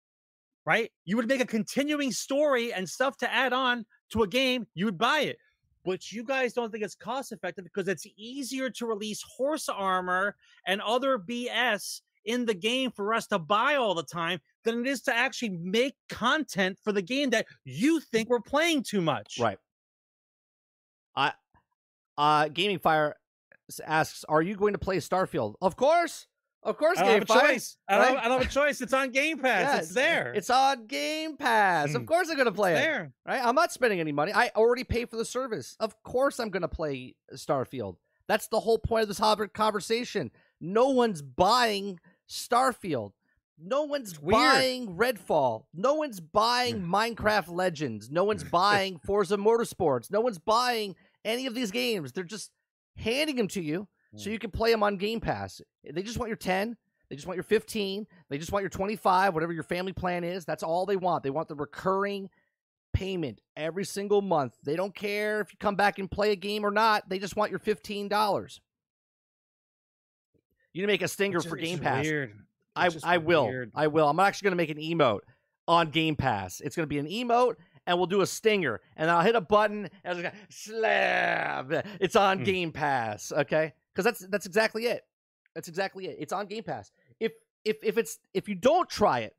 right? 0.65 0.91
You 1.05 1.17
would 1.17 1.29
make 1.29 1.41
a 1.41 1.47
continuing 1.47 2.13
story 2.13 2.73
and 2.73 2.89
stuff 2.89 3.17
to 3.19 3.33
add 3.33 3.53
on 3.53 3.85
to 4.11 4.23
a 4.23 4.29
game, 4.29 4.67
you 4.75 4.85
would 4.85 4.99
buy 4.99 5.21
it 5.21 5.39
but 5.85 6.13
you 6.13 6.25
guys 6.25 6.53
don't 6.53 6.71
think 6.71 6.85
it's 6.85 6.95
cost 6.95 7.33
effective 7.33 7.65
because 7.65 7.89
it's 7.89 8.07
easier 8.17 8.71
to 8.71 8.87
release 8.87 9.23
horse 9.23 9.69
armor 9.69 10.37
and 10.67 10.81
other 10.81 11.19
BS 11.19 12.03
in 12.25 12.45
the 12.45 12.55
game 12.55 12.91
for 12.91 13.15
us 13.15 13.27
to 13.29 13.39
buy 13.39 13.75
all 13.77 13.95
the 13.95 14.05
time 14.05 14.41
than 14.65 14.81
it 14.81 14.87
is 14.87 15.03
to 15.03 15.15
actually 15.15 15.51
make 15.51 15.95
content 16.09 16.79
for 16.83 16.93
the 16.93 17.03
game 17.03 17.31
that 17.31 17.47
you 17.65 18.01
think 18.01 18.29
we're 18.29 18.41
playing 18.41 18.83
too 18.83 19.01
much. 19.01 19.39
Right. 19.41 19.59
I 21.17 21.33
uh 22.17 22.49
Gaming 22.49 22.79
Fire 22.79 23.17
asks, 23.85 24.25
"Are 24.29 24.43
you 24.43 24.55
going 24.55 24.73
to 24.73 24.79
play 24.79 24.99
Starfield?" 24.99 25.55
Of 25.61 25.77
course. 25.77 26.27
Of 26.65 26.77
course, 26.79 26.99
I 26.99 27.03
don't 27.03 27.13
have 27.15 27.23
a 27.23 27.27
GameFi. 27.27 27.41
choice. 27.41 27.77
I 27.89 27.99
don't, 27.99 28.15
right? 28.15 28.25
I 28.25 28.29
don't 28.29 28.39
have 28.41 28.49
a 28.49 28.53
choice. 28.53 28.81
It's 28.81 28.93
on 28.93 29.11
Game 29.11 29.39
Pass. 29.39 29.63
Yeah, 29.63 29.79
it's 29.79 29.95
there. 29.95 30.33
It's 30.35 30.49
on 30.51 30.87
Game 30.87 31.37
Pass. 31.37 31.95
Of 31.95 32.03
Mm. 32.03 32.07
course, 32.07 32.29
I'm 32.31 32.37
gonna 32.37 32.53
play 32.53 32.73
It's 32.75 32.81
it. 32.81 32.85
there. 32.85 33.13
Right? 33.27 33.45
I'm 33.45 33.55
not 33.57 33.73
spending 33.73 33.99
any 33.99 34.13
money. 34.13 34.33
I 34.33 34.51
already 34.55 34.85
pay 34.85 35.05
for 35.05 35.17
the 35.17 35.25
service. 35.25 35.77
Of 35.81 36.01
course, 36.05 36.39
I'm 36.39 36.51
gonna 36.51 36.69
play 36.69 37.17
Starfield. 37.35 37.97
That's 38.29 38.47
the 38.47 38.61
whole 38.61 38.79
point 38.79 39.03
of 39.03 39.09
this 39.09 39.19
conversation. 39.53 40.31
No 40.61 40.89
one's 40.91 41.21
buying 41.23 41.99
Starfield. 42.29 43.13
No 43.59 43.83
one's 43.83 44.15
buying 44.17 44.97
Redfall. 44.97 45.65
No 45.75 45.95
one's 45.95 46.21
buying 46.21 46.81
Minecraft 46.83 47.49
Legends. 47.49 48.11
No 48.11 48.25
one's 48.25 48.45
buying 48.61 48.99
Forza 48.99 49.37
Motorsports. 49.37 50.11
No 50.11 50.21
one's 50.21 50.39
buying 50.39 50.97
any 51.25 51.47
of 51.47 51.55
these 51.55 51.71
games. 51.71 52.13
They're 52.13 52.25
just 52.25 52.51
handing 52.97 53.37
them 53.37 53.49
to 53.49 53.61
you 53.63 53.89
so 54.17 54.29
Mm. 54.29 54.33
you 54.33 54.39
can 54.39 54.51
play 54.51 54.71
them 54.71 54.83
on 54.83 54.97
Game 54.97 55.21
Pass. 55.21 55.61
They 55.91 56.03
just 56.03 56.19
want 56.19 56.29
your 56.29 56.37
10. 56.37 56.77
They 57.09 57.17
just 57.17 57.27
want 57.27 57.37
your 57.37 57.45
15. 57.45 58.07
They 58.31 58.39
just 58.39 58.53
want 58.53 58.63
your 58.63 58.71
25, 58.71 59.35
whatever 59.35 59.53
your 59.53 59.63
family 59.63 59.93
plan 59.93 60.25
is. 60.25 60.45
That's 60.45 60.63
all 60.63 60.87
they 60.87 60.97
want. 60.97 61.23
They 61.23 61.31
want 61.31 61.49
the 61.49 61.55
recurring 61.55 62.31
payment 62.95 63.41
every 63.57 63.85
single 63.85 64.23
month. 64.23 64.55
They 64.65 64.77
don't 64.77 64.95
care 64.95 65.41
if 65.41 65.53
you 65.53 65.59
come 65.59 65.77
back 65.77 65.99
and 65.99 66.11
play 66.11 66.33
a 66.33 66.37
game 66.37 66.65
or 66.65 66.71
not. 66.71 67.09
They 67.09 67.19
just 67.19 67.37
want 67.37 67.51
your 67.51 67.61
$15. 67.61 68.61
You 70.73 70.81
going 70.83 70.89
to 70.89 70.93
make 70.93 71.03
a 71.03 71.09
stinger 71.09 71.39
It's 71.39 71.47
for 71.47 71.57
Game 71.57 71.79
Pass. 71.79 72.05
Weird. 72.05 72.33
I, 72.75 72.89
I 73.05 73.19
will. 73.19 73.47
weird. 73.47 73.73
I 73.75 73.89
will. 73.89 74.09
I'm 74.09 74.19
actually 74.21 74.47
going 74.47 74.53
to 74.53 74.57
make 74.57 74.71
an 74.71 74.79
emote 74.79 75.21
on 75.69 75.91
Game 75.91 76.17
Pass. 76.17 76.61
It's 76.61 76.75
going 76.75 76.85
to 76.85 76.89
be 76.89 76.99
an 76.99 77.07
emote, 77.07 77.57
and 77.87 77.99
we'll 77.99 78.07
do 78.07 78.23
a 78.23 78.27
stinger, 78.27 78.81
and 78.97 79.11
I'll 79.11 79.21
hit 79.21 79.35
a 79.37 79.41
button, 79.43 79.91
and 80.05 80.19
it's 80.49 80.65
slab. 80.65 81.85
It's 82.01 82.17
on 82.17 82.39
Hmm. 82.39 82.45
Game 82.45 82.73
Pass, 82.73 83.31
okay? 83.33 83.75
Because 83.95 84.05
that's 84.05 84.27
that's 84.29 84.47
exactly 84.47 84.85
it. 84.87 85.03
That's 85.55 85.69
exactly 85.69 86.07
it. 86.07 86.17
It's 86.19 86.33
on 86.33 86.47
Game 86.47 86.63
Pass. 86.63 86.91
If 87.21 87.33
if 87.65 87.77
if 87.83 87.99
it's 87.99 88.19
if 88.35 88.49
you 88.49 88.55
don't 88.55 88.89
try 88.89 89.21
it, 89.21 89.37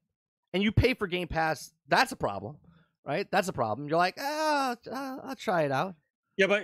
and 0.54 0.62
you 0.62 0.72
pay 0.72 0.94
for 0.94 1.08
Game 1.08 1.28
Pass, 1.28 1.72
that's 1.88 2.12
a 2.12 2.16
problem, 2.16 2.58
right? 3.06 3.28
That's 3.32 3.48
a 3.48 3.54
problem. 3.54 3.88
You're 3.88 3.98
like, 3.98 4.16
ah, 4.20 4.76
uh, 4.92 5.18
I'll 5.24 5.36
try 5.36 5.64
it 5.64 5.72
out. 5.72 5.96
Yeah, 6.38 6.48
but 6.48 6.64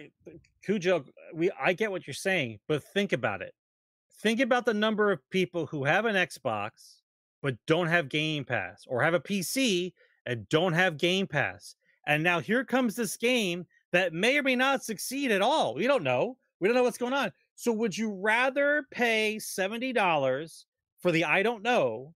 Cujo, 0.63 1.05
we 1.33 1.51
I 1.59 1.73
get 1.73 1.91
what 1.91 2.07
you're 2.07 2.13
saying, 2.13 2.59
but 2.67 2.83
think 2.83 3.13
about 3.13 3.41
it. 3.41 3.53
Think 4.21 4.39
about 4.39 4.65
the 4.65 4.73
number 4.73 5.11
of 5.11 5.27
people 5.29 5.65
who 5.65 5.85
have 5.85 6.05
an 6.05 6.15
Xbox 6.15 6.99
but 7.41 7.55
don't 7.65 7.87
have 7.87 8.09
Game 8.09 8.43
Pass, 8.43 8.85
or 8.87 9.01
have 9.01 9.13
a 9.13 9.19
PC 9.19 9.93
and 10.25 10.47
don't 10.49 10.73
have 10.73 10.97
Game 10.97 11.27
Pass. 11.27 11.75
And 12.05 12.23
now 12.23 12.39
here 12.39 12.63
comes 12.63 12.95
this 12.95 13.17
game 13.17 13.65
that 13.91 14.13
may 14.13 14.37
or 14.37 14.43
may 14.43 14.55
not 14.55 14.83
succeed 14.83 15.31
at 15.31 15.41
all. 15.41 15.73
We 15.75 15.87
don't 15.87 16.03
know. 16.03 16.37
We 16.59 16.67
don't 16.67 16.75
know 16.75 16.83
what's 16.83 16.97
going 16.97 17.13
on. 17.13 17.31
So 17.59 17.73
would 17.73 17.97
you 17.97 18.13
rather 18.13 18.85
pay 18.89 19.35
$70 19.35 20.63
for 21.01 21.11
the 21.11 21.25
I 21.25 21.43
don't 21.43 21.61
know 21.61 22.13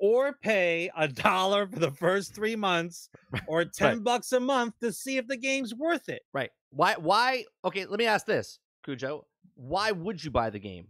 or 0.00 0.32
pay 0.42 0.90
a 0.96 1.06
dollar 1.06 1.68
for 1.68 1.78
the 1.78 1.92
first 1.92 2.34
3 2.34 2.56
months 2.56 3.08
or 3.46 3.64
10 3.64 4.00
bucks 4.00 4.32
a 4.32 4.40
month 4.40 4.74
to 4.82 4.92
see 4.92 5.16
if 5.16 5.28
the 5.28 5.36
game's 5.36 5.76
worth 5.76 6.08
it? 6.08 6.22
Right. 6.34 6.50
Why 6.70 6.94
why 6.94 7.44
okay, 7.64 7.86
let 7.86 8.00
me 8.00 8.06
ask 8.06 8.26
this, 8.26 8.58
Cujo. 8.84 9.28
Why 9.54 9.92
would 9.92 10.24
you 10.24 10.32
buy 10.32 10.50
the 10.50 10.58
game? 10.58 10.88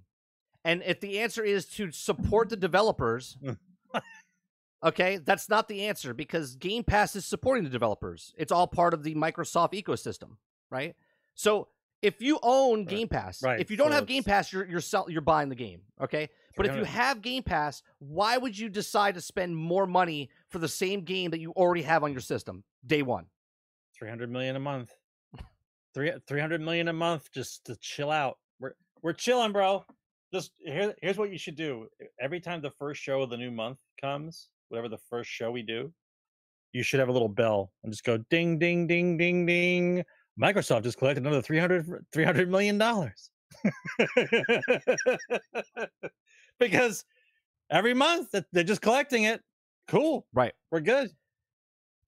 And 0.65 0.83
if 0.87 1.01
the 1.01 1.21
answer 1.21 1.45
is 1.45 1.67
to 1.67 1.93
support 1.93 2.49
the 2.49 2.57
developers, 2.57 3.37
okay, 4.83 5.19
that's 5.19 5.51
not 5.51 5.69
the 5.69 5.89
answer 5.89 6.15
because 6.15 6.57
Game 6.57 6.85
Pass 6.85 7.17
is 7.17 7.27
supporting 7.27 7.65
the 7.65 7.71
developers. 7.71 8.33
It's 8.39 8.51
all 8.51 8.67
part 8.67 8.95
of 8.95 9.03
the 9.03 9.15
Microsoft 9.15 9.75
ecosystem, 9.75 10.39
right? 10.71 10.97
So 11.35 11.69
if 12.03 12.21
you 12.23 12.39
own 12.43 12.85
Game 12.85 13.09
Pass, 13.09 13.43
right, 13.43 13.61
if 13.61 13.71
you 13.71 13.77
don't 13.77 13.91
so 13.91 13.95
have 13.95 14.07
Game 14.07 14.23
Pass, 14.23 14.53
you're 14.53 14.67
you're 14.67 14.81
sell, 14.81 15.07
you're 15.09 15.21
buying 15.21 15.49
the 15.49 15.55
game, 15.55 15.81
okay? 16.01 16.29
But 16.57 16.67
if 16.67 16.77
you 16.77 16.85
have 16.85 17.23
Game 17.23 17.43
Pass, 17.43 17.83
why 17.99 18.37
would 18.37 18.59
you 18.59 18.69
decide 18.69 19.15
to 19.15 19.21
spend 19.21 19.57
more 19.57 19.87
money 19.87 20.29
for 20.49 20.59
the 20.59 20.69
same 20.69 21.03
game 21.03 21.31
that 21.31 21.41
you 21.41 21.53
already 21.53 21.83
have 21.83 22.05
on 22.05 22.13
your 22.13 22.21
system 22.21 22.65
day 22.87 23.03
one? 23.03 23.27
300 23.99 24.31
million 24.31 24.57
a 24.57 24.61
month. 24.61 24.93
Three, 25.95 26.13
300 26.27 26.61
million 26.61 26.89
a 26.89 26.93
month 26.93 27.31
just 27.33 27.65
to 27.67 27.77
chill 27.77 28.11
out. 28.11 28.39
We're 28.61 28.75
we're 29.03 29.13
chilling, 29.13 29.53
bro. 29.53 29.85
Just 30.33 30.53
here, 30.59 30.95
here's 31.03 31.19
what 31.19 31.31
you 31.31 31.39
should 31.39 31.57
do. 31.57 31.89
Every 32.21 32.41
time 32.41 32.63
the 32.63 32.71
first 32.71 33.03
show 33.03 33.23
of 33.23 33.31
the 33.31 33.37
new 33.37 33.51
month 33.51 33.79
comes, 34.01 34.49
whatever 34.69 34.89
the 34.89 34.99
first 35.09 35.29
show 35.29 35.51
we 35.51 35.63
do, 35.63 35.93
you 36.73 36.83
should 36.83 37.01
have 37.01 37.09
a 37.09 37.13
little 37.13 37.29
bell 37.29 37.73
and 37.83 37.93
just 37.93 38.05
go 38.05 38.19
ding 38.31 38.59
ding 38.59 38.87
ding 38.87 39.17
ding 39.17 39.47
ding. 39.47 40.05
Microsoft 40.39 40.83
just 40.83 40.99
collected 40.99 41.25
another 41.25 41.43
300 41.43 42.07
300 42.13 42.51
million 42.51 42.77
dollars. 42.79 43.31
because 46.59 47.05
every 47.71 47.95
month 47.95 48.35
they're 48.53 48.65
just 48.65 48.83
collecting 48.83 49.25
it. 49.25 49.43
Cool. 49.89 50.27
Right. 50.33 50.53
We're 50.71 50.81
good. 50.81 51.11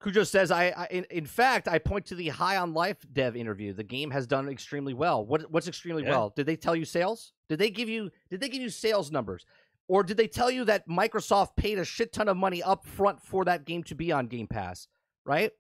Cujo 0.02 0.24
says, 0.24 0.50
"I, 0.50 0.66
I 0.70 0.86
in, 0.90 1.04
in 1.10 1.26
fact, 1.26 1.68
I 1.68 1.78
point 1.78 2.06
to 2.06 2.14
the 2.16 2.28
High 2.28 2.56
on 2.56 2.74
Life 2.74 2.96
dev 3.12 3.36
interview. 3.36 3.72
The 3.72 3.84
game 3.84 4.10
has 4.10 4.26
done 4.26 4.48
extremely 4.48 4.94
well. 4.94 5.24
What 5.24 5.50
what's 5.50 5.68
extremely 5.68 6.02
Yeah. 6.02 6.10
well? 6.10 6.32
Did 6.34 6.46
they 6.46 6.56
tell 6.56 6.74
you 6.74 6.84
sales? 6.84 7.32
Did 7.48 7.58
they 7.60 7.70
give 7.70 7.88
you 7.88 8.10
did 8.30 8.40
they 8.40 8.48
give 8.48 8.62
you 8.62 8.68
sales 8.70 9.12
numbers, 9.12 9.46
or 9.88 10.02
did 10.02 10.16
they 10.16 10.26
tell 10.26 10.50
you 10.50 10.64
that 10.64 10.88
Microsoft 10.88 11.56
paid 11.56 11.78
a 11.78 11.84
shit 11.84 12.12
ton 12.12 12.28
of 12.28 12.36
money 12.36 12.62
up 12.62 12.84
front 12.84 13.22
for 13.22 13.44
that 13.44 13.64
game 13.64 13.84
to 13.84 13.94
be 13.94 14.10
on 14.10 14.26
Game 14.26 14.48
Pass? 14.48 14.88
Right? 15.24 15.52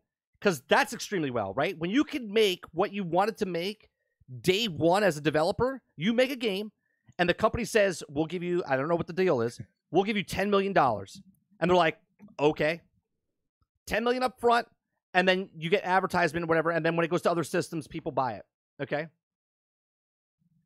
Because 0.42 0.62
that's 0.68 0.92
extremely 0.92 1.30
well. 1.30 1.54
Right? 1.54 1.78
When 1.78 1.90
you 1.90 2.04
can 2.04 2.32
make 2.32 2.64
what 2.72 2.92
you 2.92 3.04
wanted 3.04 3.36
to 3.38 3.46
make 3.46 3.88
day 4.40 4.66
one 4.66 5.04
as 5.04 5.16
a 5.16 5.20
developer, 5.20 5.80
you 5.96 6.12
make 6.12 6.30
a 6.30 6.36
game, 6.36 6.72
and 7.18 7.28
the 7.28 7.34
company 7.34 7.64
says, 7.64 8.02
"We'll 8.08 8.26
give 8.26 8.42
you. 8.42 8.62
I 8.66 8.76
don't 8.76 8.88
know 8.88 8.96
what 8.96 9.06
the 9.06 9.12
deal 9.12 9.40
is. 9.40 9.60
We'll 9.90 10.04
give 10.04 10.16
you 10.16 10.22
ten 10.22 10.48
million 10.48 10.72
dollars," 10.72 11.20
and 11.60 11.70
they're 11.70 11.76
like, 11.76 11.98
"Okay." 12.40 12.80
10 13.88 14.04
million 14.04 14.22
up 14.22 14.38
front 14.38 14.66
and 15.12 15.26
then 15.26 15.50
you 15.58 15.68
get 15.68 15.82
advertisement 15.82 16.44
or 16.44 16.46
whatever 16.46 16.70
and 16.70 16.86
then 16.86 16.94
when 16.94 17.04
it 17.04 17.08
goes 17.08 17.20
to 17.20 17.28
other 17.28 17.42
systems 17.42 17.88
people 17.88 18.12
buy 18.12 18.34
it 18.34 18.44
okay 18.80 19.08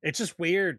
it's 0.06 0.18
just 0.18 0.38
weird. 0.38 0.78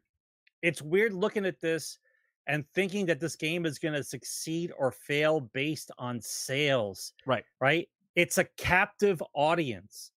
It's 0.62 0.82
weird 0.82 1.14
looking 1.14 1.46
at 1.46 1.60
this 1.60 2.00
and 2.48 2.64
thinking 2.74 3.06
that 3.08 3.20
this 3.20 3.36
game 3.36 3.66
is 3.66 3.78
going 3.78 3.94
to 3.94 4.04
succeed 4.04 4.72
or 4.78 4.90
fail 4.90 5.42
based 5.42 5.92
on 5.98 6.22
sales. 6.22 7.12
Right. 7.26 7.44
Right? 7.60 7.90
It's 8.18 8.40
a 8.40 8.48
captive 8.58 9.22
audience. 9.36 10.12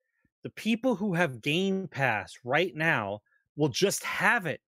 The 0.44 0.52
people 0.52 0.96
who 0.96 1.16
have 1.16 1.42
Game 1.42 1.88
Pass 1.90 2.32
right 2.44 2.74
now 2.76 3.22
will 3.56 3.70
just 3.70 4.04
have 4.04 4.46
it. 4.46 4.62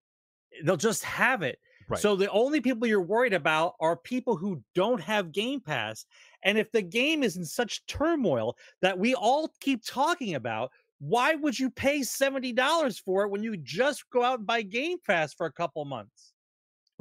They'll 0.66 0.76
just 0.76 1.04
have 1.04 1.44
it. 1.44 1.60
Right. 1.88 2.00
So 2.00 2.16
the 2.16 2.30
only 2.32 2.60
people 2.60 2.88
you're 2.88 3.02
worried 3.02 3.34
about 3.34 3.76
are 3.80 3.96
people 3.96 4.36
who 4.36 4.64
don't 4.74 5.00
have 5.00 5.32
Game 5.32 5.62
Pass. 5.62 6.08
And 6.44 6.58
if 6.58 6.72
the 6.72 6.82
game 6.82 7.22
is 7.22 7.38
in 7.38 7.46
such 7.46 7.86
turmoil 7.86 8.56
that 8.82 8.98
we 8.98 9.14
all 9.14 9.52
keep 9.60 9.86
talking 9.86 10.34
about, 10.34 10.72
why 11.00 11.36
would 11.36 11.58
you 11.58 11.70
pay 11.70 12.00
$70 12.00 13.00
for 13.06 13.26
it 13.26 13.30
when 13.30 13.44
you 13.44 13.56
just 13.58 14.10
go 14.10 14.24
out 14.24 14.40
and 14.40 14.48
buy 14.48 14.64
Game 14.64 14.98
Pass 15.06 15.36
for 15.36 15.46
a 15.46 15.52
couple 15.52 15.86
months? 15.86 16.34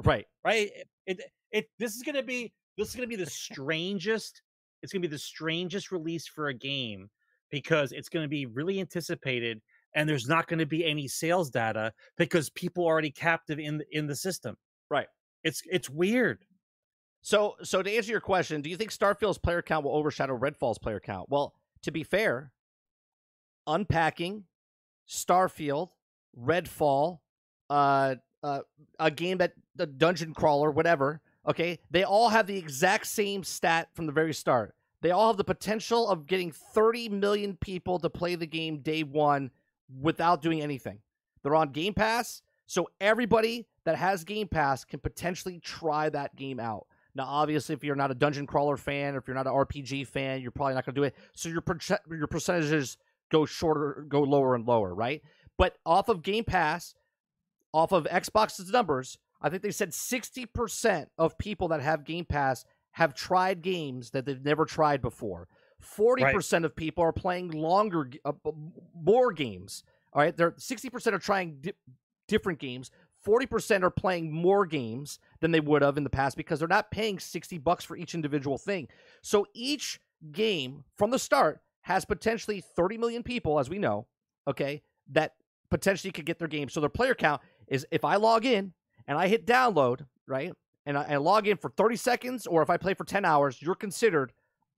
right 0.03 0.25
Right? 0.45 0.69
It, 0.75 0.87
it, 1.07 1.31
it 1.51 1.69
this 1.79 1.95
is 1.95 2.03
gonna 2.03 2.23
be 2.23 2.53
this 2.77 2.89
is 2.89 2.95
gonna 2.95 3.07
be 3.07 3.15
the 3.15 3.25
strangest, 3.25 4.43
it's 4.81 4.93
gonna 4.93 5.01
be 5.01 5.07
the 5.07 5.17
strangest 5.17 5.91
release 5.91 6.27
for 6.27 6.47
a 6.49 6.53
game 6.53 7.09
because 7.49 7.91
it's 7.91 8.09
gonna 8.09 8.27
be 8.27 8.45
really 8.45 8.79
anticipated 8.79 9.61
and 9.95 10.07
there's 10.07 10.27
not 10.27 10.47
gonna 10.47 10.65
be 10.65 10.85
any 10.85 11.07
sales 11.07 11.49
data 11.49 11.91
because 12.17 12.49
people 12.51 12.83
are 12.85 12.91
already 12.91 13.11
captive 13.11 13.59
in 13.59 13.77
the 13.79 13.85
in 13.97 14.07
the 14.07 14.15
system. 14.15 14.55
Right. 14.89 15.07
It's 15.43 15.61
it's 15.71 15.89
weird. 15.89 16.45
so 17.21 17.55
so 17.63 17.81
to 17.83 17.91
answer 17.91 18.11
your 18.11 18.21
question 18.21 18.61
do 18.61 18.69
you 18.69 18.77
think 18.77 18.91
starfield's 18.91 19.37
player 19.37 19.61
count 19.61 19.83
will 19.85 19.95
overshadow 19.95 20.37
redfall's 20.37 20.77
player 20.79 20.99
count 21.01 21.27
well 21.29 21.53
to 21.81 21.91
be 21.91 22.03
fair 22.03 22.51
unpacking 23.67 24.43
starfield 25.07 25.89
redfall 26.39 27.19
uh 27.69 28.15
uh 28.43 28.61
a 28.99 29.11
game 29.11 29.37
that 29.37 29.51
the 29.75 29.85
dungeon 29.85 30.33
crawler 30.33 30.71
whatever 30.71 31.21
okay? 31.47 31.79
They 31.91 32.03
all 32.03 32.29
have 32.29 32.47
the 32.47 32.57
exact 32.57 33.07
same 33.07 33.43
stat 33.43 33.89
from 33.93 34.05
the 34.05 34.11
very 34.11 34.33
start. 34.33 34.75
They 35.01 35.11
all 35.11 35.27
have 35.27 35.37
the 35.37 35.43
potential 35.43 36.09
of 36.09 36.27
getting 36.27 36.51
30 36.51 37.09
million 37.09 37.55
people 37.55 37.99
to 37.99 38.09
play 38.09 38.35
the 38.35 38.47
game 38.47 38.79
day 38.79 39.03
one 39.03 39.51
without 40.01 40.41
doing 40.41 40.61
anything. 40.61 40.99
They're 41.41 41.55
on 41.55 41.71
game 41.71 41.93
pass 41.93 42.41
so 42.69 42.87
everybody 43.01 43.65
that 43.85 43.95
has 43.95 44.23
game 44.23 44.47
pass 44.47 44.85
can 44.85 44.99
potentially 44.99 45.59
try 45.59 46.07
that 46.09 46.35
game 46.35 46.59
out. 46.59 46.85
Now 47.15 47.25
obviously 47.25 47.73
if 47.73 47.83
you're 47.83 47.95
not 47.95 48.11
a 48.11 48.15
dungeon 48.15 48.45
crawler 48.45 48.77
fan 48.77 49.15
or 49.15 49.17
if 49.17 49.27
you're 49.27 49.35
not 49.35 49.47
an 49.47 49.53
rpg 49.53 50.05
fan 50.05 50.41
you're 50.41 50.51
probably 50.51 50.75
not 50.75 50.85
going 50.85 50.93
to 50.93 51.01
do 51.01 51.05
it. 51.05 51.15
So 51.33 51.49
your 51.49 51.61
perce- 51.61 51.99
your 52.07 52.27
percentages 52.27 52.97
go 53.31 53.45
shorter 53.45 54.05
go 54.07 54.21
lower 54.21 54.53
and 54.53 54.67
lower 54.67 54.93
right? 54.93 55.23
But 55.57 55.77
off 55.85 56.09
of 56.09 56.21
game 56.21 56.43
pass 56.43 56.93
off 57.73 57.91
of 57.91 58.05
xbox's 58.05 58.69
numbers 58.69 59.17
i 59.41 59.49
think 59.49 59.63
they 59.63 59.71
said 59.71 59.91
60% 59.91 61.07
of 61.17 61.37
people 61.37 61.67
that 61.69 61.81
have 61.81 62.03
game 62.03 62.25
pass 62.25 62.65
have 62.91 63.13
tried 63.13 63.61
games 63.61 64.11
that 64.11 64.25
they've 64.25 64.43
never 64.43 64.65
tried 64.65 65.01
before 65.01 65.47
40% 65.81 66.65
of 66.65 66.75
people 66.75 67.03
are 67.03 67.13
playing 67.13 67.51
longer 67.51 68.09
uh, 68.25 68.33
more 68.93 69.31
games 69.31 69.83
all 70.13 70.21
right 70.21 70.35
they're 70.35 70.51
60% 70.51 71.13
are 71.13 71.19
trying 71.19 71.57
di- 71.61 71.73
different 72.27 72.59
games 72.59 72.91
40% 73.25 73.83
are 73.83 73.89
playing 73.89 74.31
more 74.31 74.65
games 74.65 75.19
than 75.41 75.51
they 75.51 75.59
would 75.59 75.81
have 75.81 75.97
in 75.97 76.03
the 76.03 76.09
past 76.09 76.37
because 76.37 76.59
they're 76.59 76.67
not 76.67 76.91
paying 76.91 77.19
60 77.19 77.57
bucks 77.57 77.83
for 77.83 77.97
each 77.97 78.15
individual 78.15 78.57
thing. 78.57 78.87
So 79.21 79.45
each 79.53 79.99
game 80.31 80.85
from 80.95 81.11
the 81.11 81.19
start 81.19 81.59
has 81.81 82.05
potentially 82.05 82.61
30 82.61 82.97
million 82.97 83.23
people, 83.23 83.59
as 83.59 83.69
we 83.69 83.79
know, 83.79 84.07
okay, 84.47 84.83
that 85.11 85.33
potentially 85.69 86.11
could 86.11 86.25
get 86.25 86.39
their 86.39 86.47
game. 86.47 86.69
So 86.69 86.79
their 86.79 86.89
player 86.89 87.15
count 87.15 87.41
is 87.67 87.85
if 87.91 88.05
I 88.05 88.15
log 88.15 88.45
in 88.45 88.73
and 89.09 89.17
I 89.17 89.27
hit 89.27 89.45
download, 89.45 90.05
right, 90.27 90.53
and 90.85 90.97
I, 90.97 91.03
I 91.13 91.17
log 91.17 91.47
in 91.47 91.57
for 91.57 91.69
30 91.71 91.97
seconds, 91.97 92.47
or 92.47 92.61
if 92.61 92.69
I 92.69 92.77
play 92.77 92.93
for 92.93 93.03
10 93.03 93.25
hours, 93.25 93.61
you're 93.61 93.75
considered 93.75 94.31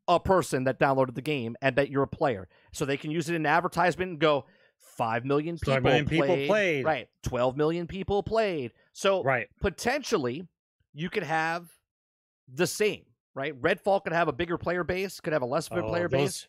a 0.07 0.19
person 0.19 0.63
that 0.63 0.79
downloaded 0.79 1.13
the 1.13 1.21
game 1.21 1.55
and 1.61 1.75
that 1.75 1.89
you're 1.89 2.03
a 2.03 2.07
player. 2.07 2.47
So 2.73 2.85
they 2.85 2.97
can 2.97 3.11
use 3.11 3.29
it 3.29 3.35
in 3.35 3.45
advertisement 3.45 4.11
and 4.11 4.19
go, 4.19 4.45
5 4.79 5.25
million 5.25 5.57
people, 5.57 5.73
5 5.73 5.83
million 5.83 6.05
played, 6.05 6.19
people 6.21 6.37
played. 6.47 6.85
Right. 6.85 7.07
12 7.23 7.55
million 7.57 7.87
people 7.87 8.23
played. 8.23 8.71
So 8.93 9.23
Right. 9.23 9.47
potentially 9.61 10.47
you 10.93 11.09
could 11.09 11.23
have 11.23 11.69
the 12.53 12.67
same, 12.67 13.05
right? 13.35 13.59
Redfall 13.61 14.03
could 14.03 14.13
have 14.13 14.27
a 14.27 14.33
bigger 14.33 14.57
player 14.57 14.83
base, 14.83 15.19
could 15.19 15.33
have 15.33 15.43
a 15.43 15.45
less 15.45 15.69
of 15.69 15.77
a 15.77 15.83
Oh, 15.83 15.89
player 15.89 16.09
base. 16.09 16.47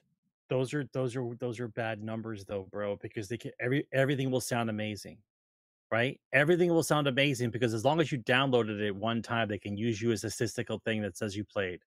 those, 0.48 0.70
those 0.70 0.74
are 0.74 0.84
those 0.92 1.16
are 1.16 1.34
those 1.38 1.60
are 1.60 1.68
bad 1.68 2.02
numbers 2.02 2.44
though, 2.44 2.66
bro, 2.70 2.96
because 2.96 3.28
they 3.28 3.36
can 3.38 3.52
every 3.60 3.86
everything 3.92 4.30
will 4.30 4.40
sound 4.40 4.70
amazing. 4.70 5.18
Right? 5.93 6.19
Everything 6.32 6.70
will 6.70 6.82
sound 6.82 7.06
amazing 7.06 7.51
because 7.51 7.74
as 7.74 7.85
long 7.85 8.01
as 8.01 8.10
you 8.10 8.19
downloaded 8.19 8.81
it 8.81 8.97
one 8.97 9.20
time, 9.20 9.47
they 9.47 9.59
can 9.59 9.77
use 9.77 10.01
you 10.01 10.10
as 10.10 10.24
a 10.24 10.31
statistical 10.31 10.81
thing 10.86 11.02
that 11.02 11.19
says 11.19 11.36
you 11.36 11.44
played. 11.44 11.81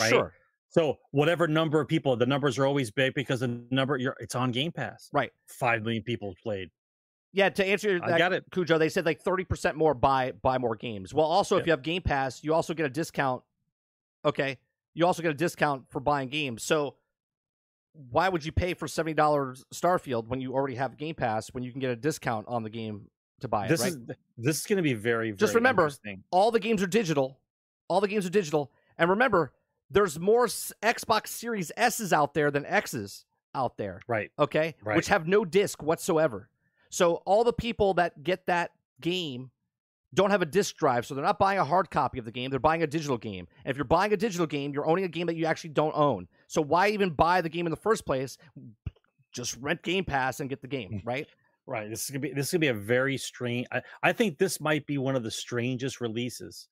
right? 0.00 0.10
Sure. 0.10 0.34
So 0.68 0.98
whatever 1.10 1.46
number 1.46 1.80
of 1.80 1.86
people, 1.86 2.16
the 2.16 2.26
numbers 2.26 2.58
are 2.58 2.66
always 2.66 2.90
big 2.90 3.14
because 3.14 3.40
the 3.40 3.60
number 3.70 3.98
you're 3.98 4.16
it's 4.18 4.34
on 4.34 4.50
Game 4.50 4.72
Pass. 4.72 5.10
Right. 5.12 5.30
Five 5.46 5.82
million 5.82 6.02
people 6.02 6.34
played. 6.42 6.70
Yeah, 7.34 7.50
to 7.50 7.64
answer 7.64 8.00
I 8.02 8.18
got 8.18 8.32
it. 8.32 8.44
Cujo, 8.50 8.78
they 8.78 8.88
said 8.88 9.06
like 9.06 9.22
30% 9.22 9.74
more 9.74 9.94
buy 9.94 10.32
buy 10.32 10.58
more 10.58 10.74
games. 10.74 11.14
Well, 11.14 11.26
also 11.26 11.56
if 11.56 11.66
you 11.66 11.72
have 11.72 11.82
Game 11.82 12.02
Pass, 12.02 12.42
you 12.42 12.52
also 12.52 12.74
get 12.74 12.86
a 12.86 12.90
discount. 12.90 13.42
Okay. 14.24 14.58
You 14.94 15.06
also 15.06 15.22
get 15.22 15.30
a 15.30 15.34
discount 15.34 15.84
for 15.88 16.00
buying 16.00 16.28
games. 16.28 16.62
So 16.62 16.96
why 18.10 18.28
would 18.28 18.44
you 18.44 18.52
pay 18.52 18.74
for 18.74 18.86
$70 18.86 19.14
Starfield 19.74 20.26
when 20.28 20.40
you 20.40 20.54
already 20.54 20.74
have 20.76 20.96
Game 20.96 21.14
Pass 21.14 21.48
when 21.48 21.62
you 21.62 21.70
can 21.70 21.80
get 21.80 21.90
a 21.90 21.96
discount 21.96 22.46
on 22.48 22.62
the 22.62 22.70
game 22.70 23.08
to 23.42 23.48
buy 23.48 23.66
it, 23.66 23.68
This 23.68 23.80
right? 23.80 23.92
is 23.92 23.98
this 24.38 24.60
is 24.60 24.66
going 24.66 24.78
to 24.78 24.82
be 24.82 24.94
very, 24.94 25.30
very 25.30 25.36
Just 25.36 25.54
remember, 25.54 25.90
all 26.30 26.50
the 26.50 26.60
games 26.60 26.82
are 26.82 26.86
digital. 26.86 27.38
All 27.88 28.00
the 28.00 28.08
games 28.08 28.26
are 28.26 28.30
digital. 28.30 28.72
And 28.98 29.10
remember, 29.10 29.52
there's 29.90 30.18
more 30.18 30.46
Xbox 30.46 31.28
Series 31.28 31.70
S's 31.76 32.12
out 32.12 32.34
there 32.34 32.50
than 32.50 32.64
X's 32.64 33.24
out 33.54 33.76
there, 33.76 34.00
Right. 34.08 34.30
okay? 34.38 34.74
Right. 34.82 34.96
Which 34.96 35.08
have 35.08 35.26
no 35.26 35.44
disc 35.44 35.82
whatsoever. 35.82 36.48
So 36.90 37.16
all 37.26 37.44
the 37.44 37.52
people 37.52 37.94
that 37.94 38.22
get 38.22 38.46
that 38.46 38.70
game 39.00 39.50
don't 40.14 40.30
have 40.30 40.42
a 40.42 40.46
disc 40.46 40.76
drive, 40.76 41.06
so 41.06 41.14
they're 41.14 41.24
not 41.24 41.38
buying 41.38 41.58
a 41.58 41.64
hard 41.64 41.90
copy 41.90 42.18
of 42.18 42.24
the 42.24 42.30
game, 42.30 42.50
they're 42.50 42.60
buying 42.60 42.82
a 42.82 42.86
digital 42.86 43.16
game. 43.16 43.46
And 43.64 43.70
if 43.70 43.76
you're 43.76 43.84
buying 43.84 44.12
a 44.12 44.16
digital 44.16 44.46
game, 44.46 44.72
you're 44.72 44.86
owning 44.86 45.04
a 45.04 45.08
game 45.08 45.26
that 45.26 45.36
you 45.36 45.46
actually 45.46 45.70
don't 45.70 45.96
own. 45.96 46.28
So 46.48 46.60
why 46.60 46.88
even 46.88 47.10
buy 47.10 47.40
the 47.40 47.48
game 47.48 47.66
in 47.66 47.70
the 47.70 47.76
first 47.76 48.04
place? 48.04 48.36
Just 49.32 49.56
rent 49.56 49.82
Game 49.82 50.04
Pass 50.04 50.40
and 50.40 50.50
get 50.50 50.60
the 50.60 50.68
game, 50.68 50.90
mm. 50.90 51.00
right? 51.04 51.26
Right. 51.66 51.88
This 51.88 52.04
is 52.04 52.10
gonna 52.10 52.20
be 52.20 52.32
this 52.32 52.46
is 52.46 52.52
gonna 52.52 52.60
be 52.60 52.68
a 52.68 52.74
very 52.74 53.16
strange. 53.16 53.66
I, 53.72 53.82
I 54.02 54.12
think 54.12 54.38
this 54.38 54.60
might 54.60 54.86
be 54.86 54.98
one 54.98 55.14
of 55.16 55.22
the 55.22 55.30
strangest 55.30 56.00
releases. 56.00 56.68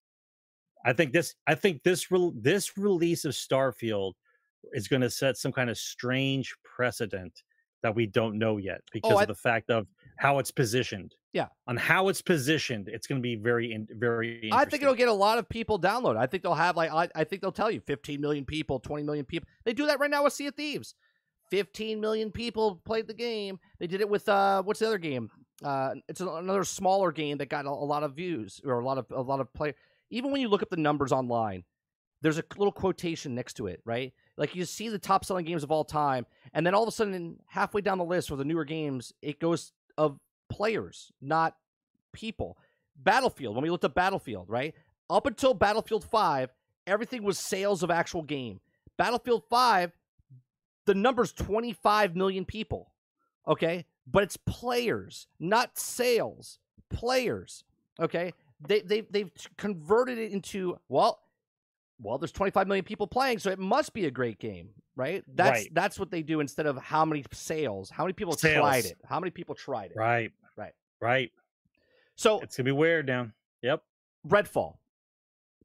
I 0.84 0.92
think 0.92 1.12
this. 1.12 1.34
I 1.46 1.54
think 1.54 1.82
this. 1.82 2.10
Re, 2.10 2.32
this 2.34 2.76
release 2.76 3.24
of 3.24 3.32
Starfield 3.32 4.14
is 4.72 4.88
going 4.88 5.02
to 5.02 5.10
set 5.10 5.36
some 5.36 5.52
kind 5.52 5.70
of 5.70 5.78
strange 5.78 6.54
precedent 6.64 7.42
that 7.82 7.94
we 7.94 8.06
don't 8.06 8.38
know 8.38 8.58
yet 8.58 8.80
oh, 8.82 8.90
because 8.92 9.12
Oh, 9.12 9.18
I- 9.18 9.22
of 9.22 9.28
the 9.28 9.34
fact 9.34 9.70
of 9.70 9.86
how 10.18 10.38
it's 10.38 10.50
positioned. 10.50 11.14
Yeah. 11.32 11.46
On 11.68 11.76
how 11.76 12.08
it's 12.08 12.20
positioned, 12.20 12.88
it's 12.88 13.06
going 13.06 13.20
to 13.20 13.22
be 13.22 13.36
very, 13.36 13.72
in, 13.72 13.86
very. 13.92 14.34
Interesting. 14.34 14.52
I 14.52 14.64
think 14.64 14.82
it'll 14.82 14.94
get 14.94 15.08
a 15.08 15.12
lot 15.12 15.38
of 15.38 15.48
people 15.48 15.78
download. 15.78 16.16
I 16.16 16.26
think 16.26 16.42
they'll 16.42 16.54
have 16.54 16.76
like 16.76 16.90
I, 16.92 17.08
I 17.14 17.24
think 17.24 17.40
they'll 17.40 17.52
tell 17.52 17.70
you 17.70 17.80
15 17.80 18.20
million 18.20 18.44
people, 18.44 18.80
20 18.80 19.04
million 19.04 19.24
people. 19.24 19.48
They 19.64 19.72
do 19.72 19.86
that 19.86 20.00
right 20.00 20.10
now 20.10 20.24
with 20.24 20.32
Sea 20.32 20.48
of 20.48 20.56
Thieves. 20.56 20.94
15 21.50 22.00
million 22.00 22.30
people 22.30 22.80
played 22.84 23.06
the 23.06 23.14
game. 23.14 23.58
They 23.78 23.86
did 23.86 24.00
it 24.00 24.08
with 24.08 24.28
uh 24.28 24.62
what's 24.62 24.80
the 24.80 24.86
other 24.86 24.98
game? 24.98 25.30
Uh 25.62 25.94
it's 26.08 26.20
another 26.20 26.64
smaller 26.64 27.12
game 27.12 27.38
that 27.38 27.48
got 27.48 27.66
a, 27.66 27.70
a 27.70 27.70
lot 27.70 28.02
of 28.02 28.14
views 28.14 28.60
or 28.64 28.80
a 28.80 28.84
lot 28.84 28.98
of 28.98 29.06
a 29.10 29.20
lot 29.20 29.40
of 29.40 29.52
play. 29.52 29.74
Even 30.10 30.30
when 30.30 30.40
you 30.40 30.48
look 30.48 30.62
up 30.62 30.70
the 30.70 30.76
numbers 30.76 31.12
online, 31.12 31.64
there's 32.22 32.38
a 32.38 32.44
little 32.56 32.72
quotation 32.72 33.34
next 33.34 33.54
to 33.54 33.66
it, 33.66 33.80
right? 33.84 34.12
Like 34.36 34.54
you 34.54 34.64
see 34.64 34.88
the 34.88 34.98
top 34.98 35.24
selling 35.24 35.44
games 35.44 35.62
of 35.62 35.70
all 35.70 35.84
time, 35.84 36.26
and 36.52 36.66
then 36.66 36.74
all 36.74 36.82
of 36.82 36.88
a 36.88 36.92
sudden, 36.92 37.38
halfway 37.46 37.80
down 37.80 37.98
the 37.98 38.04
list 38.04 38.28
for 38.28 38.36
the 38.36 38.44
newer 38.44 38.64
games, 38.64 39.12
it 39.22 39.40
goes 39.40 39.72
of 39.96 40.18
players, 40.48 41.12
not 41.20 41.56
people. 42.12 42.58
Battlefield, 42.96 43.54
when 43.54 43.62
we 43.62 43.70
looked 43.70 43.84
at 43.84 43.94
Battlefield, 43.94 44.48
right? 44.48 44.74
Up 45.08 45.26
until 45.26 45.54
Battlefield 45.54 46.04
5, 46.04 46.50
everything 46.86 47.22
was 47.22 47.38
sales 47.38 47.82
of 47.82 47.90
actual 47.90 48.22
game. 48.22 48.60
Battlefield 48.98 49.44
5, 49.48 49.92
the 50.86 50.94
number's 50.94 51.32
25 51.32 52.16
million 52.16 52.44
people. 52.44 52.92
Okay? 53.46 53.86
But 54.06 54.22
it's 54.24 54.36
players, 54.36 55.26
not 55.38 55.78
sales. 55.78 56.58
Players. 56.88 57.64
Okay? 58.00 58.32
They 58.66 58.80
they 58.80 59.00
they've 59.02 59.30
converted 59.56 60.18
it 60.18 60.32
into 60.32 60.78
well, 60.88 61.20
well, 62.02 62.18
there's 62.18 62.32
25 62.32 62.66
million 62.66 62.84
people 62.84 63.06
playing, 63.06 63.38
so 63.38 63.50
it 63.50 63.58
must 63.58 63.92
be 63.94 64.06
a 64.06 64.10
great 64.10 64.38
game, 64.38 64.70
right? 64.96 65.22
That's 65.34 65.60
Right. 65.60 65.74
that's 65.74 65.98
what 65.98 66.10
they 66.10 66.22
do 66.22 66.40
instead 66.40 66.66
of 66.66 66.76
how 66.78 67.04
many 67.04 67.24
sales, 67.32 67.90
how 67.90 68.04
many 68.04 68.12
people 68.12 68.34
Sales. 68.34 68.56
tried 68.60 68.84
it, 68.86 68.98
how 69.04 69.20
many 69.20 69.30
people 69.30 69.54
tried 69.54 69.90
it. 69.92 69.96
Right. 69.96 70.32
Right. 70.56 70.74
Right. 71.00 71.32
So 72.16 72.40
It's 72.40 72.56
gonna 72.56 72.66
be 72.66 72.72
weird 72.72 73.06
now. 73.06 73.30
Yep. 73.62 73.82
Redfall. 74.26 74.76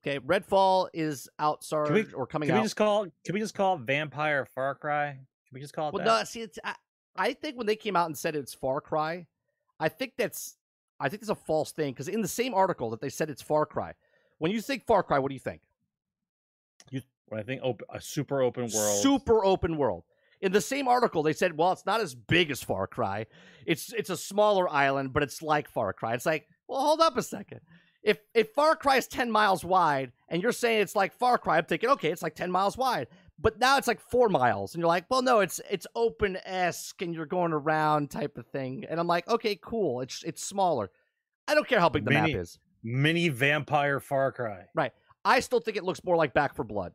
Okay, 0.05 0.19
Redfall 0.19 0.87
is 0.93 1.27
out, 1.39 1.63
Sorry, 1.63 2.03
we- 2.03 2.13
or 2.13 2.27
coming 2.27 2.47
Can 2.47 2.57
out. 2.57 2.61
we 2.61 2.65
just 2.65 2.75
call? 2.75 3.07
Can 3.23 3.33
we 3.33 3.39
just 3.39 3.55
call 3.55 3.75
it 3.75 3.81
Vampire 3.81 4.45
Far 4.53 4.75
Cry? 4.75 5.13
Can 5.13 5.19
we 5.53 5.59
just 5.59 5.73
call 5.73 5.89
it 5.89 5.95
well, 5.95 6.05
that? 6.05 6.19
no, 6.19 6.23
see, 6.25 6.41
it's 6.41 6.59
I, 6.63 6.75
I 7.15 7.33
think 7.33 7.57
when 7.57 7.65
they 7.65 7.75
came 7.75 7.95
out 7.95 8.05
and 8.05 8.15
said 8.17 8.35
it's 8.35 8.53
Far 8.53 8.81
Cry, 8.81 9.25
I 9.79 9.89
think 9.89 10.13
that's 10.15 10.57
I 10.99 11.09
think 11.09 11.21
that's 11.21 11.31
a 11.31 11.35
false 11.35 11.71
thing 11.71 11.93
because 11.93 12.07
in 12.07 12.21
the 12.21 12.27
same 12.27 12.53
article 12.53 12.91
that 12.91 13.01
they 13.01 13.09
said 13.09 13.31
it's 13.31 13.41
Far 13.41 13.65
Cry, 13.65 13.93
when 14.37 14.51
you 14.51 14.61
think 14.61 14.85
Far 14.85 15.01
Cry, 15.01 15.17
what 15.17 15.29
do 15.29 15.33
you 15.33 15.39
think? 15.39 15.61
You 16.91 17.01
When 17.27 17.39
I 17.39 17.43
think 17.43 17.61
open, 17.63 17.87
a 17.91 17.99
super 17.99 18.43
open 18.43 18.69
world. 18.71 19.01
Super 19.01 19.43
open 19.43 19.75
world. 19.75 20.03
In 20.41 20.51
the 20.51 20.61
same 20.61 20.87
article, 20.87 21.23
they 21.23 21.33
said, 21.33 21.57
well, 21.57 21.71
it's 21.71 21.85
not 21.85 22.01
as 22.01 22.13
big 22.13 22.51
as 22.51 22.61
Far 22.61 22.85
Cry. 22.85 23.25
It's 23.65 23.91
it's 23.91 24.11
a 24.11 24.17
smaller 24.17 24.71
island, 24.71 25.13
but 25.13 25.23
it's 25.23 25.41
like 25.41 25.67
Far 25.67 25.93
Cry. 25.93 26.13
It's 26.13 26.27
like, 26.27 26.47
well, 26.67 26.81
hold 26.81 27.01
up 27.01 27.17
a 27.17 27.23
second. 27.23 27.61
If 28.05 28.19
if 28.35 28.51
Far 28.53 28.75
Cry 28.75 28.97
is 28.97 29.07
ten 29.07 29.31
miles 29.31 29.65
wide, 29.65 30.11
and 30.29 30.41
you're 30.41 30.51
saying 30.51 30.81
it's 30.81 30.95
like 30.95 31.11
Far 31.11 31.39
Cry, 31.39 31.57
I'm 31.57 31.65
thinking, 31.65 31.89
okay, 31.89 32.11
it's 32.11 32.21
like 32.21 32.35
ten 32.35 32.51
miles 32.51 32.77
wide. 32.77 33.07
But 33.37 33.59
now 33.59 33.77
it's 33.77 33.87
like 33.87 33.99
four 33.99 34.29
miles, 34.29 34.73
and 34.73 34.79
you're 34.79 34.87
like, 34.87 35.05
well, 35.09 35.23
no, 35.23 35.39
it's 35.39 35.59
it's 35.69 35.87
open 35.95 36.37
esque, 36.45 37.01
and 37.01 37.13
you're 37.15 37.25
going 37.25 37.51
around 37.51 38.11
type 38.11 38.37
of 38.37 38.45
thing. 38.45 38.85
And 38.87 38.99
I'm 38.99 39.07
like, 39.07 39.27
okay, 39.27 39.59
cool. 39.59 40.01
It's 40.01 40.23
it's 40.23 40.43
smaller. 40.43 40.91
I 41.47 41.55
don't 41.55 41.67
care 41.67 41.79
how 41.79 41.89
big 41.89 42.05
the 42.05 42.11
Mini- 42.11 42.33
map 42.33 42.41
is. 42.41 42.59
Mini 42.83 43.29
Vampire 43.29 43.99
Far 43.99 44.31
Cry. 44.31 44.65
Right. 44.75 44.91
I 45.25 45.39
still 45.39 45.59
think 45.59 45.75
it 45.75 45.83
looks 45.83 46.03
more 46.03 46.15
like 46.15 46.35
Back 46.35 46.55
4 46.55 46.63
Blood. 46.65 46.93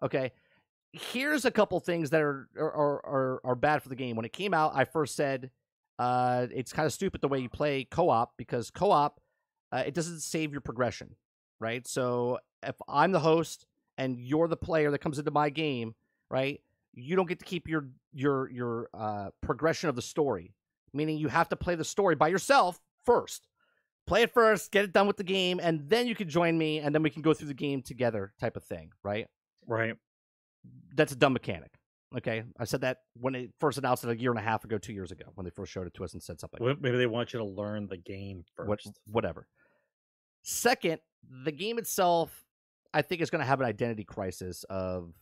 Okay. 0.00 0.30
Here's 0.92 1.44
a 1.44 1.50
couple 1.50 1.80
things 1.80 2.10
that 2.10 2.22
are 2.22 2.48
are, 2.56 2.72
are, 2.72 3.06
are, 3.06 3.40
are 3.44 3.54
bad 3.56 3.82
for 3.82 3.88
the 3.88 3.96
game. 3.96 4.14
When 4.14 4.24
it 4.24 4.32
came 4.32 4.54
out, 4.54 4.72
I 4.76 4.84
first 4.84 5.16
said 5.16 5.50
uh, 5.98 6.46
it's 6.54 6.72
kind 6.72 6.86
of 6.86 6.92
stupid 6.92 7.20
the 7.20 7.26
way 7.28 7.40
you 7.40 7.48
play 7.48 7.84
co-op 7.84 8.34
because 8.36 8.70
co-op 8.70 9.20
uh, 9.74 9.82
it 9.84 9.92
doesn't 9.92 10.20
save 10.20 10.52
your 10.52 10.60
progression, 10.60 11.16
right? 11.58 11.86
So 11.86 12.38
if 12.62 12.76
I'm 12.88 13.10
the 13.10 13.18
host 13.18 13.66
and 13.98 14.16
you're 14.16 14.46
the 14.46 14.56
player 14.56 14.92
that 14.92 15.00
comes 15.00 15.18
into 15.18 15.32
my 15.32 15.50
game, 15.50 15.96
right? 16.30 16.60
You 16.94 17.16
don't 17.16 17.28
get 17.28 17.40
to 17.40 17.44
keep 17.44 17.68
your 17.68 17.88
your 18.12 18.48
your 18.50 18.88
uh, 18.94 19.30
progression 19.42 19.88
of 19.88 19.96
the 19.96 20.02
story, 20.02 20.54
meaning 20.92 21.18
you 21.18 21.26
have 21.26 21.48
to 21.48 21.56
play 21.56 21.74
the 21.74 21.84
story 21.84 22.14
by 22.14 22.28
yourself 22.28 22.80
first. 23.04 23.48
Play 24.06 24.22
it 24.22 24.32
first, 24.32 24.70
get 24.70 24.84
it 24.84 24.92
done 24.92 25.08
with 25.08 25.16
the 25.16 25.24
game, 25.24 25.58
and 25.60 25.88
then 25.88 26.06
you 26.06 26.14
can 26.14 26.28
join 26.28 26.56
me, 26.56 26.78
and 26.78 26.94
then 26.94 27.02
we 27.02 27.10
can 27.10 27.22
go 27.22 27.34
through 27.34 27.48
the 27.48 27.54
game 27.54 27.82
together, 27.82 28.32
type 28.38 28.56
of 28.56 28.62
thing, 28.62 28.90
right? 29.02 29.26
Right. 29.66 29.96
That's 30.94 31.10
a 31.10 31.16
dumb 31.16 31.32
mechanic. 31.32 31.72
Okay, 32.16 32.44
I 32.60 32.64
said 32.64 32.82
that 32.82 32.98
when 33.14 33.34
it 33.34 33.50
first 33.58 33.76
announced 33.76 34.04
it 34.04 34.10
a 34.10 34.16
year 34.16 34.30
and 34.30 34.38
a 34.38 34.42
half 34.42 34.64
ago, 34.64 34.78
two 34.78 34.92
years 34.92 35.10
ago, 35.10 35.24
when 35.34 35.44
they 35.44 35.50
first 35.50 35.72
showed 35.72 35.88
it 35.88 35.94
to 35.94 36.04
us 36.04 36.12
and 36.12 36.22
said 36.22 36.38
something. 36.38 36.60
Maybe 36.80 36.96
they 36.96 37.06
want 37.06 37.32
you 37.32 37.40
to 37.40 37.44
learn 37.44 37.88
the 37.88 37.96
game 37.96 38.44
first. 38.54 38.68
what, 38.68 38.80
whatever. 39.06 39.48
Second, 40.44 41.00
the 41.44 41.50
game 41.50 41.78
itself, 41.78 42.44
I 42.92 43.02
think, 43.02 43.22
is 43.22 43.30
going 43.30 43.40
to 43.40 43.46
have 43.46 43.60
an 43.60 43.66
identity 43.66 44.04
crisis 44.04 44.64
of 44.64 45.12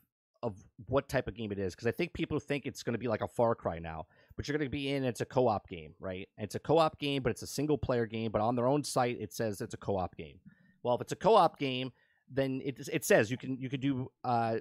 of 0.42 0.56
what 0.88 1.08
type 1.08 1.28
of 1.28 1.34
game 1.34 1.52
it 1.52 1.58
is 1.60 1.72
because 1.72 1.86
I 1.86 1.92
think 1.92 2.12
people 2.12 2.40
think 2.40 2.66
it's 2.66 2.82
going 2.82 2.94
to 2.94 2.98
be 2.98 3.06
like 3.06 3.20
a 3.20 3.28
Far 3.28 3.54
Cry 3.54 3.78
now, 3.78 4.06
but 4.34 4.48
you're 4.48 4.58
going 4.58 4.66
to 4.66 4.70
be 4.70 4.90
in. 4.90 5.04
It's 5.04 5.20
a 5.20 5.24
co-op 5.24 5.68
game, 5.68 5.94
right? 6.00 6.28
And 6.36 6.44
it's 6.44 6.56
a 6.56 6.58
co-op 6.58 6.98
game, 6.98 7.22
but 7.22 7.30
it's 7.30 7.42
a 7.42 7.46
single 7.46 7.78
player 7.78 8.06
game. 8.06 8.32
But 8.32 8.40
on 8.40 8.56
their 8.56 8.66
own 8.66 8.82
site, 8.82 9.18
it 9.20 9.32
says 9.32 9.60
it's 9.60 9.74
a 9.74 9.76
co-op 9.76 10.16
game. 10.16 10.40
Well, 10.82 10.96
if 10.96 11.00
it's 11.00 11.12
a 11.12 11.16
co-op 11.16 11.60
game, 11.60 11.92
then 12.28 12.60
it 12.64 12.88
it 12.92 13.04
says 13.04 13.30
you 13.30 13.36
can 13.36 13.56
you 13.58 13.68
can 13.68 13.78
do 13.78 14.10
uh 14.24 14.56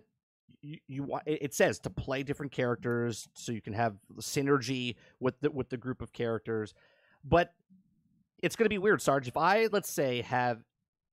you, 0.61 0.77
you 0.87 1.03
want 1.03 1.23
it 1.25 1.55
says 1.55 1.79
to 1.79 1.89
play 1.89 2.21
different 2.21 2.51
characters 2.51 3.27
so 3.33 3.51
you 3.51 3.61
can 3.61 3.73
have 3.73 3.95
synergy 4.19 4.95
with 5.19 5.39
the 5.41 5.49
with 5.49 5.69
the 5.69 5.77
group 5.77 6.01
of 6.01 6.11
characters 6.13 6.73
but 7.23 7.53
it's 8.41 8.55
going 8.55 8.65
to 8.65 8.69
be 8.69 8.77
weird, 8.77 9.01
Sarge. 9.01 9.27
If 9.27 9.37
I 9.37 9.67
let's 9.71 9.91
say 9.91 10.21
have 10.21 10.63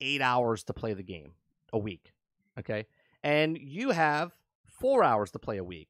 eight 0.00 0.20
hours 0.20 0.64
to 0.64 0.72
play 0.72 0.94
the 0.94 1.02
game 1.02 1.32
a 1.72 1.78
week, 1.78 2.12
okay, 2.58 2.86
and 3.22 3.58
you 3.58 3.90
have 3.90 4.32
four 4.80 5.02
hours 5.04 5.30
to 5.32 5.38
play 5.38 5.58
a 5.58 5.64
week, 5.64 5.88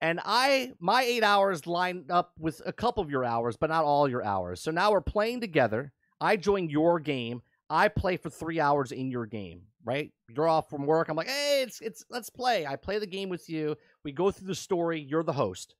and 0.00 0.20
I 0.24 0.72
my 0.80 1.02
eight 1.02 1.22
hours 1.22 1.66
lined 1.66 2.10
up 2.10 2.32
with 2.38 2.60
a 2.66 2.72
couple 2.72 3.02
of 3.02 3.10
your 3.10 3.24
hours, 3.24 3.56
but 3.56 3.70
not 3.70 3.84
all 3.84 4.08
your 4.08 4.24
hours. 4.24 4.60
So 4.60 4.70
now 4.70 4.90
we're 4.92 5.00
playing 5.00 5.40
together. 5.40 5.92
I 6.20 6.36
join 6.36 6.68
your 6.68 7.00
game. 7.00 7.42
I 7.68 7.88
play 7.88 8.16
for 8.16 8.30
three 8.30 8.60
hours 8.60 8.92
in 8.92 9.10
your 9.10 9.26
game. 9.26 9.62
Right? 9.82 10.12
You're 10.28 10.46
off 10.46 10.68
from 10.68 10.84
work. 10.84 11.08
I'm 11.08 11.16
like, 11.16 11.28
hey, 11.28 11.62
it's 11.62 11.80
it's 11.80 12.04
let's 12.10 12.28
play. 12.28 12.66
I 12.66 12.76
play 12.76 12.98
the 12.98 13.06
game 13.06 13.30
with 13.30 13.48
you. 13.48 13.76
We 14.04 14.12
go 14.12 14.30
through 14.30 14.48
the 14.48 14.54
story. 14.54 15.00
You're 15.00 15.22
the 15.22 15.32
host. 15.32 15.74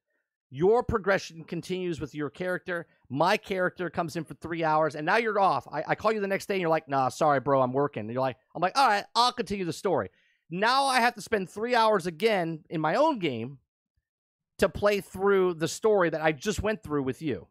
Your 0.50 0.82
progression 0.82 1.44
continues 1.44 2.00
with 2.00 2.14
your 2.14 2.28
character. 2.28 2.86
My 3.08 3.36
character 3.36 3.88
comes 3.88 4.16
in 4.16 4.24
for 4.24 4.34
three 4.34 4.64
hours, 4.64 4.96
and 4.96 5.06
now 5.06 5.16
you're 5.16 5.38
off. 5.38 5.68
I, 5.70 5.84
I 5.86 5.94
call 5.94 6.12
you 6.12 6.20
the 6.20 6.26
next 6.26 6.46
day, 6.46 6.54
and 6.54 6.60
you're 6.60 6.70
like, 6.70 6.88
"Nah, 6.88 7.08
sorry, 7.08 7.40
bro, 7.40 7.62
I'm 7.62 7.72
working." 7.72 8.00
And 8.00 8.12
you're 8.12 8.20
like, 8.20 8.36
"I'm 8.54 8.60
like, 8.60 8.76
all 8.76 8.88
right, 8.88 9.04
I'll 9.14 9.32
continue 9.32 9.64
the 9.64 9.72
story." 9.72 10.10
Now 10.50 10.86
I 10.86 11.00
have 11.00 11.14
to 11.14 11.22
spend 11.22 11.48
three 11.48 11.76
hours 11.76 12.06
again 12.06 12.64
in 12.68 12.80
my 12.80 12.96
own 12.96 13.20
game 13.20 13.58
to 14.58 14.68
play 14.68 15.00
through 15.00 15.54
the 15.54 15.68
story 15.68 16.10
that 16.10 16.20
I 16.20 16.32
just 16.32 16.62
went 16.62 16.82
through 16.82 17.04
with 17.04 17.22
you. 17.22 17.46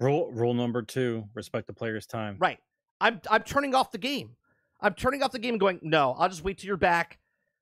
Rule 0.00 0.30
rule 0.32 0.54
number 0.54 0.82
two: 0.82 1.24
respect 1.34 1.66
the 1.66 1.74
player's 1.74 2.06
time. 2.06 2.36
Right. 2.38 2.58
I'm 3.00 3.20
I'm 3.30 3.42
turning 3.42 3.74
off 3.74 3.92
the 3.92 3.98
game. 3.98 4.36
I'm 4.80 4.94
turning 4.94 5.22
off 5.22 5.32
the 5.32 5.38
game 5.38 5.54
and 5.54 5.60
going, 5.60 5.80
no, 5.82 6.14
I'll 6.18 6.28
just 6.28 6.44
wait 6.44 6.58
till 6.58 6.68
you're 6.68 6.76
back. 6.76 7.18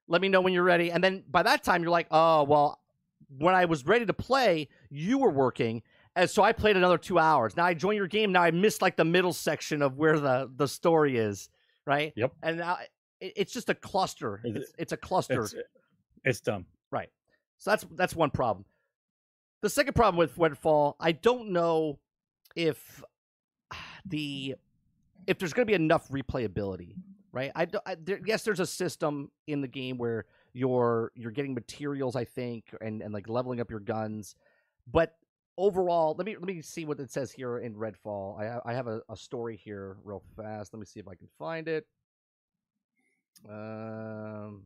Let 0.09 0.21
me 0.21 0.29
know 0.29 0.41
when 0.41 0.53
you're 0.53 0.63
ready. 0.63 0.93
And 0.93 1.03
then 1.03 1.25
by 1.29 1.43
that 1.43 1.65
time, 1.65 1.83
you're 1.83 1.91
like, 1.91 2.09
oh, 2.11 2.45
well, 2.45 2.79
when 3.39 3.55
I 3.55 3.65
was 3.65 3.87
ready 3.87 4.07
to 4.07 4.13
play, 4.13 4.69
you 4.91 5.19
were 5.19 5.31
working. 5.31 5.83
And 6.15 6.29
so 6.31 6.43
I 6.43 6.53
played 6.53 6.77
another 6.77 6.99
two 6.99 7.19
hours. 7.19 7.57
Now 7.57 7.65
I 7.67 7.75
join 7.75 7.97
your 7.97 8.07
game. 8.07 8.33
Now 8.33 8.43
I 8.43 8.51
missed 8.51 8.81
like 8.83 8.97
the 8.97 9.05
middle 9.05 9.33
section 9.33 9.83
of 9.83 9.97
where 9.99 10.19
the, 10.19 10.51
the 10.57 10.67
story 10.69 11.17
is. 11.19 11.49
Right. 11.87 12.13
Yep. 12.17 12.33
And 12.43 12.59
now 12.59 12.79
it, 13.21 13.33
it's 13.37 13.53
just 13.53 13.69
a 13.71 13.75
cluster. 13.75 14.41
Is 14.45 14.57
it- 14.57 14.63
It's, 14.63 14.73
it's 14.79 14.93
a 14.93 14.97
cluster. 14.97 15.43
It's, 15.43 15.55
it's 16.25 16.41
dumb. 16.41 16.67
Right. 16.91 17.09
So 17.59 17.71
that's 17.71 17.87
that's 17.95 18.15
one 18.17 18.31
problem. 18.31 18.65
The 19.63 19.71
second 19.71 19.95
problem 19.95 20.19
with 20.19 20.37
Redfall, 20.37 20.95
I 21.01 21.13
don't 21.13 21.51
know 21.51 21.99
if 22.55 23.03
the 24.07 24.55
if 25.27 25.39
there's 25.39 25.53
going 25.53 25.67
to 25.67 25.71
be 25.71 25.75
enough 25.75 26.09
replayability, 26.09 26.95
right? 27.33 27.51
I, 27.55 27.67
I 27.85 27.97
there, 28.03 28.21
yes, 28.25 28.43
there's 28.45 28.61
a 28.61 28.67
system 28.67 29.31
in 29.47 29.61
the 29.61 29.69
game 29.69 29.99
where 29.99 30.27
you're 30.53 31.13
you're 31.15 31.31
getting 31.33 31.55
materials, 31.55 32.17
I 32.17 32.25
think, 32.25 32.65
and 32.81 33.03
and 33.03 33.13
like 33.13 33.29
leveling 33.29 33.61
up 33.61 33.71
your 33.71 33.81
guns, 33.81 34.35
but 34.91 35.17
overall, 35.59 36.15
let 36.17 36.27
me 36.27 36.35
let 36.35 36.45
me 36.45 36.63
see 36.63 36.85
what 36.85 37.01
it 37.01 37.11
says 37.11 37.33
here 37.33 37.59
in 37.59 37.75
Redfall. 37.75 38.39
I 38.41 38.71
I 38.71 38.75
have 38.75 38.87
a, 38.87 39.01
a 39.09 39.17
story 39.17 39.57
here 39.57 39.97
real 40.05 40.23
fast. 40.37 40.73
Let 40.73 40.81
me 40.81 40.87
see 40.87 41.01
if 41.01 41.09
I 41.09 41.15
can 41.15 41.29
find 41.39 41.69
it. 41.69 41.87
Um, 43.49 44.63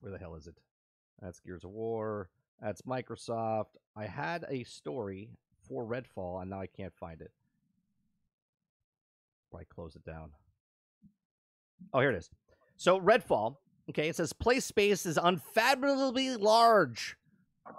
where 0.00 0.12
the 0.12 0.18
hell 0.18 0.34
is 0.34 0.46
it? 0.46 0.54
That's 1.20 1.40
Gears 1.40 1.64
of 1.64 1.70
War. 1.70 2.30
That's 2.60 2.82
Microsoft. 2.82 3.76
I 3.96 4.06
had 4.06 4.44
a 4.48 4.64
story 4.64 5.30
for 5.68 5.84
Redfall, 5.84 6.40
and 6.40 6.50
now 6.50 6.60
I 6.60 6.66
can't 6.66 6.94
find 6.94 7.20
it. 7.20 7.30
Probably 9.50 9.66
close 9.66 9.96
it 9.96 10.04
down. 10.04 10.30
Oh, 11.92 12.00
here 12.00 12.10
it 12.10 12.16
is. 12.16 12.30
So 12.76 13.00
Redfall. 13.00 13.56
Okay, 13.90 14.08
it 14.08 14.16
says 14.16 14.32
play 14.32 14.60
space 14.60 15.04
is 15.04 15.18
unfathomably 15.22 16.36
large. 16.36 17.16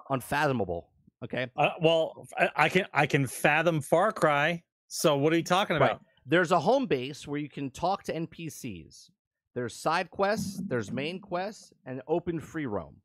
Unfathomable. 0.09 0.87
Okay. 1.23 1.47
Uh, 1.55 1.69
well, 1.81 2.27
I, 2.37 2.49
I 2.55 2.69
can 2.69 2.85
I 2.93 3.05
can 3.05 3.25
fathom 3.25 3.81
Far 3.81 4.11
Cry. 4.11 4.63
So 4.87 5.17
what 5.17 5.33
are 5.33 5.37
you 5.37 5.43
talking 5.43 5.77
Right. 5.77 5.91
about? 5.91 6.01
There's 6.25 6.51
a 6.51 6.59
home 6.59 6.85
base 6.87 7.27
where 7.27 7.39
you 7.39 7.49
can 7.49 7.69
talk 7.69 8.03
to 8.03 8.13
NPCs. 8.13 9.09
There's 9.53 9.75
side 9.75 10.09
quests, 10.09 10.61
there's 10.67 10.91
main 10.91 11.19
quests, 11.19 11.71
and 11.85 12.01
open 12.07 12.39
free 12.39 12.65
roam. 12.65 12.95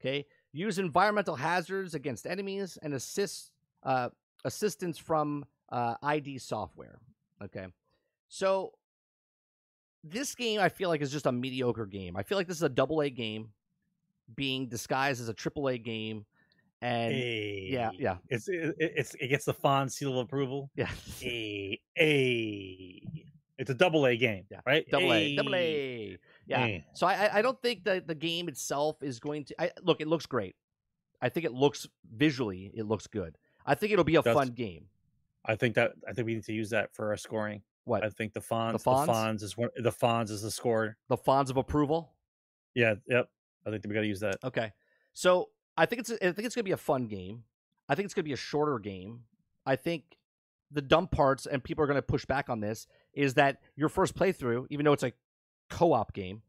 Okay, 0.00 0.26
use 0.52 0.78
environmental 0.78 1.34
hazards 1.34 1.94
against 1.94 2.26
enemies 2.26 2.76
and 2.82 2.92
assist 2.94 3.52
uh, 3.82 4.10
assistance 4.44 4.98
from 4.98 5.44
uh, 5.70 5.94
ID 6.02 6.38
software. 6.38 6.98
Okay, 7.42 7.66
so 8.28 8.72
this 10.04 10.34
game 10.34 10.60
I 10.60 10.68
feel 10.68 10.88
like 10.90 11.00
is 11.00 11.10
just 11.10 11.26
a 11.26 11.32
mediocre 11.32 11.86
game. 11.86 12.16
I 12.16 12.22
feel 12.22 12.36
like 12.36 12.46
this 12.46 12.58
is 12.58 12.62
a 12.62 12.68
double 12.68 13.00
A 13.00 13.08
game 13.10 13.48
being 14.34 14.68
disguised 14.68 15.20
as 15.20 15.28
a 15.28 15.34
triple 15.34 15.68
A 15.68 15.78
game, 15.78 16.26
and 16.82 17.12
yeah, 17.14 17.90
Hey. 17.90 17.96
yeah, 17.98 18.16
It's 18.28 18.48
it, 18.48 18.74
it's 18.78 19.14
it 19.14 19.28
gets 19.28 19.44
the 19.44 19.54
fond 19.54 19.92
seal 19.92 20.12
of 20.18 20.26
approval. 20.26 20.70
yeah, 20.76 20.90
A 21.22 21.80
A. 21.98 23.02
It's 23.58 23.70
a 23.70 23.74
double 23.74 24.06
A 24.06 24.16
game, 24.16 24.44
Yeah, 24.50 24.60
right? 24.66 24.84
double 24.90 25.12
A, 25.14 25.34
double 25.36 25.54
A. 25.54 26.18
Yeah. 26.46 26.78
So 26.94 27.06
I 27.06 27.38
I- 27.38 27.42
don't 27.42 27.60
think 27.62 27.84
that 27.84 28.06
the 28.06 28.14
game 28.14 28.48
itself 28.48 29.02
is 29.02 29.18
going 29.18 29.44
to. 29.46 29.62
I, 29.62 29.70
look, 29.82 30.00
it 30.00 30.08
looks 30.08 30.26
great. 30.26 30.56
I 31.22 31.30
think 31.30 31.46
it 31.46 31.52
looks 31.54 31.86
visually, 32.14 32.70
it 32.74 32.84
looks 32.84 33.06
good. 33.06 33.38
I 33.64 33.74
think 33.74 33.92
it'll 33.92 34.04
be 34.04 34.16
a 34.16 34.22
Does. 34.22 34.34
fun 34.34 34.48
game. 34.48 34.84
I 35.46 35.56
think 35.56 35.74
that 35.76 35.92
I 36.06 36.12
think 36.12 36.26
we 36.26 36.34
need 36.34 36.44
to 36.44 36.52
use 36.52 36.70
that 36.70 36.94
for 36.94 37.08
our 37.10 37.16
scoring. 37.16 37.62
What 37.84 38.04
I 38.04 38.10
think 38.10 38.32
the 38.34 38.40
Fonz, 38.40 38.72
the 38.72 38.78
Fonz? 38.90 39.06
Fonz, 39.06 39.42
is 39.42 39.56
one. 39.56 39.70
The 39.76 39.90
Fonz 39.92 40.30
is 40.30 40.42
the 40.42 40.50
score. 40.50 40.96
the 41.08 41.16
Fonz 41.16 41.48
of 41.50 41.56
approval? 41.56 42.12
Yeah, 42.74 42.96
yep. 43.08 43.28
I 43.64 43.70
think 43.70 43.84
we 43.86 43.94
got 43.94 44.00
to 44.02 44.06
use 44.06 44.20
that. 44.20 44.36
Okay. 44.44 44.70
So 45.14 45.48
I 45.76 45.86
think 45.86 46.00
it's 46.00 46.10
I 46.10 46.32
think 46.32 46.40
it's 46.46 46.54
gonna 46.54 46.64
be 46.64 46.72
a 46.72 46.76
fun 46.76 47.06
game. 47.06 47.44
I 47.88 47.94
think 47.94 48.04
it's 48.06 48.14
gonna 48.14 48.24
be 48.24 48.32
a 48.32 48.36
shorter 48.36 48.78
game. 48.78 49.20
I 49.64 49.76
think 49.76 50.16
the 50.70 50.82
dumb 50.82 51.06
parts, 51.08 51.46
and 51.46 51.62
people 51.62 51.84
are 51.84 51.86
gonna 51.86 52.02
push 52.02 52.24
back 52.24 52.48
on 52.48 52.60
this, 52.60 52.86
is 53.12 53.34
that 53.34 53.60
your 53.76 53.88
first 53.88 54.14
playthrough, 54.16 54.66
even 54.70 54.84
though 54.84 54.92
it's 54.92 55.02
a 55.04 55.12
co-op 55.70 56.12
game, 56.12 56.42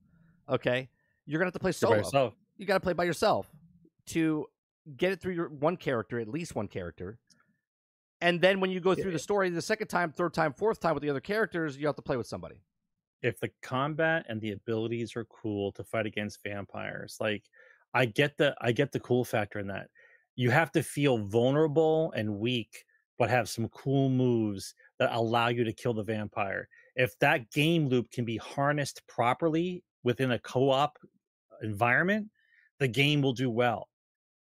okay, 0.50 0.90
you're 1.26 1.40
gonna 1.40 1.48
have 1.48 1.54
to 1.54 1.60
play 1.60 1.72
solo. 1.72 2.34
you 2.58 2.66
got 2.66 2.76
to 2.76 2.80
play 2.80 2.94
by 2.94 3.04
yourself 3.04 3.52
to 4.08 4.48
get 4.96 5.12
it 5.12 5.22
through 5.22 5.34
your 5.34 5.50
one 5.50 5.78
character, 5.78 6.20
at 6.20 6.28
least 6.28 6.56
one 6.56 6.68
character. 6.68 7.20
And 8.22 8.42
then 8.42 8.60
when 8.60 8.72
you 8.72 8.80
go 8.80 8.96
through 8.96 9.12
the 9.12 9.16
eh 9.16 9.20
story 9.20 9.50
the 9.50 9.62
second 9.62 9.88
time, 9.90 10.12
third 10.12 10.34
time, 10.34 10.54
fourth 10.54 10.80
time 10.80 10.96
with 10.96 11.04
the 11.04 11.10
other 11.10 11.20
characters, 11.20 11.78
you 11.78 11.86
have 11.86 11.96
to 11.98 12.02
play 12.02 12.18
with 12.18 12.28
somebody. 12.28 12.62
if 13.22 13.40
the 13.40 13.50
combat 13.62 14.26
and 14.30 14.40
the 14.42 14.52
abilities 14.52 15.16
are 15.16 15.26
cool 15.26 15.72
to 15.74 15.84
fight 15.84 16.06
against 16.06 16.42
vampires 16.44 17.18
like 17.20 17.44
i 17.94 18.06
get 18.06 18.38
the 18.38 18.56
i 18.62 18.72
get 18.72 18.92
the 18.92 19.00
cool 19.00 19.26
factor 19.26 19.60
in 19.60 19.68
that. 19.68 19.88
You 20.36 20.52
have 20.52 20.72
to 20.74 20.84
feel 20.84 21.18
vulnerable 21.18 22.12
and 22.16 22.40
weak 22.40 22.84
but 23.18 23.30
have 23.30 23.50
some 23.50 23.68
cool 23.70 24.10
moves 24.10 24.76
that 25.00 25.12
allow 25.12 25.48
you 25.48 25.64
to 25.64 25.74
kill 25.74 25.94
the 25.94 26.04
vampire. 26.04 26.68
If 26.96 27.18
that 27.20 27.50
game 27.50 27.88
loop 27.88 28.12
can 28.12 28.26
be 28.26 28.38
harnessed 28.38 29.02
properly 29.08 29.84
within 30.04 30.32
a 30.32 30.40
co-op 30.40 30.98
environment 31.64 32.28
the 32.80 32.88
game 32.88 33.22
will 33.22 33.34
do 33.34 33.50
well. 33.50 33.90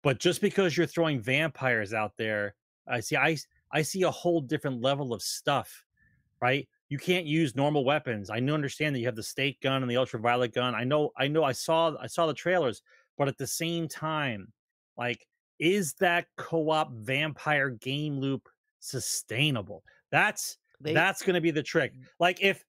But 0.02 0.18
just 0.20 0.42
because 0.42 0.76
you're 0.76 0.86
throwing 0.86 1.20
vampires 1.20 1.94
out 1.94 2.12
there 2.16 2.54
i 2.86 3.00
see 3.00 3.16
i 3.16 3.36
i 3.72 3.82
see 3.82 4.02
a 4.02 4.10
whole 4.10 4.40
different 4.40 4.82
level 4.82 5.12
of 5.12 5.22
stuff 5.22 5.84
right? 6.40 6.68
You 6.88 6.98
can't 6.98 7.26
use 7.26 7.54
normal 7.54 7.84
weapons. 7.84 8.30
I 8.30 8.38
understand 8.38 8.94
that 8.94 9.00
you 9.00 9.06
have 9.06 9.16
the 9.16 9.22
stake 9.22 9.60
gun 9.60 9.82
and 9.82 9.90
the 9.90 9.96
ultraviolet 9.96 10.54
gun. 10.54 10.74
I 10.74 10.84
know 10.84 11.10
I 11.16 11.28
know 11.28 11.44
I 11.44 11.52
saw 11.52 11.94
I 12.00 12.06
saw 12.06 12.26
the 12.26 12.34
trailers, 12.34 12.82
but 13.18 13.28
at 13.28 13.36
the 13.36 13.46
same 13.46 13.88
time, 13.88 14.52
like 14.96 15.26
is 15.58 15.94
that 15.94 16.26
co-op 16.36 16.92
vampire 16.92 17.70
game 17.70 18.18
loop 18.18 18.48
sustainable? 18.80 19.82
That's 20.10 20.56
They, 20.80 20.94
that's 20.94 21.22
going 21.22 21.34
to 21.34 21.40
be 21.40 21.50
the 21.50 21.62
trick. 21.62 21.94
Mm. 21.94 22.04
Like 22.20 22.38
if 22.40 22.64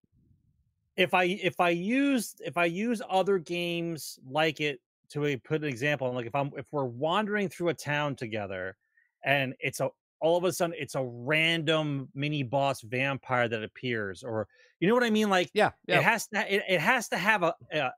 if 0.98 1.14
I 1.14 1.24
if 1.24 1.60
I 1.60 1.70
used 1.70 2.42
if 2.44 2.58
I 2.58 2.66
use 2.66 3.02
other 3.10 3.38
games 3.38 4.20
like 4.30 4.60
it 4.60 4.80
to 5.12 5.38
put 5.40 5.62
an 5.62 5.70
example, 5.70 6.12
like 6.14 6.26
if 6.26 6.36
I'm 6.36 6.52
if 6.58 6.66
we're 6.72 6.86
wandering 6.86 7.48
through 7.48 7.70
a 7.70 7.74
town 7.74 8.16
together 8.16 8.76
and 9.24 9.54
it's 9.60 9.80
a 9.80 9.90
all 10.22 10.38
of 10.38 10.44
a 10.44 10.52
sudden 10.52 10.76
it's 10.78 10.96
a 10.96 11.04
random 11.04 12.10
mini 12.14 12.44
boss 12.44 12.82
vampire 12.82 13.48
that 13.48 13.64
appears 13.64 14.24
or 14.24 14.48
you 14.80 14.88
know 14.88 14.94
what 14.94 15.04
I 15.04 15.10
mean 15.10 15.30
like 15.30 15.50
yeah, 15.54 15.72
yeah. 15.88 16.00
it 16.00 16.04
has 16.04 16.28
to 16.28 16.54
it, 16.54 16.64
it 16.68 16.82
has 16.82 17.08
to 17.10 17.18
have 17.18 17.44
a, 17.44 17.54
a 17.72 17.92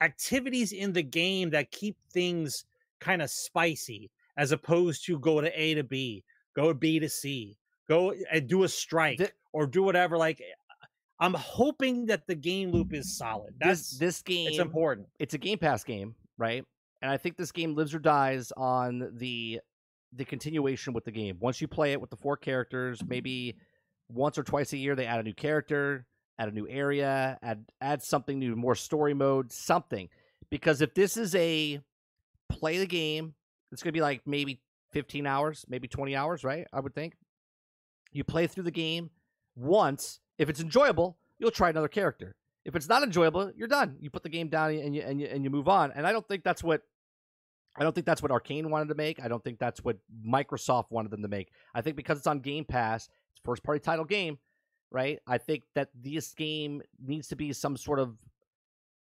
activities 0.00 0.72
in 0.72 0.92
the 0.92 1.02
game 1.02 1.50
that 1.50 1.70
keep 1.70 1.96
things 2.12 2.64
kind 3.00 3.22
of 3.22 3.30
spicy 3.30 4.10
as 4.36 4.52
opposed 4.52 5.04
to 5.06 5.18
go 5.18 5.40
to 5.40 5.60
A 5.60 5.74
to 5.74 5.84
B, 5.84 6.24
go 6.54 6.68
to 6.68 6.74
B 6.74 6.98
to 6.98 7.08
C, 7.08 7.56
go 7.88 8.10
eh, 8.10 8.22
and 8.32 8.48
do 8.48 8.62
a 8.64 8.68
strike 8.68 9.18
Thi- 9.18 9.28
or 9.52 9.66
do 9.66 9.82
whatever. 9.82 10.16
Like 10.16 10.40
eh, 10.40 10.86
I'm 11.18 11.34
hoping 11.34 12.06
that 12.06 12.26
the 12.26 12.34
game 12.34 12.70
loop 12.70 12.94
is 12.94 13.16
solid. 13.16 13.54
That's 13.58 13.90
this 13.90 13.98
this 13.98 14.22
game 14.22 14.48
it's 14.48 14.58
important. 14.58 15.08
it's 15.18 15.34
a 15.34 15.38
Game 15.38 15.58
Pass 15.58 15.84
game, 15.84 16.14
right? 16.38 16.64
And 17.02 17.10
I 17.10 17.16
think 17.16 17.36
this 17.36 17.52
game 17.52 17.74
lives 17.74 17.94
or 17.94 17.98
dies 17.98 18.52
on 18.56 19.10
the 19.16 19.60
the 20.12 20.24
continuation 20.24 20.92
with 20.92 21.04
the 21.04 21.12
game. 21.12 21.36
Once 21.40 21.60
you 21.60 21.68
play 21.68 21.92
it 21.92 22.00
with 22.00 22.10
the 22.10 22.16
four 22.16 22.36
characters, 22.36 23.00
maybe 23.06 23.56
once 24.08 24.38
or 24.38 24.42
twice 24.42 24.72
a 24.72 24.76
year 24.76 24.96
they 24.96 25.06
add 25.06 25.20
a 25.20 25.22
new 25.22 25.34
character, 25.34 26.06
add 26.40 26.48
a 26.48 26.52
new 26.52 26.66
area, 26.68 27.38
add 27.42 27.66
add 27.80 28.02
something 28.02 28.38
new, 28.38 28.56
more 28.56 28.74
story 28.74 29.14
mode, 29.14 29.52
something. 29.52 30.08
Because 30.48 30.80
if 30.80 30.94
this 30.94 31.16
is 31.16 31.34
a 31.34 31.80
play 32.48 32.78
the 32.78 32.86
game, 32.86 33.34
it's 33.70 33.82
gonna 33.82 33.92
be 33.92 34.00
like 34.00 34.22
maybe 34.26 34.60
15 34.92 35.26
hours, 35.26 35.64
maybe 35.68 35.86
20 35.86 36.16
hours, 36.16 36.42
right? 36.42 36.66
I 36.72 36.80
would 36.80 36.94
think. 36.94 37.14
You 38.12 38.24
play 38.24 38.46
through 38.48 38.64
the 38.64 38.72
game, 38.72 39.10
once. 39.54 40.18
If 40.38 40.48
it's 40.48 40.60
enjoyable, 40.60 41.18
you'll 41.38 41.50
try 41.50 41.68
another 41.68 41.88
character. 41.88 42.34
If 42.64 42.74
it's 42.74 42.88
not 42.88 43.02
enjoyable, 43.02 43.52
you're 43.54 43.68
done. 43.68 43.96
You 44.00 44.10
put 44.10 44.22
the 44.22 44.28
game 44.28 44.48
down 44.48 44.70
and 44.70 44.94
you 44.94 45.02
and 45.02 45.20
you 45.20 45.26
and 45.26 45.44
you 45.44 45.50
move 45.50 45.68
on. 45.68 45.92
And 45.92 46.06
I 46.06 46.12
don't 46.12 46.26
think 46.26 46.42
that's 46.42 46.64
what 46.64 46.82
I 47.76 47.82
don't 47.82 47.94
think 47.94 48.06
that's 48.06 48.22
what 48.22 48.32
Arkane 48.32 48.66
wanted 48.66 48.88
to 48.88 48.94
make. 48.94 49.22
I 49.22 49.28
don't 49.28 49.44
think 49.44 49.58
that's 49.58 49.84
what 49.84 49.98
Microsoft 50.26 50.90
wanted 50.90 51.10
them 51.10 51.22
to 51.22 51.28
make. 51.28 51.52
I 51.74 51.82
think 51.82 51.96
because 51.96 52.18
it's 52.18 52.26
on 52.26 52.40
Game 52.40 52.64
Pass, 52.64 53.08
it's 53.30 53.40
first 53.44 53.62
party 53.62 53.80
title 53.80 54.04
game, 54.04 54.38
right? 54.90 55.18
I 55.26 55.38
think 55.38 55.64
that 55.74 55.88
this 55.94 56.32
game 56.34 56.82
needs 57.04 57.28
to 57.28 57.36
be 57.36 57.52
some 57.52 57.76
sort 57.76 57.98
of 57.98 58.16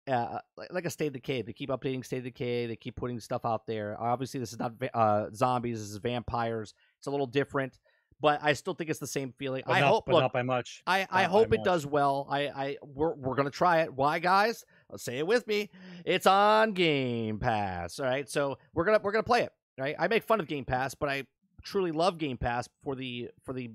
uh, 0.08 0.38
like 0.70 0.86
a 0.86 0.90
State 0.90 1.08
of 1.08 1.12
Decay. 1.14 1.42
They 1.42 1.52
keep 1.52 1.70
updating 1.70 2.04
State 2.04 2.18
of 2.18 2.24
Decay. 2.24 2.66
They 2.66 2.76
keep 2.76 2.96
putting 2.96 3.20
stuff 3.20 3.44
out 3.44 3.66
there. 3.66 3.96
Obviously, 4.00 4.40
this 4.40 4.52
is 4.52 4.58
not 4.58 4.72
uh, 4.94 5.26
zombies. 5.34 5.80
This 5.80 5.90
is 5.90 5.96
vampires. 5.98 6.74
It's 6.98 7.06
a 7.06 7.10
little 7.10 7.26
different, 7.26 7.78
but 8.20 8.40
I 8.42 8.54
still 8.54 8.74
think 8.74 8.90
it's 8.90 8.98
the 8.98 9.06
same 9.06 9.32
feeling. 9.38 9.62
But 9.66 9.74
I 9.74 9.80
not, 9.80 9.88
hope. 9.88 10.06
but 10.06 10.14
Look, 10.14 10.22
not 10.22 10.32
by 10.32 10.42
much. 10.42 10.82
I, 10.86 11.06
I 11.10 11.22
Not 11.22 11.30
hope 11.30 11.52
it 11.52 11.62
does 11.62 11.86
well. 11.86 12.26
I, 12.30 12.48
I 12.48 12.76
we're 12.82 13.14
we're 13.14 13.34
gonna 13.34 13.50
try 13.50 13.82
it. 13.82 13.92
Why, 13.92 14.18
guys? 14.18 14.64
Say 14.96 15.18
it 15.18 15.26
with 15.26 15.46
me. 15.46 15.68
It's 16.04 16.26
on 16.26 16.72
Game 16.72 17.38
Pass. 17.38 18.00
All 18.00 18.06
right, 18.06 18.28
so 18.28 18.58
we're 18.74 18.84
gonna 18.84 19.00
we're 19.02 19.12
gonna 19.12 19.22
play 19.22 19.42
it. 19.42 19.52
Right. 19.78 19.94
I 19.98 20.08
make 20.08 20.24
fun 20.24 20.40
of 20.40 20.48
Game 20.48 20.64
Pass, 20.64 20.94
but 20.94 21.08
I 21.08 21.24
truly 21.62 21.92
love 21.92 22.18
Game 22.18 22.38
Pass 22.38 22.68
for 22.82 22.94
the 22.96 23.30
for 23.44 23.52
the 23.52 23.70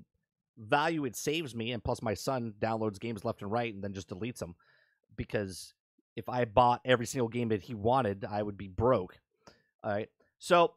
value 0.58 1.04
it 1.04 1.16
saves 1.16 1.54
me, 1.54 1.72
and 1.72 1.82
plus 1.82 2.02
my 2.02 2.14
son 2.14 2.54
downloads 2.60 3.00
games 3.00 3.24
left 3.24 3.42
and 3.42 3.50
right 3.50 3.72
and 3.74 3.82
then 3.82 3.92
just 3.92 4.08
deletes 4.08 4.38
them 4.38 4.54
because 5.16 5.74
if 6.16 6.28
I 6.28 6.44
bought 6.44 6.80
every 6.84 7.06
single 7.06 7.28
game 7.28 7.48
that 7.48 7.62
he 7.62 7.74
wanted, 7.74 8.24
I 8.24 8.42
would 8.42 8.56
be 8.56 8.68
broke. 8.68 9.18
All 9.82 9.92
right, 9.92 10.08
so 10.38 10.74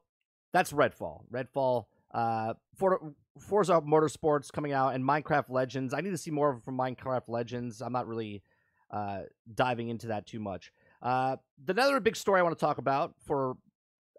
that's 0.54 0.72
Redfall. 0.72 1.22
Redfall. 1.32 1.86
Uh, 2.12 2.54
for 2.76 3.14
Forza 3.40 3.82
Motorsports 3.82 4.52
coming 4.52 4.72
out 4.72 4.96
and 4.96 5.04
Minecraft 5.04 5.50
Legends. 5.50 5.94
I 5.94 6.02
need 6.02 6.12
to 6.12 6.18
see 6.18 6.32
more 6.32 6.60
from 6.64 6.78
Minecraft 6.78 7.28
Legends. 7.28 7.82
I'm 7.82 7.94
not 7.94 8.08
really 8.08 8.44
uh, 8.92 9.22
diving 9.54 9.90
into 9.90 10.08
that 10.08 10.26
too 10.26 10.40
much. 10.40 10.72
Uh, 11.02 11.38
another 11.68 12.00
big 12.00 12.16
story 12.16 12.40
I 12.40 12.44
want 12.44 12.58
to 12.58 12.66
talk 12.66 12.78
about 12.78 13.14
for 13.26 13.58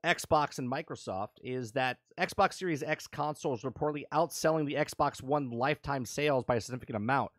Xbox 0.04 0.58
and 0.58 0.70
Microsoft 0.70 1.38
is 1.42 1.72
that 1.72 1.98
Xbox 2.18 2.54
Series 2.54 2.82
X 2.82 3.06
consoles 3.06 3.62
reportedly 3.62 4.04
outselling 4.12 4.66
the 4.66 4.74
Xbox 4.74 5.22
One 5.22 5.50
lifetime 5.50 6.04
sales 6.04 6.44
by 6.44 6.56
a 6.56 6.60
significant 6.60 6.96
amount. 6.96 7.30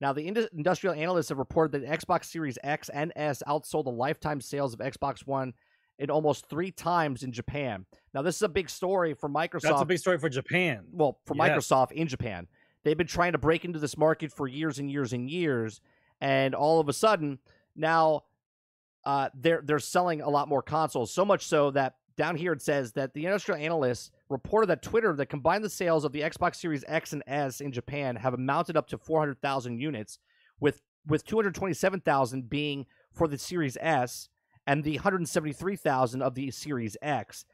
Now, 0.00 0.12
the 0.12 0.26
ind- 0.26 0.48
industrial 0.52 0.94
analysts 0.94 1.28
have 1.28 1.38
reported 1.38 1.80
that 1.80 2.00
Xbox 2.00 2.26
Series 2.26 2.58
X 2.64 2.88
and 2.88 3.12
S 3.16 3.42
outsold 3.46 3.84
the 3.84 3.90
lifetime 3.90 4.40
sales 4.40 4.74
of 4.74 4.80
Xbox 4.80 5.26
One 5.26 5.54
in 5.98 6.10
almost 6.10 6.48
three 6.48 6.72
times 6.72 7.22
in 7.22 7.30
Japan. 7.32 7.86
Now, 8.12 8.22
this 8.22 8.36
is 8.36 8.42
a 8.42 8.48
big 8.48 8.68
story 8.68 9.14
for 9.14 9.28
Microsoft 9.28 9.62
That's 9.62 9.80
a 9.82 9.86
big 9.86 9.98
story 9.98 10.18
for 10.18 10.28
Japan. 10.28 10.84
well 10.90 11.18
for 11.24 11.36
Yes. 11.36 11.48
Microsoft 11.48 11.92
in 11.92 12.08
Japan. 12.08 12.48
They've 12.82 12.98
been 12.98 13.06
trying 13.06 13.32
to 13.32 13.38
break 13.38 13.64
into 13.64 13.78
this 13.78 13.96
market 13.96 14.32
for 14.32 14.46
years 14.48 14.78
and 14.78 14.90
years 14.90 15.12
and 15.12 15.30
years, 15.30 15.80
and 16.20 16.54
all 16.54 16.80
of 16.80 16.88
a 16.88 16.92
sudden 16.92 17.38
now 17.76 18.24
uh, 19.06 19.28
they're 19.34 19.62
they're 19.64 19.78
selling 19.78 20.20
a 20.20 20.28
lot 20.28 20.48
more 20.48 20.62
consoles. 20.62 21.12
So 21.12 21.24
much 21.24 21.46
so 21.46 21.70
that 21.72 21.94
down 22.16 22.36
here 22.36 22.52
it 22.52 22.62
says 22.62 22.92
that 22.92 23.14
the 23.14 23.24
industrial 23.24 23.60
analysts 23.60 24.10
reported 24.28 24.68
that 24.68 24.82
Twitter 24.82 25.14
that 25.16 25.26
combined 25.26 25.64
the 25.64 25.70
sales 25.70 26.04
of 26.04 26.12
the 26.12 26.20
Xbox 26.20 26.56
Series 26.56 26.84
X 26.86 27.12
and 27.12 27.22
S 27.26 27.60
in 27.60 27.72
Japan 27.72 28.16
have 28.16 28.34
amounted 28.34 28.76
up 28.76 28.86
to 28.88 28.98
400,000 28.98 29.78
units, 29.78 30.18
with 30.60 30.80
with 31.06 31.24
227,000 31.26 32.48
being 32.48 32.86
for 33.12 33.28
the 33.28 33.36
Series 33.36 33.76
S 33.80 34.28
and 34.66 34.82
the 34.82 34.94
173,000 34.94 36.22
of 36.22 36.34
the 36.34 36.50
Series 36.50 36.96
X. 37.02 37.44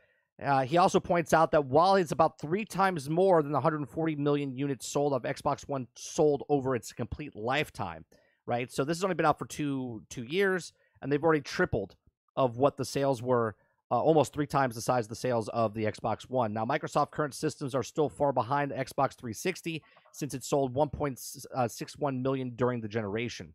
Uh, 0.43 0.65
he 0.65 0.79
also 0.79 1.01
points 1.01 1.35
out 1.35 1.51
that 1.51 1.67
while 1.67 1.97
it's 1.97 2.13
about 2.13 2.41
three 2.41 2.65
times 2.65 3.11
more 3.11 3.43
than 3.43 3.53
the 3.53 3.57
140 3.57 4.17
million 4.17 4.57
units 4.57 4.87
sold 4.87 5.13
of 5.13 5.23
Xbox 5.23 5.69
One 5.69 5.87
sold 5.97 6.45
over 6.49 6.75
its 6.75 6.93
complete 6.93 7.37
lifetime, 7.37 8.05
right? 8.47 8.71
So 8.71 8.85
this 8.85 8.97
has 8.97 9.05
only 9.05 9.17
been 9.17 9.27
out 9.27 9.39
for 9.39 9.47
two 9.47 10.03
two 10.09 10.25
years, 10.25 10.73
and 11.03 11.11
they've 11.11 11.23
already 11.23 11.43
tripled 11.43 11.97
of 12.37 12.57
what 12.57 12.77
the 12.79 12.85
sales 12.85 13.23
were, 13.23 13.55
uh, 13.91 14.01
almost 14.01 14.33
three 14.33 14.47
times 14.47 14.75
the 14.75 14.81
size 14.81 15.05
of 15.05 15.09
the 15.09 15.17
sales 15.17 15.49
of 15.49 15.75
the 15.75 15.85
Xbox 15.85 16.29
One. 16.29 16.53
Now, 16.53 16.65
Microsoft 16.65 17.11
current 17.11 17.35
systems 17.35 17.75
are 17.75 17.83
still 17.83 18.09
far 18.09 18.33
behind 18.33 18.71
the 18.71 18.77
Xbox 18.77 19.17
360 19.17 19.83
since 20.13 20.35
it 20.35 20.45
sold 20.45 20.75
1.61 20.75 22.23
million 22.23 22.51
during 22.57 22.81
the 22.81 22.89
generation. 22.89 23.55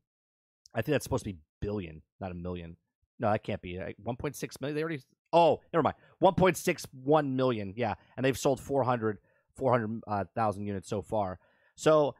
I 0.73 0.81
think 0.81 0.93
that's 0.93 1.05
supposed 1.05 1.23
to 1.23 1.31
be 1.31 1.39
billion, 1.61 2.01
not 2.19 2.31
a 2.31 2.35
million. 2.35 2.75
No, 3.19 3.31
that 3.31 3.43
can't 3.43 3.61
be. 3.61 3.75
1.6 3.75 4.61
million. 4.61 4.75
They 4.75 4.81
already. 4.81 5.01
Oh, 5.31 5.61
never 5.71 5.83
mind. 5.83 5.95
1.61 6.21 7.31
million. 7.31 7.73
Yeah, 7.77 7.95
and 8.17 8.25
they've 8.25 8.37
sold 8.37 8.59
400 8.59 9.19
400,000 9.55 10.61
uh, 10.61 10.65
units 10.65 10.89
so 10.89 11.01
far. 11.01 11.39
So, 11.77 12.15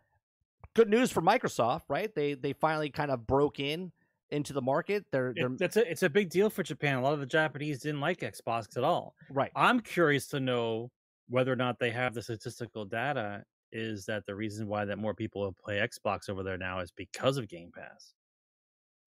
good 0.73 0.89
news 0.89 1.11
for 1.11 1.21
Microsoft, 1.21 1.81
right? 1.89 2.13
They 2.15 2.33
they 2.33 2.53
finally 2.53 2.89
kind 2.89 3.11
of 3.11 3.27
broke 3.27 3.59
in 3.59 3.91
into 4.31 4.53
the 4.53 4.61
market. 4.61 5.06
They're 5.11 5.34
they're 5.35 5.47
It, 5.47 5.57
that's 5.60 5.77
a, 5.77 5.89
it's 5.89 6.03
a 6.03 6.10
big 6.10 6.30
deal 6.30 6.49
for 6.49 6.64
Japan. 6.64 6.97
A 6.97 7.02
lot 7.02 7.14
of 7.14 7.19
the 7.19 7.26
Japanese 7.26 7.80
didn't 7.81 8.02
like 8.02 8.19
Xbox 8.19 8.76
at 8.77 8.84
all. 8.84 9.15
right. 9.30 9.52
I'm 9.56 9.80
curious 9.80 10.27
to 10.27 10.39
know 10.39 10.91
whether 11.30 11.52
or 11.52 11.56
not 11.56 11.80
they 11.80 11.91
have 11.91 12.14
the 12.14 12.22
statistical 12.22 12.85
data. 12.85 13.43
Is 13.72 14.06
that 14.06 14.26
the 14.26 14.35
reason 14.35 14.68
why 14.68 14.85
that 14.85 14.97
more 14.97 15.14
people 15.14 15.41
will 15.41 15.53
play 15.53 15.77
Xbox 15.77 16.30
over 16.30 16.43
there 16.43 16.57
now 16.57 16.80
is 16.80 16.91
because 16.91 17.38
of 17.38 17.47
Game 17.49 17.72
Pass? 17.76 18.14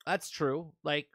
That's 0.04 0.28
true. 0.30 0.72
Like, 0.84 1.06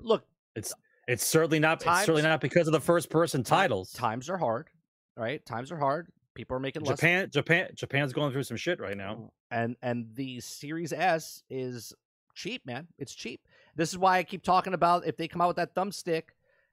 look, 0.00 0.24
It's 0.56 0.74
it's 1.08 1.24
certainly 1.26 1.58
not. 1.58 1.84
it's 1.84 2.00
certainly 2.00 2.22
not 2.22 2.40
because 2.40 2.66
of 2.66 2.72
the 2.72 2.80
first 2.80 3.10
person 3.10 3.42
titles. 3.42 3.92
times 3.92 4.28
are 4.30 4.36
hard, 4.38 4.68
right? 5.16 5.44
Times 5.46 5.70
are 5.72 5.76
hard. 5.78 6.08
People 6.34 6.56
are 6.56 6.60
making 6.60 6.82
less 6.82 6.98
Japan, 6.98 7.28
Japan, 7.30 7.68
Japan's 7.74 8.12
going 8.12 8.32
through 8.32 8.44
some 8.44 8.56
shit 8.56 8.80
right 8.80 8.96
now. 8.96 9.30
and 9.50 9.76
and 9.82 10.06
the 10.14 10.40
Series 10.40 10.92
S 10.92 11.42
is 11.50 11.92
cheap, 12.34 12.66
man. 12.66 12.88
It's 12.98 13.14
cheap. 13.14 13.46
This 13.76 13.90
is 13.90 13.98
why 13.98 14.18
I 14.18 14.22
keep 14.22 14.42
talking 14.42 14.74
about 14.74 15.06
if 15.06 15.16
they 15.16 15.28
come 15.28 15.40
out 15.40 15.48
with 15.48 15.56
that 15.56 15.74
thumbstick, 15.74 16.24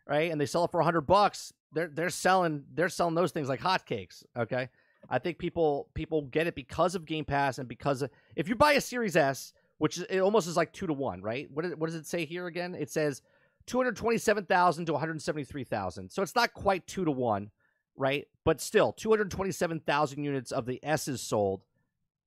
right, 0.08 0.32
and 0.32 0.40
they 0.40 0.46
sell 0.46 0.66
it 0.66 0.72
for 0.72 0.82
hundred 0.82 1.02
bucks, 1.02 1.54
they're 1.74 1.92
they're 1.94 2.10
selling 2.10 2.64
they're 2.74 2.90
selling 2.90 3.16
those 3.16 3.32
things 3.32 3.50
like 3.50 3.62
hotcakes. 3.62 4.24
Okay, 4.38 4.70
I 5.10 5.20
think 5.20 5.38
people 5.38 5.90
people 5.94 6.24
get 6.24 6.48
it 6.48 6.56
because 6.56 6.96
of 6.96 7.06
Game 7.06 7.26
Pass 7.26 7.58
and 7.58 7.68
because 7.68 8.02
of, 8.02 8.10
if 8.36 8.50
you 8.50 8.56
buy 8.56 8.74
a 8.74 8.82
Series 8.82 9.16
S, 9.16 9.54
which 9.78 9.98
is, 9.98 10.04
it 10.10 10.20
almost 10.20 10.48
is 10.48 10.58
like 10.58 10.74
two 10.74 10.88
to 10.88 10.94
one, 10.94 11.22
right? 11.22 11.50
What 11.52 11.78
what 11.78 11.88
does 11.88 11.96
it 11.96 12.08
say 12.08 12.26
here 12.26 12.48
again? 12.48 12.76
It 12.76 12.90
says 12.90 13.22
two 13.66 13.78
hundred 13.78 13.96
twenty 13.96 14.18
seven 14.18 14.46
thousand 14.46 14.88
to 14.88 14.94
one 14.94 15.00
hundred 15.00 15.22
seventy 15.22 15.46
three 15.46 15.64
thousand. 15.64 16.12
So 16.12 16.22
it's 16.22 16.36
not 16.36 16.54
quite 16.54 16.86
two 16.88 17.06
to 17.06 17.12
one, 17.12 17.52
right? 17.96 18.28
But 18.44 18.62
still, 18.62 18.92
two 18.92 19.10
hundred 19.10 19.32
twenty 19.32 19.52
seven 19.52 19.80
thousand 19.80 20.24
units 20.24 20.52
of 20.52 20.66
the 20.66 20.84
S 20.84 21.08
is 21.08 21.22
sold, 21.22 21.64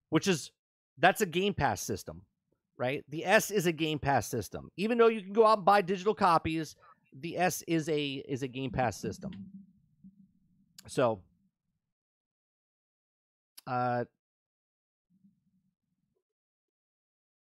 which 0.09 0.29
is 0.29 0.51
that's 0.99 1.21
a 1.21 1.27
Game 1.27 1.55
Pass 1.55 1.81
system, 1.81 2.23
right? 2.77 3.05
The 3.09 3.25
S 3.25 3.51
is 3.51 3.67
a 3.67 3.73
Game 3.73 3.99
Pass 3.99 4.27
system. 4.27 4.71
Even 4.77 4.99
though 4.99 5.09
you 5.09 5.23
can 5.23 5.33
go 5.33 5.47
out 5.47 5.59
and 5.59 5.65
buy 5.65 5.83
digital 5.83 6.15
copies, 6.15 6.77
the 7.13 7.39
S 7.39 7.63
is 7.67 7.89
a 7.89 8.23
is 8.29 8.43
a 8.43 8.49
Game 8.49 8.71
Pass 8.71 8.97
system. 8.97 9.33
So, 10.87 11.21
uh, 13.67 14.05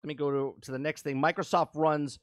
let 0.02 0.08
me 0.08 0.14
go 0.14 0.30
to, 0.30 0.54
to 0.62 0.72
the 0.72 0.78
next 0.78 1.02
thing. 1.02 1.20
Microsoft 1.20 1.70
runs 1.74 2.18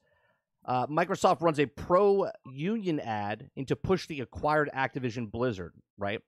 uh, 0.64 0.86
Microsoft 0.86 1.40
runs 1.40 1.58
a 1.58 1.66
pro 1.66 2.28
union 2.52 3.00
ad 3.00 3.50
into 3.56 3.74
push 3.74 4.06
the 4.06 4.20
acquired 4.20 4.70
Activision 4.74 5.30
Blizzard, 5.30 5.72
right? 5.96 6.20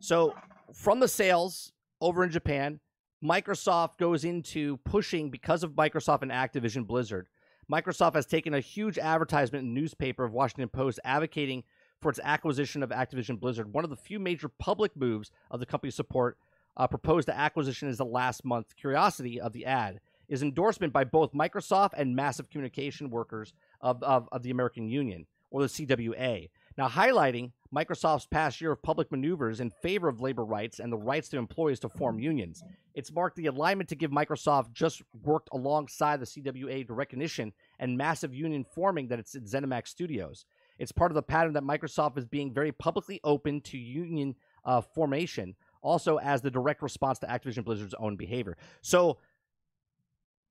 So 0.00 0.34
from 0.72 1.00
the 1.00 1.08
sales 1.08 1.72
over 2.00 2.24
in 2.24 2.30
Japan, 2.30 2.80
Microsoft 3.24 3.96
goes 3.96 4.24
into 4.24 4.76
pushing 4.84 5.30
because 5.30 5.62
of 5.62 5.72
Microsoft 5.72 6.20
and 6.20 6.30
Activision 6.30 6.86
Blizzard. 6.86 7.26
Microsoft 7.72 8.16
has 8.16 8.26
taken 8.26 8.52
a 8.52 8.60
huge 8.60 8.98
advertisement 8.98 9.64
in 9.64 9.72
newspaper 9.72 10.24
of 10.24 10.32
Washington 10.34 10.68
Post 10.68 11.00
advocating 11.04 11.64
for 12.02 12.10
its 12.10 12.20
acquisition 12.22 12.82
of 12.82 12.90
Activision 12.90 13.40
Blizzard. 13.40 13.72
One 13.72 13.82
of 13.82 13.88
the 13.88 13.96
few 13.96 14.18
major 14.18 14.50
public 14.50 14.94
moves 14.94 15.30
of 15.50 15.58
the 15.58 15.64
company's 15.64 15.94
support 15.94 16.36
uh, 16.76 16.86
proposed 16.86 17.26
the 17.26 17.34
acquisition 17.34 17.88
is 17.88 17.96
the 17.96 18.04
last 18.04 18.44
month 18.44 18.76
curiosity 18.76 19.40
of 19.40 19.54
the 19.54 19.64
ad 19.64 20.00
is 20.28 20.42
endorsement 20.42 20.92
by 20.92 21.04
both 21.04 21.32
Microsoft 21.32 21.92
and 21.96 22.14
massive 22.14 22.50
communication 22.50 23.08
workers 23.08 23.54
of, 23.80 24.02
of, 24.02 24.28
of 24.32 24.42
the 24.42 24.50
American 24.50 24.86
Union 24.88 25.26
or 25.50 25.62
the 25.62 25.68
CWA. 25.68 26.50
Now, 26.76 26.88
highlighting 26.88 27.52
Microsoft's 27.74 28.26
past 28.26 28.60
year 28.60 28.72
of 28.72 28.82
public 28.82 29.10
maneuvers 29.10 29.60
in 29.60 29.70
favor 29.70 30.08
of 30.08 30.20
labor 30.20 30.44
rights 30.44 30.78
and 30.78 30.92
the 30.92 30.96
rights 30.96 31.28
to 31.30 31.38
employees 31.38 31.80
to 31.80 31.88
form 31.88 32.18
unions. 32.18 32.62
It's 32.94 33.12
marked 33.12 33.36
the 33.36 33.46
alignment 33.46 33.88
to 33.88 33.96
give 33.96 34.10
Microsoft 34.10 34.72
just 34.72 35.02
worked 35.22 35.48
alongside 35.52 36.20
the 36.20 36.26
CWA 36.26 36.86
to 36.86 36.94
recognition 36.94 37.52
and 37.78 37.98
massive 37.98 38.34
union 38.34 38.64
forming 38.64 39.08
that 39.08 39.18
it's 39.18 39.34
at 39.34 39.44
ZeniMax 39.44 39.88
Studios. 39.88 40.44
It's 40.78 40.92
part 40.92 41.10
of 41.10 41.14
the 41.14 41.22
pattern 41.22 41.54
that 41.54 41.62
Microsoft 41.62 42.18
is 42.18 42.26
being 42.26 42.52
very 42.52 42.72
publicly 42.72 43.20
open 43.24 43.60
to 43.62 43.78
union 43.78 44.34
uh, 44.64 44.80
formation, 44.80 45.54
also 45.82 46.18
as 46.18 46.42
the 46.42 46.50
direct 46.50 46.82
response 46.82 47.18
to 47.20 47.26
Activision 47.26 47.64
Blizzard's 47.64 47.94
own 47.94 48.16
behavior. 48.16 48.56
So, 48.82 49.18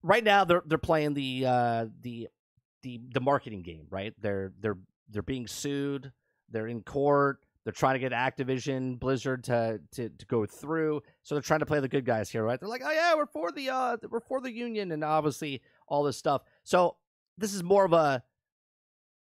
right 0.02 0.24
now 0.24 0.44
they're 0.44 0.64
they're 0.66 0.78
playing 0.78 1.14
the 1.14 1.46
uh, 1.46 1.86
the 2.02 2.30
the 2.84 3.02
the 3.14 3.22
marketing 3.22 3.64
game, 3.64 3.88
right? 3.90 4.14
They're 4.20 4.54
they're 4.60 4.78
they're 5.10 5.22
being 5.22 5.48
sued. 5.48 6.12
They're 6.50 6.68
in 6.68 6.82
court. 6.82 7.40
They're 7.64 7.72
trying 7.74 7.94
to 7.94 8.00
get 8.00 8.12
Activision, 8.12 9.00
Blizzard 9.00 9.46
to, 9.46 9.80
to 9.94 10.10
to 10.10 10.26
go 10.26 10.46
through. 10.46 11.02
So 11.24 11.36
they're 11.36 11.42
trying 11.42 11.62
to 11.62 11.66
play 11.66 11.80
the 11.80 11.88
good 11.88 12.06
guys 12.06 12.30
here, 12.30 12.44
right? 12.44 12.60
They're 12.60 12.70
like, 12.70 12.82
oh 12.86 12.92
yeah, 12.92 13.16
we're 13.16 13.26
for 13.26 13.52
the 13.52 13.70
uh 13.70 13.98
we're 14.10 14.20
for 14.20 14.42
the 14.42 14.52
union, 14.52 14.92
and 14.92 15.04
obviously 15.04 15.62
all 15.88 16.04
this 16.04 16.18
stuff. 16.18 16.42
So 16.64 16.98
this 17.38 17.54
is 17.54 17.64
more 17.64 17.86
of 17.86 17.94
a 17.94 18.22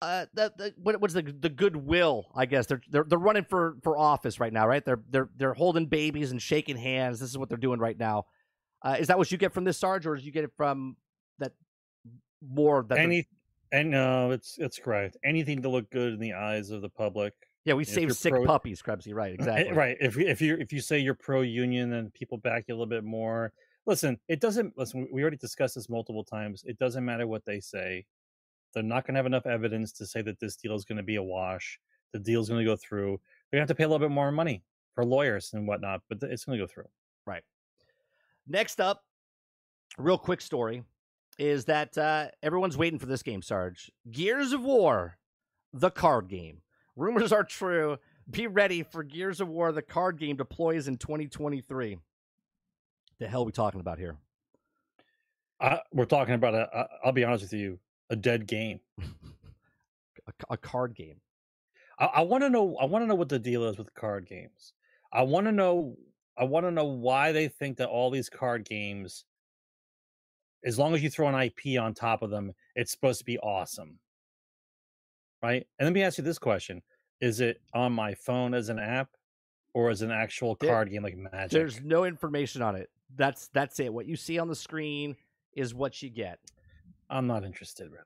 uh 0.03 0.27
the, 0.35 0.53
the 0.59 0.75
what, 0.77 1.01
what's 1.01 1.15
the 1.15 1.23
the 1.23 1.49
goodwill? 1.49 2.27
I 2.35 2.45
guess 2.45 2.67
they're 2.67 2.83
they're 2.91 3.05
they're 3.05 3.19
running 3.19 3.45
for 3.45 3.77
for 3.83 3.97
office 3.97 4.39
right 4.39 4.53
now, 4.53 4.69
right? 4.69 4.85
They're 4.85 5.01
they're 5.09 5.31
they're 5.37 5.55
holding 5.55 5.87
babies 5.87 6.31
and 6.31 6.41
shaking 6.41 6.77
hands. 6.77 7.19
This 7.21 7.31
is 7.31 7.39
what 7.39 7.49
they're 7.49 7.57
doing 7.57 7.81
right 7.81 7.99
now. 7.99 8.27
Uh, 8.83 8.97
is 9.01 9.09
that 9.09 9.17
what 9.17 9.33
you 9.33 9.39
get 9.39 9.55
from 9.55 9.65
this, 9.65 9.79
Sarge, 9.79 10.07
or 10.07 10.15
did 10.15 10.27
you 10.27 10.33
get 10.33 10.45
it 10.45 10.53
from 10.59 10.97
that 11.39 11.53
more 12.47 12.85
that 12.91 12.99
Any 12.99 13.27
and 13.73 13.91
no, 13.91 14.31
it's 14.31 14.57
it's 14.59 14.79
correct. 14.79 15.17
Anything 15.25 15.63
to 15.63 15.69
look 15.69 15.91
good 15.91 16.13
in 16.15 16.21
the 16.21 16.33
eyes 16.35 16.71
of 16.71 16.83
the 16.83 16.89
public. 16.89 17.35
yeah, 17.65 17.75
we 17.75 17.85
save 17.85 18.13
sick 18.15 18.33
pro- 18.33 18.45
puppies, 18.45 18.83
Krebsy, 18.83 19.13
right? 19.15 19.31
Eh, 19.33 19.35
Exactly. 19.35 19.73
Right. 19.75 19.97
If 20.01 20.17
you- 20.17 20.27
if 20.27 20.41
you 20.41 20.57
if 20.57 20.73
you 20.73 20.81
say 20.81 20.99
you're 20.99 21.15
pro 21.15 21.41
union, 21.43 21.91
then 21.91 22.11
people 22.15 22.39
back 22.39 22.65
you 22.69 22.75
a 22.75 22.77
little 22.77 22.87
bit 22.87 23.05
more. 23.05 23.53
Listen, 23.87 24.19
it 24.29 24.41
doesn't. 24.41 24.77
Listen, 24.77 25.07
we 25.13 25.23
already 25.23 25.37
discussed 25.37 25.75
this 25.77 25.89
multiple 25.89 26.25
times. 26.25 26.65
It 26.67 26.79
doesn't 26.79 27.05
matter 27.05 27.27
what 27.27 27.45
they 27.45 27.61
say. 27.61 28.05
They're 28.75 28.83
not 28.83 29.07
going 29.07 29.15
to 29.15 29.19
have 29.19 29.27
enough 29.27 29.47
evidence 29.47 29.93
to 29.93 30.07
say 30.07 30.23
that 30.23 30.39
this 30.41 30.57
deal 30.57 30.75
is 30.75 30.85
going 30.85 30.97
to 30.99 31.03
be 31.05 31.17
a 31.17 31.23
wash. 31.23 31.79
The 32.13 32.19
deal's 32.19 32.49
going 32.49 32.61
to 32.61 32.65
go 32.71 32.77
through. 32.77 33.21
They're 33.51 33.59
going 33.59 33.67
to 33.67 33.71
have 33.71 33.77
to 33.77 33.77
pay 33.77 33.85
a 33.85 33.89
little 33.89 34.07
bit 34.07 34.13
more 34.13 34.31
money 34.33 34.63
for 34.95 35.05
lawyers 35.05 35.53
and 35.55 35.67
whatnot, 35.69 36.03
but 36.09 36.21
th- 36.21 36.33
it's 36.33 36.45
going 36.45 36.59
to 36.59 36.63
go 36.65 36.67
through. 36.69 36.89
Right. 37.27 37.43
Next 38.49 38.81
up, 38.81 39.03
real 39.99 40.19
quick 40.19 40.41
story 40.41 40.83
is 41.39 41.67
that 41.67 41.97
uh, 41.99 42.29
everyone's 42.43 42.77
waiting 42.77 42.99
for 42.99 43.07
this 43.07 43.23
game, 43.23 43.43
Sarge. 43.43 43.91
Gears 44.11 44.53
of 44.53 44.63
War, 44.63 45.19
the 45.73 45.91
card 45.91 46.29
game. 46.29 46.63
Rumors 46.97 47.33
are 47.33 47.45
true. 47.45 47.99
Be 48.29 48.47
ready 48.47 48.83
for 48.83 49.03
Gears 49.03 49.41
of 49.41 49.49
War, 49.49 49.71
the 49.71 49.83
card 49.83 50.19
game 50.19 50.37
deploys 50.37 50.89
in 50.89 50.97
2023. 50.97 51.99
The 53.19 53.29
hell 53.29 53.43
are 53.43 53.45
we 53.45 53.53
talking 53.53 53.81
about 53.81 53.99
here? 53.99 54.17
Uh, 55.61 55.79
we're 55.93 56.05
talking 56.05 56.35
about 56.35 56.55
a. 56.55 56.89
I'll 57.05 57.13
be 57.13 57.25
honest 57.25 57.45
with 57.45 57.53
you, 57.53 57.79
a 58.11 58.17
dead 58.17 58.47
game. 58.47 58.81
A, 60.29 60.55
a 60.55 60.57
card 60.57 60.97
game. 60.97 61.21
I, 62.01 62.07
I 62.07 62.21
want 62.23 62.43
to 62.43 62.51
know. 62.51 62.77
I 62.81 62.85
want 62.85 63.05
to 63.05 63.07
know 63.07 63.15
what 63.15 63.29
the 63.29 63.39
deal 63.39 63.63
is 63.67 63.79
with 63.79 63.95
card 63.95 64.27
games. 64.27 64.73
I 65.13 65.23
want 65.23 65.47
to 65.47 65.53
know. 65.53 65.97
I 66.37 66.43
want 66.43 66.67
to 66.67 66.73
know 66.73 66.85
why 66.85 67.31
they 67.31 67.47
think 67.47 67.77
that 67.77 67.89
all 67.89 68.11
these 68.11 68.29
card 68.29 68.65
games, 68.65 69.25
as 70.67 70.79
long 70.79 70.95
as 70.95 71.03
you 71.03 71.09
throw 71.09 71.29
an 71.29 71.35
IP 71.41 71.81
on 71.81 71.95
top 71.95 72.23
of 72.23 72.31
them, 72.31 72.53
it's 72.75 72.91
supposed 72.91 73.21
to 73.21 73.25
be 73.25 73.39
awesome, 73.39 73.99
right? 75.43 75.67
And 75.79 75.87
let 75.87 75.93
me 75.93 76.03
ask 76.03 76.19
you 76.19 76.25
this 76.25 76.39
question: 76.39 76.83
Is 77.21 77.41
it 77.41 77.61
on 77.73 77.93
my 77.93 78.15
phone 78.15 78.53
as 78.53 78.69
an 78.69 78.79
app, 78.79 79.09
or 79.73 79.89
as 79.91 80.03
an 80.03 80.11
actual 80.11 80.57
card 80.57 80.91
game 80.91 81.03
like 81.03 81.17
Magic? 81.17 81.53
There's 81.53 81.81
no 81.81 82.05
information 82.05 82.61
on 82.61 82.77
it. 82.77 82.91
That's 83.17 83.49
that's 83.55 83.79
it. 83.81 83.93
What 83.93 84.07
you 84.07 84.17
see 84.17 84.39
on 84.39 84.49
the 84.49 84.57
screen 84.57 85.17
is 85.55 85.73
what 85.73 86.03
you 86.03 86.11
get. 86.11 86.41
I'm 87.09 87.29
not 87.29 87.45
interested. 87.45 87.91
Bro. 87.91 88.01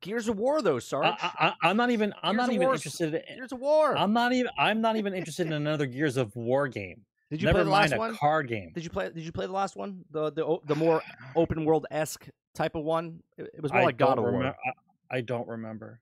Gears 0.00 0.28
of 0.28 0.38
War, 0.38 0.62
though, 0.62 0.78
Sarge. 0.78 1.16
I, 1.20 1.52
I'm 1.62 1.76
not 1.76 1.90
even. 1.90 2.14
I'm 2.22 2.36
Gears 2.36 2.46
not 2.46 2.54
even 2.54 2.66
War- 2.66 2.74
interested. 2.74 3.14
In, 3.14 3.36
Gears 3.36 3.52
of 3.52 3.58
War. 3.58 3.98
I'm 3.98 4.12
not 4.12 4.32
even. 4.32 4.50
I'm 4.56 4.80
not 4.80 4.96
even 4.96 5.14
interested 5.14 5.46
in 5.48 5.52
another 5.52 5.86
Gears 5.86 6.16
of 6.16 6.34
War 6.36 6.68
game. 6.68 7.04
Did 7.30 7.42
you 7.42 7.46
Never 7.46 7.58
play 7.58 7.64
the 7.64 7.70
last 7.70 7.96
one? 7.96 8.16
card 8.16 8.48
game. 8.48 8.72
Did 8.74 8.84
you 8.84 8.90
play? 8.90 9.10
Did 9.10 9.22
you 9.22 9.32
play 9.32 9.46
the 9.46 9.52
last 9.52 9.76
one? 9.76 10.04
The 10.10 10.30
the 10.32 10.58
the 10.64 10.74
more 10.74 11.02
open 11.36 11.64
world 11.64 11.86
esque 11.90 12.26
type 12.54 12.74
of 12.74 12.84
one. 12.84 13.22
It, 13.36 13.50
it 13.54 13.62
was 13.62 13.72
more 13.72 13.82
I 13.82 13.84
like 13.84 13.98
God 13.98 14.18
of 14.18 14.24
War. 14.24 14.44
I, 14.44 15.16
I 15.18 15.20
don't 15.20 15.46
remember. 15.46 16.00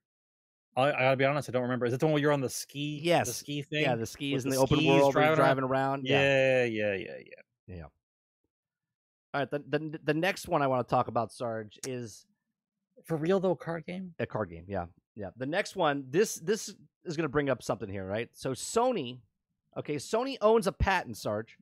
I, 0.76 0.88
I 0.88 0.92
gotta 0.92 1.16
be 1.16 1.24
honest. 1.24 1.48
I 1.48 1.52
don't 1.52 1.62
remember. 1.62 1.86
Is 1.86 1.92
it 1.94 2.00
the 2.00 2.06
one 2.06 2.12
where 2.12 2.22
you're 2.22 2.32
on 2.32 2.40
the 2.42 2.50
ski? 2.50 3.00
Yes. 3.02 3.26
The 3.26 3.32
ski 3.32 3.62
thing. 3.62 3.82
Yeah, 3.82 3.96
the 3.96 4.06
skis 4.06 4.44
in 4.44 4.50
the 4.50 4.56
the 4.56 4.62
open 4.62 4.84
world, 4.84 5.14
where 5.14 5.24
you're 5.24 5.34
driving 5.34 5.36
driving 5.36 5.64
around. 5.64 6.04
Yeah, 6.06 6.64
yeah, 6.64 6.94
yeah, 6.94 7.14
yeah. 7.18 7.74
Yeah. 7.74 7.82
All 9.34 9.40
right. 9.40 9.50
The, 9.50 9.62
the 9.68 9.98
the 10.04 10.14
next 10.14 10.48
one 10.48 10.62
I 10.62 10.66
want 10.66 10.86
to 10.86 10.90
talk 10.90 11.08
about, 11.08 11.32
Sarge, 11.32 11.78
is 11.88 12.24
For 13.04 13.16
real 13.16 13.40
though, 13.40 13.54
card 13.56 13.84
game. 13.86 14.14
a 14.18 14.26
card 14.26 14.50
game. 14.50 14.64
Yeah, 14.68 14.86
yeah. 15.14 15.30
The 15.36 15.46
next 15.46 15.76
one. 15.76 16.04
This 16.10 16.36
this 16.36 16.68
is 17.04 17.16
going 17.16 17.24
to 17.24 17.28
bring 17.30 17.48
up 17.50 17.62
something 17.62 17.88
here, 17.88 18.06
right? 18.06 18.28
So 18.32 18.52
Sony, 18.52 19.18
okay, 19.76 19.96
Sony 19.96 20.36
owns 20.40 20.66
a 20.66 20.72
patent, 20.72 21.16
Sarge, 21.16 21.58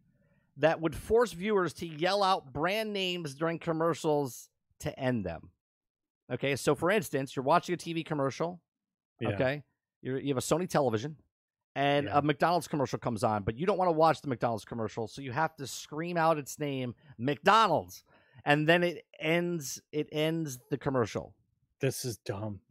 that 0.59 0.81
would 0.81 0.95
force 0.95 1.33
viewers 1.33 1.73
to 1.75 1.87
yell 1.87 2.23
out 2.23 2.53
brand 2.53 2.93
names 2.93 3.35
during 3.35 3.59
commercials 3.59 4.49
to 4.81 4.97
end 4.99 5.25
them. 5.25 5.51
Okay, 6.33 6.57
so 6.57 6.75
for 6.75 6.91
instance, 6.91 7.35
you're 7.37 7.45
watching 7.45 7.75
a 7.75 7.79
TV 7.79 8.05
commercial. 8.05 8.61
Yeah. 9.21 9.31
Okay, 9.31 9.63
you're, 10.03 10.19
you 10.19 10.29
have 10.29 10.39
a 10.39 10.41
Sony 10.41 10.69
television, 10.69 11.17
and 11.77 12.07
Yeah. 12.07 12.19
a 12.19 12.23
McDonald's 12.23 12.69
commercial 12.69 12.99
comes 12.99 13.23
on, 13.25 13.43
but 13.43 13.57
you 13.57 13.67
don't 13.67 13.79
want 13.79 13.89
to 13.89 13.93
watch 13.93 14.21
the 14.23 14.29
McDonald's 14.29 14.65
commercial, 14.65 15.07
so 15.07 15.21
you 15.23 15.33
have 15.33 15.55
to 15.57 15.67
scream 15.67 16.17
out 16.17 16.39
its 16.39 16.59
name, 16.59 16.95
McDonald's, 17.19 18.05
and 18.45 18.69
then 18.69 18.83
it 18.83 19.05
ends. 19.19 19.81
It 19.93 20.09
ends 20.13 20.59
the 20.71 20.79
commercial. 20.79 21.35
This 21.81 22.05
is 22.05 22.17
dumb. 22.19 22.61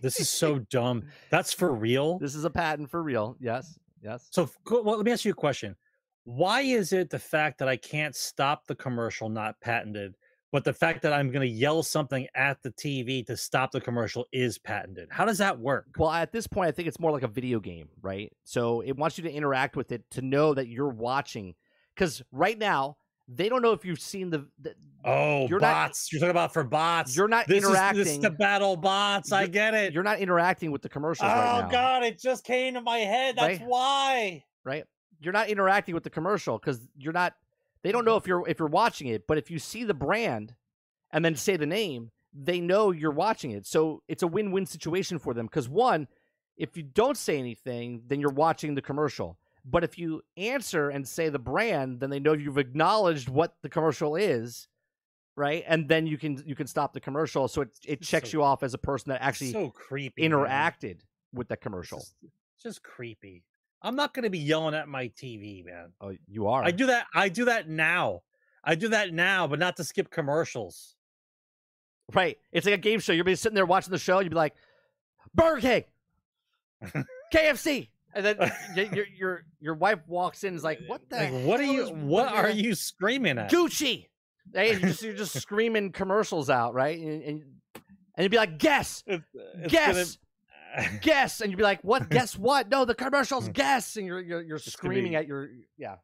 This 0.00 0.18
is 0.20 0.30
so 0.30 0.60
dumb. 0.60 1.04
That's 1.30 1.52
for 1.52 1.70
real. 1.72 2.18
This 2.18 2.34
is 2.34 2.44
a 2.44 2.50
patent 2.50 2.88
for 2.88 3.02
real. 3.02 3.36
Yes, 3.40 3.78
yes. 4.02 4.28
So, 4.30 4.48
well, 4.70 4.96
let 4.96 5.04
me 5.04 5.12
ask 5.12 5.24
you 5.24 5.32
a 5.32 5.34
question. 5.34 5.76
Why 6.24 6.60
is 6.60 6.92
it 6.92 7.10
the 7.10 7.18
fact 7.18 7.58
that 7.58 7.68
I 7.68 7.76
can't 7.76 8.14
stop 8.14 8.66
the 8.66 8.74
commercial 8.74 9.28
not 9.28 9.58
patented, 9.60 10.14
but 10.52 10.64
the 10.64 10.72
fact 10.72 11.02
that 11.02 11.12
I'm 11.12 11.30
going 11.30 11.48
to 11.48 11.54
yell 11.54 11.82
something 11.82 12.26
at 12.34 12.62
the 12.62 12.70
TV 12.72 13.24
to 13.26 13.36
stop 13.36 13.72
the 13.72 13.80
commercial 13.80 14.26
is 14.32 14.58
patented? 14.58 15.08
How 15.10 15.24
does 15.24 15.38
that 15.38 15.58
work? 15.58 15.86
Well, 15.96 16.10
at 16.10 16.32
this 16.32 16.46
point, 16.46 16.68
I 16.68 16.72
think 16.72 16.88
it's 16.88 17.00
more 17.00 17.10
like 17.10 17.22
a 17.22 17.28
video 17.28 17.60
game, 17.60 17.88
right? 18.02 18.32
So 18.44 18.82
it 18.82 18.96
wants 18.96 19.16
you 19.16 19.24
to 19.24 19.32
interact 19.32 19.76
with 19.76 19.90
it 19.92 20.02
to 20.12 20.22
know 20.22 20.54
that 20.54 20.68
you're 20.68 20.88
watching. 20.88 21.54
Because 21.94 22.22
right 22.30 22.58
now, 22.58 22.96
they 23.28 23.48
don't 23.48 23.62
know 23.62 23.72
if 23.72 23.84
you've 23.84 24.00
seen 24.00 24.30
the. 24.30 24.46
the 24.60 24.74
Oh, 25.04 25.46
You're 25.48 25.60
not- 25.60 25.88
bots! 25.88 26.12
You're 26.12 26.18
talking 26.18 26.32
about 26.32 26.52
for 26.52 26.64
bots. 26.64 27.16
you're 27.16 27.28
not 27.28 27.46
this 27.46 27.64
interacting. 27.64 28.00
Is, 28.00 28.06
this 28.06 28.16
is 28.16 28.22
to 28.24 28.30
battle 28.30 28.76
bots. 28.76 29.30
I 29.30 29.46
get 29.46 29.72
it. 29.72 29.92
you're 29.92 30.02
not 30.02 30.18
interacting 30.18 30.72
with 30.72 30.82
the 30.82 30.88
commercials 30.88 31.30
oh 31.30 31.34
right 31.34 31.60
now. 31.62 31.68
God! 31.68 32.02
It 32.02 32.18
just 32.18 32.42
came 32.44 32.74
to 32.74 32.80
my 32.80 32.98
head. 32.98 33.36
That's 33.36 33.60
Right? 33.60 33.68
why. 33.68 34.44
right? 34.64 34.84
You're 35.20 35.32
not 35.32 35.48
interacting 35.48 35.94
with 35.94 36.02
the 36.02 36.10
commercial 36.10 36.58
because 36.58 36.80
you're 36.96 37.12
not. 37.12 37.34
They 37.84 37.92
don't 37.92 38.04
know 38.04 38.16
mm-hmm. 38.16 38.24
if 38.24 38.26
you're 38.26 38.48
if 38.48 38.58
you're 38.58 38.68
watching 38.68 39.06
it, 39.06 39.26
but 39.28 39.38
if 39.38 39.52
you 39.52 39.60
see 39.60 39.84
the 39.84 39.94
brand 39.94 40.54
and 41.12 41.24
then 41.24 41.36
say 41.36 41.56
the 41.56 41.64
name, 41.64 42.10
they 42.34 42.60
know 42.60 42.90
you're 42.90 43.12
watching 43.12 43.52
it. 43.52 43.66
So 43.66 44.02
it's 44.08 44.24
a 44.24 44.26
win-win 44.28 44.66
situation 44.66 45.20
for 45.20 45.32
them 45.32 45.46
because 45.46 45.68
one, 45.68 46.08
if 46.56 46.76
you 46.76 46.82
don't 46.82 47.16
say 47.16 47.38
anything, 47.38 48.02
then 48.08 48.20
you're 48.20 48.30
watching 48.32 48.74
the 48.74 48.82
commercial. 48.82 49.38
But 49.70 49.84
if 49.84 49.98
you 49.98 50.22
answer 50.36 50.88
and 50.88 51.06
say 51.06 51.28
the 51.28 51.38
brand, 51.38 52.00
then 52.00 52.10
they 52.10 52.20
know 52.20 52.32
you've 52.32 52.58
acknowledged 52.58 53.28
what 53.28 53.54
the 53.62 53.68
commercial 53.68 54.16
is, 54.16 54.66
right? 55.36 55.62
And 55.66 55.88
then 55.88 56.06
you 56.06 56.16
can 56.16 56.42
you 56.46 56.54
can 56.54 56.66
stop 56.66 56.92
the 56.94 57.00
commercial. 57.00 57.48
So 57.48 57.62
it 57.62 57.68
it 57.84 57.98
It's 58.00 58.08
checks 58.08 58.30
so- 58.30 58.38
you 58.38 58.42
off 58.44 58.62
as 58.62 58.72
a 58.74 58.78
person 58.78 59.10
that 59.10 59.20
actually 59.20 59.52
so 59.52 59.70
creepy. 59.70 60.26
man. 60.28 60.30
interacted 60.30 61.00
with 61.34 61.48
that 61.48 61.54
It's 61.58 61.62
commercial. 61.62 61.98
just, 61.98 62.14
it's 62.54 62.62
just 62.62 62.82
creepy. 62.82 63.44
I'm 63.82 63.94
not 63.94 64.14
going 64.14 64.24
to 64.24 64.30
be 64.30 64.38
yelling 64.38 64.74
at 64.74 64.88
my 64.88 65.08
TV, 65.08 65.64
man. 65.64 65.92
Oh, 66.00 66.12
you 66.26 66.48
are. 66.48 66.64
I 66.64 66.70
do 66.72 66.86
that. 66.86 67.06
I 67.14 67.28
do 67.28 67.44
that 67.44 67.68
now. 67.68 68.22
I 68.64 68.74
do 68.74 68.88
that 68.88 69.12
now, 69.12 69.46
but 69.46 69.58
not 69.60 69.76
to 69.76 69.84
skip 69.84 70.10
commercials. 70.10 70.96
Right. 72.12 72.38
It's 72.50 72.66
like 72.66 72.74
a 72.74 72.78
game 72.78 72.98
show. 73.00 73.12
You'll 73.12 73.24
be 73.24 73.36
sitting 73.36 73.54
there 73.54 73.66
watching 73.66 73.92
the 73.92 73.98
show. 73.98 74.18
You'll 74.18 74.30
be 74.30 74.34
like, 74.36 74.54
Burger 75.34 75.60
King, 76.82 77.04
KFC. 77.34 77.88
And 78.14 78.24
then 78.24 78.36
your 78.74 79.06
your 79.16 79.44
your 79.60 79.74
wife 79.74 80.00
walks 80.06 80.44
in 80.44 80.48
and 80.48 80.56
is 80.56 80.64
like, 80.64 80.80
what 80.86 81.08
the 81.10 81.16
Like, 81.16 81.44
what 81.44 81.60
are 81.60 81.64
you? 81.64 81.86
What 81.88 82.32
are 82.32 82.50
you 82.50 82.74
screaming 82.74 83.38
at? 83.38 83.50
Gucci. 83.50 84.06
Hey, 84.54 84.70
you're 84.72 84.80
just, 84.80 85.02
you're 85.02 85.14
just 85.14 85.38
screaming 85.42 85.92
commercials 85.92 86.48
out, 86.48 86.72
right? 86.72 86.98
And, 86.98 87.22
and, 87.22 87.42
and 87.74 88.24
you'd 88.24 88.30
be 88.30 88.38
like, 88.38 88.58
guess, 88.58 89.02
It's- 89.06 89.26
it's 89.58 89.70
guess, 89.72 90.18
gonna- 90.76 90.98
guess. 91.02 91.40
And 91.42 91.50
you'd 91.50 91.58
be 91.58 91.62
like, 91.62 91.82
what? 91.82 92.08
Guess 92.08 92.36
what? 92.38 92.70
No, 92.70 92.84
the 92.86 92.94
commercial's 92.94 93.46
hmm. 93.46 93.52
guess. 93.52 93.96
And 93.96 94.06
you're, 94.06 94.20
you're, 94.20 94.42
you're 94.42 94.58
screaming 94.58 95.12
be- 95.12 95.16
at 95.16 95.26
your, 95.26 95.48
yeah. 95.76 95.96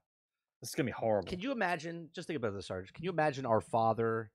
This 0.61 0.71
is 0.71 0.75
gonna 0.75 0.87
be 0.87 0.93
horrible. 0.93 1.29
Can 1.29 1.41
you 1.41 1.53
imagine? 1.53 2.09
Just 2.15 2.27
think 2.27 2.39
about 2.39 2.55
this, 2.55 2.67
Sarge. 2.67 2.93
Can 2.93 3.05
you 3.05 3.11
imagine 3.11 3.45
our 3.45 3.61
father 3.61 4.31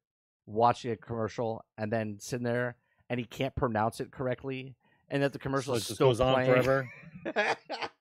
watching 0.46 0.91
a 0.91 0.96
commercial 0.96 1.64
and 1.78 1.91
then 1.91 2.18
sitting 2.20 2.44
there 2.44 2.76
and 3.10 3.20
he 3.20 3.26
can't 3.26 3.56
pronounce 3.56 4.00
it 4.00 4.12
correctly, 4.12 4.76
and 5.10 5.23
that 5.23 5.34
the 5.34 5.40
commercial 5.40 5.73
So 5.73 5.77
is 5.77 5.84
just 5.84 5.95
still 5.95 6.10
goes 6.10 6.19
on 6.22 6.34
playing? 6.36 6.52
forever. 6.52 6.90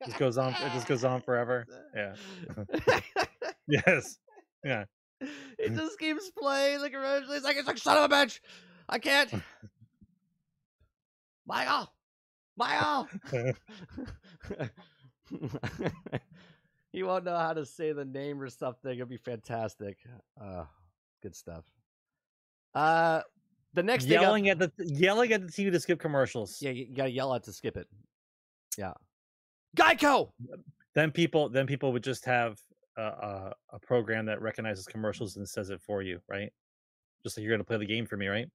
Just 0.04 0.18
goes 0.18 0.38
on. 0.38 0.52
It 0.52 0.72
just 0.72 0.86
goes 0.86 1.04
on 1.04 1.20
forever. 1.22 1.66
Yeah. 1.94 2.14
Yes. 3.70 4.16
Yeah. 4.64 4.84
it 5.20 5.74
just 5.74 5.98
keeps 5.98 6.30
playing 6.30 6.80
the 6.80 6.88
commercial. 6.88 7.32
It's 7.32 7.44
like 7.44 7.56
it's 7.56 7.66
like 7.68 7.76
son 7.78 7.98
of 7.98 8.10
a 8.10 8.14
bitch. 8.14 8.40
I 8.88 8.98
can't. 8.98 9.30
Michael, 11.46 11.92
Michael. 12.56 13.08
he 16.92 17.02
won't 17.02 17.24
know 17.24 17.36
how 17.36 17.52
to 17.52 17.66
say 17.66 17.92
the 17.92 18.04
name 18.04 18.40
or 18.40 18.48
something. 18.48 18.90
It'll 18.92 19.06
be 19.06 19.16
fantastic. 19.18 19.98
Uh, 20.40 20.64
good 21.22 21.34
stuff. 21.36 21.64
Uh, 22.74 23.20
the 23.78 23.82
next 23.84 24.04
thing. 24.04 24.16
up- 24.16 24.22
yelling 24.22 24.48
at 24.48 24.58
the 24.58 24.72
yelling 24.78 25.32
at 25.32 25.46
the 25.46 25.52
TV 25.52 25.70
to 25.70 25.78
skip 25.80 26.00
commercials. 26.00 26.60
yeah, 26.60 26.70
you, 26.70 26.86
gotta 26.94 27.10
yell 27.10 27.32
at 27.34 27.44
to 27.44 27.52
skip 27.52 27.76
it. 27.76 27.86
Yeah. 28.76 28.92
Geico. 29.76 30.30
Then 30.94 31.12
people 31.12 31.48
then 31.48 31.66
people 31.66 31.92
would 31.92 32.02
just 32.02 32.24
have 32.24 32.58
a, 32.96 33.02
a, 33.02 33.54
a 33.74 33.78
program 33.78 34.26
that 34.26 34.42
recognizes 34.42 34.86
commercials 34.86 35.36
and 35.36 35.48
says 35.48 35.70
it 35.70 35.80
for 35.80 36.02
you, 36.02 36.20
right? 36.28 36.52
Just 37.22 37.36
like 37.36 37.44
you're 37.44 37.56
to 37.56 37.64
play 37.64 37.76
the 37.76 37.86
game 37.86 38.04
for 38.04 38.16
me, 38.16 38.26
right? 38.26 38.48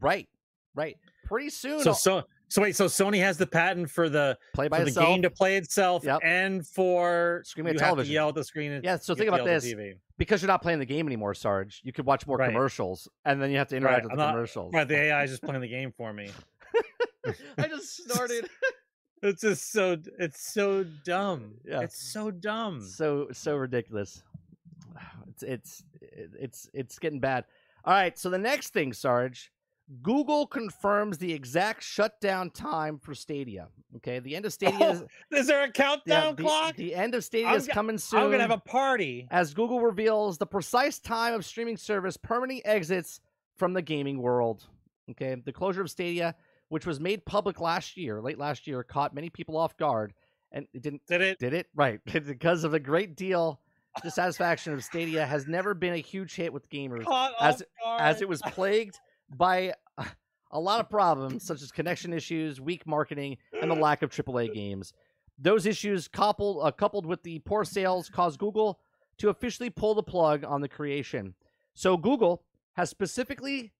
Right, 0.00 0.28
right. 0.74 0.96
Pretty 1.24 1.50
soon, 1.50 1.80
So 1.80 1.92
so 1.92 2.22
so 2.48 2.62
wait, 2.62 2.76
so 2.76 2.86
Sony 2.86 3.18
has 3.20 3.36
the 3.38 3.46
patent 3.46 3.90
for 3.90 4.08
the 4.08 4.38
play 4.54 4.68
by 4.68 4.78
for 4.80 4.84
the 4.90 5.00
game 5.00 5.22
to 5.22 5.30
play 5.30 5.56
itself 5.56 6.04
Yep. 6.04 6.20
and 6.22 6.66
for 6.66 7.42
Screaming 7.44 7.74
at 7.74 7.78
television. 7.78 8.10
to 8.10 8.14
yell 8.14 8.28
at 8.28 8.34
the 8.34 8.44
screen. 8.44 8.72
and 8.72 8.84
Yeah, 8.84 8.96
so 8.96 9.14
think 9.14 9.28
about 9.28 9.38
to 9.38 9.44
yell 9.44 9.56
at 9.56 9.62
this. 9.62 9.74
because 10.18 10.42
you're 10.42 10.48
not 10.48 10.62
playing 10.62 10.78
the 10.78 10.86
game 10.86 11.06
anymore, 11.06 11.34
Sarge. 11.34 11.80
You 11.84 11.92
could 11.92 12.06
watch 12.06 12.26
more 12.26 12.36
Right. 12.36 12.48
commercials, 12.50 13.08
and 13.24 13.40
then 13.42 13.50
you 13.50 13.58
have 13.58 13.68
to 13.68 13.76
interact 13.76 13.94
Right, 13.96 14.02
with 14.04 14.12
I'm 14.12 14.18
the 14.18 14.24
not- 14.26 14.32
commercials. 14.32 14.72
Right, 14.74 14.86
the 14.86 14.96
AI 14.96 15.24
is 15.24 15.30
just 15.30 15.42
playing 15.42 15.60
the 15.60 15.68
game 15.78 15.92
for 15.96 16.12
me. 16.12 16.30
I 17.58 17.68
just 17.68 17.96
snorted. 18.04 18.48
It's 19.22 19.40
just 19.40 19.72
so 19.72 19.96
it's 20.18 20.52
so 20.52 20.84
dumb. 20.84 21.54
Yeah. 21.64 21.80
It's 21.80 22.12
so 22.12 22.30
dumb. 22.30 22.82
so 22.86 23.28
so 23.32 23.56
ridiculous. 23.56 24.22
It's 25.28 25.42
it's 25.42 25.84
it's 26.12 26.70
it's 26.74 26.98
getting 26.98 27.18
bad. 27.18 27.44
All 27.84 27.94
right, 27.94 28.16
so 28.18 28.28
the 28.30 28.38
next 28.38 28.72
thing, 28.74 28.92
Sarge, 28.92 29.50
Google 30.02 30.46
confirms 30.46 31.18
the 31.18 31.32
exact 31.32 31.82
shutdown 31.82 32.50
time 32.50 32.98
for 32.98 33.14
Stadia. 33.14 33.68
Okay, 33.96 34.18
the 34.18 34.34
end 34.34 34.44
of 34.44 34.50
oh, 34.52 34.54
Stadia 34.54 34.90
is 34.90 35.04
Is 35.30 35.46
there 35.46 35.62
a 35.62 35.66
yeah, 35.66 35.70
countdown 35.72 36.34
the, 36.36 36.42
clock? 36.42 36.76
the 36.76 36.94
end 36.94 37.14
of 37.14 37.22
Stadia 37.24 37.48
I'm 37.48 37.56
is 37.56 37.68
coming 37.68 37.98
soon. 37.98 38.20
I'm 38.20 38.30
gonna 38.30 38.42
have 38.42 38.50
a 38.50 38.58
party. 38.58 39.28
as 39.30 39.54
Google 39.54 39.80
reveals 39.80 40.38
the 40.38 40.46
precise 40.46 40.98
time 40.98 41.34
of 41.34 41.44
streaming 41.44 41.76
service 41.76 42.16
permanently 42.16 42.64
exits 42.64 43.20
from 43.56 43.72
the 43.72 43.82
gaming 43.82 44.18
world. 44.20 44.66
Okay, 45.12 45.36
the 45.44 45.52
closure 45.52 45.82
of 45.82 45.90
Stadia, 45.90 46.34
which 46.68 46.84
was 46.84 46.98
made 46.98 47.24
public 47.24 47.60
last 47.60 47.96
year, 47.96 48.20
late 48.20 48.38
last 48.38 48.66
year, 48.66 48.82
caught 48.82 49.14
many 49.14 49.30
people 49.30 49.56
off 49.56 49.76
guard, 49.76 50.12
and 50.50 50.66
it 50.74 50.82
didn't 50.82 51.02
Did 51.06 51.20
it? 51.22 51.38
did 51.38 51.54
it 51.54 51.68
right 51.76 52.00
because 52.06 52.64
of 52.64 52.72
the 52.72 52.80
great 52.80 53.14
deal 53.16 53.60
dissatisfaction 54.02 54.74
of 54.74 54.84
Stadia 54.84 55.24
has 55.24 55.46
never 55.46 55.72
been 55.72 55.94
a 55.94 55.98
huge 55.98 56.34
hit 56.34 56.52
with 56.52 56.68
gamers 56.68 57.04
Caught 57.04 57.32
as- 57.40 57.62
off 57.84 58.00
as 58.00 58.20
it 58.20 58.28
was 58.28 58.42
plagued 58.42 58.98
by 59.30 59.72
a 60.50 60.60
lot 60.60 60.80
of 60.80 60.88
problems 60.88 61.44
such 61.44 61.62
as 61.62 61.72
connection 61.72 62.12
issues, 62.12 62.60
weak 62.60 62.86
marketing, 62.86 63.36
and 63.60 63.70
the 63.70 63.74
lack 63.74 64.02
of 64.02 64.10
AAA 64.10 64.52
games. 64.54 64.92
Those 65.38 65.66
issues, 65.66 66.08
coupled 66.08 66.60
uh, 66.62 66.70
coupled 66.70 67.04
with 67.04 67.22
the 67.22 67.40
poor 67.40 67.64
sales, 67.64 68.08
caused 68.08 68.38
Google 68.38 68.80
to 69.18 69.28
officially 69.28 69.70
pull 69.70 69.94
the 69.94 70.02
plug 70.02 70.44
on 70.44 70.60
the 70.60 70.68
creation. 70.68 71.34
So 71.74 71.96
Google 71.96 72.42
has 72.74 72.88
specifically 72.88 73.72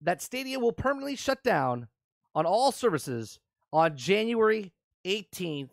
that 0.00 0.22
Stadia 0.22 0.58
will 0.58 0.72
permanently 0.72 1.16
shut 1.16 1.42
down 1.42 1.88
on 2.34 2.46
all 2.46 2.70
services 2.70 3.38
on 3.72 3.96
January 3.96 4.72
18th 5.04 5.70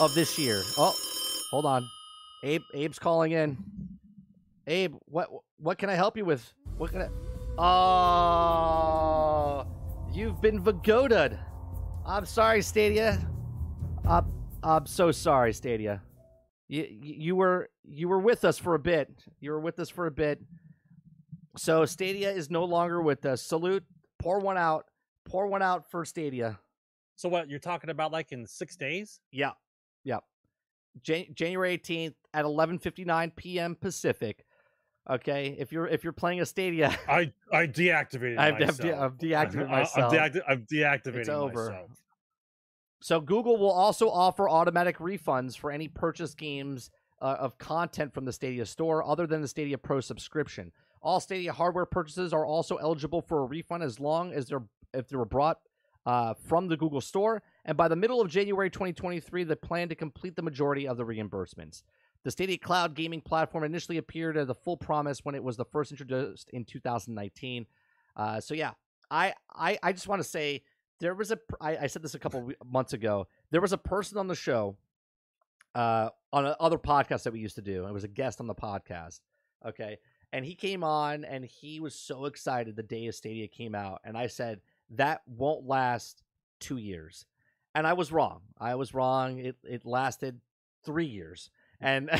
of 0.00 0.14
this 0.14 0.38
year. 0.38 0.62
Oh, 0.78 0.94
hold 1.50 1.66
on. 1.66 1.88
Abe 2.44 2.62
Abe's 2.74 2.98
calling 2.98 3.32
in. 3.32 3.56
Abe, 4.66 4.94
what 5.06 5.28
what 5.58 5.78
can 5.78 5.90
I 5.90 5.94
help 5.94 6.16
you 6.16 6.24
with? 6.24 6.52
What 6.76 6.90
can 6.90 7.02
I 7.02 7.08
Oh, 7.56 9.64
you've 10.12 10.40
been 10.40 10.60
vagoted. 10.62 11.38
I'm 12.04 12.26
sorry, 12.26 12.62
Stadia. 12.62 13.24
I'm, 14.08 14.32
I'm 14.62 14.86
so 14.86 15.12
sorry, 15.12 15.52
Stadia. 15.52 16.02
You, 16.68 16.86
you 16.90 17.36
were 17.36 17.68
you 17.84 18.08
were 18.08 18.18
with 18.18 18.44
us 18.44 18.58
for 18.58 18.74
a 18.74 18.78
bit. 18.78 19.10
You 19.40 19.52
were 19.52 19.60
with 19.60 19.78
us 19.78 19.90
for 19.90 20.06
a 20.06 20.10
bit. 20.10 20.40
So 21.56 21.84
Stadia 21.84 22.32
is 22.32 22.50
no 22.50 22.64
longer 22.64 23.00
with 23.00 23.24
us. 23.24 23.42
Salute. 23.42 23.84
Pour 24.18 24.40
one 24.40 24.58
out. 24.58 24.86
Pour 25.24 25.46
one 25.46 25.62
out 25.62 25.88
for 25.90 26.04
Stadia. 26.04 26.58
So 27.16 27.28
what 27.28 27.48
you're 27.48 27.60
talking 27.60 27.90
about? 27.90 28.10
Like 28.10 28.32
in 28.32 28.46
six 28.46 28.76
days? 28.76 29.20
Yeah, 29.30 29.52
yeah. 30.02 30.18
Jan- 31.02 31.32
January 31.34 31.72
eighteenth 31.72 32.14
at 32.32 32.44
eleven 32.44 32.78
fifty 32.78 33.04
nine 33.04 33.30
p.m. 33.30 33.76
Pacific. 33.76 34.44
Okay, 35.08 35.54
if 35.58 35.70
you're 35.70 35.86
if 35.86 36.02
you're 36.02 36.14
playing 36.14 36.40
a 36.40 36.46
Stadia, 36.46 36.96
I 37.08 37.30
I 37.52 37.66
deactivated 37.66 38.38
I've, 38.38 38.58
myself. 38.58 38.78
de- 38.78 38.98
I've 38.98 39.18
deactivated 39.18 39.68
myself. 39.70 40.12
I'm, 40.12 40.18
deacti- 40.18 40.42
I'm 40.48 40.66
deactivating 40.72 41.16
It's 41.16 41.28
over. 41.28 41.70
myself. 41.70 41.90
So 43.00 43.20
Google 43.20 43.58
will 43.58 43.70
also 43.70 44.08
offer 44.08 44.48
automatic 44.48 44.96
refunds 44.96 45.58
for 45.58 45.70
any 45.70 45.88
purchased 45.88 46.38
games 46.38 46.90
uh, 47.20 47.36
of 47.38 47.58
content 47.58 48.14
from 48.14 48.24
the 48.24 48.32
Stadia 48.32 48.64
store 48.64 49.06
other 49.06 49.26
than 49.26 49.42
the 49.42 49.48
Stadia 49.48 49.76
Pro 49.76 50.00
subscription. 50.00 50.72
All 51.02 51.20
Stadia 51.20 51.52
hardware 51.52 51.84
purchases 51.84 52.32
are 52.32 52.46
also 52.46 52.76
eligible 52.76 53.20
for 53.20 53.40
a 53.40 53.44
refund 53.44 53.82
as 53.82 54.00
long 54.00 54.32
as 54.32 54.46
they're 54.46 54.62
if 54.94 55.08
they 55.08 55.16
were 55.16 55.26
brought 55.26 55.58
uh, 56.06 56.32
from 56.48 56.68
the 56.68 56.78
Google 56.78 57.02
Store. 57.02 57.42
And 57.66 57.76
by 57.76 57.88
the 57.88 57.96
middle 57.96 58.22
of 58.22 58.28
January 58.30 58.70
2023, 58.70 59.44
they 59.44 59.54
plan 59.54 59.90
to 59.90 59.94
complete 59.94 60.34
the 60.36 60.42
majority 60.42 60.88
of 60.88 60.96
the 60.96 61.04
reimbursements. 61.04 61.82
The 62.24 62.30
Stadia 62.30 62.58
Cloud 62.58 62.94
gaming 62.94 63.20
platform 63.20 63.64
initially 63.64 63.98
appeared 63.98 64.36
as 64.36 64.48
a 64.48 64.54
full 64.54 64.76
promise 64.76 65.24
when 65.24 65.34
it 65.34 65.44
was 65.44 65.56
the 65.56 65.64
first 65.64 65.90
introduced 65.90 66.50
in 66.50 66.64
2019. 66.64 67.66
Uh, 68.16 68.40
so 68.40 68.54
yeah, 68.54 68.72
I 69.10 69.34
I, 69.52 69.78
I 69.82 69.92
just 69.92 70.08
want 70.08 70.20
to 70.22 70.28
say 70.28 70.62
there 71.00 71.14
was 71.14 71.30
a 71.30 71.38
I, 71.60 71.76
I 71.76 71.86
said 71.86 72.02
this 72.02 72.14
a 72.14 72.18
couple 72.18 72.50
months 72.64 72.92
ago. 72.92 73.28
There 73.50 73.60
was 73.60 73.72
a 73.72 73.78
person 73.78 74.18
on 74.18 74.26
the 74.26 74.34
show, 74.34 74.76
uh, 75.74 76.10
on 76.32 76.54
other 76.60 76.78
podcast 76.78 77.24
that 77.24 77.32
we 77.32 77.40
used 77.40 77.56
to 77.56 77.62
do. 77.62 77.86
It 77.86 77.92
was 77.92 78.04
a 78.04 78.08
guest 78.08 78.40
on 78.40 78.46
the 78.46 78.54
podcast. 78.54 79.20
Okay, 79.66 79.98
and 80.32 80.44
he 80.44 80.54
came 80.54 80.82
on 80.82 81.24
and 81.24 81.44
he 81.44 81.80
was 81.80 81.94
so 81.94 82.24
excited 82.24 82.74
the 82.74 82.82
day 82.82 83.06
of 83.06 83.14
Stadia 83.14 83.48
came 83.48 83.74
out, 83.74 84.00
and 84.04 84.16
I 84.16 84.28
said 84.28 84.60
that 84.90 85.22
won't 85.26 85.66
last 85.66 86.22
two 86.60 86.76
years, 86.78 87.26
and 87.74 87.86
I 87.86 87.92
was 87.92 88.12
wrong. 88.12 88.40
I 88.58 88.74
was 88.76 88.94
wrong. 88.94 89.38
It 89.38 89.56
it 89.62 89.84
lasted 89.84 90.40
three 90.84 91.06
years, 91.06 91.50
and 91.84 92.10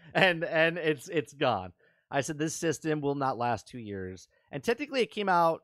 and 0.14 0.44
and 0.44 0.78
it's 0.78 1.08
it's 1.08 1.32
gone. 1.32 1.72
I 2.10 2.20
said 2.20 2.38
this 2.38 2.54
system 2.54 3.00
will 3.00 3.16
not 3.16 3.38
last 3.38 3.66
two 3.66 3.78
years, 3.78 4.28
and 4.52 4.62
technically 4.62 5.00
it 5.00 5.10
came 5.10 5.28
out 5.28 5.62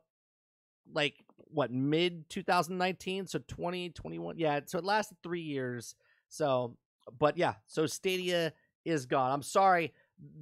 like 0.91 1.15
what 1.53 1.71
mid 1.71 2.29
2019 2.29 3.27
so 3.27 3.37
2021 3.39 4.37
yeah 4.37 4.61
so 4.65 4.77
it 4.77 4.83
lasted 4.83 5.17
three 5.23 5.41
years. 5.41 5.95
So 6.27 6.75
but 7.19 7.37
yeah 7.37 7.55
so 7.67 7.85
stadia 7.85 8.53
is 8.83 9.05
gone. 9.05 9.31
I'm 9.31 9.43
sorry 9.43 9.93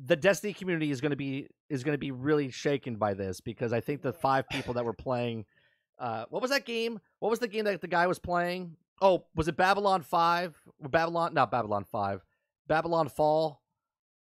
the 0.06 0.16
destiny 0.16 0.54
community 0.54 0.91
is 0.91 1.02
going 1.02 1.12
to 1.12 1.16
be 1.16 1.48
is 1.70 1.84
going 1.84 1.94
to 1.94 2.00
be 2.00 2.12
really 2.12 2.52
shaken 2.52 2.96
by 2.96 3.14
this 3.14 3.40
because 3.40 3.72
i 3.72 3.80
think 3.80 4.02
the 4.02 4.12
five 4.12 4.48
people 4.50 4.74
that 4.74 4.84
were 4.84 4.91
playing 4.91 5.46
uh 6.00 6.26
what 6.30 6.41
was 6.41 6.52
that 6.52 6.66
game? 6.66 7.00
What 7.20 7.30
was 7.30 7.40
the 7.40 7.48
game 7.48 7.66
that 7.66 7.80
the 7.80 7.88
guy 7.88 8.08
was 8.08 8.20
playing? 8.20 8.76
Oh 9.02 9.26
was 9.36 9.48
it 9.48 9.56
babylon 9.56 10.02
5 10.02 10.58
or 10.84 10.90
babylon 10.90 11.34
not 11.34 11.52
babylon 11.52 11.86
5 11.86 12.26
babylon 12.70 13.10
fall 13.10 13.62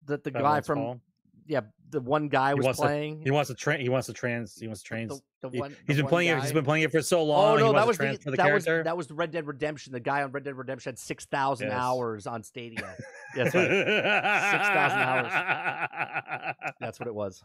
that 0.07 0.23
the 0.25 0.31
guy 0.31 0.59
from 0.59 0.77
Fall. 0.79 0.99
yeah 1.47 1.61
the 1.91 2.01
one 2.01 2.27
guy 2.29 2.49
He 2.49 2.55
was 2.55 2.65
wants 2.65 2.79
to- 2.79 2.85
playing 2.85 3.21
He 3.23 3.31
wants 3.31 3.49
to 3.49 3.53
train. 3.55 3.79
He 3.81 3.89
wants 3.89 4.07
to 4.07 4.13
trans. 4.13 4.55
He 4.55 4.65
wants 4.67 4.81
to 4.81 4.87
train. 4.87 5.07
the, 5.09 5.19
the 5.41 5.49
he- 5.49 5.59
one, 5.59 5.75
He's 5.87 5.97
the 5.97 6.03
been 6.03 6.09
playing 6.09 6.29
it. 6.37 6.41
He's 6.41 6.53
been 6.53 6.63
playing 6.63 6.83
it 6.83 6.91
for 6.91 7.01
so 7.01 7.19
Oh 7.19 7.23
long. 7.25 7.57
he 7.57 7.63
no, 7.63 7.73
that 7.73 7.85
was 7.87 7.97
the, 7.97 8.17
that 8.25 8.25
was 8.25 8.35
character. 8.37 8.83
that 8.83 8.95
was 8.97 9.07
the 9.07 9.13
Red 9.13 9.31
Dead 9.31 9.45
Redemption. 9.45 9.91
The 9.93 9.99
guy 9.99 10.23
on 10.23 10.31
Red 10.31 10.43
Dead 10.45 10.55
Redemption 10.55 10.91
had 10.91 10.99
six 10.99 11.25
thousand 11.25 11.67
Yes. 11.67 11.77
hours 11.77 12.27
on 12.27 12.43
Stadia. 12.43 12.95
That's 13.35 13.53
right. 13.53 13.67
6,000 13.67 14.99
hours. 14.99 16.55
That's 16.79 16.99
what 16.99 17.07
it 17.07 17.15
was. 17.15 17.43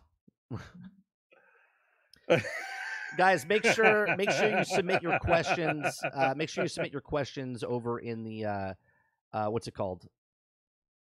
Guys, 3.16 3.46
make 3.46 3.64
sure 3.64 4.14
make 4.16 4.30
sure 4.30 4.58
you 4.58 4.64
submit 4.64 5.02
your 5.02 5.18
questions. 5.18 5.98
Uh, 6.14 6.34
make 6.36 6.48
sure 6.48 6.64
you 6.64 6.68
submit 6.68 6.92
your 6.92 7.00
questions 7.00 7.64
over 7.64 7.98
in 7.98 8.22
the 8.24 8.44
uh, 8.44 8.74
uh, 9.32 9.46
what's 9.46 9.66
it 9.68 9.74
called? 9.74 10.06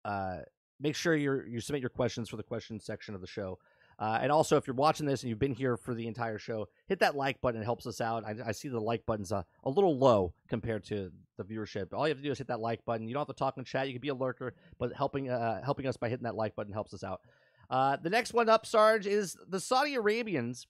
Uh, 0.04 0.38
make 0.80 0.94
sure 0.94 1.14
you 1.14 1.42
you 1.48 1.60
submit 1.60 1.82
your 1.82 1.90
questions 1.90 2.28
for 2.28 2.36
the 2.36 2.42
question 2.42 2.80
section 2.80 3.14
of 3.14 3.20
the 3.20 3.26
show. 3.26 3.58
Uh, 4.00 4.18
and 4.22 4.32
also, 4.32 4.56
if 4.56 4.66
you're 4.66 4.74
watching 4.74 5.04
this 5.04 5.22
and 5.22 5.28
you've 5.28 5.38
been 5.38 5.52
here 5.52 5.76
for 5.76 5.94
the 5.94 6.06
entire 6.06 6.38
show, 6.38 6.66
hit 6.86 7.00
that 7.00 7.16
like 7.16 7.38
button. 7.42 7.60
It 7.60 7.64
helps 7.64 7.86
us 7.86 8.00
out. 8.00 8.24
I, 8.24 8.34
I 8.46 8.52
see 8.52 8.68
the 8.68 8.80
like 8.80 9.04
button's 9.04 9.30
a, 9.30 9.44
a 9.64 9.68
little 9.68 9.98
low 9.98 10.32
compared 10.48 10.84
to 10.84 11.12
the 11.36 11.44
viewership. 11.44 11.92
All 11.92 12.08
you 12.08 12.12
have 12.12 12.16
to 12.16 12.24
do 12.24 12.30
is 12.30 12.38
hit 12.38 12.46
that 12.46 12.60
like 12.60 12.82
button. 12.86 13.06
You 13.06 13.12
don't 13.12 13.20
have 13.20 13.36
to 13.36 13.38
talk 13.38 13.58
in 13.58 13.64
chat. 13.64 13.88
You 13.88 13.92
can 13.92 14.00
be 14.00 14.08
a 14.08 14.14
lurker, 14.14 14.54
but 14.78 14.94
helping 14.94 15.28
uh, 15.28 15.62
helping 15.62 15.86
us 15.86 15.98
by 15.98 16.08
hitting 16.08 16.24
that 16.24 16.34
like 16.34 16.56
button 16.56 16.72
helps 16.72 16.94
us 16.94 17.04
out. 17.04 17.20
Uh, 17.68 17.98
the 18.02 18.08
next 18.08 18.32
one 18.32 18.48
up, 18.48 18.64
Sarge, 18.64 19.06
is 19.06 19.36
the 19.46 19.60
Saudi 19.60 19.94
Arabians 19.96 20.66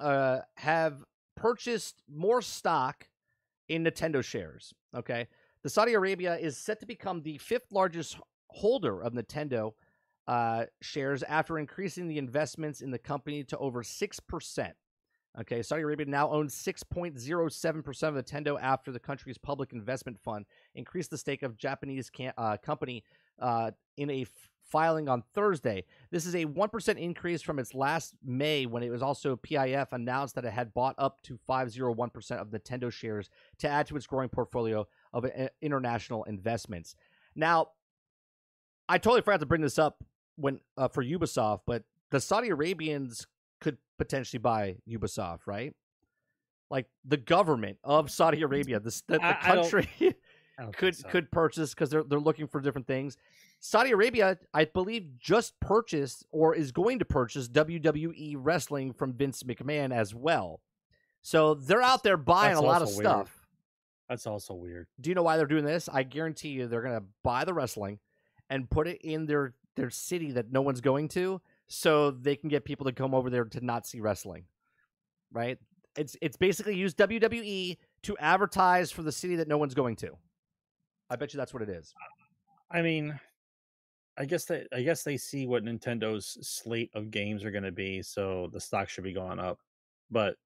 uh, 0.00 0.40
have 0.56 1.04
purchased 1.36 2.02
more 2.12 2.42
stock 2.42 3.08
in 3.68 3.84
Nintendo 3.84 4.22
shares. 4.22 4.74
Okay, 4.96 5.28
the 5.62 5.70
Saudi 5.70 5.94
Arabia 5.94 6.36
is 6.36 6.58
set 6.58 6.80
to 6.80 6.86
become 6.86 7.22
the 7.22 7.38
fifth 7.38 7.70
largest 7.70 8.18
holder 8.54 9.02
of 9.02 9.12
Nintendo 9.12 9.72
uh, 10.26 10.64
shares 10.80 11.22
after 11.24 11.58
increasing 11.58 12.08
the 12.08 12.18
investments 12.18 12.80
in 12.80 12.90
the 12.90 12.98
company 12.98 13.44
to 13.44 13.58
over 13.58 13.82
six 13.82 14.20
percent. 14.20 14.74
Okay, 15.40 15.62
Saudi 15.62 15.82
Arabia 15.82 16.06
now 16.06 16.30
owns 16.30 16.54
6.07% 16.54 18.02
of 18.04 18.14
Nintendo 18.14 18.56
after 18.60 18.92
the 18.92 19.00
country's 19.00 19.36
public 19.36 19.72
investment 19.72 20.16
fund 20.20 20.46
increased 20.76 21.10
the 21.10 21.18
stake 21.18 21.42
of 21.42 21.58
Japanese 21.58 22.08
can- 22.08 22.32
uh, 22.38 22.56
company 22.56 23.02
uh, 23.40 23.72
in 23.96 24.10
a 24.10 24.22
f- 24.22 24.28
filing 24.62 25.08
on 25.08 25.24
Thursday. 25.34 25.84
This 26.12 26.24
is 26.24 26.36
a 26.36 26.46
1% 26.46 26.98
increase 26.98 27.42
from 27.42 27.58
its 27.58 27.74
last 27.74 28.14
May 28.24 28.66
when 28.66 28.84
it 28.84 28.90
was 28.90 29.02
also 29.02 29.34
PIF 29.34 29.92
announced 29.92 30.36
that 30.36 30.44
it 30.44 30.52
had 30.52 30.72
bought 30.72 30.94
up 30.98 31.20
to 31.22 31.36
501% 31.48 32.30
of 32.40 32.50
Nintendo 32.50 32.92
shares 32.92 33.28
to 33.58 33.68
add 33.68 33.88
to 33.88 33.96
its 33.96 34.06
growing 34.06 34.28
portfolio 34.28 34.86
of 35.12 35.24
uh, 35.24 35.48
international 35.60 36.22
investments. 36.24 36.94
Now, 37.34 37.70
I 38.88 38.98
totally 38.98 39.22
forgot 39.22 39.40
to 39.40 39.46
bring 39.46 39.62
this 39.62 39.78
up 39.78 40.02
when 40.36 40.60
uh, 40.76 40.88
for 40.88 41.04
Ubisoft, 41.04 41.60
but 41.66 41.84
the 42.10 42.20
Saudi 42.20 42.48
Arabians 42.48 43.26
could 43.60 43.78
potentially 43.98 44.38
buy 44.38 44.76
Ubisoft, 44.88 45.40
right? 45.46 45.72
Like 46.70 46.86
the 47.04 47.16
government 47.16 47.78
of 47.84 48.10
Saudi 48.10 48.42
Arabia, 48.42 48.80
the, 48.80 49.02
the, 49.06 49.18
the 49.18 49.36
country 49.42 49.88
could 50.76 50.96
so. 50.96 51.08
could 51.08 51.30
purchase 51.30 51.74
because 51.74 51.90
they're 51.90 52.04
they're 52.04 52.20
looking 52.20 52.46
for 52.46 52.60
different 52.60 52.86
things. 52.86 53.16
Saudi 53.60 53.92
Arabia, 53.92 54.38
I 54.52 54.66
believe, 54.66 55.18
just 55.18 55.58
purchased 55.60 56.26
or 56.30 56.54
is 56.54 56.70
going 56.70 56.98
to 56.98 57.04
purchase 57.06 57.48
WWE 57.48 58.34
wrestling 58.36 58.92
from 58.92 59.14
Vince 59.14 59.42
McMahon 59.42 59.94
as 59.94 60.14
well. 60.14 60.60
So 61.22 61.54
they're 61.54 61.80
out 61.80 62.02
there 62.02 62.18
buying 62.18 62.56
That's 62.56 62.62
a 62.62 62.66
lot 62.66 62.82
of 62.82 62.88
weird. 62.88 62.98
stuff. 62.98 63.46
That's 64.08 64.26
also 64.26 64.52
weird. 64.52 64.86
Do 65.00 65.08
you 65.08 65.14
know 65.14 65.22
why 65.22 65.38
they're 65.38 65.46
doing 65.46 65.64
this? 65.64 65.88
I 65.90 66.02
guarantee 66.02 66.50
you 66.50 66.66
they're 66.66 66.82
going 66.82 67.00
to 67.00 67.06
buy 67.22 67.46
the 67.46 67.54
wrestling 67.54 68.00
and 68.50 68.68
put 68.68 68.88
it 68.88 69.00
in 69.02 69.26
their 69.26 69.54
their 69.76 69.90
city 69.90 70.32
that 70.32 70.52
no 70.52 70.62
one's 70.62 70.80
going 70.80 71.08
to 71.08 71.40
so 71.66 72.10
they 72.10 72.36
can 72.36 72.48
get 72.48 72.64
people 72.64 72.86
to 72.86 72.92
come 72.92 73.14
over 73.14 73.30
there 73.30 73.44
to 73.44 73.64
not 73.64 73.86
see 73.86 74.00
wrestling. 74.00 74.44
Right? 75.32 75.58
It's 75.96 76.16
it's 76.20 76.36
basically 76.36 76.76
use 76.76 76.94
WWE 76.94 77.76
to 78.02 78.18
advertise 78.18 78.90
for 78.90 79.02
the 79.02 79.12
city 79.12 79.36
that 79.36 79.48
no 79.48 79.58
one's 79.58 79.74
going 79.74 79.96
to. 79.96 80.10
I 81.10 81.16
bet 81.16 81.32
you 81.32 81.38
that's 81.38 81.52
what 81.52 81.62
it 81.62 81.68
is. 81.68 81.94
I 82.70 82.82
mean, 82.82 83.18
I 84.16 84.24
guess 84.24 84.44
they 84.44 84.66
I 84.72 84.82
guess 84.82 85.02
they 85.02 85.16
see 85.16 85.46
what 85.46 85.64
Nintendo's 85.64 86.38
slate 86.46 86.90
of 86.94 87.10
games 87.10 87.44
are 87.44 87.50
going 87.50 87.64
to 87.64 87.72
be, 87.72 88.02
so 88.02 88.48
the 88.52 88.60
stock 88.60 88.88
should 88.88 89.04
be 89.04 89.12
going 89.12 89.38
up. 89.38 89.58
But 90.10 90.36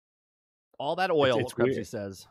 all 0.78 0.96
that 0.96 1.10
oil, 1.10 1.40
it's, 1.40 1.54
it's 1.58 1.90
says. 1.90 2.26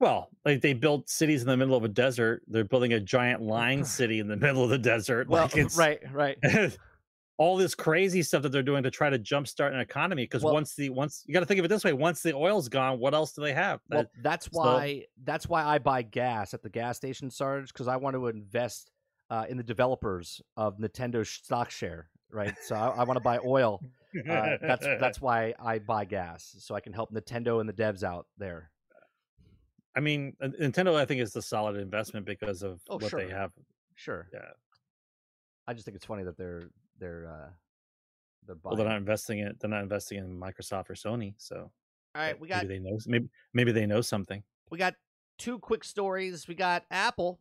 Well, 0.00 0.30
like 0.44 0.60
they 0.60 0.74
built 0.74 1.08
cities 1.08 1.42
in 1.42 1.48
the 1.48 1.56
middle 1.56 1.76
of 1.76 1.84
a 1.84 1.88
desert. 1.88 2.42
They're 2.46 2.64
building 2.64 2.92
a 2.92 3.00
giant 3.00 3.42
line 3.42 3.84
city 3.84 4.20
in 4.20 4.28
the 4.28 4.36
middle 4.36 4.62
of 4.62 4.70
the 4.70 4.78
desert. 4.78 5.28
Well, 5.28 5.50
like 5.54 5.76
right, 5.76 6.00
right. 6.12 6.38
all 7.38 7.56
this 7.56 7.74
crazy 7.74 8.22
stuff 8.22 8.42
that 8.42 8.50
they're 8.50 8.62
doing 8.62 8.82
to 8.82 8.90
try 8.90 9.08
to 9.08 9.18
jumpstart 9.18 9.72
an 9.72 9.80
economy. 9.80 10.24
Because 10.24 10.42
well, 10.42 10.54
once 10.54 10.74
the 10.74 10.90
once 10.90 11.24
you 11.26 11.32
got 11.32 11.40
to 11.40 11.46
think 11.46 11.58
of 11.58 11.64
it 11.64 11.68
this 11.68 11.84
way: 11.84 11.92
once 11.92 12.22
the 12.22 12.34
oil's 12.34 12.68
gone, 12.68 12.98
what 12.98 13.14
else 13.14 13.32
do 13.32 13.40
they 13.42 13.52
have? 13.52 13.80
Well, 13.88 14.04
that's 14.22 14.46
why 14.46 15.04
that's 15.24 15.48
why 15.48 15.64
I 15.64 15.78
buy 15.78 16.02
gas 16.02 16.54
at 16.54 16.62
the 16.62 16.70
gas 16.70 16.96
station, 16.96 17.30
Sarge, 17.30 17.72
because 17.72 17.88
I 17.88 17.96
want 17.96 18.14
to 18.14 18.26
invest 18.28 18.90
uh, 19.30 19.46
in 19.48 19.56
the 19.56 19.62
developers 19.62 20.40
of 20.56 20.78
Nintendo 20.78 21.26
stock 21.26 21.70
share, 21.70 22.08
right? 22.30 22.54
So 22.62 22.76
I, 22.76 22.88
I 22.88 23.04
want 23.04 23.16
to 23.16 23.24
buy 23.24 23.38
oil. 23.44 23.80
Uh, 24.28 24.56
that's 24.60 24.86
that's 25.00 25.20
why 25.20 25.54
I 25.58 25.78
buy 25.78 26.04
gas, 26.04 26.56
so 26.58 26.74
I 26.74 26.80
can 26.80 26.92
help 26.92 27.12
Nintendo 27.12 27.60
and 27.60 27.68
the 27.68 27.72
devs 27.72 28.02
out 28.02 28.26
there. 28.36 28.70
I 29.98 30.00
mean, 30.00 30.32
Nintendo, 30.40 30.94
I 30.94 31.04
think 31.04 31.20
is 31.20 31.34
a 31.34 31.42
solid 31.42 31.76
investment 31.76 32.24
because 32.24 32.62
of 32.62 32.80
oh, 32.88 32.98
what 32.98 33.10
sure. 33.10 33.20
they 33.20 33.28
have. 33.32 33.50
Sure. 33.96 34.28
Yeah. 34.32 34.42
I 35.66 35.74
just 35.74 35.84
think 35.84 35.96
it's 35.96 36.06
funny 36.06 36.22
that 36.22 36.36
they're 36.36 36.70
they're 37.00 37.26
uh 37.28 37.50
they're 38.46 38.54
buying. 38.54 38.70
Well, 38.70 38.76
they're 38.76 38.88
not 38.88 38.98
investing 38.98 39.40
in 39.40 39.56
they're 39.58 39.68
not 39.68 39.82
investing 39.82 40.18
in 40.18 40.38
Microsoft 40.38 40.88
or 40.88 40.94
Sony. 40.94 41.34
So. 41.36 41.72
All 42.14 42.22
right, 42.22 42.38
we 42.38 42.46
got. 42.46 42.62
Maybe 42.62 42.78
they 42.78 42.88
know. 42.88 42.98
Maybe 43.06 43.28
maybe 43.52 43.72
they 43.72 43.86
know 43.86 44.00
something. 44.00 44.44
We 44.70 44.78
got 44.78 44.94
two 45.36 45.58
quick 45.58 45.82
stories. 45.82 46.46
We 46.46 46.54
got 46.54 46.84
Apple 46.92 47.40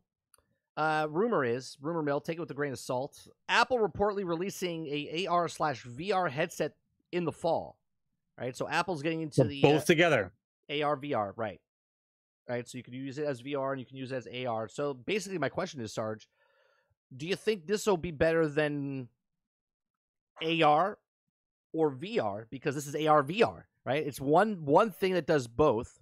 uh, 0.77 1.05
rumor 1.11 1.45
is, 1.45 1.77
rumor 1.79 2.01
mill, 2.01 2.19
take 2.19 2.37
it 2.37 2.39
with 2.39 2.49
a 2.49 2.55
grain 2.55 2.73
of 2.73 2.79
salt. 2.79 3.27
Apple 3.49 3.77
reportedly 3.77 4.25
releasing 4.25 4.87
a 4.87 5.27
AR 5.27 5.47
slash 5.47 5.83
VR 5.83 6.27
headset 6.27 6.73
in 7.11 7.23
the 7.23 7.31
fall. 7.31 7.77
Right, 8.39 8.55
so 8.55 8.67
Apple's 8.67 9.03
getting 9.03 9.21
into 9.21 9.43
the 9.43 9.61
both 9.61 9.83
uh, 9.83 9.85
together. 9.85 10.31
AR 10.69 10.97
VR, 10.97 11.33
right? 11.35 11.61
Right, 12.49 12.67
so 12.67 12.77
you 12.77 12.83
can 12.83 12.93
use 12.93 13.17
it 13.17 13.25
as 13.25 13.41
VR 13.41 13.71
and 13.71 13.79
you 13.79 13.85
can 13.85 13.97
use 13.97 14.13
it 14.13 14.25
as 14.25 14.45
AR. 14.47 14.69
So 14.69 14.93
basically, 14.93 15.37
my 15.37 15.49
question 15.49 15.81
is, 15.81 15.93
Sarge, 15.93 16.29
do 17.15 17.27
you 17.27 17.35
think 17.35 17.67
this 17.67 17.85
will 17.85 17.97
be 17.97 18.11
better 18.11 18.47
than 18.47 19.09
AR 20.41 20.97
or 21.73 21.91
VR? 21.91 22.45
Because 22.49 22.73
this 22.73 22.87
is 22.87 22.95
AR 22.95 23.21
VR, 23.23 23.63
right? 23.85 24.05
It's 24.05 24.21
one 24.21 24.63
one 24.63 24.91
thing 24.91 25.13
that 25.13 25.27
does 25.27 25.47
both. 25.47 25.99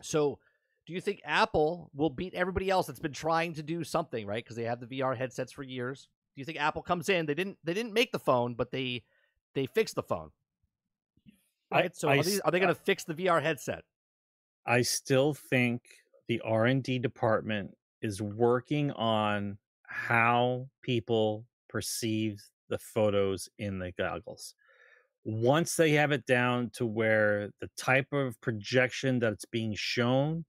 So 0.00 0.38
do 0.86 0.92
you 0.92 1.00
think 1.00 1.20
Apple 1.24 1.90
will 1.92 2.10
beat 2.10 2.34
everybody 2.34 2.70
else 2.70 2.86
that's 2.86 3.00
been 3.00 3.12
trying 3.12 3.54
to 3.54 3.62
do 3.62 3.82
something, 3.82 4.26
right? 4.26 4.44
Because 4.44 4.56
they 4.56 4.64
have 4.64 4.80
the 4.80 4.86
VR 4.86 5.16
headsets 5.16 5.52
for 5.52 5.62
years. 5.62 6.08
Do 6.34 6.40
you 6.40 6.44
think 6.44 6.60
Apple 6.60 6.82
comes 6.82 7.08
in? 7.08 7.26
They 7.26 7.34
didn't. 7.34 7.58
They 7.64 7.74
didn't 7.74 7.92
make 7.92 8.12
the 8.12 8.18
phone, 8.20 8.54
but 8.54 8.70
they 8.70 9.02
they 9.54 9.66
fixed 9.66 9.96
the 9.96 10.02
phone. 10.02 10.30
Right. 11.70 11.86
I, 11.86 11.90
so 11.92 12.08
I, 12.08 12.18
are, 12.18 12.22
these, 12.22 12.40
are 12.40 12.50
they 12.50 12.60
going 12.60 12.74
to 12.74 12.80
fix 12.80 13.04
the 13.04 13.14
VR 13.14 13.42
headset? 13.42 13.82
I 14.68 14.82
still 14.82 15.32
think 15.32 15.82
the 16.28 16.40
R 16.42 16.66
and 16.66 16.82
D 16.82 16.98
department 16.98 17.74
is 18.02 18.20
working 18.20 18.92
on 18.92 19.56
how 19.86 20.68
people 20.82 21.46
perceive 21.68 22.42
the 22.68 22.78
photos 22.78 23.48
in 23.58 23.78
the 23.78 23.92
goggles. 23.92 24.54
Once 25.24 25.74
they 25.74 25.92
have 25.92 26.12
it 26.12 26.26
down 26.26 26.70
to 26.74 26.86
where 26.86 27.50
the 27.60 27.70
type 27.78 28.12
of 28.12 28.38
projection 28.42 29.18
that's 29.18 29.46
being 29.46 29.74
shown 29.74 30.44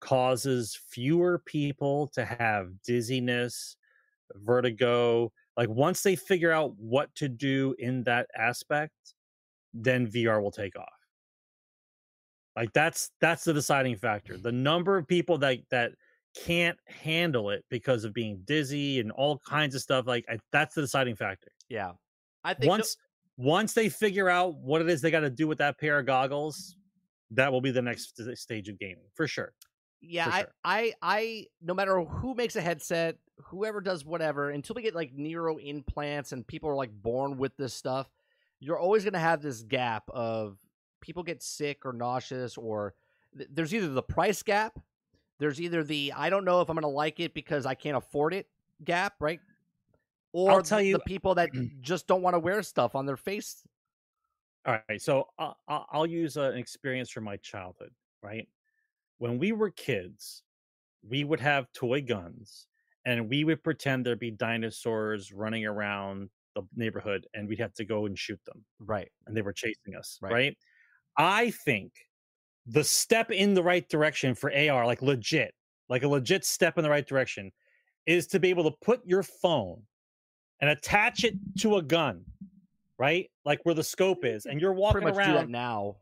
causes 0.00 0.78
fewer 0.88 1.42
people 1.44 2.06
to 2.14 2.24
have 2.24 2.68
dizziness, 2.86 3.76
vertigo. 4.36 5.32
Like 5.56 5.68
once 5.68 6.02
they 6.02 6.16
figure 6.16 6.52
out 6.52 6.74
what 6.76 7.14
to 7.16 7.28
do 7.28 7.74
in 7.78 8.04
that 8.04 8.28
aspect, 8.36 9.14
then 9.72 10.06
VR 10.06 10.40
will 10.42 10.52
take 10.52 10.76
off. 10.78 11.03
Like 12.56 12.72
that's 12.72 13.10
that's 13.20 13.44
the 13.44 13.52
deciding 13.52 13.96
factor. 13.96 14.36
The 14.36 14.52
number 14.52 14.96
of 14.96 15.06
people 15.06 15.38
that 15.38 15.58
that 15.70 15.92
can't 16.44 16.78
handle 16.86 17.50
it 17.50 17.64
because 17.68 18.04
of 18.04 18.12
being 18.12 18.40
dizzy 18.44 19.00
and 19.00 19.12
all 19.12 19.40
kinds 19.46 19.74
of 19.74 19.80
stuff 19.80 20.06
like 20.06 20.24
I, 20.28 20.38
that's 20.52 20.74
the 20.74 20.80
deciding 20.80 21.16
factor. 21.16 21.48
Yeah. 21.68 21.92
I 22.42 22.54
think 22.54 22.70
once 22.70 22.96
the- 22.96 23.44
once 23.44 23.72
they 23.72 23.88
figure 23.88 24.28
out 24.28 24.56
what 24.56 24.80
it 24.80 24.88
is 24.88 25.00
they 25.00 25.10
got 25.10 25.20
to 25.20 25.30
do 25.30 25.48
with 25.48 25.58
that 25.58 25.78
pair 25.78 25.98
of 25.98 26.06
goggles, 26.06 26.76
that 27.32 27.50
will 27.50 27.60
be 27.60 27.72
the 27.72 27.82
next 27.82 28.20
stage 28.36 28.68
of 28.68 28.78
gaming 28.78 29.06
for 29.14 29.26
sure 29.26 29.52
yeah. 30.08 30.28
I, 30.28 30.46
I, 30.64 30.92
I, 31.02 31.46
no 31.62 31.74
matter 31.74 32.00
who 32.00 32.34
makes 32.34 32.56
a 32.56 32.60
headset, 32.60 33.16
whoever 33.44 33.80
does 33.80 34.04
whatever, 34.04 34.50
until 34.50 34.74
we 34.74 34.82
get 34.82 34.94
like 34.94 35.12
neuro 35.14 35.56
implants 35.56 36.32
and 36.32 36.46
people 36.46 36.70
are 36.70 36.76
like 36.76 36.90
born 36.90 37.38
with 37.38 37.56
this 37.56 37.74
stuff, 37.74 38.08
you're 38.60 38.78
always 38.78 39.04
going 39.04 39.14
to 39.14 39.18
have 39.18 39.42
this 39.42 39.62
gap 39.62 40.04
of 40.10 40.58
people 41.04 41.22
get 41.22 41.42
sick 41.42 41.84
or 41.84 41.92
nauseous, 41.92 42.56
or 42.56 42.94
th- 43.36 43.48
there's 43.52 43.74
either 43.74 43.88
the 43.88 44.02
price 44.02 44.42
gap, 44.42 44.78
there's 45.38 45.60
either 45.60 45.84
the 45.84 46.12
I 46.16 46.30
don't 46.30 46.44
know 46.44 46.60
if 46.60 46.68
I'm 46.68 46.76
going 46.76 46.82
to 46.82 46.88
like 46.88 47.20
it 47.20 47.34
because 47.34 47.66
I 47.66 47.74
can't 47.74 47.96
afford 47.96 48.34
it 48.34 48.46
gap, 48.82 49.14
right? 49.20 49.40
Or 50.32 50.50
I'll 50.50 50.62
tell 50.62 50.82
you, 50.82 50.94
the 50.94 51.00
people 51.00 51.34
that 51.36 51.50
just 51.80 52.06
don't 52.06 52.22
want 52.22 52.34
to 52.34 52.40
wear 52.40 52.62
stuff 52.62 52.94
on 52.94 53.06
their 53.06 53.16
face. 53.16 53.62
All 54.66 54.78
right, 54.88 55.00
so 55.00 55.28
uh, 55.38 55.52
I'll, 55.68 55.86
I'll 55.90 56.06
use 56.06 56.38
an 56.38 56.56
experience 56.56 57.10
from 57.10 57.24
my 57.24 57.36
childhood, 57.36 57.90
right? 58.22 58.48
when 59.18 59.38
we 59.38 59.52
were 59.52 59.70
kids, 59.70 60.42
we 61.08 61.24
would 61.24 61.40
have 61.40 61.72
toy 61.72 62.00
guns 62.00 62.66
and 63.04 63.28
we 63.28 63.44
would 63.44 63.62
pretend 63.62 64.04
there'd 64.04 64.18
be 64.18 64.30
dinosaurs 64.30 65.32
running 65.32 65.66
around 65.66 66.30
the 66.54 66.62
neighborhood 66.74 67.26
and 67.34 67.48
we'd 67.48 67.58
have 67.58 67.74
to 67.74 67.84
go 67.84 68.06
and 68.06 68.18
shoot 68.18 68.40
them. 68.46 68.64
Right. 68.78 69.10
And 69.26 69.36
they 69.36 69.42
were 69.42 69.52
chasing 69.52 69.94
us. 69.98 70.18
Right. 70.20 70.32
right? 70.32 70.58
I 71.16 71.50
think 71.50 71.92
the 72.66 72.84
step 72.84 73.30
in 73.30 73.54
the 73.54 73.62
right 73.62 73.88
direction 73.88 74.34
for 74.34 74.52
AR, 74.52 74.86
like 74.86 75.02
legit, 75.02 75.54
like 75.88 76.02
a 76.02 76.08
legit 76.08 76.44
step 76.44 76.78
in 76.78 76.84
the 76.84 76.90
right 76.90 77.06
direction, 77.06 77.52
is 78.06 78.26
to 78.28 78.40
be 78.40 78.50
able 78.50 78.70
to 78.70 78.76
put 78.82 79.00
your 79.04 79.22
phone 79.22 79.82
and 80.60 80.70
attach 80.70 81.24
it 81.24 81.34
to 81.58 81.76
a 81.76 81.82
gun, 81.82 82.24
right? 82.98 83.30
Like 83.44 83.60
where 83.64 83.74
the 83.74 83.84
scope 83.84 84.24
is, 84.24 84.46
and 84.46 84.60
you're 84.60 84.72
walking 84.72 85.04
around. 85.04 85.34
That 85.34 85.48
now. 85.48 85.96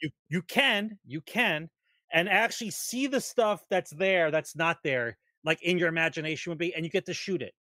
You 0.00 0.10
you 0.28 0.42
can 0.42 0.98
you 1.06 1.20
can, 1.22 1.70
and 2.12 2.28
actually 2.28 2.70
see 2.70 3.06
the 3.06 3.20
stuff 3.20 3.64
that's 3.70 3.90
there 3.90 4.30
that's 4.30 4.56
not 4.56 4.78
there 4.82 5.16
like 5.44 5.62
in 5.62 5.78
your 5.78 5.88
imagination 5.88 6.50
would 6.50 6.58
be 6.58 6.74
and 6.74 6.84
you 6.84 6.90
get 6.90 7.06
to 7.06 7.14
shoot 7.14 7.42
it 7.42 7.54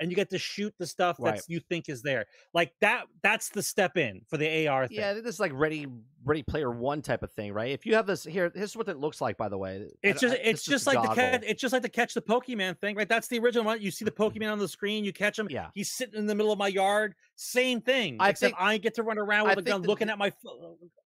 and 0.00 0.10
you 0.10 0.16
get 0.16 0.30
to 0.30 0.38
shoot 0.38 0.72
the 0.78 0.86
stuff 0.86 1.16
that 1.18 1.24
right. 1.24 1.42
you 1.48 1.60
think 1.60 1.88
is 1.88 2.02
there. 2.02 2.26
Like 2.54 2.72
that 2.80 3.04
that's 3.22 3.48
the 3.48 3.62
step 3.62 3.96
in 3.96 4.20
for 4.28 4.36
the 4.36 4.68
AR 4.68 4.86
thing. 4.86 4.98
Yeah, 4.98 5.14
this 5.14 5.34
is 5.34 5.40
like 5.40 5.52
ready 5.54 5.86
ready 6.28 6.42
player 6.42 6.70
one 6.70 7.02
type 7.02 7.22
of 7.22 7.32
thing, 7.32 7.52
right? 7.52 7.72
If 7.72 7.86
you 7.86 7.94
have 7.94 8.06
this 8.06 8.24
here, 8.24 8.50
this 8.50 8.70
is 8.70 8.76
what 8.76 8.88
it 8.88 8.98
looks 8.98 9.20
like 9.20 9.36
by 9.36 9.48
the 9.48 9.58
way. 9.58 9.88
It's 10.02 10.20
just 10.20 10.34
I, 10.34 10.38
it's 10.38 10.64
just 10.64 10.86
like 10.86 11.00
the 11.02 11.14
catch 11.14 11.42
it's 11.44 11.60
just 11.60 11.72
like 11.72 11.82
the 11.82 11.88
catch 11.88 12.14
the 12.14 12.22
Pokemon 12.22 12.78
thing, 12.78 12.96
right? 12.96 13.08
That's 13.08 13.28
the 13.28 13.38
original 13.38 13.64
one. 13.64 13.80
You 13.80 13.90
see 13.90 14.04
the 14.04 14.10
mm-hmm. 14.10 14.38
Pokemon 14.38 14.52
on 14.52 14.58
the 14.58 14.68
screen, 14.68 15.04
you 15.04 15.12
catch 15.12 15.38
him. 15.38 15.48
Yeah. 15.50 15.68
He's 15.74 15.90
sitting 15.90 16.18
in 16.18 16.26
the 16.26 16.34
middle 16.34 16.52
of 16.52 16.58
my 16.58 16.68
yard. 16.68 17.14
Same 17.36 17.80
thing. 17.80 18.18
I 18.20 18.30
except 18.30 18.56
think, 18.56 18.62
I 18.62 18.78
get 18.78 18.94
to 18.94 19.02
run 19.02 19.18
around 19.18 19.48
with 19.48 19.58
I 19.58 19.60
a 19.60 19.64
gun 19.64 19.82
the, 19.82 19.88
looking 19.88 20.10
at 20.10 20.18
my 20.18 20.28
uh, 20.28 20.50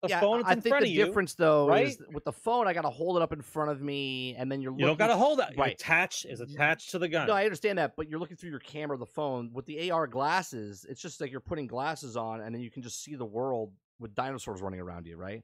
the 0.02 0.08
yeah, 0.08 0.20
phone. 0.20 0.42
I 0.44 0.54
think 0.54 0.78
the 0.80 0.94
difference 0.94 1.34
though 1.34 1.68
right? 1.68 1.88
is 1.88 2.02
with 2.12 2.24
the 2.24 2.32
phone, 2.32 2.68
I 2.68 2.74
got 2.74 2.82
to 2.82 2.90
hold 2.90 3.16
it 3.16 3.22
up 3.22 3.32
in 3.32 3.40
front 3.40 3.70
of 3.70 3.80
me, 3.80 4.34
and 4.36 4.50
then 4.50 4.60
you're 4.60 4.72
looking, 4.72 4.80
you 4.80 4.86
don't 4.86 4.98
got 4.98 5.08
to 5.08 5.16
hold 5.16 5.40
it. 5.40 5.54
Right, 5.56 5.72
attached 5.72 6.26
is 6.26 6.40
mm-hmm. 6.40 6.54
attached 6.54 6.90
to 6.90 6.98
the 6.98 7.08
gun. 7.08 7.26
No, 7.28 7.34
I 7.34 7.44
understand 7.44 7.78
that, 7.78 7.94
but 7.96 8.08
you're 8.08 8.20
looking 8.20 8.36
through 8.36 8.50
your 8.50 8.60
camera, 8.60 8.96
the 8.98 9.06
phone 9.06 9.50
with 9.52 9.66
the 9.66 9.90
AR 9.90 10.06
glasses. 10.06 10.86
It's 10.88 11.00
just 11.00 11.20
like 11.20 11.30
you're 11.30 11.40
putting 11.40 11.66
glasses 11.66 12.16
on, 12.16 12.40
and 12.40 12.54
then 12.54 12.62
you 12.62 12.70
can 12.70 12.82
just 12.82 13.02
see 13.02 13.14
the 13.14 13.24
world 13.24 13.72
with 13.98 14.14
dinosaurs 14.14 14.60
running 14.60 14.80
around 14.80 15.06
you. 15.06 15.16
Right 15.16 15.42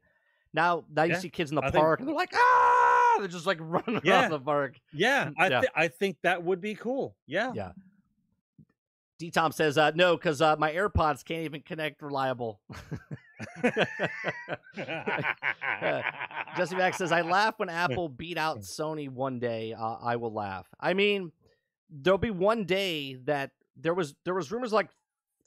now, 0.55 0.85
now 0.95 1.05
you 1.05 1.13
yeah, 1.13 1.19
see 1.19 1.31
kids 1.31 1.51
in 1.51 1.57
the 1.57 1.63
I 1.65 1.71
park, 1.71 1.99
think... 1.99 2.01
and 2.01 2.09
they're 2.09 2.17
like, 2.17 2.35
ah, 2.35 3.17
they're 3.19 3.29
just 3.29 3.47
like 3.47 3.59
running 3.61 4.01
Yeah. 4.05 4.23
around 4.23 4.31
the 4.31 4.41
park. 4.41 4.77
Yeah, 4.93 5.31
I 5.39 5.49
Yeah. 5.49 5.61
thi- 5.63 5.69
I 5.75 5.89
think 5.89 6.17
that 6.23 6.43
would 6.43 6.61
be 6.61 6.75
cool. 6.75 7.17
Yeah. 7.27 7.53
Yeah. 7.55 7.73
D 9.19 9.31
Tom 9.31 9.53
says, 9.53 9.79
uh, 9.79 9.93
no, 9.95 10.17
because 10.17 10.43
uh, 10.43 10.57
my 10.59 10.73
AirPods 10.73 11.25
can't 11.25 11.43
even 11.45 11.61
connect 11.63 12.03
reliable. 12.03 12.61
Jesse 16.57 16.77
Max 16.77 16.99
says, 16.99 17.13
I 17.13 17.23
laugh 17.23 17.55
when 17.59 17.69
Apple 17.71 18.09
beat 18.09 18.37
out 18.37 18.61
Sony 18.61 19.09
one 19.09 19.39
day. 19.39 19.75
Uh, 19.75 19.97
I 20.03 20.17
will 20.17 20.33
laugh. 20.33 20.67
I 20.81 20.95
mean, 20.95 21.33
there'll 21.91 22.19
be 22.19 22.31
one 22.31 22.65
day 22.65 23.15
that 23.25 23.51
there 23.77 23.95
was 23.95 24.15
there 24.25 24.35
was 24.35 24.51
rumors 24.53 24.73
like 24.73 24.89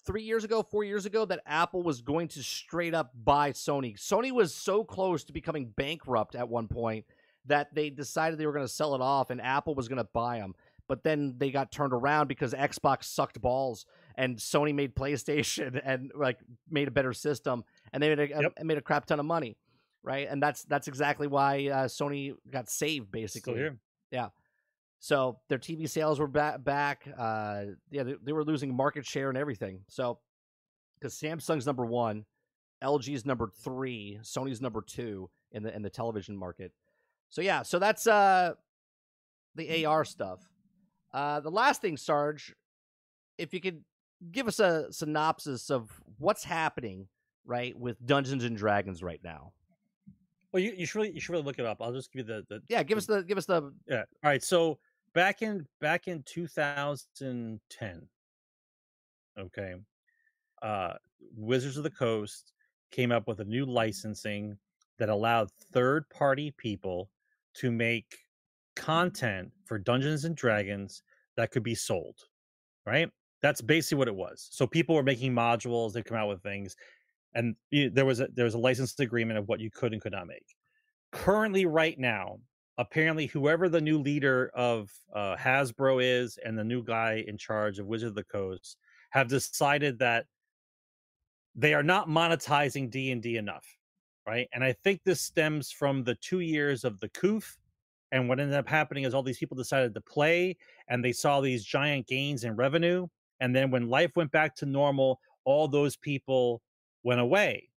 three 0.06 0.24
years 0.24 0.44
ago, 0.44 0.62
four 0.64 0.84
years 0.84 1.06
ago 1.06 1.26
that 1.26 1.42
Apple 1.46 1.82
was 1.84 2.02
going 2.02 2.28
to 2.30 2.44
straight 2.44 2.94
up 2.94 3.12
buy 3.24 3.52
Sony. 3.52 3.98
Sony 3.98 4.32
was 4.32 4.54
so 4.54 4.84
close 4.84 5.24
to 5.26 5.34
becoming 5.34 5.68
bankrupt 5.76 6.36
at 6.36 6.48
one 6.50 6.68
point 6.68 7.06
that 7.46 7.74
they 7.74 7.90
decided 7.90 8.40
they 8.40 8.46
were 8.46 8.54
going 8.54 8.66
to 8.66 8.72
sell 8.72 8.96
it 8.96 9.02
off, 9.02 9.30
and 9.30 9.40
Apple 9.42 9.76
was 9.76 9.88
going 9.88 9.98
to 9.98 10.10
buy 10.14 10.40
them. 10.40 10.56
But 10.88 11.04
then 11.04 11.36
they 11.38 11.50
got 11.52 11.72
turned 11.72 11.94
around 11.94 12.28
because 12.28 12.54
Xbox 12.54 13.06
sucked 13.06 13.42
balls, 13.42 13.86
and 14.16 14.38
Sony 14.38 14.74
made 14.74 14.96
PlayStation 14.96 15.82
and 15.86 16.12
like 16.16 16.40
made 16.70 16.88
a 16.88 16.92
better 16.92 17.14
system, 17.14 17.64
and 17.92 18.02
they 18.02 18.16
made 18.16 18.32
a, 18.32 18.42
Yep. 18.42 18.64
made 18.64 18.78
a 18.78 18.82
crap 18.82 19.06
ton 19.08 19.20
of 19.20 19.26
money, 19.26 19.58
right? 20.04 20.28
And 20.30 20.42
that's 20.42 20.64
that's 20.64 20.88
exactly 20.88 21.28
why 21.28 21.68
uh, 21.68 21.86
Sony 21.86 22.36
got 22.52 22.70
saved, 22.70 23.12
basically. 23.12 23.54
Still 23.54 23.64
here. 23.64 23.78
So 25.06 25.38
their 25.50 25.60
TV 25.60 25.88
sales 25.88 26.20
were 26.20 26.26
ba- 26.26 26.60
back. 26.60 27.08
Uh, 27.16 27.66
yeah, 27.92 28.02
they, 28.02 28.16
they 28.24 28.34
were 28.34 28.44
losing 28.44 28.76
market 28.76 29.06
share 29.06 29.30
and 29.30 29.38
everything. 29.38 29.82
So 29.88 30.18
because 30.96 31.14
Samsung's 31.14 31.68
number 31.68 31.86
one, 31.86 32.26
LG's 32.84 33.24
number 33.24 33.52
three, 33.64 34.18
Sony's 34.24 34.62
number 34.62 34.82
two 34.82 35.30
in 35.52 35.62
the 35.62 35.76
in 35.76 35.84
the 35.84 35.92
television 35.92 36.36
market. 36.36 36.72
So 37.30 37.42
yeah, 37.42 37.62
so 37.62 37.78
that's 37.78 38.08
uh 38.08 38.54
the 39.54 39.86
AR 39.86 40.06
stuff. 40.06 40.40
Uh, 41.14 41.40
the 41.40 41.52
last 41.52 41.84
thing, 41.84 41.98
Sarge, 41.98 42.56
if 43.38 43.54
you 43.54 43.62
could 43.62 43.84
give 44.32 44.48
us 44.48 44.60
a 44.60 44.92
synopsis 44.92 45.70
of 45.70 45.92
what's 46.18 46.44
happening 46.44 47.08
right 47.46 47.78
with 47.78 48.04
Dungeons 48.08 48.44
and 48.44 48.58
Dragons 48.58 49.04
right 49.04 49.22
now. 49.24 49.54
Well, 50.52 50.64
you, 50.64 50.74
you 50.76 50.88
should 50.88 50.96
really 50.96 51.12
you 51.12 51.20
should 51.20 51.34
really 51.34 51.46
look 51.46 51.60
it 51.60 51.66
up. 51.68 51.78
I'll 51.80 51.94
just 51.94 52.12
give 52.12 52.28
you 52.28 52.34
the, 52.34 52.44
the 52.50 52.64
Yeah, 52.70 52.82
give 52.82 52.98
us 52.98 53.06
the 53.06 53.22
give 53.22 53.38
us 53.38 53.46
the 53.46 53.72
yeah. 53.88 53.98
All 54.24 54.32
right. 54.32 54.44
So 54.44 54.80
back 55.16 55.42
in 55.42 55.68
back 55.82 56.08
in 56.08 56.22
2010, 56.24 58.08
okay, 59.40 59.76
uh, 60.62 60.94
Wizards 61.36 61.78
of 61.78 61.84
the 61.84 61.90
Coast 61.90 62.54
came 62.92 63.12
up 63.12 63.28
with 63.28 63.40
a 63.40 63.46
new 63.46 63.66
licensing 63.66 64.58
that 65.00 65.10
allowed 65.10 65.52
third 65.52 66.08
party 66.10 66.52
people 66.52 67.10
to 67.56 67.72
make 67.72 68.16
content 68.76 69.52
for 69.66 69.80
Dungeons 69.80 70.26
and 70.26 70.36
Dragons 70.36 71.02
that 71.38 71.52
could 71.52 71.64
be 71.64 71.76
sold. 71.76 72.20
Right. 72.86 73.10
That's 73.42 73.62
basically 73.62 73.98
what 73.98 74.08
it 74.08 74.16
was. 74.16 74.48
So 74.52 74.68
people 74.68 74.96
were 74.96 75.04
making 75.04 75.34
modules. 75.34 75.94
They 75.94 76.04
come 76.04 76.18
out 76.18 76.30
with 76.30 76.44
things, 76.44 76.76
and 77.34 77.56
y- 77.72 77.90
there 77.92 78.06
was 78.06 78.20
a 78.20 78.28
there 78.34 78.46
was 78.46 78.54
a 78.54 78.60
license 78.60 79.00
agreement 79.00 79.40
of 79.40 79.48
what 79.48 79.60
you 79.60 79.72
could 79.72 79.94
and 79.94 80.02
could 80.02 80.12
not 80.12 80.28
make. 80.28 80.56
Currently, 81.12 81.66
right 81.66 81.98
now, 81.98 82.40
apparently 82.78 83.28
whoever 83.28 83.70
the 83.70 83.82
new 83.82 83.98
leader 83.98 84.52
of 84.54 84.92
uh, 85.14 85.36
Hasbro 85.38 86.04
is 86.04 86.38
and 86.44 86.58
the 86.58 86.64
new 86.64 86.84
guy 86.84 87.24
in 87.28 87.38
charge 87.38 87.80
of 87.80 87.88
Wizard 87.88 88.10
of 88.10 88.16
the 88.16 88.24
Coast 88.24 88.78
have 89.12 89.28
decided 89.28 90.00
that 90.00 90.26
they 91.56 91.74
are 91.74 91.84
not 91.84 92.10
monetizing 92.10 92.92
D&D 92.92 93.38
enough, 93.38 93.66
right? 94.28 94.50
And 94.54 94.64
I 94.64 94.74
think 94.84 95.02
this 95.04 95.22
stems 95.22 95.72
from 95.72 96.04
the 96.04 96.16
2 96.16 96.42
years 96.42 96.84
of 96.84 97.00
the 97.00 97.10
COOF 97.10 97.58
and 98.12 98.28
what 98.28 98.40
ended 98.40 98.56
up 98.56 98.68
happening 98.68 99.06
is 99.06 99.14
all 99.14 99.24
these 99.24 99.38
people 99.38 99.58
decided 99.58 99.94
to 99.94 100.02
play 100.02 100.58
and 100.90 101.04
they 101.04 101.14
saw 101.14 101.40
these 101.40 101.64
giant 101.64 102.08
gains 102.08 102.44
in 102.44 102.56
revenue 102.56 103.08
and 103.40 103.56
then 103.56 103.72
when 103.72 103.90
life 103.90 104.16
went 104.16 104.32
back 104.32 104.56
to 104.58 104.66
normal, 104.66 105.20
all 105.44 105.68
those 105.68 105.96
people 105.96 106.62
went 107.04 107.20
away. 107.20 107.70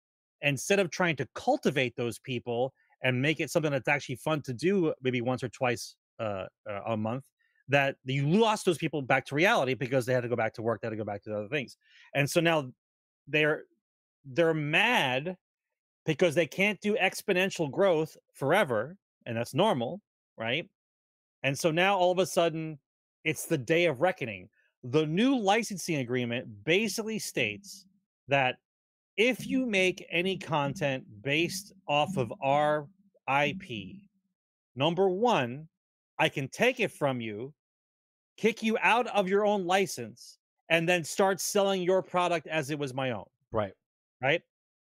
Instead 0.41 0.79
of 0.79 0.91
trying 0.91 1.15
to 1.15 1.27
cultivate 1.33 1.95
those 1.95 2.19
people 2.19 2.73
and 3.07 3.21
make 3.21 3.39
it 3.39 3.49
something 3.49 3.71
that's 3.71 3.87
actually 3.87 4.15
fun 4.15 4.41
to 4.41 4.53
do 4.53 4.93
maybe 5.01 5.21
once 5.21 5.41
or 5.41 5.47
twice 5.47 5.95
uh, 6.19 6.45
uh, 6.69 6.81
a 6.87 6.97
month 6.97 7.23
that 7.69 7.95
you 8.03 8.27
lost 8.27 8.65
those 8.65 8.77
people 8.77 9.01
back 9.01 9.25
to 9.25 9.33
reality 9.33 9.73
because 9.73 10.05
they 10.05 10.13
had 10.13 10.23
to 10.23 10.29
go 10.29 10.35
back 10.35 10.53
to 10.53 10.61
work 10.61 10.81
they 10.81 10.87
had 10.87 10.91
to 10.91 10.97
go 10.97 11.05
back 11.05 11.23
to 11.23 11.33
other 11.33 11.47
things. 11.47 11.77
And 12.13 12.29
so 12.29 12.41
now 12.41 12.69
they're 13.25 13.63
they're 14.25 14.53
mad 14.53 15.37
because 16.05 16.35
they 16.35 16.47
can't 16.47 16.79
do 16.81 16.97
exponential 16.97 17.71
growth 17.71 18.17
forever 18.33 18.97
and 19.25 19.37
that's 19.37 19.53
normal 19.53 20.01
right? 20.37 20.69
And 21.43 21.57
so 21.57 21.71
now 21.71 21.97
all 21.97 22.11
of 22.11 22.19
a 22.19 22.25
sudden 22.25 22.77
it's 23.23 23.45
the 23.45 23.57
day 23.57 23.85
of 23.85 24.01
reckoning. 24.01 24.49
The 24.83 25.05
new 25.05 25.39
licensing 25.39 25.97
agreement 25.97 26.47
basically 26.65 27.19
states 27.19 27.85
that 28.27 28.57
if 29.15 29.47
you 29.47 29.65
make 29.65 30.05
any 30.11 30.37
content 30.37 31.05
based 31.21 31.73
off 31.87 32.17
of 32.17 32.31
our 32.41 32.87
IP, 33.29 33.95
number 34.75 35.09
one, 35.09 35.67
I 36.19 36.29
can 36.29 36.47
take 36.47 36.79
it 36.79 36.91
from 36.91 37.21
you, 37.21 37.53
kick 38.37 38.63
you 38.63 38.77
out 38.81 39.07
of 39.07 39.27
your 39.27 39.45
own 39.45 39.65
license, 39.65 40.37
and 40.69 40.87
then 40.87 41.03
start 41.03 41.39
selling 41.39 41.81
your 41.81 42.01
product 42.01 42.47
as 42.47 42.69
it 42.71 42.79
was 42.79 42.93
my 42.93 43.11
own, 43.11 43.25
right. 43.51 43.73
right? 44.21 44.41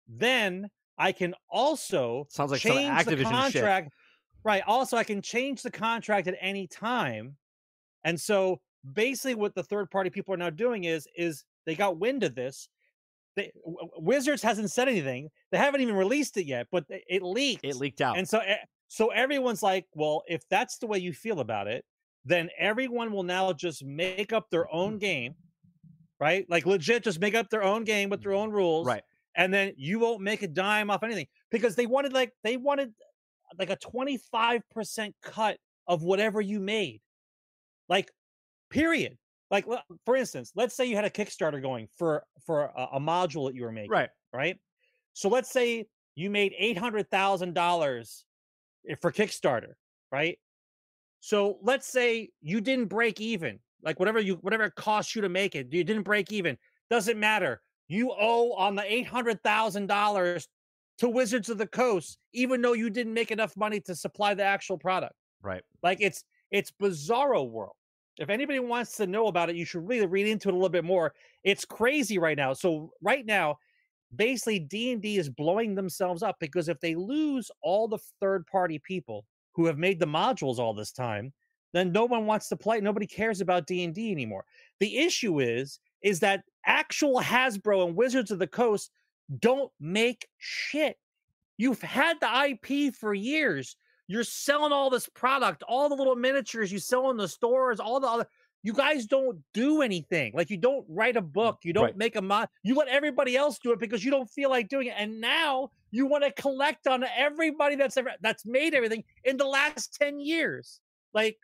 Then 0.08 0.70
I 0.98 1.12
can 1.12 1.34
also 1.50 2.28
Sounds 2.30 2.52
like 2.52 2.62
change 2.62 3.06
the 3.06 3.12
Activision 3.12 3.18
shit. 3.18 3.62
contract. 3.62 3.92
Right. 4.44 4.64
Also, 4.66 4.98
I 4.98 5.04
can 5.04 5.22
change 5.22 5.62
the 5.62 5.72
contract 5.72 6.28
at 6.28 6.36
any 6.42 6.68
time. 6.68 7.38
And 8.04 8.20
so 8.20 8.60
basically 8.94 9.36
what 9.36 9.54
the 9.56 9.64
third 9.64 9.90
party 9.92 10.10
people 10.10 10.34
are 10.34 10.38
now 10.38 10.50
doing 10.50 10.86
is 10.86 11.08
is 11.16 11.44
they 11.66 11.76
got 11.76 12.00
wind 12.00 12.24
of 12.24 12.36
this. 12.36 12.68
They, 13.36 13.52
Wizards 13.98 14.42
hasn't 14.42 14.72
said 14.72 14.88
anything. 14.90 15.30
They 15.52 15.58
haven't 15.58 15.82
even 15.82 15.96
released 15.96 16.38
it 16.38 16.46
yet, 16.46 16.68
but 16.72 16.86
it- 16.90 17.24
leaked. 17.24 17.64
It 17.64 17.76
leaked 17.76 18.02
out. 18.02 18.18
And 18.18 18.28
so 18.28 18.42
e- 18.42 18.56
so 18.88 19.08
everyone's 19.08 19.64
like, 19.64 19.86
well, 19.94 20.24
if 20.28 20.42
that's 20.50 20.78
the 20.78 20.88
way 20.88 21.00
you 21.00 21.14
feel 21.14 21.40
about 21.40 21.68
it, 21.68 21.86
then 22.26 22.50
everyone 22.58 23.12
will 23.12 23.24
now 23.24 23.54
just 23.54 23.86
make 23.86 24.34
up 24.34 24.50
their 24.50 24.72
own 24.74 24.92
mm-hmm. 24.92 25.00
game, 25.00 25.36
right? 26.20 26.46
Like 26.50 26.66
legit 26.66 27.04
just 27.04 27.22
make 27.22 27.34
up 27.34 27.50
their 27.50 27.64
own 27.64 27.84
game 27.84 28.10
with 28.10 28.22
their 28.22 28.34
own 28.34 28.52
rules. 28.52 28.86
right. 28.86 29.04
And 29.36 29.54
then 29.54 29.72
you 29.78 29.98
won't 29.98 30.20
make 30.20 30.42
a 30.44 30.48
dime 30.48 30.90
off 30.90 31.04
anything 31.04 31.28
because 31.52 31.76
they 31.76 31.86
wanted 31.86 32.12
like 32.12 32.34
they 32.44 32.58
wanted 32.58 32.94
like 33.58 33.70
a 33.70 33.78
25% 33.78 35.14
cut 35.24 35.58
of 35.88 36.04
whatever 36.04 36.42
you 36.42 36.60
made. 36.60 37.00
Like 37.88 38.12
period. 38.70 39.18
Like 39.52 39.66
for 40.06 40.16
instance, 40.16 40.54
let's 40.56 40.76
say 40.76 40.86
you 40.86 40.96
had 40.96 41.06
a 41.06 41.10
Kickstarter 41.10 41.62
going 41.62 41.88
for 41.98 42.24
for 42.46 42.66
a, 42.66 42.88
a 42.94 43.00
module 43.00 43.48
that 43.50 43.56
you 43.56 43.64
were 43.64 43.72
making 43.72 43.92
Right. 43.92 44.10
right? 44.34 44.58
So 45.14 45.28
let's 45.28 45.52
say 45.52 45.88
you 46.16 46.30
made 46.30 46.54
eight 46.58 46.78
hundred 46.78 47.12
thousand 47.12 47.54
dollars 47.54 48.26
eh, 48.90 48.96
for 49.02 49.12
Kickstarter, 49.12 49.74
right? 50.12 50.40
So 51.20 51.60
let's 51.62 51.88
say 51.88 52.30
you 52.42 52.62
didn't 52.62 52.86
break 52.86 53.22
even, 53.22 53.60
like 53.84 54.00
whatever 54.00 54.20
you 54.20 54.36
whatever 54.36 54.64
it 54.64 54.76
cost 54.76 55.16
you 55.16 55.22
to 55.22 55.30
make 55.30 55.54
it, 55.56 55.72
you 55.72 55.84
didn't 55.84 56.04
break 56.04 56.32
even. 56.32 56.58
Doesn't 56.90 57.20
matter. 57.20 57.62
You 57.88 58.12
owe 58.18 58.54
on 58.54 58.76
the 58.76 58.92
eight 58.92 59.08
hundred 59.08 59.44
thousand 59.44 59.88
dollars 59.88 60.48
to 61.00 61.10
Wizards 61.10 61.50
of 61.50 61.58
the 61.58 61.68
Coast, 61.68 62.18
even 62.34 62.62
though 62.62 62.74
you 62.74 62.90
didn't 62.90 63.14
make 63.14 63.32
enough 63.32 63.58
money 63.58 63.82
to 63.82 63.96
supply 63.96 64.34
the 64.34 64.44
actual 64.44 64.78
product. 64.78 65.14
Right. 65.44 65.62
Like 65.84 65.98
it's 66.00 66.24
it's 66.52 66.72
bizarro 66.72 67.50
world. 67.50 67.76
If 68.22 68.30
anybody 68.30 68.60
wants 68.60 68.96
to 68.98 69.08
know 69.08 69.28
about 69.28 69.50
it, 69.50 69.56
you 69.56 69.66
should 69.66 69.88
really 69.88 70.06
read 70.06 70.28
into 70.28 70.50
it 70.50 70.52
a 70.52 70.56
little 70.56 70.70
bit 70.70 70.86
more. 70.86 71.12
It's 71.44 71.66
crazy 71.66 72.20
right 72.20 72.38
now. 72.38 72.54
So 72.54 72.92
right 73.02 73.26
now, 73.26 73.58
basically 74.16 74.60
D&D 74.60 75.18
is 75.18 75.28
blowing 75.28 75.74
themselves 75.74 76.22
up 76.22 76.36
because 76.40 76.70
if 76.70 76.80
they 76.80 76.94
lose 76.94 77.50
all 77.64 77.88
the 77.88 77.98
third 78.20 78.46
party 78.46 78.80
people 78.80 79.26
who 79.54 79.66
have 79.66 79.80
made 79.80 80.00
the 80.00 80.06
modules 80.06 80.60
all 80.60 80.76
this 80.76 80.92
time, 80.92 81.34
then 81.74 81.92
no 81.92 82.06
one 82.06 82.28
wants 82.28 82.48
to 82.50 82.56
play. 82.56 82.80
Nobody 82.80 83.08
cares 83.08 83.42
about 83.42 83.66
D&D 83.66 84.12
anymore. 84.12 84.46
The 84.80 85.00
issue 85.00 85.40
is 85.40 85.80
is 86.04 86.20
that 86.20 86.44
actual 86.68 87.20
Hasbro 87.20 87.88
and 87.88 87.96
Wizards 87.96 88.30
of 88.30 88.38
the 88.38 88.48
Coast 88.48 88.92
don't 89.40 89.72
make 89.80 90.28
shit. 90.38 90.98
You've 91.58 91.82
had 91.82 92.18
the 92.20 92.58
IP 92.62 92.94
for 92.96 93.16
years. 93.16 93.76
You're 94.12 94.26
selling 94.26 94.74
all 94.74 94.90
this 94.90 95.08
product, 95.08 95.64
all 95.70 95.88
the 95.88 95.96
little 95.96 96.18
miniatures 96.18 96.70
you 96.70 96.80
sell 96.80 97.12
in 97.12 97.18
the 97.18 97.30
stores, 97.30 97.80
all 97.80 97.98
the 98.02 98.08
other. 98.08 98.28
You 98.62 98.74
guys 98.74 99.06
don't 99.06 99.40
do 99.54 99.82
anything. 99.82 100.34
Like 100.36 100.50
you 100.50 100.58
don't 100.58 100.86
write 100.90 101.16
a 101.16 101.22
mm, 101.22 101.32
book. 101.32 101.60
You 101.64 101.72
don't 101.72 101.86
Right. 101.86 101.98
make 101.98 102.18
a 102.18 102.22
mod. 102.22 102.50
You 102.62 102.76
let 102.76 102.90
everybody 102.90 103.38
else 103.38 103.58
do 103.58 103.72
it 103.72 103.80
because 103.80 104.04
you 104.04 104.12
don't 104.12 104.30
feel 104.30 104.50
like 104.50 104.68
doing 104.68 104.88
it. 104.88 104.96
And 104.98 105.22
now 105.22 105.70
you 105.92 106.08
want 106.08 106.26
to 106.26 106.32
collect 106.34 106.88
on 106.88 107.06
everybody 107.16 107.78
that's 107.78 107.96
ever 107.96 108.12
that's 108.20 108.46
made 108.46 108.74
everything 108.74 109.06
in 109.24 109.38
the 109.38 109.46
last 109.46 109.96
ten 109.98 110.20
years. 110.20 110.82
Like, 111.14 111.38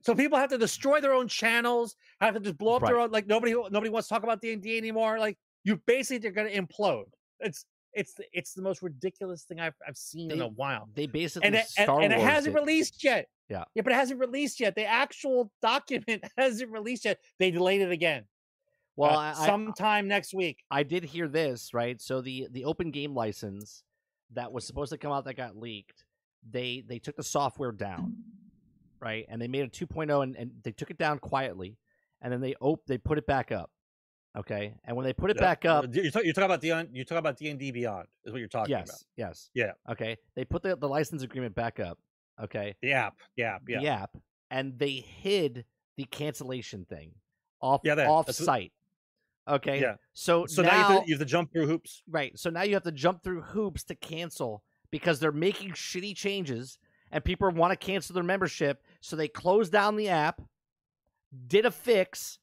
so 0.00 0.14
people 0.14 0.38
have 0.38 0.48
to 0.48 0.58
destroy 0.58 1.02
their 1.02 1.12
own 1.12 1.28
channels, 1.28 1.96
have 2.22 2.32
to 2.32 2.40
just 2.40 2.56
blow 2.56 2.76
up 2.76 2.82
their 2.82 2.98
own. 2.98 3.10
Like 3.10 3.26
nobody 3.26 3.52
nobody 3.52 3.90
wants 3.90 4.08
to 4.08 4.14
talk 4.14 4.22
about 4.22 4.40
D 4.40 4.54
and 4.54 4.62
D 4.62 4.78
anymore. 4.78 5.18
Like 5.18 5.36
you 5.64 5.76
basically 5.86 6.30
are 6.30 6.32
going 6.32 6.50
to 6.50 6.58
implode. 6.58 7.10
It's 7.40 7.66
It's 7.98 8.14
the, 8.14 8.24
it's 8.32 8.54
the 8.54 8.62
most 8.62 8.80
ridiculous 8.80 9.42
thing 9.42 9.58
I've 9.58 9.74
I've 9.86 9.96
seen 9.96 10.30
in 10.30 10.40
a 10.40 10.46
while. 10.46 10.88
They 10.94 11.06
basically 11.06 11.48
And 11.48 11.56
it, 11.56 11.66
and, 11.76 11.84
Star 11.84 12.00
and 12.00 12.12
it 12.12 12.20
hasn't 12.20 12.54
released 12.54 13.02
yet. 13.02 13.26
Yeah. 13.48 13.64
Yeah, 13.74 13.82
but 13.82 13.92
it 13.92 13.96
hasn't 13.96 14.20
released 14.20 14.60
yet. 14.60 14.76
The 14.76 14.84
actual 14.84 15.50
document 15.62 16.22
hasn't 16.38 16.70
released 16.70 17.04
yet. 17.04 17.18
They 17.40 17.50
delayed 17.50 17.80
it 17.80 17.90
again. 17.90 18.24
Well, 18.94 19.10
uh, 19.10 19.16
I, 19.16 19.30
I, 19.30 19.46
sometime 19.46 20.06
next 20.06 20.32
week. 20.32 20.62
I 20.70 20.84
did 20.84 21.02
hear 21.02 21.26
this, 21.26 21.74
right? 21.74 22.00
So 22.00 22.20
the 22.20 22.46
the 22.52 22.64
open 22.64 22.92
game 22.92 23.14
license 23.14 23.82
that 24.34 24.52
was 24.52 24.64
supposed 24.64 24.92
to 24.92 24.98
come 24.98 25.10
out 25.10 25.24
that 25.24 25.34
got 25.34 25.56
leaked, 25.56 26.04
they 26.48 26.84
they 26.86 27.00
took 27.00 27.16
the 27.16 27.24
software 27.24 27.72
down, 27.72 28.16
right? 29.00 29.26
And 29.28 29.42
they 29.42 29.48
made 29.48 29.64
a 29.64 29.68
2.0 29.68 30.22
and, 30.22 30.36
and 30.36 30.52
they 30.62 30.72
took 30.72 30.90
it 30.90 30.98
down 30.98 31.18
quietly, 31.18 31.78
and 32.22 32.32
then 32.32 32.40
they 32.40 32.54
op- 32.60 32.86
they 32.86 32.98
put 32.98 33.18
it 33.18 33.26
back 33.26 33.50
up. 33.50 33.70
Okay, 34.38 34.74
and 34.84 34.96
when 34.96 35.04
they 35.04 35.12
put 35.12 35.30
it 35.30 35.36
Yeah, 35.36 35.42
back 35.42 35.64
up, 35.64 35.84
uh, 35.84 35.88
You're, 35.90 36.10
talk, 36.10 36.22
you're 36.24 36.32
talking 36.32 36.44
about 36.44 36.60
the 36.60 36.88
you 36.92 37.04
talking 37.04 37.18
about 37.18 37.36
D 37.36 37.48
and 37.48 37.58
D 37.58 37.72
Beyond 37.72 38.06
is 38.24 38.32
what 38.32 38.38
you're 38.38 38.48
talking 38.48 38.70
yes, 38.70 38.88
about. 38.88 39.00
yes, 39.16 39.50
Yes. 39.54 39.74
Yeah. 39.86 39.92
Okay, 39.92 40.16
they 40.36 40.44
put 40.44 40.62
the 40.62 40.76
the 40.76 40.88
license 40.88 41.22
agreement 41.22 41.54
back 41.54 41.80
up. 41.80 41.98
Okay, 42.42 42.76
The 42.82 42.92
app, 42.92 43.16
app, 43.40 43.62
yeah. 43.66 43.80
the 43.80 43.86
app, 43.88 44.10
and 44.50 44.78
they 44.78 44.92
hid 44.92 45.64
the 45.96 46.04
cancellation 46.04 46.84
thing 46.84 47.10
off 47.60 47.80
Yeah, 47.82 47.96
off 48.08 48.30
site. 48.30 48.72
Okay, 49.48 49.80
Yeah. 49.80 49.94
So 50.12 50.46
So 50.46 50.62
now, 50.62 50.68
now, 50.68 50.76
you, 50.76 50.82
have 50.84 51.02
to, 51.02 51.08
you 51.08 51.14
have 51.14 51.20
to 51.20 51.24
jump 51.30 51.52
through 51.52 51.66
hoops. 51.66 52.02
Right. 52.08 52.38
So 52.38 52.50
now 52.50 52.62
you 52.62 52.74
have 52.74 52.84
to 52.84 52.92
jump 52.92 53.24
through 53.24 53.40
hoops 53.40 53.82
to 53.84 53.94
cancel 53.96 54.62
because 54.90 55.18
they're 55.18 55.32
making 55.32 55.70
shitty 55.72 56.14
changes 56.14 56.78
and 57.10 57.24
people 57.24 57.50
want 57.50 57.72
to 57.72 57.76
cancel 57.76 58.14
their 58.14 58.22
membership. 58.22 58.82
So 59.00 59.16
they 59.16 59.26
closed 59.26 59.72
down 59.72 59.96
the 59.96 60.10
app, 60.10 60.42
did 61.46 61.66
a 61.66 61.70
fix, 61.70 62.38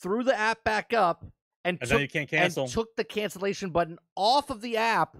threw 0.00 0.22
the 0.22 0.38
app 0.38 0.64
back 0.64 0.92
up, 0.92 1.24
and, 1.64 1.78
And 1.80 1.90
took, 1.90 2.00
you 2.00 2.08
can't 2.08 2.28
cancel. 2.28 2.64
and 2.64 2.72
took 2.72 2.96
the 2.96 3.04
cancellation 3.04 3.70
button 3.70 3.98
off 4.16 4.50
of 4.50 4.60
the 4.60 4.76
app. 4.76 5.16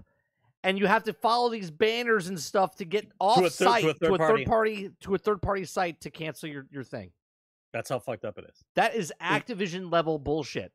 And 0.61 0.77
you 0.77 0.87
have 0.87 1.05
to 1.05 1.13
follow 1.13 1.49
these 1.49 1.71
banners 1.71 2.27
and 2.27 2.37
stuff 2.37 2.75
to 2.77 2.85
get 2.85 3.09
off 3.19 3.37
To 3.41 3.49
third- 3.49 3.57
to 3.57 3.63
a 3.63 3.71
site 3.71 3.83
third 3.83 3.99
to 4.07 4.13
a 4.15 4.17
third 4.17 4.45
party 4.45 4.89
to 5.01 5.15
a 5.15 5.17
third 5.17 5.41
party 5.41 5.63
site 5.63 6.01
to 6.01 6.09
cancel 6.09 6.49
your, 6.49 6.65
your 6.69 6.83
thing. 6.83 7.11
That's 7.71 7.89
how 7.89 7.99
fucked 7.99 8.25
up 8.25 8.37
it 8.37 8.45
is. 8.49 8.65
That 8.75 8.93
is 8.93 9.13
Activision 9.21 9.89
level 9.89 10.19
bullshit. 10.19 10.73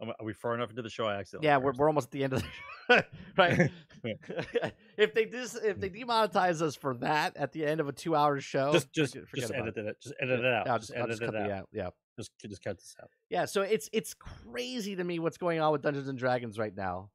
Are 0.00 0.24
we 0.24 0.32
far 0.32 0.54
enough 0.54 0.70
into 0.70 0.82
the 0.82 0.90
show? 0.90 1.06
I 1.06 1.14
accidentally. 1.14 1.46
Yeah, 1.46 1.58
we're, 1.58 1.72
we're 1.72 1.86
almost 1.86 2.08
at 2.08 2.10
the 2.10 2.24
end 2.24 2.32
of 2.34 2.42
the 2.88 3.04
right. 3.38 3.70
If 4.98 5.14
they 5.14 5.24
dis 5.24 5.54
if 5.54 5.78
they 5.80 5.88
demonetize 5.88 6.60
us 6.60 6.74
for 6.74 6.94
that 6.96 7.36
at 7.36 7.52
the 7.52 7.64
end 7.64 7.80
of 7.80 7.88
a 7.88 7.92
two 7.92 8.16
hour 8.16 8.40
show, 8.40 8.72
just 8.72 8.92
just 8.92 9.16
just 9.34 9.52
edit 9.54 9.76
it. 9.76 9.96
Just 10.02 10.14
edit 10.20 10.40
it 10.40 10.44
out. 10.46 10.68
I'll 10.68 10.78
just, 10.78 10.92
just, 10.92 11.22
edit 11.22 11.34
it 11.34 11.36
out. 11.36 11.50
out. 11.50 11.68
Yeah, 11.72 11.88
Just 12.18 12.30
just 12.40 12.62
cut 12.62 12.78
this 12.78 12.94
out. 13.02 13.10
yeah. 13.30 13.44
So 13.44 13.62
it's 13.62 13.88
it's 13.92 14.14
crazy 14.14 14.94
to 14.96 15.04
me 15.04 15.18
what's 15.18 15.38
going 15.38 15.60
on 15.60 15.72
with 15.72 15.82
Dungeons 15.82 16.08
and 16.08 16.18
Dragons 16.18 16.58
right 16.58 16.76
now. 16.76 17.10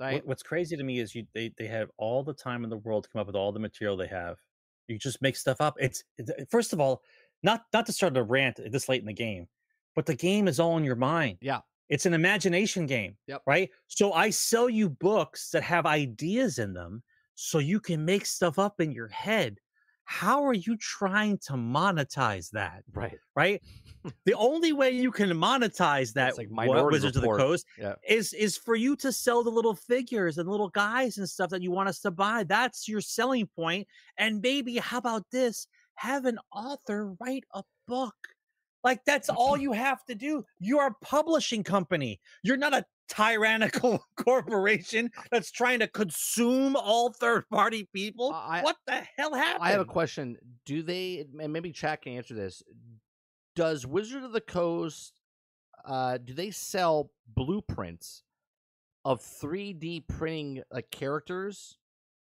Right? 0.00 0.26
What's 0.26 0.42
crazy 0.42 0.76
to 0.76 0.82
me 0.82 0.98
is 0.98 1.14
you 1.14 1.26
they 1.34 1.52
they 1.58 1.66
have 1.66 1.90
all 1.98 2.24
the 2.24 2.32
time 2.32 2.64
in 2.64 2.70
the 2.70 2.78
world 2.78 3.04
to 3.04 3.10
come 3.10 3.20
up 3.20 3.26
with 3.26 3.36
all 3.36 3.52
the 3.52 3.60
material 3.60 3.96
they 3.96 4.06
have. 4.06 4.38
You 4.88 4.98
just 4.98 5.22
make 5.22 5.36
stuff 5.36 5.60
up. 5.60 5.76
It's, 5.78 6.02
it's 6.18 6.30
first 6.50 6.72
of 6.72 6.80
all, 6.80 7.02
not 7.42 7.64
not 7.72 7.86
to 7.86 7.92
start 7.92 8.16
a 8.16 8.22
rant 8.22 8.58
this 8.72 8.88
late 8.88 9.00
in 9.00 9.06
the 9.06 9.12
game, 9.12 9.46
but 9.94 10.06
the 10.06 10.14
game 10.14 10.48
is 10.48 10.58
all 10.58 10.76
in 10.78 10.84
your 10.84 10.96
mind. 10.96 11.38
Yeah. 11.40 11.60
It's 11.90 12.06
an 12.06 12.14
imagination 12.14 12.86
game. 12.86 13.16
Yep. 13.26 13.42
Right. 13.46 13.70
So 13.88 14.12
I 14.12 14.30
sell 14.30 14.70
you 14.70 14.88
books 14.88 15.50
that 15.50 15.62
have 15.64 15.86
ideas 15.86 16.58
in 16.58 16.72
them 16.72 17.02
so 17.34 17.58
you 17.58 17.78
can 17.78 18.04
make 18.04 18.26
stuff 18.26 18.58
up 18.58 18.80
in 18.80 18.92
your 18.92 19.08
head. 19.08 19.58
How 20.10 20.44
are 20.44 20.52
you 20.52 20.76
trying 20.76 21.38
to 21.46 21.52
monetize 21.52 22.50
that? 22.50 22.82
Right. 22.92 23.16
Right. 23.36 23.62
the 24.24 24.34
only 24.34 24.72
way 24.72 24.90
you 24.90 25.12
can 25.12 25.30
monetize 25.30 26.12
that 26.14 26.36
like 26.36 26.48
Wizards 26.50 27.14
of 27.14 27.22
the 27.22 27.28
Coast 27.28 27.64
Yeah. 27.78 27.94
is 28.06 28.32
is 28.32 28.56
for 28.56 28.74
you 28.74 28.96
to 28.96 29.12
sell 29.12 29.44
the 29.44 29.50
little 29.50 29.76
figures 29.76 30.38
and 30.38 30.48
little 30.48 30.68
guys 30.68 31.18
and 31.18 31.28
stuff 31.28 31.50
that 31.50 31.62
you 31.62 31.70
want 31.70 31.88
us 31.88 32.00
to 32.00 32.10
buy. 32.10 32.42
That's 32.42 32.88
your 32.88 33.00
selling 33.00 33.46
point. 33.46 33.86
And 34.18 34.42
maybe 34.42 34.78
how 34.78 34.98
about 34.98 35.26
this? 35.30 35.68
Have 35.94 36.24
an 36.24 36.40
author 36.52 37.14
write 37.20 37.44
a 37.54 37.62
book. 37.86 38.16
Like 38.82 39.04
that's 39.04 39.28
all 39.28 39.56
you 39.56 39.72
have 39.72 40.04
to 40.06 40.14
do. 40.14 40.44
You're 40.58 40.86
a 40.86 40.94
publishing 41.04 41.62
company. 41.62 42.20
You're 42.42 42.56
not 42.56 42.72
a 42.74 42.84
tyrannical 43.08 44.02
corporation 44.16 45.10
that's 45.30 45.50
trying 45.50 45.80
to 45.80 45.88
consume 45.88 46.76
all 46.76 47.12
third 47.12 47.48
party 47.50 47.88
people. 47.92 48.32
I- 48.34 48.62
what 48.62 48.76
the 48.86 49.02
hell 49.16 49.34
happened? 49.34 49.64
I 49.64 49.70
have 49.72 49.80
a 49.80 49.84
question. 49.84 50.36
Do 50.64 50.82
they 50.82 51.26
and 51.40 51.52
maybe 51.52 51.72
chat 51.72 52.02
can 52.02 52.12
answer 52.14 52.34
this? 52.34 52.62
Does 53.56 53.86
Wizard 53.86 54.22
of 54.24 54.32
the 54.32 54.40
Coast 54.40 55.20
uh 55.84 56.18
do 56.18 56.34
they 56.34 56.50
sell 56.50 57.10
blueprints 57.34 58.22
of 59.04 59.20
3D 59.22 60.06
printing 60.06 60.62
like 60.70 60.90
characters 60.90 61.76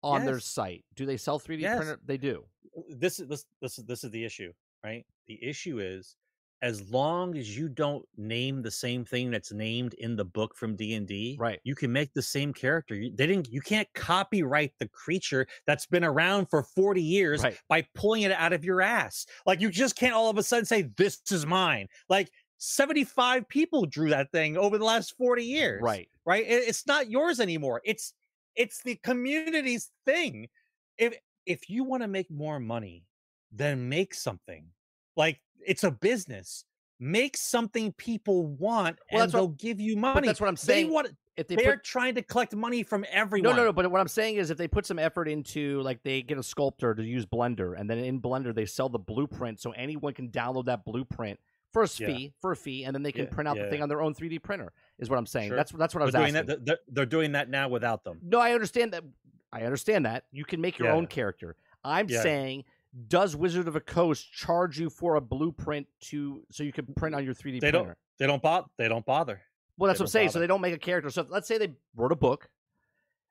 on 0.02 0.24
their 0.24 0.40
site? 0.40 0.84
Do 0.94 1.04
they 1.06 1.16
sell 1.16 1.38
3D 1.40 1.60
Yes. 1.60 1.76
printer? 1.78 2.00
They 2.04 2.16
do. 2.18 2.44
this 2.90 3.18
is 3.20 3.28
this 3.28 3.44
this 3.60 3.78
is 3.78 3.84
this 3.84 4.04
is 4.04 4.10
the 4.10 4.24
issue, 4.24 4.52
right? 4.84 5.04
The 5.26 5.42
issue 5.42 5.80
is 5.80 6.16
as 6.62 6.88
long 6.90 7.36
as 7.36 7.56
you 7.56 7.68
don't 7.68 8.04
name 8.16 8.62
the 8.62 8.70
same 8.70 9.04
thing 9.04 9.30
that's 9.30 9.52
named 9.52 9.94
in 9.94 10.16
the 10.16 10.24
book 10.24 10.56
from 10.56 10.74
D&D, 10.74 11.36
Right. 11.38 11.60
you 11.64 11.74
can 11.74 11.92
make 11.92 12.12
the 12.14 12.22
same 12.22 12.52
character. 12.52 12.94
You, 12.94 13.10
they 13.14 13.26
didn't 13.26 13.48
you 13.50 13.60
can't 13.60 13.88
copyright 13.94 14.72
the 14.78 14.88
creature 14.88 15.46
that's 15.66 15.86
been 15.86 16.04
around 16.04 16.46
for 16.46 16.62
40 16.62 17.02
years 17.02 17.42
Right. 17.42 17.58
by 17.68 17.82
pulling 17.94 18.22
it 18.22 18.32
out 18.32 18.52
of 18.52 18.64
your 18.64 18.80
ass. 18.80 19.26
Like 19.44 19.60
you 19.60 19.70
just 19.70 19.96
can't 19.96 20.14
all 20.14 20.30
of 20.30 20.38
a 20.38 20.42
sudden 20.42 20.64
say 20.64 20.82
this 20.96 21.20
is 21.30 21.44
mine. 21.46 21.88
Like 22.08 22.30
75 22.58 23.46
people 23.48 23.84
drew 23.86 24.08
that 24.10 24.32
thing 24.32 24.56
over 24.56 24.78
the 24.78 24.84
last 24.84 25.14
40 25.18 25.44
years 25.44 25.82
Right. 25.82 26.08
right? 26.24 26.46
It- 26.46 26.68
It's 26.68 26.86
not 26.86 27.10
yours 27.10 27.38
anymore. 27.40 27.82
It's 27.84 28.14
it's 28.54 28.82
the 28.82 28.96
community's 28.96 29.90
thing. 30.06 30.48
If 30.96 31.18
if 31.44 31.68
you 31.68 31.84
want 31.84 32.02
to 32.02 32.08
make 32.08 32.30
more 32.30 32.58
money, 32.58 33.04
then 33.52 33.88
make 33.88 34.14
something. 34.14 34.72
Like 35.16 35.40
it's 35.64 35.84
a 35.84 35.90
business. 35.90 36.64
Make 36.98 37.36
something 37.36 37.92
people 37.92 38.46
want, 38.46 38.98
Well, 39.12 39.24
and 39.24 39.32
they'll 39.32 39.48
give 39.48 39.80
you 39.80 39.96
money. 39.96 40.26
that's 40.26 40.40
what 40.40 40.48
I'm 40.48 40.54
They 40.54 40.60
saying. 40.82 40.92
want. 40.92 41.08
If 41.36 41.48
they 41.48 41.56
They 41.56 41.66
are 41.66 41.76
trying 41.76 42.14
to 42.14 42.22
collect 42.22 42.56
money 42.56 42.82
from 42.82 43.04
everyone. 43.10 43.50
no, 43.50 43.56
no. 43.56 43.64
No. 43.66 43.72
But 43.74 43.90
what 43.90 44.00
I'm 44.00 44.08
saying 44.08 44.36
is, 44.36 44.50
if 44.50 44.56
they 44.56 44.66
put 44.66 44.86
some 44.86 44.98
effort 44.98 45.28
into, 45.28 45.82
like, 45.82 46.02
they 46.02 46.22
get 46.22 46.38
a 46.38 46.42
sculptor 46.42 46.94
to 46.94 47.02
use 47.04 47.26
Blender, 47.26 47.78
and 47.78 47.90
then 47.90 47.98
in 47.98 48.22
Blender 48.22 48.54
they 48.54 48.64
sell 48.64 48.88
the 48.88 48.98
blueprint, 48.98 49.60
so 49.60 49.72
anyone 49.72 50.14
can 50.14 50.30
download 50.30 50.64
that 50.64 50.86
blueprint 50.86 51.38
for 51.74 51.82
a 51.82 51.88
Yeah. 51.98 52.06
fee, 52.06 52.32
for 52.40 52.52
a 52.52 52.56
fee, 52.56 52.84
and 52.84 52.94
then 52.94 53.02
they 53.02 53.12
can 53.12 53.24
Yeah, 53.26 53.30
print 53.30 53.48
out 53.48 53.56
the 53.58 53.64
yeah. 53.64 53.68
thing 53.70 53.82
on 53.82 53.90
their 53.90 54.00
own 54.00 54.14
3D 54.14 54.38
printer. 54.38 54.72
Is 54.98 55.10
what 55.10 55.18
I'm 55.18 55.26
saying. 55.26 55.48
Sure. 55.48 55.56
That's 55.58 55.72
that's 55.72 55.94
what 55.94 56.00
I 56.02 56.06
They're 56.10 56.22
was 56.22 56.32
doing 56.32 56.36
asking. 56.36 56.46
that. 56.46 56.64
They're, 56.64 56.78
they're 56.88 57.04
doing 57.04 57.32
that 57.32 57.50
now 57.50 57.68
without 57.68 58.02
them. 58.04 58.18
No, 58.22 58.40
I 58.40 58.52
understand 58.54 58.94
that. 58.94 59.04
I 59.52 59.62
understand 59.64 60.06
that 60.06 60.24
you 60.32 60.46
can 60.46 60.62
make 60.62 60.78
your 60.78 60.88
own 60.88 61.06
character. 61.06 61.56
I'm 61.84 62.08
saying, 62.08 62.64
does 63.08 63.36
Wizard 63.36 63.68
of 63.68 63.74
the 63.74 63.80
Coast 63.80 64.32
charge 64.32 64.78
you 64.78 64.88
for 64.90 65.16
a 65.16 65.20
blueprint 65.20 65.86
to 66.02 66.42
so 66.50 66.62
you 66.62 66.72
can 66.72 66.86
print 66.96 67.14
on 67.14 67.24
your 67.24 67.34
3D 67.34 67.60
They 67.60 67.70
printer? 67.70 67.88
don't. 67.88 67.98
They 68.18 68.26
don't 68.26 68.42
bother. 68.42 68.66
They 68.78 68.88
don't 68.88 69.04
bother. 69.04 69.42
Well, 69.76 69.88
that's 69.88 69.98
they 69.98 70.02
what 70.04 70.08
I'm 70.08 70.12
saying. 70.12 70.30
So 70.30 70.38
they 70.38 70.46
don't 70.46 70.60
make 70.62 70.74
a 70.74 70.78
character. 70.78 71.10
So 71.10 71.26
let's 71.28 71.46
say 71.46 71.58
they 71.58 71.74
wrote 71.94 72.12
a 72.12 72.16
book 72.16 72.48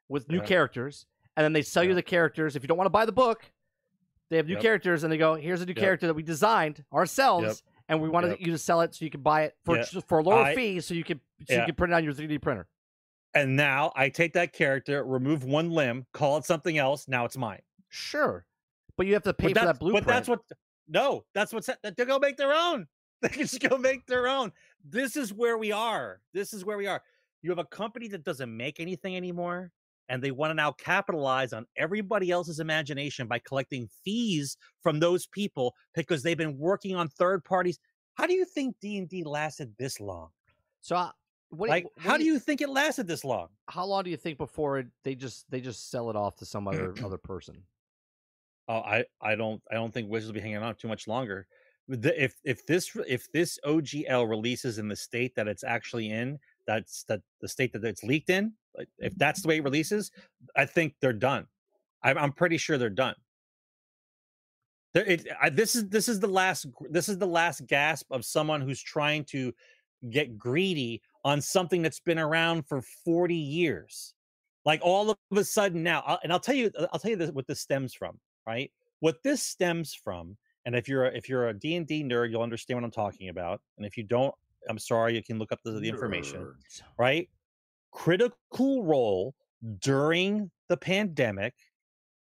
with 0.10 0.30
new 0.30 0.38
Yeah. 0.38 0.46
characters, 0.46 1.08
and 1.36 1.44
then 1.44 1.54
they 1.54 1.64
sell 1.64 1.84
you 1.84 1.96
the 1.96 2.04
characters. 2.04 2.56
If 2.56 2.64
you 2.64 2.68
don't 2.68 2.78
want 2.78 2.86
to 2.86 2.92
buy 2.92 3.06
the 3.06 3.12
book, 3.12 3.52
they 4.30 4.38
have 4.38 4.46
new 4.48 4.54
Yep. 4.54 4.62
characters, 4.62 5.04
and 5.04 5.12
they 5.12 5.18
go, 5.18 5.34
"Here's 5.36 5.62
a 5.62 5.66
new 5.66 5.72
Yep. 5.72 5.78
character 5.78 6.08
that 6.08 6.14
we 6.14 6.22
designed 6.24 6.84
ourselves, 6.94 7.64
and 7.90 8.02
we 8.02 8.10
wanted 8.10 8.30
Yep. 8.32 8.40
you 8.42 8.46
to 8.52 8.58
sell 8.60 8.82
it 8.82 8.94
so 8.94 9.04
you 9.06 9.12
can 9.12 9.22
buy 9.22 9.44
it 9.44 9.58
for 9.64 9.78
Yeah. 9.78 9.86
for 10.08 10.20
a 10.20 10.24
lower 10.24 10.44
I- 10.44 10.56
fee, 10.56 10.80
so 10.82 10.94
you 10.94 11.04
can 11.04 11.20
so 11.48 11.56
you 11.56 11.66
can 11.66 11.76
print 11.76 11.92
it 11.94 11.96
on 11.96 12.04
your 12.04 12.14
3D 12.14 12.38
printer." 12.38 12.68
And 13.34 13.56
now 13.56 13.92
I 13.96 14.10
take 14.10 14.34
that 14.34 14.54
character, 14.54 15.04
remove 15.04 15.44
one 15.44 15.70
limb, 15.72 16.06
call 16.14 16.38
it 16.38 16.46
something 16.46 16.78
else. 16.78 17.08
Now 17.08 17.26
it's 17.26 17.36
mine. 17.36 17.62
Sure, 17.90 18.46
but 18.98 19.06
you 19.08 19.14
have 19.14 19.24
to 19.24 19.34
pay 19.34 19.54
but 19.54 19.60
for 19.62 19.66
that 19.68 19.80
blueprint. 19.80 20.06
But 20.06 20.14
that's 20.14 20.28
what. 20.30 20.40
No, 20.88 21.26
that's 21.34 21.52
what's. 21.54 21.70
They're 21.84 22.06
gonna 22.06 22.20
make 22.20 22.38
their 22.38 22.54
own. 22.54 22.88
They 23.22 23.30
can 23.30 23.42
just 23.48 23.62
go 23.62 23.78
make 23.78 24.06
their 24.08 24.28
own. 24.28 24.52
This 24.88 25.16
is 25.16 25.34
where 25.34 25.58
we 25.58 25.72
are. 25.72 26.20
This 26.34 26.54
is 26.54 26.66
where 26.66 26.78
we 26.78 26.86
are. 26.86 27.02
You 27.42 27.50
have 27.50 27.60
a 27.60 27.66
company 27.66 28.08
that 28.10 28.24
doesn't 28.26 28.56
make 28.56 28.80
anything 28.80 29.16
anymore, 29.16 29.72
and 30.10 30.22
they 30.22 30.32
want 30.32 30.52
to 30.52 30.54
now 30.54 30.74
capitalize 30.74 31.54
on 31.54 31.66
everybody 31.78 32.30
else's 32.30 32.60
imagination 32.60 33.26
by 33.28 33.40
collecting 33.40 33.88
fees 34.04 34.58
from 34.84 35.00
those 35.00 35.26
people 35.28 35.74
because 35.96 36.22
they've 36.24 36.38
been 36.38 36.58
working 36.58 36.96
on 36.96 37.08
third 37.08 37.44
parties. 37.46 37.80
How 38.16 38.28
do 38.28 38.34
you 38.34 38.44
think 38.46 38.76
D 38.82 38.98
and 38.98 39.08
D 39.10 39.24
lasted 39.24 39.74
this 39.80 40.00
long? 40.00 40.30
so. 40.82 40.96
I- 40.98 41.12
What, 41.50 41.70
Like, 41.70 41.86
what 41.86 41.94
how 41.98 42.18
do 42.18 42.26
you 42.26 42.38
think 42.38 42.60
it 42.62 42.70
lasted 42.70 43.08
this 43.08 43.24
long? 43.24 43.48
How 43.70 43.86
long 43.86 44.04
do 44.04 44.10
you 44.10 44.18
think 44.18 44.38
before 44.38 44.80
it, 44.80 44.88
they 45.04 45.16
just 45.16 45.50
they 45.50 45.62
just 45.62 45.90
sell 45.90 46.10
it 46.10 46.16
off 46.18 46.36
to 46.38 46.46
some 46.46 46.68
other 46.72 46.94
other 47.04 47.18
person? 47.18 47.64
Oh, 48.68 48.80
I, 48.80 49.06
I 49.22 49.36
don't 49.36 49.62
I 49.70 49.76
don't 49.76 49.94
think 49.94 50.10
Wizards 50.10 50.30
will 50.30 50.36
be 50.36 50.42
hanging 50.42 50.58
on 50.58 50.76
too 50.76 50.88
much 50.88 51.08
longer. 51.08 51.48
The- 51.88 52.24
if 52.24 52.36
if 52.44 52.66
this 52.66 52.96
if 53.08 53.32
this 53.32 53.60
OGL 53.66 54.28
releases 54.28 54.80
in 54.80 54.88
the 54.88 54.96
state 54.96 55.36
that 55.36 55.48
it's 55.48 55.64
actually 55.64 56.10
in, 56.12 56.40
that's 56.66 57.04
that 57.04 57.22
the 57.42 57.48
state 57.48 57.74
that 57.74 57.84
it's 57.84 58.04
leaked 58.04 58.30
in. 58.30 58.54
If 58.78 58.88
mm-hmm. 58.88 59.18
that's 59.18 59.42
the 59.42 59.48
way 59.48 59.58
it 59.58 59.64
releases, 59.64 60.12
I 60.56 60.66
think 60.66 60.96
they're 61.00 61.14
done. 61.14 61.46
I'm 62.04 62.18
I'm 62.18 62.32
pretty 62.32 62.58
sure 62.58 62.78
they're 62.78 62.90
done. 62.90 63.16
There, 64.94 65.06
it, 65.06 65.28
I, 65.42 65.50
this 65.50 65.76
is 65.76 65.90
this 65.90 66.10
is 66.10 66.20
the 66.20 66.28
last 66.28 66.66
this 66.90 67.08
is 67.10 67.18
the 67.18 67.28
last 67.28 67.68
gasp 67.68 68.08
of 68.12 68.26
someone 68.26 68.62
who's 68.62 68.82
trying 68.82 69.26
to 69.26 69.54
get 70.10 70.38
greedy 70.38 71.02
on 71.24 71.42
something 71.42 71.82
that's 71.82 72.00
been 72.00 72.20
around 72.20 72.68
for 72.68 72.82
40 73.04 73.36
years. 73.36 74.14
Like 74.64 74.80
all 74.84 75.12
of 75.12 75.18
a 75.36 75.44
sudden 75.44 75.84
now, 75.84 76.04
I'll- 76.06 76.20
and 76.24 76.32
I'll 76.32 76.40
tell 76.40 76.56
you, 76.56 76.72
I'll 76.92 77.00
tell 77.00 77.12
you 77.12 77.18
this, 77.18 77.32
what 77.32 77.48
this 77.48 77.60
stems 77.60 77.94
from, 77.94 78.20
right? 78.48 78.72
What 79.00 79.18
this 79.24 79.44
stems 79.44 79.94
from, 79.94 80.38
and 80.66 80.76
if 80.76 80.88
you're 80.88 81.06
a, 81.06 81.16
if 81.16 81.30
you're 81.30 81.50
a 81.50 81.54
D 81.54 81.76
and 81.76 81.86
D 81.86 82.04
nerd, 82.04 82.32
you'll 82.32 82.42
understand 82.42 82.78
what 82.78 82.86
I'm 82.86 82.92
talking 82.92 83.30
about. 83.30 83.62
And 83.78 83.86
if 83.86 83.98
you 83.98 84.04
don't, 84.04 84.34
I'm 84.70 84.80
sorry, 84.80 85.16
you 85.16 85.24
can 85.24 85.38
look 85.38 85.52
up 85.52 85.60
the, 85.64 85.72
the 85.72 85.90
information, 85.90 86.42
Nerds. 86.42 86.82
right? 86.98 87.30
Critical 87.92 88.84
Role 88.84 89.36
during 89.80 90.50
the 90.70 90.78
pandemic 90.78 91.54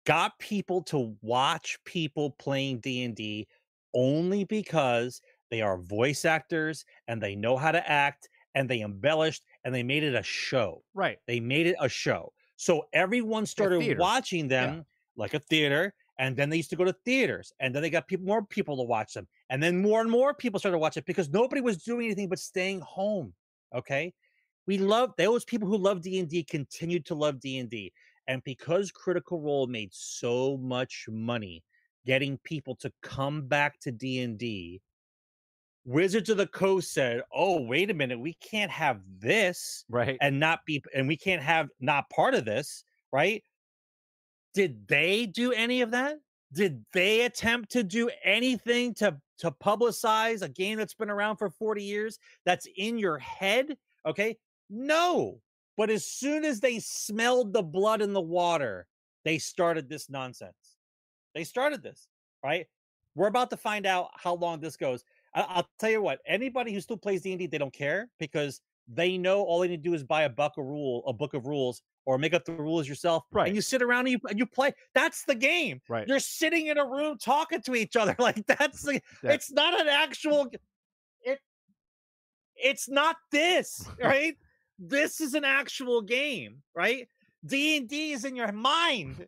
got 0.05 0.37
people 0.39 0.81
to 0.83 1.15
watch 1.21 1.77
people 1.85 2.31
playing 2.31 2.79
D&D 2.79 3.47
only 3.93 4.43
because 4.43 5.21
they 5.49 5.61
are 5.61 5.77
voice 5.77 6.25
actors 6.25 6.85
and 7.07 7.21
they 7.21 7.35
know 7.35 7.57
how 7.57 7.71
to 7.71 7.89
act 7.89 8.29
and 8.55 8.69
they 8.69 8.81
embellished 8.81 9.43
and 9.63 9.73
they 9.73 9.83
made 9.83 10.03
it 10.03 10.15
a 10.15 10.23
show. 10.23 10.83
Right. 10.93 11.17
They 11.27 11.39
made 11.39 11.67
it 11.67 11.75
a 11.79 11.89
show. 11.89 12.31
So 12.57 12.85
everyone 12.93 13.45
started 13.45 13.97
watching 13.97 14.47
them 14.47 14.85
like 15.17 15.33
a 15.33 15.39
theater. 15.39 15.93
And 16.17 16.35
then 16.37 16.49
they 16.49 16.57
used 16.57 16.69
to 16.69 16.75
go 16.75 16.85
to 16.85 16.95
theaters. 17.05 17.51
And 17.59 17.73
then 17.73 17.81
they 17.81 17.89
got 17.89 18.07
people 18.07 18.25
more 18.25 18.45
people 18.45 18.77
to 18.77 18.83
watch 18.83 19.13
them. 19.13 19.27
And 19.49 19.61
then 19.61 19.81
more 19.81 20.01
and 20.01 20.09
more 20.09 20.33
people 20.33 20.59
started 20.59 20.79
watching 20.79 21.01
it 21.01 21.05
because 21.05 21.29
nobody 21.29 21.61
was 21.61 21.83
doing 21.83 22.05
anything 22.05 22.29
but 22.29 22.39
staying 22.39 22.81
home. 22.81 23.33
Okay. 23.73 24.13
We 24.67 24.77
love 24.77 25.13
those 25.17 25.45
people 25.45 25.67
who 25.67 25.77
love 25.77 26.01
D&D 26.01 26.43
continued 26.45 27.05
to 27.07 27.15
love 27.15 27.39
D&D. 27.39 27.91
And 28.27 28.43
because 28.43 28.91
Critical 28.91 29.41
Role 29.41 29.67
made 29.67 29.93
so 29.93 30.57
much 30.57 31.05
money 31.09 31.63
getting 32.05 32.37
people 32.39 32.75
to 32.77 32.91
come 33.01 33.47
back 33.47 33.79
to 33.81 33.91
D&D, 33.91 34.81
Wizards 35.85 36.31
of 36.31 36.37
the 36.37 36.47
Coast 36.47 36.93
said, 36.93 37.21
"Oh, 37.31 37.61
wait 37.61 37.91
a 37.91 37.93
minute, 37.93 38.19
we 38.19 38.33
can't 38.35 38.71
have 38.71 39.01
this 39.19 39.85
Right. 39.87 40.17
and 40.19 40.39
not 40.39 40.65
be 40.65 40.83
and 40.95 41.07
we 41.07 41.15
can't 41.15 41.43
have 41.43 41.69
not 41.79 42.09
part 42.09 42.33
of 42.33 42.43
this, 42.43 42.83
right? 43.11 43.43
Did 44.55 44.87
they 44.87 45.25
do 45.25 45.51
any 45.51 45.81
of 45.81 45.91
that? 45.91 46.17
Did 46.53 46.85
they 46.93 47.21
attempt 47.21 47.71
to 47.73 47.83
do 47.83 48.09
anything 48.23 48.93
to 48.95 49.19
to 49.39 49.51
publicize 49.51 50.41
a 50.41 50.47
game 50.47 50.77
that's 50.77 50.93
been 50.93 51.09
around 51.09 51.35
for 51.35 51.49
40 51.49 51.83
years 51.83 52.17
that's 52.45 52.67
in 52.77 52.97
your 52.97 53.19
head? 53.19 53.77
Okay? 54.05 54.37
No. 54.69 55.41
But 55.75 55.89
as 55.89 56.05
soon 56.05 56.45
as 56.45 56.61
they 56.61 56.79
smelled 56.79 57.51
the 57.51 57.61
blood 57.61 58.01
in 58.01 58.13
the 58.13 58.21
water, 58.21 58.87
they 59.25 59.37
started 59.37 59.89
this 59.89 60.09
nonsense. 60.09 60.77
They 61.33 61.43
started 61.43 61.83
this, 61.83 62.07
right? 62.41 62.65
We're 63.15 63.27
about 63.27 63.49
to 63.49 63.57
find 63.57 63.85
out 63.85 64.09
how 64.15 64.35
long 64.35 64.61
this 64.61 64.77
goes. 64.77 65.03
I- 65.33 65.41
I'll 65.41 65.67
tell 65.79 65.89
you 65.89 66.01
what. 66.01 66.21
Anybody 66.25 66.73
who 66.73 66.79
still 66.79 66.95
plays 66.95 67.23
D 67.23 67.33
and 67.33 67.39
D, 67.39 67.47
they 67.47 67.57
don't 67.57 67.73
care 67.73 68.09
because 68.19 68.61
they 68.87 69.17
know 69.17 69.43
all 69.43 69.59
they 69.59 69.67
need 69.67 69.83
to 69.83 69.89
do 69.89 69.93
is 69.93 70.03
buy 70.03 70.23
a 70.23 70.29
book 70.29 70.53
of 70.57 70.65
rule, 70.65 71.03
a 71.07 71.13
book 71.13 71.33
of 71.33 71.45
rules, 71.45 71.81
or 72.05 72.17
make 72.17 72.33
up 72.33 72.45
the 72.45 72.53
rules 72.53 72.87
yourself. 72.87 73.23
Right. 73.31 73.47
And 73.47 73.55
you 73.55 73.61
sit 73.61 73.81
around 73.81 74.01
and 74.07 74.09
you, 74.11 74.19
and 74.29 74.37
you 74.39 74.45
play. 74.45 74.71
That's 74.93 75.23
the 75.25 75.35
game. 75.35 75.81
Right. 75.89 76.07
You're 76.07 76.19
sitting 76.19 76.67
in 76.67 76.77
a 76.77 76.85
room 76.85 77.17
talking 77.17 77.61
to 77.63 77.75
each 77.75 77.95
other. 77.95 78.15
Like 78.19 78.45
that's 78.45 78.81
the. 78.83 79.01
That- 79.23 79.35
It's 79.35 79.51
not 79.51 79.79
an 79.79 79.87
actual. 79.87 80.47
It. 81.21 81.39
It's 82.55 82.87
not 82.89 83.17
this, 83.31 83.85
right? 84.01 84.35
this 84.79 85.21
is 85.21 85.33
an 85.35 85.45
actual 85.45 86.01
game, 86.01 86.61
right? 86.75 87.07
D 87.45 87.77
and 87.77 87.87
D 87.87 88.11
is 88.11 88.25
in 88.25 88.35
your 88.35 88.51
mind, 88.51 89.25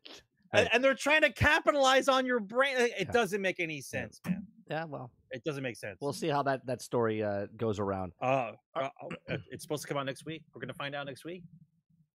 Right. 0.53 0.67
and 0.73 0.83
they're 0.83 0.93
trying 0.95 1.21
to 1.21 1.31
capitalize 1.31 2.07
on 2.07 2.25
your 2.25 2.39
brain. 2.39 2.75
It 2.77 2.93
Yeah. 2.99 3.11
doesn't 3.11 3.41
make 3.41 3.59
any 3.59 3.79
sense, 3.81 4.19
man. 4.25 4.45
Yeah. 4.69 4.83
Well, 4.85 5.11
It 5.31 5.43
doesn't 5.43 5.63
make 5.63 5.75
sense. 5.77 5.97
we'll 6.01 6.13
see 6.13 6.27
how 6.29 6.41
that 6.43 6.65
that 6.65 6.81
story 6.81 7.21
uh, 7.23 7.47
goes 7.57 7.79
around. 7.79 8.13
Uh, 8.21 8.53
uh, 8.75 8.89
uh, 9.29 9.37
it's 9.51 9.63
supposed 9.63 9.81
to 9.83 9.87
come 9.87 9.97
out 9.97 10.05
next 10.05 10.25
week. 10.25 10.43
We're 10.53 10.61
gonna 10.61 10.73
find 10.73 10.95
out 10.95 11.05
next 11.05 11.23
week. 11.25 11.43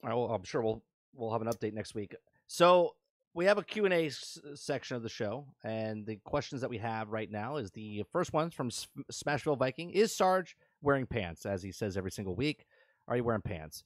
Right, 0.02 0.14
well, 0.14 0.26
I'm 0.32 0.44
sure 0.44 0.62
we'll 0.62 0.82
we'll 1.14 1.32
have 1.32 1.42
an 1.42 1.48
update 1.48 1.72
next 1.72 1.94
week. 1.94 2.14
So 2.46 2.94
we 3.34 3.44
have 3.44 3.58
a 3.58 3.62
Q&A 3.62 4.06
s- 4.06 4.38
section 4.54 4.96
of 4.96 5.02
the 5.02 5.08
show, 5.08 5.46
and 5.64 6.06
the 6.06 6.16
questions 6.24 6.60
that 6.60 6.70
we 6.70 6.78
have 6.78 7.10
right 7.10 7.30
now 7.30 7.56
is 7.56 7.70
the 7.70 8.04
first 8.12 8.32
one's 8.32 8.54
from 8.54 8.68
S- 8.68 8.86
Smashville 9.12 9.58
Viking. 9.58 9.90
Is 9.90 10.14
Sarge 10.14 10.56
wearing 10.82 11.06
pants, 11.06 11.44
as 11.46 11.62
he 11.62 11.72
says 11.72 11.96
every 11.96 12.10
single 12.10 12.34
week? 12.34 12.66
Are 13.06 13.16
you 13.16 13.24
wearing 13.24 13.42
pants? 13.42 13.84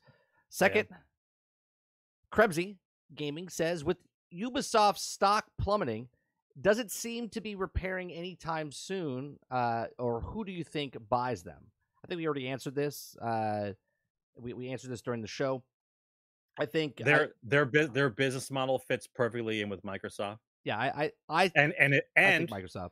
Second, 0.48 0.88
Krebsy 2.32 2.76
Gaming 3.14 3.48
says, 3.48 3.84
with 3.84 3.98
Ubisoft's 4.34 5.02
stock 5.02 5.46
plummeting, 5.58 6.08
does 6.60 6.78
it 6.78 6.90
seem 6.90 7.28
to 7.30 7.40
be 7.40 7.54
repairing 7.54 8.12
anytime 8.12 8.72
soon, 8.72 9.38
uh, 9.50 9.86
or 9.98 10.20
who 10.20 10.44
do 10.44 10.52
you 10.52 10.64
think 10.64 10.96
buys 11.08 11.42
them? 11.42 11.70
I 12.04 12.08
think 12.08 12.18
we 12.18 12.26
already 12.26 12.48
answered 12.48 12.74
this. 12.74 13.16
Uh, 13.20 13.72
we, 14.36 14.52
we 14.52 14.68
answered 14.68 14.90
this 14.90 15.02
during 15.02 15.20
the 15.22 15.28
show. 15.28 15.62
I 16.58 16.66
think 16.66 17.00
I- 17.00 17.04
Their 17.04 17.34
their 17.42 17.64
their 17.88 18.10
business 18.10 18.50
model 18.50 18.78
fits 18.78 19.06
perfectly 19.06 19.62
in 19.62 19.68
with 19.68 19.82
Microsoft, 19.82 20.38
yeah, 20.64 20.78
I 20.78 21.04
I 21.04 21.12
I, 21.44 21.52
and 21.56 21.72
and 21.78 21.94
it, 21.94 22.04
and 22.16 22.48
Microsoft. 22.50 22.90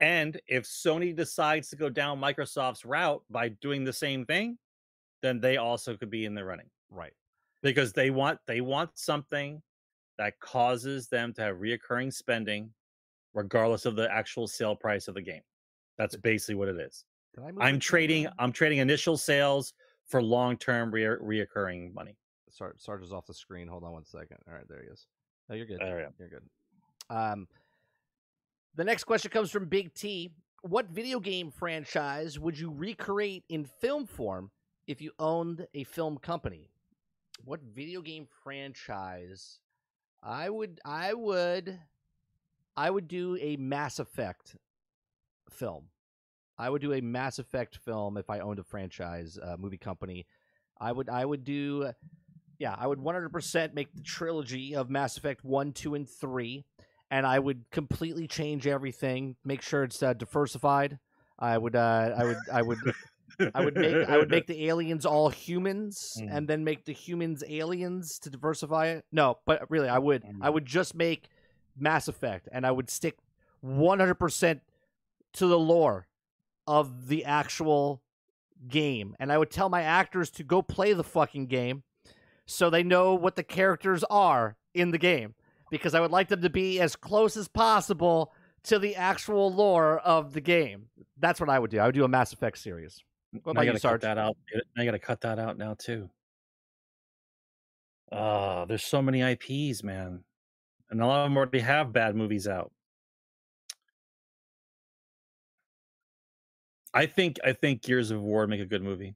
and 0.00 0.40
if 0.48 0.64
Sony 0.64 1.14
decides 1.14 1.68
to 1.70 1.76
go 1.76 1.88
down 1.88 2.20
Microsoft's 2.20 2.84
route 2.84 3.22
by 3.30 3.48
doing 3.50 3.84
the 3.84 3.92
same 3.92 4.24
thing, 4.26 4.58
then 5.22 5.40
they 5.40 5.56
also 5.58 5.96
could 5.96 6.10
be 6.10 6.24
in 6.24 6.34
the 6.34 6.44
running. 6.44 6.70
Right. 6.90 7.12
because 7.62 7.92
they 7.92 8.10
want 8.10 8.38
they 8.46 8.60
want 8.60 8.90
something 8.96 9.60
that 10.18 10.38
causes 10.40 11.08
them 11.08 11.32
to 11.34 11.42
have 11.42 11.56
reoccurring 11.56 12.12
spending 12.12 12.72
regardless 13.34 13.84
of 13.86 13.96
the 13.96 14.10
actual 14.10 14.46
sale 14.46 14.76
price 14.76 15.08
of 15.08 15.14
the 15.14 15.20
game 15.20 15.42
that's 15.98 16.14
basically 16.16 16.54
what 16.54 16.68
it 16.68 16.76
is 16.80 17.04
i'm 17.60 17.78
trading 17.80 18.28
i'm 18.38 18.52
trading 18.52 18.78
initial 18.78 19.16
sales 19.16 19.74
for 20.06 20.22
long-term 20.22 20.90
re- 20.94 21.02
reoccurring 21.04 21.92
money 21.92 22.16
Sarge, 22.56 22.74
Sarge 22.78 23.02
is 23.02 23.12
off 23.12 23.26
the 23.26 23.34
screen. 23.34 23.68
Hold 23.68 23.84
on 23.84 23.92
one 23.92 24.04
second. 24.04 24.38
All 24.48 24.54
right, 24.54 24.66
there 24.68 24.82
he 24.82 24.88
is. 24.88 25.06
No, 25.48 25.56
you're 25.56 25.66
good. 25.66 25.78
There. 25.80 26.10
You're 26.18 26.28
good. 26.28 26.42
Um, 27.10 27.46
the 28.74 28.84
next 28.84 29.04
question 29.04 29.30
comes 29.30 29.50
from 29.50 29.66
Big 29.66 29.94
T. 29.94 30.32
What 30.62 30.88
video 30.88 31.20
game 31.20 31.50
franchise 31.50 32.38
would 32.38 32.58
you 32.58 32.72
recreate 32.72 33.44
in 33.48 33.64
film 33.64 34.06
form 34.06 34.50
if 34.86 35.00
you 35.00 35.12
owned 35.18 35.66
a 35.74 35.84
film 35.84 36.18
company? 36.18 36.70
What 37.44 37.60
video 37.60 38.00
game 38.00 38.26
franchise? 38.42 39.60
I 40.22 40.48
would. 40.48 40.80
I 40.84 41.12
would. 41.12 41.78
I 42.76 42.90
would 42.90 43.06
do 43.06 43.36
a 43.40 43.56
Mass 43.56 43.98
Effect 43.98 44.56
film. 45.50 45.84
I 46.58 46.70
would 46.70 46.80
do 46.80 46.94
a 46.94 47.02
Mass 47.02 47.38
Effect 47.38 47.76
film 47.76 48.16
if 48.16 48.30
I 48.30 48.40
owned 48.40 48.58
a 48.58 48.64
franchise 48.64 49.38
uh, 49.42 49.56
movie 49.58 49.78
company. 49.78 50.26
I 50.80 50.90
would. 50.92 51.08
I 51.10 51.24
would 51.24 51.44
do. 51.44 51.92
Yeah, 52.58 52.74
I 52.78 52.86
would 52.86 52.98
100% 52.98 53.74
make 53.74 53.92
the 53.94 54.00
trilogy 54.00 54.74
of 54.74 54.88
Mass 54.88 55.16
Effect 55.16 55.44
1, 55.44 55.72
2, 55.72 55.94
and 55.94 56.08
3, 56.08 56.64
and 57.10 57.26
I 57.26 57.38
would 57.38 57.70
completely 57.70 58.26
change 58.26 58.66
everything, 58.66 59.36
make 59.44 59.62
sure 59.62 59.84
it's 59.84 60.02
uh, 60.02 60.14
diversified. 60.14 60.98
I 61.38 61.58
would, 61.58 61.76
uh, 61.76 62.14
I 62.16 62.24
would, 62.24 62.36
I 62.50 62.62
would, 62.62 62.78
I 63.54 63.60
would 63.62 63.74
make, 63.76 64.08
I 64.08 64.16
would 64.16 64.30
make 64.30 64.46
the 64.46 64.68
aliens 64.68 65.04
all 65.04 65.28
humans, 65.28 66.16
Mhm. 66.18 66.28
and 66.34 66.48
then 66.48 66.64
make 66.64 66.84
the 66.86 66.92
humans 66.94 67.44
aliens 67.46 68.18
to 68.20 68.30
diversify 68.30 68.86
it. 68.86 69.04
No, 69.12 69.38
but 69.44 69.70
really, 69.70 69.88
I 69.88 69.98
would, 69.98 70.24
I 70.40 70.48
Mhm. 70.48 70.54
would 70.54 70.64
just 70.64 70.94
make 70.94 71.28
Mass 71.78 72.08
Effect, 72.08 72.48
and 72.52 72.66
I 72.66 72.70
would 72.70 72.88
stick 72.88 73.18
100% 73.60 74.62
to 75.34 75.46
the 75.46 75.58
lore 75.58 76.06
of 76.66 77.08
the 77.08 77.26
actual 77.26 78.00
game, 78.66 79.14
and 79.20 79.30
I 79.30 79.36
would 79.36 79.50
tell 79.50 79.68
my 79.68 79.82
actors 79.82 80.30
to 80.32 80.42
go 80.42 80.62
play 80.62 80.94
the 80.94 81.04
fucking 81.04 81.46
game 81.48 81.82
so 82.46 82.70
they 82.70 82.82
know 82.82 83.14
what 83.14 83.36
the 83.36 83.42
characters 83.42 84.04
are 84.10 84.56
in 84.74 84.90
the 84.90 84.98
game 84.98 85.34
because 85.70 85.94
I 85.94 86.00
would 86.00 86.10
like 86.12 86.28
them 86.28 86.42
to 86.42 86.50
be 86.50 86.80
as 86.80 86.96
close 86.96 87.36
as 87.36 87.48
possible 87.48 88.32
to 88.64 88.78
the 88.78 88.96
actual 88.96 89.52
lore 89.52 89.98
of 90.00 90.32
the 90.32 90.40
game. 90.40 90.86
That's 91.18 91.40
what 91.40 91.48
I 91.50 91.58
would 91.58 91.70
do. 91.70 91.78
I 91.78 91.86
would 91.86 91.94
do 91.94 92.04
a 92.04 92.08
Mass 92.08 92.32
Effect 92.32 92.58
series. 92.58 93.02
What 93.42 93.50
I 93.58 93.62
about 93.62 93.62
you, 93.62 93.70
gotta 93.70 93.80
Sarge? 93.80 94.00
cut 94.00 94.06
that 94.06 94.18
out 94.18 94.36
i 94.78 94.84
gotta 94.84 94.98
cut 94.98 95.20
that 95.20 95.38
out 95.38 95.58
now 95.58 95.74
too 95.78 96.08
uh 98.12 98.64
there's 98.64 98.84
so 98.84 99.02
many 99.02 99.20
ips 99.20 99.82
man 99.82 100.22
and 100.90 101.02
a 101.02 101.06
lot 101.06 101.20
of 101.20 101.24
them 101.30 101.36
already 101.36 101.58
have 101.58 101.92
bad 101.92 102.14
movies 102.14 102.46
out 102.48 102.70
i 106.94 107.04
think 107.04 107.36
i 107.44 107.52
think 107.52 107.82
gears 107.82 108.10
of 108.10 108.22
war 108.22 108.46
make 108.46 108.60
a 108.60 108.64
good 108.64 108.82
movie 108.82 109.14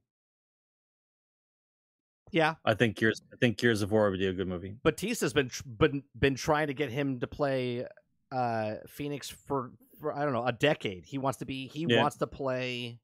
Yeah, 2.31 2.55
I 2.65 2.73
think 2.73 2.95
Gears. 2.95 3.21
I 3.33 3.35
think 3.37 3.57
Gears 3.57 3.81
of 3.81 3.91
War 3.91 4.09
would 4.09 4.19
be 4.19 4.27
a 4.27 4.33
good 4.33 4.47
movie. 4.47 4.75
Batista's 4.83 5.33
been 5.33 5.49
tr- 5.49 5.63
been 5.65 6.03
been 6.17 6.35
trying 6.35 6.67
to 6.67 6.73
get 6.73 6.89
him 6.89 7.19
to 7.19 7.27
play 7.27 7.85
uh 8.31 8.75
Phoenix 8.87 9.29
for, 9.29 9.71
for 9.99 10.13
I 10.13 10.23
don't 10.23 10.33
know 10.33 10.45
a 10.45 10.53
decade. 10.53 11.05
He 11.05 11.17
wants 11.17 11.39
to 11.39 11.45
be 11.45 11.67
he 11.67 11.85
Yeah. 11.89 12.01
wants 12.01 12.17
to 12.17 12.27
play 12.27 12.99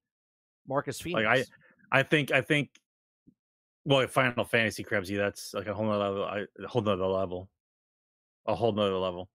Marcus 0.67 0.99
Phoenix. 1.01 1.25
Like, 1.25 1.45
I 1.91 2.03
think. 2.03 2.31
I 2.31 2.41
think. 2.41 2.69
Well, 3.85 4.05
Final 4.07 4.43
Fantasy 4.43 4.83
Krebsy. 4.83 5.15
That's 5.17 5.53
like 5.53 5.67
a 5.67 5.73
whole 5.73 5.85
nother 5.85 5.99
level. 6.03 6.23
I- 6.25 6.63
A 6.63 6.67
whole 6.67 6.81
nother 6.81 7.05
level. 7.05 7.49
A 8.45 8.55
whole 8.55 8.71
nother 8.73 8.97
level. 8.97 9.29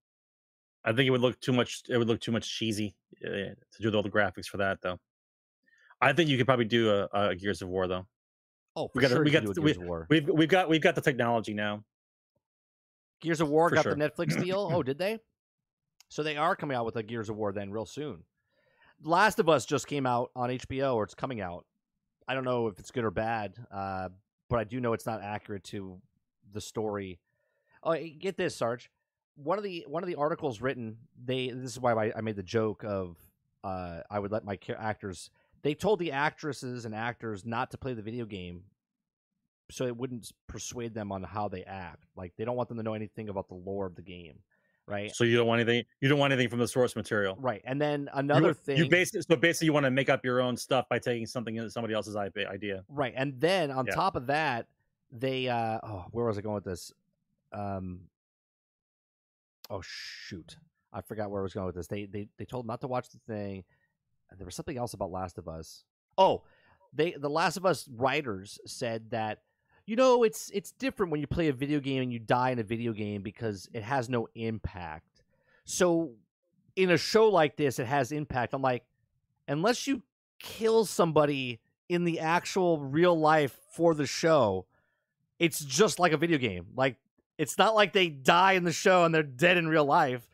I 0.85 0.93
think 0.93 1.07
it 1.07 1.11
would 1.11 1.21
look 1.21 1.41
too 1.41 1.53
much. 1.53 1.83
It 1.89 1.97
would 1.97 2.09
look 2.09 2.21
too 2.21 2.33
much 2.33 2.49
cheesy 2.51 2.95
uh, 3.25 3.29
to 3.31 3.57
do 3.81 3.91
all 3.95 4.03
the 4.03 4.11
graphics 4.11 4.47
for 4.47 4.57
that, 4.59 4.81
though. 4.83 4.99
I 6.01 6.13
think 6.13 6.29
you 6.29 6.37
could 6.37 6.47
probably 6.47 6.65
do 6.65 6.91
a, 6.91 7.09
a 7.13 7.35
Gears 7.37 7.63
of 7.63 7.69
War 7.69 7.87
though. 7.87 8.07
Oh, 8.75 8.91
we 8.95 9.03
got 9.03 9.11
sure 9.11 9.25
we 9.25 9.31
got 9.31 9.45
we, 9.47 9.55
Gears 9.55 9.79
we, 9.79 9.87
we've 10.09 10.29
we've 10.29 10.49
got 10.49 10.69
we've 10.69 10.81
got 10.81 10.95
the 10.95 11.01
technology 11.01 11.55
now. 11.55 11.85
Gears 13.21 13.41
of 13.41 13.49
War 13.49 13.69
for 13.69 13.77
got 13.77 13.83
sure. 13.83 13.95
the 13.95 14.11
Netflix 14.11 14.41
deal. 14.45 14.71
Oh, 14.73 14.83
did 14.83 14.99
they? 14.99 15.19
So 16.09 16.23
they 16.23 16.37
are 16.37 16.57
coming 16.57 16.77
out 16.77 16.85
with 16.85 16.97
a 16.97 17.03
Gears 17.03 17.29
of 17.29 17.37
War 17.37 17.53
then 17.53 17.71
real 17.71 17.87
soon. 17.87 18.25
Last 19.03 19.39
of 19.39 19.49
Us 19.49 19.65
just 19.65 19.87
came 19.87 20.07
out 20.07 20.31
on 20.37 20.51
HBO, 20.51 20.95
or 20.95 21.05
it's 21.05 21.15
coming 21.15 21.41
out. 21.41 21.65
I 22.29 22.35
don't 22.35 22.45
know 22.45 22.69
if 22.69 22.79
it's 22.79 22.91
good 22.91 23.05
or 23.05 23.11
bad, 23.11 23.55
uh, 23.71 24.09
but 24.49 24.59
I 24.59 24.65
do 24.65 24.81
know 24.81 24.93
it's 24.93 25.07
not 25.07 25.23
accurate 25.23 25.65
to 25.65 26.01
the 26.53 26.61
story. 26.61 27.19
Oh, 27.83 27.97
get 27.97 28.37
this, 28.37 28.55
Sarge. 28.55 28.91
One 29.35 29.59
of 29.59 29.65
the 29.65 29.85
one 29.89 30.03
of 30.03 30.07
the 30.07 30.17
articles 30.17 30.61
written, 30.61 30.99
they 31.25 31.49
this 31.49 31.73
is 31.73 31.81
why 31.81 31.95
I, 31.95 32.13
I 32.17 32.21
made 32.21 32.37
the 32.37 32.43
joke 32.43 32.85
of 32.85 33.17
uh, 33.65 34.01
I 34.11 34.19
would 34.19 34.31
let 34.31 34.45
my 34.45 34.59
actors. 34.79 35.31
They 35.63 35.75
told 35.75 35.99
the 36.01 36.13
actresses 36.13 36.85
and 36.85 36.95
actors 36.95 37.45
not 37.45 37.71
to 37.71 37.79
play 37.79 37.95
the 37.95 38.03
video 38.03 38.25
game, 38.25 38.63
so 39.71 39.87
it 39.87 39.97
wouldn't 39.97 40.33
persuade 40.49 40.93
them 40.95 41.13
on 41.13 41.23
how 41.23 41.49
they 41.49 41.63
act. 41.65 42.05
Like 42.17 42.33
they 42.37 42.45
don't 42.45 42.57
want 42.57 42.69
them 42.69 42.79
to 42.79 42.83
know 42.83 42.95
anything 42.95 43.29
about 43.29 43.49
the 43.49 43.55
lore 43.55 43.87
of 43.87 43.95
the 43.95 44.03
game, 44.03 44.41
right? 44.87 45.15
So 45.15 45.23
you 45.25 45.37
don't 45.37 45.47
want 45.47 45.61
anything. 45.61 45.85
You 46.01 46.09
don't 46.09 46.19
want 46.19 46.33
anything 46.33 46.51
from 46.51 46.59
the 46.59 46.67
source 46.67 46.97
material. 46.97 47.37
Right, 47.39 47.63
and 47.65 47.81
then 47.81 48.03
You- 48.03 48.09
another 48.19 48.55
thing. 48.55 48.77
You 48.77 48.89
basically 48.89 49.23
so 49.23 49.37
basically 49.37 49.67
you 49.67 49.73
want 49.73 49.85
to 49.87 49.91
make 49.93 50.09
up 50.09 50.25
your 50.25 50.41
own 50.41 50.57
stuff 50.57 50.89
by 50.91 50.99
taking 50.99 51.27
something 51.27 51.55
in 51.57 51.71
somebody 51.71 51.95
else's 51.95 52.17
idea. 52.17 52.85
Right, 52.89 53.15
and 53.17 53.41
then 53.41 53.71
on 53.71 53.87
Yeah. 53.87 53.95
top 53.95 54.17
of 54.17 54.27
that, 54.27 54.67
they 55.13 55.49
uh 55.49 55.79
oh, 55.85 56.07
where 56.11 56.25
was 56.27 56.39
I 56.39 56.41
going 56.41 56.55
with 56.57 56.65
this? 56.65 56.93
Um 57.53 58.09
Oh 59.71 59.81
shoot. 59.81 60.57
I 60.93 61.01
forgot 61.01 61.31
where 61.31 61.41
I 61.41 61.45
was 61.45 61.55
going 61.55 61.67
with 61.67 61.77
this. 61.77 61.87
They 61.87 62.07
they 62.07 62.29
they 62.37 62.45
told 62.45 62.65
them 62.65 62.69
not 62.69 62.81
to 62.81 62.89
watch 62.89 63.09
the 63.11 63.19
thing. 63.29 63.65
There 64.39 64.45
was 64.45 64.55
something 64.55 64.79
else 64.79 64.95
about 64.95 65.11
Last 65.11 65.39
of 65.39 65.49
Us. 65.49 65.85
Oh, 66.19 66.43
they 66.93 67.13
the 67.13 67.31
Last 67.31 67.57
of 67.57 67.67
Us 67.67 67.89
writers 67.89 68.59
said 68.67 69.11
that 69.11 69.41
you 69.87 69.97
know, 69.97 70.23
it's 70.23 70.51
it's 70.55 70.73
different 70.73 71.11
when 71.11 71.21
you 71.21 71.27
play 71.27 71.49
a 71.49 71.53
video 71.53 71.81
game 71.81 72.03
and 72.03 72.13
you 72.13 72.19
die 72.19 72.51
in 72.51 72.59
a 72.59 72.63
video 72.63 72.93
game 72.93 73.23
because 73.23 73.69
it 73.73 73.83
has 73.83 74.09
no 74.09 74.29
impact. 74.35 75.23
So 75.65 76.13
in 76.77 76.91
a 76.91 76.97
show 76.97 77.29
like 77.29 77.57
this 77.57 77.79
it 77.79 77.87
has 77.87 78.13
impact. 78.13 78.55
I'm 78.55 78.63
like 78.63 78.85
unless 79.49 79.87
you 79.87 80.03
kill 80.39 80.85
somebody 80.85 81.61
in 81.89 82.05
the 82.05 82.21
actual 82.21 82.79
real 82.79 83.19
life 83.19 83.59
for 83.71 83.95
the 83.95 84.07
show, 84.07 84.67
it's 85.39 85.65
just 85.65 85.99
like 85.99 86.13
a 86.13 86.17
video 86.17 86.39
game. 86.39 86.67
Like 86.77 86.97
it's 87.39 87.59
not 87.59 87.75
like 87.75 87.93
they 87.93 88.09
die 88.09 88.53
in 88.53 88.65
the 88.65 88.73
show 88.73 89.05
and 89.05 89.15
they're 89.15 89.23
dead 89.23 89.57
in 89.57 89.67
real 89.67 89.85
life. 89.85 90.29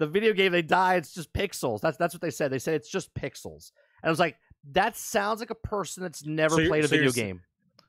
The 0.00 0.06
video 0.06 0.32
game 0.32 0.50
they 0.50 0.62
die, 0.62 0.94
it's 0.96 1.12
just 1.12 1.30
pixels. 1.34 1.80
That's 1.80 1.98
that's 1.98 2.14
what 2.14 2.22
they 2.22 2.30
said. 2.30 2.50
They 2.50 2.58
said 2.58 2.74
it's 2.74 2.90
just 2.90 3.12
pixels. 3.14 3.70
And 4.02 4.08
I 4.08 4.10
was 4.10 4.18
like, 4.18 4.36
that 4.72 4.96
sounds 4.96 5.40
like 5.40 5.50
a 5.50 5.54
person 5.54 6.02
that's 6.02 6.24
never 6.24 6.56
So 6.56 6.66
played 6.66 6.84
a 6.84 6.88
so 6.88 6.96
video 6.96 7.12
game. 7.12 7.42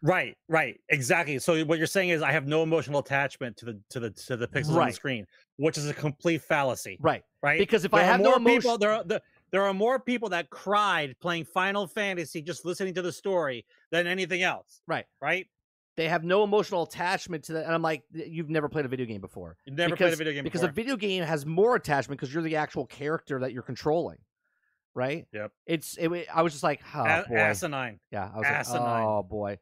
Right, 0.04 0.36
right, 0.50 0.80
exactly. 0.90 1.38
So 1.40 1.64
what 1.64 1.78
you're 1.78 1.88
saying 1.88 2.10
is 2.10 2.22
I 2.22 2.32
have 2.32 2.48
no 2.48 2.64
emotional 2.64 3.00
attachment 3.00 3.56
to 3.58 3.66
the 3.66 3.80
to 3.92 4.00
the 4.00 4.10
to 4.10 4.36
the 4.36 4.48
pixels 4.48 4.76
on 4.76 4.88
the 4.88 4.94
screen, 4.94 5.26
which 5.58 5.78
is 5.78 5.88
a 5.90 5.94
complete 5.94 6.42
fallacy. 6.42 6.98
Right. 7.00 7.24
Right. 7.42 7.60
Because 7.60 7.86
if 7.86 7.92
there 7.92 8.02
I 8.02 8.04
have 8.04 8.20
no 8.20 8.32
more 8.32 8.38
emotion, 8.38 8.62
people, 8.62 8.78
there 8.78 8.92
are 8.92 9.04
the, 9.04 9.22
there 9.52 9.64
are 9.64 9.74
more 9.74 10.00
people 10.00 10.30
that 10.30 10.50
cried 10.50 11.16
playing 11.22 11.46
Final 11.46 11.88
Fantasy 11.88 12.42
just 12.42 12.66
listening 12.66 12.94
to 12.96 13.02
the 13.02 13.12
story 13.12 13.66
than 13.92 14.06
anything 14.06 14.44
else. 14.44 14.82
Right. 14.88 15.06
Right. 15.22 15.48
They 15.98 16.08
have 16.08 16.24
no 16.24 16.44
emotional 16.44 16.84
attachment 16.84 17.44
to 17.46 17.54
that. 17.54 17.66
And 17.66 17.74
I'm 17.74 17.82
like, 17.82 18.04
you've 18.14 18.50
never 18.50 18.70
played 18.70 18.86
a 18.86 18.88
video 18.88 19.06
game 19.06 19.22
before. 19.22 19.58
You've 19.66 19.76
never 19.78 19.92
because, 19.92 20.06
played 20.06 20.14
a 20.14 20.18
video 20.18 20.34
game 20.34 20.44
because 20.44 20.62
before. 20.62 20.72
a 20.72 20.74
video 20.74 20.96
game 20.96 21.24
has 21.24 21.46
more 21.46 21.76
attachment 21.76 22.20
because 22.20 22.34
you're 22.34 22.44
the 22.44 22.56
actual 22.56 22.86
character 22.86 23.40
that 23.42 23.52
you're 23.54 23.64
controlling, 23.64 24.18
right? 24.96 25.28
Yep. 25.34 25.52
It's 25.66 25.98
it. 25.98 26.28
I 26.34 26.42
was 26.42 26.54
just 26.54 26.64
like, 26.64 26.82
oh 26.96 27.02
A- 27.02 27.26
boy, 27.28 27.36
asinine. 27.36 28.00
yeah. 28.12 28.30
I 28.34 28.38
was 28.38 28.46
asinine. 28.48 28.82
like, 28.84 29.04
oh 29.04 29.24
boy. 29.24 29.60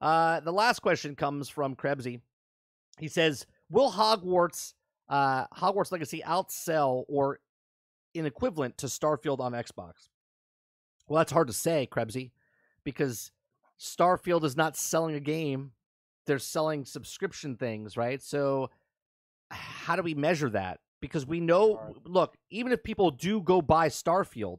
Uh, 0.00 0.40
the 0.40 0.52
last 0.52 0.80
question 0.80 1.16
comes 1.16 1.48
from 1.48 1.74
Krebsy. 1.76 2.20
He 2.98 3.08
says, 3.08 3.46
"Will 3.70 3.90
Hogwarts, 3.90 4.74
uh, 5.08 5.46
Hogwarts 5.48 5.90
Legacy 5.90 6.22
outsell 6.26 7.04
or 7.08 7.40
in 8.12 8.26
equivalent 8.26 8.78
to 8.78 8.86
Starfield 8.86 9.40
on 9.40 9.52
Xbox?" 9.52 10.08
Well, 11.08 11.18
that's 11.18 11.32
hard 11.32 11.48
to 11.48 11.52
say, 11.52 11.88
Krebsy, 11.90 12.30
because 12.84 13.30
Starfield 13.78 14.44
is 14.44 14.56
not 14.56 14.76
selling 14.76 15.14
a 15.14 15.20
game; 15.20 15.72
they're 16.26 16.38
selling 16.38 16.84
subscription 16.84 17.56
things, 17.56 17.96
right? 17.96 18.22
So, 18.22 18.70
how 19.50 19.96
do 19.96 20.02
we 20.02 20.14
measure 20.14 20.50
that? 20.50 20.80
Because 21.00 21.26
we 21.26 21.40
know, 21.40 21.94
look, 22.04 22.36
even 22.50 22.72
if 22.72 22.82
people 22.82 23.10
do 23.10 23.40
go 23.42 23.60
buy 23.60 23.88
Starfield, 23.88 24.58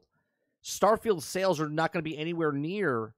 Starfield 0.64 1.22
sales 1.22 1.60
are 1.60 1.68
not 1.68 1.92
going 1.92 2.04
to 2.04 2.08
be 2.08 2.16
anywhere 2.16 2.52
near 2.52 3.14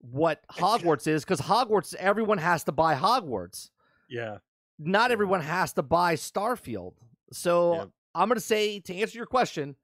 what 0.00 0.40
Hogwarts 0.48 1.08
is 1.08 1.24
because 1.24 1.40
Hogwarts, 1.40 1.92
everyone 1.96 2.38
has 2.38 2.62
to 2.64 2.72
buy 2.72 2.94
Hogwarts. 2.94 3.70
Yeah. 4.08 4.38
Not 4.78 5.10
everyone 5.10 5.40
has 5.40 5.72
to 5.72 5.82
buy 5.82 6.14
Starfield. 6.14 6.92
So 7.32 7.74
Yep. 7.74 7.88
I'm 8.14 8.28
going 8.28 8.36
to 8.36 8.44
say, 8.44 8.78
to 8.80 8.94
answer 8.94 9.16
your 9.18 9.26
question, 9.26 9.74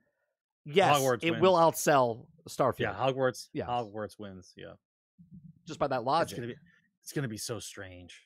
yes, 0.64 0.96
Hogwarts 0.96 1.24
it 1.24 1.32
wins. 1.32 1.42
will 1.42 1.54
outsell 1.54 2.26
Starfield 2.48 2.78
Yeah. 2.78 2.94
Hogwarts. 2.94 3.48
Yes. 3.52 3.68
Hogwarts 3.68 4.18
wins. 4.20 4.52
Yeah. 4.56 4.74
Just 5.66 5.78
by 5.78 5.86
that 5.88 5.98
It's 5.98 6.06
logic. 6.06 6.36
gonna 6.36 6.48
be. 6.48 6.56
It's 7.02 7.12
gonna 7.12 7.28
be 7.28 7.36
so 7.38 7.58
strange. 7.58 8.22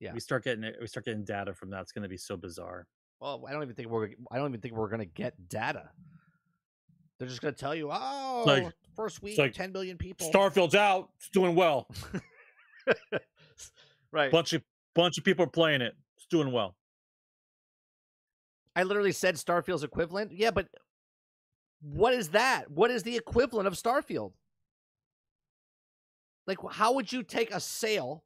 Yeah. 0.00 0.12
We 0.12 0.20
start 0.20 0.44
getting 0.44 0.64
it. 0.64 0.76
We 0.80 0.86
start 0.86 1.06
getting 1.06 1.24
data 1.24 1.54
from 1.54 1.70
that. 1.70 1.82
It's 1.82 1.92
gonna 1.92 2.08
be 2.08 2.16
so 2.16 2.36
bizarre. 2.36 2.86
Well, 3.20 3.44
I 3.48 3.52
don't 3.52 3.62
even 3.62 3.74
think 3.74 3.88
we're. 3.88 4.10
I 4.30 4.36
don't 4.36 4.48
even 4.48 4.60
think 4.60 4.74
we're 4.74 4.88
going 4.88 5.00
to 5.00 5.06
get 5.06 5.48
data. 5.48 5.88
They're 7.18 7.28
just 7.28 7.40
going 7.40 7.54
to 7.54 7.58
tell 7.58 7.74
you, 7.74 7.88
oh, 7.90 8.44
like- 8.46 8.72
first 8.96 9.22
week, 9.22 9.38
like 9.38 9.54
10 9.54 9.72
million 9.72 9.96
people. 9.96 10.28
Starfield's 10.30 10.74
out. 10.74 11.08
It's 11.16 11.30
doing 11.30 11.54
well. 11.54 11.88
right. 14.12 14.30
bunch 14.30 14.52
of 14.52 14.62
bunch 14.94 15.16
of 15.16 15.24
people 15.24 15.44
are 15.44 15.50
playing 15.50 15.80
it. 15.80 15.94
It's 16.16 16.26
doing 16.26 16.52
well. 16.52 16.76
I 18.76 18.82
literally 18.82 19.12
said 19.12 19.36
Starfield's 19.36 19.84
equivalent. 19.84 20.32
Yeah, 20.32 20.50
but 20.50 20.68
what 21.80 22.12
is 22.12 22.30
that? 22.30 22.70
What 22.70 22.90
is 22.90 23.04
the 23.04 23.16
equivalent 23.16 23.68
of 23.68 23.74
Starfield? 23.74 24.32
Like, 26.46 26.58
how 26.70 26.94
would 26.94 27.12
you 27.12 27.22
take 27.22 27.52
a 27.52 27.60
sale 27.60 28.24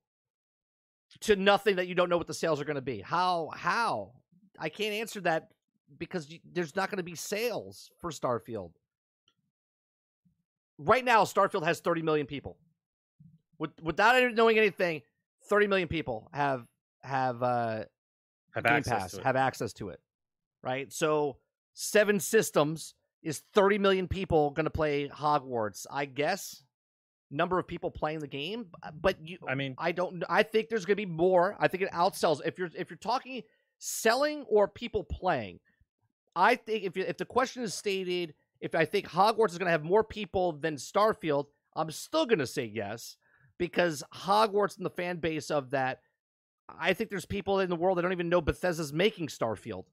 to 1.20 1.36
nothing 1.36 1.76
that 1.76 1.86
you 1.86 1.94
don't 1.94 2.08
know 2.08 2.18
what 2.18 2.26
the 2.26 2.34
sales 2.34 2.60
are 2.60 2.64
going 2.64 2.76
to 2.76 2.82
be? 2.82 3.00
How? 3.00 3.50
How? 3.54 4.12
I 4.58 4.68
can't 4.68 4.94
answer 4.94 5.20
that 5.22 5.50
because 5.98 6.30
you, 6.30 6.40
there's 6.52 6.74
not 6.76 6.90
going 6.90 6.98
to 6.98 7.04
be 7.04 7.14
sales 7.14 7.90
for 8.00 8.10
Starfield. 8.10 8.72
Right 10.78 11.04
now, 11.04 11.24
Starfield 11.24 11.64
has 11.64 11.80
30 11.80 12.02
million 12.02 12.26
people. 12.26 12.56
With, 13.58 13.70
without 13.82 14.32
knowing 14.34 14.58
anything, 14.58 15.02
30 15.48 15.66
million 15.66 15.88
people 15.88 16.28
have 16.32 16.66
have 17.02 17.42
uh, 17.42 17.84
Have 18.54 18.64
Game 18.64 18.72
access 18.72 18.98
Pass 18.98 19.10
to 19.12 19.18
it. 19.18 19.24
have 19.24 19.36
access 19.36 19.72
to 19.74 19.88
it, 19.88 20.00
right? 20.62 20.92
So 20.92 21.36
seven 21.74 22.20
systems 22.20 22.94
is 23.22 23.42
30 23.54 23.78
million 23.78 24.08
people 24.08 24.50
going 24.50 24.64
to 24.64 24.70
play 24.70 25.08
Hogwarts. 25.08 25.86
I 25.90 26.04
guess 26.04 26.62
number 27.30 27.58
of 27.58 27.66
people 27.66 27.90
playing 27.90 28.20
the 28.20 28.26
game, 28.26 28.66
uh, 28.82 28.90
but 29.00 29.16
you, 29.22 29.38
I 29.46 29.54
mean, 29.54 29.74
I 29.78 29.92
don't. 29.92 30.22
I 30.28 30.42
think 30.42 30.68
there's 30.68 30.84
going 30.84 30.96
to 30.96 31.06
be 31.06 31.06
more. 31.06 31.56
I 31.58 31.68
think 31.68 31.82
it 31.82 31.90
outsells. 31.92 32.40
If 32.44 32.58
you're 32.58 32.70
if 32.76 32.90
you're 32.90 32.96
talking 32.96 33.42
selling 33.78 34.44
or 34.48 34.68
people 34.68 35.04
playing, 35.04 35.60
I 36.34 36.56
think 36.56 36.84
if 36.84 36.96
you, 36.96 37.04
if 37.06 37.16
the 37.18 37.24
question 37.24 37.62
is 37.62 37.74
stated, 37.74 38.34
if 38.60 38.74
I 38.74 38.84
think 38.84 39.08
Hogwarts 39.08 39.52
is 39.52 39.58
going 39.58 39.66
to 39.66 39.72
have 39.72 39.84
more 39.84 40.04
people 40.04 40.52
than 40.52 40.76
Starfield, 40.76 41.46
I'm 41.76 41.90
still 41.90 42.26
going 42.26 42.38
to 42.38 42.46
say 42.46 42.64
yes 42.64 43.16
because 43.58 44.02
Hogwarts 44.14 44.76
and 44.76 44.86
the 44.86 44.90
fan 44.90 45.18
base 45.18 45.50
of 45.50 45.70
that. 45.70 46.00
I 46.78 46.92
think 46.92 47.08
there's 47.08 47.24
people 47.24 47.60
in 47.60 47.70
the 47.70 47.76
world 47.76 47.96
that 47.96 48.02
don't 48.02 48.12
even 48.12 48.28
know 48.28 48.42
Bethesda's 48.42 48.92
making 48.92 49.28
Starfield, 49.28 49.84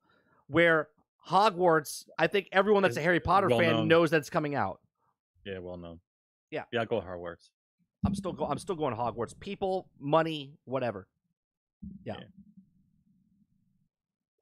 where 0.48 0.90
Hogwarts. 1.30 2.06
I 2.20 2.28
think 2.28 2.50
everyone 2.52 2.84
that's 2.84 2.98
a 2.98 3.02
Harry 3.02 3.20
Potter 3.20 3.48
well 3.48 3.60
fan 3.60 3.72
known. 3.72 3.88
knows 3.88 4.12
that's 4.12 4.30
coming 4.30 4.56
out. 4.56 4.80
yeah, 5.46 5.60
well 5.60 5.78
known. 5.78 6.00
Yeah. 6.56 6.64
yeah. 6.72 6.86
Go 6.86 7.02
Hogwarts. 7.02 7.50
I'm 8.06 8.16
still 8.16 8.32
go- 8.32 8.46
I'm 8.46 8.58
still 8.58 8.76
going 8.76 8.96
Hogwarts. 8.96 9.38
People, 9.40 9.90
money, 10.00 10.54
whatever. 10.64 11.06
Yeah. 12.06 12.16
Yeah. 12.20 12.26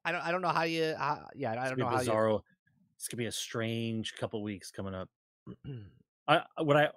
I 0.04 0.12
don't 0.12 0.20
I 0.20 0.30
don't 0.30 0.42
know 0.42 0.48
how 0.48 0.62
you 0.62 0.94
how, 0.96 1.26
yeah 1.34 1.52
I 1.60 1.68
don't 1.68 1.78
know 1.78 1.86
how 1.86 1.96
bizarro. 1.98 2.42
It's 2.96 3.08
gonna 3.08 3.18
be 3.18 3.26
a 3.26 3.32
strange 3.32 4.14
couple 4.14 4.42
weeks 4.44 4.70
coming 4.70 4.94
up. 4.94 5.08
I 6.28 6.42
I- 6.56 6.62
what 6.62 6.76
I 6.76 6.88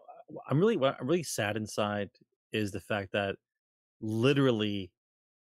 I'm 0.48 0.60
really 0.60 0.78
what 0.78 0.98
I'm 1.00 1.08
really 1.08 1.24
sad 1.24 1.58
inside 1.58 2.10
is 2.52 2.72
the 2.72 2.80
fact 2.80 3.12
that 3.14 3.36
literally, 4.02 4.92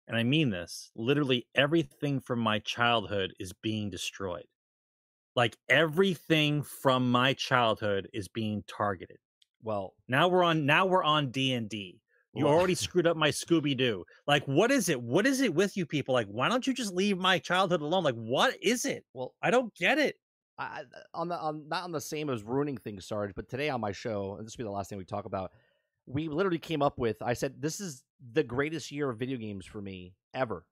and 0.07 0.17
I 0.17 0.23
mean 0.23 0.51
this, 0.51 0.91
literally 0.95 1.47
everything 1.57 2.21
from 2.21 2.39
my 2.39 2.61
childhood 2.61 3.33
is 3.41 3.53
being 3.55 3.91
destroyed. 3.91 4.47
Like 5.35 5.57
everything 5.69 6.63
from 6.63 7.11
my 7.11 7.33
childhood 7.33 8.09
is 8.13 8.29
being 8.29 8.63
targeted. 8.69 9.19
Well, 9.63 9.95
Now 10.09 10.29
we're 10.29 10.45
on 10.45 10.67
now 10.67 10.87
we're 10.87 11.03
on 11.05 11.31
D 11.31 11.53
and 11.55 11.69
D. 11.69 12.01
You 12.35 12.47
already 12.47 12.75
screwed 12.87 13.07
up 13.07 13.17
my 13.17 13.31
Scooby 13.31 13.77
Doo. 13.77 14.05
Like, 14.27 14.45
what 14.47 14.71
is 14.71 14.89
it? 14.89 15.01
What 15.03 15.27
is 15.27 15.41
it 15.41 15.53
with 15.55 15.77
you 15.77 15.87
people? 15.87 16.13
Like, 16.15 16.29
why 16.29 16.49
don't 16.49 16.67
you 16.67 16.73
just 16.75 16.93
leave 16.95 17.19
my 17.19 17.39
childhood 17.39 17.81
alone? 17.81 18.05
Like, 18.05 18.15
what 18.15 18.55
is 18.63 18.85
it? 18.85 19.05
well, 19.15 19.35
I 19.43 19.51
don't 19.51 19.75
get 19.75 19.99
it. 19.99 20.17
I, 20.59 20.65
I- 20.65 20.85
on 21.15 21.29
the 21.29 21.39
on 21.39 21.69
not 21.69 21.85
on 21.85 21.93
the 21.93 22.01
same 22.01 22.31
as 22.31 22.43
ruining 22.45 22.77
things, 22.77 23.07
Sarge, 23.07 23.33
but 23.35 23.49
today 23.49 23.69
on 23.71 23.81
my 23.81 23.93
show, 23.93 24.37
and 24.39 24.47
this 24.47 24.57
will 24.57 24.65
be 24.65 24.69
the 24.69 24.73
last 24.73 24.89
thing 24.91 24.99
we 24.99 25.05
talk 25.05 25.25
about. 25.25 25.51
we 26.07 26.29
literally 26.29 26.59
came 26.59 26.83
up 26.83 26.99
with. 26.99 27.21
I 27.23 27.33
said 27.35 27.55
this 27.61 27.81
is 27.81 28.05
the 28.33 28.43
greatest 28.43 28.91
year 28.93 29.11
of 29.11 29.19
video 29.19 29.39
games 29.39 29.67
for 29.67 29.81
me 29.81 30.15
ever 30.35 30.65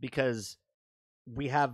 because 0.00 0.56
we 1.26 1.48
have 1.48 1.72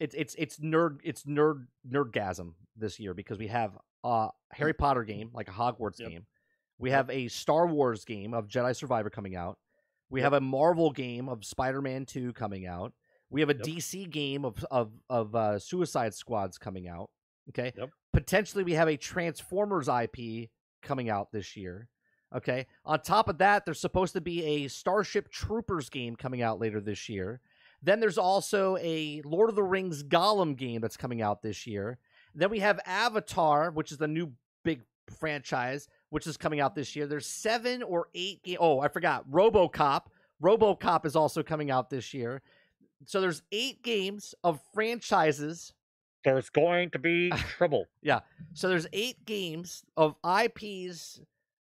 it's 0.00 0.14
it's 0.14 0.34
it's 0.38 0.58
nerd 0.58 0.98
it's 1.04 1.24
nerd 1.24 1.66
nerdgasm 1.90 2.52
this 2.76 2.98
year 3.00 3.12
because 3.14 3.38
we 3.38 3.48
have 3.48 3.72
a 4.04 4.28
Harry 4.52 4.72
Potter 4.72 5.04
game 5.04 5.30
like 5.34 5.48
a 5.48 5.52
Hogwarts 5.52 5.98
Yep. 6.00 6.10
game. 6.10 6.26
We 6.78 6.90
Yep. 6.90 6.96
have 6.96 7.10
a 7.10 7.28
Star 7.28 7.66
Wars 7.66 8.04
game 8.04 8.34
of 8.34 8.46
Jedi 8.48 8.74
Survivor 8.74 9.10
coming 9.10 9.34
out. 9.36 9.58
We 10.10 10.20
have 10.22 10.32
a 10.32 10.40
Marvel 10.40 10.90
game 10.90 11.28
of 11.28 11.44
Spider-Man 11.44 12.06
2 12.06 12.32
coming 12.32 12.66
out. 12.66 12.92
We 13.30 13.40
have 13.40 13.50
a 13.50 13.54
Yep. 13.54 13.62
DC 13.62 14.04
game 14.10 14.44
of 14.44 14.64
of 14.70 14.92
of 15.10 15.34
uh, 15.34 15.58
Suicide 15.58 16.14
Squads 16.14 16.56
coming 16.58 16.88
out. 16.88 17.10
Okay. 17.50 17.72
Yep. 17.76 17.90
Potentially, 18.12 18.64
we 18.64 18.72
have 18.74 18.88
a 18.88 18.96
Transformers 18.96 19.88
IP 19.88 20.48
coming 20.82 21.10
out 21.10 21.30
this 21.32 21.56
year. 21.56 21.88
Okay. 22.34 22.66
On 22.84 23.00
top 23.00 23.28
of 23.28 23.38
that, 23.38 23.64
there's 23.64 23.80
supposed 23.80 24.12
to 24.14 24.20
be 24.20 24.44
a 24.44 24.68
Starship 24.68 25.28
Troopers 25.30 25.88
game 25.90 26.14
coming 26.16 26.40
out 26.42 26.58
later 26.58 26.80
this 26.80 27.08
year. 27.08 27.40
Then 27.82 28.00
there's 28.00 28.18
also 28.18 28.76
a 28.80 29.22
Lord 29.24 29.50
of 29.50 29.56
the 29.56 29.62
Rings 29.62 30.02
Gollum 30.02 30.56
game 30.56 30.80
that's 30.80 30.96
coming 30.96 31.22
out 31.22 31.42
this 31.42 31.66
year. 31.66 31.98
Then 32.38 32.50
we 32.50 32.60
have 32.60 32.78
Avatar, 32.86 33.70
which 33.72 33.90
is 33.90 33.98
the 33.98 34.06
new 34.06 34.32
big 34.64 34.82
franchise, 35.18 35.88
which 36.10 36.26
is 36.26 36.36
coming 36.36 36.60
out 36.60 36.74
this 36.74 36.94
year. 36.94 37.06
There's 37.06 37.26
seven 37.26 37.82
or 37.82 38.08
eight. 38.14 38.42
Ga- 38.44 38.58
oh, 38.58 38.78
I 38.80 38.88
forgot. 38.88 39.28
RoboCop. 39.28 40.02
RoboCop 40.42 41.04
is 41.04 41.16
also 41.16 41.42
coming 41.42 41.70
out 41.70 41.90
this 41.90 42.14
year. 42.14 42.42
So 43.06 43.20
there's 43.20 43.42
eight 43.50 43.82
games 43.82 44.36
of 44.44 44.60
franchises. 44.72 45.72
There's 46.24 46.48
going 46.48 46.90
to 46.90 46.98
be 47.00 47.30
trouble. 47.56 47.86
Yeah. 48.02 48.20
So 48.54 48.68
there's 48.68 48.86
eight 48.92 49.24
games 49.24 49.84
of 49.96 50.14
IPs 50.24 51.20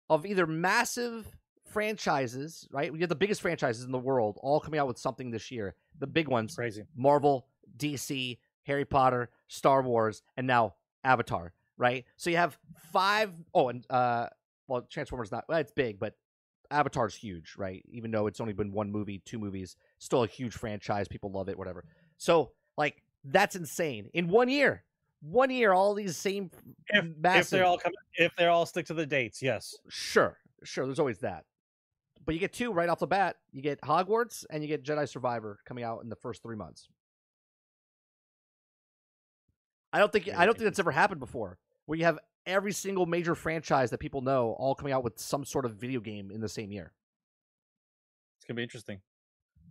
of 0.08 0.26
either 0.26 0.46
massive 0.46 1.28
franchises, 1.66 2.68
right? 2.72 2.94
We 2.94 3.00
have 3.00 3.10
the 3.10 3.16
biggest 3.16 3.42
franchises 3.42 3.86
in 3.86 3.92
the 3.92 3.98
world 3.98 4.38
all 4.42 4.60
coming 4.60 4.80
out 4.80 4.88
with 4.88 4.98
something 5.00 5.32
this 5.32 5.50
year. 5.50 5.74
The 5.98 6.08
big 6.08 6.28
ones 6.28 6.56
Crazy. 6.56 6.84
Marvel, 6.96 7.48
DC, 7.78 8.38
Harry 8.70 8.86
Potter, 8.86 9.30
Star 9.50 9.82
Wars, 9.82 10.22
and 10.38 10.48
now 10.48 10.76
Avatar, 11.04 11.52
right? 11.78 12.06
So 12.16 12.30
you 12.30 12.38
have 12.38 12.58
five 12.94 13.32
oh 13.54 13.68
and 13.68 13.86
uh 13.92 14.28
well 14.68 14.88
Transformers 14.90 15.32
not 15.32 15.44
well, 15.50 15.60
it's 15.60 15.72
big, 15.72 16.00
but 16.00 16.16
Avatar's 16.72 17.16
huge, 17.16 17.56
right? 17.58 17.84
Even 17.90 18.12
though 18.12 18.28
it's 18.28 18.40
only 18.40 18.54
been 18.54 18.72
one 18.72 18.92
movie, 18.92 19.22
two 19.26 19.40
movies, 19.40 19.76
still 19.98 20.24
a 20.24 20.28
huge 20.28 20.54
franchise. 20.54 21.08
People 21.08 21.32
love 21.32 21.50
it, 21.50 21.58
whatever. 21.58 21.84
So 22.18 22.52
like 22.78 23.04
that's 23.26 23.56
insane. 23.56 24.10
In 24.14 24.30
one 24.30 24.48
year. 24.48 24.84
One 25.22 25.50
year, 25.50 25.74
all 25.74 25.94
these 25.96 26.16
same 26.16 26.50
If, 26.88 27.04
massive 27.18 27.42
if 27.42 27.50
they're 27.50 27.66
all 27.66 27.78
coming, 27.78 27.98
if 28.14 28.32
they're 28.38 28.52
all 28.52 28.66
stick 28.66 28.86
to 28.86 28.94
the 28.94 29.06
dates, 29.06 29.42
yes. 29.42 29.76
Sure, 29.90 30.38
sure. 30.64 30.86
There's 30.86 30.98
always 30.98 31.18
that. 31.18 31.44
But 32.26 32.36
you 32.36 32.40
get 32.40 32.54
two 32.54 32.72
right 32.72 32.88
off 32.88 33.00
the 33.00 33.08
bat. 33.08 33.36
You 33.52 33.62
get 33.62 33.82
Hogwarts 33.82 34.46
and 34.50 34.64
you 34.64 34.70
get 34.70 34.86
Jedi 34.86 35.10
Survivor 35.10 35.60
coming 35.66 35.84
out 35.84 36.04
in 36.04 36.10
the 36.10 36.16
first 36.16 36.42
three 36.42 36.56
months. 36.56 36.88
I 39.92 40.00
don't 40.00 40.12
think 40.12 40.30
I 40.36 40.46
don't 40.46 40.56
think 40.56 40.66
that's 40.66 40.80
ever 40.80 40.92
happened 40.92 41.20
before, 41.20 41.58
where 41.86 41.98
you 41.98 42.06
have 42.06 42.20
every 42.46 42.72
single 42.72 43.06
major 43.06 43.36
franchise 43.36 43.90
that 43.92 44.00
people 44.00 44.22
know 44.22 44.56
all 44.58 44.76
coming 44.76 44.94
out 44.94 45.04
with 45.04 45.20
some 45.20 45.46
sort 45.46 45.66
of 45.66 45.76
video 45.76 46.00
game 46.00 46.32
in 46.32 46.42
the 46.42 46.50
same 46.50 46.72
year. 46.72 46.94
It's 48.38 48.46
gonna 48.46 48.56
be 48.56 48.64
interesting. 48.64 49.02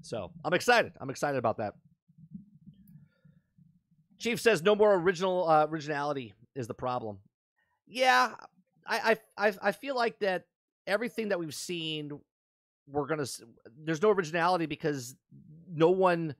So 0.02 0.30
I'm 0.44 0.54
excited. 0.54 0.92
I'm 1.00 1.10
excited 1.10 1.38
about 1.38 1.58
that. 1.58 1.74
Chief 4.18 4.40
says 4.40 4.62
no 4.62 4.74
more 4.74 4.94
original 4.94 5.48
uh, 5.48 5.66
originality 5.68 6.34
is 6.54 6.66
the 6.66 6.74
problem. 6.74 7.18
Yeah, 7.86 8.34
I, 8.86 9.16
I 9.36 9.52
I 9.62 9.72
feel 9.72 9.94
like 9.94 10.18
that 10.20 10.44
everything 10.86 11.28
that 11.28 11.38
we've 11.38 11.54
seen, 11.54 12.10
we're 12.88 13.06
gonna 13.06 13.26
there's 13.84 14.02
no 14.02 14.10
originality 14.10 14.66
because 14.66 15.14
no 15.70 15.90
one 15.90 16.34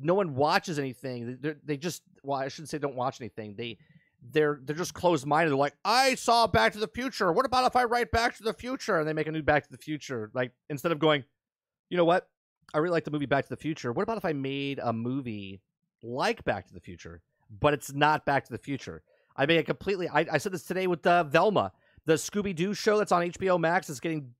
no 0.00 0.14
one 0.14 0.34
watches 0.34 0.78
anything. 0.78 1.38
They 1.40 1.54
they 1.64 1.76
just 1.76 2.02
well 2.26 2.38
I 2.38 2.48
shouldn't 2.48 2.68
say 2.68 2.78
don't 2.78 2.96
watch 2.96 3.20
anything. 3.20 3.54
They 3.56 3.78
they're 4.32 4.60
they're 4.64 4.76
just 4.76 4.94
closed 4.94 5.26
minded. 5.26 5.50
They're 5.50 5.56
like 5.56 5.76
I 5.84 6.14
saw 6.16 6.46
Back 6.46 6.72
to 6.72 6.78
the 6.78 6.88
Future. 6.88 7.32
What 7.32 7.46
about 7.46 7.64
if 7.64 7.76
I 7.76 7.84
write 7.84 8.10
Back 8.10 8.36
to 8.36 8.42
the 8.42 8.52
Future 8.52 8.98
and 8.98 9.08
they 9.08 9.12
make 9.12 9.26
a 9.26 9.32
new 9.32 9.42
Back 9.42 9.64
to 9.64 9.70
the 9.70 9.78
Future? 9.78 10.30
Like 10.34 10.52
instead 10.68 10.92
of 10.92 10.98
going 10.98 11.24
you 11.88 11.96
know 11.96 12.04
what? 12.04 12.28
I 12.74 12.78
really 12.78 12.92
like 12.92 13.04
the 13.04 13.10
movie 13.10 13.26
Back 13.26 13.44
to 13.44 13.50
the 13.50 13.56
Future. 13.56 13.92
What 13.92 14.02
about 14.02 14.18
if 14.18 14.24
I 14.24 14.32
made 14.32 14.80
a 14.82 14.92
movie 14.92 15.62
like 16.02 16.44
Back 16.44 16.66
to 16.66 16.74
the 16.74 16.80
Future, 16.80 17.22
but 17.60 17.74
it's 17.74 17.92
not 17.92 18.26
Back 18.26 18.44
to 18.46 18.52
the 18.52 18.58
Future? 18.58 19.02
I 19.36 19.46
made 19.46 19.58
it 19.58 19.66
completely. 19.66 20.08
I, 20.08 20.26
I 20.32 20.38
said 20.38 20.52
this 20.52 20.64
today 20.64 20.86
with 20.86 21.06
uh, 21.06 21.24
Velma, 21.24 21.72
the 22.06 22.14
Scooby 22.14 22.54
Doo 22.54 22.74
show 22.74 22.98
that's 22.98 23.12
on 23.12 23.22
HBO 23.22 23.60
Max 23.60 23.88
is 23.88 24.00
getting 24.00 24.32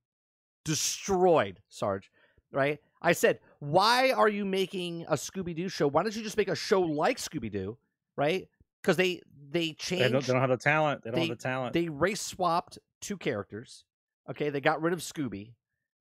destroyed. 0.65 1.61
Sarge, 1.69 2.11
right? 2.51 2.79
I 3.01 3.13
said, 3.13 3.39
why 3.59 4.11
are 4.11 4.29
you 4.29 4.45
making 4.45 5.05
a 5.07 5.13
Scooby 5.13 5.55
Doo 5.55 5.69
show? 5.69 5.87
Why 5.87 6.03
don't 6.03 6.15
you 6.15 6.23
just 6.23 6.37
make 6.37 6.47
a 6.49 6.55
show 6.55 6.81
like 6.81 7.17
Scooby 7.17 7.51
Doo, 7.51 7.77
right? 8.15 8.47
Because 8.81 8.97
they 8.97 9.21
they 9.49 9.75
They 9.89 10.09
don't, 10.09 10.25
they 10.25 10.33
don't 10.33 10.41
have 10.41 10.49
the 10.49 10.57
talent. 10.57 11.03
They 11.03 11.11
don't 11.11 11.19
They- 11.19 11.27
have 11.27 11.37
the 11.37 11.43
talent. 11.43 11.73
they 11.73 11.89
race 11.89 12.21
swapped 12.21 12.79
two 13.01 13.17
characters. 13.17 13.85
Okay, 14.29 14.49
they 14.49 14.59
got 14.61 14.81
rid 14.81 14.93
of 14.93 14.99
Scooby. 14.99 15.53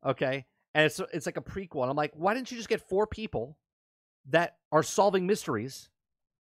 Okay, 0.05 0.45
and 0.75 0.85
it's 0.85 1.01
it's 1.13 1.27
like 1.27 1.37
a 1.37 1.43
prequel. 1.43 1.83
And 1.83 1.91
I'm 1.91 1.97
like, 1.97 2.13
why 2.15 2.35
didn't 2.35 2.51
you 2.51 2.57
just 2.57 2.69
get 2.69 2.81
four 2.81 3.07
people 3.07 3.57
that 4.31 4.57
are 4.73 4.83
solving 4.83 5.27
mysteries? 5.27 5.89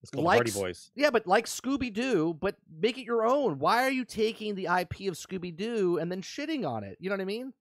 it's 0.01 0.11
called 0.11 0.25
like 0.25 0.39
Hardy 0.39 0.51
Boys. 0.51 0.91
Yeah, 0.97 1.11
but 1.11 1.27
like 1.29 1.47
Scooby 1.47 1.93
Doo, 1.93 2.35
but 2.41 2.57
make 2.81 2.99
it 2.99 3.05
your 3.05 3.25
own. 3.25 3.59
Why 3.61 3.85
are 3.85 3.91
you 3.91 4.05
taking 4.05 4.55
the 4.57 4.65
IP 4.65 5.07
of 5.09 5.15
Scooby 5.15 5.55
Doo 5.57 5.99
and 5.99 6.11
then 6.11 6.23
shitting 6.23 6.67
on 6.69 6.83
it? 6.83 6.97
You 6.99 7.09
know 7.09 7.15
what 7.15 7.21
I 7.23 7.27
mean? 7.27 7.53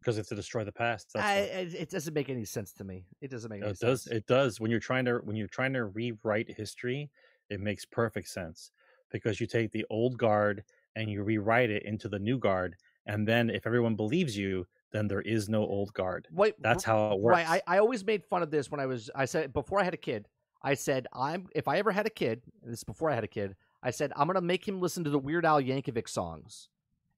Because 0.00 0.18
it's 0.18 0.28
to 0.28 0.34
destroy 0.34 0.62
the 0.62 0.72
past. 0.72 1.10
I, 1.16 1.38
it, 1.38 1.90
doesn't 1.90 2.14
make 2.14 2.28
any 2.28 2.44
sense 2.44 2.72
to 2.74 2.84
me. 2.84 3.06
It 3.20 3.30
doesn't 3.30 3.50
make 3.50 3.60
No, 3.60 3.66
any 3.66 3.72
it 3.72 3.80
does. 3.80 4.04
sense. 4.04 4.16
It 4.16 4.26
does. 4.26 4.60
When 4.60 4.70
you're 4.70 4.78
trying 4.78 5.04
to 5.06 5.16
when 5.16 5.36
you're 5.36 5.48
trying 5.48 5.72
to 5.72 5.86
rewrite 5.86 6.54
history, 6.56 7.10
it 7.50 7.60
makes 7.60 7.84
perfect 7.84 8.28
sense 8.28 8.70
because 9.10 9.40
you 9.40 9.46
take 9.46 9.72
the 9.72 9.84
old 9.90 10.18
guard 10.18 10.62
and 10.94 11.10
you 11.10 11.22
rewrite 11.22 11.70
it 11.70 11.82
into 11.84 12.08
the 12.08 12.18
new 12.18 12.38
guard, 12.38 12.76
and 13.06 13.26
then 13.26 13.50
if 13.50 13.66
everyone 13.66 13.96
believes 13.96 14.36
you, 14.36 14.66
then 14.92 15.08
there 15.08 15.20
is 15.22 15.48
no 15.48 15.62
old 15.62 15.92
guard. 15.92 16.26
Wait, 16.32 16.54
That's 16.60 16.84
how 16.84 17.12
it 17.12 17.20
works. 17.20 17.36
Right. 17.36 17.62
I, 17.66 17.76
I 17.76 17.78
always 17.78 18.04
made 18.04 18.24
fun 18.24 18.42
of 18.42 18.50
this 18.50 18.70
when 18.70 18.80
I 18.80 18.86
was 18.86 19.10
I 19.14 19.24
said 19.24 19.52
before 19.52 19.80
I 19.80 19.84
had 19.84 19.94
a 19.94 19.98
kid, 19.98 20.28
I 20.62 20.74
said 20.74 21.06
I'm 21.12 21.48
if 21.54 21.68
I 21.68 21.78
ever 21.78 21.90
had 21.92 22.06
a 22.06 22.10
kid, 22.10 22.42
this 22.62 22.78
is 22.78 22.84
before 22.84 23.10
I 23.10 23.14
had 23.14 23.24
a 23.24 23.28
kid, 23.28 23.56
I 23.82 23.90
said 23.90 24.12
I'm 24.16 24.26
gonna 24.26 24.40
make 24.40 24.66
him 24.66 24.80
listen 24.80 25.04
to 25.04 25.10
the 25.10 25.18
Weird 25.18 25.44
Al 25.44 25.60
Yankovic 25.60 26.08
songs 26.08 26.68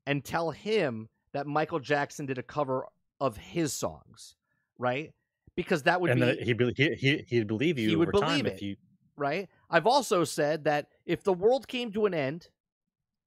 and 0.07 0.25
tell 0.25 0.51
him 0.51 1.09
that 1.33 1.47
Michael 1.47 1.81
Jackson 1.81 2.27
did 2.27 2.39
a 2.39 2.43
cover 2.43 2.87
of 3.21 3.37
his 3.37 3.73
songs, 3.73 4.35
right? 4.79 5.13
Because 5.57 5.83
that 5.85 6.01
would 6.01 6.11
and 6.11 6.21
be 6.21 6.45
he 6.45 6.55
he 6.77 6.95
he 6.95 7.25
he'd 7.29 7.47
believe 7.47 7.79
you 7.79 7.89
He 7.91 7.97
would 7.97 8.13
believe 8.13 8.47
if 8.47 8.55
it. 8.55 8.63
you 8.63 8.77
right? 9.17 9.49
I've 9.69 9.87
also 9.87 10.25
said 10.25 10.65
that 10.65 10.87
if 11.05 11.25
the 11.25 11.33
world 11.33 11.69
came 11.69 11.93
to 11.93 12.07
an 12.07 12.15
end 12.15 12.49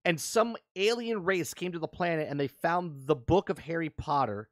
and 0.06 0.20
some 0.20 0.56
alien 0.76 1.24
race 1.24 1.54
came 1.54 1.74
to 1.74 1.80
the 1.80 1.88
planet 1.88 2.28
and 2.30 2.40
they 2.40 2.48
found 2.48 3.06
the 3.06 3.16
book 3.16 3.50
of 3.50 3.60
Harry 3.60 3.90
Potter, 3.90 4.50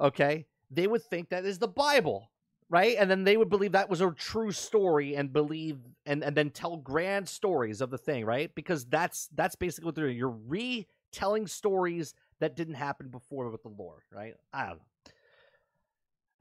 okay, 0.00 0.46
they 0.70 0.86
would 0.86 1.02
think 1.02 1.30
that 1.30 1.44
is 1.44 1.58
the 1.58 1.68
Bible, 1.68 2.30
right? 2.68 2.96
And 2.98 3.10
then 3.10 3.24
they 3.24 3.36
would 3.36 3.48
believe 3.48 3.72
that 3.72 3.88
was 3.90 4.00
a 4.00 4.10
true 4.10 4.52
story 4.52 5.16
and 5.16 5.32
believe 5.32 5.78
and 6.06 6.22
and 6.22 6.36
then 6.36 6.50
tell 6.50 6.76
grand 6.76 7.28
stories 7.28 7.80
of 7.80 7.90
the 7.90 7.98
thing, 7.98 8.24
right? 8.24 8.54
Because 8.54 8.84
that's 8.84 9.28
that's 9.34 9.56
basically 9.56 9.86
what 9.86 9.94
they're 9.94 10.06
doing. 10.06 10.18
You're 10.18 10.38
retelling 10.46 11.46
stories 11.46 12.14
that 12.40 12.56
didn't 12.56 12.74
happen 12.74 13.08
before 13.08 13.50
with 13.50 13.62
the 13.62 13.68
lore, 13.68 14.02
right? 14.12 14.34
I 14.52 14.66
don't 14.66 14.76
know. 14.76 15.12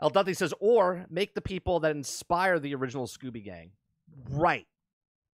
El 0.02 0.10
Dante 0.10 0.34
says, 0.34 0.54
or 0.60 1.06
make 1.10 1.34
the 1.34 1.42
people 1.42 1.80
that 1.82 1.96
inspire 1.96 2.60
the 2.60 2.76
original 2.76 3.08
Scooby 3.08 3.44
Gang. 3.44 3.72
Right. 4.30 4.68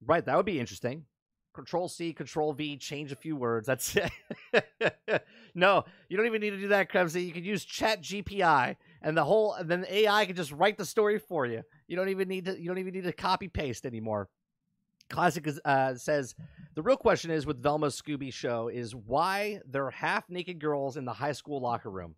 Right. 0.06 0.24
That 0.24 0.38
would 0.38 0.46
be 0.46 0.60
interesting. 0.60 1.06
Control 1.54 1.90
C, 1.90 2.14
Control 2.14 2.54
V, 2.54 2.78
change 2.78 3.12
a 3.12 3.16
few 3.16 3.36
words. 3.36 3.68
That's 3.68 3.96
it. 4.54 5.26
no, 5.56 5.84
you 6.08 6.18
don't 6.18 6.28
even 6.28 6.42
need 6.42 6.52
to 6.52 6.60
do 6.60 6.68
that, 6.70 6.92
Krebsy. 6.92 7.26
You 7.26 7.34
can 7.34 7.44
use 7.44 7.66
ChatGPT 7.66 8.76
and 9.02 9.18
the 9.18 9.24
whole 9.24 9.54
and 9.54 9.70
then 9.70 9.86
AI 9.90 10.26
can 10.26 10.36
just 10.36 10.52
write 10.52 10.78
the 10.78 10.86
story 10.86 11.18
for 11.20 11.46
you. 11.46 11.64
You 11.88 11.96
don't 11.96 12.10
even 12.10 12.28
need 12.28 12.46
to 12.46 12.60
you 12.60 12.68
don't 12.68 12.78
even 12.78 12.94
need 12.94 13.06
to 13.06 13.14
copy 13.14 13.48
paste 13.48 13.86
anymore. 13.86 14.30
Classic 15.10 15.48
uh, 15.66 15.96
says 15.96 16.36
the 16.76 16.82
real 16.82 16.98
question 16.98 17.32
is 17.32 17.46
with 17.46 17.62
Velma's 17.62 18.00
Scooby 18.00 18.32
show 18.32 18.68
is 18.68 18.96
why 18.96 19.60
there 19.68 19.86
are 19.86 19.92
half 19.92 20.30
naked 20.30 20.60
girls 20.60 20.98
in 20.98 21.06
the 21.06 21.14
high 21.14 21.32
school 21.32 21.60
locker 21.60 21.90
room. 21.90 22.16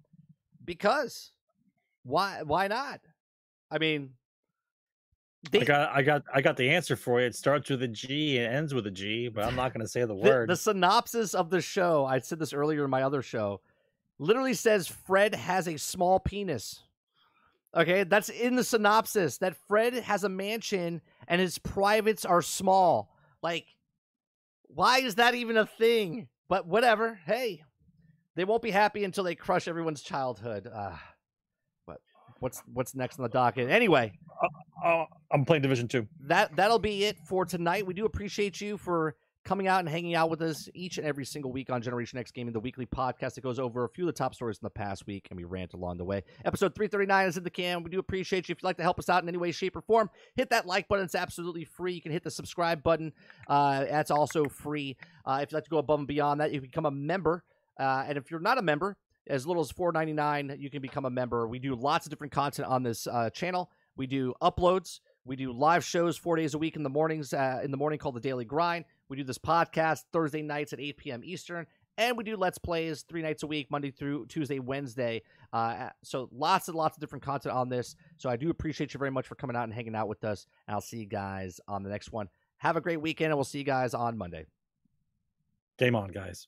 Because 0.64 1.32
why 2.04 2.42
why 2.44 2.68
not? 2.68 3.02
I 3.70 3.78
mean 3.78 4.12
I 5.54 5.60
got 5.60 5.90
I 5.92 6.02
got 6.04 6.24
I 6.34 6.42
got 6.42 6.58
the 6.58 6.70
answer 6.70 6.96
for 6.96 7.20
you. 7.20 7.26
It 7.26 7.36
starts 7.36 7.70
with 7.70 7.82
a 7.82 7.88
G 7.88 8.38
and 8.38 8.54
ends 8.54 8.74
with 8.74 8.86
a 8.86 8.92
G, 8.92 9.28
but 9.28 9.46
I'm 9.46 9.56
not 9.56 9.74
going 9.74 9.84
to 9.84 9.88
say 9.92 10.02
the 10.02 10.08
the, 10.08 10.16
word. 10.16 10.50
the 10.50 10.56
synopsis 10.56 11.34
of 11.34 11.50
the 11.50 11.62
show, 11.62 12.06
I 12.06 12.20
said 12.20 12.40
this 12.40 12.54
earlier 12.54 12.86
in 12.86 12.92
my 12.92 13.02
other 13.04 13.22
show, 13.22 13.62
literally 14.20 14.54
says 14.54 14.88
Fred 14.88 15.34
has 15.34 15.68
a 15.68 15.78
small 15.78 16.20
penis. 16.20 16.84
Okay, 17.76 18.04
that's 18.04 18.28
in 18.30 18.56
the 18.56 18.64
synopsis 18.64 19.38
that 19.38 19.56
Fred 19.68 19.94
has 19.94 20.24
a 20.26 20.30
mansion 20.30 21.02
and 21.28 21.40
his 21.40 21.58
privates 21.58 22.26
are 22.26 22.42
small. 22.42 23.16
Like, 23.42 23.66
why 24.68 25.00
is 25.00 25.16
that 25.16 25.36
even 25.36 25.56
a 25.58 25.66
thing? 25.66 26.28
But 26.50 26.68
whatever. 26.68 27.18
Hey, 27.26 27.64
They 28.36 28.44
won't 28.44 28.62
be 28.62 28.72
happy 28.72 29.04
until 29.06 29.24
they 29.24 29.36
crush 29.36 29.68
everyone's 29.70 30.02
childhood. 30.02 30.68
Uh, 30.74 30.96
but 31.88 32.02
what's 32.40 32.62
what's 32.74 32.94
next 32.94 33.20
on 33.20 33.24
the 33.24 33.30
docket? 33.30 33.70
Anyway, 33.70 34.12
Oh, 34.84 35.06
I'm 35.32 35.46
playing 35.46 35.62
Division 35.62 35.88
Two. 35.88 36.08
that 36.28 36.56
that'll 36.58 36.80
be 36.80 37.06
it 37.06 37.18
for 37.28 37.46
tonight. 37.46 37.86
We 37.86 37.94
do 37.94 38.04
appreciate 38.06 38.60
you 38.60 38.78
for 38.78 39.16
coming 39.44 39.68
out 39.68 39.80
and 39.80 39.90
hanging 39.90 40.16
out 40.16 40.30
with 40.30 40.42
us 40.42 40.70
each 40.74 40.98
and 40.98 41.08
every 41.08 41.26
single 41.26 41.52
week 41.52 41.70
on 41.70 41.82
Generation 41.82 42.20
X 42.20 42.32
Gaming, 42.32 42.54
the 42.54 42.60
weekly 42.60 42.86
podcast 42.86 43.36
that 43.36 43.42
goes 43.42 43.60
over 43.60 43.84
a 43.84 43.90
few 43.90 44.04
of 44.04 44.08
the 44.08 44.18
top 44.18 44.36
stories 44.36 44.58
in 44.58 44.66
the 44.66 44.70
past 44.70 45.08
week, 45.08 45.28
and 45.30 45.38
we 45.38 45.44
rant 45.44 45.74
along 45.74 45.98
the 45.98 46.06
way. 46.06 46.24
Episode 46.46 46.76
339 46.76 47.28
is 47.28 47.38
in 47.38 47.44
the 47.44 47.50
can. 47.50 47.84
We 47.84 47.90
do 47.90 48.00
appreciate 48.00 48.48
you. 48.48 48.54
If 48.54 48.60
you'd 48.62 48.68
like 48.68 48.78
to 48.78 48.84
help 48.84 49.00
us 49.00 49.10
out 49.10 49.24
in 49.24 49.30
any 49.30 49.38
way, 49.38 49.52
shape, 49.52 49.76
or 49.76 49.82
form, 49.82 50.10
hit 50.36 50.50
that 50.52 50.66
like 50.66 50.88
button. 50.88 51.06
It's 51.06 51.16
absolutely 51.16 51.66
free. 51.66 51.94
You 51.94 52.02
can 52.02 52.12
hit 52.12 52.24
the 52.24 52.32
subscribe 52.32 52.84
button. 52.84 53.14
Uh, 53.48 53.86
that's 53.86 54.12
also 54.12 54.46
free. 54.46 54.98
Uh, 55.26 55.40
if 55.42 55.52
you'd 55.52 55.58
like 55.58 55.64
to 55.66 55.70
go 55.70 55.80
above 55.80 56.00
and 56.00 56.08
beyond 56.08 56.42
that, 56.42 56.52
you 56.52 56.60
can 56.60 56.70
become 56.70 56.86
a 56.86 56.92
member. 56.92 57.44
Uh, 57.80 58.06
and 58.08 58.18
if 58.18 58.30
you're 58.30 58.40
not 58.40 58.58
a 58.58 58.62
member, 58.62 58.98
as 59.28 59.48
little 59.48 59.62
as 59.62 59.72
$4.99, 59.72 60.60
you 60.60 60.70
can 60.70 60.82
become 60.82 61.06
a 61.06 61.10
member. 61.10 61.48
We 61.48 61.60
do 61.60 61.76
lots 61.76 62.06
of 62.06 62.10
different 62.10 62.34
content 62.34 62.68
on 62.68 62.84
this 62.84 63.08
uh, 63.08 63.30
channel. 63.30 63.70
We 63.96 64.08
do 64.08 64.34
uploads. 64.42 65.00
We 65.26 65.36
do 65.36 65.52
live 65.52 65.86
shows 65.86 66.18
four 66.18 66.36
days 66.36 66.54
a 66.56 66.58
week 66.58 66.76
in 66.76 66.84
the 66.84 66.90
mornings, 66.90 67.34
uh, 67.34 67.62
in 67.64 67.70
the 67.70 67.78
morning 67.78 68.00
called 68.00 68.16
the 68.16 68.22
Daily 68.22 68.46
Grind. 68.46 68.86
We 69.12 69.18
do 69.18 69.26
this 69.26 69.38
podcast 69.38 70.06
Thursday 70.14 70.42
nights 70.42 70.72
at 70.72 70.80
8 70.80 70.96
p.m. 70.96 71.22
Eastern. 71.26 71.68
And 71.98 72.16
we 72.16 72.24
do 72.24 72.38
Let's 72.38 72.58
Plays 72.58 73.02
three 73.02 73.22
nights 73.22 73.44
a 73.44 73.48
week, 73.48 73.70
Monday 73.70 73.92
through 73.92 74.28
Tuesday, 74.28 74.60
Wednesday. 74.60 75.24
Uh, 75.52 75.90
so 76.02 76.30
lots 76.32 76.70
and 76.70 76.78
lots 76.78 76.96
of 76.96 77.02
different 77.02 77.22
content 77.22 77.54
on 77.54 77.68
this. 77.68 77.98
So 78.16 78.30
I 78.30 78.38
do 78.38 78.50
appreciate 78.50 78.94
you 78.94 79.00
very 79.00 79.12
much 79.12 79.28
for 79.28 79.36
coming 79.36 79.58
out 79.58 79.66
and 79.66 79.74
hanging 79.74 79.96
out 79.96 80.08
with 80.08 80.24
us. 80.24 80.48
And 80.66 80.74
I'll 80.74 80.80
see 80.80 81.00
you 81.00 81.08
guys 81.08 81.60
on 81.68 81.84
the 81.84 81.90
next 81.90 82.14
one. 82.14 82.30
Have 82.60 82.78
a 82.78 82.82
great 82.82 83.02
weekend, 83.02 83.32
and 83.32 83.38
we'll 83.38 83.44
see 83.44 83.58
you 83.58 83.66
guys 83.66 83.94
on 83.94 84.18
Monday. 84.18 84.46
Game 85.78 85.94
on, 85.94 86.12
guys. 86.12 86.48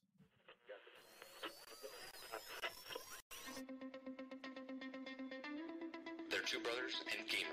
They're 6.31 6.39
two 6.45 6.61
brothers 6.61 7.01
and 7.11 7.27
gamers 7.27 7.52